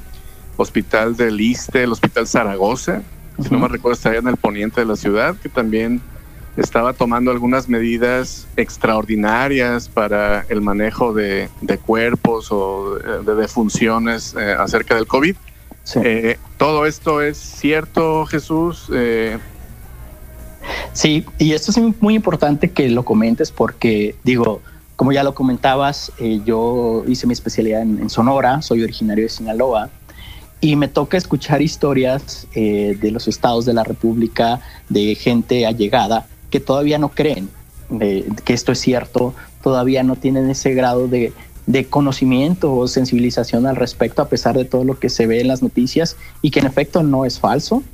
hospital 0.56 1.16
del 1.16 1.40
ISTE, 1.40 1.82
el 1.82 1.90
Hospital 1.90 2.28
Zaragoza, 2.28 3.02
si 3.42 3.50
no 3.50 3.58
me 3.58 3.66
recuerdo, 3.66 3.94
está 3.94 4.10
allá 4.10 4.20
en 4.20 4.28
el 4.28 4.36
poniente 4.36 4.80
de 4.80 4.86
la 4.86 4.94
ciudad, 4.94 5.34
que 5.42 5.48
también 5.48 6.00
estaba 6.56 6.92
tomando 6.92 7.32
algunas 7.32 7.68
medidas 7.68 8.46
extraordinarias 8.56 9.88
para 9.88 10.46
el 10.48 10.60
manejo 10.60 11.12
de, 11.12 11.48
de 11.60 11.78
cuerpos 11.78 12.52
o 12.52 12.94
de, 12.94 13.24
de 13.24 13.34
defunciones 13.34 14.36
eh, 14.38 14.54
acerca 14.56 14.94
del 14.94 15.08
COVID. 15.08 15.34
Eh, 15.96 16.38
Todo 16.58 16.86
esto 16.86 17.22
es 17.22 17.38
cierto, 17.38 18.24
Jesús. 18.24 18.88
Eh, 18.94 19.36
Sí, 20.92 21.24
y 21.38 21.52
esto 21.52 21.70
es 21.70 21.78
muy 22.00 22.14
importante 22.14 22.70
que 22.70 22.88
lo 22.88 23.04
comentes 23.04 23.50
porque, 23.50 24.16
digo, 24.24 24.60
como 24.96 25.12
ya 25.12 25.22
lo 25.22 25.34
comentabas, 25.34 26.10
eh, 26.18 26.40
yo 26.44 27.04
hice 27.06 27.26
mi 27.26 27.32
especialidad 27.32 27.82
en, 27.82 28.10
Sonora, 28.10 28.62
soy 28.62 28.82
originario 28.82 29.24
de 29.24 29.28
Sinaloa, 29.28 29.90
y 30.60 30.74
me 30.74 30.88
toca 30.88 31.16
escuchar 31.16 31.62
historias 31.62 32.48
eh, 32.54 32.98
de 33.00 33.12
los 33.12 33.28
estados 33.28 33.64
de 33.64 33.74
la 33.74 33.84
República, 33.84 34.60
de 34.88 35.14
gente 35.14 35.66
allegada, 35.66 36.26
que 36.50 36.58
todavía 36.58 36.98
no 36.98 37.10
creen 37.10 37.48
eh, 38.00 38.28
que 38.44 38.54
esto 38.54 38.72
es 38.72 38.80
cierto, 38.80 39.34
todavía 39.62 40.02
no 40.02 40.16
tienen 40.16 40.50
ese 40.50 40.74
grado 40.74 41.06
de 41.06 41.32
conocimiento 41.88 42.74
o 42.74 42.88
sensibilización 42.88 43.66
al 43.66 43.76
respecto, 43.76 44.20
a 44.20 44.28
pesar 44.28 44.56
de 44.56 44.64
todo 44.64 44.82
lo 44.82 44.98
que 44.98 45.10
se 45.10 45.28
ve 45.28 45.40
en 45.40 45.48
las 45.48 45.62
noticias 45.62 46.16
y 46.42 46.50
que 46.50 46.58
en 46.58 46.66
efecto 46.66 47.02
no 47.02 47.24
es 47.24 47.38
falso. 47.38 47.84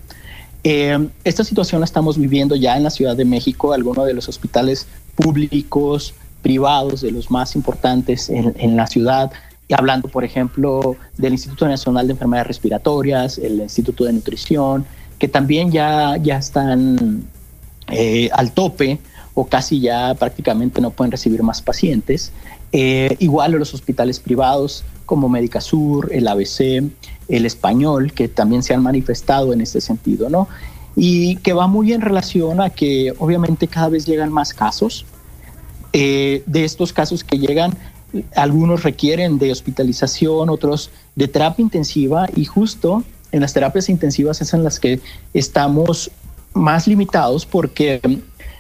Eh, 0.65 1.09
esta 1.25 1.45
situación 1.45 1.81
la 1.83 1.85
estamos 1.85 2.19
viviendo 2.19 2.57
ya 2.57 2.77
en 2.77 2.85
la 2.85 2.91
Ciudad 2.91 3.15
de 3.15 3.27
México, 3.27 3.75
algunos 3.75 4.07
de 4.07 4.15
los 4.15 4.29
hospitales 4.31 4.87
públicos, 5.15 6.15
privados, 6.41 7.03
de 7.03 7.11
los 7.11 7.31
más 7.31 7.55
importantes 7.55 8.31
en, 8.31 8.77
la 8.77 8.87
ciudad, 8.87 9.31
y 9.69 9.75
hablando, 9.75 10.09
por 10.09 10.25
ejemplo, 10.25 10.97
del 11.19 11.33
Instituto 11.33 11.69
Nacional 11.69 12.07
de 12.07 12.13
Enfermedades 12.15 12.49
Respiratorias, 12.49 13.39
el 13.39 13.61
Instituto 13.61 14.05
de 14.05 14.15
Nutrición, 14.15 14.87
que 15.19 15.29
también 15.29 15.71
ya, 15.71 16.17
ya 16.17 16.39
están 16.39 17.25
eh, 17.89 18.31
al 18.33 18.53
tope 18.53 18.99
o 19.35 19.47
casi 19.47 19.81
ya 19.81 20.15
prácticamente 20.15 20.81
no 20.81 20.91
pueden 20.91 21.13
recibir 21.13 21.43
más 21.43 21.61
pacientes. 21.61 22.33
Eh, 22.73 23.17
igual 23.19 23.53
los 23.53 23.75
hospitales 23.75 24.19
privados 24.19 24.85
como 25.07 25.29
Médica 25.29 25.61
Sur, 25.61 26.11
el 26.13 26.27
ABC, 26.27 26.83
el 27.29 27.47
Español, 27.47 28.13
que 28.13 28.29
también 28.29 28.63
se 28.63 28.75
han 28.75 28.83
manifestado 28.83 29.53
en 29.53 29.61
este 29.61 29.81
sentido, 29.81 30.29
¿no? 30.29 30.49
Y 30.97 31.37
que 31.37 31.53
va 31.53 31.67
muy 31.67 31.93
en 31.93 32.01
relación 32.01 32.61
a 32.61 32.71
que 32.71 33.13
obviamente 33.19 33.67
cada 33.67 33.89
vez 33.89 34.07
llegan 34.07 34.33
más 34.33 34.55
casos. 34.55 35.07
Eh, 35.93 36.43
de 36.47 36.65
estos 36.65 36.93
casos 36.93 37.23
que 37.23 37.39
llegan, 37.39 37.73
algunos 38.35 38.83
requieren 38.83 39.39
de 39.39 39.53
hospitalización, 39.53 40.51
otros 40.51 40.91
de 41.15 41.29
terapia 41.29 41.63
intensiva 41.63 42.29
y 42.35 42.45
justo 42.45 43.05
en 43.33 43.41
las 43.41 43.53
terapias 43.53 43.89
intensivas 43.89 44.41
es 44.41 44.55
en 44.55 44.63
las 44.63 44.79
que 44.79 45.01
estamos 45.33 46.11
más 46.53 46.87
limitados 46.87 47.47
porque 47.47 48.01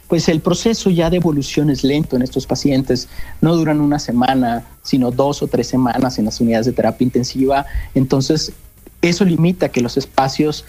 pues 0.08 0.28
el 0.28 0.40
proceso 0.40 0.90
ya 0.90 1.10
de 1.10 1.16
evolución 1.16 1.70
es 1.70 1.82
lento 1.84 2.16
en 2.16 2.22
estos 2.22 2.46
pacientes. 2.46 3.08
No 3.40 3.56
duran 3.56 3.80
una 3.80 3.98
semana, 3.98 4.64
sino 4.82 5.10
dos 5.10 5.42
o 5.42 5.46
tres 5.48 5.66
semanas 5.66 6.18
en 6.18 6.26
las 6.26 6.40
unidades 6.40 6.66
de 6.66 6.72
terapia 6.72 7.04
intensiva. 7.04 7.64
Entonces, 7.94 8.52
eso 9.02 9.24
limita 9.24 9.68
que 9.70 9.80
los 9.80 9.96
espacios 9.96 10.64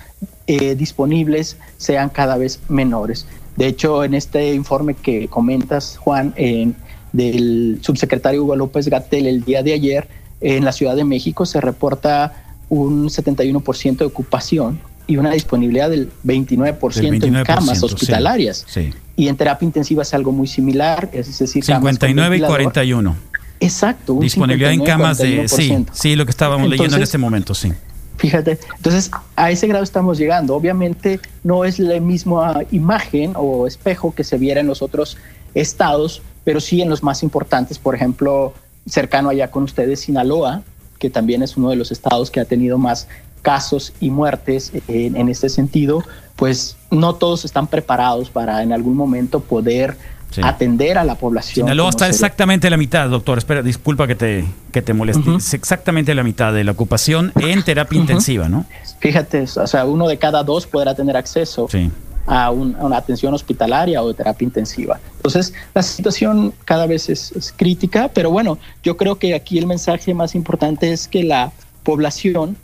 eh, 0.47 0.75
disponibles 0.75 1.57
sean 1.77 2.09
cada 2.09 2.37
vez 2.37 2.59
menores. 2.69 3.25
De 3.55 3.67
hecho, 3.67 4.03
en 4.03 4.13
este 4.13 4.53
informe 4.53 4.93
que 4.93 5.27
comentas, 5.27 5.97
Juan, 5.97 6.33
en- 6.35 6.75
del 7.13 7.79
subsecretario 7.81 8.43
Hugo 8.43 8.57
López 8.57 8.87
Gatel 8.89 9.25
el 9.27 9.43
día 9.45 9.63
de 9.63 9.71
ayer, 9.73 10.07
en 10.41 10.65
la 10.65 10.73
Ciudad 10.73 10.97
de 10.97 11.05
México 11.05 11.45
se 11.45 11.61
reporta 11.61 12.43
un 12.67 13.09
71% 13.09 13.97
de 13.99 14.05
ocupación 14.05 14.81
y 15.07 15.15
una 15.15 15.31
disponibilidad 15.31 15.89
del 15.89 16.09
29%, 16.25 16.93
Del 16.95 17.05
en 17.23 17.33
29%, 17.35 17.43
camas 17.45 17.79
sí. 17.79 17.85
hospitalarias. 17.85 18.65
Sí. 18.67 18.93
Y 19.15 19.27
en 19.27 19.37
terapia 19.37 19.65
intensiva 19.65 20.01
es 20.03 20.13
algo 20.13 20.31
muy 20.31 20.47
similar, 20.47 21.09
es 21.13 21.39
decir, 21.39 21.63
camas 21.63 21.81
con 21.81 21.89
59 21.91 22.25
y 22.25 22.29
ventilador. 22.29 22.57
41. 22.57 23.15
Exacto. 23.59 24.13
un 24.13 24.19
Disponibilidad 24.19 24.71
en 24.71 24.79
59, 24.79 25.03
camas 25.03 25.17
de... 25.17 25.47
Sí, 25.47 25.71
41%. 25.71 25.87
sí, 25.93 26.15
lo 26.15 26.25
que 26.25 26.31
estábamos 26.31 26.69
leyendo 26.69 26.97
en 26.97 27.03
este 27.03 27.17
momento, 27.17 27.53
sí. 27.53 27.71
Fíjate, 28.17 28.59
entonces 28.77 29.11
a 29.35 29.51
ese 29.51 29.67
grado 29.67 29.83
estamos 29.83 30.17
llegando. 30.17 30.55
Obviamente 30.55 31.19
no 31.43 31.65
es 31.65 31.79
la 31.79 31.99
misma 31.99 32.61
imagen 32.71 33.33
o 33.35 33.67
espejo 33.67 34.13
que 34.13 34.23
se 34.23 34.37
viera 34.37 34.61
en 34.61 34.67
los 34.67 34.81
otros 34.81 35.17
estados, 35.53 36.21
pero 36.43 36.59
sí 36.59 36.81
en 36.81 36.89
los 36.89 37.03
más 37.03 37.23
importantes, 37.23 37.77
por 37.77 37.95
ejemplo, 37.95 38.53
cercano 38.87 39.29
allá 39.29 39.51
con 39.51 39.63
ustedes, 39.63 40.01
Sinaloa, 40.01 40.63
que 40.99 41.09
también 41.09 41.43
es 41.43 41.57
uno 41.57 41.69
de 41.69 41.75
los 41.75 41.91
estados 41.91 42.31
que 42.31 42.39
ha 42.39 42.45
tenido 42.45 42.77
más 42.77 43.07
casos 43.41 43.93
y 43.99 44.09
muertes 44.09 44.71
en, 44.87 45.17
en 45.17 45.29
este 45.29 45.49
sentido, 45.49 46.03
pues 46.35 46.74
no 46.91 47.15
todos 47.15 47.45
están 47.45 47.67
preparados 47.67 48.29
para 48.29 48.61
en 48.63 48.71
algún 48.73 48.95
momento 48.95 49.39
poder 49.39 49.97
Sí. 50.31 50.41
atender 50.43 50.97
a 50.97 51.03
la 51.05 51.15
población. 51.15 51.65
Sinaloa 51.67 51.89
está 51.91 52.07
exactamente 52.09 52.69
la 52.69 52.75
mitad, 52.75 53.07
doctor. 53.09 53.37
Espera, 53.37 53.61
disculpa 53.61 54.05
que 54.05 54.15
te, 54.15 54.43
que 54.73 54.81
te 54.81 54.93
moleste. 54.93 55.35
Es 55.37 55.53
exactamente 55.53 56.13
la 56.13 56.23
mitad 56.23 56.51
de 56.51 56.63
la 56.65 56.71
ocupación 56.71 57.31
en 57.39 57.63
terapia 57.63 57.99
intensiva, 57.99 58.49
¿no? 58.49 58.65
Fíjate, 58.99 59.43
o 59.43 59.67
sea, 59.67 59.85
uno 59.85 60.07
de 60.07 60.17
cada 60.17 60.43
dos 60.43 60.65
podrá 60.67 60.93
tener 60.93 61.15
acceso 61.15 61.67
Sí. 61.69 61.89
a, 62.27 62.49
un- 62.51 62.75
a 62.75 62.83
una 62.85 62.97
atención 62.97 63.33
hospitalaria 63.33 64.01
o 64.01 64.09
de 64.09 64.13
terapia 64.15 64.43
intensiva. 64.45 64.99
Entonces, 65.17 65.53
la 65.73 65.83
situación 65.83 66.53
cada 66.65 66.85
vez 66.85 67.07
es, 67.07 67.31
es 67.31 67.53
crítica, 67.55 68.09
pero 68.13 68.29
bueno, 68.29 68.57
yo 68.83 68.97
creo 68.97 69.17
que 69.17 69.35
aquí 69.35 69.57
el 69.57 69.67
mensaje 69.67 70.13
más 70.13 70.35
importante 70.35 70.91
es 70.91 71.07
que 71.07 71.23
la 71.23 71.51
población 71.83 72.57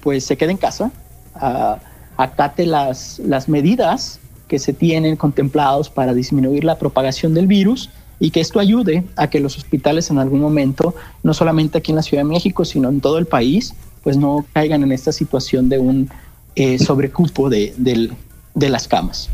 pues 0.00 0.24
se 0.24 0.36
quede 0.36 0.52
en 0.52 0.58
casa, 0.58 0.92
ah, 1.34 1.78
acate 2.16 2.66
las, 2.66 3.18
las 3.20 3.48
medidas 3.48 4.20
que 4.48 4.58
se 4.58 4.72
tienen 4.72 5.16
contemplados 5.16 5.90
para 5.90 6.14
disminuir 6.14 6.64
la 6.64 6.78
propagación 6.78 7.34
del 7.34 7.46
virus 7.46 7.90
y 8.20 8.30
que 8.30 8.40
esto 8.40 8.60
ayude 8.60 9.04
a 9.16 9.28
que 9.28 9.40
los 9.40 9.56
hospitales 9.58 10.08
en 10.10 10.18
algún 10.18 10.40
momento, 10.40 10.94
no 11.22 11.34
solamente 11.34 11.78
aquí 11.78 11.92
en 11.92 11.96
la 11.96 12.02
Ciudad 12.02 12.22
de 12.22 12.28
México, 12.28 12.64
sino 12.64 12.88
en 12.88 13.00
todo 13.00 13.18
el 13.18 13.26
país, 13.26 13.74
pues 14.02 14.16
no 14.16 14.46
caigan 14.52 14.82
en 14.84 14.92
esta 14.92 15.12
situación 15.12 15.68
de 15.68 15.78
un 15.78 16.08
eh, 16.54 16.78
sobrecupo 16.78 17.50
de, 17.50 17.74
del- 17.76 18.12
de 18.54 18.70
las 18.70 18.88
camas. 18.88 19.28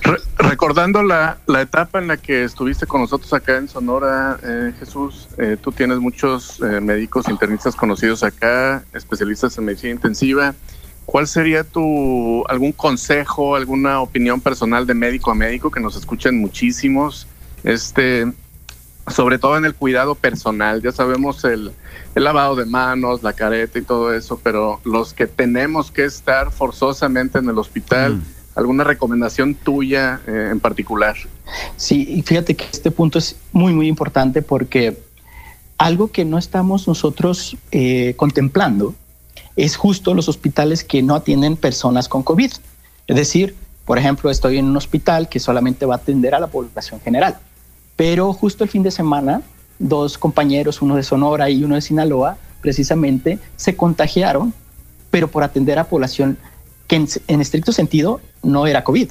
Re- 0.00 0.16
recordando 0.38 1.02
la, 1.02 1.36
la 1.46 1.60
etapa 1.60 1.98
en 1.98 2.08
la 2.08 2.16
que 2.16 2.44
estuviste 2.44 2.86
con 2.86 3.02
nosotros 3.02 3.30
acá 3.34 3.58
en 3.58 3.68
Sonora, 3.68 4.38
eh, 4.42 4.72
Jesús, 4.78 5.28
eh, 5.36 5.58
tú 5.60 5.72
tienes 5.72 5.98
muchos 5.98 6.58
eh, 6.62 6.80
médicos 6.80 7.28
internistas 7.28 7.76
conocidos 7.76 8.22
acá, 8.22 8.82
especialistas 8.94 9.58
en 9.58 9.66
medicina 9.66 9.92
intensiva. 9.92 10.54
¿Cuál 11.04 11.26
sería 11.26 11.64
tu 11.64 12.44
algún 12.48 12.72
consejo, 12.72 13.56
alguna 13.56 14.00
opinión 14.00 14.40
personal 14.40 14.86
de 14.86 14.94
médico 14.94 15.30
a 15.30 15.34
médico 15.34 15.70
que 15.70 15.80
nos 15.80 15.96
escuchan 15.96 16.38
muchísimos? 16.38 17.26
Este, 17.64 18.32
sobre 19.08 19.38
todo 19.38 19.56
en 19.56 19.64
el 19.64 19.74
cuidado 19.74 20.14
personal. 20.14 20.82
Ya 20.82 20.92
sabemos 20.92 21.44
el, 21.44 21.72
el 22.14 22.24
lavado 22.24 22.56
de 22.56 22.66
manos, 22.66 23.22
la 23.22 23.32
careta 23.32 23.78
y 23.78 23.82
todo 23.82 24.14
eso, 24.14 24.40
pero 24.42 24.80
los 24.84 25.12
que 25.12 25.26
tenemos 25.26 25.90
que 25.90 26.04
estar 26.04 26.50
forzosamente 26.52 27.38
en 27.38 27.48
el 27.48 27.58
hospital, 27.58 28.22
alguna 28.54 28.84
recomendación 28.84 29.54
tuya 29.54 30.20
eh, 30.26 30.48
en 30.52 30.60
particular. 30.60 31.16
Sí, 31.76 32.06
y 32.08 32.22
fíjate 32.22 32.54
que 32.54 32.64
este 32.70 32.90
punto 32.90 33.18
es 33.18 33.36
muy, 33.52 33.72
muy 33.72 33.88
importante 33.88 34.42
porque 34.42 34.98
algo 35.78 36.12
que 36.12 36.24
no 36.24 36.38
estamos 36.38 36.86
nosotros 36.86 37.56
eh, 37.72 38.14
contemplando 38.16 38.94
es 39.56 39.76
justo 39.76 40.14
los 40.14 40.28
hospitales 40.28 40.84
que 40.84 41.02
no 41.02 41.14
atienden 41.14 41.56
personas 41.56 42.08
con 42.08 42.22
COVID. 42.22 42.52
Es 43.06 43.16
decir, 43.16 43.54
por 43.84 43.98
ejemplo, 43.98 44.30
estoy 44.30 44.58
en 44.58 44.66
un 44.66 44.76
hospital 44.76 45.28
que 45.28 45.40
solamente 45.40 45.86
va 45.86 45.94
a 45.94 45.98
atender 45.98 46.34
a 46.34 46.40
la 46.40 46.46
población 46.46 47.00
general, 47.00 47.38
pero 47.96 48.32
justo 48.32 48.64
el 48.64 48.70
fin 48.70 48.82
de 48.82 48.90
semana, 48.90 49.42
dos 49.78 50.18
compañeros, 50.18 50.82
uno 50.82 50.96
de 50.96 51.02
Sonora 51.02 51.50
y 51.50 51.64
uno 51.64 51.74
de 51.74 51.80
Sinaloa, 51.80 52.36
precisamente 52.60 53.38
se 53.56 53.76
contagiaron, 53.76 54.54
pero 55.10 55.28
por 55.28 55.42
atender 55.42 55.78
a 55.78 55.84
población 55.84 56.38
que 56.86 56.96
en, 56.96 57.40
estricto 57.40 57.72
sentido 57.72 58.20
no 58.42 58.66
era 58.66 58.84
COVID. 58.84 59.10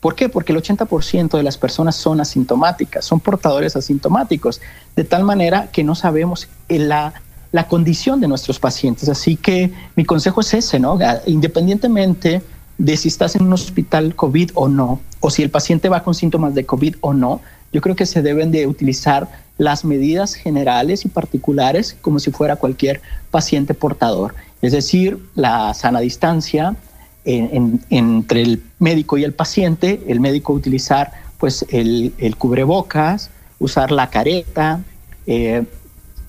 ¿Por 0.00 0.14
qué? 0.14 0.28
Porque 0.28 0.52
el 0.52 0.58
80% 0.58 1.36
de 1.36 1.42
las 1.42 1.56
personas 1.56 1.96
son 1.96 2.20
asintomáticas, 2.20 3.04
son 3.04 3.20
portadores 3.20 3.76
asintomáticos, 3.76 4.60
de 4.96 5.04
tal 5.04 5.22
manera 5.22 5.70
que 5.70 5.84
no 5.84 5.94
sabemos 5.94 6.48
la, 6.68 7.14
la 7.52 7.68
condición 7.68 8.20
de 8.20 8.28
nuestros 8.28 8.58
pacientes. 8.58 9.08
Así 9.08 9.36
que 9.36 9.70
mi 9.94 10.04
consejo 10.04 10.40
es 10.40 10.54
ese, 10.54 10.80
¿no? 10.80 10.98
Independientemente 11.26 12.42
de 12.78 12.96
si 12.96 13.08
estás 13.08 13.36
en 13.36 13.42
un 13.42 13.52
hospital 13.52 14.14
COVID 14.14 14.50
o 14.54 14.68
no, 14.68 15.00
o 15.20 15.30
si 15.30 15.42
el 15.42 15.50
paciente 15.50 15.88
va 15.88 16.02
con 16.02 16.14
síntomas 16.14 16.54
de 16.54 16.64
COVID 16.64 16.96
o 17.00 17.12
no, 17.12 17.40
yo 17.72 17.80
creo 17.80 17.94
que 17.94 18.06
se 18.06 18.22
deben 18.22 18.50
de 18.50 18.66
utilizar 18.66 19.28
las 19.58 19.84
medidas 19.84 20.34
generales 20.34 21.04
y 21.04 21.08
particulares 21.08 21.96
como 22.00 22.18
si 22.18 22.30
fuera 22.30 22.56
cualquier 22.56 23.00
paciente 23.30 23.74
portador. 23.74 24.34
Es 24.62 24.72
decir, 24.72 25.18
la 25.34 25.72
sana 25.74 26.00
distancia, 26.00 26.74
en, 27.24 27.50
en, 27.52 27.80
entre 27.90 28.42
el 28.42 28.62
médico 28.78 29.16
y 29.16 29.24
el 29.24 29.32
paciente, 29.32 30.02
el 30.08 30.20
médico 30.20 30.52
utilizar 30.52 31.12
pues 31.38 31.64
el, 31.70 32.12
el 32.18 32.36
cubrebocas, 32.36 33.30
usar 33.58 33.92
la 33.92 34.10
careta, 34.10 34.80
eh, 35.26 35.64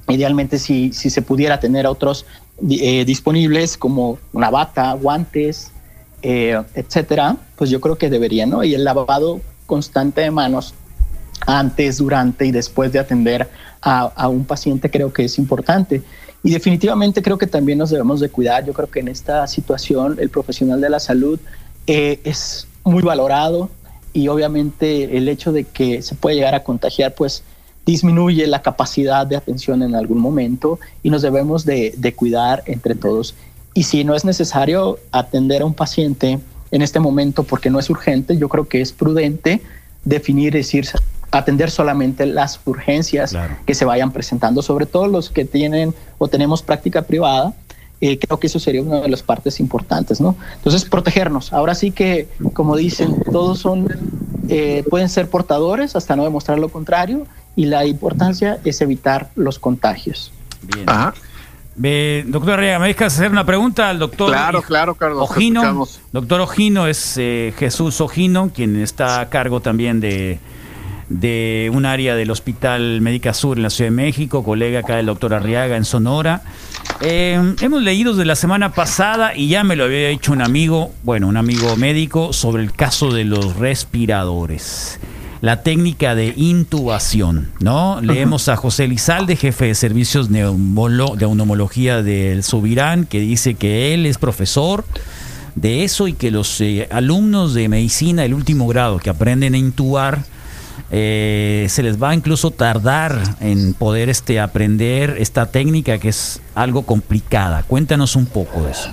idealmente 0.09 0.59
si, 0.59 0.91
si, 0.93 1.09
se 1.09 1.21
pudiera 1.21 1.59
tener 1.59 1.87
otros 1.87 2.25
eh, 2.69 3.05
disponibles 3.05 3.77
como 3.77 4.19
una 4.31 4.49
bata, 4.49 4.93
guantes, 4.93 5.71
eh, 6.21 6.61
etcétera, 6.75 7.37
pues 7.55 7.69
yo 7.69 7.81
creo 7.81 7.97
que 7.97 8.09
debería, 8.09 8.45
¿no? 8.45 8.63
Y 8.63 8.73
el 8.73 8.83
lavado 8.83 9.41
constante 9.65 10.21
de 10.21 10.31
manos 10.31 10.73
antes, 11.45 11.97
durante 11.97 12.45
y 12.45 12.51
después 12.51 12.91
de 12.91 12.99
atender 12.99 13.49
a, 13.81 14.01
a 14.15 14.27
un 14.27 14.45
paciente 14.45 14.89
creo 14.89 15.11
que 15.11 15.25
es 15.25 15.37
importante. 15.37 16.01
Y 16.43 16.51
definitivamente 16.51 17.21
creo 17.21 17.37
que 17.37 17.47
también 17.47 17.77
nos 17.77 17.89
debemos 17.89 18.19
de 18.19 18.29
cuidar. 18.29 18.65
Yo 18.65 18.73
creo 18.73 18.89
que 18.89 18.99
en 18.99 19.07
esta 19.07 19.47
situación 19.47 20.17
el 20.19 20.29
profesional 20.29 20.81
de 20.81 20.89
la 20.89 20.99
salud 20.99 21.39
eh, 21.87 22.19
es 22.23 22.67
muy 22.83 23.01
valorado 23.01 23.69
y 24.11 24.27
obviamente 24.27 25.17
el 25.17 25.27
hecho 25.27 25.51
de 25.51 25.63
que 25.63 26.01
se 26.01 26.15
puede 26.15 26.35
llegar 26.35 26.53
a 26.53 26.63
contagiar 26.63 27.15
pues 27.15 27.43
disminuye 27.85 28.47
la 28.47 28.61
capacidad 28.61 29.27
de 29.27 29.35
atención 29.35 29.83
en 29.83 29.95
algún 29.95 30.19
momento 30.19 30.79
y 31.01 31.09
nos 31.09 31.21
debemos 31.21 31.65
de, 31.65 31.93
de 31.97 32.13
cuidar 32.13 32.63
entre 32.65 32.95
todos. 32.95 33.35
Y 33.73 33.83
si 33.83 34.03
no 34.03 34.15
es 34.15 34.23
necesario 34.23 34.99
atender 35.11 35.63
a 35.63 35.65
un 35.65 35.73
paciente 35.73 36.39
en 36.71 36.81
este 36.81 36.99
momento 36.99 37.43
porque 37.43 37.69
no 37.69 37.79
es 37.79 37.89
urgente, 37.89 38.37
yo 38.37 38.49
creo 38.49 38.67
que 38.67 38.81
es 38.81 38.91
prudente 38.91 39.61
definir, 40.05 40.53
decir, 40.53 40.87
atender 41.31 41.71
solamente 41.71 42.25
las 42.25 42.59
urgencias 42.65 43.31
claro. 43.31 43.55
que 43.65 43.73
se 43.73 43.85
vayan 43.85 44.11
presentando, 44.11 44.61
sobre 44.61 44.85
todo 44.85 45.07
los 45.07 45.29
que 45.29 45.45
tienen 45.45 45.93
o 46.17 46.27
tenemos 46.27 46.61
práctica 46.61 47.01
privada. 47.03 47.53
Eh, 48.01 48.19
creo 48.19 48.37
que 48.37 48.47
eso 48.47 48.59
sería 48.59 48.81
una 48.81 49.01
de 49.01 49.07
las 49.07 49.23
partes 49.23 49.59
importantes, 49.59 50.19
¿no? 50.19 50.35
Entonces, 50.55 50.83
protegernos. 50.83 51.53
Ahora 51.53 51.73
sí 51.73 51.91
que, 51.91 52.27
como 52.51 52.75
dicen, 52.75 53.15
todos 53.31 53.59
son, 53.59 53.87
eh, 54.49 54.83
pueden 54.89 55.07
ser 55.07 55.29
portadores 55.29 55.95
hasta 55.95 56.15
no 56.15 56.25
demostrar 56.25 56.59
lo 56.59 56.67
contrario 56.67 57.25
y 57.55 57.65
la 57.65 57.85
importancia 57.85 58.59
es 58.63 58.81
evitar 58.81 59.29
los 59.35 59.59
contagios. 59.59 60.31
Bien. 60.61 60.89
Ajá. 60.89 61.13
Eh, 61.81 62.23
doctor 62.27 62.53
Arriaga, 62.53 62.79
¿me 62.79 62.87
dejas 62.87 63.15
hacer 63.15 63.31
una 63.31 63.45
pregunta 63.45 63.89
al 63.89 63.97
doctor? 63.97 64.29
Claro, 64.29 64.61
claro, 64.61 64.95
Carlos. 64.95 65.29
Ojino. 65.29 65.87
Doctor 66.11 66.41
Ojino 66.41 66.87
es 66.87 67.15
eh, 67.17 67.53
Jesús 67.57 67.99
Ojino, 67.99 68.51
quien 68.53 68.75
está 68.75 69.21
a 69.21 69.29
cargo 69.29 69.59
también 69.59 69.99
de, 69.99 70.39
de 71.09 71.71
un 71.73 71.85
área 71.85 72.15
del 72.15 72.29
Hospital 72.29 73.01
Médica 73.01 73.33
Sur 73.33 73.57
en 73.57 73.63
la 73.63 73.69
Ciudad 73.71 73.89
de 73.89 73.95
México, 73.95 74.43
colega 74.43 74.81
acá 74.81 74.97
del 74.97 75.07
doctor 75.07 75.33
Arriaga 75.33 75.75
en 75.75 75.85
Sonora. 75.85 76.43
Eh, 77.01 77.55
hemos 77.61 77.81
leído 77.81 78.13
de 78.13 78.25
la 78.25 78.35
semana 78.35 78.71
pasada 78.71 79.35
y 79.35 79.47
ya 79.47 79.63
me 79.63 79.75
lo 79.75 79.85
había 79.85 80.09
dicho 80.09 80.31
un 80.31 80.41
amigo, 80.41 80.91
bueno, 81.01 81.27
un 81.27 81.37
amigo 81.37 81.75
médico, 81.75 82.33
sobre 82.33 82.61
el 82.61 82.71
caso 82.71 83.11
de 83.11 83.23
los 83.23 83.55
respiradores. 83.57 84.99
La 85.43 85.61
técnica 85.61 86.15
de 86.15 86.33
intubación, 86.37 87.51
¿no? 87.59 87.99
Leemos 87.99 88.47
a 88.47 88.55
José 88.55 88.87
Lizalde, 88.87 89.35
jefe 89.35 89.65
de 89.65 89.75
servicios 89.75 90.31
de 90.31 90.39
neumología 90.39 92.01
del 92.01 92.43
Subirán, 92.43 93.03
que 93.03 93.19
dice 93.19 93.55
que 93.55 93.93
él 93.93 94.05
es 94.05 94.17
profesor 94.17 94.85
de 95.55 95.83
eso 95.83 96.07
y 96.07 96.13
que 96.13 96.31
los 96.31 96.61
eh, 96.61 96.87
alumnos 96.91 97.53
de 97.53 97.67
medicina 97.67 98.21
del 98.21 98.35
último 98.35 98.67
grado 98.67 98.99
que 98.99 99.09
aprenden 99.09 99.53
a 99.53 99.57
intubar 99.57 100.23
eh, 100.91 101.67
se 101.69 101.83
les 101.83 102.01
va 102.01 102.11
a 102.11 102.15
incluso 102.15 102.51
tardar 102.51 103.21
en 103.41 103.73
poder 103.73 104.07
este, 104.07 104.39
aprender 104.39 105.17
esta 105.19 105.47
técnica 105.47 105.97
que 105.97 106.07
es 106.07 106.39
algo 106.55 106.83
complicada. 106.83 107.63
Cuéntanos 107.63 108.15
un 108.15 108.27
poco 108.27 108.63
de 108.63 108.71
eso. 108.71 108.91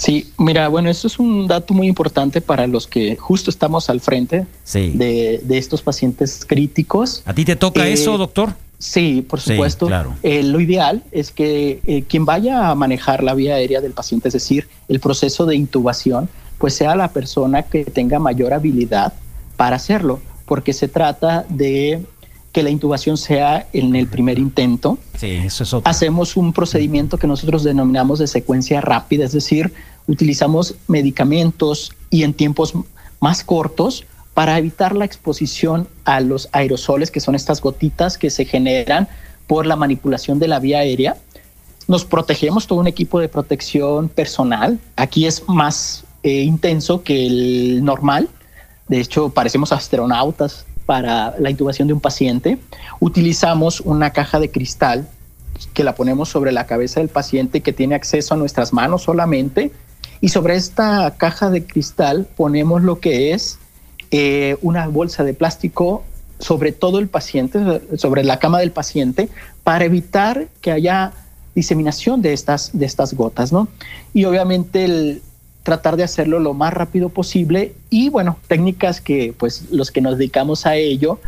Sí, 0.00 0.32
mira, 0.38 0.68
bueno, 0.68 0.88
esto 0.88 1.08
es 1.08 1.18
un 1.18 1.46
dato 1.46 1.74
muy 1.74 1.86
importante 1.86 2.40
para 2.40 2.66
los 2.66 2.86
que 2.86 3.16
justo 3.16 3.50
estamos 3.50 3.90
al 3.90 4.00
frente 4.00 4.46
sí. 4.64 4.92
de, 4.94 5.42
de, 5.44 5.58
estos 5.58 5.82
pacientes 5.82 6.46
críticos. 6.46 7.22
¿A 7.26 7.34
ti 7.34 7.44
te 7.44 7.54
toca 7.54 7.86
eh, 7.86 7.92
eso, 7.92 8.16
doctor? 8.16 8.54
Sí, 8.78 9.20
por 9.28 9.40
supuesto. 9.40 9.84
Sí, 9.84 9.90
claro. 9.90 10.16
eh, 10.22 10.42
lo 10.42 10.58
ideal 10.58 11.02
es 11.12 11.30
que 11.30 11.82
eh, 11.84 12.04
quien 12.08 12.24
vaya 12.24 12.70
a 12.70 12.74
manejar 12.74 13.22
la 13.22 13.34
vía 13.34 13.56
aérea 13.56 13.82
del 13.82 13.92
paciente, 13.92 14.28
es 14.28 14.34
decir, 14.34 14.68
el 14.88 15.00
proceso 15.00 15.44
de 15.44 15.54
intubación, 15.54 16.30
pues 16.56 16.72
sea 16.72 16.96
la 16.96 17.08
persona 17.08 17.64
que 17.64 17.84
tenga 17.84 18.18
mayor 18.18 18.54
habilidad 18.54 19.12
para 19.58 19.76
hacerlo 19.76 20.20
porque 20.46 20.72
se 20.72 20.88
trata 20.88 21.44
de 21.50 22.02
que 22.52 22.62
la 22.62 22.70
intubación 22.70 23.16
sea 23.16 23.68
en 23.72 23.94
el 23.94 24.08
primer 24.08 24.38
intento. 24.38 24.98
Sí, 25.16 25.30
eso 25.44 25.62
es 25.62 25.72
otro. 25.72 25.88
Hacemos 25.88 26.36
un 26.36 26.52
procedimiento 26.52 27.18
que 27.18 27.26
nosotros 27.26 27.62
denominamos 27.62 28.18
de 28.18 28.26
secuencia 28.26 28.80
rápida, 28.80 29.24
es 29.24 29.32
decir, 29.32 29.72
utilizamos 30.06 30.74
medicamentos 30.88 31.92
y 32.10 32.22
en 32.22 32.34
tiempos 32.34 32.74
más 33.20 33.44
cortos 33.44 34.04
para 34.34 34.58
evitar 34.58 34.94
la 34.94 35.04
exposición 35.04 35.88
a 36.04 36.20
los 36.20 36.48
aerosoles, 36.52 37.10
que 37.10 37.20
son 37.20 37.34
estas 37.34 37.60
gotitas 37.60 38.16
que 38.16 38.30
se 38.30 38.44
generan 38.44 39.08
por 39.46 39.66
la 39.66 39.76
manipulación 39.76 40.38
de 40.38 40.48
la 40.48 40.58
vía 40.58 40.78
aérea. 40.78 41.16
Nos 41.88 42.04
protegemos 42.04 42.66
todo 42.66 42.78
un 42.78 42.86
equipo 42.86 43.18
de 43.18 43.28
protección 43.28 44.08
personal. 44.08 44.78
Aquí 44.96 45.26
es 45.26 45.48
más 45.48 46.04
eh, 46.22 46.42
intenso 46.42 47.02
que 47.02 47.26
el 47.26 47.84
normal 47.84 48.28
de 48.90 48.98
hecho, 48.98 49.28
parecemos 49.28 49.70
astronautas 49.70 50.66
para 50.84 51.36
la 51.38 51.48
intubación 51.48 51.86
de 51.86 51.94
un 51.94 52.00
paciente. 52.00 52.58
Utilizamos 52.98 53.80
una 53.80 54.10
caja 54.10 54.40
de 54.40 54.50
cristal 54.50 55.08
que 55.74 55.84
la 55.84 55.94
ponemos 55.94 56.28
sobre 56.28 56.50
la 56.50 56.66
cabeza 56.66 56.98
del 56.98 57.08
paciente 57.08 57.60
que 57.60 57.72
tiene 57.72 57.94
acceso 57.94 58.34
a 58.34 58.36
nuestras 58.36 58.72
manos 58.72 59.02
solamente. 59.02 59.70
Y 60.20 60.28
sobre 60.28 60.56
esta 60.56 61.14
caja 61.16 61.50
de 61.50 61.64
cristal 61.64 62.26
ponemos 62.36 62.82
lo 62.82 63.00
que 63.00 63.32
es 63.32 63.58
eh, 64.10 64.56
una 64.62 64.86
bolsa 64.88 65.24
de 65.24 65.34
plástico 65.34 66.04
sobre 66.38 66.72
todo 66.72 66.98
el 66.98 67.08
paciente, 67.08 67.82
sobre 67.98 68.24
la 68.24 68.38
cama 68.38 68.60
del 68.60 68.72
paciente, 68.72 69.28
para 69.62 69.84
evitar 69.84 70.48
que 70.62 70.72
haya 70.72 71.12
diseminación 71.54 72.22
de 72.22 72.32
estas, 72.32 72.70
de 72.72 72.86
estas 72.86 73.12
gotas, 73.12 73.52
¿no? 73.52 73.68
Y 74.14 74.24
obviamente 74.24 74.84
el, 74.84 75.22
tratar 75.62 75.96
de 75.96 76.04
hacerlo 76.04 76.40
lo 76.40 76.54
más 76.54 76.72
rápido 76.72 77.10
posible 77.10 77.74
y 77.90 78.08
bueno, 78.08 78.38
técnicas 78.48 79.00
que 79.00 79.34
pues 79.36 79.70
los 79.70 79.90
que 79.90 80.00
nos 80.00 80.16
dedicamos 80.16 80.66
a 80.66 80.76
ello 80.76 81.20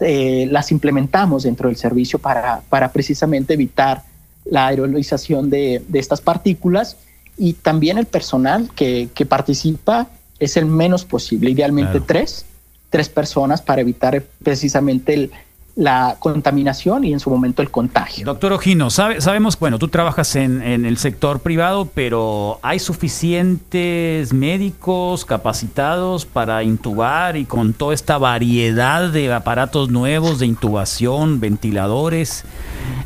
eh, 0.00 0.48
las 0.50 0.72
implementamos 0.72 1.44
dentro 1.44 1.68
del 1.68 1.76
servicio 1.76 2.18
para, 2.18 2.62
para 2.68 2.92
precisamente 2.92 3.54
evitar 3.54 4.02
la 4.44 4.66
aerolización 4.66 5.50
de, 5.50 5.82
de, 5.88 5.98
estas 5.98 6.20
partículas 6.20 6.96
y 7.36 7.54
también 7.54 7.98
el 7.98 8.06
personal 8.06 8.70
que, 8.74 9.08
que 9.14 9.26
participa 9.26 10.08
es 10.38 10.56
el 10.56 10.66
menos 10.66 11.04
posible, 11.04 11.50
idealmente 11.50 11.92
claro. 11.92 12.06
tres, 12.06 12.46
tres 12.90 13.08
personas 13.08 13.62
para 13.62 13.80
evitar 13.80 14.22
precisamente 14.42 15.14
el, 15.14 15.30
la 15.76 16.16
contaminación 16.18 17.04
y 17.04 17.12
en 17.12 17.20
su 17.20 17.28
momento 17.28 17.60
el 17.60 17.70
contagio. 17.70 18.24
Doctor 18.24 18.54
Ojino, 18.54 18.88
sabe, 18.88 19.20
sabemos, 19.20 19.58
bueno, 19.58 19.78
tú 19.78 19.88
trabajas 19.88 20.34
en, 20.34 20.62
en, 20.62 20.86
el 20.86 20.96
sector 20.96 21.40
privado, 21.40 21.90
pero 21.94 22.58
¿hay 22.62 22.78
suficientes 22.78 24.32
médicos 24.32 25.26
capacitados 25.26 26.24
para 26.24 26.62
intubar 26.62 27.36
y 27.36 27.44
con 27.44 27.74
toda 27.74 27.92
esta 27.92 28.16
variedad 28.16 29.10
de 29.10 29.32
aparatos 29.32 29.90
nuevos 29.90 30.38
de 30.38 30.46
intubación, 30.46 31.40
ventiladores 31.40 32.44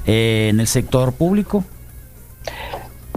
eh, 0.06 0.48
en 0.50 0.60
el 0.60 0.68
sector 0.68 1.12
público? 1.12 1.64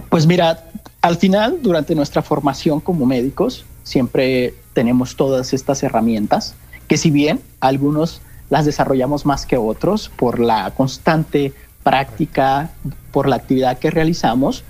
Pues 0.08 0.26
mira, 0.26 0.64
al 1.04 1.18
final, 1.18 1.58
durante 1.60 1.94
nuestra 1.94 2.22
formación 2.22 2.80
como 2.80 3.04
médicos, 3.04 3.66
siempre 3.82 4.54
tenemos 4.72 5.16
todas 5.16 5.52
estas 5.52 5.82
herramientas, 5.82 6.54
que 6.88 6.96
si 6.96 7.10
bien 7.10 7.42
algunos 7.60 8.22
las 8.48 8.64
desarrollamos 8.64 9.26
más 9.26 9.44
que 9.44 9.58
otros 9.58 10.10
por 10.16 10.40
la 10.40 10.70
constante 10.70 11.52
práctica, 11.82 12.70
por 13.12 13.28
la 13.28 13.36
actividad 13.36 13.78
que 13.78 13.90
realizamos, 13.90 14.64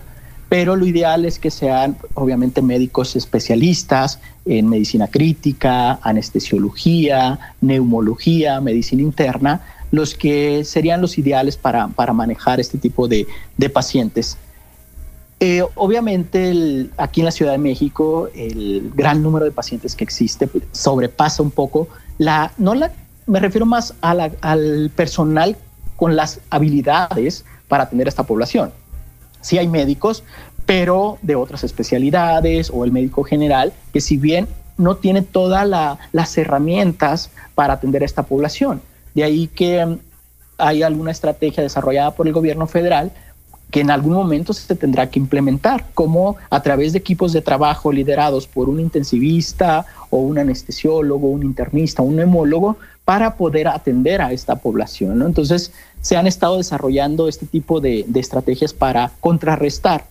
pero 0.49 0.75
lo 0.75 0.87
ideal 0.87 1.25
es 1.25 1.39
que 1.39 1.53
sean 1.53 1.97
obviamente 2.15 2.63
médicos 2.63 3.15
especialistas 3.15 4.19
en 4.45 4.69
medicina 4.69 5.07
crítica, 5.07 6.01
anestesiología, 6.03 7.55
neumología, 7.61 8.61
medicina 8.61 9.03
interna, 9.03 9.61
los 9.93 10.17
que 10.17 10.65
serían 10.65 11.01
los 11.01 11.17
ideales 11.17 11.57
para, 11.57 11.87
para 11.87 12.13
manejar 12.13 12.59
este 12.59 12.77
tipo 12.77 13.07
de, 13.07 13.29
de 13.57 13.71
pacientes. 13.71 14.37
Eh, 15.41 15.63
obviamente 15.75 16.89
aquí 16.97 17.21
en 17.21 17.25
la 17.27 17.31
Ciudad 17.33 17.53
de 17.53 17.59
México 17.59 18.29
el 18.35 18.93
gran 18.95 19.23
número 19.23 19.45
de 19.45 19.51
pacientes 19.51 19.95
que 19.95 20.05
existe 20.05 20.47
pues, 20.47 20.65
sobrepasa 20.73 21.43
un 21.43 21.51
poco 21.51 21.89
la, 22.19 22.53
no 22.57 22.75
la, 22.75 22.93
me 23.27 23.41
refiero 23.41 23.67
más 23.67 23.95
a 24.01 24.15
la- 24.15 24.31
al 24.41 24.91
personal 24.95 25.57
con 25.97 26.15
las 26.17 26.41
habilidades 26.51 27.45
para 27.69 27.85
atender 27.85 28.07
a 28.07 28.11
esta 28.11 28.23
población. 28.23 28.73
Sí 29.41 29.59
hay 29.59 29.67
médicos, 29.69 30.23
pero 30.67 31.19
de 31.23 31.35
otras 31.35 31.65
especialidades 31.65 32.71
o 32.73 32.85
el 32.85 32.93
médico 32.93 33.25
general, 33.25 33.73
que 33.93 34.01
si 34.01 34.17
bien 34.17 34.47
no 34.79 34.97
tiene 34.97 35.23
todas 35.23 35.67
la- 35.69 35.99
las 36.13 36.37
herramientas 36.39 37.31
para 37.55 37.75
atender 37.75 38.03
a 38.03 38.07
esta 38.07 38.23
población. 38.23 38.81
De 39.15 39.25
ahí 39.25 39.49
que 39.49 39.85
mm, 39.85 39.99
hay 40.59 40.83
alguna 40.83 41.11
estrategia 41.11 41.63
desarrollada 41.63 42.13
por 42.15 42.27
el 42.29 42.33
gobierno 42.33 42.67
federal 42.67 43.11
que 43.75 43.81
en 43.81 43.91
algún 43.91 44.13
momento 44.13 44.53
se 44.53 44.73
tendrá 44.77 45.11
que 45.11 45.19
implementar, 45.19 45.87
como 45.95 46.37
a 46.49 46.63
través 46.63 46.93
de 46.93 47.01
equipos 47.01 47.33
de 47.33 47.43
trabajo 47.43 47.91
liderados 47.91 48.47
por 48.47 48.69
un 48.69 48.79
intensivista 48.79 49.85
o 50.11 50.19
un 50.19 50.39
anestesiólogo, 50.39 51.29
un 51.29 51.43
internista, 51.43 52.01
un 52.01 52.15
neumólogo, 52.15 52.77
para 53.05 53.35
poder 53.35 53.67
atender 53.67 54.23
a 54.23 54.31
esta 54.31 54.55
población. 54.55 55.19
¿no? 55.19 55.27
Entonces, 55.27 55.73
se 56.01 56.17
han 56.17 56.29
estado 56.29 56.59
desarrollando 56.59 57.27
este 57.27 57.47
tipo 57.47 57.81
de, 57.81 58.05
de 58.07 58.21
estrategias 58.21 58.73
para 58.73 59.11
contrarrestar 59.19 60.05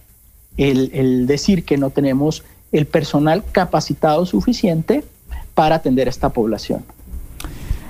el, 0.57 0.91
el 0.93 1.25
decir 1.25 1.63
que 1.63 1.77
no 1.77 1.89
tenemos 1.89 2.43
el 2.73 2.85
personal 2.85 3.45
capacitado 3.49 4.25
suficiente 4.25 5.05
para 5.53 5.75
atender 5.75 6.07
a 6.07 6.09
esta 6.09 6.27
población. 6.27 6.83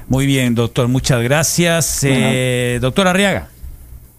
Muy 0.07 0.27
bien, 0.27 0.53
doctor, 0.53 0.87
muchas 0.87 1.23
gracias. 1.23 2.03
Eh, 2.03 2.77
doctor 2.79 3.07
Arriaga. 3.07 3.49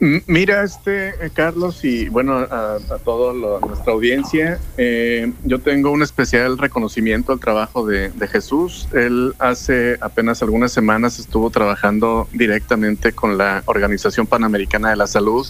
Mira, 0.00 0.64
este 0.64 1.10
eh, 1.24 1.31
Carlos 1.32 1.84
y 1.84 2.08
bueno 2.08 2.34
a, 2.34 2.76
a 2.76 2.98
toda 3.05 3.32
nuestra 3.60 3.92
audiencia, 3.92 4.58
eh, 4.76 5.32
yo 5.44 5.60
tengo 5.60 5.92
un 5.92 6.02
especial 6.02 6.58
reconocimiento 6.58 7.32
al 7.32 7.40
trabajo 7.40 7.86
de, 7.86 8.10
de 8.10 8.28
Jesús. 8.28 8.89
Él 8.92 9.34
hace 9.39 9.97
apenas 10.00 10.42
algunas 10.42 10.73
semanas 10.73 11.18
estuvo 11.18 11.48
trabajando 11.48 12.28
directamente 12.32 13.12
con 13.12 13.39
la 13.39 13.62
Organización 13.66 14.26
Panamericana 14.26 14.90
de 14.90 14.97
la 14.97 15.06
Salud, 15.06 15.47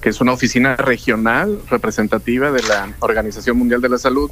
que 0.00 0.10
es 0.10 0.20
una 0.20 0.32
oficina 0.32 0.76
regional 0.76 1.58
representativa 1.68 2.52
de 2.52 2.62
la 2.62 2.92
Organización 3.00 3.56
Mundial 3.56 3.80
de 3.80 3.88
la 3.88 3.98
Salud. 3.98 4.30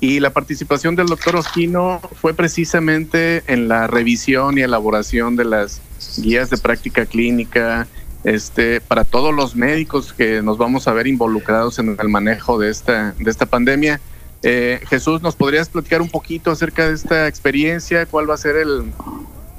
Y 0.00 0.20
la 0.20 0.30
participación 0.30 0.96
del 0.96 1.06
doctor 1.06 1.36
Ojino 1.36 2.00
fue 2.20 2.34
precisamente 2.34 3.42
en 3.46 3.68
la 3.68 3.86
revisión 3.86 4.58
y 4.58 4.62
elaboración 4.62 5.36
de 5.36 5.44
las 5.44 5.80
guías 6.18 6.50
de 6.50 6.58
práctica 6.58 7.06
clínica, 7.06 7.86
este, 8.24 8.80
para 8.80 9.04
todos 9.04 9.34
los 9.34 9.54
médicos 9.56 10.12
que 10.12 10.42
nos 10.42 10.58
vamos 10.58 10.88
a 10.88 10.92
ver 10.92 11.06
involucrados 11.06 11.78
en 11.78 11.96
el 12.00 12.08
manejo 12.08 12.58
de 12.58 12.70
esta, 12.70 13.12
de 13.18 13.30
esta 13.30 13.46
pandemia. 13.46 14.00
Eh, 14.42 14.80
Jesús, 14.88 15.22
¿nos 15.22 15.34
podrías 15.36 15.68
platicar 15.68 16.02
un 16.02 16.10
poquito 16.10 16.50
acerca 16.50 16.88
de 16.88 16.94
esta 16.94 17.26
experiencia? 17.28 18.06
¿Cuál 18.06 18.28
va 18.28 18.34
a 18.34 18.38
ser 18.38 18.56
el, 18.56 18.92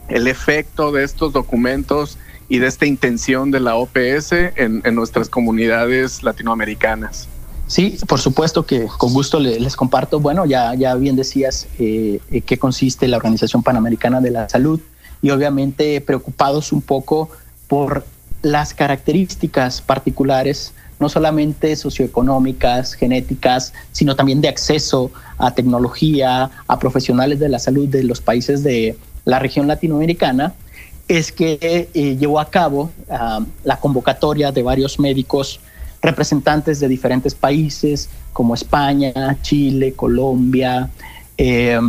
el 0.09 0.27
efecto 0.27 0.91
de 0.91 1.03
estos 1.03 1.33
documentos 1.33 2.17
y 2.49 2.59
de 2.59 2.67
esta 2.67 2.85
intención 2.85 3.51
de 3.51 3.59
la 3.59 3.75
OPS 3.75 4.31
en, 4.31 4.81
nuestras 4.95 5.29
comunidades 5.29 6.23
latinoamericanas? 6.23 7.27
Sí, 7.67 7.97
por 8.07 8.19
supuesto 8.19 8.65
que 8.65 8.87
con 8.97 9.13
gusto 9.13 9.39
le- 9.41 9.59
les 9.59 9.75
comparto. 9.75 10.21
Bueno, 10.21 10.45
ya, 10.45 10.73
ya 10.75 10.95
bien 10.95 11.17
decías 11.17 11.67
eh, 11.79 12.21
eh, 12.31 12.41
qué 12.41 12.57
consiste 12.57 13.09
la 13.09 13.17
Organización 13.17 13.63
Panamericana 13.63 14.21
de 14.21 14.31
la 14.31 14.47
Salud 14.47 14.79
y 15.21 15.31
obviamente 15.31 15.99
preocupados 15.99 16.71
un 16.71 16.81
poco 16.81 17.29
por 17.67 18.05
las 18.41 18.73
características 18.73 19.81
particulares, 19.81 20.73
no 20.99 21.09
solamente 21.09 21.75
socioeconómicas, 21.75 22.93
genéticas, 22.93 23.73
sino 23.91 24.15
también 24.15 24.41
de 24.41 24.47
acceso 24.47 25.11
a 25.37 25.53
tecnología, 25.53 26.49
a 26.67 26.79
profesionales 26.79 27.39
de 27.39 27.49
la 27.49 27.59
salud 27.59 27.87
de 27.87 28.03
los 28.03 28.21
países 28.21 28.63
de 28.63 28.97
la 29.25 29.39
región 29.39 29.67
latinoamericana, 29.67 30.53
es 31.07 31.31
que 31.31 31.89
eh, 31.93 32.17
llevó 32.17 32.39
a 32.39 32.49
cabo 32.49 32.91
ah, 33.09 33.39
la 33.63 33.79
convocatoria 33.79 34.51
de 34.51 34.63
varios 34.63 34.99
médicos 34.99 35.59
representantes 36.01 36.79
de 36.79 36.87
diferentes 36.87 37.33
países 37.33 38.09
como 38.33 38.53
España, 38.53 39.37
Chile, 39.41 39.93
Colombia, 39.93 40.89
eh, 41.37 41.79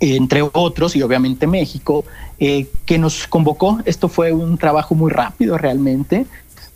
entre 0.00 0.42
otros, 0.42 0.96
y 0.96 1.02
obviamente 1.02 1.46
México, 1.46 2.04
eh, 2.44 2.66
que 2.86 2.98
nos 2.98 3.28
convocó. 3.28 3.78
Esto 3.84 4.08
fue 4.08 4.32
un 4.32 4.58
trabajo 4.58 4.96
muy 4.96 5.12
rápido 5.12 5.56
realmente 5.58 6.26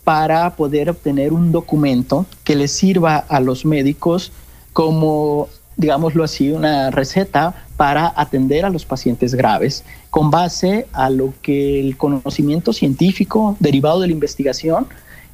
para 0.05 0.55
poder 0.55 0.89
obtener 0.89 1.33
un 1.33 1.51
documento 1.51 2.25
que 2.45 2.55
les 2.55 2.71
sirva 2.71 3.17
a 3.17 3.41
los 3.41 3.65
médicos 3.65 4.31
como, 4.71 5.49
digámoslo 5.75 6.23
así, 6.23 6.51
una 6.51 6.89
receta 6.89 7.65
para 7.75 8.13
atender 8.15 8.63
a 8.63 8.69
los 8.69 8.85
pacientes 8.85 9.35
graves 9.35 9.83
con 10.09 10.31
base 10.31 10.87
a 10.93 11.09
lo 11.09 11.33
que 11.41 11.81
el 11.81 11.97
conocimiento 11.97 12.71
científico 12.71 13.57
derivado 13.59 13.99
de 13.99 14.07
la 14.07 14.13
investigación 14.13 14.87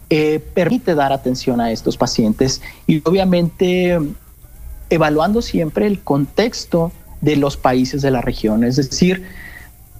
eh, 0.09 0.39
permite 0.55 0.95
dar 0.95 1.13
atención 1.13 1.61
a 1.61 1.71
estos 1.71 1.95
pacientes 1.95 2.59
y 2.87 3.07
obviamente 3.07 3.99
evaluando 4.89 5.43
siempre 5.43 5.85
el 5.85 5.99
contexto 6.01 6.91
de 7.21 7.35
los 7.35 7.55
países 7.55 8.01
de 8.01 8.09
la 8.09 8.21
región. 8.21 8.63
Es 8.63 8.77
decir, 8.77 9.27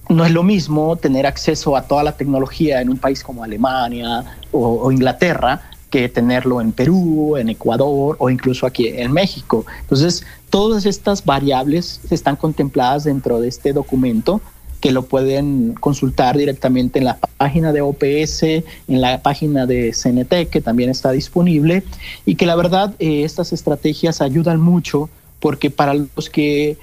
no 0.08 0.24
es 0.24 0.32
lo 0.32 0.42
mismo 0.42 0.96
tener 0.96 1.26
acceso 1.26 1.76
a 1.76 1.82
toda 1.82 2.02
la 2.02 2.12
tecnología 2.12 2.80
en 2.80 2.90
un 2.90 2.98
país 2.98 3.22
como 3.22 3.42
Alemania 3.42 4.24
o, 4.52 4.90
Inglaterra 4.92 5.62
que 5.90 6.08
tenerlo 6.08 6.60
en 6.60 6.72
Perú, 6.72 7.36
en 7.36 7.48
Ecuador 7.48 8.16
o 8.18 8.28
incluso 8.28 8.66
aquí 8.66 8.88
en 8.88 9.12
México. 9.12 9.64
Entonces, 9.80 10.26
todas 10.50 10.86
estas 10.86 11.24
variables 11.24 12.00
están 12.10 12.36
contempladas 12.36 13.04
dentro 13.04 13.40
de 13.40 13.48
este 13.48 13.72
documento 13.72 14.40
que 14.80 14.90
lo 14.90 15.06
pueden 15.06 15.72
consultar 15.74 16.36
directamente 16.36 16.98
en 16.98 17.06
la 17.06 17.16
página 17.38 17.72
de 17.72 17.80
OPS, 17.80 18.42
en 18.42 18.64
la 19.00 19.22
página 19.22 19.66
de 19.66 19.92
CNT, 19.92 20.50
que 20.50 20.60
también 20.60 20.90
está 20.90 21.12
disponible, 21.12 21.84
y 22.26 22.34
que 22.34 22.44
la 22.44 22.54
verdad 22.54 22.94
eh, 22.98 23.24
estas 23.24 23.54
estrategias 23.54 24.20
ayudan 24.20 24.60
mucho 24.60 25.08
porque 25.40 25.70
para 25.70 25.94
los 25.94 26.28
que 26.28 26.76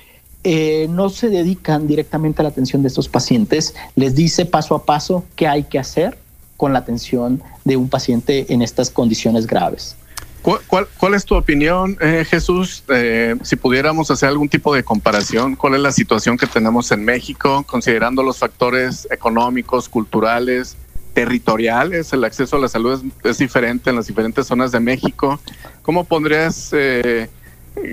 eh, 0.43 0.87
no 0.89 1.09
se 1.09 1.29
dedican 1.29 1.85
directamente 1.85 2.41
a 2.41 2.43
la 2.43 2.49
atención 2.49 2.81
de 2.81 2.87
estos 2.87 3.07
pacientes, 3.07 3.75
les 3.95 4.15
dice 4.15 4.45
paso 4.45 4.75
a 4.75 4.85
paso 4.85 5.23
qué 5.35 5.47
hay 5.47 5.63
que 5.63 5.77
hacer 5.77 6.17
con 6.57 6.73
la 6.73 6.79
atención 6.79 7.41
de 7.63 7.77
un 7.77 7.89
paciente 7.89 8.51
en 8.53 8.61
estas 8.61 8.89
condiciones 8.89 9.45
graves. 9.45 9.95
¿Cuál, 10.41 11.13
es 11.13 11.25
tu 11.25 11.35
opinión, 11.35 11.97
eh, 12.01 12.25
Jesús? 12.27 12.83
Eh, 12.89 13.35
si 13.43 13.55
pudiéramos 13.55 14.09
hacer 14.09 14.29
algún 14.29 14.49
tipo 14.49 14.73
de 14.73 14.83
comparación, 14.83 15.55
¿cuál 15.55 15.75
es 15.75 15.81
la 15.81 15.91
situación 15.91 16.35
que 16.35 16.47
tenemos 16.47 16.91
en 16.91 17.05
México, 17.05 17.63
considerando 17.67 18.23
los 18.23 18.39
factores 18.39 19.07
económicos, 19.11 19.87
culturales, 19.87 20.77
territoriales? 21.13 22.11
El 22.13 22.23
acceso 22.23 22.55
a 22.55 22.59
la 22.59 22.67
salud 22.67 23.03
es, 23.23 23.37
diferente 23.37 23.91
en 23.91 23.97
las 23.97 24.07
diferentes 24.07 24.47
zonas 24.47 24.71
de 24.71 24.79
México. 24.79 25.39
¿Cómo 25.83 26.05
pondrías, 26.05 26.73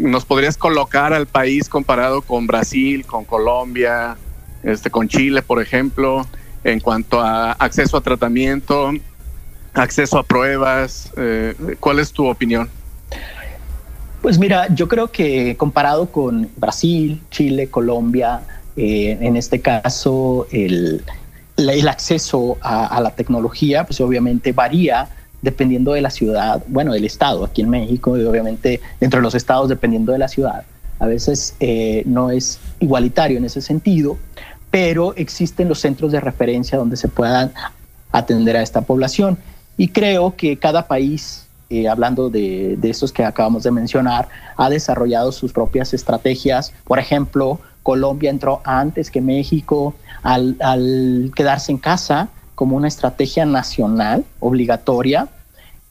nos 0.01 0.25
podrías 0.25 0.57
colocar 0.57 1.13
al 1.13 1.27
país 1.27 1.69
comparado 1.69 2.23
con 2.23 2.47
Brasil, 2.47 3.05
con 3.07 3.25
Colombia, 3.25 4.17
este, 4.63 4.91
con 4.91 5.09
Chile, 5.09 5.43
por 5.43 5.63
ejemplo, 5.63 6.27
en 6.65 6.81
cuanto 6.81 7.21
a 7.21 7.53
acceso 7.53 7.97
a 7.97 8.01
tratamiento, 8.01 8.93
acceso 9.75 10.19
a 10.19 10.23
pruebas. 10.23 11.13
Eh, 11.17 11.55
¿Cuál 11.81 12.01
es 12.01 12.13
tu 12.13 12.27
opinión? 12.27 12.69
Pues 14.23 14.39
mira, 14.39 14.67
yo 14.75 14.89
creo 14.89 15.13
que 15.13 15.57
comparado 15.57 16.11
con 16.11 16.51
Brasil, 16.57 17.23
Chile, 17.31 17.69
Colombia, 17.69 18.41
eh, 18.77 19.17
en 19.21 19.37
este 19.37 19.61
caso 19.61 20.49
el, 20.51 21.05
el 21.57 21.89
acceso 21.89 22.59
a 22.61 23.01
la 23.01 23.11
tecnología, 23.13 23.85
pues 23.85 24.01
obviamente 24.01 24.53
varía 24.53 25.09
dependiendo 25.43 25.93
de 25.93 26.01
la 26.01 26.11
ciudad, 26.11 26.63
bueno, 26.69 26.93
del 26.93 27.05
estado, 27.05 27.45
aquí 27.45 27.63
en 27.63 27.71
México, 27.71 28.17
y 28.17 28.25
obviamente 28.25 28.81
dentro 29.01 29.19
de 29.19 29.23
los 29.23 29.35
estados 29.35 29.69
dependiendo 29.69 30.13
de 30.13 30.19
la 30.19 30.29
ciudad. 30.29 30.65
A 30.99 31.07
veces 31.07 31.55
eh, 31.61 32.03
no 32.07 32.31
es 32.31 32.59
igualitario 32.81 33.39
en 33.39 33.45
ese 33.45 33.61
sentido, 33.61 34.19
pero 34.71 35.15
existen 35.17 35.69
los 35.69 35.81
centros 35.81 36.13
de 36.13 36.21
referencia 36.21 36.77
donde 36.77 36.97
se 36.97 37.09
puedan 37.09 37.53
atender 38.11 38.57
a 38.57 38.63
esta 38.63 38.83
población. 38.83 39.39
Y 39.77 39.89
creo 39.89 40.35
que 40.37 40.57
cada 40.57 40.89
país 40.89 41.47
eh, 41.71 41.87
hablando 41.87 42.31
de, 42.31 42.77
de 42.79 42.91
estos 42.91 43.13
que 43.13 43.25
acabamos 43.25 43.63
de 43.63 43.71
mencionar, 43.71 44.29
ha 44.57 44.71
desarrollado 44.71 45.33
sus 45.33 45.53
propias 45.53 45.93
estrategias. 45.93 46.73
Por 46.85 46.99
ejemplo, 46.99 47.61
Colombia 47.83 48.31
entró 48.31 48.63
antes 48.65 49.11
que 49.11 49.21
México 49.21 49.95
al, 50.23 50.57
al 50.61 51.31
quedarse 51.35 51.71
en 51.73 51.79
casa 51.79 52.29
como 52.59 52.75
una 52.75 52.89
estrategia 52.89 53.47
nacional 53.47 54.25
obligatoria 54.41 55.29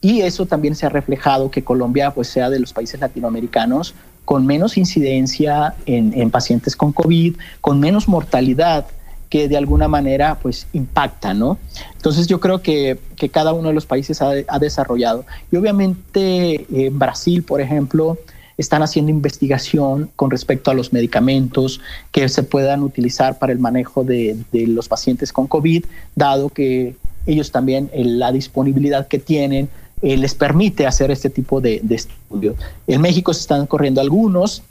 y 0.02 0.20
eso 0.20 0.44
también 0.44 0.74
se 0.74 0.84
ha 0.84 0.90
reflejado 0.90 1.50
que 1.50 1.64
Colombia 1.64 2.10
pues 2.10 2.28
sea 2.28 2.50
de 2.50 2.60
los 2.60 2.74
países 2.74 3.00
latinoamericanos 3.00 3.94
con 4.26 4.44
menos 4.44 4.76
incidencia 4.76 5.74
en, 5.86 6.12
en 6.12 6.30
pacientes 6.30 6.76
con 6.76 6.92
COVID, 6.92 7.36
con 7.62 7.80
menos 7.80 8.06
mortalidad 8.06 8.84
que 9.30 9.48
de 9.48 9.56
alguna 9.56 9.88
manera 9.88 10.40
pues 10.42 10.66
impacta, 10.74 11.32
¿no? 11.32 11.56
Entonces 11.96 12.26
yo 12.26 12.38
creo 12.38 12.60
que, 12.60 12.98
que 13.16 13.30
cada 13.30 13.54
uno 13.54 13.68
de 13.68 13.74
los 13.74 13.86
países 13.86 14.20
ha, 14.20 14.32
ha 14.46 14.58
desarrollado. 14.58 15.24
Y 15.50 15.56
obviamente 15.56 16.66
eh, 16.70 16.90
Brasil, 16.92 17.44
por 17.44 17.62
ejemplo, 17.62 18.18
están 18.58 18.82
haciendo 18.82 19.10
investigación 19.10 20.10
con 20.16 20.30
respecto 20.30 20.70
a 20.70 20.74
los 20.74 20.92
medicamentos 20.92 21.80
que 22.12 22.28
se 22.28 22.42
puedan 22.42 22.82
utilizar 22.82 23.38
para 23.38 23.52
el 23.52 23.58
manejo 23.58 24.04
de, 24.04 24.36
los 24.52 24.88
pacientes 24.88 25.32
con 25.32 25.46
COVID, 25.46 25.84
dado 26.14 26.50
que 26.50 26.96
ellos 27.26 27.50
también 27.52 27.88
eh, 27.92 28.04
la 28.04 28.32
disponibilidad 28.32 29.08
que 29.08 29.18
tienen 29.18 29.68
eh, 30.02 30.16
les 30.16 30.34
permite 30.34 30.86
hacer 30.86 31.10
este 31.10 31.30
tipo 31.30 31.60
de, 31.60 31.80
de 31.82 31.94
estudios. 31.94 32.56
En 32.86 33.00
México 33.00 33.32
se 33.32 33.40
están 33.40 33.66
corriendo 33.66 34.00
algunos, 34.00 34.62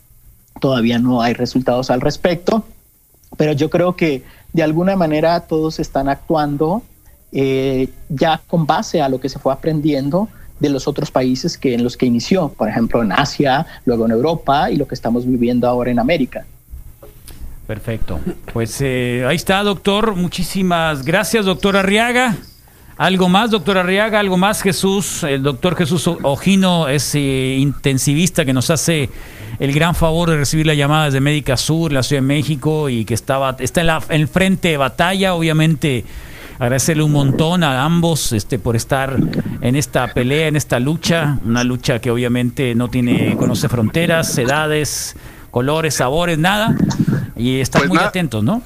todavía 0.59 0.99
no 0.99 1.22
hay 1.22 1.33
resultados 1.33 1.90
al 1.90 2.01
respecto, 2.01 2.64
pero 3.38 3.53
yo 3.53 3.69
creo 3.69 3.95
que 3.95 4.24
de 4.53 4.64
alguna 4.64 4.95
manera 4.95 5.41
todos 5.41 5.80
están 5.80 6.09
actuando 6.09 6.82
eh, 7.32 7.90
ya 8.09 8.41
con 8.48 8.66
base 8.66 9.01
a 9.01 9.09
lo 9.09 9.19
que 9.19 9.30
se 9.30 9.38
fue 9.38 9.51
aprendiendo 9.51 10.30
de 10.60 10.69
los 10.69 10.88
otros 10.88 11.11
países 11.11 11.58
que 11.58 11.74
en 11.74 11.84
los 11.84 11.98
que 11.98 12.06
inició, 12.06 12.50
por 12.50 12.69
ejemplo 12.69 13.02
en 13.02 13.11
Asia, 13.11 13.66
luego 13.86 14.06
en 14.06 14.11
Europa 14.11 14.72
y 14.72 14.76
lo 14.77 14.88
que 14.88 14.95
estamos 14.95 15.26
viviendo 15.26 15.68
ahora 15.68 15.92
en 15.92 16.00
América. 16.00 16.45
Perfecto. 17.68 18.19
Pues 18.53 18.80
eh, 18.82 19.26
ahí 19.27 19.36
está, 19.36 19.61
doctor. 19.61 20.16
Muchísimas 20.16 21.03
gracias, 21.03 21.45
doctor 21.45 21.76
Arriaga. 21.76 22.38
¿Algo 22.98 23.30
más, 23.30 23.52
doctor 23.52 23.77
Arriaga? 23.77 24.19
¿Algo 24.19 24.38
más, 24.38 24.61
Jesús? 24.61 25.24
El 25.24 25.44
doctor 25.44 25.76
Jesús 25.76 26.08
Ojino 26.08 26.88
es 26.88 27.14
eh, 27.14 27.58
intensivista 27.60 28.45
que 28.45 28.53
nos 28.53 28.72
hace 28.72 29.10
el 29.60 29.74
gran 29.74 29.94
favor 29.94 30.30
de 30.30 30.38
recibir 30.38 30.66
las 30.66 30.77
llamadas 30.77 31.14
de 31.14 31.19
Médica 31.19 31.58
Sur, 31.58 31.92
la 31.92 32.02
Ciudad 32.02 32.22
de 32.22 32.27
México, 32.27 32.90
y 32.90 33.06
que 33.06 33.14
estaba, 33.14 33.56
está 33.60 33.82
en, 33.82 33.88
la, 33.88 34.02
en 34.10 34.27
frente 34.27 34.69
de 34.69 34.77
batalla. 34.77 35.36
Obviamente, 35.36 36.06
agradecerle 36.60 37.03
un 37.03 37.11
montón 37.11 37.64
a 37.64 37.84
ambos 37.84 38.32
este, 38.34 38.60
por 38.60 38.76
estar 38.76 39.16
en 39.61 39.76
esta 39.76 40.14
pelea, 40.14 40.48
en 40.48 40.56
esta 40.56 40.80
lucha. 40.80 41.40
Una 41.45 41.64
lucha 41.64 42.00
que 42.00 42.11
obviamente 42.11 42.76
no 42.76 42.90
tiene, 42.90 43.36
conoce 43.38 43.69
fronteras, 43.69 44.38
edades, 44.38 45.16
colores, 45.52 45.95
sabores, 45.95 46.38
nada. 46.38 46.76
Y 47.36 47.60
están 47.60 47.82
Pues 47.82 47.90
muy 47.90 47.95
nada. 47.98 48.10
atentos, 48.10 48.44
¿no? 48.44 48.61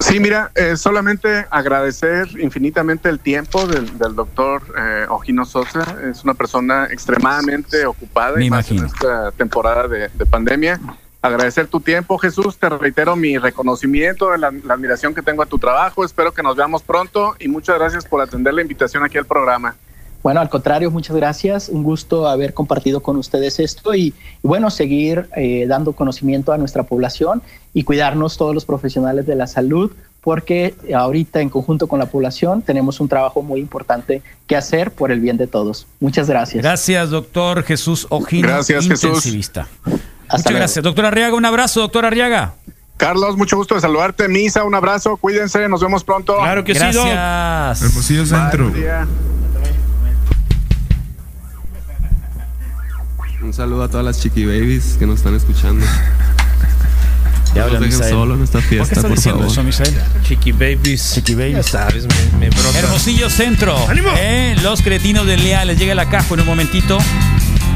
Sí, 0.00 0.18
mira, 0.18 0.50
eh, 0.54 0.78
solamente 0.78 1.46
agradecer 1.50 2.26
infinitamente 2.40 3.10
el 3.10 3.18
tiempo 3.20 3.66
del, 3.66 3.98
del 3.98 4.14
doctor 4.14 4.62
eh, 4.78 5.04
Ojino 5.10 5.44
Sosa. 5.44 5.96
Es 6.10 6.24
una 6.24 6.32
persona 6.32 6.86
extremadamente 6.90 7.84
ocupada 7.84 8.36
Me 8.38 8.46
y 8.46 8.50
más 8.50 8.70
en 8.70 8.84
esta 8.86 9.30
temporada 9.32 9.88
de, 9.88 10.08
de 10.08 10.26
pandemia. 10.26 10.80
Agradecer 11.22 11.66
tu 11.66 11.80
tiempo, 11.80 12.16
Jesús. 12.18 12.56
Te 12.56 12.68
reitero 12.68 13.14
mi 13.14 13.36
reconocimiento, 13.36 14.34
la, 14.36 14.50
la 14.50 14.74
admiración 14.74 15.14
que 15.14 15.22
tengo 15.22 15.42
a 15.42 15.46
tu 15.46 15.58
trabajo. 15.58 16.04
Espero 16.04 16.32
que 16.32 16.42
nos 16.42 16.56
veamos 16.56 16.82
pronto 16.82 17.36
y 17.38 17.48
muchas 17.48 17.78
gracias 17.78 18.06
por 18.06 18.22
atender 18.22 18.54
la 18.54 18.62
invitación 18.62 19.04
aquí 19.04 19.18
al 19.18 19.26
programa. 19.26 19.76
Bueno, 20.22 20.40
al 20.40 20.50
contrario, 20.50 20.90
muchas 20.90 21.16
gracias. 21.16 21.68
Un 21.70 21.82
gusto 21.82 22.28
haber 22.28 22.52
compartido 22.52 23.02
con 23.02 23.16
ustedes 23.16 23.58
esto 23.58 23.94
y, 23.94 24.14
y 24.42 24.48
bueno, 24.48 24.70
seguir 24.70 25.28
eh, 25.34 25.64
dando 25.66 25.92
conocimiento 25.92 26.52
a 26.52 26.58
nuestra 26.58 26.82
población 26.82 27.42
y 27.72 27.84
cuidarnos 27.84 28.36
todos 28.36 28.54
los 28.54 28.66
profesionales 28.66 29.26
de 29.26 29.34
la 29.34 29.46
salud, 29.46 29.92
porque 30.20 30.74
ahorita 30.94 31.40
en 31.40 31.48
conjunto 31.48 31.86
con 31.86 31.98
la 31.98 32.06
población 32.06 32.60
tenemos 32.60 33.00
un 33.00 33.08
trabajo 33.08 33.42
muy 33.42 33.60
importante 33.60 34.22
que 34.46 34.56
hacer 34.56 34.90
por 34.90 35.10
el 35.10 35.20
bien 35.20 35.38
de 35.38 35.46
todos. 35.46 35.86
Muchas 36.00 36.28
gracias. 36.28 36.62
Gracias, 36.62 37.08
doctor 37.08 37.62
Jesús 37.62 38.06
Ojino, 38.10 38.48
Gracias, 38.48 38.86
Jesús. 38.86 39.24
Muchas 40.32 40.44
luego. 40.46 40.58
gracias. 40.58 40.82
Doctor 40.84 41.06
Arriaga, 41.06 41.34
un 41.34 41.44
abrazo, 41.44 41.80
doctor 41.80 42.04
Arriaga. 42.04 42.54
Carlos, 42.96 43.36
mucho 43.36 43.56
gusto 43.56 43.74
de 43.74 43.80
saludarte. 43.80 44.28
Misa, 44.28 44.62
un 44.64 44.74
abrazo. 44.74 45.16
Cuídense, 45.16 45.68
nos 45.68 45.80
vemos 45.80 46.04
pronto. 46.04 46.36
Claro 46.38 46.62
que 46.64 46.74
sí, 46.74 46.80
Doc. 46.92 47.06
Gracias. 47.06 47.88
Hermosillo 47.90 48.26
Centro. 48.26 48.72
Un 53.42 53.54
saludo 53.54 53.84
a 53.84 53.88
todas 53.88 54.04
las 54.04 54.20
chiqui 54.20 54.44
babies 54.44 54.96
que 54.98 55.06
nos 55.06 55.16
están 55.16 55.34
escuchando. 55.34 55.84
Te 57.54 57.58
no 57.58 57.68
nos 57.68 57.80
dejen 57.80 58.08
solo 58.08 58.34
en 58.34 58.42
esta 58.44 58.58
¿Por 58.60 58.62
qué 58.62 58.68
fiesta, 58.76 58.94
estás 58.94 59.04
por, 59.06 59.16
diciendo 59.16 59.40
favor. 59.40 59.52
eso, 59.52 59.62
Misael? 59.64 59.92
Chiqui 60.22 60.52
Babies. 60.52 61.14
Chiqui 61.14 61.34
Babies. 61.34 61.56
Ya 61.56 61.62
sabes, 61.64 62.06
me, 62.06 62.38
me 62.38 62.50
brota. 62.50 62.78
Hermosillo 62.78 63.28
Centro. 63.28 63.76
¿eh? 64.18 64.54
Los 64.62 64.82
cretinos 64.82 65.26
del 65.26 65.42
Leal. 65.42 65.66
Les 65.66 65.76
llega 65.76 65.96
la 65.96 66.08
caja 66.08 66.32
en 66.34 66.40
un 66.40 66.46
momentito. 66.46 66.98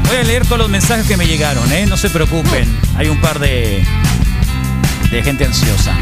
Voy 0.07 0.17
a 0.17 0.23
leer 0.23 0.43
todos 0.43 0.59
los 0.59 0.69
mensajes 0.69 1.07
que 1.07 1.17
me 1.17 1.25
llegaron, 1.27 1.71
¿eh? 1.71 1.85
No 1.85 1.97
se 1.97 2.09
preocupen. 2.09 2.67
Hay 2.97 3.07
un 3.09 3.19
par 3.21 3.39
de, 3.39 3.83
de 5.11 5.23
gente 5.23 5.45
ansiosa. 5.45 5.97